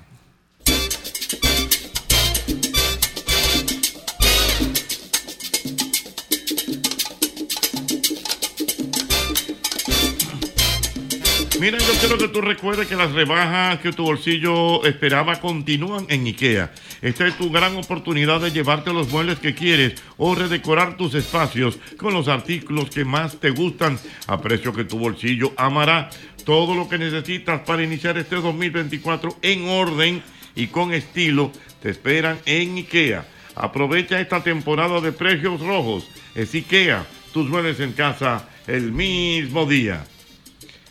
Mira, 11.60 11.76
yo 11.76 11.92
quiero 12.00 12.16
que 12.16 12.28
tú 12.28 12.40
recuerdes 12.40 12.88
que 12.88 12.96
las 12.96 13.12
rebajas 13.12 13.80
que 13.80 13.92
tu 13.92 14.04
bolsillo 14.04 14.82
esperaba 14.86 15.42
continúan 15.42 16.06
en 16.08 16.24
IKEA. 16.24 16.72
Esta 17.02 17.26
es 17.26 17.36
tu 17.36 17.50
gran 17.50 17.76
oportunidad 17.76 18.40
de 18.40 18.50
llevarte 18.50 18.94
los 18.94 19.10
muebles 19.10 19.40
que 19.40 19.54
quieres 19.54 20.02
o 20.16 20.34
redecorar 20.34 20.96
tus 20.96 21.14
espacios 21.14 21.78
con 21.98 22.14
los 22.14 22.28
artículos 22.28 22.88
que 22.88 23.04
más 23.04 23.38
te 23.40 23.50
gustan 23.50 23.98
a 24.26 24.40
que 24.40 24.84
tu 24.84 24.98
bolsillo 24.98 25.52
amará. 25.58 26.08
Todo 26.46 26.74
lo 26.74 26.88
que 26.88 26.96
necesitas 26.96 27.60
para 27.60 27.82
iniciar 27.82 28.16
este 28.16 28.36
2024 28.36 29.36
en 29.42 29.68
orden 29.68 30.22
y 30.56 30.68
con 30.68 30.94
estilo 30.94 31.52
te 31.82 31.90
esperan 31.90 32.38
en 32.46 32.78
IKEA. 32.78 33.28
Aprovecha 33.54 34.18
esta 34.18 34.42
temporada 34.42 35.02
de 35.02 35.12
precios 35.12 35.60
rojos. 35.60 36.08
Es 36.34 36.54
IKEA, 36.54 37.04
tus 37.34 37.50
muebles 37.50 37.80
en 37.80 37.92
casa 37.92 38.48
el 38.66 38.92
mismo 38.92 39.66
día. 39.66 40.06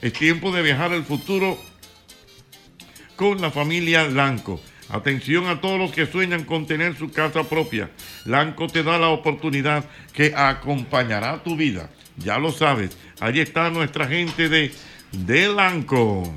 Es 0.00 0.12
tiempo 0.12 0.52
de 0.52 0.62
viajar 0.62 0.92
al 0.92 1.02
futuro 1.04 1.58
con 3.16 3.40
la 3.40 3.50
familia 3.50 4.04
Lanco. 4.08 4.60
Atención 4.88 5.46
a 5.46 5.60
todos 5.60 5.78
los 5.78 5.92
que 5.92 6.06
sueñan 6.06 6.44
con 6.44 6.66
tener 6.66 6.96
su 6.96 7.10
casa 7.10 7.44
propia. 7.44 7.90
Lanco 8.24 8.68
te 8.68 8.82
da 8.82 8.98
la 8.98 9.08
oportunidad 9.08 9.84
que 10.12 10.34
acompañará 10.36 11.42
tu 11.42 11.56
vida. 11.56 11.90
Ya 12.16 12.38
lo 12.38 12.52
sabes, 12.52 12.96
allí 13.20 13.40
está 13.40 13.70
nuestra 13.70 14.06
gente 14.06 14.48
de, 14.48 14.72
de 15.12 15.48
Lanco. 15.48 16.32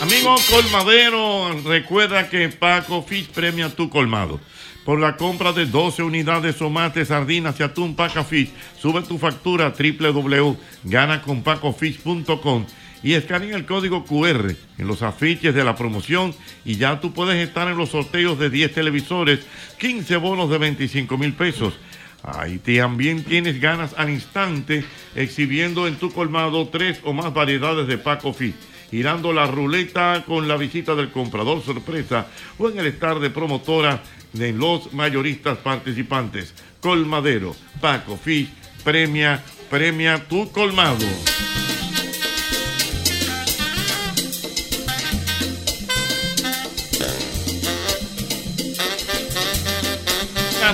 Amigo 0.00 0.36
colmadero, 0.50 1.62
recuerda 1.64 2.28
que 2.28 2.48
Paco 2.48 3.02
Fish 3.02 3.28
premia 3.28 3.74
tu 3.74 3.88
colmado. 3.88 4.40
Por 4.84 4.98
la 4.98 5.16
compra 5.16 5.52
de 5.52 5.66
12 5.66 6.02
unidades 6.02 6.60
o 6.60 6.68
más 6.68 6.92
de 6.92 7.04
sardinas 7.04 7.60
y 7.60 7.62
atún 7.62 7.94
Paca 7.94 8.24
Fish, 8.24 8.50
sube 8.80 9.02
tu 9.02 9.16
factura 9.16 9.66
a 9.66 9.72
www.ganaconpacofish.com 9.72 12.66
y 13.04 13.14
escanea 13.14 13.56
el 13.56 13.64
código 13.64 14.04
QR 14.04 14.52
en 14.78 14.86
los 14.86 15.02
afiches 15.02 15.54
de 15.54 15.62
la 15.62 15.76
promoción 15.76 16.34
y 16.64 16.74
ya 16.76 17.00
tú 17.00 17.12
puedes 17.12 17.36
estar 17.36 17.68
en 17.68 17.76
los 17.76 17.90
sorteos 17.90 18.40
de 18.40 18.50
10 18.50 18.74
televisores, 18.74 19.46
15 19.78 20.16
bonos 20.16 20.50
de 20.50 20.58
25 20.58 21.16
mil 21.16 21.34
pesos. 21.34 21.74
Ahí 22.24 22.58
también 22.58 23.22
tienes 23.24 23.60
ganas 23.60 23.94
al 23.96 24.10
instante 24.10 24.84
exhibiendo 25.14 25.86
en 25.86 25.94
tu 25.96 26.12
colmado 26.12 26.66
tres 26.68 26.98
o 27.04 27.12
más 27.12 27.32
variedades 27.32 27.86
de 27.86 27.98
Paco 27.98 28.32
Fish 28.32 28.54
girando 28.92 29.32
la 29.32 29.46
ruleta 29.46 30.22
con 30.26 30.46
la 30.46 30.58
visita 30.58 30.94
del 30.94 31.10
comprador 31.10 31.64
sorpresa 31.64 32.26
o 32.58 32.68
en 32.68 32.78
el 32.78 32.86
estar 32.86 33.18
de 33.18 33.30
promotora 33.30 34.02
de 34.34 34.52
los 34.52 34.92
mayoristas 34.92 35.56
participantes. 35.58 36.54
Colmadero, 36.80 37.56
Paco 37.80 38.18
Fish, 38.18 38.50
premia, 38.84 39.42
premia 39.70 40.22
tu 40.28 40.52
colmado. 40.52 41.06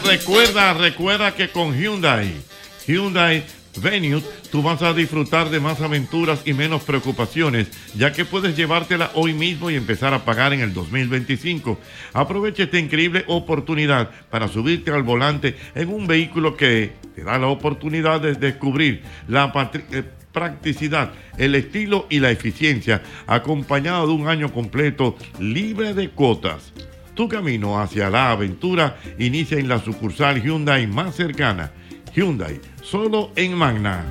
Recuerda, 0.04 0.72
recuerda 0.74 1.34
que 1.34 1.50
con 1.50 1.78
Hyundai, 1.78 2.32
Hyundai 2.86 3.44
Venue, 3.80 4.22
tú 4.50 4.62
vas 4.62 4.82
a 4.82 4.92
disfrutar 4.92 5.50
de 5.50 5.60
más 5.60 5.80
aventuras 5.80 6.42
y 6.44 6.52
menos 6.52 6.82
preocupaciones, 6.82 7.68
ya 7.94 8.12
que 8.12 8.24
puedes 8.24 8.56
llevártela 8.56 9.10
hoy 9.14 9.32
mismo 9.32 9.70
y 9.70 9.76
empezar 9.76 10.14
a 10.14 10.24
pagar 10.24 10.52
en 10.52 10.60
el 10.60 10.74
2025. 10.74 11.78
Aprovecha 12.12 12.64
esta 12.64 12.78
increíble 12.78 13.24
oportunidad 13.26 14.10
para 14.30 14.48
subirte 14.48 14.90
al 14.90 15.02
volante 15.02 15.56
en 15.74 15.88
un 15.88 16.06
vehículo 16.06 16.56
que 16.56 16.92
te 17.14 17.24
da 17.24 17.38
la 17.38 17.48
oportunidad 17.48 18.20
de 18.20 18.34
descubrir 18.34 19.02
la 19.26 19.52
eh, 19.90 20.02
practicidad, 20.32 21.12
el 21.36 21.54
estilo 21.54 22.06
y 22.10 22.20
la 22.20 22.30
eficiencia, 22.30 23.02
acompañado 23.26 24.06
de 24.06 24.12
un 24.12 24.28
año 24.28 24.52
completo 24.52 25.16
libre 25.38 25.94
de 25.94 26.10
cuotas. 26.10 26.72
Tu 27.18 27.28
camino 27.28 27.80
hacia 27.80 28.08
la 28.10 28.30
aventura 28.30 28.96
inicia 29.18 29.58
en 29.58 29.66
la 29.66 29.80
sucursal 29.80 30.40
Hyundai 30.40 30.86
más 30.86 31.16
cercana. 31.16 31.72
Hyundai, 32.18 32.60
solo 32.82 33.30
en 33.36 33.54
Magna. 33.54 34.04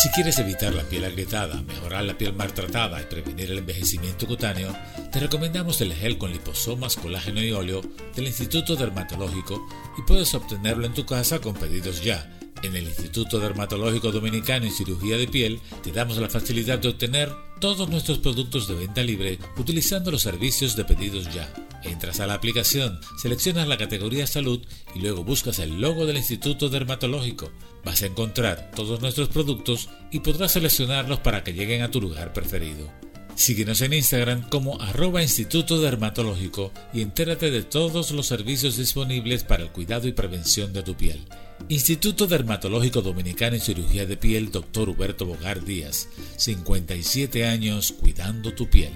Si 0.00 0.08
quieres 0.10 0.38
evitar 0.38 0.72
la 0.72 0.84
piel 0.84 1.04
agrietada, 1.04 1.60
mejorar 1.62 2.04
la 2.04 2.16
piel 2.16 2.34
maltratada 2.34 3.02
y 3.02 3.06
prevenir 3.06 3.50
el 3.50 3.58
envejecimiento 3.58 4.28
cutáneo, 4.28 4.72
te 5.10 5.18
recomendamos 5.18 5.80
el 5.80 5.92
gel 5.92 6.18
con 6.18 6.30
liposomas, 6.30 6.94
colágeno 6.94 7.42
y 7.42 7.50
óleo 7.50 7.80
del 8.14 8.28
Instituto 8.28 8.76
Dermatológico 8.76 9.68
y 9.98 10.02
puedes 10.02 10.32
obtenerlo 10.34 10.86
en 10.86 10.94
tu 10.94 11.04
casa 11.04 11.40
con 11.40 11.54
pedidos 11.54 12.04
ya. 12.04 12.39
En 12.62 12.76
el 12.76 12.84
Instituto 12.84 13.40
Dermatológico 13.40 14.12
Dominicano 14.12 14.66
y 14.66 14.70
Cirugía 14.70 15.16
de 15.16 15.26
Piel 15.26 15.60
te 15.82 15.92
damos 15.92 16.18
la 16.18 16.28
facilidad 16.28 16.78
de 16.78 16.88
obtener 16.88 17.32
todos 17.58 17.88
nuestros 17.88 18.18
productos 18.18 18.68
de 18.68 18.74
venta 18.74 19.02
libre 19.02 19.38
utilizando 19.56 20.10
los 20.10 20.22
servicios 20.22 20.76
de 20.76 20.84
pedidos 20.84 21.32
ya. 21.32 21.52
Entras 21.82 22.20
a 22.20 22.26
la 22.26 22.34
aplicación, 22.34 23.00
seleccionas 23.20 23.66
la 23.66 23.78
categoría 23.78 24.26
salud 24.26 24.60
y 24.94 24.98
luego 24.98 25.24
buscas 25.24 25.58
el 25.58 25.80
logo 25.80 26.04
del 26.04 26.18
Instituto 26.18 26.68
Dermatológico. 26.68 27.50
Vas 27.82 28.02
a 28.02 28.06
encontrar 28.06 28.70
todos 28.76 29.00
nuestros 29.00 29.28
productos 29.28 29.88
y 30.10 30.20
podrás 30.20 30.52
seleccionarlos 30.52 31.20
para 31.20 31.42
que 31.42 31.54
lleguen 31.54 31.80
a 31.80 31.90
tu 31.90 32.00
lugar 32.00 32.34
preferido. 32.34 33.09
Síguenos 33.40 33.80
en 33.80 33.94
Instagram 33.94 34.50
como 34.50 34.78
arroba 34.82 35.22
Instituto 35.22 35.80
Dermatológico 35.80 36.72
y 36.92 37.00
entérate 37.00 37.50
de 37.50 37.62
todos 37.62 38.10
los 38.10 38.26
servicios 38.26 38.76
disponibles 38.76 39.44
para 39.44 39.62
el 39.62 39.70
cuidado 39.70 40.06
y 40.06 40.12
prevención 40.12 40.74
de 40.74 40.82
tu 40.82 40.94
piel. 40.94 41.24
Instituto 41.70 42.26
Dermatológico 42.26 43.00
Dominicano 43.00 43.56
en 43.56 43.62
Cirugía 43.62 44.04
de 44.04 44.18
Piel, 44.18 44.50
Dr. 44.50 44.90
Huberto 44.90 45.24
Bogar 45.24 45.64
Díaz, 45.64 46.10
57 46.36 47.46
años 47.46 47.94
cuidando 47.98 48.52
tu 48.52 48.68
piel. 48.68 48.92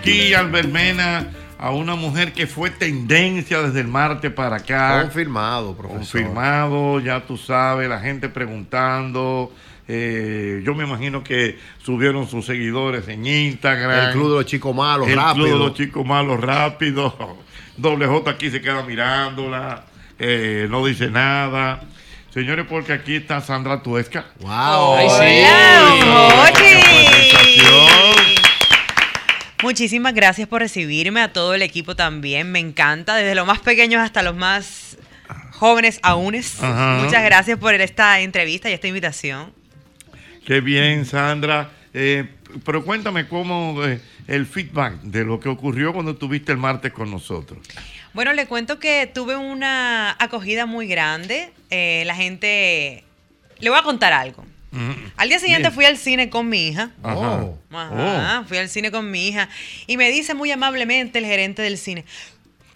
Aquí 0.00 0.32
Albert 0.32 0.70
Mena 0.70 1.34
a 1.62 1.70
una 1.72 1.94
mujer 1.94 2.32
que 2.32 2.46
fue 2.46 2.70
tendencia 2.70 3.60
desde 3.60 3.80
el 3.80 3.86
martes 3.88 4.32
para 4.32 4.56
acá. 4.56 5.02
Confirmado, 5.02 5.76
profesor. 5.76 5.98
Confirmado, 6.22 7.00
ya 7.00 7.20
tú 7.26 7.36
sabes, 7.36 7.88
la 7.88 8.00
gente 8.00 8.28
preguntando, 8.30 9.52
Eh, 9.92 10.62
yo 10.64 10.72
me 10.76 10.84
imagino 10.84 11.24
que 11.24 11.58
subieron 11.82 12.28
sus 12.28 12.46
seguidores 12.46 13.08
en 13.08 13.26
Instagram. 13.26 14.06
El 14.08 14.12
Club 14.12 14.28
de 14.30 14.34
los 14.36 14.46
Chicos 14.46 14.72
Malos, 14.74 15.08
El 15.08 15.16
rápido. 15.16 15.34
Club 15.46 15.58
de 15.58 15.58
los 15.66 15.74
Chicos 15.74 16.06
Malos, 16.06 16.40
rápido. 16.40 17.38
Doble 17.76 18.06
J 18.06 18.30
aquí 18.30 18.50
se 18.50 18.60
queda 18.60 18.82
mirándola. 18.84 19.84
eh, 20.18 20.68
no 20.70 20.84
dice 20.86 21.10
nada. 21.10 21.82
Señores, 22.32 22.66
porque 22.68 22.92
aquí 22.92 23.16
está 23.16 23.40
Sandra 23.40 23.82
Tuesca. 23.82 24.26
¡Wow! 24.38 24.94
Ay, 24.96 25.08
Muchísimas 29.70 30.14
gracias 30.14 30.48
por 30.48 30.62
recibirme, 30.62 31.20
a 31.20 31.32
todo 31.32 31.54
el 31.54 31.62
equipo 31.62 31.94
también, 31.94 32.50
me 32.50 32.58
encanta, 32.58 33.14
desde 33.14 33.36
los 33.36 33.46
más 33.46 33.60
pequeños 33.60 34.02
hasta 34.02 34.20
los 34.24 34.34
más 34.34 34.96
jóvenes 35.52 36.00
aúnes. 36.02 36.56
Muchas 36.60 37.22
gracias 37.22 37.56
por 37.56 37.72
esta 37.74 38.18
entrevista 38.18 38.68
y 38.68 38.72
esta 38.72 38.88
invitación. 38.88 39.52
Qué 40.44 40.60
bien, 40.60 41.06
Sandra. 41.06 41.70
Eh, 41.94 42.28
pero 42.64 42.84
cuéntame 42.84 43.28
cómo 43.28 43.84
eh, 43.84 44.00
el 44.26 44.44
feedback 44.44 45.02
de 45.02 45.24
lo 45.24 45.38
que 45.38 45.48
ocurrió 45.48 45.92
cuando 45.92 46.10
estuviste 46.10 46.50
el 46.50 46.58
martes 46.58 46.92
con 46.92 47.08
nosotros. 47.08 47.60
Bueno, 48.12 48.32
le 48.32 48.46
cuento 48.46 48.80
que 48.80 49.06
tuve 49.06 49.36
una 49.36 50.16
acogida 50.18 50.66
muy 50.66 50.88
grande, 50.88 51.52
eh, 51.70 52.02
la 52.06 52.16
gente... 52.16 53.04
Le 53.60 53.70
voy 53.70 53.78
a 53.78 53.84
contar 53.84 54.12
algo. 54.12 54.44
Al 55.16 55.28
día 55.28 55.38
siguiente 55.38 55.68
Bien. 55.68 55.72
fui 55.74 55.84
al 55.84 55.96
cine 55.96 56.30
con 56.30 56.48
mi 56.48 56.68
hija. 56.68 56.90
Ajá. 57.02 57.48
Ajá, 57.72 58.44
fui 58.46 58.58
al 58.58 58.68
cine 58.68 58.90
con 58.90 59.10
mi 59.10 59.28
hija 59.28 59.48
y 59.86 59.96
me 59.96 60.10
dice 60.10 60.34
muy 60.34 60.50
amablemente 60.50 61.18
el 61.18 61.26
gerente 61.26 61.62
del 61.62 61.76
cine, 61.76 62.04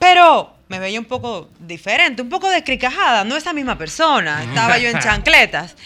pero 0.04 0.52
me 0.68 0.78
veía 0.78 0.98
un 0.98 1.06
poco 1.06 1.48
diferente, 1.60 2.20
un 2.20 2.28
poco 2.28 2.50
descricajada, 2.50 3.24
no 3.24 3.36
esa 3.36 3.52
misma 3.54 3.78
persona, 3.78 4.42
estaba 4.44 4.76
yo 4.78 4.88
en 4.90 4.98
chancletas. 5.00 5.76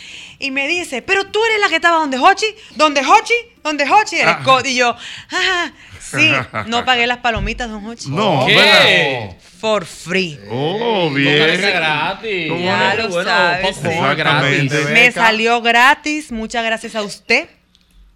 Y 0.40 0.50
me 0.50 0.66
dice, 0.66 1.02
pero 1.02 1.26
tú 1.26 1.38
eres 1.44 1.60
la 1.60 1.68
que 1.68 1.76
estaba 1.76 1.98
donde 1.98 2.18
Hochi, 2.18 2.46
donde 2.74 3.00
Hochi, 3.00 3.34
donde 3.62 3.84
Hochi, 3.88 4.16
eres 4.16 4.34
Ah. 4.38 4.42
co-". 4.44 4.60
Y 4.64 4.74
yo, 4.76 4.90
"Ajá, 5.30 5.72
sí, 6.00 6.32
no 6.66 6.84
pagué 6.84 7.06
las 7.06 7.18
palomitas, 7.18 7.68
don 7.68 7.84
Hochi. 7.86 8.08
No, 8.10 8.44
¿Qué? 8.46 9.36
For 9.60 9.84
free. 9.84 10.38
Oh, 10.50 11.10
bien. 11.10 11.60
gratis. 11.60 12.48
¿Cómo 12.48 12.64
Ya 12.64 12.94
lo 12.94 13.08
Bueno, 13.08 13.28
sabes. 13.30 13.82
gratis. 14.16 14.72
Me 14.90 15.10
salió 15.12 15.60
gratis. 15.62 16.30
Muchas 16.32 16.64
gracias 16.64 16.94
a 16.94 17.02
usted 17.02 17.48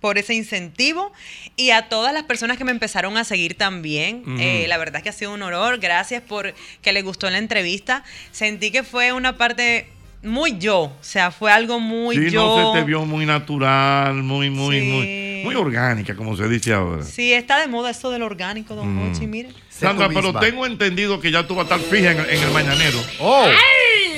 por 0.03 0.19
ese 0.19 0.35
incentivo 0.35 1.13
y 1.57 1.71
a 1.71 1.89
todas 1.89 2.13
las 2.13 2.25
personas 2.25 2.59
que 2.59 2.65
me 2.65 2.73
empezaron 2.73 3.17
a 3.17 3.25
seguir 3.25 3.57
también. 3.57 4.25
Eh, 4.39 4.67
la 4.69 4.77
verdad 4.77 4.97
es 4.97 5.03
que 5.05 5.09
ha 5.09 5.13
sido 5.13 5.33
un 5.33 5.41
honor. 5.41 5.79
Gracias 5.79 6.21
por 6.23 6.53
que 6.83 6.93
le 6.93 7.01
gustó 7.01 7.31
la 7.31 7.39
entrevista. 7.39 8.05
Sentí 8.33 8.71
que 8.71 8.83
fue 8.83 9.13
una 9.15 9.39
parte 9.39 9.87
muy 10.23 10.59
yo. 10.59 10.81
O 10.83 10.97
sea, 11.01 11.31
fue 11.31 11.51
algo 11.51 11.81
muy 11.81 12.17
sí, 12.17 12.31
yo. 12.31 12.45
no 12.45 12.73
se 12.75 12.79
te 12.81 12.85
vio 12.85 13.05
muy 13.07 13.25
natural, 13.27 14.15
muy, 14.23 14.51
muy, 14.51 14.81
Sí. 14.81 14.87
muy, 14.87 15.43
muy 15.45 15.55
orgánica, 15.55 16.15
como 16.15 16.37
se 16.37 16.49
dice 16.49 16.73
ahora. 16.73 17.03
Sí, 17.05 17.33
está 17.33 17.59
de 17.61 17.67
moda 17.69 17.91
eso 17.91 18.11
del 18.11 18.23
orgánico, 18.23 18.75
don 18.75 18.95
Mm. 18.95 19.11
Hochi, 19.13 19.27
mire. 19.27 19.49
Sandra, 19.69 20.09
pero 20.09 20.33
tengo 20.39 20.65
entendido 20.67 21.19
que 21.21 21.31
ya 21.33 21.47
tú 21.47 21.55
vas 21.57 21.71
a 21.71 21.77
estar 21.77 21.91
fija 21.91 22.13
en, 22.13 22.21
el- 22.21 22.31
en 22.31 22.43
el 22.43 22.51
mañanero. 22.53 22.99
¡Oh! 23.19 23.47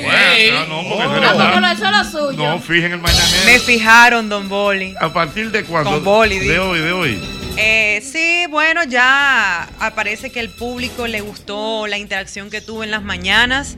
Bueno, 0.05 0.67
no, 0.83 0.89
porque 0.89 1.05
eso 1.05 1.41
Ah, 1.41 1.51
porque 1.53 1.61
lo 1.91 2.05
suyo. 2.05 2.37
No, 2.39 2.59
el 2.93 3.01
mañanero. 3.01 3.45
Me 3.47 3.59
fijaron, 3.59 4.29
don 4.29 4.49
Boli. 4.49 4.95
¿A 5.01 5.13
partir 5.13 5.51
de 5.51 5.65
cuándo? 5.65 5.91
Con 5.91 6.05
boli, 6.05 6.39
De 6.39 6.59
hoy, 6.59 6.79
de 6.81 6.93
hoy. 6.93 7.21
Eh, 7.57 8.01
sí, 8.05 8.47
bueno, 8.51 8.83
ya 8.85 9.69
parece 9.95 10.31
que 10.31 10.41
el 10.41 10.51
público 10.51 11.07
le 11.07 11.21
gustó 11.21 11.87
la 11.87 11.99
interacción 11.99 12.51
que 12.51 12.61
tuve 12.61 12.85
en 12.85 12.91
las 12.91 13.03
mañanas. 13.03 13.77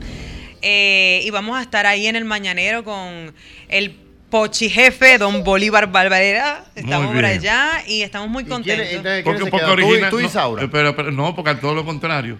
Eh, 0.61 1.21
y 1.23 1.29
vamos 1.29 1.57
a 1.57 1.61
estar 1.61 1.85
ahí 1.85 2.07
en 2.07 2.15
el 2.15 2.25
mañanero 2.25 2.83
con 2.83 3.33
el 3.69 3.91
pochi 4.31 4.69
jefe, 4.69 5.17
don 5.19 5.43
Bolívar 5.43 5.91
Barbarera. 5.91 6.65
Estamos 6.75 7.13
por 7.13 7.23
allá 7.25 7.83
y 7.87 8.01
estamos 8.01 8.29
muy 8.29 8.43
contentos. 8.45 8.87
Porque, 9.23 9.39
porque 9.51 9.65
original- 9.71 10.11
no, 10.23 10.27
Espera, 10.63 10.89
espera, 10.89 11.11
no, 11.11 11.35
porque 11.35 11.55
todo 11.55 11.75
lo 11.75 11.85
contrario. 11.85 12.39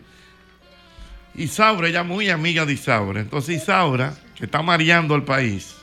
Isaura, 1.37 1.87
ella 1.87 2.03
muy 2.03 2.29
amiga 2.29 2.65
de 2.65 2.73
Isaura. 2.73 3.21
Entonces 3.21 3.61
Isaura, 3.61 4.15
que 4.35 4.45
está 4.45 4.61
mareando 4.61 5.13
al 5.15 5.23
país, 5.23 5.75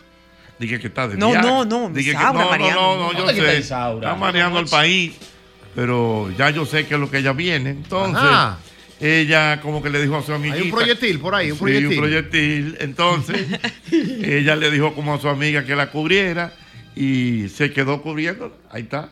dije 0.59 0.79
que 0.81 0.89
está 0.89 1.09
de 1.09 1.17
No, 1.17 1.31
viaje. 1.31 1.47
no, 1.47 1.65
no, 1.65 1.91
Dije 1.91 2.11
que- 2.13 2.17
no, 2.19 2.33
mareando. 2.35 2.81
No, 2.81 2.97
no, 2.97 3.03
no, 3.05 3.13
yo 3.13 3.19
¿Dónde 3.19 3.35
que 3.35 3.41
está 3.41 3.53
sé. 3.53 3.59
Isaura? 3.61 4.09
Está 4.09 4.19
mareando 4.21 4.59
al 4.59 4.67
país, 4.67 5.13
pero 5.75 6.31
ya 6.37 6.51
yo 6.51 6.67
sé 6.67 6.87
que 6.87 6.95
es 6.95 7.01
lo 7.01 7.11
que 7.11 7.19
ella 7.19 7.33
viene. 7.33 7.71
Entonces, 7.71 8.21
Ajá. 8.23 8.59
ella 9.01 9.61
como 9.61 9.83
que 9.83 9.91
le 9.91 10.01
dijo 10.03 10.17
a 10.17 10.23
su 10.23 10.33
amiguita. 10.33 10.57
Hay 10.57 10.71
un 10.71 10.71
proyectil 10.77 11.21
por 11.21 11.35
ahí, 11.35 11.51
un 11.51 11.57
Sí, 11.59 11.63
proyectil. 11.65 11.91
un 11.91 11.97
proyectil. 11.99 12.77
Entonces, 12.81 13.47
ella 13.93 14.57
le 14.57 14.71
dijo 14.71 14.95
como 14.95 15.15
a 15.15 15.21
su 15.21 15.29
amiga 15.29 15.65
que 15.65 15.77
la 15.77 15.91
cubriera 15.91 16.53
y 16.97 17.49
se 17.49 17.73
quedó 17.73 18.03
cubriendo. 18.03 18.57
Ahí 18.71 18.83
está. 18.83 19.11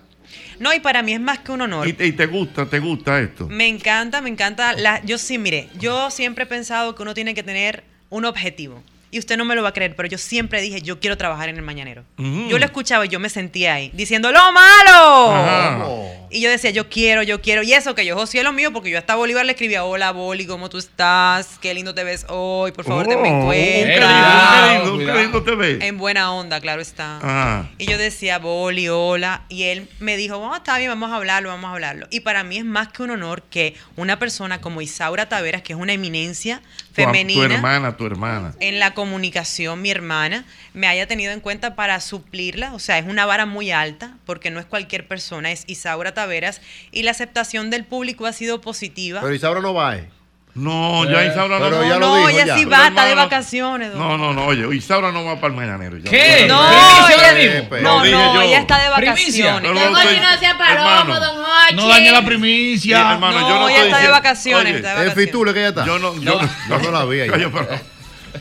No, 0.62 0.72
y 0.72 0.78
para 0.78 1.02
mí 1.02 1.12
es 1.12 1.20
más 1.20 1.40
que 1.40 1.50
un 1.50 1.60
honor. 1.60 1.88
Y 1.88 1.92
te, 1.92 2.06
y 2.06 2.12
te 2.12 2.26
gusta, 2.26 2.66
te 2.66 2.78
gusta 2.78 3.20
esto. 3.20 3.48
Me 3.48 3.66
encanta, 3.66 4.20
me 4.20 4.30
encanta. 4.30 4.74
La, 4.74 5.02
yo 5.04 5.18
sí, 5.18 5.36
mire, 5.36 5.68
yo 5.80 6.08
siempre 6.12 6.44
he 6.44 6.46
pensado 6.46 6.94
que 6.94 7.02
uno 7.02 7.14
tiene 7.14 7.34
que 7.34 7.42
tener 7.42 7.82
un 8.10 8.24
objetivo. 8.24 8.80
Y 9.12 9.18
usted 9.18 9.36
no 9.36 9.44
me 9.44 9.54
lo 9.54 9.62
va 9.62 9.68
a 9.68 9.72
creer, 9.72 9.94
pero 9.94 10.08
yo 10.08 10.16
siempre 10.18 10.60
dije, 10.62 10.80
yo 10.80 10.98
quiero 10.98 11.16
trabajar 11.18 11.48
en 11.50 11.56
el 11.56 11.62
mañanero. 11.62 12.02
Ujú. 12.18 12.48
Yo 12.48 12.58
lo 12.58 12.64
escuchaba 12.64 13.04
y 13.06 13.08
yo 13.10 13.20
me 13.20 13.28
sentía 13.28 13.74
ahí, 13.74 13.90
diciendo, 13.94 14.32
¡lo 14.32 14.40
malo! 14.52 15.32
Ajá. 15.36 15.86
Y 16.30 16.40
yo 16.40 16.48
decía, 16.48 16.70
yo 16.70 16.88
quiero, 16.88 17.22
yo 17.22 17.42
quiero. 17.42 17.62
Y 17.62 17.74
eso 17.74 17.94
que 17.94 18.06
yo, 18.06 18.16
José, 18.16 18.42
lo 18.42 18.54
mío, 18.54 18.72
porque 18.72 18.88
yo 18.88 18.96
hasta 18.96 19.14
Bolívar 19.14 19.44
le 19.44 19.52
escribía, 19.52 19.84
hola, 19.84 20.12
Boli, 20.12 20.46
¿cómo 20.46 20.70
tú 20.70 20.78
estás? 20.78 21.58
Qué 21.60 21.74
lindo 21.74 21.94
te 21.94 22.04
ves 22.04 22.24
hoy, 22.30 22.72
por 22.72 22.86
favor, 22.86 23.06
te 23.06 23.18
me 23.18 23.30
Oh, 23.30 23.52
encuentras. 23.52 24.80
qué 24.80 24.88
lindo, 24.96 25.12
qué 25.12 25.20
lindo 25.22 25.42
te 25.42 25.54
ves. 25.56 25.82
En 25.82 25.98
buena 25.98 26.32
onda, 26.32 26.58
claro 26.62 26.80
está. 26.80 27.18
Ah. 27.22 27.66
Y 27.76 27.84
yo 27.84 27.98
decía, 27.98 28.38
Boli, 28.38 28.88
hola. 28.88 29.42
Y 29.50 29.64
él 29.64 29.90
me 30.00 30.16
dijo, 30.16 30.40
vamos, 30.40 30.56
está 30.56 30.78
bien, 30.78 30.90
vamos 30.90 31.10
a 31.12 31.16
hablarlo, 31.16 31.50
vamos 31.50 31.68
a 31.68 31.74
hablarlo. 31.74 32.06
Y 32.10 32.20
para 32.20 32.44
mí 32.44 32.56
es 32.56 32.64
más 32.64 32.88
que 32.88 33.02
un 33.02 33.10
honor 33.10 33.42
que 33.50 33.74
una 33.96 34.18
persona 34.18 34.62
como 34.62 34.80
Isaura 34.80 35.28
Taveras, 35.28 35.60
que 35.60 35.74
es 35.74 35.78
una 35.78 35.92
eminencia 35.92 36.62
Tu, 36.88 36.94
femenina 37.02 37.46
tu 37.48 37.52
hermana, 37.54 37.96
tu 37.98 38.06
hermana. 38.06 38.54
en 38.60 38.78
la 38.78 38.94
comunicación, 39.02 39.82
mi 39.82 39.90
hermana, 39.90 40.44
me 40.74 40.86
haya 40.86 41.08
tenido 41.08 41.32
en 41.32 41.40
cuenta 41.40 41.74
para 41.74 41.98
suplirla. 42.00 42.72
O 42.74 42.78
sea, 42.78 42.98
es 42.98 43.04
una 43.06 43.26
vara 43.26 43.46
muy 43.46 43.72
alta, 43.72 44.12
porque 44.26 44.50
no 44.52 44.60
es 44.60 44.66
cualquier 44.66 45.08
persona, 45.08 45.50
es 45.50 45.64
Isaura 45.66 46.14
Taveras. 46.14 46.60
Y 46.92 47.02
la 47.02 47.10
aceptación 47.10 47.68
del 47.70 47.84
público 47.84 48.26
ha 48.26 48.32
sido 48.32 48.60
positiva. 48.60 49.20
Pero 49.20 49.34
Isaura 49.34 49.60
no 49.60 49.74
va. 49.74 49.96
eh. 49.96 50.08
No, 50.54 51.10
ya 51.10 51.24
Isaura 51.24 51.58
no 51.58 51.70
va. 51.70 51.88
ya 51.88 51.94
lo 51.96 52.00
no, 52.00 52.16
dijo, 52.18 52.28
ella 52.28 52.44
ya. 52.46 52.56
sí 52.58 52.66
Pero, 52.66 52.78
va, 52.78 52.88
está 52.88 53.06
de 53.06 53.14
vacaciones. 53.14 53.94
No, 53.94 54.18
no, 54.18 54.34
no, 54.34 54.44
oye, 54.46 54.76
Isaura 54.76 55.10
no 55.10 55.24
va 55.24 55.36
para 55.36 55.46
el 55.48 55.54
mañanero. 55.54 55.96
ya. 55.96 56.10
¿Qué? 56.10 56.44
No, 56.46 56.60
¿Primicia 56.68 57.30
ella- 57.32 57.80
no, 57.80 58.04
no, 58.04 58.34
yo. 58.34 58.42
ella 58.42 58.58
está 58.60 58.76
de 58.78 58.94
Primicia. 58.94 59.54
vacaciones. 59.54 59.62
No, 59.62 59.80
Don 59.80 59.92
no, 59.92 59.98
no 60.32 60.38
sea 60.38 60.58
palomo, 60.58 61.14
don. 61.18 61.76
No 61.76 61.88
dañe 61.88 62.12
la 62.12 62.22
primicia. 62.24 62.96
Sí, 62.98 63.12
hermano, 63.14 63.40
No, 63.40 63.48
yo 63.48 63.54
no 63.60 63.68
ella 63.70 63.76
estoy 63.78 63.88
está 63.88 63.96
de 63.96 64.02
diciendo- 64.02 64.12
vacaciones, 64.12 64.66
Oye, 64.66 64.76
está 64.76 64.88
de 64.88 64.94
Es 64.94 64.98
vacaciones. 65.06 65.26
Fitule 65.26 65.54
que 65.54 65.60
ya 65.60 65.68
está. 65.68 65.86
Yo 65.86 65.98
no, 65.98 66.14
yo 66.20 66.40
no, 66.40 66.48
Yo 66.68 66.78
no 66.78 66.90
la 66.98 67.04
vi 67.06 67.20
ahí. 67.20 67.30
Oye, 67.30 67.48
pero- 67.48 67.68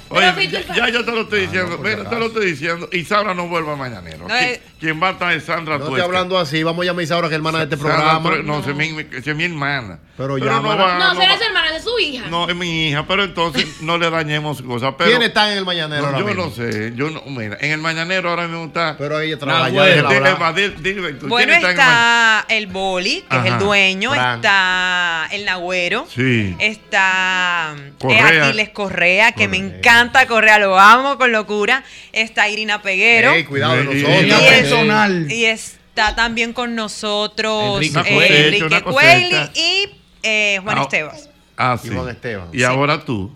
Oye, 0.09 0.47
ya, 0.49 0.61
ya 0.76 0.89
yo 0.89 1.05
te 1.05 1.11
lo 1.11 1.22
estoy 1.22 1.41
diciendo. 1.41 1.77
Mira, 1.77 2.09
te 2.09 2.15
lo 2.18 2.27
estoy 2.27 2.51
diciendo. 2.51 2.89
Isaura 2.91 3.34
no 3.34 3.47
vuelva 3.47 3.76
mañanero. 3.76 4.27
No, 4.27 4.35
eh. 4.35 4.61
Quien 4.82 5.02
va 5.02 5.10
a 5.10 5.12
estar 5.12 5.32
es 5.32 5.44
Sandra 5.45 5.78
No 5.78 5.86
estoy 5.86 6.02
hablando 6.02 6.38
así. 6.40 6.64
Vamos 6.64 6.82
a 6.84 6.86
llamar 6.88 7.02
a 7.02 7.03
Isaura, 7.03 7.30
que 7.30 7.36
es 7.36 7.38
hermana 7.38 7.60
de 7.60 7.64
este 7.66 7.78
Sandra 7.78 8.20
programa. 8.20 8.30
Tue- 8.32 8.44
No, 8.44 8.60
es 8.60 8.76
mi, 8.76 9.06
es 9.16 9.36
mi 9.36 9.44
hermana. 9.45 9.99
Pero 10.18 10.38
no 10.40 10.44
llámala. 10.45 10.84
va. 10.84 10.98
No, 10.99 11.14
no 11.14 11.22
será 11.22 11.38
su 11.38 11.44
hermana, 11.44 11.76
es 11.76 11.84
su 11.84 11.99
hija. 11.99 12.26
No, 12.30 12.49
es 12.49 12.56
mi 12.56 12.88
hija, 12.90 13.06
pero 13.08 13.24
entonces 13.24 13.68
no 13.82 13.98
le 13.99 14.10
dañemos 14.10 14.62
cosas. 14.64 14.95
Pero, 14.98 15.10
¿Quién 15.12 15.22
está 15.22 15.52
en 15.52 15.60
el 15.60 15.66
mañanero 15.66 16.02
No, 16.02 16.08
ahora 16.08 16.20
yo 16.20 16.26
mismo? 16.26 16.45
no 16.45 16.52
sé. 16.52 16.94
Yo 16.95 17.10
no, 17.12 17.22
mira, 17.28 17.58
en 17.62 17.72
el 17.72 17.78
mañanero 17.80 18.30
ahora 18.32 18.48
mismo 18.48 18.66
está. 18.66 18.95
Pero 18.98 19.20
ella 19.20 19.38
trabaja 19.38 19.70
ya 19.70 19.84
desde 19.84 20.02
la 20.02 20.10
Dile, 20.10 20.22
hora. 20.22 20.34
va, 20.36 20.53
dile, 20.53 20.74
dile 20.80 21.14
tú, 21.14 21.28
Bueno, 21.28 21.53
¿quién 21.53 21.58
está 21.58 21.70
en 21.70 21.78
el 21.78 21.78
mañanero? 21.78 22.40
está 22.41 22.45
el 22.56 22.68
Boli, 22.68 23.24
que 23.30 23.36
es 23.38 23.41
Ajá. 23.44 23.48
el 23.48 23.60
dueño, 23.60 24.12
Fran. 24.14 24.36
está 24.36 25.28
el 25.32 25.45
Nagüero, 25.45 26.08
Sí. 26.10 26.56
está 26.60 27.76
eh, 27.78 27.91
Correa. 27.99 28.48
Aquiles 28.48 28.70
Correa, 28.70 29.32
que 29.34 29.48
me 29.48 29.58
encanta 29.58 30.26
Correa, 30.28 30.58
lo 30.60 30.80
amo 30.80 31.18
con 31.20 31.32
locura, 31.32 31.84
está 32.14 32.49
Irina 32.49 32.82
Peguero 32.82 33.32
Ey, 33.32 33.44
cuidado 33.44 33.76
de 33.76 33.84
Sí. 33.91 34.06
y, 34.06 34.28
nosotros. 34.30 34.70
Personal. 34.76 35.31
y 35.31 35.45
está 35.45 36.15
también 36.15 36.53
con 36.53 36.76
nosotros 36.76 37.76
Enrique 37.81 37.99
eh, 38.10 38.48
Enrique 38.57 38.81
Cueli 38.84 39.35
y 39.56 39.89
eh, 40.23 40.60
Juan 40.64 40.77
Ah, 40.77 40.81
Estebas. 40.84 41.30
Ah, 41.57 41.77
sí. 41.81 41.88
Iván 41.89 42.10
Esteban. 42.10 42.48
Y 42.53 42.64
ahora 42.64 43.03
tú. 43.06 43.31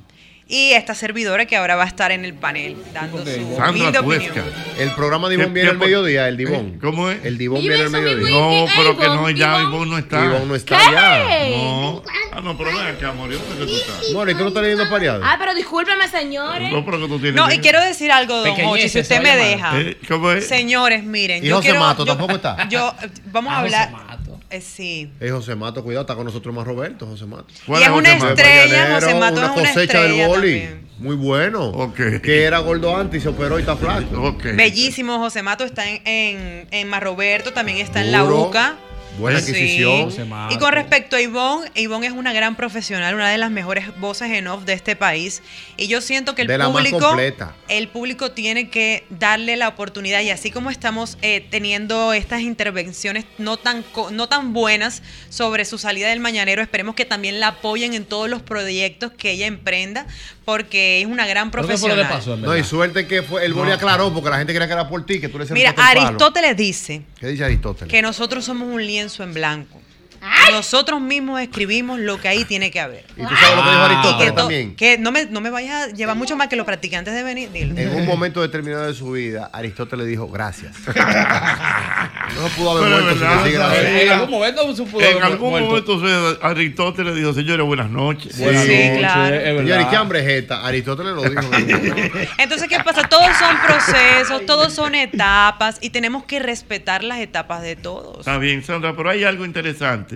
Y 0.47 0.73
esta 0.73 0.93
servidora 0.93 1.47
que 1.47 1.55
ahora 1.55 1.75
va 1.75 1.85
a 1.85 1.87
estar 1.87 2.11
en 2.11 2.23
el 2.23 2.35
panel 2.35 2.77
dando 2.93 3.17
su 3.25 3.55
Sandra 3.57 3.99
opinión. 3.99 4.33
El 4.77 4.91
programa 4.91 5.27
¿Qué- 5.27 5.37
Divón 5.37 5.53
viene 5.55 5.69
al 5.71 5.77
mediodía, 5.79 6.27
el 6.27 6.37
Divón. 6.37 6.73
Eh, 6.75 6.79
¿Cómo 6.79 7.09
es? 7.09 7.25
El 7.25 7.39
Divón 7.39 7.61
viene 7.61 7.81
al 7.81 7.89
mediodía. 7.89 8.29
No, 8.29 8.65
pero 8.77 8.95
que 8.95 9.07
no, 9.07 9.27
ya. 9.31 9.59
Ivonne 9.63 9.89
no 9.89 9.97
está. 9.97 10.21
Divón 10.21 10.47
no 10.47 10.53
está 10.53 10.77
ya. 10.91 11.27
¿Qué? 11.27 11.49
No. 11.57 12.03
Ah, 12.31 12.41
no, 12.41 12.55
pero 12.55 12.69
ven 12.77 12.85
acá, 12.95 13.09
amor. 13.09 13.31
¿y 13.31 13.35
¿Dónde 13.37 13.65
que 13.65 13.71
tú 13.71 13.75
estás? 13.75 14.13
Bueno, 14.13 14.29
¿y 14.31 14.35
tú 14.35 14.41
no 14.41 14.47
estás 14.49 14.61
leyendo 14.63 14.87
pareado? 14.87 15.21
Ah, 15.23 15.35
pero 15.39 15.55
discúlpeme, 15.55 16.07
señores. 16.09 16.71
No, 16.71 16.85
pero 16.85 16.99
que 16.99 17.07
tú 17.07 17.17
tienes. 17.19 17.35
No, 17.35 17.51
y 17.51 17.57
quiero 17.57 17.81
decir 17.81 18.11
algo, 18.11 18.35
don 18.43 18.65
Hochi, 18.65 18.87
si 18.87 18.99
usted 18.99 19.23
me 19.23 19.35
deja. 19.35 19.79
Eh, 19.81 19.97
¿Cómo 20.07 20.29
es? 20.31 20.47
Señores, 20.47 21.03
miren, 21.03 21.43
Y 21.43 21.47
yo 21.47 21.55
José 21.55 21.69
quiero, 21.69 21.79
Mato 21.83 22.05
yo- 22.05 22.11
tampoco 22.11 22.35
está. 22.35 22.69
Yo, 22.69 22.93
vamos 23.31 23.51
a 23.51 23.59
hablar. 23.61 23.89
Eh, 24.49 24.61
sí. 24.61 25.11
Eh, 25.19 25.29
José 25.29 25.55
Mato, 25.55 25.83
cuidado, 25.83 26.01
está 26.03 26.15
con 26.15 26.25
nosotros 26.25 26.53
más 26.53 26.65
Roberto, 26.65 27.05
José 27.07 27.25
Mato. 27.25 27.47
Y 27.67 27.81
es 27.81 27.89
una 27.89 28.13
estrella, 28.13 28.95
José 28.95 29.15
Mato 29.15 29.37
una 29.37 29.47
es 29.47 29.51
una 29.53 29.67
cosecha 29.67 30.01
del 30.03 30.27
boli. 30.27 30.59
también. 30.59 30.85
Muy 30.99 31.15
bueno. 31.15 31.93
Que 31.95 32.43
era 32.43 32.59
gordo 32.59 32.95
antes 32.95 33.19
y 33.19 33.23
se 33.23 33.29
operó 33.29 33.57
y 33.57 33.61
está 33.61 33.75
flaco. 33.75 34.37
Bellísimo, 34.55 35.17
José 35.19 35.41
Mato 35.43 35.63
está 35.63 35.89
en, 35.89 36.01
en, 36.05 36.67
en 36.71 36.87
Mar 36.87 37.03
Roberto, 37.03 37.51
también 37.53 37.79
está 37.79 38.01
en 38.01 38.11
la. 38.11 38.23
UCA. 38.23 38.77
Buena 39.17 39.39
Sí. 39.39 39.51
adquisición. 39.51 40.09
Y 40.51 40.57
con 40.57 40.73
respecto 40.73 41.15
a 41.15 41.21
Ivonne, 41.21 41.69
Ivonne 41.75 42.07
es 42.07 42.13
una 42.13 42.33
gran 42.33 42.55
profesional, 42.55 43.15
una 43.15 43.29
de 43.29 43.37
las 43.37 43.51
mejores 43.51 43.97
voces 43.99 44.31
en 44.31 44.47
off 44.47 44.63
de 44.65 44.73
este 44.73 44.95
país. 44.95 45.41
Y 45.77 45.87
yo 45.87 46.01
siento 46.01 46.35
que 46.35 46.41
el 46.43 46.47
De 46.47 46.57
la 46.57 46.69
más 46.69 46.77
público, 46.83 46.99
completa. 46.99 47.55
el 47.67 47.87
público 47.87 48.31
tiene 48.31 48.69
que 48.69 49.05
darle 49.09 49.55
la 49.55 49.67
oportunidad. 49.69 50.21
Y 50.21 50.29
así 50.29 50.51
como 50.51 50.69
estamos 50.69 51.17
eh, 51.21 51.45
teniendo 51.49 52.13
estas 52.13 52.41
intervenciones 52.41 53.25
no 53.37 53.57
tan, 53.57 53.83
no 54.11 54.27
tan 54.27 54.53
buenas 54.53 55.01
sobre 55.29 55.65
su 55.65 55.77
salida 55.77 56.09
del 56.09 56.19
mañanero, 56.19 56.61
esperemos 56.61 56.95
que 56.95 57.05
también 57.05 57.39
la 57.39 57.47
apoyen 57.49 57.93
en 57.93 58.05
todos 58.05 58.29
los 58.29 58.41
proyectos 58.41 59.11
que 59.13 59.31
ella 59.31 59.45
emprenda, 59.47 60.07
porque 60.45 61.01
es 61.01 61.07
una 61.07 61.25
gran 61.25 61.49
profesional. 61.51 62.07
No, 62.39 62.55
y 62.55 62.63
suerte 62.63 63.07
que 63.07 63.23
fue, 63.23 63.43
el 63.45 63.53
boli 63.53 63.69
No. 63.69 63.75
aclaró 63.75 64.13
porque 64.13 64.29
la 64.29 64.37
gente 64.37 64.53
creía 64.53 64.67
que 64.67 64.73
era 64.73 64.87
por 64.87 65.05
ti, 65.05 65.19
que 65.19 65.27
tú 65.27 65.39
le 65.39 65.45
Mira. 65.47 65.73
Aristóteles 65.75 66.55
dice 66.55 67.01
¿Qué 67.19 67.27
dice 67.27 67.43
Aristóteles? 67.43 67.91
que 67.91 68.01
nosotros 68.01 68.45
somos 68.45 68.67
un 68.67 68.85
lienzo 68.85 69.23
en 69.23 69.33
blanco. 69.33 69.81
Nosotros 70.51 71.01
mismos 71.01 71.41
escribimos 71.41 71.99
lo 71.99 72.19
que 72.19 72.27
ahí 72.27 72.45
tiene 72.45 72.71
que 72.71 72.79
haber. 72.79 73.05
¿Y 73.17 73.21
tú 73.25 73.35
sabes 73.35 73.55
lo 73.57 73.63
que 73.63 73.69
dijo 73.69 73.81
Y 73.81 73.85
Aristóteles 73.85 74.31
que 74.31 74.37
también? 74.37 74.75
Que 74.75 74.97
no 74.97 75.11
me, 75.11 75.25
no 75.25 75.41
me 75.41 75.49
vayas 75.49 75.89
a 75.89 75.93
llevar 75.93 76.15
mucho 76.15 76.35
más 76.35 76.47
que 76.47 76.55
lo 76.55 76.65
practiqué 76.65 76.95
antes 76.95 77.13
de 77.13 77.23
venir. 77.23 77.51
Dilo. 77.51 77.77
En 77.77 77.95
un 77.95 78.05
momento 78.05 78.41
determinado 78.41 78.85
de 78.87 78.93
su 78.93 79.11
vida, 79.11 79.49
Aristóteles 79.53 80.07
dijo 80.07 80.27
gracias. 80.27 80.75
no 80.87 82.47
pudo 82.55 82.71
haber 82.71 82.83
Pero 82.83 83.01
muerto 83.03 83.19
verdad, 83.19 83.51
gracias. 83.51 83.85
En 83.85 84.09
algún 84.09 84.29
momento 84.31 84.75
se 84.75 84.83
pudo 84.83 85.01
En 85.01 85.11
haber 85.11 85.23
algún 85.23 85.49
muerto. 85.49 85.97
momento 85.97 86.45
Aristóteles 86.45 87.15
dijo, 87.15 87.33
señores, 87.33 87.65
buenas 87.65 87.89
noches. 87.89 88.37
Buenas 88.39 88.63
Sí, 88.63 88.69
noches, 88.69 88.97
claro. 88.99 89.57
Señores, 89.57 89.87
¿qué 89.87 89.95
hambre 89.95 90.19
es 90.19 90.43
esta? 90.43 90.65
Aristóteles 90.65 91.13
lo 91.13 91.23
dijo. 91.23 91.41
Entonces, 92.37 92.67
¿qué 92.67 92.79
pasa? 92.83 93.07
Todos 93.07 93.35
son 93.37 93.57
procesos, 93.65 94.45
todos 94.45 94.73
son 94.73 94.95
etapas 94.95 95.77
y 95.81 95.89
tenemos 95.89 96.23
que 96.23 96.39
respetar 96.39 97.03
las 97.03 97.19
etapas 97.19 97.61
de 97.61 97.75
todos. 97.75 98.19
Está 98.19 98.37
bien, 98.37 98.63
Sandra, 98.63 98.95
pero 98.95 99.09
hay 99.09 99.23
algo 99.23 99.45
interesante 99.45 100.14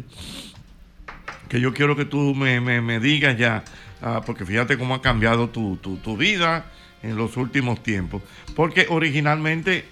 que 1.48 1.60
yo 1.60 1.74
quiero 1.74 1.96
que 1.96 2.06
tú 2.06 2.36
me, 2.36 2.60
me- 2.62 2.82
me 2.82 3.00
digas 3.00 3.38
ya, 3.38 3.64
ah, 4.02 4.22
porque 4.26 4.46
fíjate 4.46 4.78
cómo 4.78 4.96
ha 4.96 5.02
cambiado 5.02 5.50
tu, 5.50 5.78
tu- 5.78 5.98
tu 5.98 6.16
vida 6.18 6.66
en 7.02 7.16
los 7.16 7.38
últimos 7.38 7.82
tiempos. 7.82 8.22
Porque 8.56 8.86
originalmente 8.90 9.86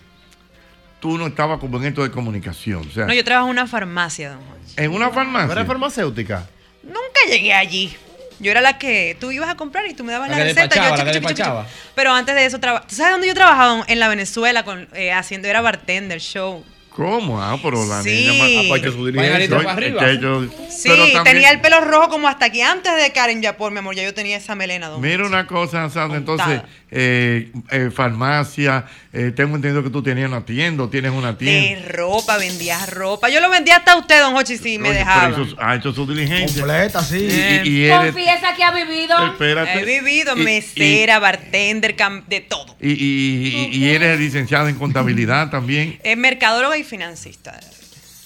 tú 1.00 1.18
no 1.18 1.28
estabas 1.28 1.60
como 1.60 1.78
en 1.78 1.86
esto 1.86 2.04
de 2.04 2.12
comunicación. 2.12 2.88
O 2.88 2.92
sea, 2.92 3.06
No, 3.06 3.14
yo 3.14 3.24
trabajo 3.24 3.48
en 3.48 3.52
una 3.52 3.68
farmacia, 3.68 4.32
don 4.32 4.40
Jorge. 4.46 4.84
en 4.84 4.92
una 4.92 5.10
farmacia. 5.10 5.48
¿No 5.48 5.54
eres 5.54 5.68
farmacéutica? 5.68 6.48
Nunca 6.84 7.20
llegué 7.30 7.54
allí. 7.54 7.96
Yo 8.40 8.52
era 8.52 8.62
la 8.62 8.78
que 8.78 9.18
tú 9.20 9.32
ibas 9.32 9.50
a 9.50 9.56
comprar 9.56 9.88
y 9.88 9.96
tú 9.96 10.04
me 10.04 10.12
dabas 10.12 10.30
La 10.30 10.38
la, 10.38 10.44
receta. 10.44 10.76
yo 10.96 10.96
la 11.04 11.12
despachaba. 11.12 11.64
chiqui. 11.66 11.76
Pero 11.96 12.12
antes 12.14 12.36
de 12.36 12.46
eso, 12.46 12.60
traba- 12.60 12.86
¿tú 12.86 12.94
sabes 12.94 13.14
dónde 13.14 13.28
yo 13.28 13.34
trabajaba? 13.34 13.84
En 13.88 14.00
la 14.00 14.08
Venezuela, 14.10 14.64
con, 14.64 14.88
eh, 14.94 15.12
haciendo, 15.12 15.48
era 15.48 15.62
bartender, 15.62 16.20
show. 16.22 16.64
¿Cómo? 16.98 17.40
Ah, 17.40 17.56
pero 17.62 17.86
la 17.86 18.02
Sí. 18.02 18.10
niña 18.10 18.34
más. 18.34 18.50
Ah, 18.58 18.66
pues, 18.70 18.82
que 18.82 18.92
su 18.92 19.02
Oye, 19.04 19.14
para 19.14 19.72
arriba. 19.74 20.00
que 20.04 20.18
yo- 20.20 20.44
Sí, 20.68 20.90
pero 20.90 21.04
también- 21.14 21.24
tenía 21.26 21.52
el 21.52 21.62
pelo 21.62 21.80
rojo 21.82 22.10
como 22.10 22.28
hasta 22.28 22.46
aquí. 22.46 22.62
Antes 22.62 22.92
de 23.00 23.12
Karen 23.12 23.40
Yapor, 23.44 23.72
mi 23.72 23.78
amor, 23.78 23.94
ya 23.96 24.02
yo 24.04 24.16
tenía 24.16 24.36
esa 24.38 24.56
melena. 24.56 24.88
don 24.88 25.00
Mira 25.00 25.24
una 25.28 25.46
cosa, 25.46 25.88
Sandra, 25.92 26.18
entonces. 26.18 26.62
Eh, 26.90 27.52
eh, 27.70 27.90
farmacia, 27.94 28.86
eh, 29.12 29.32
tengo 29.36 29.56
entendido 29.56 29.84
que 29.84 29.90
tú 29.90 30.02
tenías 30.02 30.30
una 30.30 30.46
tienda, 30.46 30.84
o 30.84 30.90
tienes 30.90 31.12
una 31.12 31.38
tienda. 31.38 31.82
De 31.82 31.88
ropa, 31.90 32.38
vendías 32.38 32.90
ropa. 32.90 33.30
Yo 33.30 33.42
lo 33.42 33.50
vendía 33.50 33.78
hasta 33.78 33.98
usted, 33.98 34.22
don 34.22 34.36
Hochi, 34.36 34.58
si 34.58 34.78
me 34.80 34.94
dejaba. 34.94 35.30
pero 35.32 35.44
eso- 35.44 35.56
ha 35.60 35.76
hecho 35.76 35.92
su 35.94 36.06
diligencia. 36.08 36.62
Completa, 36.62 37.04
sí. 37.04 37.18
Y, 37.66 37.70
y 37.70 37.84
eres- 37.86 38.14
Confiesa 38.14 38.56
que 38.56 38.64
ha 38.64 38.72
vivido. 38.72 39.26
Espérate. 39.28 39.80
He 39.82 39.86
vivido 39.86 40.38
Y- 40.38 40.44
mesera, 40.44 41.20
bartender, 41.20 41.96
de 42.28 42.42
todo. 42.42 42.76
y, 42.82 42.92
y- 42.92 43.70
y- 43.74 43.78
y 43.78 43.90
eres 43.90 44.20
licenciada 44.20 44.70
en 44.70 44.76
contabilidad 44.78 45.50
también. 45.52 46.00
Es 46.04 46.18
mercadóloga 46.18 46.78
y 46.78 46.84
financista. 46.84 47.60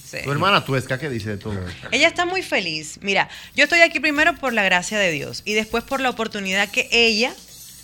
Sí. 0.05 0.17
Tu 0.25 0.31
hermana 0.31 0.65
Tuesca, 0.65 0.99
¿qué 0.99 1.09
dice 1.09 1.29
de 1.29 1.37
todo 1.37 1.53
esto? 1.67 1.87
Ella 1.89 2.09
está 2.09 2.25
muy 2.25 2.41
feliz. 2.43 2.99
Mira, 3.01 3.29
yo 3.55 3.63
estoy 3.63 3.79
aquí 3.79 4.01
primero 4.01 4.35
por 4.35 4.51
la 4.51 4.61
gracia 4.61 4.99
de 4.99 5.09
Dios 5.09 5.41
y 5.45 5.53
después 5.53 5.85
por 5.85 6.01
la 6.01 6.09
oportunidad 6.09 6.69
que 6.69 6.89
ella 6.91 7.31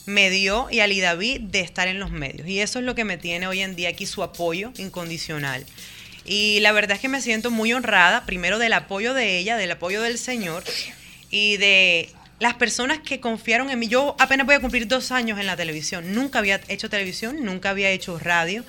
me 0.07 0.29
dio 0.29 0.67
y 0.71 0.79
Ali 0.79 1.01
David 1.01 1.41
de 1.41 1.59
estar 1.59 1.87
en 1.89 1.99
los 1.99 2.11
medios. 2.11 2.47
Y 2.47 2.61
eso 2.61 2.79
es 2.79 2.85
lo 2.85 2.95
que 2.95 3.03
me 3.03 3.17
tiene 3.17 3.45
hoy 3.45 3.61
en 3.61 3.75
día 3.75 3.89
aquí 3.89 4.05
su 4.05 4.23
apoyo 4.23 4.71
incondicional. 4.77 5.65
Y 6.25 6.61
la 6.61 6.71
verdad 6.71 6.95
es 6.95 7.01
que 7.01 7.09
me 7.09 7.21
siento 7.21 7.51
muy 7.51 7.73
honrada, 7.73 8.25
primero 8.25 8.57
del 8.57 8.73
apoyo 8.73 9.13
de 9.13 9.37
ella, 9.37 9.57
del 9.57 9.71
apoyo 9.71 10.01
del 10.01 10.17
Señor 10.17 10.63
y 11.29 11.57
de 11.57 12.09
las 12.39 12.53
personas 12.53 12.99
que 12.99 13.19
confiaron 13.19 13.69
en 13.69 13.79
mí. 13.79 13.89
Yo 13.89 14.15
apenas 14.17 14.45
voy 14.45 14.55
a 14.55 14.61
cumplir 14.61 14.87
dos 14.87 15.11
años 15.11 15.39
en 15.39 15.45
la 15.45 15.57
televisión. 15.57 16.13
Nunca 16.13 16.39
había 16.39 16.61
hecho 16.69 16.89
televisión, 16.89 17.43
nunca 17.43 17.71
había 17.71 17.89
hecho 17.89 18.17
radio. 18.17 18.63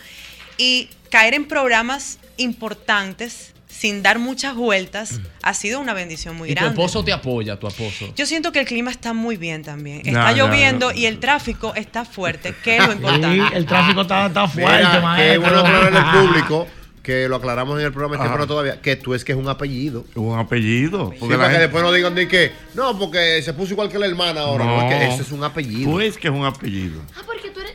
Y 0.56 0.90
caer 1.08 1.34
en 1.34 1.46
programas 1.46 2.18
importantes 2.36 3.54
sin 3.78 4.02
dar 4.02 4.18
muchas 4.18 4.56
vueltas 4.56 5.20
ha 5.42 5.54
sido 5.54 5.78
una 5.78 5.94
bendición 5.94 6.36
muy 6.36 6.50
Y 6.50 6.54
tu 6.54 6.60
grande. 6.60 6.80
esposo 6.80 7.04
te 7.04 7.12
apoya, 7.12 7.56
tu 7.58 7.68
esposo. 7.68 8.12
Yo 8.16 8.26
siento 8.26 8.50
que 8.50 8.60
el 8.60 8.66
clima 8.66 8.90
está 8.90 9.12
muy 9.12 9.36
bien 9.36 9.62
también. 9.62 10.02
Está 10.04 10.32
lloviendo 10.32 10.90
y 10.92 11.06
el 11.06 11.20
tráfico 11.20 11.74
está 11.76 12.04
fuerte, 12.04 12.54
que 12.64 12.78
es 12.78 12.86
lo 12.86 12.92
importante. 12.94 13.36
Sí, 13.36 13.42
el 13.54 13.66
tráfico 13.66 14.00
está, 14.02 14.26
está 14.26 14.48
fuerte, 14.48 14.78
Mira, 14.86 15.00
maestro. 15.00 15.32
que 15.32 15.38
bueno 15.38 15.58
aclarar 15.60 15.96
al 15.96 16.22
público 16.26 16.66
que 17.02 17.26
lo 17.28 17.36
aclaramos 17.36 17.78
en 17.78 17.86
el 17.86 17.92
programa, 17.92 18.18
temprano 18.22 18.46
todavía, 18.46 18.82
que 18.82 18.96
tú 18.96 19.14
es 19.14 19.24
que 19.24 19.32
es 19.32 19.38
un 19.38 19.48
apellido. 19.48 20.04
Un 20.14 20.38
apellido. 20.38 21.10
Sí, 21.12 21.16
Porque 21.20 21.36
la 21.36 21.44
para 21.44 21.54
que 21.54 21.60
después 21.60 21.82
no 21.82 21.90
digan 21.92 22.14
ni 22.14 22.26
que, 22.26 22.52
no, 22.74 22.98
porque 22.98 23.40
se 23.42 23.54
puso 23.54 23.72
igual 23.72 23.88
que 23.88 23.98
la 23.98 24.06
hermana 24.06 24.42
ahora, 24.42 24.64
no, 24.66 24.90
es 24.90 24.94
que 24.94 25.06
ese 25.14 25.22
es 25.22 25.32
un 25.32 25.42
apellido. 25.42 25.90
Tú 25.90 26.00
es 26.00 26.18
que 26.18 26.28
es 26.28 26.34
un 26.34 26.44
apellido. 26.44 27.00
Ah, 27.16 27.22
porque 27.24 27.48
tú 27.50 27.60
eres. 27.60 27.72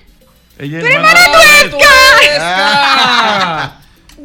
Ella 0.59 0.79
¡Tú 0.81 0.85
eres 0.85 0.97
hermana- 0.97 1.25
hermana 1.25 1.71
Tuesca! 1.71 3.79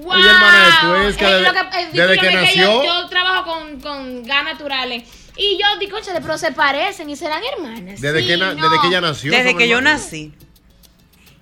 ¡Wow! 0.08 0.16
Ella 0.16 0.26
es 0.26 0.32
hermana 0.34 0.64
de 0.64 1.02
Tuesca, 1.02 1.28
Eh, 1.30 1.34
desde- 1.34 1.44
lo 1.44 1.52
que- 1.70 1.80
eh, 1.80 1.88
desde 1.92 2.18
que 2.18 2.30
nació. 2.34 2.62
Yo, 2.64 2.84
yo 2.84 3.08
trabajo 3.08 3.44
con, 3.52 3.80
con 3.80 4.22
gas 4.24 4.44
naturales. 4.44 5.04
Y 5.36 5.58
yo 5.58 5.66
digo, 5.78 5.92
conchale, 5.92 6.20
pero 6.20 6.36
se 6.36 6.50
parecen 6.52 7.08
y 7.10 7.16
serán 7.16 7.42
hermanas. 7.44 8.00
Desde, 8.00 8.20
Sí, 8.22 8.26
que 8.26 8.36
no. 8.36 8.54
desde 8.54 8.80
que 8.80 8.86
ella 8.88 9.00
nació. 9.00 9.30
Desde 9.32 9.56
que 9.56 9.68
yo 9.68 9.80
nací. 9.80 10.32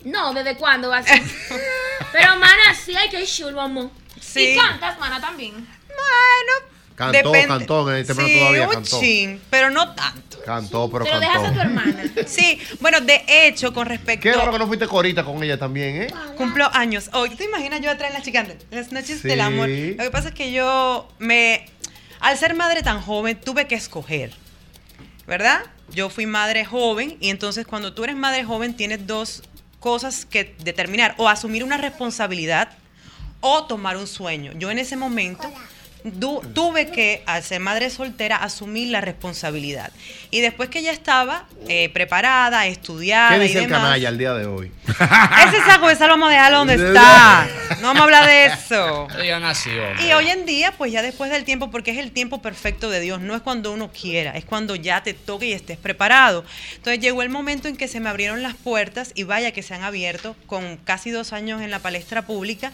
No, 0.05 0.33
¿desde 0.35 0.57
cuándo 0.57 0.89
va 0.91 0.99
a 0.99 1.03
ser? 1.03 1.21
pero, 2.13 2.37
mana, 2.37 2.75
sí, 2.85 2.95
ay, 2.95 3.09
qué 3.11 3.25
chulo, 3.27 3.61
amor. 3.61 3.91
Sí. 4.21 4.51
Y 4.53 4.57
cantas, 4.57 4.99
mana, 4.99 5.21
también. 5.21 5.53
Bueno. 5.55 6.75
Cantó, 6.95 7.13
Depende. 7.31 7.47
cantó, 7.49 7.91
en 7.91 7.97
el 7.99 8.07
temprano 8.07 8.29
sí, 8.31 8.39
todavía 8.39 8.67
un 8.69 8.73
cantó. 8.75 9.01
chin, 9.01 9.43
pero 9.51 9.71
no 9.71 9.95
tanto. 9.95 10.26
Cantó, 10.47 10.89
pero, 10.90 11.05
Pero 11.05 11.20
cantó. 11.20 11.27
dejas 11.40 11.51
a 11.51 11.55
tu 11.55 11.60
hermana. 11.60 12.02
Sí, 12.27 12.59
bueno, 12.81 13.01
de 13.01 13.23
hecho, 13.28 13.73
con 13.74 13.86
respecto... 13.86 14.23
Qué 14.23 14.32
raro 14.32 14.52
que 14.52 14.59
no 14.59 14.66
fuiste 14.66 14.86
corita 14.86 15.24
con 15.24 15.43
ella 15.43 15.59
también, 15.59 16.02
¿eh? 16.02 16.06
Cumplo 16.36 16.68
años. 16.73 17.10
Hoy, 17.12 17.31
¿te 17.31 17.44
imaginas 17.44 17.81
yo 17.81 17.90
atrás 17.90 18.10
en 18.10 18.14
la 18.14 18.23
chica 18.23 18.47
las 18.70 18.93
noches 18.93 19.20
Sí. 19.20 19.28
del 19.28 19.40
amor? 19.40 19.68
Lo 19.68 20.05
que 20.05 20.10
pasa 20.10 20.28
es 20.28 20.35
que 20.35 20.52
yo 20.52 21.09
me... 21.18 21.66
Al 22.20 22.39
ser 22.39 22.55
madre 22.55 22.82
tan 22.82 23.02
joven, 23.02 23.39
tuve 23.39 23.66
que 23.66 23.74
escoger. 23.74 24.32
¿Verdad? 25.27 25.60
Yo 25.90 26.09
fui 26.09 26.27
madre 26.27 26.64
joven 26.64 27.16
y 27.20 27.31
entonces 27.31 27.66
cuando 27.66 27.93
tú 27.93 28.05
eres 28.05 28.16
madre 28.16 28.44
joven 28.44 28.74
tienes 28.74 29.06
dos 29.06 29.43
cosas 29.81 30.24
que 30.24 30.55
determinar. 30.62 31.14
O 31.18 31.28
asumir 31.28 31.62
una 31.64 31.77
responsabilidad 31.77 32.70
o 33.40 33.64
tomar 33.66 33.97
un 33.97 34.06
sueño. 34.06 34.52
Yo 34.56 34.70
en 34.70 34.78
ese 34.78 34.97
momento 34.97 35.52
du- 36.15 36.41
tuve 36.55 36.91
que, 36.91 37.23
al 37.27 37.43
ser 37.43 37.61
madre 37.61 37.91
soltera, 37.91 38.37
asumir 38.37 38.89
la 38.91 39.01
responsabilidad. 39.01 39.91
Y 40.31 40.41
después 40.41 40.69
que 40.69 40.83
ya 40.83 40.93
estaba 40.93 41.47
eh, 41.69 41.89
preparada, 41.91 42.66
estudiada 42.66 43.31
¿Qué 43.31 43.37
y 43.37 43.41
dice 43.49 43.59
el 43.61 43.65
demás, 43.66 43.83
canalla 43.83 44.09
al 44.09 44.19
día 44.19 44.35
de 44.35 44.47
hoy? 44.47 44.73
ese 44.87 45.61
saco 45.66 45.91
esa 45.91 46.07
lo 46.07 46.15
vamos 46.15 46.28
a 46.28 46.33
dejarlo 46.33 46.59
donde 46.59 46.74
está. 46.87 47.49
No 47.81 47.89
vamos 47.89 48.01
a 48.01 48.05
hablar 48.05 48.27
de 48.27 48.47
eso. 48.47 49.09
Y 50.07 50.12
hoy 50.12 50.28
en 50.31 50.47
día, 50.47 50.73
pues 50.73 50.93
ya 50.93 51.03
después 51.03 51.31
del 51.31 51.45
tiempo, 51.45 51.70
porque 51.70 51.91
es 51.91 51.99
el 51.99 52.12
tiempo 52.12 52.41
perfecto 52.43 52.91
de 52.91 53.01
Dios, 53.01 53.20
no 53.20 53.35
es 53.35 53.43
cuando 53.43 53.73
uno 53.73 53.91
quiera, 53.93 54.33
es 54.33 54.45
cuando 54.45 54.77
ya 54.77 55.03
te 55.03 55.15
toque 55.15 55.47
y 55.47 55.53
estés 55.53 55.78
preparado. 55.78 56.45
Entonces 56.77 57.01
llegó 57.01 57.23
el 57.23 57.28
momento 57.28 57.69
en 57.69 57.77
que 57.77 57.89
se 57.89 58.01
me 58.01 58.09
abrieron 58.09 58.43
las 58.43 58.55
puertas 58.55 59.12
y 59.15 59.24
vaya 59.24 59.53
que 59.53 59.62
se 59.62 59.74
han 59.74 59.83
abierto 59.83 60.37
con 60.47 60.77
casi 60.78 61.11
dos 61.11 61.33
años 61.33 61.61
en 61.62 61.70
la 61.70 61.78
palestra 61.81 62.23
pública. 62.23 62.73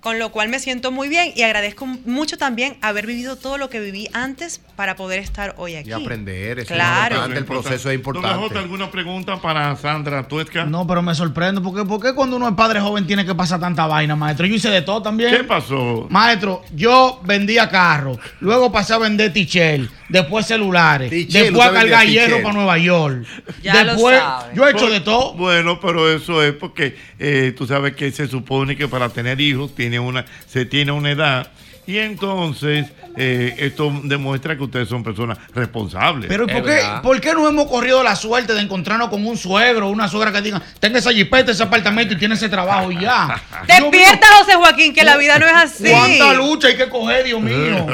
Con 0.00 0.20
lo 0.20 0.30
cual 0.30 0.48
me 0.48 0.60
siento 0.60 0.92
muy 0.92 1.08
bien 1.08 1.32
y 1.34 1.42
agradezco 1.42 1.84
mucho 1.84 2.38
también 2.38 2.76
haber 2.82 3.04
vivido 3.04 3.34
todo 3.34 3.58
lo 3.58 3.68
que 3.68 3.80
viví 3.80 4.08
antes 4.12 4.60
para 4.76 4.94
poder 4.94 5.18
estar 5.18 5.54
hoy 5.58 5.74
aquí. 5.74 5.90
Y 5.90 5.92
aprender, 5.92 6.60
eso 6.60 6.72
Claro. 6.72 7.16
es 7.16 7.20
importante, 7.22 7.38
el 7.38 7.44
proceso 7.44 7.90
es 7.90 7.94
importante. 7.96 8.28
Don 8.28 8.42
J, 8.48 8.58
¿alguna 8.60 8.90
pregunta 8.92 9.40
para 9.42 9.74
Sandra 9.74 10.28
Tuesca? 10.28 10.64
No, 10.64 10.86
pero 10.86 11.02
me 11.02 11.16
sorprendo. 11.16 11.60
porque 11.64 11.84
¿Por 11.84 12.00
qué 12.00 12.14
cuando 12.14 12.36
uno 12.36 12.48
es 12.48 12.54
padre 12.54 12.80
joven 12.80 13.08
tiene 13.08 13.26
que 13.26 13.34
pasar 13.34 13.58
tanta 13.58 13.88
vaina, 13.88 14.14
maestro? 14.14 14.46
Yo 14.46 14.54
hice 14.54 14.70
de 14.70 14.82
todo 14.82 15.02
también. 15.02 15.36
¿Qué 15.36 15.42
pasó? 15.42 16.06
Maestro, 16.10 16.62
yo 16.72 17.20
vendía 17.24 17.68
carros, 17.68 18.18
luego 18.38 18.70
pasé 18.70 18.94
a 18.94 18.98
vender 18.98 19.32
tichel, 19.32 19.90
después 20.08 20.46
celulares, 20.46 21.10
Tichel, 21.10 21.42
después 21.46 21.66
a 21.68 21.72
cargar 21.72 22.06
hierro 22.06 22.40
para 22.40 22.54
Nueva 22.54 22.78
York. 22.78 23.26
Ya 23.64 23.82
lo 23.82 23.92
después, 23.94 24.18
sabe. 24.20 24.54
yo 24.54 24.66
he 24.66 24.70
hecho 24.70 24.80
Por- 24.82 24.90
de 24.92 25.00
todo. 25.00 25.34
Bueno, 25.34 25.80
pero 25.80 26.08
eso 26.08 26.40
es 26.40 26.52
porque 26.54 26.96
eh, 27.18 27.54
tú 27.56 27.66
sabes 27.66 27.94
que 27.94 28.10
se 28.12 28.26
supone 28.28 28.76
que 28.76 28.88
para 28.88 29.08
tener 29.08 29.40
hijos 29.40 29.74
tiene 29.74 29.98
una, 29.98 30.24
se 30.46 30.64
tiene 30.64 30.92
una 30.92 31.10
edad 31.10 31.50
Y 31.86 31.96
entonces, 31.96 32.86
eh, 33.16 33.54
esto 33.56 33.90
demuestra 34.04 34.54
que 34.58 34.62
ustedes 34.62 34.88
son 34.90 35.02
personas 35.02 35.38
responsables. 35.54 36.28
Pero 36.28 36.44
¿y 36.44 36.52
por 36.52 36.62
qué, 36.62 36.82
por 37.02 37.18
qué 37.18 37.32
no 37.32 37.48
hemos 37.48 37.66
corrido 37.66 38.02
la 38.02 38.14
suerte 38.14 38.52
de 38.52 38.60
encontrarnos 38.60 39.08
con 39.08 39.26
un 39.26 39.38
suegro 39.38 39.88
o 39.88 39.90
una 39.90 40.06
suegra 40.06 40.30
que 40.30 40.42
diga, 40.42 40.60
tenga 40.80 40.98
esa 40.98 41.12
jipeta, 41.12 41.50
ese 41.50 41.62
apartamento 41.62 42.12
y 42.12 42.18
tiene 42.18 42.34
ese 42.34 42.50
trabajo 42.50 42.92
y 42.92 43.00
ya? 43.00 43.40
Despierta, 43.66 44.26
José 44.38 44.56
Joaquín, 44.56 44.92
que 44.92 45.02
la 45.02 45.16
vida 45.16 45.38
no 45.38 45.46
es 45.46 45.54
así. 45.54 45.88
¿Cuánta 45.90 46.34
lucha 46.34 46.68
hay 46.68 46.76
que 46.76 46.90
coger, 46.90 47.24
Dios 47.24 47.40
mío? 47.40 47.86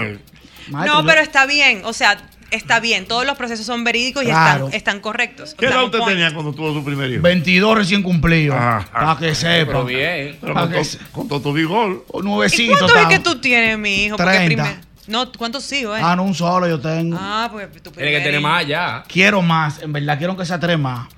Maestro, 0.70 1.02
No, 1.02 1.06
pero 1.06 1.20
está 1.20 1.46
bien. 1.46 1.82
O 1.84 1.92
sea, 1.92 2.16
está 2.50 2.80
bien. 2.80 3.06
Todos 3.06 3.24
los 3.26 3.36
procesos 3.36 3.66
son 3.66 3.84
verídicos 3.84 4.22
y 4.22 4.26
Claro. 4.26 4.66
están, 4.66 4.76
están 4.76 5.00
correctos. 5.00 5.54
¿Qué 5.58 5.66
edad 5.66 5.84
usted 5.84 5.98
point. 5.98 6.12
tenía 6.16 6.32
cuando 6.34 6.52
tuvo 6.52 6.72
su 6.72 6.84
primer 6.84 7.10
hijo? 7.10 7.22
22 7.22 7.76
recién 7.78 8.02
cumplidos. 8.02 8.56
Ah, 8.58 8.84
Para 8.92 9.16
que 9.18 9.34
sepa. 9.34 9.66
Pero 9.72 9.84
bien. 9.84 10.38
Pero 10.40 10.54
con, 10.54 10.70
que 10.70 10.78
to- 10.78 10.84
se- 10.84 10.98
con 11.12 11.28
todo 11.28 11.40
tu 11.40 11.52
vigor. 11.52 12.04
O 12.08 12.20
¿Y 12.20 12.24
nuevecito. 12.24 12.76
cuántos 12.78 13.00
es 13.02 13.06
que 13.08 13.18
tú 13.18 13.40
tienes, 13.40 13.78
mi 13.78 14.04
hijo? 14.04 14.16
Porque 14.16 14.32
30. 14.32 14.62
primer- 14.64 14.84
No, 15.06 15.30
¿cuántos 15.32 15.70
hijos, 15.72 15.98
eh? 15.98 16.02
Ah, 16.02 16.16
no, 16.16 16.22
un 16.24 16.34
solo 16.34 16.66
yo 16.66 16.80
tengo. 16.80 17.18
Ah, 17.20 17.48
pues 17.52 17.70
tu 17.82 17.90
Tiene 17.90 18.10
que 18.10 18.20
tener 18.20 18.40
más 18.40 18.60
allá. 18.64 19.02
Quiero 19.06 19.42
más, 19.42 19.82
en 19.82 19.92
verdad, 19.92 20.16
quiero 20.16 20.34
que 20.36 20.46
sea 20.46 20.58
tres 20.58 20.78
más. 20.78 21.08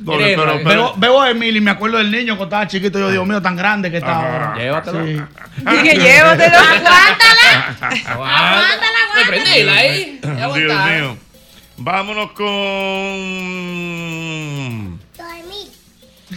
Doble, 0.00 0.34
pero- 0.36 0.54
Veo- 0.56 0.64
pero- 0.64 0.94
veo 0.96 1.20
a 1.20 1.30
Emily 1.30 1.58
y 1.58 1.60
me 1.60 1.70
acuerdo 1.70 1.98
del 1.98 2.10
niño 2.10 2.36
cuando 2.36 2.44
estaba 2.56 2.66
chiquito. 2.66 2.98
Yo, 2.98 3.10
Dios 3.10 3.26
mío, 3.26 3.40
tan 3.42 3.54
grande 3.56 3.90
que 3.90 3.98
está 3.98 4.16
ahora. 4.16 4.54
Llévatelo. 4.56 5.06
Sí. 5.06 5.20
Dije, 5.58 5.98
llévatelo. 5.98 6.56
Aguántala, 8.06 9.26
prendila 9.26 9.72
ahí. 9.76 10.20
Dios 10.22 10.56
mío. 10.56 11.16
Vámonos 11.76 12.32
con. 12.32 12.46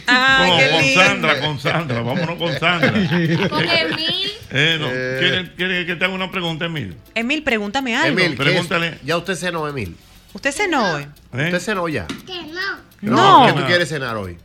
Ay, 0.08 0.50
con, 0.50 0.60
qué 0.60 0.70
con 0.70 0.82
lindo. 0.82 1.02
Sandra, 1.04 1.40
con 1.40 1.60
Sandra. 1.60 2.02
Vámonos 2.02 2.38
con 2.38 2.60
Sandra. 2.60 2.92
Con 2.92 3.02
Emil. 3.70 4.32
Eh, 4.52 4.78
no. 4.80 4.88
¿Quiere, 4.88 5.52
quiere 5.56 5.86
que 5.86 5.96
te 5.96 6.06
haga 6.06 6.14
una 6.14 6.32
pregunta, 6.32 6.66
Emil? 6.66 6.96
Emil, 7.16 7.44
pregúntame 7.44 7.96
algo. 7.96 8.20
Emil. 8.20 8.36
Pregúntale. 8.38 8.98
Ya 9.04 9.18
usted 9.18 9.36
cenó, 9.36 9.68
Emil. 9.68 9.96
¿Usted 10.34 10.52
cenó 10.52 10.96
hoy? 10.96 11.04
¿Eh? 11.04 11.46
¿Usted 11.46 11.60
cenó 11.60 11.88
ya? 11.88 12.08
No. 13.02 13.46
¿Qué 13.48 13.54
tú 13.54 13.66
quieres 13.68 13.90
cenar 13.90 14.16
hoy? 14.18 14.38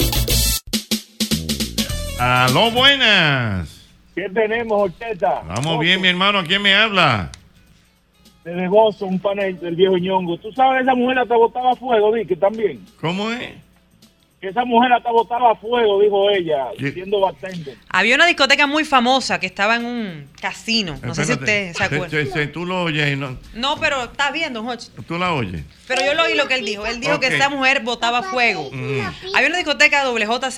Aló, 2.18 2.70
buenas. 2.72 3.77
¿Qué 4.18 4.28
tenemos, 4.30 4.90
Ocheta? 4.90 5.42
Vamos 5.46 5.78
bien, 5.78 6.00
mi 6.00 6.08
hermano. 6.08 6.40
¿A 6.40 6.44
quién 6.44 6.60
me 6.60 6.74
habla? 6.74 7.30
Desde 8.42 8.66
Gozo, 8.66 9.06
un 9.06 9.20
panel 9.20 9.60
del 9.60 9.76
viejo 9.76 9.96
ñongo. 9.96 10.36
Tú 10.38 10.50
sabes, 10.52 10.82
esa 10.82 10.94
mujer 10.96 11.20
hasta 11.20 11.36
botaba 11.36 11.76
fuego, 11.76 12.12
que 12.26 12.34
también. 12.34 12.84
¿Cómo 13.00 13.30
es? 13.30 13.50
Que 14.40 14.48
esa 14.48 14.64
mujer 14.64 14.92
hasta 14.92 15.10
botaba 15.12 15.54
fuego, 15.56 16.00
dijo 16.00 16.30
ella, 16.30 16.66
¿Qué? 16.76 16.92
siendo 16.92 17.20
bartender. 17.20 17.76
Había 17.88 18.16
una 18.16 18.26
discoteca 18.26 18.66
muy 18.66 18.84
famosa 18.84 19.38
que 19.38 19.46
estaba 19.46 19.76
en 19.76 19.84
un 19.84 20.28
casino. 20.40 20.96
No 21.02 21.14
sé 21.14 21.24
si 21.24 21.32
usted 21.32 21.72
se 21.74 21.84
acuerda. 21.84 22.08
Se- 22.10 22.26
se- 22.26 22.46
tú 22.48 22.64
lo 22.66 22.82
oyes 22.84 23.12
y 23.12 23.16
no. 23.16 23.36
No, 23.54 23.78
pero 23.78 24.04
está 24.04 24.32
bien, 24.32 24.52
don 24.52 24.64
Jorge. 24.64 24.88
Tú 25.06 25.16
la 25.18 25.32
oyes. 25.32 25.62
Pero 25.86 26.04
yo 26.04 26.14
lo 26.14 26.24
oí 26.24 26.34
lo 26.34 26.48
que 26.48 26.54
él 26.54 26.64
dijo. 26.64 26.86
Él 26.86 27.00
dijo 27.00 27.20
que 27.20 27.28
esa 27.28 27.48
mujer 27.50 27.82
botaba 27.82 28.22
fuego. 28.24 28.68
Mm. 28.72 29.00
Había 29.36 29.48
una 29.48 29.58
discoteca 29.58 30.02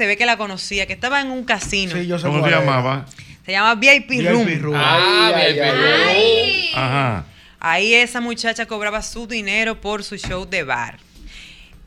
ve 0.07 0.17
que 0.17 0.25
la 0.27 0.39
conocía, 0.39 0.87
que 0.87 0.93
estaba 0.95 1.21
en 1.21 1.31
un 1.31 1.45
casino. 1.45 1.93
Sí, 1.93 2.07
yo 2.07 2.19
sé 2.19 2.27
¿Cómo 2.27 2.39
se 2.45 2.51
es. 2.51 3.30
Se 3.51 3.55
llama 3.55 3.75
VIP, 3.75 4.09
VIP 4.11 4.29
Room. 4.31 4.49
Room. 4.63 4.77
Ah, 4.77 5.33
Ay, 5.35 5.43
ay, 5.43 5.53
bien. 5.55 6.75
Ajá. 6.77 7.25
Ahí 7.59 7.95
esa 7.95 8.21
muchacha 8.21 8.65
cobraba 8.67 9.03
su 9.03 9.27
dinero 9.27 9.81
por 9.81 10.05
su 10.05 10.17
show 10.19 10.49
de 10.49 10.63
bar. 10.63 10.99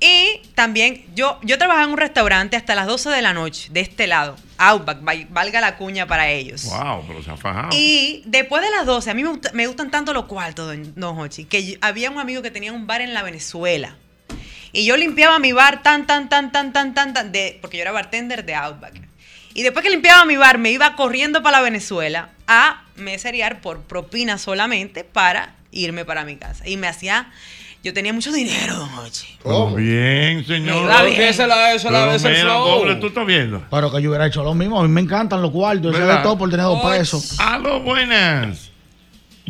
Y 0.01 0.41
también 0.55 1.05
yo, 1.15 1.39
yo 1.43 1.57
trabajaba 1.57 1.85
en 1.85 1.91
un 1.91 1.97
restaurante 1.97 2.57
hasta 2.57 2.75
las 2.75 2.85
12 2.85 3.09
de 3.11 3.21
la 3.21 3.31
noche, 3.33 3.69
de 3.71 3.79
este 3.79 4.07
lado. 4.07 4.35
Outback, 4.57 5.01
val- 5.03 5.27
valga 5.29 5.61
la 5.61 5.77
cuña 5.77 6.05
para 6.05 6.29
ellos. 6.29 6.65
Wow, 6.65 7.05
pero 7.07 7.23
se 7.23 7.31
ha 7.31 7.37
fajado. 7.37 7.69
Y 7.71 8.23
después 8.25 8.61
de 8.61 8.69
las 8.71 8.85
12, 8.85 9.09
a 9.11 9.13
mí 9.13 9.23
me, 9.23 9.29
gusta- 9.29 9.51
me 9.53 9.65
gustan 9.65 9.89
tanto 9.89 10.11
los 10.13 10.25
cuartos, 10.25 10.67
don, 10.67 10.93
don 10.95 11.17
Hochi, 11.17 11.45
que 11.45 11.65
yo- 11.65 11.77
había 11.79 12.11
un 12.11 12.19
amigo 12.19 12.41
que 12.41 12.51
tenía 12.51 12.73
un 12.73 12.85
bar 12.87 12.99
en 12.99 13.13
la 13.13 13.23
Venezuela. 13.23 13.95
Y 14.73 14.83
yo 14.85 14.97
limpiaba 14.97 15.39
mi 15.39 15.53
bar 15.53 15.81
tan, 15.81 16.05
tan, 16.05 16.27
tan, 16.27 16.51
tan, 16.51 16.73
tan, 16.73 16.93
tan, 16.93 17.13
tan, 17.13 17.31
de, 17.31 17.57
porque 17.61 17.77
yo 17.77 17.83
era 17.83 17.93
bartender 17.93 18.43
de 18.43 18.53
Outback. 18.55 19.12
Y 19.53 19.63
después 19.63 19.83
que 19.83 19.91
limpiaba 19.91 20.25
mi 20.25 20.35
bar, 20.35 20.57
me 20.57 20.71
iba 20.71 20.95
corriendo 20.95 21.43
para 21.43 21.57
la 21.57 21.63
Venezuela 21.63 22.29
a 22.47 22.83
meserear 22.95 23.61
por 23.61 23.81
propina 23.81 24.37
solamente 24.37 25.03
para 25.03 25.55
irme 25.71 26.05
para 26.05 26.25
mi 26.25 26.35
casa. 26.37 26.67
Y 26.67 26.77
me 26.77 26.87
hacía, 26.87 27.31
yo 27.83 27.93
tenía 27.93 28.13
mucho 28.13 28.31
dinero, 28.31 28.75
don 29.43 29.75
bien, 29.75 30.45
señor. 30.45 30.75
Me 30.75 30.81
iba 30.83 31.03
bien. 31.03 31.21
Es 31.21 31.37
la, 31.37 31.47
la 31.47 31.73
es 31.73 31.85
el 31.85 32.35
flow. 32.37 32.65
doble, 32.67 32.95
tú 32.95 33.07
estás 33.07 33.25
viendo. 33.25 33.63
Pero 33.69 33.91
que 33.91 34.01
yo 34.01 34.09
hubiera 34.09 34.25
hecho 34.27 34.43
lo 34.43 34.53
mismo. 34.55 34.79
A 34.79 34.83
mí 34.83 34.89
me 34.89 35.01
encantan 35.01 35.41
los 35.41 35.51
cuartos. 35.51 35.95
Yo 35.97 36.21
todo 36.21 36.37
por 36.37 36.49
tener 36.49 36.65
dos 36.65 36.81
pesos. 36.89 37.39
Aló, 37.39 37.79
buenas. 37.79 38.71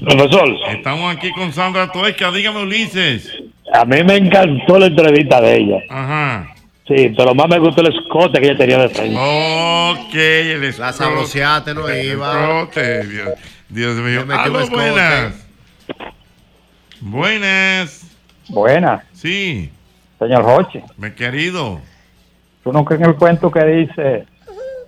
Profesor, 0.02 0.50
Estamos 0.72 1.16
aquí 1.16 1.32
con 1.32 1.54
Sandra 1.54 1.92
Toesca. 1.92 2.32
Dígame, 2.32 2.64
Ulises. 2.64 3.30
a 3.72 3.86
mí 3.86 4.04
me 4.04 4.18
encantó 4.18 4.80
la 4.80 4.88
entrevista 4.88 5.40
de 5.40 5.56
ella. 5.56 5.78
Ajá. 5.90 6.54
Sí, 6.88 7.14
pero 7.16 7.34
más 7.34 7.48
me 7.48 7.60
gustó 7.60 7.82
el 7.82 7.94
escote 7.96 8.42
que 8.42 8.48
ella 8.48 8.58
tenía 8.58 8.78
de 8.78 8.90
frente. 8.90 9.18
Ok, 9.18 10.14
el 10.16 10.64
escote. 10.66 10.82
La 10.86 10.94
sabroseate 10.94 11.74
no 11.74 11.88
El 11.88 12.06
iba. 12.14 12.60
escote, 12.62 13.04
Dios, 13.08 13.30
Dios 13.70 13.96
mío. 13.98 14.26
Aló, 14.38 14.60
escote. 14.60 14.82
buenas. 14.92 15.48
Buenas. 17.02 18.02
Buena, 18.50 19.04
Sí, 19.14 19.72
señor 20.20 20.44
Hochi. 20.46 20.82
mi 20.98 21.12
querido. 21.12 21.80
¿Tú 22.64 22.72
no 22.74 22.84
crees 22.84 23.02
en 23.02 23.10
el 23.10 23.16
cuento 23.16 23.50
que 23.50 23.64
dice 23.64 24.26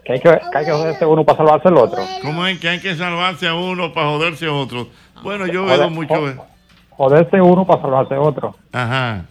que 0.03 0.13
hay 0.13 0.19
que, 0.19 0.29
que, 0.29 0.57
hay 0.57 0.65
que 0.65 0.71
joderse 0.71 1.05
uno 1.05 1.23
para 1.23 1.37
salvarse 1.37 1.69
el 1.69 1.77
otro? 1.77 2.01
¿Cómo 2.21 2.45
es 2.45 2.59
que 2.59 2.67
hay 2.69 2.79
que 2.79 2.95
salvarse 2.95 3.47
a 3.47 3.55
uno 3.55 3.93
para 3.93 4.07
joderse 4.07 4.45
a 4.45 4.51
otro? 4.51 4.87
Bueno, 5.23 5.47
yo 5.47 5.63
Joder, 5.63 5.79
oído 5.79 5.89
mucho. 5.89 6.13
jo- 6.15 6.45
Joderse 6.89 7.41
uno 7.41 7.65
para 7.65 7.81
salvarse 7.81 8.15
otro. 8.15 8.55
Ajá. 8.73 9.25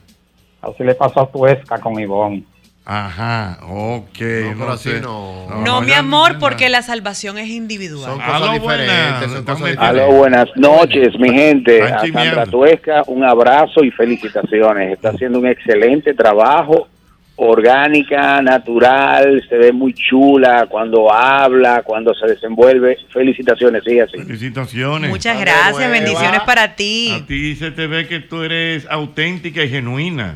Así 0.63 0.83
le 0.83 0.95
pasó 0.95 1.21
a 1.21 1.31
tu 1.31 1.47
esca 1.47 1.79
con 1.79 1.99
Ivonne. 2.01 2.45
Ajá, 2.87 3.61
ok. 3.63 4.21
No, 4.21 4.51
No, 4.51 4.59
pero 4.59 4.73
así 4.73 4.91
sé. 4.91 5.01
no. 5.01 5.47
No, 5.65 5.81
mi 5.81 5.93
amor, 5.93 6.39
porque 6.39 6.69
la 6.69 6.83
salvación 6.83 7.39
es 7.39 7.49
individual. 7.49 8.11
Son 8.11 8.19
cosas 8.21 8.43
Aló, 8.43 8.53
diferentes. 8.53 9.33
Son 9.33 9.45
cosas 9.45 9.59
diferentes. 9.71 9.89
Aló, 9.89 10.13
buenas 10.13 10.49
noches, 10.57 11.19
mi 11.19 11.31
gente. 11.31 11.83
A. 11.83 12.01
Sandra 12.01 12.45
Tuesca, 12.45 13.03
un 13.07 13.25
abrazo 13.25 13.83
y 13.83 13.91
felicitaciones. 13.91 14.93
Está 14.93 15.11
haciendo 15.11 15.39
un 15.39 15.47
excelente 15.47 16.13
trabajo, 16.13 16.89
orgánica, 17.37 18.43
natural, 18.43 19.43
se 19.49 19.57
ve 19.57 19.73
muy 19.73 19.95
chula 19.95 20.67
cuando 20.69 21.11
habla, 21.11 21.83
cuando 21.85 22.13
se 22.15 22.27
desenvuelve. 22.27 22.99
Felicitaciones, 23.11 23.83
sigue 23.83 24.03
así. 24.03 24.19
Felicitaciones. 24.19 25.09
Muchas 25.09 25.41
gracias, 25.41 25.91
bendiciones 25.91 26.41
para 26.43 26.77
ti. 26.77 27.19
A 27.23 27.27
ti 27.27 27.57
se 27.57 27.71
te 27.71 27.87
ve 27.87 28.07
que 28.07 28.21
tú 28.21 28.43
eres 28.43 28.87
auténtica 28.91 29.65
y 29.65 29.71
genuina. 29.71 30.35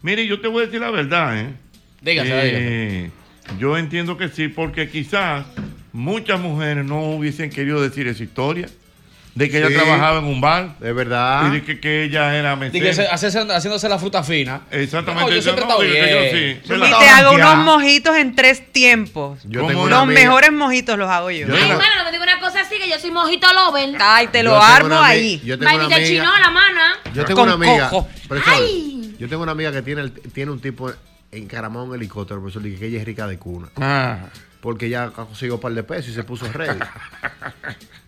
Mire, 0.00 0.26
yo 0.26 0.40
te 0.40 0.48
voy 0.48 0.62
a 0.62 0.66
decir 0.66 0.80
la 0.80 0.90
verdad, 0.90 1.38
¿eh? 1.38 1.48
Dígase, 2.02 2.30
Eh, 2.32 3.10
Yo 3.58 3.76
entiendo 3.76 4.16
que 4.16 4.28
sí, 4.28 4.48
porque 4.48 4.88
quizás 4.88 5.44
muchas 5.92 6.40
mujeres 6.40 6.84
no 6.84 7.00
hubiesen 7.10 7.50
querido 7.50 7.82
decir 7.82 8.06
esa 8.06 8.22
historia 8.22 8.68
de 9.34 9.50
que 9.50 9.58
Sí. 9.58 9.64
ella 9.66 9.82
trabajaba 9.82 10.18
en 10.20 10.24
un 10.26 10.40
bar 10.40 10.78
De 10.78 10.92
verdad. 10.92 11.48
y 11.48 11.54
de 11.54 11.62
que, 11.64 11.80
que 11.80 12.04
ella 12.04 12.36
era 12.36 12.54
que 12.58 12.70
mesera. 12.70 13.10
hacerse- 13.12 13.50
haciéndose 13.50 13.88
la 13.88 13.98
fruta 13.98 14.22
fina. 14.22 14.62
Exactamente. 14.70 15.30
No, 15.30 15.36
yo 15.36 15.42
siempre 15.42 15.64
no, 15.66 15.78
que 15.78 15.86
yo 15.88 15.92
bien. 15.92 16.60
sí. 16.62 16.68
Yo 16.68 16.76
Y 16.76 16.80
te 16.80 17.08
hago 17.08 17.32
unos 17.34 17.56
mojitos 17.64 18.16
en 18.16 18.34
tres 18.36 18.72
tiempos. 18.72 19.44
Los 19.44 19.64
amiga- 19.70 20.04
mejores 20.04 20.52
mojitos 20.52 20.96
los 20.98 21.08
hago 21.10 21.30
yo. 21.30 21.46
Yo- 21.48 21.54
Ay, 21.54 21.68
la- 21.68 21.74
bueno, 21.76 21.90
no 21.98 22.04
me 22.04 22.10
digo 22.12 22.22
una 22.22 22.40
cosa 22.40 22.60
así, 22.60 22.76
que 22.78 22.88
yo 22.88 22.98
soy 22.98 23.10
mojito 23.10 23.46
lover. 23.52 23.96
Ay, 24.00 24.28
te 24.28 24.42
lo 24.42 24.50
yo 24.52 24.60
tengo 24.60 24.64
armo 24.74 25.00
ahí. 25.00 25.40
Yo 25.44 25.58
tengo 25.58 25.74
una 25.74 25.84
amiga. 25.86 26.04
chinola, 26.06 26.50
mana. 26.50 26.94
Yo 27.14 27.24
tengo 27.24 27.40
Con 27.40 27.48
una 27.52 27.54
amiga. 27.70 27.90
coco. 27.90 28.08
profesor, 28.28 28.54
Ay. 28.56 29.14
yo 29.18 29.28
tengo 29.28 29.42
una 29.42 29.52
amiga 29.52 29.72
que 29.72 29.82
tiene, 29.82 30.02
el- 30.02 30.12
tiene 30.12 30.50
un 30.52 30.60
tipo 30.60 30.90
encaramado 31.32 31.84
en 31.84 31.90
un 31.90 31.96
helicóptero, 31.96 32.36
el 32.36 32.42
profesor 32.42 32.62
dice 32.62 32.78
que 32.78 32.86
ella 32.86 32.98
es 33.00 33.04
rica 33.04 33.26
de 33.26 33.38
cuna. 33.38 33.68
Ah. 33.76 34.18
Porque 34.60 34.88
ya 34.88 35.08
consiguió 35.10 35.56
un 35.56 35.60
par 35.60 35.72
de 35.72 35.82
pesos 35.82 36.10
y 36.10 36.14
se 36.14 36.22
puso 36.22 36.46
ready. 36.52 36.78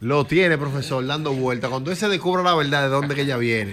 Lo 0.01 0.25
tiene, 0.25 0.57
profesor, 0.57 1.05
dando 1.05 1.33
vueltas. 1.33 1.69
Cuando 1.69 1.91
él 1.91 1.97
se 1.97 2.07
descubra 2.09 2.43
la 2.45 2.55
verdad 2.55 2.83
de 2.83 2.89
dónde 2.91 3.15
que 3.17 3.23
ella 3.23 3.37
viene. 3.39 3.73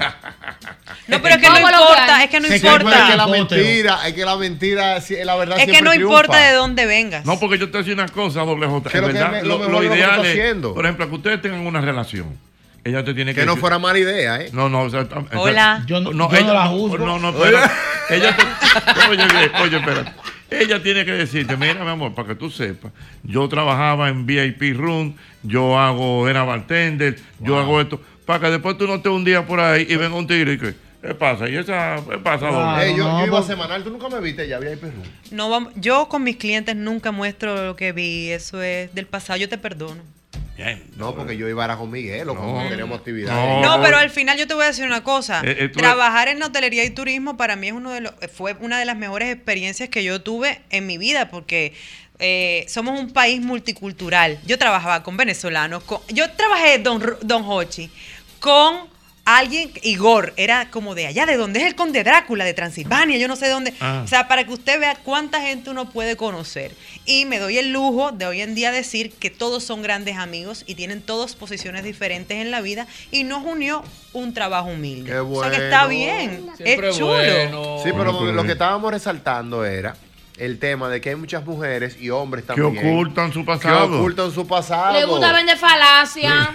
No, 1.08 1.22
pero 1.22 1.36
es 1.36 1.42
que 1.42 1.48
no 1.48 1.54
¿Cómo 1.56 1.70
lo 1.70 1.78
importa, 1.80 2.24
es 2.24 2.30
que 2.32 2.40
no 2.40 2.48
Es 2.48 2.62
que 2.62 2.68
importa. 2.68 3.16
la 3.16 3.28
mentira, 3.28 4.08
es 4.08 4.14
que 4.16 4.26
la 4.26 4.36
mentira, 4.38 4.98
la 5.26 5.36
verdad 5.36 5.60
Es 5.60 5.66
que 5.66 5.82
no 5.82 5.92
triunfa. 5.92 5.96
importa 6.16 6.38
de 6.40 6.54
dónde 6.54 6.86
vengas. 6.88 7.26
No, 7.26 7.40
porque 7.40 7.60
yo 7.60 7.70
te 7.70 7.78
decía 7.80 7.94
una 7.94 8.08
cosa, 8.08 8.42
doble 8.42 8.66
J. 8.66 8.90
Es 8.90 8.96
lo 8.96 9.08
que 9.08 9.14
verdad, 9.14 9.32
me- 9.32 9.44
lo, 9.44 9.84
ideal 9.84 10.26
es, 10.26 10.56
por 10.62 10.86
ejemplo, 10.86 11.08
que 11.10 11.16
ustedes 11.16 11.42
tengan 11.42 11.68
una 11.68 11.82
relación. 11.82 12.36
Ella 12.84 13.04
te 13.04 13.14
tiene 13.14 13.34
que 13.34 13.42
Que 13.42 13.46
no 13.46 13.54
decir- 13.54 13.62
fuera 13.62 13.78
mala 13.80 14.00
idea, 14.00 14.42
¿eh? 14.42 14.50
No, 14.54 14.68
no, 14.70 14.82
o 14.82 14.90
sea, 14.90 15.08
Hola. 15.36 15.84
Yo 15.86 16.00
no- 16.02 16.12
yo 16.12 16.42
no 16.46 16.54
la 16.54 16.68
juzgo. 16.68 16.98
No, 16.98 17.20
no, 17.20 17.30
espera. 17.30 17.72
ella 18.10 18.36
te, 18.36 18.44
oye, 19.10 19.24
bien, 19.28 19.52
oye, 19.62 19.78
espérate. 19.78 20.12
Ella 20.50 20.82
tiene 20.84 21.06
que 21.06 21.12
decirte, 21.14 21.56
mira, 21.56 21.76
mi 21.84 21.90
amor, 21.90 22.14
para 22.14 22.30
que 22.30 22.36
tú 22.36 22.50
sepas, 22.50 22.92
yo 23.24 23.48
trabajaba 23.48 24.10
en 24.10 24.26
VIP 24.26 24.76
Room, 24.76 25.16
yo 25.44 25.80
hago, 25.80 26.28
era 26.28 26.44
bartender, 26.44 27.18
yo 27.40 27.58
hago 27.58 27.80
esto, 27.80 28.02
para 28.26 28.40
que 28.42 28.50
después 28.52 28.78
tú 28.78 28.86
no 28.86 28.96
estés 28.96 29.12
un 29.12 29.24
día 29.24 29.46
por 29.46 29.60
ahí 29.62 29.86
y 29.88 29.96
venga 29.96 30.16
un 30.18 30.28
tigre 30.28 30.54
y 30.54 30.58
que, 30.58 30.74
¿qué 31.02 31.14
pasa? 31.16 31.48
¿Y 31.48 31.56
esa, 31.56 31.98
qué 32.10 32.18
pasa? 32.18 32.48
doble? 32.48 32.84
Ey, 32.86 32.98
yo, 32.98 33.06
no, 33.06 33.20
yo 33.22 33.28
iba 33.28 33.38
a 33.38 33.42
pues- 33.42 33.48
semanal, 33.48 33.82
tú 33.84 33.92
nunca 33.92 34.10
me 34.10 34.20
viste, 34.20 34.46
ya 34.48 34.58
había 34.58 34.72
perro. 34.76 34.92
No 35.32 35.50
vamos, 35.50 35.72
yo 35.78 36.10
con 36.10 36.22
mis 36.24 36.36
clientes 36.36 36.76
nunca 36.76 37.12
muestro 37.14 37.64
lo 37.68 37.76
que 37.78 37.94
vi, 37.94 38.32
eso 38.32 38.62
es 38.62 38.94
del 38.94 39.06
pasado, 39.06 39.40
yo 39.40 39.48
te 39.48 39.58
perdono. 39.58 40.02
Bien. 40.58 40.84
No, 40.96 41.16
porque 41.16 41.38
yo 41.38 41.48
iba 41.50 41.66
a 41.66 41.78
con 41.78 41.90
Miguel, 41.90 42.30
o 42.30 42.34
No. 42.34 42.42
como 42.42 42.70
teníamos 42.70 43.00
actividades. 43.00 43.62
No. 43.66 43.78
No, 43.78 43.84
pero 43.84 43.98
al 43.98 44.10
final 44.10 44.38
yo 44.38 44.48
te 44.48 44.54
voy 44.54 44.64
a 44.64 44.68
decir 44.68 44.86
una 44.86 45.04
cosa. 45.04 45.42
Eh, 45.44 45.56
eh, 45.60 45.70
Trabajar 45.70 46.28
en 46.28 46.42
hotelería 46.44 46.84
y 46.84 46.92
turismo 46.92 47.38
para 47.38 47.56
mí 47.56 47.68
es 47.68 47.74
uno 47.74 47.92
de 47.92 48.02
los, 48.02 48.14
fue 48.34 48.56
una 48.60 48.78
de 48.80 48.86
las 48.86 48.96
mejores 48.98 49.34
experiencias 49.34 49.90
que 49.90 50.04
yo 50.04 50.22
tuve 50.22 50.62
en 50.70 50.86
mi 50.86 50.98
vida 50.98 51.30
porque 51.30 51.74
eh, 52.20 52.66
somos 52.68 53.00
un 53.00 53.12
país 53.12 53.42
multicultural. 53.42 54.40
Yo 54.46 54.58
trabajaba 54.60 55.02
con 55.04 55.18
venezolanos, 55.18 55.84
con, 55.84 56.00
yo 56.10 56.30
trabajé 56.32 56.78
Don, 56.78 57.18
Don 57.22 57.44
Hochi 57.46 57.90
con 58.40 58.90
alguien, 59.26 59.72
Igor, 59.84 60.34
era 60.36 60.70
como 60.70 60.96
de 60.96 61.08
allá, 61.08 61.26
de 61.26 61.38
donde 61.38 61.60
es 61.62 61.66
el 61.66 61.76
conde 61.76 62.04
Drácula, 62.04 62.44
de 62.44 62.54
Transilvania, 62.54 63.18
yo 63.18 63.28
no 63.28 63.36
sé 63.36 63.46
de 63.46 63.52
dónde. 63.52 63.74
Ah. 63.80 64.02
O 64.04 64.08
sea, 64.08 64.28
para 64.28 64.46
que 64.46 64.52
usted 64.54 64.80
vea 64.80 64.96
cuánta 65.04 65.42
gente 65.42 65.70
uno 65.70 65.90
puede 65.90 66.16
conocer. 66.18 66.76
Y 67.06 67.26
me 67.26 67.40
doy 67.40 67.58
el 67.58 67.72
lujo 67.72 68.12
de 68.12 68.26
hoy 68.26 68.42
en 68.42 68.56
día 68.56 68.72
decir 68.72 69.12
que 69.14 69.30
todos 69.30 69.64
son 69.64 69.82
grandes 69.82 70.18
amigos 70.18 70.64
y 70.68 70.76
tienen 70.76 71.02
todos 71.02 71.36
posiciones 71.36 71.84
diferentes 71.84 72.38
en 72.38 72.52
la 72.52 72.62
vida 72.62 72.88
y 73.12 73.24
nos 73.24 73.46
unió 73.46 73.84
un 74.14 74.34
trabajo 74.34 74.70
humilde. 74.70 75.12
Qué 75.12 75.18
O 75.20 75.42
sea 75.42 75.52
que 75.52 75.66
está 75.66 75.86
bueno. 75.86 75.90
bien, 75.90 76.50
Siempre 76.58 76.90
es 76.90 76.96
chulo. 76.98 77.08
bueno. 77.14 77.78
Sí, 77.84 77.92
pero 77.96 78.14
Bueno, 78.14 78.32
lo 78.34 78.44
que 78.44 78.52
estábamos 78.54 78.92
resaltando 78.92 79.66
era 79.66 79.96
el 80.42 80.58
tema 80.58 80.90
de 80.90 81.00
que 81.02 81.10
hay 81.10 81.16
muchas 81.16 81.46
mujeres 81.46 81.98
y 82.02 82.10
hombres 82.10 82.44
Que 82.46 82.54
también. 82.62 82.86
ocultan 82.88 83.32
su 83.32 83.42
que 83.42 83.46
pasado. 83.46 83.98
ocultan 84.00 84.32
su 84.32 84.48
pasado. 84.48 84.94
Le 84.94 85.06
gusta 85.06 85.32
vender 85.34 85.56
falacia. 85.58 86.52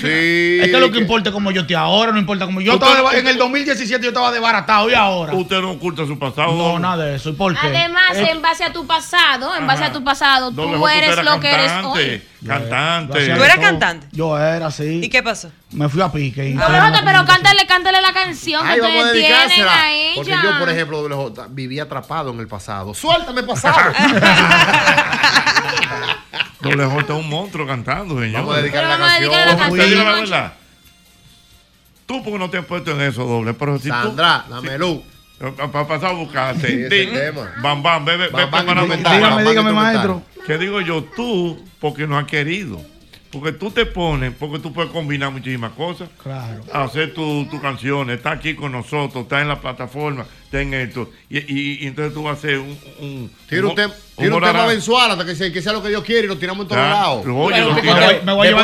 Sí. 0.00 0.58
Es 0.60 0.70
que 0.70 0.80
lo 0.80 0.90
que 0.90 0.98
importa 0.98 1.28
es 1.28 1.34
como 1.34 1.50
yo 1.50 1.66
te 1.66 1.76
ahora, 1.76 2.12
no 2.12 2.18
importa 2.18 2.46
como 2.46 2.60
yo 2.60 2.74
estaba 2.74 3.12
de- 3.12 3.18
en 3.18 3.26
el 3.26 3.36
2017 3.36 4.02
yo 4.02 4.08
estaba 4.08 4.32
desbaratado 4.32 4.88
y 4.90 4.94
ahora. 4.94 5.34
Usted 5.34 5.60
no 5.60 5.72
oculta 5.72 6.06
su 6.06 6.18
pasado. 6.18 6.52
No, 6.54 6.78
nada 6.78 7.04
de 7.04 7.16
eso. 7.16 7.30
¿Y 7.30 7.32
por 7.34 7.52
qué? 7.52 7.66
Además, 7.66 8.16
Eh, 8.16 8.30
en 8.30 8.40
base 8.42 8.64
a 8.64 8.72
tu 8.72 8.86
pasado, 8.86 9.54
en 9.56 9.66
base 9.66 9.82
Ajá. 9.82 9.90
a 9.90 9.92
tu 9.92 10.02
pasado, 10.02 10.50
tú 10.52 10.86
eres 10.88 11.12
era 11.12 11.22
lo 11.22 11.38
que 11.40 11.50
eres 11.52 11.72
hoy. 11.84 12.22
Cantante. 12.46 13.12
yo 13.14 13.20
hacía 13.20 13.36
¿Tú 13.36 13.44
eras 13.44 13.58
cantante? 13.58 14.06
Yo 14.12 14.38
era, 14.38 14.70
sí. 14.70 15.00
¿Y 15.02 15.08
qué 15.10 15.22
pasó? 15.22 15.50
Me 15.72 15.88
fui 15.88 16.02
a 16.02 16.10
pique. 16.10 16.48
y 16.50 16.56
J, 16.56 17.02
pero 17.04 17.24
cántale, 17.24 17.64
cántale 17.66 18.00
la 18.02 18.12
canción 18.12 18.62
que 18.64 18.68
Ay, 18.72 18.80
ustedes 18.80 19.12
tienen 19.12 19.68
a 19.68 19.92
ella. 19.92 20.12
Porque 20.16 20.30
yo, 20.42 20.58
por 20.58 20.68
ejemplo, 20.68 21.32
viví 21.50 21.78
atrapado 21.78 22.32
en 22.32 22.40
el 22.40 22.48
pasado. 22.48 22.92
¡Suéltame 22.94 23.44
pasado! 23.44 23.92
Doble 26.60 26.84
J 26.84 27.00
es 27.00 27.10
un 27.10 27.28
monstruo 27.28 27.66
cantando, 27.66 28.20
señor. 28.20 28.42
Vamos 28.44 28.56
a 28.56 28.60
la 28.60 28.70
canción. 28.70 29.22
dedicar 29.22 29.46
la 29.46 29.52
Usted 29.54 29.62
canción. 29.62 29.90
diga 29.90 30.04
la 30.04 30.12
verdad. 30.20 30.52
Tú 32.06 32.22
porque 32.24 32.38
no 32.38 32.50
te 32.50 32.58
has 32.58 32.64
puesto 32.66 32.90
en 32.90 33.00
eso, 33.02 33.24
doble. 33.24 33.54
Pero 33.54 33.78
si 33.78 33.88
Sandra, 33.88 34.44
tú, 34.46 34.54
dame 34.54 34.78
luz. 34.78 35.00
Para 35.72 35.86
pasar 35.88 36.10
a 36.10 36.14
buscarte. 36.14 36.66
Sí, 36.66 36.72
ese 36.82 36.88
Di- 36.88 37.00
es 37.02 37.08
el 37.08 37.14
tema. 37.34 37.50
Bam, 37.62 37.82
bam, 37.82 38.04
bebe, 38.04 38.28
Bam, 38.28 38.44
ve 38.44 38.50
bam, 38.50 38.66
bam, 38.66 38.76
Dígame, 38.88 38.96
bam, 38.98 39.00
dígame, 39.00 39.42
instrumental. 39.44 39.74
maestro. 39.74 40.22
¿Qué 40.46 40.58
digo 40.58 40.80
yo? 40.82 41.04
Tú, 41.16 41.64
porque 41.80 42.06
no 42.06 42.18
has 42.18 42.26
querido. 42.26 42.80
Porque 43.30 43.52
tú 43.52 43.70
te 43.70 43.86
pones, 43.86 44.32
porque 44.34 44.58
tú 44.58 44.72
puedes 44.72 44.90
combinar 44.90 45.30
muchísimas 45.30 45.72
cosas. 45.72 46.08
Claro. 46.22 46.62
Hacer 46.72 47.14
tu, 47.14 47.46
tu 47.46 47.60
canción, 47.60 48.10
está 48.10 48.32
aquí 48.32 48.54
con 48.54 48.72
nosotros, 48.72 49.22
está 49.22 49.40
en 49.40 49.48
la 49.48 49.60
plataforma, 49.60 50.26
está 50.50 50.60
en 50.62 50.74
esto. 50.74 51.08
Y, 51.28 51.38
y- 51.38 51.78
y 51.84 51.86
entonces 51.86 52.12
tú 52.12 52.24
vas 52.24 52.34
a 52.34 52.38
hacer 52.38 52.58
un. 52.58 52.76
un 52.98 53.30
Tira 53.48 53.62
un, 53.62 53.70
un- 53.70 53.76
tem- 53.76 53.92
tira 54.16 54.34
un 54.34 54.42
tema 54.42 54.66
mensual 54.66 55.10
hasta 55.12 55.24
que 55.24 55.34
sea, 55.36 55.52
que 55.52 55.62
sea 55.62 55.72
lo 55.72 55.80
que 55.82 55.88
Dios 55.88 56.02
quiere 56.04 56.24
y 56.24 56.26
lo 56.26 56.36
tiramos 56.36 56.62
en 56.64 56.68
todos 56.68 56.82
Ya, 56.82 56.88
lados. 56.90 57.24
Me 57.24 57.32
voy- 57.32 57.52
a 57.54 57.58
llevar 57.58 57.74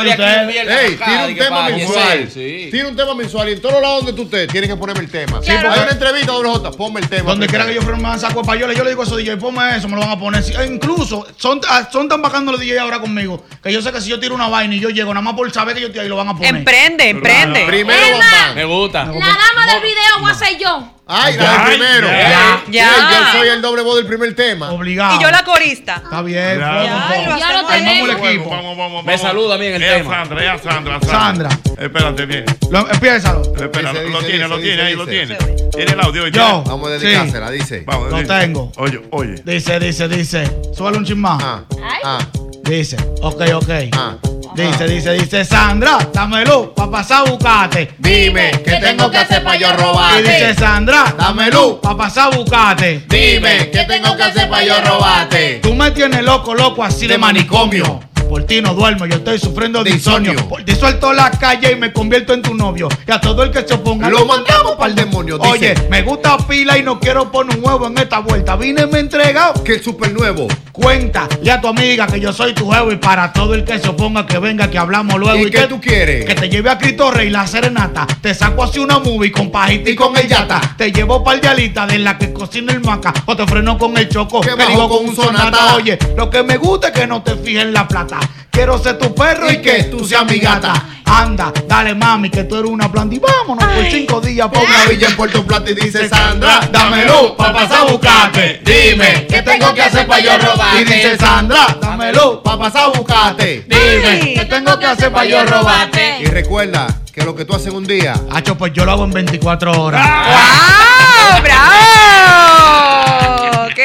de 0.03 0.11
aquí 0.11 0.21
ustedes. 0.21 0.43
un 0.43 0.49
Ey, 0.69 0.95
tira 0.97 1.25
un 1.27 1.35
tema 1.35 1.49
para 1.61 1.75
mensual. 1.77 2.29
sí. 2.29 2.67
Tira 2.71 2.87
un 2.89 2.95
tema 2.97 3.13
mensual 3.15 3.49
y 3.49 3.51
en 3.53 3.61
todos 3.61 3.81
lados 3.81 4.05
donde 4.05 4.13
tú 4.13 4.23
estés 4.23 4.47
tienes 4.51 4.69
que 4.69 4.75
ponerme 4.75 5.01
el 5.01 5.09
tema. 5.09 5.39
Si 5.41 5.49
Claro. 5.49 5.71
hay 5.71 5.79
una 5.79 5.91
entrevista, 5.91 6.31
doble 6.33 6.49
J, 6.49 6.71
ponme 6.71 6.99
el 6.99 7.07
tema. 7.09 7.29
Donde 7.31 7.47
quiera 7.47 7.65
que 7.65 7.73
yo 7.73 7.81
fuera 7.81 7.97
me 7.97 8.19
saco 8.19 8.41
de 8.41 8.47
payola, 8.47 8.73
yo 8.73 8.83
le 8.83 8.89
digo 8.91 9.01
a 9.01 9.05
esos 9.05 9.17
DJ, 9.17 9.37
ponme 9.37 9.77
eso, 9.77 9.87
me 9.87 9.95
lo 9.95 10.01
van 10.01 10.11
a 10.11 10.19
poner. 10.19 10.43
Si- 10.43 10.53
e 10.53 10.65
incluso 10.65 11.25
son, 11.37 11.61
ah, 11.69 11.87
son 11.91 12.07
tan 12.09 12.21
bacanos 12.21 12.51
los 12.51 12.59
DJ 12.61 12.79
ahora 12.79 12.99
conmigo 12.99 13.45
que 13.63 13.71
yo 13.71 13.81
sé 13.81 13.91
que 13.93 14.01
si 14.01 14.09
yo 14.09 14.19
tiro 14.19 14.35
una 14.35 14.49
vaina 14.49 14.75
y 14.75 14.79
yo 14.81 14.89
llego, 14.89 15.13
nada 15.13 15.23
más 15.23 15.33
por 15.35 15.49
saber 15.53 15.73
que 15.75 15.81
yo 15.81 15.87
estoy 15.87 16.01
ahí, 16.01 16.09
lo 16.09 16.17
van 16.17 16.27
a 16.27 16.33
poner. 16.35 16.53
Emprende, 16.53 17.09
emprende. 17.09 17.65
Primero. 17.65 18.17
Me 18.55 18.65
gusta. 18.65 19.05
La 19.05 19.11
dama 19.13 19.73
del 19.73 19.81
video 19.81 20.19
voy 20.19 20.31
a 20.31 20.33
ser 20.35 20.57
yo. 20.59 20.93
Ay, 21.09 21.37
la 21.37 21.43
Ya, 21.43 21.51
del 21.51 21.67
primero. 21.67 22.07
ya, 22.07 22.63
ya. 22.69 22.89
Sí, 22.89 23.15
Yo 23.33 23.39
soy 23.39 23.47
el 23.49 23.61
doble 23.61 23.81
voz 23.81 23.95
del 23.97 24.05
primer 24.07 24.35
tema. 24.35 24.71
Obligado. 24.71 25.17
Y 25.17 25.23
yo 25.23 25.31
la 25.31 25.43
corista. 25.43 26.01
Está 26.03 26.21
bien, 26.21 26.59
Ya. 26.59 27.05
fuego, 27.07 27.37
Ya, 27.39 27.53
lo 27.53 27.61
Ya 27.61 27.67
tenemos. 27.67 28.09
El 28.09 28.15
Vamos, 28.15 28.27
equipo. 28.29 28.49
vamos, 28.49 28.77
vamos, 28.77 29.05
Me 29.05 29.11
vamos. 29.13 29.21
saluda 29.21 29.55
a 29.55 29.57
mí 29.57 29.65
en 29.67 29.73
el 29.75 29.83
Es 29.83 29.97
tema. 29.97 30.15
Sandra, 30.15 30.55
es 30.55 30.61
Sandra, 30.61 30.99
Sandra. 31.01 31.49
Espérate 31.79 32.25
bien. 32.25 32.45
Lo- 32.69 32.89
empiézalo. 32.91 33.41
Espera, 33.41 33.91
Dice, 33.93 34.03
lo 34.03 34.19
dice, 34.19 34.27
tiene, 34.27 34.33
dice, 34.33 34.47
lo 34.49 34.57
tiene, 34.59 34.71
dice, 34.71 34.81
ahí 34.83 34.95
lo 34.95 35.07
tiene. 35.07 35.37
Tiene 35.73 35.91
el 35.93 35.99
audio. 36.01 36.27
Yo. 36.27 36.63
Vamos 36.65 36.91
a 36.91 36.99
Sí. 36.99 37.05
dedicársela, 37.05 37.51
dice. 37.51 37.83
Vamos, 37.85 38.11
Lo 38.11 38.17
dice. 38.17 38.33
tengo. 38.39 38.71
Oye, 38.77 39.01
oye. 39.11 39.35
Dice, 39.45 39.79
dice, 39.79 40.07
dice. 40.09 40.51
Súbale 40.75 40.97
un 40.97 41.05
chismán. 41.05 41.37
Ah, 41.41 41.61
Ay. 41.83 41.99
ah, 42.03 42.19
Dice, 42.67 42.97
ok, 43.21 43.41
ok. 43.55 43.69
ah. 43.93 44.17
Dice, 44.53 44.87
dice, 44.87 45.13
dice, 45.13 45.45
Sandra, 45.45 45.99
dámelo 46.11 46.73
pa' 46.73 46.89
pasar 46.89 47.25
a 47.27 47.29
buscarte. 47.29 47.93
Dime, 47.99 48.51
¿qué 48.65 48.77
tengo 48.81 49.09
que 49.09 49.17
hacer 49.17 49.43
para 49.43 49.55
yo 49.55 49.67
Y 49.67 49.71
dice, 49.71 49.83
robarte? 49.83 50.55
Sandra, 50.55 51.13
Dame 51.17 51.51
luz. 51.51 51.75
pa' 51.81 51.95
pasar 51.95 52.33
a 52.33 52.35
buscarte. 52.35 53.05
Dime, 53.07 53.69
¿qué 53.71 53.85
tengo 53.87 54.17
que 54.17 54.23
hacer 54.23 54.49
para 54.49 54.63
yo 54.63 54.73
robarte? 54.81 55.59
Tú 55.61 55.75
me 55.75 55.91
tienes 55.91 56.23
loco, 56.23 56.55
loco, 56.55 56.83
así 56.83 57.05
de 57.07 57.17
manicomio. 57.17 57.99
Por 58.27 58.43
ti 58.43 58.61
no 58.61 58.73
duermo, 58.73 59.05
yo 59.05 59.15
estoy 59.15 59.39
sufriendo 59.39 59.83
de 59.83 59.91
insomnio. 59.91 60.35
Por 60.47 60.63
ti 60.63 60.75
suelto 60.75 61.13
la 61.13 61.31
calle 61.31 61.71
y 61.71 61.75
me 61.75 61.93
convierto 61.93 62.33
en 62.33 62.41
tu 62.41 62.53
novio. 62.53 62.89
Y 63.07 63.11
a 63.11 63.21
todo 63.21 63.43
el 63.43 63.51
que 63.51 63.65
se 63.65 63.73
oponga 63.73 64.09
Lo 64.09 64.25
mandamos 64.25 64.75
para 64.75 64.89
el 64.89 64.95
demonio. 64.95 65.37
Dice, 65.37 65.51
Oye, 65.51 65.75
me 65.89 66.01
gusta 66.01 66.37
pila 66.37 66.77
y 66.77 66.83
no 66.83 66.99
quiero 66.99 67.31
poner 67.31 67.57
un 67.57 67.65
huevo 67.65 67.87
en 67.87 67.97
esta 67.97 68.19
vuelta. 68.19 68.55
Vine 68.55 68.85
me 68.87 68.97
he 68.97 69.01
entregado. 69.01 69.63
que 69.63 69.75
el 69.75 69.83
super 69.83 70.11
nuevo. 70.13 70.47
Cuenta, 70.71 71.27
y 71.41 71.49
a 71.49 71.59
tu 71.59 71.67
amiga 71.67 72.05
que 72.05 72.19
yo 72.19 72.31
soy 72.31 72.53
tu 72.53 72.69
jevo 72.69 72.91
y 72.91 72.97
para 72.97 73.33
todo 73.33 73.55
el 73.55 73.63
que 73.63 73.79
se 73.79 73.87
oponga 73.87 74.27
que 74.27 74.37
venga 74.37 74.69
que 74.69 74.77
hablamos 74.77 75.19
luego. 75.19 75.47
¿Y 75.47 75.49
qué 75.49 75.67
tú 75.67 75.81
quieres? 75.81 76.25
Que 76.25 76.35
te 76.35 76.49
lleve 76.49 76.69
a 76.69 76.77
Cristo 76.77 77.09
Rey 77.09 77.29
la 77.29 77.47
serenata. 77.47 78.05
Te 78.21 78.33
saco 78.35 78.63
así 78.63 78.77
una 78.79 78.99
movie 78.99 79.31
con 79.31 79.49
pajita 79.49 79.89
y 79.89 79.95
con 79.95 80.15
el 80.15 80.27
yata. 80.27 80.61
Te 80.77 80.91
llevo 80.91 81.23
par 81.23 81.41
de 81.41 81.47
alitas 81.47 81.87
de 81.87 81.99
la 81.99 82.17
que 82.17 82.31
cocina 82.31 82.73
el 82.73 82.81
maca. 82.81 83.13
O 83.25 83.35
te 83.35 83.47
freno 83.47 83.77
con 83.77 83.97
el 83.97 84.07
choco. 84.07 84.41
Que 84.41 84.55
digo 84.55 84.87
con 84.87 85.03
un 85.03 85.09
un 85.09 85.15
sonata. 85.15 85.43
sonata. 85.45 85.75
Oye, 85.75 85.97
lo 86.15 86.29
que 86.29 86.43
me 86.43 86.57
gusta 86.57 86.89
es 86.89 86.93
que 86.93 87.07
no 87.07 87.23
te 87.23 87.35
fijes 87.35 87.63
en 87.63 87.73
la 87.73 87.87
plata. 87.87 88.16
Quiero 88.57 88.79
ser 88.79 88.97
tu 88.97 89.13
perro 89.13 89.51
y, 89.51 89.53
Y 89.53 89.61
que 89.61 89.77
que 89.77 89.83
tú 89.83 90.03
seas 90.03 90.25
mi 90.25 90.39
gata. 90.39 90.73
Anda, 91.05 91.53
dale 91.67 91.93
mami, 91.93 92.31
que 92.31 92.43
tú 92.45 92.55
eres 92.55 92.71
una 92.71 92.91
planta 92.91 93.13
y 93.13 93.19
vámonos 93.19 93.63
por 93.63 93.85
cinco 93.85 94.19
días 94.19 94.49
pa' 94.49 94.61
Una 94.61 94.85
villa 94.89 95.09
en 95.09 95.15
Puerto 95.15 95.45
Plata 95.45 95.69
y 95.69 95.75
dice 95.75 96.09
Sandra, 96.09 96.67
Dame 96.71 97.05
luz 97.05 97.33
pa' 97.37 97.53
pasar 97.53 97.87
a 97.87 97.91
buscarte. 97.91 98.61
Dime, 98.65 99.27
¿qué 99.27 99.43
tengo 99.43 99.71
que 99.75 99.81
hacer 99.83 100.07
para 100.07 100.21
yo 100.21 100.39
robarte? 100.39 100.81
Y 100.81 100.85
dice 100.85 101.17
Sandra, 101.19 101.77
dame 101.79 102.11
luz 102.11 102.39
Pa' 102.43 102.57
pasar 102.57 102.85
a 102.85 102.97
buscarte. 102.97 103.63
Dime, 103.67 104.33
¿qué 104.33 104.45
tengo 104.49 104.79
que 104.79 104.85
hacer 104.87 105.11
para 105.11 105.25
yo 105.25 105.45
robarte? 105.45 106.17
Y 106.21 106.25
recuerda 106.25 106.87
que 107.13 107.23
lo 107.23 107.35
que 107.35 107.45
tú 107.45 107.53
haces 107.53 107.71
un 107.71 107.85
día, 107.85 108.15
Hacho, 108.31 108.57
pues 108.57 108.73
yo 108.73 108.85
lo 108.85 108.91
hago 108.91 109.03
en 109.03 109.11
24 109.11 109.83
horas. 109.83 110.03
¡Wow! 110.03 111.41
¡Bravo! 111.43 112.66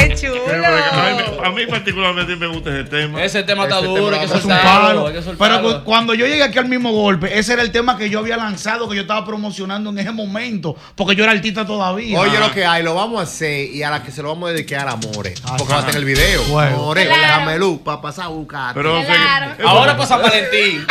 ¡Qué 0.09 0.15
chulo! 0.15 1.45
A 1.45 1.51
mí, 1.51 1.67
particularmente 1.67 2.37
me 2.37 2.47
gusta 2.47 2.71
ese 2.71 2.85
tema. 2.89 3.23
Ese 3.23 3.43
tema 3.43 3.65
está 3.65 3.79
Ese 3.79 3.87
duro, 3.89 4.05
tema 4.05 4.13
hay 4.15 4.19
que 4.21 4.25
está 4.27 4.39
Es 4.39 4.45
un 4.45 4.51
soltarlo, 4.51 4.89
palo. 4.89 5.07
hay 5.07 5.15
que 5.15 5.31
Pero 5.39 5.85
cuando 5.85 6.15
yo 6.15 6.27
llegué 6.27 6.43
aquí 6.43 6.59
al 6.59 6.69
mismo 6.69 6.93
golpe, 6.93 7.39
ese 7.39 7.53
era 7.55 7.63
el 7.63 7.73
tema 7.73 7.97
que 7.97 8.09
yo 8.11 8.19
había 8.21 8.37
lanzado, 8.37 8.89
que 8.89 8.97
yo 8.97 9.03
estaba 9.03 9.25
promocionando 9.25 9.91
en 9.91 9.99
ese 9.99 10.13
momento, 10.13 10.77
porque 10.95 11.15
yo 11.15 11.25
era 11.25 11.33
artista 11.33 11.67
todavía. 11.67 12.19
oye 12.19 12.39
lo 12.39 12.51
que 12.53 12.65
hay, 12.65 12.83
lo 12.83 12.95
vamos 12.95 13.21
a 13.21 13.23
hacer 13.25 13.71
y 13.71 13.83
a 13.83 13.91
la 13.91 14.03
que 14.03 14.11
se 14.13 14.23
lo 14.23 14.29
vamos 14.29 14.51
a 14.51 14.53
dedicar 14.53 14.89
a 14.89 14.97
More. 14.97 15.35
Ah, 15.45 15.55
Porque 15.59 15.73
va 15.73 15.79
a 15.79 15.81
estar 15.81 15.95
en 15.95 16.01
el 16.01 16.05
video. 16.05 16.43
More, 16.45 17.07
Claro. 17.07 17.23
dame 17.23 17.59
luz 17.59 17.81
pa' 17.83 18.01
pasar 18.01 18.27
a 18.27 18.29
buscarte. 18.29 18.75
Pero, 18.75 19.03
Claro. 19.05 19.53
eso- 19.59 19.69
Ahora 19.69 19.97
pasa 19.97 20.17
Valentín. 20.17 20.87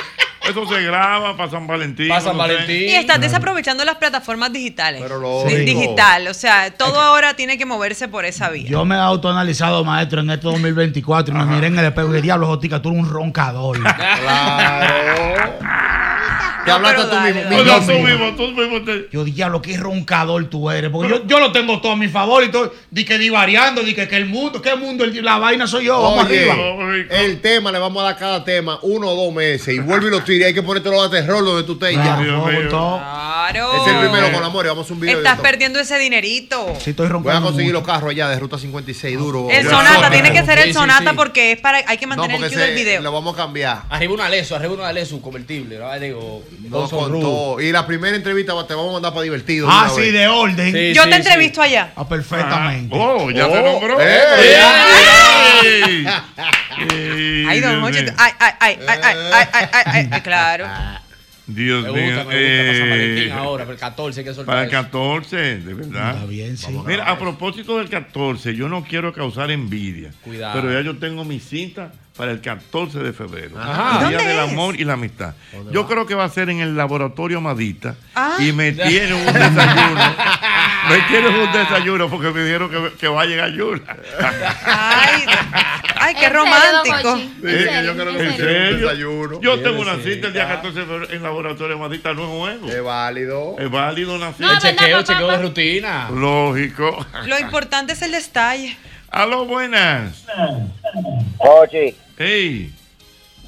Eso 0.49 0.65
se 0.67 0.81
graba 0.81 1.37
para 1.37 1.51
San 1.51 1.67
Valentín. 1.67 2.07
Pa' 2.09 2.19
San 2.19 2.35
no 2.35 2.43
sé. 2.45 2.53
Valentín. 2.53 2.89
Y 2.89 2.95
estás 2.95 3.21
desaprovechando 3.21 3.85
las 3.85 3.95
plataformas 3.97 4.51
digitales. 4.51 5.01
lo 5.09 5.43
Di- 5.45 5.55
digo. 5.57 5.79
digital, 5.81 6.27
o 6.27 6.33
sea, 6.33 6.71
todo 6.71 6.99
ahora 6.99 7.35
tiene 7.35 7.57
que 7.57 7.65
moverse 7.65 8.07
por 8.07 8.25
esa 8.25 8.49
vía. 8.49 8.67
Yo 8.69 8.83
me 8.83 8.95
he 8.95 8.99
autoanalizado, 8.99 9.85
maestro, 9.85 10.21
en 10.21 10.31
este 10.31 10.47
2024 10.47 11.33
y 11.33 11.37
me 11.37 11.45
miré 11.45 11.67
en 11.67 11.77
el 11.77 11.85
espejo 11.85 12.07
y 12.09 12.13
dije, 12.13 12.23
diablo, 12.23 12.47
Jotica, 12.47 12.81
tú 12.81 12.89
eres 12.89 13.03
un 13.03 13.09
roncador. 13.09 13.77
Te 16.65 16.71
hablaste 16.71 17.03
tú 17.03 17.15
mismo. 17.21 17.41
Tú 17.85 17.91
mismo. 18.03 18.35
tú 18.35 18.47
mismo 18.51 18.81
te- 18.83 19.07
Yo 19.11 19.23
dije, 19.23 19.35
diablo, 19.37 19.61
qué 19.61 19.77
roncador 19.77 20.45
tú 20.45 20.69
eres. 20.69 20.89
Porque 20.91 21.09
yo, 21.09 21.25
yo 21.25 21.39
lo 21.39 21.51
tengo 21.51 21.79
todo 21.81 21.93
a 21.93 21.95
mi 21.95 22.07
favor 22.07 22.43
y 22.43 22.49
todo. 22.51 22.73
Di 22.89 23.03
que 23.05 23.17
divariando, 23.17 23.81
di 23.81 23.93
que, 23.93 24.07
que 24.07 24.15
el 24.17 24.25
mundo, 24.25 24.61
¿qué 24.61 24.75
mundo? 24.75 25.03
El- 25.03 25.23
la 25.23 25.37
vaina 25.37 25.65
soy 25.67 25.85
yo. 25.85 26.01
Vamos 26.01 26.25
Oye, 26.25 26.49
arriba. 26.51 27.05
el 27.19 27.41
tema 27.41 27.71
le 27.71 27.79
vamos 27.79 28.01
a 28.01 28.05
dar 28.07 28.17
cada 28.17 28.43
tema 28.43 28.79
uno 28.83 29.07
o 29.09 29.15
dos 29.25 29.33
meses 29.33 29.75
y 29.75 29.79
vuelve 29.79 30.07
y 30.07 30.11
lo 30.11 30.21
tira 30.23 30.47
hay 30.47 30.53
que 30.53 30.61
ponértelo 30.63 31.01
a 31.01 31.09
terror 31.09 31.43
donde 31.43 31.63
tú 31.63 31.73
estés. 31.73 31.95
ya. 31.95 32.17
Todo. 32.69 32.97
Claro. 32.97 33.85
Es 33.85 33.87
el 33.93 33.99
primero 33.99 34.31
con 34.31 34.43
amor 34.43 34.65
y 34.65 34.69
vamos 34.69 34.89
a 34.89 34.93
un 34.93 34.99
video. 34.99 35.17
Estás 35.17 35.39
perdiendo 35.39 35.79
ese 35.79 35.97
dinerito. 35.97 36.73
Sí, 36.79 36.91
estoy 36.91 37.07
Voy 37.09 37.33
a 37.35 37.41
conseguir 37.41 37.73
mucho. 37.73 37.79
los 37.79 37.83
carros 37.83 38.11
allá 38.11 38.29
de 38.29 38.39
Ruta 38.39 38.57
56 38.57 39.17
duro. 39.17 39.47
El 39.49 39.67
sonata, 39.67 40.09
tiene 40.09 40.31
que 40.31 40.43
ser 40.45 40.59
el 40.59 40.73
sonata 40.73 41.13
porque 41.13 41.53
es 41.53 41.59
para, 41.59 41.79
hay 41.87 41.97
que 41.97 42.05
No, 42.05 42.15
mantener 42.15 42.43
el 42.43 42.49
cue 42.51 42.61
del 42.61 42.75
video. 42.75 43.01
lo 43.01 43.11
vamos 43.11 43.33
a 43.33 43.37
cambiar. 43.37 43.81
Arriba 43.89 44.13
una 44.13 44.29
Leso, 44.29 44.55
arriba 44.55 44.73
una 44.73 44.93
Leso, 44.93 45.15
un 45.15 45.21
convertible. 45.21 45.77
¿no? 45.77 45.99
Digo, 45.99 46.43
no, 46.59 46.89
contó. 46.89 47.61
Y 47.61 47.71
la 47.71 47.85
primera 47.85 48.15
entrevista 48.15 48.53
te 48.67 48.73
vamos 48.73 48.91
a 48.91 48.93
mandar 48.93 49.11
para 49.11 49.23
divertido. 49.23 49.67
Ah, 49.69 49.89
sí, 49.93 50.11
de 50.11 50.27
orden. 50.27 50.93
Yo 50.93 51.03
te 51.03 51.15
entrevisto 51.15 51.61
allá. 51.61 51.91
Ah, 51.95 52.07
perfectamente. 52.07 52.95
Oh, 52.97 53.29
ya 53.31 53.47
oh, 53.47 53.51
te 53.51 53.63
nombró. 53.63 53.97
Eh. 53.99 56.05
Ay, 57.47 57.59
don 57.59 57.79
Mochi. 57.79 58.05
Ay, 58.17 58.31
ay, 58.39 58.53
ay, 58.59 58.79
ay, 58.87 58.99
ay, 59.03 59.47
ay, 59.53 59.67
ay, 59.71 60.09
ay, 60.11 60.21
claro. 60.21 60.67
Dios 61.55 61.83
Me 61.85 61.91
mío. 61.91 62.15
gusta, 62.15 62.29
me 62.29 62.39
gusta 62.39 62.63
para 62.63 62.77
San 62.77 62.89
Valentín 62.89 63.27
eh, 63.27 63.31
ahora, 63.33 63.63
pero 63.63 63.73
el 63.73 63.79
14 63.79 64.19
hay 64.19 64.23
que 64.25 64.33
soltar 64.33 64.45
Para 64.45 64.61
el 64.63 64.67
eso. 64.69 64.81
14, 64.83 65.37
de 65.59 65.73
verdad. 65.73 66.13
Está 66.15 66.25
bien, 66.25 66.57
sí. 66.57 66.67
Mira, 66.85 67.09
a 67.09 67.17
propósito 67.17 67.77
del 67.77 67.89
14, 67.89 68.55
yo 68.55 68.69
no 68.69 68.83
quiero 68.83 69.13
causar 69.13 69.51
envidia. 69.51 70.11
Cuidado. 70.23 70.59
Pero 70.61 70.73
ya 70.73 70.81
yo 70.81 70.97
tengo 70.97 71.23
mi 71.25 71.39
cita 71.39 71.91
para 72.17 72.31
el 72.31 72.41
14 72.41 72.99
de 72.99 73.13
febrero. 73.13 73.57
Ajá. 73.59 74.03
El 74.03 74.09
Día 74.09 74.17
¿Dónde 74.19 74.33
del 74.33 74.45
es? 74.45 74.51
amor 74.51 74.79
y 74.79 74.83
la 74.83 74.93
amistad. 74.93 75.33
Yo 75.71 75.87
creo 75.87 76.05
que 76.05 76.13
va 76.13 76.25
a 76.25 76.29
ser 76.29 76.49
en 76.49 76.59
el 76.59 76.75
laboratorio 76.75 77.39
Madita. 77.41 77.95
Ah. 78.15 78.35
Y 78.39 78.51
me 78.51 78.71
tienen 78.73 79.13
un 79.13 79.25
desayuno. 79.25 80.15
me 80.89 80.99
tienen 81.07 81.33
un 81.35 81.51
desayuno 81.51 82.09
porque 82.09 82.31
me 82.31 82.43
dijeron 82.43 82.69
que, 82.69 82.91
que 82.99 83.07
va 83.07 83.21
a 83.21 83.25
llegar 83.25 83.51
Yura. 83.51 83.97
Ay, 84.65 85.23
ay, 86.01 86.15
qué 86.15 86.25
¿En 86.25 86.31
serio, 86.31 86.43
don 86.43 86.45
romántico. 86.51 87.15
Sí, 87.17 87.31
¿En 87.43 87.63
serio? 87.63 87.81
yo 87.81 87.93
creo 87.95 88.09
¿En 88.19 89.37
que. 89.39 89.41
Yo 89.41 89.61
tengo 89.61 89.81
una 89.81 89.95
cita 89.97 90.27
el 90.27 90.33
día 90.33 90.43
cita. 90.43 90.55
14 90.55 90.79
de 90.79 90.85
febrero 90.85 91.13
en 91.13 91.23
laboratorio 91.23 91.77
Madita, 91.79 92.13
no 92.13 92.23
es 92.23 92.29
juego. 92.59 92.67
Es 92.69 92.83
válido. 92.83 93.55
Es 93.59 93.69
válido 93.71 94.15
una 94.15 94.33
cita. 94.33 94.45
No, 94.47 94.53
El 94.53 94.59
chequeo, 94.59 94.87
¿verdad, 94.87 95.03
chequeo 95.05 95.27
papá? 95.27 95.37
de 95.37 95.43
rutina. 95.43 96.09
Lógico. 96.11 97.05
Lo 97.25 97.39
importante 97.39 97.93
es 97.93 98.01
el 98.01 98.11
detalle. 98.11 98.77
Aló, 99.09 99.45
buenas. 99.45 100.25
Oye, 101.39 101.95
Hey, 102.17 102.71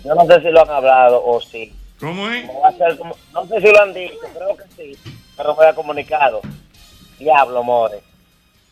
yo 0.04 0.16
no 0.16 0.26
sé 0.26 0.42
si 0.42 0.50
lo 0.50 0.62
han 0.64 0.70
hablado 0.70 1.24
o 1.24 1.40
sí. 1.42 1.72
¿cómo 2.00 2.28
es? 2.28 2.46
Hacer 2.66 2.98
no 3.34 3.48
sé 3.48 3.62
si 3.62 3.68
lo 3.72 3.82
han 3.82 3.94
dicho, 3.94 4.16
creo 4.36 4.58
que 4.58 4.64
sí, 4.76 4.98
pero 5.38 5.56
me 5.56 5.66
ha 5.68 5.74
comunicado. 5.74 6.42
Diablo, 7.20 7.64
more. 7.64 8.02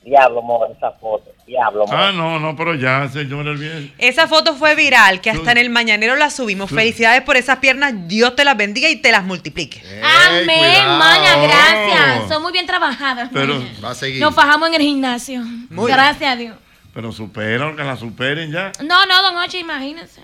Diablo, 0.03 0.41
more, 0.41 0.73
esa 0.75 0.91
foto. 0.93 1.31
Diablo, 1.45 1.85
more. 1.85 1.95
Ah, 1.97 2.11
no, 2.11 2.39
no, 2.39 2.55
pero 2.55 2.73
ya, 2.75 3.07
señor 3.09 3.47
el 3.47 3.57
bien. 3.57 3.93
Esa 3.99 4.27
foto 4.27 4.55
fue 4.55 4.73
viral, 4.73 5.21
que 5.21 5.29
hasta 5.29 5.51
en 5.51 5.57
el 5.59 5.69
mañanero 5.69 6.15
la 6.15 6.29
subimos. 6.31 6.71
Felicidades 6.71 7.21
por 7.21 7.37
esas 7.37 7.57
piernas. 7.59 7.93
Dios 8.07 8.35
te 8.35 8.43
las 8.43 8.57
bendiga 8.57 8.89
y 8.89 8.95
te 8.95 9.11
las 9.11 9.23
multiplique. 9.23 9.81
Amén, 10.03 10.45
cuidado. 10.57 10.97
maña, 10.97 11.35
gracias. 11.43 12.29
Son 12.29 12.41
muy 12.41 12.51
bien 12.51 12.65
trabajadas. 12.65 13.29
Pero, 13.31 13.55
maña. 13.59 13.71
Va 13.83 13.91
a 13.91 13.95
seguir. 13.95 14.19
Nos 14.21 14.33
fajamos 14.33 14.69
en 14.69 14.75
el 14.75 14.81
gimnasio. 14.81 15.41
Muy- 15.69 15.91
gracias 15.91 16.31
a 16.33 16.35
Dios. 16.35 16.55
pero 16.93 17.11
superan, 17.11 17.75
que 17.77 17.83
la 17.83 17.95
superen 17.95 18.51
ya. 18.51 18.71
No, 18.83 19.05
no, 19.05 19.21
don 19.21 19.37
Ochi, 19.37 19.59
imagínense. 19.59 20.21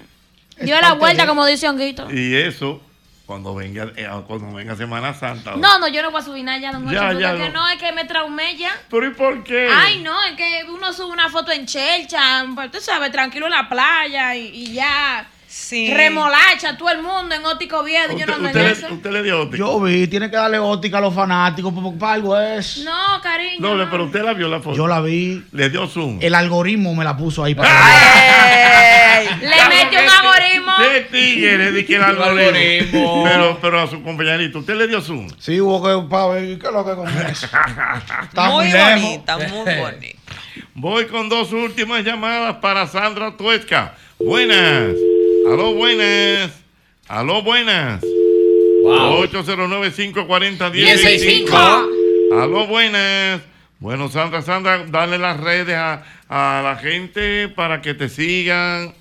Dio 0.59 0.81
la 0.81 0.93
vuelta, 0.93 1.21
de- 1.23 1.27
como 1.29 1.45
dice 1.45 1.69
Honguito. 1.69 2.11
Y 2.11 2.35
eso, 2.35 2.81
cuando 3.27 3.53
venga, 3.53 3.91
eh, 3.97 4.09
cuando 4.25 4.53
venga 4.53 4.73
Semana 4.77 5.13
Santa. 5.13 5.57
No, 5.57 5.79
no, 5.79 5.89
yo 5.89 6.01
no 6.01 6.11
voy 6.11 6.21
a 6.21 6.23
subir 6.23 6.45
nada 6.45 6.59
ya, 6.59 6.71
don. 6.71 6.89
Ya, 6.89 7.11
ya, 7.11 7.33
no. 7.33 7.49
no, 7.49 7.67
es 7.67 7.77
que 7.77 7.91
me 7.91 8.05
traumé 8.05 8.55
ya. 8.55 8.71
¿Pero 8.89 9.05
y 9.05 9.09
por 9.13 9.43
qué? 9.43 9.69
Ay, 9.69 9.99
no, 10.01 10.23
es 10.23 10.31
que 10.37 10.65
uno 10.69 10.93
sube 10.93 11.11
una 11.11 11.29
foto 11.29 11.51
en 11.51 11.65
chelcha, 11.65 12.45
tú 12.71 12.79
sabes, 12.79 13.11
tranquilo 13.11 13.47
en 13.47 13.51
la 13.51 13.67
playa 13.67 14.33
y, 14.33 14.47
y 14.47 14.73
ya. 14.73 15.27
Sí. 15.59 15.91
Remolacha, 15.93 16.77
todo 16.77 16.89
el 16.91 17.01
mundo 17.01 17.33
en 17.35 17.43
ótico 17.43 17.83
viejo. 17.83 18.11
Yo 18.11 18.19
¿Usted, 18.19 18.37
no 18.37 18.47
usted 18.47 18.79
le, 18.87 18.93
usted 18.93 19.11
le 19.11 19.23
dio 19.23 19.41
óptica? 19.41 19.57
Yo 19.57 19.81
vi, 19.81 20.07
tiene 20.07 20.29
que 20.29 20.37
darle 20.37 20.59
óptica 20.59 20.99
a 20.99 21.01
los 21.01 21.13
fanáticos, 21.13 21.73
porque 21.73 21.97
para 21.99 22.13
algo 22.13 22.39
es. 22.39 22.83
No, 22.85 23.19
cariño. 23.21 23.75
No, 23.75 23.89
pero 23.91 24.05
usted 24.05 24.23
la 24.23 24.33
vio 24.33 24.47
la 24.47 24.59
foto. 24.61 24.77
Yo 24.77 24.87
la 24.87 25.01
vi. 25.01 25.43
Le 25.51 25.69
dio 25.69 25.87
zoom. 25.87 26.19
El 26.21 26.35
algoritmo 26.35 26.93
me 26.95 27.03
la 27.03 27.17
puso 27.17 27.43
ahí 27.43 27.55
para. 27.55 27.69
Ey. 29.19 29.27
Le 29.41 29.67
mete 29.67 29.97
un 30.03 30.09
algoritmo. 30.09 30.71
¿Qué 30.77 31.01
tigre 31.11 31.71
de 31.71 31.85
que 31.85 31.95
el 31.95 32.03
algoritmo? 32.03 33.23
Pero, 33.25 33.57
pero 33.59 33.81
a 33.81 33.87
su 33.87 34.01
compañerito, 34.03 34.59
¿usted 34.59 34.75
le 34.75 34.87
dio 34.87 35.01
zoom? 35.01 35.27
Sí, 35.39 35.59
hubo 35.59 35.83
que 35.83 36.07
para 36.09 36.27
ver 36.27 36.59
qué 36.59 36.67
es 36.67 36.71
lo 36.73 36.85
que 36.85 36.95
con 36.95 37.07
eso. 37.09 37.47
Está 38.23 38.49
Muy 38.51 38.71
lejos. 38.71 39.01
bonita, 39.01 39.37
muy 39.37 39.75
bonita. 39.79 40.19
Voy 40.75 41.07
con 41.07 41.27
dos 41.27 41.51
últimas 41.51 42.03
llamadas 42.05 42.57
para 42.57 42.85
Sandra 42.87 43.35
Tuesca. 43.35 43.95
Buenas. 44.19 44.91
Aló, 45.49 45.73
buenas. 45.73 46.51
Aló, 47.07 47.41
buenas. 47.41 48.01
Wow. 48.83 49.23
809-540-1065. 49.27 51.87
Aló, 52.33 52.67
buenas. 52.67 53.39
Bueno, 53.79 54.09
Sandra, 54.09 54.41
Sandra, 54.41 54.83
dale 54.89 55.17
las 55.17 55.39
redes 55.39 55.77
a, 55.77 56.03
a 56.27 56.61
la 56.61 56.75
gente 56.75 57.47
para 57.47 57.81
que 57.81 57.93
te 57.93 58.09
sigan. 58.09 58.93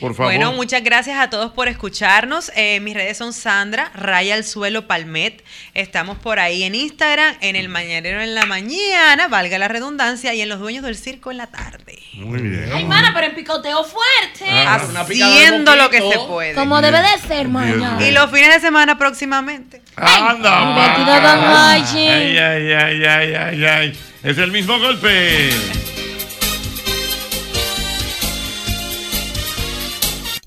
Por 0.00 0.14
favor. 0.14 0.32
Bueno, 0.32 0.52
muchas 0.52 0.84
gracias 0.84 1.18
a 1.18 1.28
todos 1.28 1.52
por 1.52 1.68
escucharnos. 1.68 2.52
Eh, 2.54 2.80
mis 2.80 2.94
redes 2.94 3.16
son 3.16 3.32
Sandra, 3.32 3.90
Raya 3.94 4.34
al 4.34 4.44
Suelo 4.44 4.86
Palmet. 4.86 5.44
Estamos 5.74 6.18
por 6.18 6.38
ahí 6.38 6.62
en 6.62 6.74
Instagram, 6.74 7.36
en 7.40 7.56
el 7.56 7.68
Mañanero 7.68 8.20
en 8.20 8.34
la 8.34 8.46
mañana, 8.46 9.28
valga 9.28 9.58
la 9.58 9.68
redundancia, 9.68 10.34
y 10.34 10.40
en 10.40 10.48
Los 10.48 10.60
Dueños 10.60 10.84
del 10.84 10.96
Circo 10.96 11.30
en 11.30 11.38
la 11.38 11.48
tarde. 11.48 11.98
Muy 12.14 12.40
bien. 12.40 12.70
Ay, 12.72 12.84
mana, 12.84 13.12
pero 13.14 13.26
en 13.26 13.34
picoteo 13.34 13.84
fuerte. 13.84 14.44
Ah, 14.50 14.80
Haciendo 14.98 15.76
lo 15.76 15.90
que 15.90 15.98
se 15.98 16.18
puede. 16.26 16.54
Como 16.54 16.80
debe 16.80 17.00
de 17.00 17.18
ser, 17.26 17.48
maña. 17.48 17.96
Dios 17.96 18.10
Y 18.10 18.12
los 18.12 18.30
fines 18.30 18.54
de 18.54 18.60
semana 18.60 18.98
próximamente. 18.98 19.82
Anda, 19.96 21.76
Hochi. 21.76 21.98
Ay, 21.98 22.38
ay, 22.38 22.72
ay, 22.72 23.04
ay, 23.04 23.34
ay, 23.34 23.64
ay. 23.64 24.00
Es 24.22 24.38
el 24.38 24.50
mismo 24.50 24.78
golpe. 24.78 25.50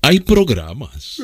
Hay 0.04 0.18
programas. 0.18 1.20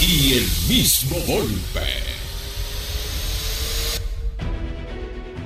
Y 0.00 0.32
el 0.32 0.48
mismo 0.68 1.16
golpe. 1.24 1.86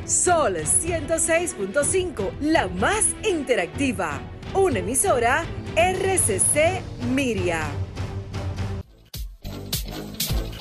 Sol 0.06 0.56
106.5, 0.56 2.30
la 2.40 2.68
más 2.68 3.04
interactiva. 3.30 4.22
Una 4.54 4.78
emisora 4.78 5.44
RCC 5.76 6.80
Miria. 7.14 7.68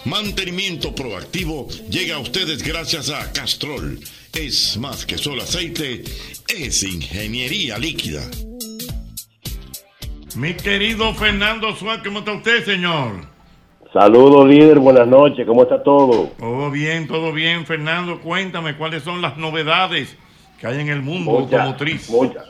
Mantenimiento 0.04 0.94
proactivo 0.94 1.68
llega 1.90 2.18
a 2.18 2.20
ustedes 2.20 2.62
gracias 2.62 3.10
a 3.10 3.32
Castrol. 3.32 4.00
Es 4.34 4.76
más 4.78 5.06
que 5.06 5.18
solo 5.18 5.44
aceite, 5.44 6.04
es 6.50 6.84
ingeniería 6.84 7.78
líquida. 7.78 8.22
Mi 10.36 10.54
querido 10.54 11.14
Fernando 11.14 11.74
Suárez, 11.76 12.04
¿cómo 12.06 12.20
está 12.20 12.34
usted, 12.34 12.64
señor? 12.66 13.14
Saludos, 13.94 14.48
líder. 14.48 14.80
Buenas 14.80 15.08
noches. 15.08 15.46
¿Cómo 15.48 15.64
está 15.64 15.82
todo? 15.82 16.32
Todo 16.38 16.70
bien, 16.70 17.08
todo 17.08 17.32
bien, 17.32 17.66
Fernando. 17.66 18.20
Cuéntame 18.20 18.76
cuáles 18.76 19.04
son 19.04 19.22
las 19.22 19.38
novedades 19.38 20.16
que 20.60 20.68
hay 20.68 20.82
en 20.82 20.90
el 20.90 21.02
mundo 21.02 21.32
Muchas, 21.32 21.54
automotriz. 21.62 22.10
muchas, 22.10 22.46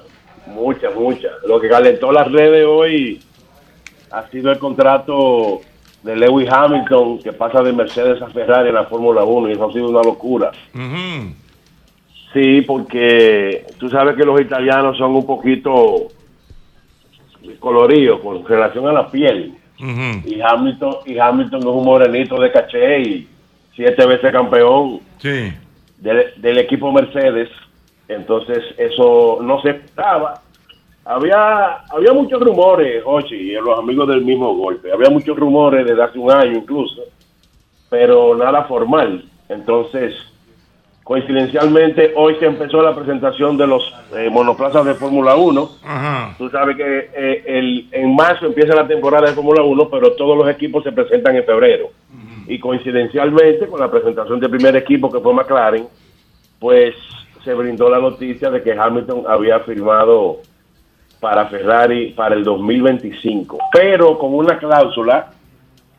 muchas, 0.48 0.96
muchas. 0.96 1.32
Lo 1.48 1.60
que 1.62 1.70
calentó 1.70 2.12
las 2.12 2.32
redes 2.32 2.66
hoy 2.68 3.22
ha 4.12 4.28
sido 4.30 4.52
el 4.52 4.58
contrato 4.58 5.62
de 6.02 6.16
Lewis 6.16 6.50
Hamilton 6.52 7.20
que 7.20 7.34
pasa 7.34 7.62
de 7.62 7.74
Mercedes 7.74 8.20
a 8.22 8.28
Ferrari 8.30 8.70
en 8.70 8.76
la 8.76 8.86
Fórmula 8.86 9.24
1 9.24 9.50
y 9.50 9.52
eso 9.54 9.70
ha 9.70 9.74
sido 9.74 9.90
una 9.90 10.02
locura. 10.02 10.52
Ujú. 10.74 11.34
Sí, 12.36 12.62
porque 12.64 13.66
tú 13.80 13.90
sabes 13.90 14.16
que 14.18 14.26
los 14.26 14.40
italianos 14.42 14.98
son 14.98 15.16
un 15.16 15.26
poquito 15.26 16.10
coloridos 17.60 18.20
con 18.20 18.46
relación 18.46 18.88
a 18.88 18.92
la 18.94 19.10
piel. 19.10 19.54
Y 19.80 20.42
Hamilton, 20.42 20.96
y 21.06 21.18
Hamilton 21.18 21.60
es 21.62 21.66
un 21.66 21.86
morenito 21.86 22.40
de 22.40 22.52
caché 22.52 23.00
y 23.02 23.28
siete 23.74 24.06
veces 24.06 24.32
campeón 24.34 25.00
Sí. 25.20 25.54
del, 26.00 26.26
del 26.38 26.58
equipo 26.58 26.92
Mercedes. 26.92 27.50
Entonces 28.10 28.60
eso 28.78 29.40
no 29.42 29.62
se 29.62 29.70
esperaba. 29.72 30.42
había 31.06 31.78
había 31.90 32.12
muchos 32.14 32.42
rumores, 32.42 33.02
Ochi, 33.06 33.36
y 33.36 33.52
los 33.54 33.80
amigos 33.80 34.08
del 34.10 34.26
mismo 34.26 34.54
golpe. 34.56 34.92
Había 34.92 35.10
muchos 35.10 35.38
rumores 35.38 35.86
desde 35.86 36.04
hace 36.04 36.20
un 36.20 36.32
año 36.32 36.58
incluso, 36.58 37.02
pero 37.90 38.36
nada 38.36 38.64
formal. 38.66 39.24
Entonces, 39.50 40.14
coincidencialmente, 41.06 42.14
hoy 42.16 42.36
se 42.40 42.48
empezó 42.48 42.82
la 42.82 42.96
presentación 42.96 43.58
de 43.58 43.68
los 43.68 43.94
eh, 44.16 44.28
monoplazas 44.32 44.84
de 44.86 44.96
Fórmula 44.96 45.36
1. 45.36 45.70
Tú 46.40 46.50
sabes 46.50 46.76
que 46.76 47.12
eh, 47.16 47.44
el, 47.46 47.88
en 47.92 48.16
marzo 48.16 48.48
empieza 48.48 48.74
la 48.74 48.88
temporada 48.88 49.28
de 49.28 49.36
Fórmula 49.36 49.62
1, 49.62 49.88
pero 49.92 50.14
todos 50.14 50.36
los 50.36 50.50
equipos 50.50 50.84
se 50.84 50.92
presentan 50.92 51.36
en 51.36 51.46
febrero. 51.46 51.92
Y 52.48 52.58
coincidencialmente, 52.58 53.68
con 53.68 53.82
la 53.82 53.92
presentación 53.92 54.40
del 54.40 54.50
primer 54.50 54.76
equipo, 54.76 55.12
que 55.12 55.20
fue 55.20 55.32
McLaren, 55.32 55.88
pues 56.60 56.96
se 57.44 57.54
brindó 57.54 57.88
la 57.88 58.00
noticia 58.00 58.50
de 58.50 58.64
que 58.64 58.72
Hamilton 58.74 59.26
había 59.28 59.60
firmado 59.60 60.40
para 61.20 61.46
Ferrari 61.46 62.14
para 62.14 62.34
el 62.34 62.44
2025, 62.44 63.60
pero 63.72 64.18
con 64.18 64.34
una 64.34 64.58
cláusula 64.58 65.34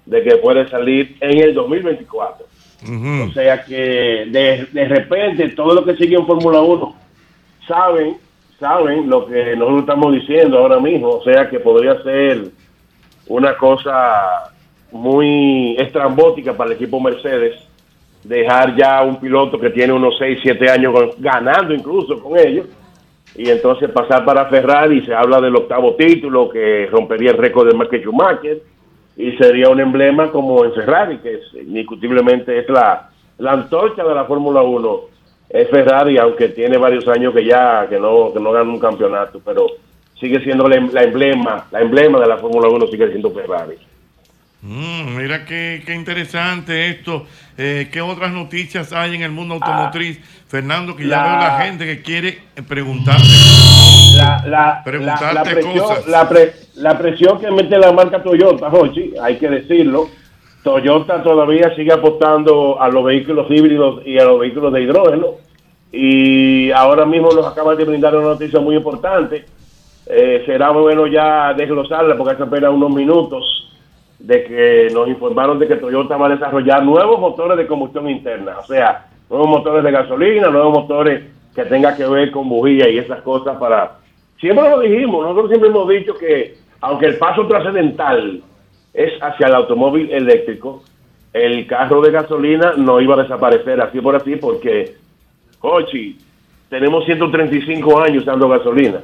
de 0.04 0.24
que 0.24 0.36
puede 0.38 0.68
salir 0.68 1.16
en 1.20 1.38
el 1.44 1.54
2024. 1.54 2.45
O 2.88 3.32
sea 3.32 3.64
que 3.64 4.26
de, 4.28 4.66
de 4.72 4.84
repente 4.88 5.48
todo 5.50 5.74
lo 5.74 5.84
que 5.84 5.96
sigue 5.96 6.16
en 6.16 6.26
Fórmula 6.26 6.60
1 6.60 6.96
saben, 7.66 8.16
saben 8.58 9.08
lo 9.08 9.26
que 9.26 9.56
nosotros 9.56 9.80
estamos 9.80 10.14
diciendo 10.14 10.58
ahora 10.58 10.80
mismo. 10.80 11.08
O 11.08 11.24
sea 11.24 11.48
que 11.48 11.60
podría 11.60 12.02
ser 12.02 12.44
una 13.28 13.56
cosa 13.56 14.52
muy 14.92 15.76
estrambótica 15.78 16.56
para 16.56 16.70
el 16.70 16.76
equipo 16.76 17.00
Mercedes 17.00 17.56
dejar 18.22 18.76
ya 18.76 19.02
un 19.02 19.16
piloto 19.20 19.58
que 19.58 19.70
tiene 19.70 19.92
unos 19.92 20.16
6, 20.18 20.40
7 20.42 20.70
años 20.70 20.94
ganando 21.18 21.74
incluso 21.74 22.20
con 22.20 22.38
ellos 22.38 22.66
y 23.34 23.50
entonces 23.50 23.90
pasar 23.90 24.24
para 24.24 24.46
Ferrari 24.46 25.04
se 25.04 25.14
habla 25.14 25.40
del 25.40 25.54
octavo 25.54 25.94
título 25.94 26.48
que 26.48 26.86
rompería 26.86 27.32
el 27.32 27.38
récord 27.38 27.68
de 27.68 27.76
Michael 27.76 28.02
Schumacher 28.02 28.62
y 29.16 29.32
sería 29.38 29.68
un 29.70 29.80
emblema 29.80 30.30
como 30.30 30.64
en 30.64 30.72
Ferrari 30.74 31.18
que 31.18 31.34
es, 31.34 31.40
indiscutiblemente 31.54 32.58
es 32.58 32.68
la, 32.68 33.08
la 33.38 33.52
antorcha 33.52 34.04
de 34.04 34.14
la 34.14 34.24
Fórmula 34.24 34.62
1 34.62 35.00
es 35.50 35.70
Ferrari 35.70 36.18
aunque 36.18 36.48
tiene 36.48 36.76
varios 36.76 37.06
años 37.08 37.32
que 37.34 37.44
ya 37.44 37.86
que 37.88 37.98
no 37.98 38.32
que 38.32 38.40
no 38.40 38.52
gana 38.52 38.68
un 38.70 38.78
campeonato 38.80 39.40
pero 39.44 39.66
sigue 40.20 40.40
siendo 40.42 40.68
la, 40.68 40.76
em- 40.76 40.90
la 40.92 41.02
emblema 41.04 41.66
la 41.70 41.80
emblema 41.80 42.18
de 42.20 42.26
la 42.26 42.36
Fórmula 42.38 42.68
1 42.68 42.86
sigue 42.88 43.08
siendo 43.10 43.30
Ferrari 43.30 43.76
Mm, 44.62 45.16
mira 45.18 45.44
qué, 45.44 45.82
qué 45.86 45.94
interesante 45.94 46.88
esto. 46.88 47.24
Eh, 47.56 47.88
¿Qué 47.92 48.00
otras 48.00 48.32
noticias 48.32 48.92
hay 48.92 49.14
en 49.14 49.22
el 49.22 49.30
mundo 49.30 49.54
automotriz? 49.54 50.18
Fernando, 50.48 50.96
que 50.96 51.04
ya 51.06 51.18
la- 51.18 51.22
veo 51.24 51.38
la 51.38 51.58
gente 51.60 51.84
que 51.86 52.02
quiere 52.02 52.38
preguntarte. 52.66 53.22
la, 54.16 54.42
la, 54.46 54.82
Preguntarte 54.82 55.24
la, 55.24 55.32
la 55.34 55.42
presión, 55.44 55.78
cosas. 55.78 56.06
la, 56.08 56.28
pre- 56.28 56.52
la 56.76 56.98
presión 56.98 57.38
que 57.38 57.50
mete 57.50 57.78
la 57.78 57.92
marca 57.92 58.22
Toyota, 58.22 58.70
Jochi, 58.70 59.14
hay 59.20 59.36
que 59.36 59.48
decirlo. 59.48 60.08
Toyota 60.62 61.22
todavía 61.22 61.74
sigue 61.74 61.92
apostando 61.92 62.80
a 62.80 62.88
los 62.88 63.04
vehículos 63.04 63.46
híbridos 63.50 64.06
y 64.06 64.18
a 64.18 64.24
los 64.24 64.40
vehículos 64.40 64.72
de 64.72 64.82
hidrógeno. 64.82 65.26
Y 65.92 66.70
ahora 66.72 67.06
mismo 67.06 67.30
nos 67.30 67.46
acaba 67.46 67.74
de 67.74 67.84
brindar 67.84 68.16
una 68.16 68.28
noticia 68.28 68.60
muy 68.60 68.76
importante. 68.76 69.44
Eh, 70.06 70.42
será 70.44 70.70
bueno 70.70 71.06
ya 71.06 71.54
desglosarla 71.54 72.16
porque 72.16 72.34
hace 72.34 72.42
apenas 72.42 72.72
unos 72.72 72.90
minutos 72.90 73.72
de 74.18 74.44
que 74.44 74.88
nos 74.92 75.08
informaron 75.08 75.58
de 75.58 75.68
que 75.68 75.76
Toyota 75.76 76.16
va 76.16 76.26
a 76.26 76.30
desarrollar 76.30 76.84
nuevos 76.84 77.20
motores 77.20 77.56
de 77.56 77.66
combustión 77.66 78.08
interna, 78.08 78.58
o 78.58 78.64
sea, 78.64 79.06
nuevos 79.28 79.48
motores 79.48 79.84
de 79.84 79.90
gasolina, 79.90 80.48
nuevos 80.48 80.72
motores 80.72 81.24
que 81.54 81.64
tengan 81.64 81.96
que 81.96 82.06
ver 82.06 82.30
con 82.30 82.48
bujía 82.48 82.88
y 82.88 82.98
esas 82.98 83.22
cosas 83.22 83.56
para... 83.56 83.98
Siempre 84.38 84.68
lo 84.68 84.80
dijimos, 84.80 85.22
nosotros 85.22 85.48
siempre 85.48 85.70
hemos 85.70 85.88
dicho 85.88 86.14
que 86.14 86.65
aunque 86.80 87.06
el 87.06 87.18
paso 87.18 87.46
trascendental 87.46 88.42
es 88.94 89.12
hacia 89.22 89.46
el 89.48 89.54
automóvil 89.54 90.10
eléctrico, 90.10 90.82
el 91.32 91.66
carro 91.66 92.00
de 92.00 92.10
gasolina 92.10 92.74
no 92.76 93.00
iba 93.00 93.14
a 93.14 93.22
desaparecer 93.22 93.80
así 93.80 94.00
por 94.00 94.16
así 94.16 94.36
porque, 94.36 94.94
Jochi, 95.60 96.16
tenemos 96.70 97.04
135 97.04 98.00
años 98.00 98.22
usando 98.22 98.48
gasolina. 98.48 99.00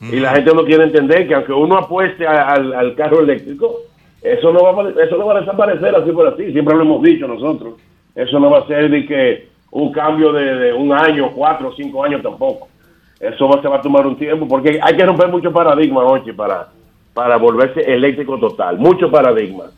Y 0.00 0.20
la 0.20 0.34
gente 0.34 0.54
no 0.54 0.64
quiere 0.64 0.84
entender 0.84 1.26
que 1.26 1.34
aunque 1.34 1.52
uno 1.52 1.76
apueste 1.78 2.26
a- 2.26 2.48
al, 2.52 2.72
al 2.74 2.94
carro 2.94 3.20
eléctrico, 3.20 3.76
eso 4.22 4.52
no, 4.52 4.60
va 4.62 4.82
a, 4.82 5.04
eso 5.04 5.16
no 5.16 5.26
va 5.26 5.36
a 5.38 5.40
desaparecer 5.40 5.94
así 5.94 6.10
por 6.12 6.26
así. 6.28 6.52
Siempre 6.52 6.74
lo 6.76 6.82
hemos 6.82 7.02
dicho 7.02 7.26
nosotros. 7.26 7.74
Eso 8.14 8.38
no 8.38 8.50
va 8.50 8.58
a 8.58 8.66
ser 8.66 8.90
de 8.90 9.06
que 9.06 9.48
un 9.70 9.92
cambio 9.92 10.32
de, 10.32 10.44
de 10.54 10.72
un 10.72 10.92
año, 10.92 11.30
cuatro 11.34 11.68
o 11.68 11.72
cinco 11.74 12.04
años 12.04 12.22
tampoco. 12.22 12.68
Eso 13.18 13.48
va, 13.48 13.60
se 13.62 13.68
va 13.68 13.76
a 13.76 13.80
tomar 13.82 14.06
un 14.06 14.16
tiempo 14.16 14.46
porque 14.46 14.78
hay 14.82 14.96
que 14.96 15.04
romper 15.06 15.28
muchos 15.28 15.52
paradigmas, 15.52 16.04
Ochi, 16.06 16.32
para, 16.32 16.68
para 17.16 17.38
volverse 17.38 17.80
eléctrico 17.80 18.38
total. 18.38 18.76
Muchos 18.76 19.10
paradigmas. 19.10 19.70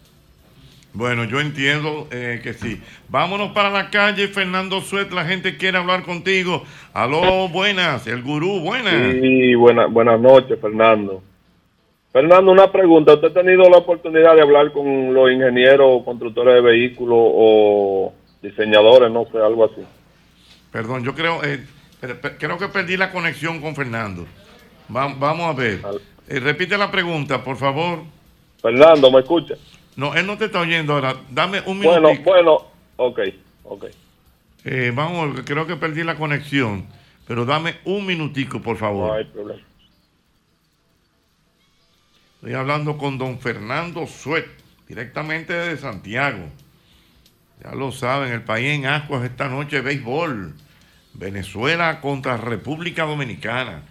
Bueno, 0.92 1.22
yo 1.22 1.38
entiendo 1.40 2.08
eh, 2.10 2.40
que 2.42 2.52
sí. 2.52 2.82
Vámonos 3.08 3.52
para 3.52 3.70
la 3.70 3.90
calle, 3.90 4.26
Fernando 4.26 4.80
Suet. 4.80 5.12
La 5.12 5.24
gente 5.24 5.56
quiere 5.56 5.78
hablar 5.78 6.02
contigo. 6.02 6.64
Aló, 6.92 7.48
buenas. 7.48 8.08
El 8.08 8.24
gurú, 8.24 8.58
buenas. 8.58 9.14
Sí, 9.14 9.54
buena, 9.54 9.86
buenas 9.86 10.18
noches, 10.20 10.58
Fernando. 10.60 11.22
Fernando, 12.12 12.50
una 12.50 12.72
pregunta. 12.72 13.14
¿Usted 13.14 13.28
ha 13.28 13.34
tenido 13.34 13.70
la 13.70 13.78
oportunidad 13.78 14.34
de 14.34 14.42
hablar 14.42 14.72
con 14.72 15.14
los 15.14 15.30
ingenieros 15.30 15.86
o 15.88 16.04
constructores 16.04 16.54
de 16.54 16.60
vehículos 16.60 17.18
o 17.20 18.12
diseñadores, 18.42 19.12
no 19.12 19.26
sé, 19.30 19.38
algo 19.38 19.66
así? 19.66 19.82
Perdón, 20.72 21.04
yo 21.04 21.14
creo, 21.14 21.44
eh, 21.44 21.64
creo 22.40 22.58
que 22.58 22.66
perdí 22.66 22.96
la 22.96 23.12
conexión 23.12 23.60
con 23.60 23.76
Fernando. 23.76 24.26
Va- 24.94 25.14
vamos 25.16 25.46
a 25.46 25.52
ver. 25.52 25.80
Eh, 26.28 26.40
repite 26.40 26.76
la 26.76 26.90
pregunta, 26.90 27.42
por 27.42 27.56
favor. 27.56 28.02
Fernando, 28.60 29.10
¿me 29.10 29.20
escucha? 29.20 29.54
No, 29.96 30.14
él 30.14 30.26
no 30.26 30.36
te 30.36 30.44
está 30.44 30.60
oyendo 30.60 30.92
ahora. 30.92 31.16
Dame 31.30 31.62
un 31.64 31.78
minuto. 31.78 32.00
Bueno, 32.00 32.22
bueno, 32.22 32.64
ok, 32.96 33.20
ok. 33.64 33.84
Eh, 34.64 34.92
vamos, 34.94 35.40
creo 35.44 35.66
que 35.66 35.76
perdí 35.76 36.04
la 36.04 36.16
conexión. 36.16 36.86
Pero 37.26 37.44
dame 37.44 37.76
un 37.84 38.06
minutico, 38.06 38.60
por 38.60 38.76
favor. 38.76 39.08
No 39.08 39.14
hay 39.14 39.24
problema. 39.24 39.62
Estoy 42.36 42.54
hablando 42.54 42.96
con 42.96 43.18
don 43.18 43.38
Fernando 43.40 44.06
Suet, 44.06 44.46
directamente 44.86 45.52
de 45.52 45.76
Santiago. 45.76 46.44
Ya 47.64 47.74
lo 47.74 47.90
saben, 47.90 48.32
el 48.32 48.42
país 48.42 48.68
en 48.68 48.86
ascuas 48.86 49.24
esta 49.24 49.48
noche 49.48 49.80
béisbol. 49.80 50.54
Venezuela 51.14 52.00
contra 52.00 52.36
República 52.36 53.04
Dominicana. 53.04 53.82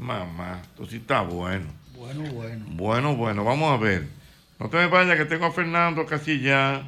Mamá, 0.00 0.60
esto 0.62 0.86
sí 0.86 0.96
está 0.96 1.22
bueno. 1.22 1.66
Bueno, 1.96 2.22
bueno. 2.32 2.64
Bueno, 2.68 3.16
bueno, 3.16 3.44
vamos 3.44 3.72
a 3.72 3.82
ver. 3.82 4.06
No 4.58 4.68
te 4.68 4.76
me 4.76 4.86
vayas, 4.86 5.16
que 5.16 5.24
tengo 5.24 5.46
a 5.46 5.52
Fernando 5.52 6.06
casi 6.06 6.40
ya. 6.40 6.86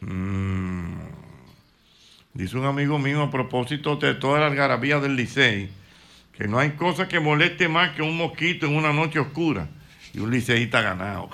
Mm. 0.00 0.96
Dice 2.34 2.56
un 2.56 2.66
amigo 2.66 2.98
mío 2.98 3.22
a 3.22 3.30
propósito 3.30 3.96
de 3.96 4.14
toda 4.14 4.40
la 4.40 4.46
algarabía 4.46 5.00
del 5.00 5.16
Licey, 5.16 5.70
que 6.36 6.48
no 6.48 6.58
hay 6.58 6.72
cosa 6.72 7.08
que 7.08 7.18
moleste 7.18 7.68
más 7.68 7.92
que 7.92 8.02
un 8.02 8.16
mosquito 8.16 8.66
en 8.66 8.76
una 8.76 8.92
noche 8.92 9.18
oscura. 9.18 9.68
Y 10.12 10.20
un 10.20 10.30
liceísta 10.30 10.80
ganado. 10.80 11.28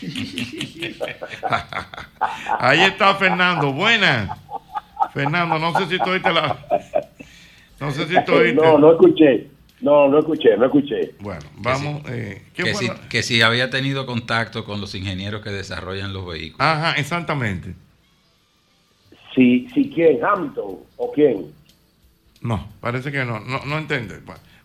Ahí 2.60 2.82
está 2.82 3.16
Fernando. 3.16 3.72
Buenas. 3.72 4.30
Fernando, 5.12 5.58
no 5.58 5.76
sé 5.76 5.88
si 5.88 5.98
tú 5.98 6.10
oíste 6.10 6.32
la... 6.32 6.56
No 7.80 7.90
sé 7.92 8.06
si 8.08 8.14
tú 8.26 8.32
oíste. 8.34 8.54
No, 8.54 8.78
no 8.78 8.92
escuché. 8.92 9.48
No, 9.80 10.08
no 10.08 10.18
escuché, 10.18 10.56
no 10.56 10.64
escuché. 10.66 11.14
Bueno, 11.20 11.40
vamos. 11.58 12.02
eh, 12.10 12.42
¿qué 12.52 12.64
Que 12.64 12.74
si, 12.74 12.88
la- 12.88 13.08
que 13.08 13.22
si 13.22 13.42
había 13.42 13.70
tenido 13.70 14.06
contacto 14.06 14.64
con 14.64 14.80
los 14.80 14.94
ingenieros 14.96 15.40
que 15.42 15.50
desarrollan 15.50 16.12
los 16.12 16.26
vehículos. 16.26 16.66
Ajá, 16.66 16.94
exactamente. 16.98 17.74
Si, 19.34 19.68
si 19.72 19.88
quién, 19.90 20.18
Hamilton 20.24 20.78
o 20.96 21.12
quién. 21.12 21.46
No, 22.40 22.68
parece 22.80 23.12
que 23.12 23.24
no. 23.24 23.38
No, 23.40 23.60
no 23.66 23.78
entiende. 23.78 24.20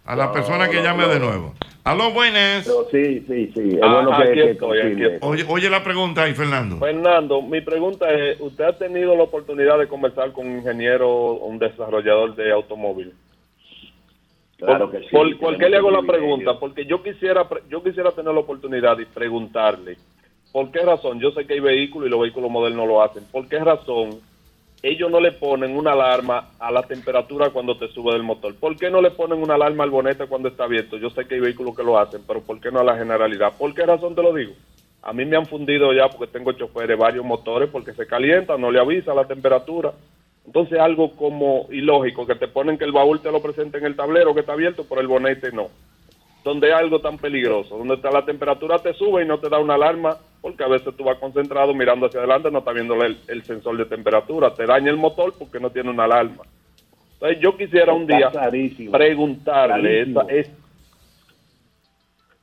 A 0.06 0.16
la 0.16 0.26
No, 0.28 0.32
persona 0.34 0.68
que 0.70 0.78
no, 0.78 0.84
llame 0.84 1.04
no. 1.04 1.10
de 1.10 1.20
nuevo. 1.20 1.54
Aló, 1.86 2.12
buenas. 2.12 2.66
No, 2.66 2.86
sí, 2.92 3.20
sí, 3.28 3.52
sí. 3.54 3.70
Es 3.76 3.80
Ah, 3.84 3.96
bueno 3.96 4.10
que, 4.18 4.24
aquí 4.24 4.34
que 4.36 4.52
estoy, 4.52 4.80
aquí 4.80 4.88
concilie. 4.90 5.14
estoy. 5.16 5.30
Oye, 5.32 5.46
oye 5.50 5.70
la 5.70 5.84
pregunta 5.84 6.24
ahí, 6.24 6.34
Fernando. 6.34 6.78
Fernando, 6.78 7.42
mi 7.42 7.60
pregunta 7.60 8.10
es, 8.14 8.40
¿usted 8.40 8.64
ha 8.64 8.78
tenido 8.78 9.16
la 9.18 9.24
oportunidad 9.24 9.78
de 9.80 9.88
conversar 9.88 10.32
con 10.32 10.48
un 10.48 10.58
ingeniero 10.60 11.10
o 11.10 11.46
un 11.46 11.60
desarrollador 11.60 12.36
de 12.36 12.54
automóvil? 12.54 13.14
Claro 14.58 14.90
por, 14.90 14.92
que 15.02 15.08
sí, 15.10 15.12
por- 15.12 15.38
¿Por 15.40 15.58
qué 15.58 15.70
le 15.70 15.76
hago 15.78 15.92
la 15.92 16.04
pregunta? 16.04 16.58
Porque 16.58 16.86
yo 16.86 17.04
quisiera 17.04 17.46
yo 17.70 17.84
quisiera 17.84 18.12
tener 18.12 18.34
la 18.34 18.40
oportunidad 18.40 18.96
de 18.96 19.06
preguntarle, 19.06 19.98
¿por 20.54 20.72
qué 20.72 20.80
razón? 20.86 21.20
Yo 21.20 21.32
sé 21.32 21.46
que 21.46 21.56
hay 21.56 21.60
vehículos 21.60 22.08
y 22.08 22.12
los 22.12 22.22
vehículos 22.22 22.50
modernos 22.50 22.88
lo 22.88 23.02
hacen. 23.04 23.26
¿Por 23.30 23.50
qué 23.50 23.60
razón 23.60 24.12
ellos 24.84 25.10
no 25.10 25.22
le 25.22 25.32
ponen 25.32 25.78
una 25.78 25.94
alarma 25.94 26.50
a 26.60 26.70
la 26.70 26.84
temperatura 26.84 27.50
cuando 27.52 27.78
te 27.78 27.88
sube 27.88 28.12
del 28.12 28.24
motor? 28.24 28.54
¿Por 28.56 28.76
qué 28.76 28.90
no 28.90 29.02
le 29.02 29.12
ponen 29.12 29.42
una 29.42 29.56
alarma 29.56 29.86
al 29.86 29.90
bonete 29.90 30.28
cuando 30.28 30.50
está 30.50 30.66
abierto? 30.66 30.98
Yo 30.98 31.10
sé 31.10 31.26
que 31.26 31.36
hay 31.36 31.40
vehículos 31.40 31.74
que 31.74 31.84
lo 31.84 31.98
hacen, 31.98 32.22
pero 32.28 32.42
¿por 32.42 32.60
qué 32.60 32.70
no 32.70 32.82
a 32.82 32.84
la 32.84 32.98
generalidad? 32.98 33.54
¿Por 33.58 33.74
qué 33.74 33.86
razón 33.86 34.14
te 34.14 34.22
lo 34.22 34.34
digo? 34.34 34.52
A 35.02 35.14
mí 35.14 35.24
me 35.24 35.38
han 35.38 35.46
fundido 35.46 35.94
ya 35.94 36.10
porque 36.10 36.32
tengo 36.32 36.52
choferes 36.52 36.98
varios 36.98 37.24
motores 37.24 37.70
porque 37.70 37.94
se 37.94 38.06
calientan, 38.06 38.60
no 38.60 38.72
le 38.72 38.80
avisa 38.82 39.14
la 39.14 39.26
temperatura. 39.26 39.94
Entonces 40.46 40.78
algo 40.78 41.16
como 41.16 41.68
ilógico, 41.72 42.28
que 42.28 42.36
te 42.36 42.50
ponen 42.50 42.78
que 42.78 42.84
el 42.84 42.92
baúl 42.92 43.22
te 43.22 43.32
lo 43.32 43.42
presente 43.42 43.78
en 43.78 43.86
el 43.86 43.96
tablero 43.96 44.34
que 44.34 44.42
está 44.42 44.52
abierto, 44.52 44.84
por 44.84 45.00
el 45.00 45.08
bonete 45.08 45.54
no. 45.54 45.70
donde 46.44 46.68
hay 46.68 46.84
algo 46.84 47.00
tan 47.00 47.18
peligroso, 47.18 47.78
donde 47.78 47.96
está 47.96 48.12
la 48.12 48.26
temperatura 48.26 48.80
te 48.80 48.94
sube 48.94 49.24
y 49.24 49.28
no 49.28 49.40
te 49.40 49.48
da 49.48 49.60
una 49.60 49.76
alarma, 49.76 50.18
porque 50.44 50.62
a 50.62 50.68
veces 50.68 50.94
tú 50.98 51.06
vas 51.06 51.18
concentrado 51.20 51.74
mirando 51.74 52.06
hacia 52.06 52.20
adelante, 52.20 52.52
no 52.52 52.60
estás 52.60 52.74
viendo 52.74 53.02
el, 53.02 53.18
el 53.30 53.44
sensor 53.44 53.78
de 53.78 53.86
temperatura, 53.86 54.54
te 54.54 54.66
daña 54.66 54.92
el 54.92 54.98
motor 54.98 55.34
porque 55.40 55.58
no 55.58 55.70
tiene 55.70 55.90
una 55.90 56.04
alarma. 56.04 56.44
Entonces 57.14 57.40
yo 57.40 57.56
quisiera 57.56 57.94
un 57.94 58.06
día 58.06 58.30
clarísimo. 58.30 58.92
preguntarle, 58.92 60.02
esa, 60.02 60.22
es, 60.28 60.52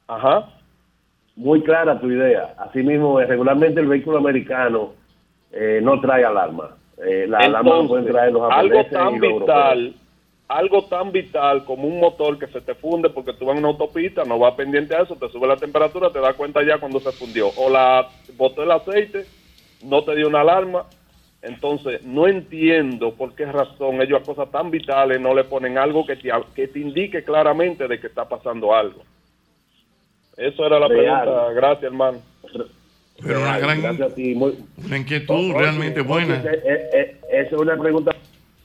ajá, 0.09 0.49
Muy 1.37 1.63
clara 1.63 2.01
tu 2.01 2.11
idea. 2.11 2.55
Asimismo, 2.57 3.21
regularmente 3.21 3.81
el 3.81 3.87
vehículo 3.87 4.17
americano 4.17 4.95
eh, 5.53 5.81
no 5.83 6.01
trae 6.01 6.25
alarma. 6.25 6.77
Eh, 7.07 7.27
la 7.29 7.37
alarma 7.41 7.59
la 7.59 7.87
pueden 7.87 8.07
Entonces, 8.07 8.13
traer 8.13 8.33
los 8.33 8.51
algo 8.51 8.87
tan 8.87 9.15
y 9.15 9.19
los 9.19 9.41
vital, 9.41 9.95
algo 10.51 10.85
tan 10.87 11.13
vital 11.13 11.65
como 11.65 11.87
un 11.87 12.01
motor 12.01 12.37
que 12.37 12.49
se 12.49 12.61
te 12.61 12.75
funde 12.75 13.09
porque 13.09 13.33
tú 13.35 13.45
vas 13.47 13.55
en 13.57 13.61
una 13.65 13.69
autopista, 13.73 14.25
no 14.25 14.37
vas 14.37 14.55
pendiente 14.55 14.97
a 14.97 15.03
eso, 15.03 15.15
te 15.15 15.29
sube 15.29 15.47
la 15.47 15.57
temperatura, 15.57 16.11
te 16.11 16.19
das 16.19 16.35
cuenta 16.35 16.61
ya 16.65 16.79
cuando 16.79 16.99
se 16.99 17.13
fundió. 17.13 17.51
O 17.57 17.71
la 17.71 18.09
botó 18.37 18.65
el 18.65 18.71
aceite, 18.73 19.27
no 19.85 20.03
te 20.03 20.17
dio 20.17 20.27
una 20.27 20.41
alarma. 20.41 20.85
Entonces, 21.43 22.03
no 22.05 22.27
entiendo 22.27 23.15
por 23.15 23.35
qué 23.35 23.47
razón 23.47 24.03
ellos 24.03 24.21
a 24.21 24.25
cosas 24.25 24.51
tan 24.51 24.71
vitales 24.73 25.21
no 25.21 25.35
le 25.35 25.45
ponen 25.45 25.79
algo 25.79 26.05
que 26.05 26.17
te, 26.17 26.31
que 26.55 26.67
te 26.67 26.81
indique 26.81 27.23
claramente 27.23 27.87
de 27.87 28.01
que 28.01 28.09
está 28.09 28.29
pasando 28.29 28.75
algo. 28.75 29.03
Eso 30.37 30.67
era 30.67 30.81
la 30.81 30.89
Real. 30.89 31.23
pregunta. 31.23 31.53
Gracias, 31.53 31.85
hermano. 31.85 32.19
Pero 33.23 33.41
una 33.43 33.59
gran 33.59 33.83
Gracias 33.83 34.11
a 34.11 34.15
ti. 34.15 34.35
Muy, 34.35 34.59
una 34.85 34.97
inquietud 34.99 35.35
Oye, 35.53 35.59
realmente 35.59 36.01
oye, 36.01 36.09
buena. 36.09 36.35
eh, 36.37 36.61
eh, 36.65 36.91
eh, 36.93 37.21
esa 37.31 37.55
es 37.57 37.61
una 37.61 37.77
pregunta 37.77 38.13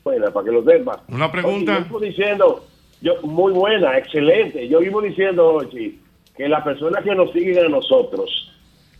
buena, 0.06 0.30
para 0.30 0.46
que 0.46 0.52
lo 0.52 0.64
sepa. 0.64 1.02
Una 1.10 1.32
pregunta. 1.32 1.80
Yo 1.80 1.84
vivo 1.86 2.00
diciendo, 2.00 2.64
yo, 3.02 3.14
muy 3.24 3.52
buena, 3.52 3.98
excelente. 3.98 4.68
Yo 4.68 4.80
vivo 4.80 5.02
diciendo, 5.02 5.56
Ochi, 5.56 6.00
que 6.38 6.48
las 6.48 6.64
personas 6.64 7.04
que 7.04 7.16
nos 7.16 7.32
siguen 7.32 7.66
a 7.66 7.70
nosotros 7.70 8.54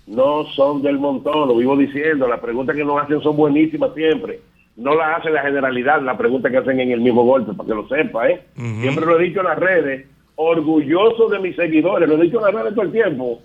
no 0.08 0.46
son 0.56 0.82
del 0.82 0.98
montón, 0.98 1.48
lo 1.48 1.58
vivo 1.58 1.78
diciendo. 1.78 2.28
Las 2.28 2.40
preguntas 2.40 2.76
que 2.76 2.84
nos 2.84 3.02
hacen 3.02 3.22
son 3.22 3.38
buenísimas 3.38 3.94
siempre. 3.94 4.40
No 4.78 4.96
las 4.96 5.20
hace 5.20 5.30
la 5.30 5.44
generalidad, 5.44 6.02
las 6.02 6.18
preguntas 6.18 6.52
que 6.52 6.58
hacen 6.58 6.80
en 6.80 6.92
el 6.92 7.02
mismo 7.02 7.24
golpe, 7.24 7.54
para 7.54 7.68
que 7.68 7.76
lo 7.76 7.88
sepa, 7.88 8.28
¿eh? 8.28 8.44
Siempre 8.56 9.06
lo 9.06 9.20
he 9.20 9.24
dicho 9.24 9.40
en 9.40 9.46
las 9.46 9.60
redes, 9.60 10.08
orgulloso 10.36 11.30
de 11.30 11.40
mis 11.40 11.56
seguidores, 11.56 12.10
lo 12.10 12.16
he 12.16 12.24
dicho 12.24 12.40
en 12.40 12.46
las 12.46 12.54
redes 12.54 12.76
todo 12.76 12.86
el 12.86 12.92
tiempo, 12.92 13.40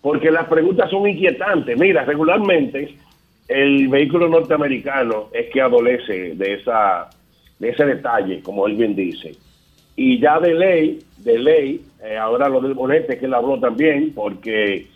porque 0.00 0.30
las 0.30 0.46
preguntas 0.46 0.88
son 0.90 1.06
inquietantes. 1.06 1.78
Mira, 1.78 2.04
regularmente 2.04 2.94
el 3.50 3.88
vehículo 3.88 4.28
norteamericano 4.28 5.28
es 5.32 5.50
que 5.50 5.60
adolece 5.60 6.36
de 6.36 6.54
esa 6.54 7.10
de 7.58 7.68
ese 7.68 7.84
detalle, 7.84 8.40
como 8.42 8.66
él 8.66 8.76
bien 8.76 8.94
dice. 8.94 9.32
Y 9.96 10.18
ya 10.18 10.38
de 10.38 10.54
ley, 10.54 11.00
de 11.18 11.38
ley, 11.38 11.84
eh, 12.02 12.16
ahora 12.16 12.48
lo 12.48 12.60
del 12.60 12.74
bonete 12.74 13.18
que 13.18 13.26
él 13.26 13.34
habló 13.34 13.58
también, 13.58 14.12
porque 14.14 14.86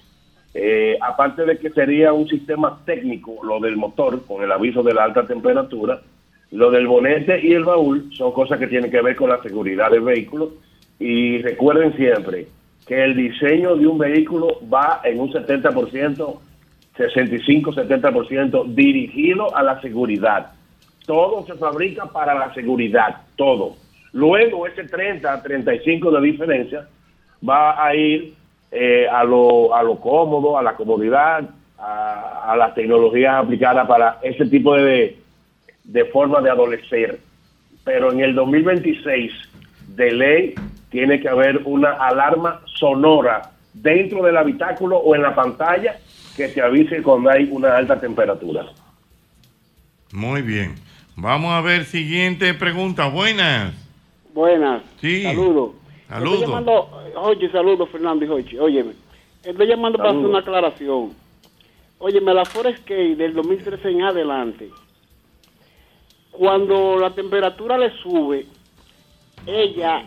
eh, 0.54 0.96
aparte 1.00 1.44
de 1.44 1.58
que 1.58 1.70
sería 1.70 2.12
un 2.12 2.28
sistema 2.28 2.80
técnico, 2.86 3.40
lo 3.42 3.58
del 3.60 3.76
motor, 3.76 4.24
con 4.24 4.42
el 4.42 4.50
aviso 4.50 4.82
de 4.82 4.94
la 4.94 5.04
alta 5.04 5.26
temperatura, 5.26 6.00
lo 6.52 6.70
del 6.70 6.86
bonete 6.86 7.44
y 7.44 7.52
el 7.52 7.64
baúl 7.64 8.08
son 8.16 8.32
cosas 8.32 8.58
que 8.58 8.68
tienen 8.68 8.90
que 8.90 9.02
ver 9.02 9.16
con 9.16 9.30
la 9.30 9.42
seguridad 9.42 9.90
del 9.90 10.02
vehículo. 10.02 10.52
Y 11.00 11.42
recuerden 11.42 11.94
siempre 11.96 12.46
que 12.86 13.02
el 13.02 13.16
diseño 13.16 13.74
de 13.74 13.86
un 13.88 13.98
vehículo 13.98 14.60
va 14.72 15.00
en 15.02 15.18
un 15.18 15.32
70%, 15.32 16.38
65-70% 16.96 18.66
dirigido 18.74 19.54
a 19.56 19.62
la 19.62 19.80
seguridad. 19.80 20.52
Todo 21.06 21.44
se 21.46 21.54
fabrica 21.54 22.06
para 22.06 22.34
la 22.34 22.52
seguridad, 22.54 23.22
todo. 23.36 23.76
Luego 24.12 24.66
ese 24.66 24.84
30, 24.84 25.42
35 25.42 26.10
de 26.10 26.20
diferencia 26.20 26.88
va 27.46 27.84
a 27.84 27.94
ir 27.94 28.34
eh, 28.70 29.06
a, 29.08 29.24
lo, 29.24 29.74
a 29.74 29.82
lo 29.82 30.00
cómodo, 30.00 30.56
a 30.56 30.62
la 30.62 30.74
comodidad, 30.74 31.48
a, 31.78 32.52
a 32.52 32.56
las 32.56 32.74
tecnologías 32.74 33.34
aplicadas 33.34 33.86
para 33.86 34.18
ese 34.22 34.46
tipo 34.46 34.74
de, 34.74 35.18
de 35.84 36.04
forma 36.06 36.40
de 36.40 36.50
adolecer. 36.50 37.18
Pero 37.84 38.12
en 38.12 38.20
el 38.20 38.34
2026, 38.34 39.32
de 39.88 40.12
ley, 40.12 40.54
tiene 40.90 41.20
que 41.20 41.28
haber 41.28 41.60
una 41.64 41.92
alarma 41.92 42.60
sonora 42.66 43.50
dentro 43.72 44.22
del 44.22 44.36
habitáculo 44.36 44.96
o 44.96 45.14
en 45.14 45.22
la 45.22 45.34
pantalla 45.34 45.96
que 46.36 46.48
te 46.48 46.60
avise 46.60 47.02
cuando 47.02 47.30
hay 47.30 47.48
una 47.50 47.76
alta 47.76 48.00
temperatura. 48.00 48.66
Muy 50.12 50.42
bien. 50.42 50.74
Vamos 51.16 51.52
a 51.52 51.60
ver 51.60 51.84
siguiente 51.84 52.54
pregunta. 52.54 53.08
Buenas. 53.08 53.74
Buenas. 54.32 54.82
Sí. 55.00 55.22
Saludos. 55.22 55.72
Saludos. 56.08 56.34
Estoy 56.34 56.48
llamando, 56.48 57.02
oye, 57.16 57.50
saludos 57.50 57.88
Fernando 57.90 58.24
y 58.24 58.28
Jochi. 58.28 58.58
Óyeme, 58.58 58.92
estoy 59.42 59.66
llamando 59.66 59.98
para 59.98 60.10
hacer 60.10 60.24
una 60.24 60.40
aclaración. 60.40 61.12
Óyeme, 61.98 62.34
la 62.34 62.44
Forest 62.44 62.84
K 62.84 62.94
del 62.94 63.34
2013 63.34 63.88
en 63.88 64.02
adelante, 64.02 64.68
cuando 66.30 66.98
la 66.98 67.10
temperatura 67.14 67.78
le 67.78 67.90
sube, 68.02 68.46
ella 69.46 70.04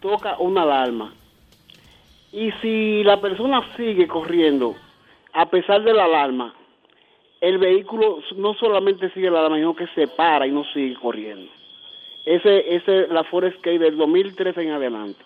toca 0.00 0.38
una 0.38 0.62
alarma. 0.62 1.14
Y 2.32 2.50
si 2.60 3.02
la 3.04 3.20
persona 3.20 3.60
sigue 3.76 4.08
corriendo, 4.08 4.74
a 5.36 5.44
pesar 5.50 5.82
de 5.82 5.92
la 5.92 6.06
alarma, 6.06 6.54
el 7.42 7.58
vehículo 7.58 8.20
no 8.36 8.54
solamente 8.54 9.10
sigue 9.10 9.30
la 9.30 9.40
alarma, 9.40 9.58
sino 9.58 9.76
que 9.76 9.86
se 9.88 10.06
para 10.08 10.46
y 10.46 10.50
no 10.50 10.64
sigue 10.72 10.94
corriendo. 10.94 11.50
Ese 12.24 12.74
ese 12.74 13.02
es 13.02 13.08
la 13.10 13.22
Forest 13.24 13.62
del 13.62 13.98
2013 13.98 14.62
en 14.62 14.70
adelante. 14.70 15.22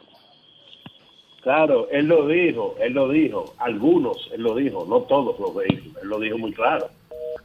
Claro, 1.43 1.87
él 1.93 2.07
lo 2.07 2.27
dijo, 2.27 2.75
él 2.81 2.93
lo 2.93 3.09
dijo, 3.09 3.55
algunos, 3.59 4.29
él 4.35 4.43
lo 4.43 4.57
dijo, 4.57 4.85
no 4.85 5.03
todos 5.03 5.39
los 5.39 5.55
vehículos, 5.55 6.03
él 6.03 6.09
lo 6.09 6.19
dijo 6.19 6.39
muy 6.39 6.53
claro. 6.53 6.89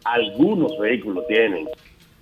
Algunos 0.03 0.77
vehículos 0.80 1.26
tienen. 1.27 1.68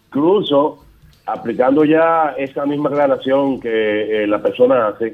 Incluso, 0.07 0.83
aplicando 1.25 1.85
ya 1.85 2.35
esa 2.37 2.65
misma 2.65 2.89
aclaración 2.89 3.61
que 3.61 4.23
eh, 4.23 4.27
la 4.27 4.41
persona 4.41 4.89
hace, 4.89 5.13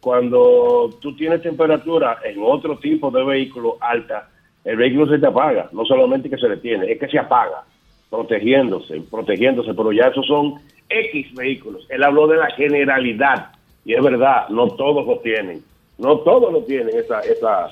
cuando 0.00 0.90
tú 1.00 1.14
tienes 1.14 1.40
temperatura 1.40 2.18
en 2.24 2.42
otro 2.42 2.78
tipo 2.78 3.12
de 3.12 3.24
vehículo 3.24 3.78
alta, 3.80 4.28
el 4.66 4.76
vehículo 4.76 5.06
se 5.06 5.18
te 5.18 5.26
apaga, 5.26 5.68
no 5.72 5.84
solamente 5.84 6.28
que 6.28 6.36
se 6.36 6.48
detiene, 6.48 6.90
es 6.90 6.98
que 6.98 7.08
se 7.08 7.18
apaga, 7.18 7.62
protegiéndose, 8.10 9.00
protegiéndose, 9.08 9.72
pero 9.74 9.92
ya 9.92 10.08
esos 10.08 10.26
son 10.26 10.54
X 10.88 11.32
vehículos. 11.34 11.86
Él 11.88 12.02
habló 12.02 12.26
de 12.26 12.36
la 12.36 12.50
generalidad, 12.50 13.52
y 13.84 13.94
es 13.94 14.02
verdad, 14.02 14.48
no 14.48 14.68
todos 14.70 15.06
lo 15.06 15.18
tienen, 15.20 15.62
no 15.98 16.18
todos 16.18 16.52
lo 16.52 16.62
tienen 16.64 16.96
esa, 16.96 17.20
esa, 17.20 17.68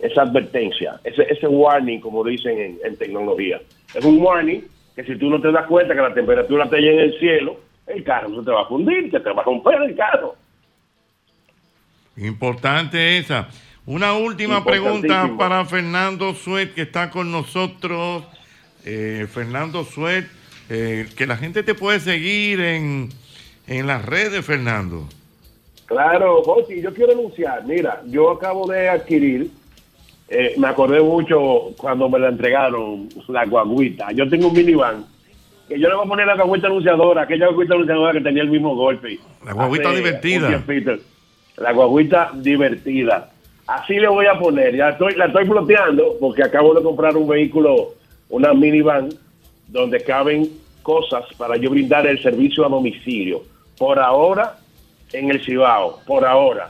esa 0.00 0.22
advertencia, 0.22 1.00
ese, 1.04 1.22
ese 1.22 1.46
warning, 1.46 2.00
como 2.00 2.24
dicen 2.24 2.58
en, 2.58 2.78
en 2.84 2.96
tecnología. 2.96 3.60
Es 3.94 4.04
un 4.04 4.20
warning 4.20 4.64
que 4.96 5.04
si 5.04 5.16
tú 5.16 5.30
no 5.30 5.40
te 5.40 5.52
das 5.52 5.66
cuenta 5.66 5.94
que 5.94 6.00
la 6.00 6.14
temperatura 6.14 6.64
está 6.64 6.76
allá 6.76 6.90
en 6.90 6.98
el 6.98 7.18
cielo, 7.20 7.56
el 7.86 8.02
carro 8.02 8.34
se 8.34 8.44
te 8.44 8.50
va 8.50 8.62
a 8.62 8.66
fundir, 8.66 9.08
se 9.08 9.20
te 9.20 9.30
va 9.30 9.42
a 9.42 9.44
romper 9.44 9.80
el 9.82 9.94
carro. 9.94 10.34
Importante 12.16 13.18
esa. 13.18 13.48
Una 13.86 14.14
última 14.14 14.64
pregunta 14.64 15.30
para 15.36 15.64
Fernando 15.66 16.32
Suet, 16.34 16.72
que 16.72 16.82
está 16.82 17.10
con 17.10 17.30
nosotros. 17.30 18.24
Eh, 18.86 19.26
Fernando 19.30 19.84
Suet, 19.84 20.26
eh, 20.70 21.06
que 21.16 21.26
la 21.26 21.36
gente 21.36 21.62
te 21.62 21.74
puede 21.74 22.00
seguir 22.00 22.60
en, 22.60 23.10
en 23.66 23.86
las 23.86 24.04
redes, 24.04 24.44
Fernando. 24.44 25.06
Claro, 25.84 26.42
José, 26.42 26.80
yo 26.80 26.94
quiero 26.94 27.12
anunciar, 27.12 27.64
mira, 27.66 28.00
yo 28.06 28.30
acabo 28.30 28.66
de 28.66 28.88
adquirir, 28.88 29.50
eh, 30.28 30.54
me 30.56 30.68
acordé 30.68 31.02
mucho 31.02 31.74
cuando 31.76 32.08
me 32.08 32.18
la 32.18 32.28
entregaron, 32.28 33.08
la 33.28 33.44
guaguita. 33.44 34.10
Yo 34.12 34.28
tengo 34.30 34.48
un 34.48 34.54
minivan, 34.54 35.04
que 35.68 35.78
yo 35.78 35.88
le 35.88 35.94
voy 35.94 36.06
a 36.06 36.08
poner 36.08 36.26
la 36.26 36.42
guaguita 36.42 36.68
anunciadora, 36.68 37.22
aquella 37.22 37.48
guaguita 37.48 37.74
anunciadora 37.74 38.12
que 38.14 38.22
tenía 38.22 38.42
el 38.42 38.50
mismo 38.50 38.74
golpe. 38.74 39.18
La 39.44 39.52
guaguita 39.52 39.92
divertida. 39.92 40.64
La 41.58 41.72
guaguita 41.72 42.30
divertida. 42.34 43.33
Así 43.66 43.94
le 43.94 44.08
voy 44.08 44.26
a 44.26 44.38
poner, 44.38 44.76
ya 44.76 44.90
estoy, 44.90 45.14
la 45.14 45.26
estoy 45.26 45.46
floteando 45.46 46.16
porque 46.20 46.42
acabo 46.42 46.74
de 46.74 46.82
comprar 46.82 47.16
un 47.16 47.26
vehículo, 47.26 47.94
una 48.28 48.52
minivan, 48.52 49.08
donde 49.68 50.00
caben 50.02 50.48
cosas 50.82 51.24
para 51.38 51.56
yo 51.56 51.70
brindar 51.70 52.06
el 52.06 52.22
servicio 52.22 52.66
a 52.66 52.68
domicilio. 52.68 53.42
Por 53.78 53.98
ahora, 53.98 54.56
en 55.12 55.30
el 55.30 55.42
Cibao, 55.42 56.00
por 56.06 56.26
ahora, 56.26 56.68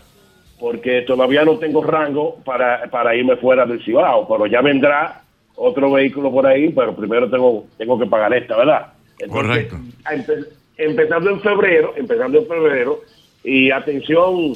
porque 0.60 1.02
todavía 1.02 1.44
no 1.44 1.58
tengo 1.58 1.82
rango 1.82 2.36
para, 2.44 2.89
para 2.90 3.14
irme 3.16 3.36
fuera 3.36 3.66
del 3.66 3.84
Cibao, 3.84 4.28
pero 4.28 4.47
ya 4.47 4.60
vendrá 4.60 5.23
otro 5.56 5.90
vehículo 5.90 6.31
por 6.31 6.47
ahí, 6.47 6.68
pero 6.70 6.94
primero 6.94 7.28
tengo, 7.28 7.64
tengo 7.76 7.98
que 7.98 8.06
pagar 8.06 8.32
esta, 8.34 8.56
¿verdad? 8.56 8.86
Entonces, 9.18 9.68
Correcto. 9.68 9.76
empe- 10.10 10.47
empezando 10.76 11.31
en 11.31 11.40
febrero, 11.40 11.92
empezando 11.97 12.39
en 12.39 12.47
febrero, 12.47 13.00
y 13.42 13.70
atención, 13.70 14.52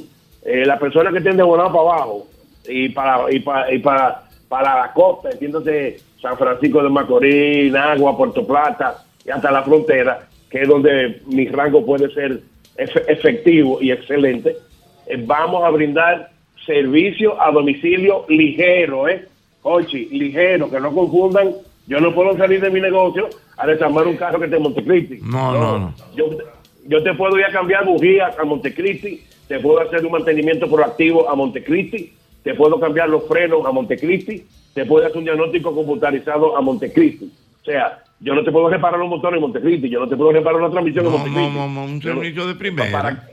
eh, 0.48 0.64
las 0.66 0.78
personas 0.80 1.12
que 1.12 1.20
tienen 1.20 1.36
de 1.36 1.42
volado 1.42 1.70
para 1.72 1.80
abajo 1.82 2.26
y 2.68 2.88
para 2.90 3.32
y 3.32 3.40
para, 3.40 3.72
y 3.74 3.78
para, 3.78 4.22
para 4.48 4.76
la 4.80 4.92
costa, 4.92 5.30
entiéndase 5.30 5.98
San 6.20 6.36
Francisco 6.38 6.82
de 6.82 6.88
Macorís, 6.88 7.72
Nagua, 7.72 8.16
Puerto 8.16 8.46
Plata 8.46 9.04
y 9.24 9.30
hasta 9.30 9.50
la 9.50 9.62
frontera, 9.62 10.26
que 10.50 10.62
es 10.62 10.68
donde 10.68 11.20
mi 11.26 11.46
rango 11.48 11.84
puede 11.84 12.10
ser 12.12 12.40
efe- 12.76 13.04
efectivo 13.08 13.78
y 13.80 13.90
excelente, 13.92 14.56
eh, 15.06 15.22
vamos 15.26 15.62
a 15.64 15.70
brindar 15.70 16.30
servicio 16.66 17.40
a 17.40 17.50
domicilio 17.50 18.24
ligero, 18.28 19.08
¿eh? 19.08 19.26
Ochi, 19.62 20.06
ligero, 20.06 20.70
que 20.70 20.80
no 20.80 20.92
confundan. 20.92 21.50
Yo 21.86 22.00
no 22.00 22.14
puedo 22.14 22.36
salir 22.36 22.60
de 22.60 22.70
mi 22.70 22.80
negocio 22.80 23.28
a 23.56 23.66
desarmar 23.66 24.06
un 24.06 24.16
carro 24.16 24.38
que 24.38 24.44
esté 24.44 24.56
en 24.58 24.62
Montecristi. 24.62 25.18
No, 25.22 25.52
no, 25.52 25.78
no. 25.78 25.94
Yo, 26.14 26.26
yo 26.86 27.02
te 27.02 27.14
puedo 27.14 27.38
ir 27.38 27.44
a 27.46 27.50
cambiar 27.52 27.84
bujías 27.86 28.38
a 28.38 28.44
Montecristi, 28.44 29.22
te 29.48 29.58
puedo 29.60 29.80
hacer 29.80 30.04
un 30.04 30.12
mantenimiento 30.12 30.68
proactivo 30.70 31.28
a 31.28 31.34
Montecristi, 31.34 32.12
te 32.42 32.54
puedo 32.54 32.78
cambiar 32.78 33.08
los 33.08 33.26
frenos 33.26 33.64
a 33.66 33.72
Montecristi, 33.72 34.44
te 34.74 34.84
puedo 34.86 35.04
hacer 35.06 35.18
un 35.18 35.24
diagnóstico 35.24 35.74
computarizado 35.74 36.56
a 36.56 36.60
Montecristi. 36.60 37.30
O 37.62 37.64
sea, 37.64 38.02
yo 38.20 38.34
no 38.34 38.44
te 38.44 38.52
puedo 38.52 38.68
reparar 38.68 39.00
un 39.00 39.08
motor 39.10 39.34
en 39.34 39.40
Montecristi, 39.40 39.88
yo 39.88 40.00
no 40.00 40.08
te 40.08 40.16
puedo 40.16 40.32
reparar 40.32 40.60
una 40.60 40.70
transmisión 40.70 41.06
en 41.06 41.12
Montecristi. 41.12 41.54
no, 41.54 41.68
no, 41.68 41.84
un 41.84 42.02
servicio 42.02 42.46
de 42.46 42.54
primera. 42.54 42.90
Para, 42.92 43.28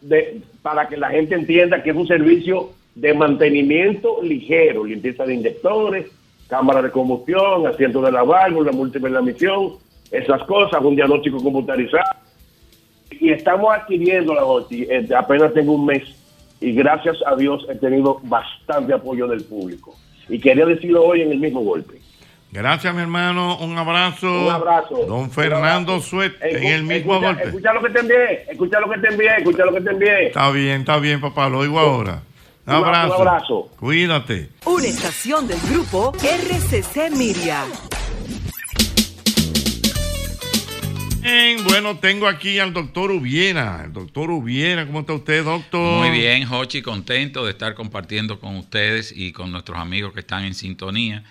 de- 0.00 0.40
para 0.62 0.88
que 0.88 0.96
la 0.96 1.10
gente 1.10 1.34
entienda 1.34 1.82
que 1.82 1.90
es 1.90 1.96
un 1.96 2.06
servicio 2.06 2.70
de 2.94 3.12
mantenimiento 3.14 4.22
ligero, 4.22 4.84
limpieza 4.84 5.24
de 5.26 5.34
inyectores, 5.34 6.06
cámara 6.48 6.80
de 6.82 6.90
combustión, 6.90 7.66
asiento 7.66 8.00
de 8.00 8.12
la 8.12 8.22
válvula, 8.22 8.72
múltiple 8.72 9.10
la 9.10 9.20
misión, 9.22 9.74
esas 10.10 10.42
cosas, 10.44 10.82
un 10.82 10.96
diagnóstico 10.96 11.42
computarizado. 11.42 12.04
Y 13.10 13.30
estamos 13.30 13.74
adquiriendo 13.74 14.34
la 14.34 14.44
OTI, 14.44 14.82
eh, 14.90 15.08
apenas 15.16 15.54
tengo 15.54 15.72
un 15.72 15.86
mes 15.86 16.02
y 16.60 16.72
gracias 16.72 17.16
a 17.26 17.34
Dios 17.36 17.64
he 17.70 17.74
tenido 17.76 18.20
bastante 18.24 18.92
apoyo 18.92 19.26
del 19.26 19.44
público. 19.44 19.94
Y 20.28 20.38
quería 20.40 20.66
decirlo 20.66 21.04
hoy 21.04 21.22
en 21.22 21.30
el 21.32 21.38
mismo 21.38 21.60
golpe. 21.60 22.00
Gracias, 22.52 22.94
mi 22.94 23.02
hermano. 23.02 23.58
Un 23.58 23.76
abrazo. 23.76 24.46
Un 24.46 24.50
abrazo. 24.50 25.04
Don 25.06 25.30
Fernando 25.30 26.00
Suet, 26.00 26.32
en 26.40 26.64
el 26.64 26.82
mismo 26.84 27.14
escucha, 27.14 27.26
golpe. 27.28 27.44
Escucha 27.48 27.72
lo 27.74 27.82
que 27.82 27.90
te 27.90 28.00
envié, 28.00 28.50
escucha 28.50 28.80
lo 28.80 28.90
que 28.90 28.98
te 28.98 29.08
envié, 29.08 29.36
escucha 29.38 29.64
lo 29.64 29.72
que 29.74 29.80
te 29.82 29.90
envié. 29.90 30.26
Está 30.28 30.50
bien, 30.50 30.80
está 30.80 30.98
bien, 30.98 31.20
papá. 31.20 31.48
Lo 31.48 31.58
oigo 31.58 31.78
ahora. 31.78 32.22
Un 32.66 32.74
Un 32.74 32.84
abrazo. 32.84 33.14
abrazo. 33.14 33.68
Cuídate. 33.78 34.48
Una 34.64 34.86
estación 34.86 35.46
del 35.46 35.58
grupo 35.70 36.12
RCC 36.20 37.10
Miria. 37.16 37.62
Bueno, 41.64 41.98
tengo 41.98 42.28
aquí 42.28 42.58
al 42.58 42.72
doctor 42.72 43.10
Ubiera. 43.10 43.82
El 43.84 43.92
doctor 43.92 44.30
Ubiera, 44.30 44.86
¿cómo 44.86 45.00
está 45.00 45.12
usted, 45.12 45.44
doctor? 45.44 45.98
Muy 45.98 46.16
bien, 46.16 46.46
Jochi, 46.46 46.82
contento 46.82 47.44
de 47.44 47.50
estar 47.50 47.74
compartiendo 47.74 48.38
con 48.38 48.56
ustedes 48.56 49.12
y 49.14 49.32
con 49.32 49.50
nuestros 49.50 49.78
amigos 49.78 50.12
que 50.14 50.20
están 50.20 50.44
en 50.44 50.54
sintonía, 50.54 51.24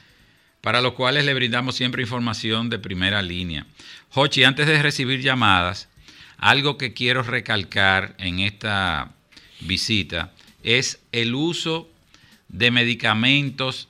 para 0.61 0.81
los 0.81 0.93
cuales 0.93 1.25
le 1.25 1.33
brindamos 1.33 1.75
siempre 1.75 2.03
información 2.03 2.69
de 2.69 2.77
primera 2.77 3.21
línea. 3.21 3.65
Jochi, 4.09 4.43
antes 4.43 4.67
de 4.67 4.81
recibir 4.81 5.21
llamadas, 5.21 5.87
algo 6.37 6.77
que 6.77 6.93
quiero 6.93 7.23
recalcar 7.23 8.15
en 8.17 8.39
esta 8.39 9.13
visita 9.61 10.33
es 10.63 10.99
el 11.11 11.33
uso 11.33 11.89
de 12.49 12.71
medicamentos 12.71 13.87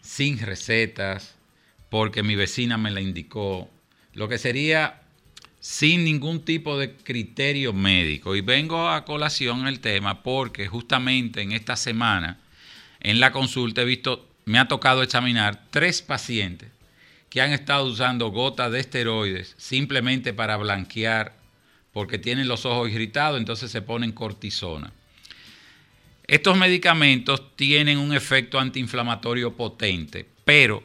sin 0.00 0.38
recetas, 0.38 1.36
porque 1.90 2.22
mi 2.22 2.34
vecina 2.34 2.76
me 2.76 2.90
la 2.90 3.00
indicó, 3.00 3.70
lo 4.14 4.28
que 4.28 4.38
sería 4.38 5.02
sin 5.68 6.02
ningún 6.02 6.46
tipo 6.46 6.78
de 6.78 6.94
criterio 6.94 7.74
médico. 7.74 8.34
Y 8.34 8.40
vengo 8.40 8.88
a 8.88 9.04
colación 9.04 9.66
el 9.66 9.80
tema 9.80 10.22
porque 10.22 10.66
justamente 10.66 11.42
en 11.42 11.52
esta 11.52 11.76
semana, 11.76 12.38
en 13.00 13.20
la 13.20 13.32
consulta, 13.32 13.82
he 13.82 13.84
visto, 13.84 14.26
me 14.46 14.58
ha 14.58 14.66
tocado 14.66 15.02
examinar 15.02 15.66
tres 15.68 16.00
pacientes 16.00 16.70
que 17.28 17.42
han 17.42 17.52
estado 17.52 17.84
usando 17.84 18.30
gotas 18.30 18.72
de 18.72 18.80
esteroides 18.80 19.54
simplemente 19.58 20.32
para 20.32 20.56
blanquear 20.56 21.36
porque 21.92 22.18
tienen 22.18 22.48
los 22.48 22.64
ojos 22.64 22.88
irritados, 22.90 23.38
entonces 23.38 23.70
se 23.70 23.82
ponen 23.82 24.12
cortisona. 24.12 24.90
Estos 26.26 26.56
medicamentos 26.56 27.54
tienen 27.56 27.98
un 27.98 28.14
efecto 28.14 28.58
antiinflamatorio 28.58 29.54
potente, 29.54 30.26
pero 30.46 30.82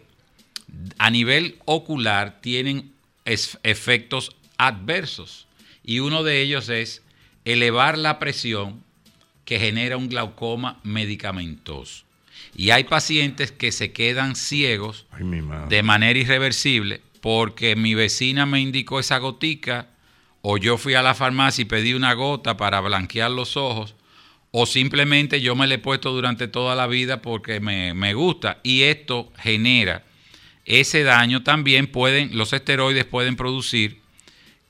a 0.97 1.09
nivel 1.09 1.57
ocular 1.63 2.41
tienen 2.41 2.91
efectos 3.23 4.35
adversos. 4.67 5.47
Y 5.83 5.99
uno 5.99 6.23
de 6.23 6.41
ellos 6.41 6.69
es 6.69 7.03
elevar 7.45 7.97
la 7.97 8.19
presión 8.19 8.83
que 9.45 9.59
genera 9.59 9.97
un 9.97 10.09
glaucoma 10.09 10.79
medicamentoso. 10.83 12.05
Y 12.55 12.69
hay 12.69 12.83
pacientes 12.83 13.51
que 13.51 13.71
se 13.71 13.91
quedan 13.91 14.35
ciegos 14.35 15.05
Ay, 15.11 15.23
de 15.69 15.83
manera 15.83 16.19
irreversible 16.19 17.01
porque 17.23 17.77
mi 17.77 17.95
vecina 17.95 18.45
me 18.45 18.59
indicó 18.59 18.99
esa 18.99 19.17
gotica 19.17 19.87
o 20.41 20.57
yo 20.57 20.77
fui 20.77 20.93
a 20.93 21.01
la 21.01 21.15
farmacia 21.15 21.61
y 21.61 21.65
pedí 21.65 21.93
una 21.93 22.13
gota 22.13 22.57
para 22.57 22.81
blanquear 22.81 23.31
los 23.31 23.55
ojos 23.55 23.95
o 24.51 24.65
simplemente 24.65 25.39
yo 25.39 25.55
me 25.55 25.65
la 25.65 25.75
he 25.75 25.79
puesto 25.79 26.11
durante 26.11 26.49
toda 26.49 26.75
la 26.75 26.85
vida 26.85 27.21
porque 27.21 27.61
me, 27.61 27.93
me 27.93 28.13
gusta 28.13 28.59
y 28.61 28.83
esto 28.83 29.31
genera 29.37 30.03
ese 30.65 31.03
daño 31.03 31.43
también 31.43 31.87
pueden 31.87 32.37
los 32.37 32.51
esteroides 32.51 33.05
pueden 33.05 33.37
producir 33.37 34.02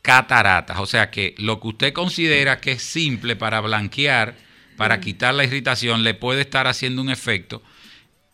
cataratas, 0.03 0.80
o 0.80 0.85
sea 0.85 1.09
que 1.09 1.33
lo 1.38 1.59
que 1.59 1.69
usted 1.69 1.93
considera 1.93 2.59
que 2.59 2.73
es 2.73 2.83
simple 2.83 3.35
para 3.35 3.61
blanquear, 3.61 4.35
para 4.75 4.99
quitar 4.99 5.33
la 5.33 5.45
irritación, 5.45 6.03
le 6.03 6.14
puede 6.14 6.41
estar 6.41 6.67
haciendo 6.67 7.01
un 7.01 7.09
efecto 7.09 7.64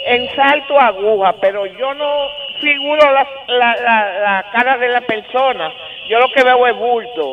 en 0.06 0.36
salto 0.36 0.80
aguja, 0.80 1.34
pero 1.42 1.66
yo 1.66 1.94
no 1.96 2.28
figuro 2.62 3.12
la, 3.12 3.28
la, 3.48 3.76
la, 3.76 4.20
la 4.20 4.46
cara 4.52 4.78
de 4.78 4.90
la 4.90 5.02
persona. 5.02 5.72
Yo 6.10 6.20
lo 6.20 6.30
que 6.30 6.44
veo 6.44 6.68
es 6.68 6.76
bulto. 6.76 7.32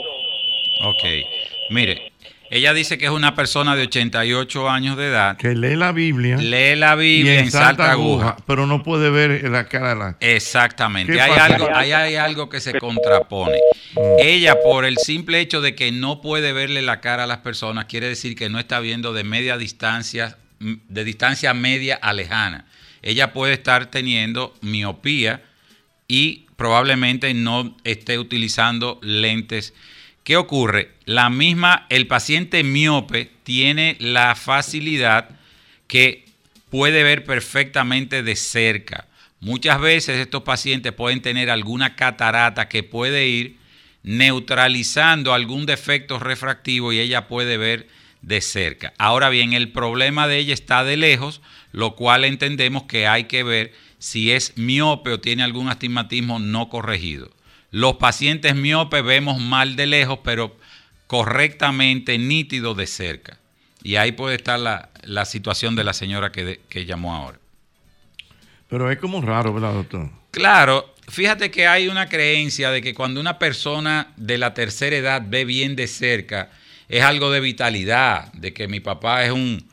Ok. 0.86 1.04
Mire, 1.68 2.11
Ella 2.54 2.74
dice 2.74 2.98
que 2.98 3.06
es 3.06 3.10
una 3.10 3.34
persona 3.34 3.74
de 3.74 3.84
88 3.84 4.68
años 4.68 4.98
de 4.98 5.06
edad. 5.06 5.38
Que 5.38 5.54
lee 5.54 5.74
la 5.74 5.90
Biblia. 5.92 6.36
Lee 6.36 6.76
la 6.76 6.94
Biblia 6.96 7.40
en 7.40 7.50
salta 7.50 7.90
aguja. 7.92 8.36
Pero 8.46 8.66
no 8.66 8.82
puede 8.82 9.08
ver 9.08 9.48
la 9.50 9.66
cara 9.68 9.94
la. 9.94 10.16
Exactamente. 10.20 11.14
¿Qué 11.14 11.20
Hay 11.22 11.30
pasa? 11.30 11.44
algo, 11.46 11.68
hay, 11.74 11.92
hay 11.92 12.16
algo 12.16 12.50
que 12.50 12.60
se 12.60 12.78
contrapone. 12.78 13.58
Ella, 14.18 14.56
por 14.62 14.84
el 14.84 14.98
simple 14.98 15.40
hecho 15.40 15.62
de 15.62 15.74
que 15.74 15.92
no 15.92 16.20
puede 16.20 16.52
verle 16.52 16.82
la 16.82 17.00
cara 17.00 17.24
a 17.24 17.26
las 17.26 17.38
personas, 17.38 17.86
quiere 17.86 18.08
decir 18.08 18.36
que 18.36 18.50
no 18.50 18.58
está 18.58 18.80
viendo 18.80 19.14
de 19.14 19.24
media 19.24 19.56
distancia, 19.56 20.36
m- 20.60 20.78
de 20.88 21.04
distancia 21.04 21.54
media 21.54 21.94
a 22.02 22.12
lejana. 22.12 22.66
Ella 23.00 23.32
puede 23.32 23.54
estar 23.54 23.86
teniendo 23.86 24.54
miopía 24.60 25.42
y 26.06 26.46
probablemente 26.56 27.32
no 27.32 27.76
esté 27.84 28.18
utilizando 28.18 28.98
lentes. 29.02 29.72
¿Qué 30.24 30.36
ocurre? 30.36 30.92
La 31.04 31.30
misma, 31.30 31.86
el 31.88 32.06
paciente 32.06 32.62
miope 32.62 33.30
tiene 33.42 33.96
la 33.98 34.36
facilidad 34.36 35.30
que 35.88 36.26
puede 36.70 37.02
ver 37.02 37.24
perfectamente 37.24 38.22
de 38.22 38.36
cerca. 38.36 39.08
Muchas 39.40 39.80
veces 39.80 40.18
estos 40.18 40.44
pacientes 40.44 40.92
pueden 40.92 41.22
tener 41.22 41.50
alguna 41.50 41.96
catarata 41.96 42.68
que 42.68 42.84
puede 42.84 43.26
ir 43.26 43.56
neutralizando 44.04 45.34
algún 45.34 45.66
defecto 45.66 46.20
refractivo 46.20 46.92
y 46.92 47.00
ella 47.00 47.26
puede 47.26 47.56
ver 47.56 47.88
de 48.20 48.40
cerca. 48.40 48.94
Ahora 48.98 49.28
bien, 49.28 49.52
el 49.52 49.72
problema 49.72 50.28
de 50.28 50.38
ella 50.38 50.54
está 50.54 50.84
de 50.84 50.96
lejos, 50.96 51.40
lo 51.72 51.96
cual 51.96 52.24
entendemos 52.24 52.84
que 52.84 53.08
hay 53.08 53.24
que 53.24 53.42
ver 53.42 53.72
si 53.98 54.30
es 54.30 54.56
miope 54.56 55.10
o 55.10 55.20
tiene 55.20 55.42
algún 55.42 55.68
astigmatismo 55.68 56.38
no 56.38 56.68
corregido. 56.68 57.30
Los 57.72 57.96
pacientes 57.96 58.54
miopes 58.54 59.02
vemos 59.02 59.40
mal 59.40 59.74
de 59.74 59.86
lejos, 59.86 60.20
pero 60.22 60.56
correctamente 61.08 62.16
nítido 62.18 62.74
de 62.74 62.86
cerca. 62.86 63.38
Y 63.82 63.96
ahí 63.96 64.12
puede 64.12 64.36
estar 64.36 64.58
la, 64.60 64.90
la 65.02 65.24
situación 65.24 65.74
de 65.74 65.82
la 65.84 65.92
señora 65.92 66.30
que, 66.30 66.44
de- 66.44 66.60
que 66.68 66.84
llamó 66.86 67.14
ahora. 67.14 67.38
Pero 68.68 68.90
es 68.90 68.98
como 68.98 69.20
raro, 69.20 69.52
¿verdad, 69.52 69.74
doctor? 69.74 70.08
Claro, 70.30 70.94
fíjate 71.08 71.50
que 71.50 71.66
hay 71.66 71.88
una 71.88 72.08
creencia 72.08 72.70
de 72.70 72.80
que 72.80 72.94
cuando 72.94 73.20
una 73.20 73.38
persona 73.38 74.12
de 74.16 74.38
la 74.38 74.54
tercera 74.54 74.96
edad 74.96 75.22
ve 75.26 75.44
bien 75.44 75.76
de 75.76 75.86
cerca, 75.86 76.50
es 76.88 77.02
algo 77.02 77.30
de 77.30 77.40
vitalidad, 77.40 78.32
de 78.32 78.52
que 78.54 78.68
mi 78.68 78.80
papá 78.80 79.24
es 79.24 79.32
un, 79.32 79.66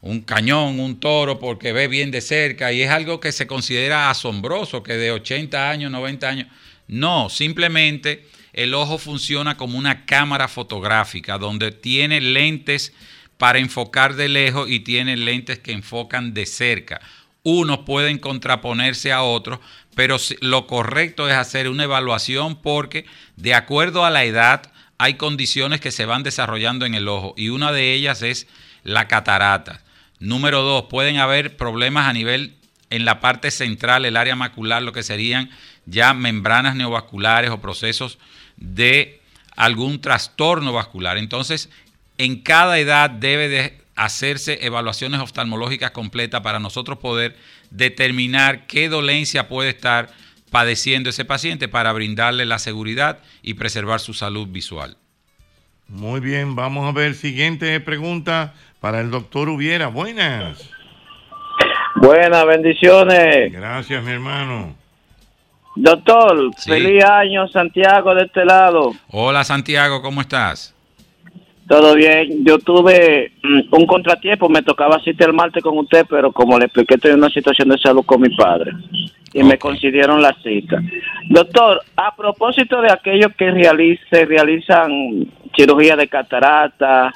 un 0.00 0.20
cañón, 0.20 0.78
un 0.78 1.00
toro, 1.00 1.38
porque 1.40 1.72
ve 1.72 1.88
bien 1.88 2.10
de 2.10 2.20
cerca, 2.20 2.72
y 2.72 2.82
es 2.82 2.90
algo 2.90 3.18
que 3.18 3.32
se 3.32 3.46
considera 3.46 4.10
asombroso, 4.10 4.82
que 4.82 4.94
de 4.94 5.10
80 5.10 5.70
años, 5.70 5.90
90 5.90 6.28
años. 6.28 6.48
No, 6.88 7.28
simplemente 7.28 8.26
el 8.52 8.74
ojo 8.74 8.98
funciona 8.98 9.56
como 9.56 9.78
una 9.78 10.06
cámara 10.06 10.48
fotográfica, 10.48 11.38
donde 11.38 11.72
tiene 11.72 12.20
lentes 12.20 12.92
para 13.38 13.58
enfocar 13.58 14.14
de 14.14 14.28
lejos 14.28 14.70
y 14.70 14.80
tiene 14.80 15.16
lentes 15.16 15.58
que 15.58 15.72
enfocan 15.72 16.32
de 16.32 16.46
cerca 16.46 17.00
unos 17.48 17.78
pueden 17.86 18.18
contraponerse 18.18 19.12
a 19.12 19.22
otros, 19.22 19.60
pero 19.94 20.16
lo 20.40 20.66
correcto 20.66 21.28
es 21.28 21.36
hacer 21.36 21.68
una 21.68 21.84
evaluación 21.84 22.60
porque 22.60 23.06
de 23.36 23.54
acuerdo 23.54 24.04
a 24.04 24.10
la 24.10 24.24
edad 24.24 24.72
hay 24.98 25.14
condiciones 25.14 25.80
que 25.80 25.92
se 25.92 26.06
van 26.06 26.24
desarrollando 26.24 26.86
en 26.86 26.96
el 26.96 27.06
ojo 27.06 27.34
y 27.36 27.50
una 27.50 27.70
de 27.70 27.92
ellas 27.92 28.22
es 28.22 28.48
la 28.82 29.06
catarata. 29.06 29.84
Número 30.18 30.62
dos, 30.62 30.86
pueden 30.90 31.18
haber 31.18 31.56
problemas 31.56 32.08
a 32.08 32.12
nivel 32.12 32.56
en 32.90 33.04
la 33.04 33.20
parte 33.20 33.52
central, 33.52 34.04
el 34.04 34.16
área 34.16 34.34
macular, 34.34 34.82
lo 34.82 34.90
que 34.90 35.04
serían 35.04 35.48
ya 35.86 36.12
membranas 36.14 36.76
neovasculares 36.76 37.50
o 37.50 37.60
procesos 37.60 38.18
de 38.56 39.20
algún 39.56 40.00
trastorno 40.00 40.72
vascular. 40.72 41.16
Entonces, 41.16 41.70
en 42.18 42.42
cada 42.42 42.78
edad 42.78 43.10
debe 43.10 43.48
de 43.48 43.78
hacerse 43.94 44.64
evaluaciones 44.66 45.20
oftalmológicas 45.20 45.90
completas 45.90 46.42
para 46.42 46.58
nosotros 46.58 46.98
poder 46.98 47.36
determinar 47.70 48.66
qué 48.66 48.88
dolencia 48.88 49.48
puede 49.48 49.70
estar 49.70 50.10
padeciendo 50.50 51.10
ese 51.10 51.24
paciente 51.24 51.68
para 51.68 51.92
brindarle 51.92 52.44
la 52.44 52.58
seguridad 52.58 53.18
y 53.42 53.54
preservar 53.54 54.00
su 54.00 54.14
salud 54.14 54.48
visual. 54.48 54.96
Muy 55.88 56.20
bien, 56.20 56.56
vamos 56.56 56.86
a 56.86 56.92
ver. 56.92 57.14
Siguiente 57.14 57.78
pregunta 57.80 58.54
para 58.80 59.00
el 59.00 59.10
doctor 59.10 59.48
Hubiera. 59.48 59.86
Buenas. 59.86 60.70
Buenas, 61.96 62.44
bendiciones. 62.46 63.52
Gracias, 63.52 64.02
mi 64.04 64.10
hermano. 64.12 64.85
Doctor, 65.76 66.54
feliz 66.56 67.04
año, 67.04 67.46
Santiago, 67.48 68.14
de 68.14 68.24
este 68.24 68.46
lado. 68.46 68.92
Hola 69.10 69.44
Santiago, 69.44 70.00
¿cómo 70.00 70.22
estás? 70.22 70.74
Todo 71.68 71.94
bien. 71.94 72.44
Yo 72.44 72.58
tuve 72.58 73.32
mm, 73.42 73.74
un 73.74 73.86
contratiempo, 73.86 74.48
me 74.48 74.62
tocaba 74.62 74.96
asistir 74.96 75.26
el 75.26 75.34
martes 75.34 75.62
con 75.62 75.76
usted, 75.76 76.06
pero 76.08 76.32
como 76.32 76.58
le 76.58 76.64
expliqué, 76.64 76.94
estoy 76.94 77.10
en 77.10 77.18
una 77.18 77.28
situación 77.28 77.68
de 77.68 77.78
salud 77.78 78.04
con 78.06 78.22
mi 78.22 78.34
padre. 78.34 78.72
Y 79.34 79.42
me 79.42 79.58
concedieron 79.58 80.22
la 80.22 80.34
cita. 80.42 80.80
Doctor, 81.28 81.82
a 81.96 82.16
propósito 82.16 82.80
de 82.80 82.90
aquellos 82.90 83.32
que 83.36 83.50
realice, 83.50 84.24
realizan 84.24 84.90
cirugía 85.54 85.94
de 85.94 86.08
catarata, 86.08 87.12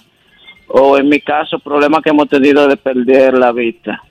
o 0.68 0.98
en 0.98 1.08
mi 1.08 1.20
caso, 1.20 1.58
problemas 1.58 2.02
que 2.02 2.10
hemos 2.10 2.28
tenido 2.28 2.68
de 2.68 2.76
perder 2.76 3.39
la 3.39 3.52
vista. 3.52 4.02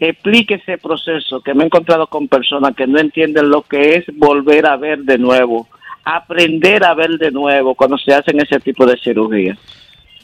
Explique 0.00 0.54
ese 0.54 0.78
proceso, 0.78 1.42
que 1.42 1.52
me 1.52 1.62
he 1.62 1.66
encontrado 1.66 2.06
con 2.06 2.26
personas 2.26 2.74
que 2.74 2.86
no 2.86 2.98
entienden 2.98 3.50
lo 3.50 3.60
que 3.60 3.96
es 3.96 4.04
volver 4.14 4.64
a 4.64 4.78
ver 4.78 5.00
de 5.00 5.18
nuevo, 5.18 5.68
aprender 6.04 6.84
a 6.84 6.94
ver 6.94 7.18
de 7.18 7.30
nuevo 7.30 7.74
cuando 7.74 7.98
se 7.98 8.14
hacen 8.14 8.40
ese 8.40 8.58
tipo 8.60 8.86
de 8.86 8.98
cirugía. 8.98 9.58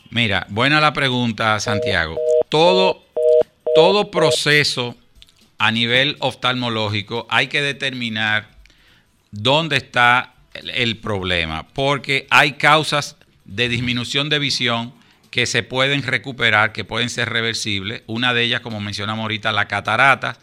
Mira, 0.08 0.46
buena 0.48 0.80
la 0.80 0.94
pregunta, 0.94 1.60
Santiago. 1.60 2.16
Todo, 2.48 3.02
todo 3.74 4.10
proceso 4.10 4.94
a 5.58 5.70
nivel 5.70 6.16
oftalmológico 6.20 7.26
hay 7.28 7.48
que 7.48 7.60
determinar 7.60 8.48
dónde 9.30 9.76
está 9.76 10.32
el, 10.54 10.70
el 10.70 10.96
problema, 10.96 11.66
porque 11.74 12.26
hay 12.30 12.52
causas 12.52 13.16
de 13.44 13.68
disminución 13.68 14.30
de 14.30 14.38
visión 14.38 14.94
que 15.36 15.44
se 15.44 15.62
pueden 15.62 16.02
recuperar, 16.02 16.72
que 16.72 16.86
pueden 16.86 17.10
ser 17.10 17.28
reversibles. 17.28 18.00
Una 18.06 18.32
de 18.32 18.42
ellas, 18.42 18.62
como 18.62 18.80
mencionamos 18.80 19.24
ahorita, 19.24 19.52
la 19.52 19.68
catarata. 19.68 20.38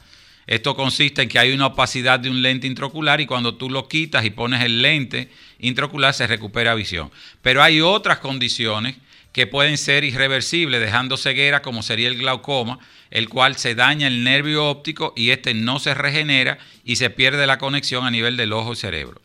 Esto 0.46 0.76
consiste 0.76 1.24
en 1.24 1.30
que 1.30 1.40
hay 1.40 1.52
una 1.52 1.66
opacidad 1.66 2.20
de 2.20 2.30
un 2.30 2.44
lente 2.44 2.68
intraocular 2.68 3.20
y 3.20 3.26
cuando 3.26 3.56
tú 3.56 3.72
lo 3.72 3.88
quitas 3.88 4.24
y 4.24 4.30
pones 4.30 4.62
el 4.62 4.84
lente 4.84 5.32
intraocular 5.58 6.14
se 6.14 6.28
recupera 6.28 6.76
visión. 6.76 7.10
Pero 7.42 7.64
hay 7.64 7.82
otras 7.82 8.20
condiciones 8.20 8.98
que 9.32 9.48
pueden 9.48 9.80
ser 9.80 10.04
irreversibles, 10.04 10.80
dejando 10.80 11.18
ceguera, 11.18 11.64
como 11.64 11.82
sería 11.82 12.08
el 12.08 12.20
glaucoma, 12.20 12.78
el 13.10 13.30
cual 13.30 13.58
se 13.58 13.74
daña 13.74 14.06
el 14.06 14.24
nervio 14.24 14.70
óptico 14.70 15.14
y 15.18 15.32
este 15.32 15.56
no 15.56 15.80
se 15.80 15.96
regenera 15.96 16.60
y 16.86 16.98
se 16.98 17.10
pierde 17.10 17.48
la 17.48 17.58
conexión 17.58 18.06
a 18.06 18.12
nivel 18.12 18.38
del 18.38 18.54
ojo 18.54 18.74
y 18.74 18.76
cerebro. 18.76 19.20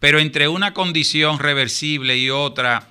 Pero 0.00 0.18
entre 0.18 0.48
una 0.48 0.74
condición 0.74 1.38
reversible 1.38 2.16
y 2.18 2.28
otra 2.28 2.88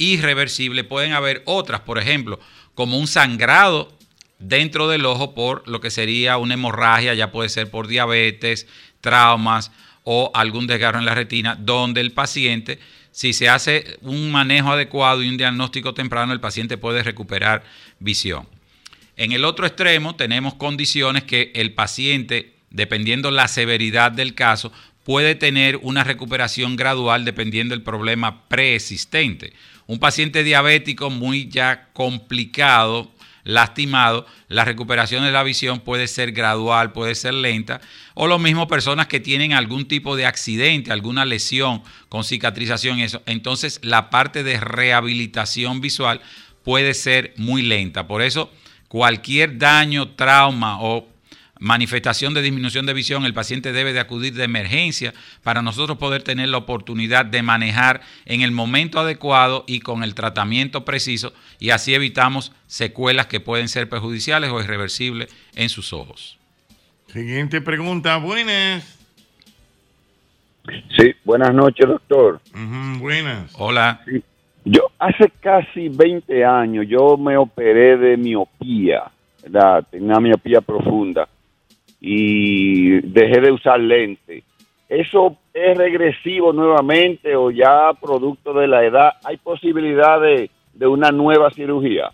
irreversible 0.00 0.82
pueden 0.82 1.12
haber 1.12 1.42
otras, 1.44 1.82
por 1.82 1.98
ejemplo, 1.98 2.40
como 2.74 2.98
un 2.98 3.06
sangrado 3.06 3.96
dentro 4.40 4.88
del 4.88 5.04
ojo 5.04 5.34
por 5.34 5.68
lo 5.68 5.80
que 5.80 5.90
sería 5.90 6.38
una 6.38 6.54
hemorragia, 6.54 7.14
ya 7.14 7.30
puede 7.30 7.50
ser 7.50 7.70
por 7.70 7.86
diabetes, 7.86 8.66
traumas 9.00 9.70
o 10.02 10.30
algún 10.34 10.66
desgarro 10.66 10.98
en 10.98 11.04
la 11.04 11.14
retina, 11.14 11.56
donde 11.56 12.00
el 12.00 12.12
paciente, 12.12 12.78
si 13.12 13.32
se 13.32 13.48
hace 13.48 13.98
un 14.00 14.32
manejo 14.32 14.72
adecuado 14.72 15.22
y 15.22 15.28
un 15.28 15.36
diagnóstico 15.36 15.94
temprano, 15.94 16.32
el 16.32 16.40
paciente 16.40 16.78
puede 16.78 17.02
recuperar 17.02 17.62
visión. 17.98 18.48
En 19.16 19.32
el 19.32 19.44
otro 19.44 19.66
extremo 19.66 20.16
tenemos 20.16 20.54
condiciones 20.54 21.24
que 21.24 21.52
el 21.54 21.74
paciente, 21.74 22.54
dependiendo 22.70 23.30
la 23.30 23.48
severidad 23.48 24.12
del 24.12 24.34
caso, 24.34 24.72
puede 25.04 25.34
tener 25.34 25.76
una 25.82 26.04
recuperación 26.04 26.76
gradual 26.76 27.24
dependiendo 27.24 27.74
del 27.74 27.82
problema 27.82 28.48
preexistente. 28.48 29.52
Un 29.90 29.98
paciente 29.98 30.44
diabético 30.44 31.10
muy 31.10 31.48
ya 31.48 31.88
complicado, 31.94 33.10
lastimado, 33.42 34.24
la 34.46 34.64
recuperación 34.64 35.24
de 35.24 35.32
la 35.32 35.42
visión 35.42 35.80
puede 35.80 36.06
ser 36.06 36.30
gradual, 36.30 36.92
puede 36.92 37.16
ser 37.16 37.34
lenta, 37.34 37.80
o 38.14 38.28
lo 38.28 38.38
mismo 38.38 38.68
personas 38.68 39.08
que 39.08 39.18
tienen 39.18 39.52
algún 39.52 39.88
tipo 39.88 40.14
de 40.14 40.26
accidente, 40.26 40.92
alguna 40.92 41.24
lesión 41.24 41.82
con 42.08 42.22
cicatrización, 42.22 43.00
eso. 43.00 43.24
Entonces 43.26 43.80
la 43.82 44.10
parte 44.10 44.44
de 44.44 44.60
rehabilitación 44.60 45.80
visual 45.80 46.20
puede 46.62 46.94
ser 46.94 47.34
muy 47.36 47.62
lenta. 47.62 48.06
Por 48.06 48.22
eso 48.22 48.48
cualquier 48.86 49.58
daño, 49.58 50.10
trauma 50.10 50.80
o 50.80 51.09
manifestación 51.60 52.34
de 52.34 52.42
disminución 52.42 52.86
de 52.86 52.94
visión, 52.94 53.24
el 53.24 53.34
paciente 53.34 53.72
debe 53.72 53.92
de 53.92 54.00
acudir 54.00 54.34
de 54.34 54.44
emergencia 54.44 55.12
para 55.44 55.62
nosotros 55.62 55.98
poder 55.98 56.22
tener 56.22 56.48
la 56.48 56.56
oportunidad 56.56 57.26
de 57.26 57.42
manejar 57.42 58.00
en 58.24 58.40
el 58.40 58.50
momento 58.50 58.98
adecuado 58.98 59.64
y 59.68 59.80
con 59.80 60.02
el 60.02 60.14
tratamiento 60.14 60.84
preciso 60.84 61.32
y 61.60 61.70
así 61.70 61.94
evitamos 61.94 62.52
secuelas 62.66 63.26
que 63.26 63.40
pueden 63.40 63.68
ser 63.68 63.88
perjudiciales 63.88 64.50
o 64.50 64.60
irreversibles 64.60 65.28
en 65.54 65.68
sus 65.68 65.92
ojos. 65.92 66.38
Siguiente 67.08 67.60
pregunta. 67.60 68.16
Buenas. 68.16 68.98
Sí, 70.96 71.12
buenas 71.24 71.52
noches, 71.52 71.86
doctor. 71.86 72.40
Buenas. 72.98 73.52
Hola. 73.58 74.00
Sí, 74.06 74.22
Yo 74.64 74.90
hace 74.98 75.30
casi 75.40 75.88
20 75.88 76.44
años 76.44 76.86
yo 76.88 77.16
me 77.16 77.36
operé 77.36 77.96
de 77.96 78.16
miopía, 78.16 79.10
¿verdad? 79.42 79.84
Tenía 79.90 80.20
miopía 80.20 80.60
profunda 80.60 81.28
y 82.00 83.00
dejé 83.00 83.40
de 83.40 83.52
usar 83.52 83.80
lente. 83.80 84.42
¿Eso 84.88 85.36
es 85.54 85.76
regresivo 85.76 86.52
nuevamente 86.52 87.36
o 87.36 87.50
ya 87.50 87.92
producto 88.00 88.52
de 88.52 88.66
la 88.66 88.84
edad? 88.84 89.12
¿Hay 89.24 89.36
posibilidad 89.36 90.20
de, 90.20 90.50
de 90.74 90.86
una 90.86 91.12
nueva 91.12 91.50
cirugía? 91.50 92.10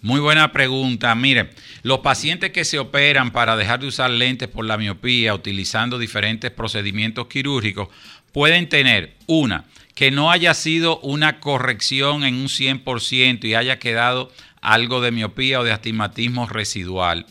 Muy 0.00 0.20
buena 0.20 0.52
pregunta. 0.52 1.14
Mire, 1.14 1.50
los 1.82 2.00
pacientes 2.00 2.50
que 2.50 2.64
se 2.64 2.78
operan 2.78 3.32
para 3.32 3.56
dejar 3.56 3.80
de 3.80 3.88
usar 3.88 4.10
lentes 4.10 4.48
por 4.48 4.64
la 4.64 4.78
miopía 4.78 5.34
utilizando 5.34 5.98
diferentes 5.98 6.50
procedimientos 6.50 7.26
quirúrgicos 7.26 7.88
pueden 8.32 8.68
tener 8.68 9.14
una, 9.26 9.64
que 9.94 10.10
no 10.10 10.30
haya 10.30 10.54
sido 10.54 11.00
una 11.00 11.40
corrección 11.40 12.24
en 12.24 12.36
un 12.36 12.46
100% 12.46 13.44
y 13.44 13.54
haya 13.54 13.78
quedado 13.80 14.30
algo 14.60 15.00
de 15.00 15.10
miopía 15.10 15.60
o 15.60 15.64
de 15.64 15.72
astigmatismo 15.72 16.46
residual. 16.46 17.26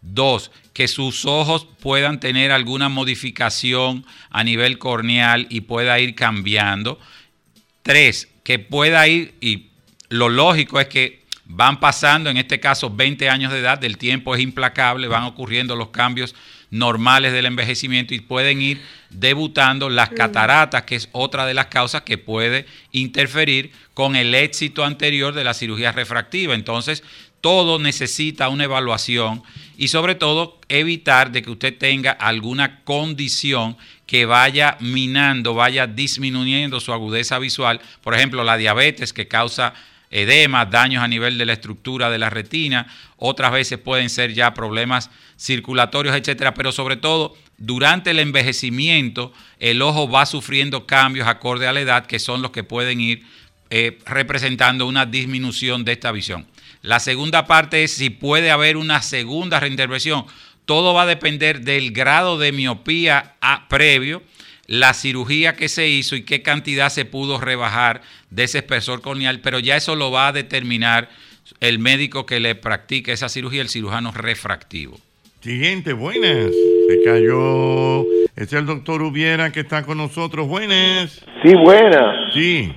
Dos, 0.00 0.50
que 0.78 0.86
sus 0.86 1.24
ojos 1.24 1.66
puedan 1.80 2.20
tener 2.20 2.52
alguna 2.52 2.88
modificación 2.88 4.06
a 4.30 4.44
nivel 4.44 4.78
corneal 4.78 5.48
y 5.50 5.62
pueda 5.62 5.98
ir 5.98 6.14
cambiando. 6.14 7.00
Tres, 7.82 8.28
que 8.44 8.60
pueda 8.60 9.08
ir, 9.08 9.34
y 9.40 9.70
lo 10.08 10.28
lógico 10.28 10.78
es 10.78 10.86
que 10.86 11.24
van 11.46 11.80
pasando, 11.80 12.30
en 12.30 12.36
este 12.36 12.60
caso 12.60 12.90
20 12.90 13.28
años 13.28 13.50
de 13.50 13.58
edad, 13.58 13.82
el 13.82 13.98
tiempo 13.98 14.36
es 14.36 14.40
implacable, 14.40 15.08
van 15.08 15.24
ocurriendo 15.24 15.74
los 15.74 15.88
cambios 15.88 16.36
normales 16.70 17.32
del 17.32 17.46
envejecimiento 17.46 18.14
y 18.14 18.20
pueden 18.20 18.62
ir 18.62 18.80
debutando 19.10 19.90
las 19.90 20.10
cataratas, 20.10 20.84
que 20.84 20.94
es 20.94 21.08
otra 21.10 21.44
de 21.46 21.54
las 21.54 21.66
causas 21.66 22.02
que 22.02 22.18
puede 22.18 22.66
interferir 22.92 23.72
con 23.94 24.14
el 24.14 24.32
éxito 24.32 24.84
anterior 24.84 25.34
de 25.34 25.42
la 25.42 25.54
cirugía 25.54 25.90
refractiva. 25.90 26.54
Entonces, 26.54 27.02
todo 27.40 27.78
necesita 27.78 28.48
una 28.48 28.64
evaluación 28.64 29.42
y 29.76 29.88
sobre 29.88 30.14
todo 30.14 30.58
evitar 30.68 31.30
de 31.30 31.42
que 31.42 31.50
usted 31.50 31.76
tenga 31.76 32.10
alguna 32.10 32.82
condición 32.84 33.76
que 34.06 34.26
vaya 34.26 34.76
minando, 34.80 35.54
vaya 35.54 35.86
disminuyendo 35.86 36.80
su 36.80 36.92
agudeza 36.92 37.38
visual. 37.38 37.80
Por 38.02 38.14
ejemplo, 38.14 38.42
la 38.42 38.56
diabetes 38.56 39.12
que 39.12 39.28
causa 39.28 39.74
edema, 40.10 40.64
daños 40.66 41.02
a 41.02 41.08
nivel 41.08 41.38
de 41.38 41.46
la 41.46 41.52
estructura 41.52 42.10
de 42.10 42.18
la 42.18 42.30
retina, 42.30 42.86
otras 43.16 43.52
veces 43.52 43.78
pueden 43.78 44.10
ser 44.10 44.32
ya 44.32 44.54
problemas 44.54 45.10
circulatorios, 45.38 46.16
etcétera, 46.16 46.54
pero 46.54 46.72
sobre 46.72 46.96
todo 46.96 47.36
durante 47.58 48.12
el 48.12 48.18
envejecimiento 48.20 49.32
el 49.58 49.82
ojo 49.82 50.08
va 50.08 50.24
sufriendo 50.26 50.86
cambios 50.86 51.28
acorde 51.28 51.66
a 51.66 51.72
la 51.72 51.80
edad 51.80 52.06
que 52.06 52.18
son 52.18 52.40
los 52.40 52.52
que 52.52 52.64
pueden 52.64 53.00
ir 53.00 53.26
eh, 53.70 53.98
representando 54.06 54.86
una 54.86 55.04
disminución 55.04 55.84
de 55.84 55.92
esta 55.92 56.10
visión. 56.10 56.46
La 56.82 57.00
segunda 57.00 57.46
parte 57.46 57.84
es 57.84 57.92
si 57.94 58.10
puede 58.10 58.50
haber 58.50 58.76
una 58.76 59.02
segunda 59.02 59.60
reintervención. 59.60 60.24
Todo 60.64 60.94
va 60.94 61.02
a 61.02 61.06
depender 61.06 61.62
del 61.62 61.92
grado 61.92 62.38
de 62.38 62.52
miopía 62.52 63.34
a- 63.40 63.68
previo, 63.68 64.22
la 64.66 64.92
cirugía 64.94 65.54
que 65.54 65.68
se 65.68 65.88
hizo 65.88 66.14
y 66.14 66.22
qué 66.24 66.42
cantidad 66.42 66.90
se 66.90 67.04
pudo 67.06 67.40
rebajar 67.40 68.02
de 68.30 68.44
ese 68.44 68.58
espesor 68.58 69.00
corneal, 69.00 69.40
pero 69.40 69.58
ya 69.58 69.76
eso 69.76 69.96
lo 69.96 70.10
va 70.10 70.28
a 70.28 70.32
determinar 70.32 71.08
el 71.60 71.78
médico 71.78 72.26
que 72.26 72.38
le 72.38 72.54
practica 72.54 73.12
esa 73.12 73.30
cirugía, 73.30 73.62
el 73.62 73.70
cirujano 73.70 74.12
refractivo. 74.12 75.00
Siguiente, 75.40 75.94
buenas. 75.94 76.50
Se 76.88 77.02
cayó. 77.04 78.02
Es 78.36 78.52
el 78.52 78.66
doctor 78.66 79.00
Ubiera 79.02 79.50
que 79.52 79.60
está 79.60 79.82
con 79.84 79.96
nosotros. 79.98 80.46
Buenas. 80.48 81.22
Sí, 81.42 81.54
buena. 81.54 82.30
Sí. 82.34 82.72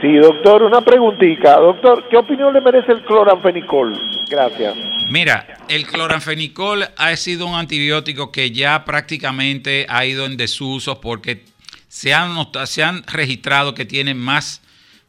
Sí, 0.00 0.14
doctor, 0.16 0.62
una 0.62 0.82
preguntita. 0.82 1.58
Doctor, 1.58 2.06
¿qué 2.10 2.16
opinión 2.16 2.52
le 2.52 2.60
merece 2.60 2.92
el 2.92 3.02
cloranfenicol? 3.04 3.98
Gracias. 4.28 4.74
Mira, 5.08 5.46
el 5.68 5.86
cloranfenicol 5.86 6.84
ha 6.96 7.16
sido 7.16 7.46
un 7.46 7.54
antibiótico 7.54 8.30
que 8.30 8.50
ya 8.50 8.84
prácticamente 8.84 9.86
ha 9.88 10.04
ido 10.04 10.26
en 10.26 10.36
desuso 10.36 11.00
porque 11.00 11.44
se 11.88 12.12
han, 12.12 12.36
se 12.66 12.82
han 12.82 13.04
registrado 13.04 13.72
que 13.72 13.86
tiene 13.86 14.14
más 14.14 14.62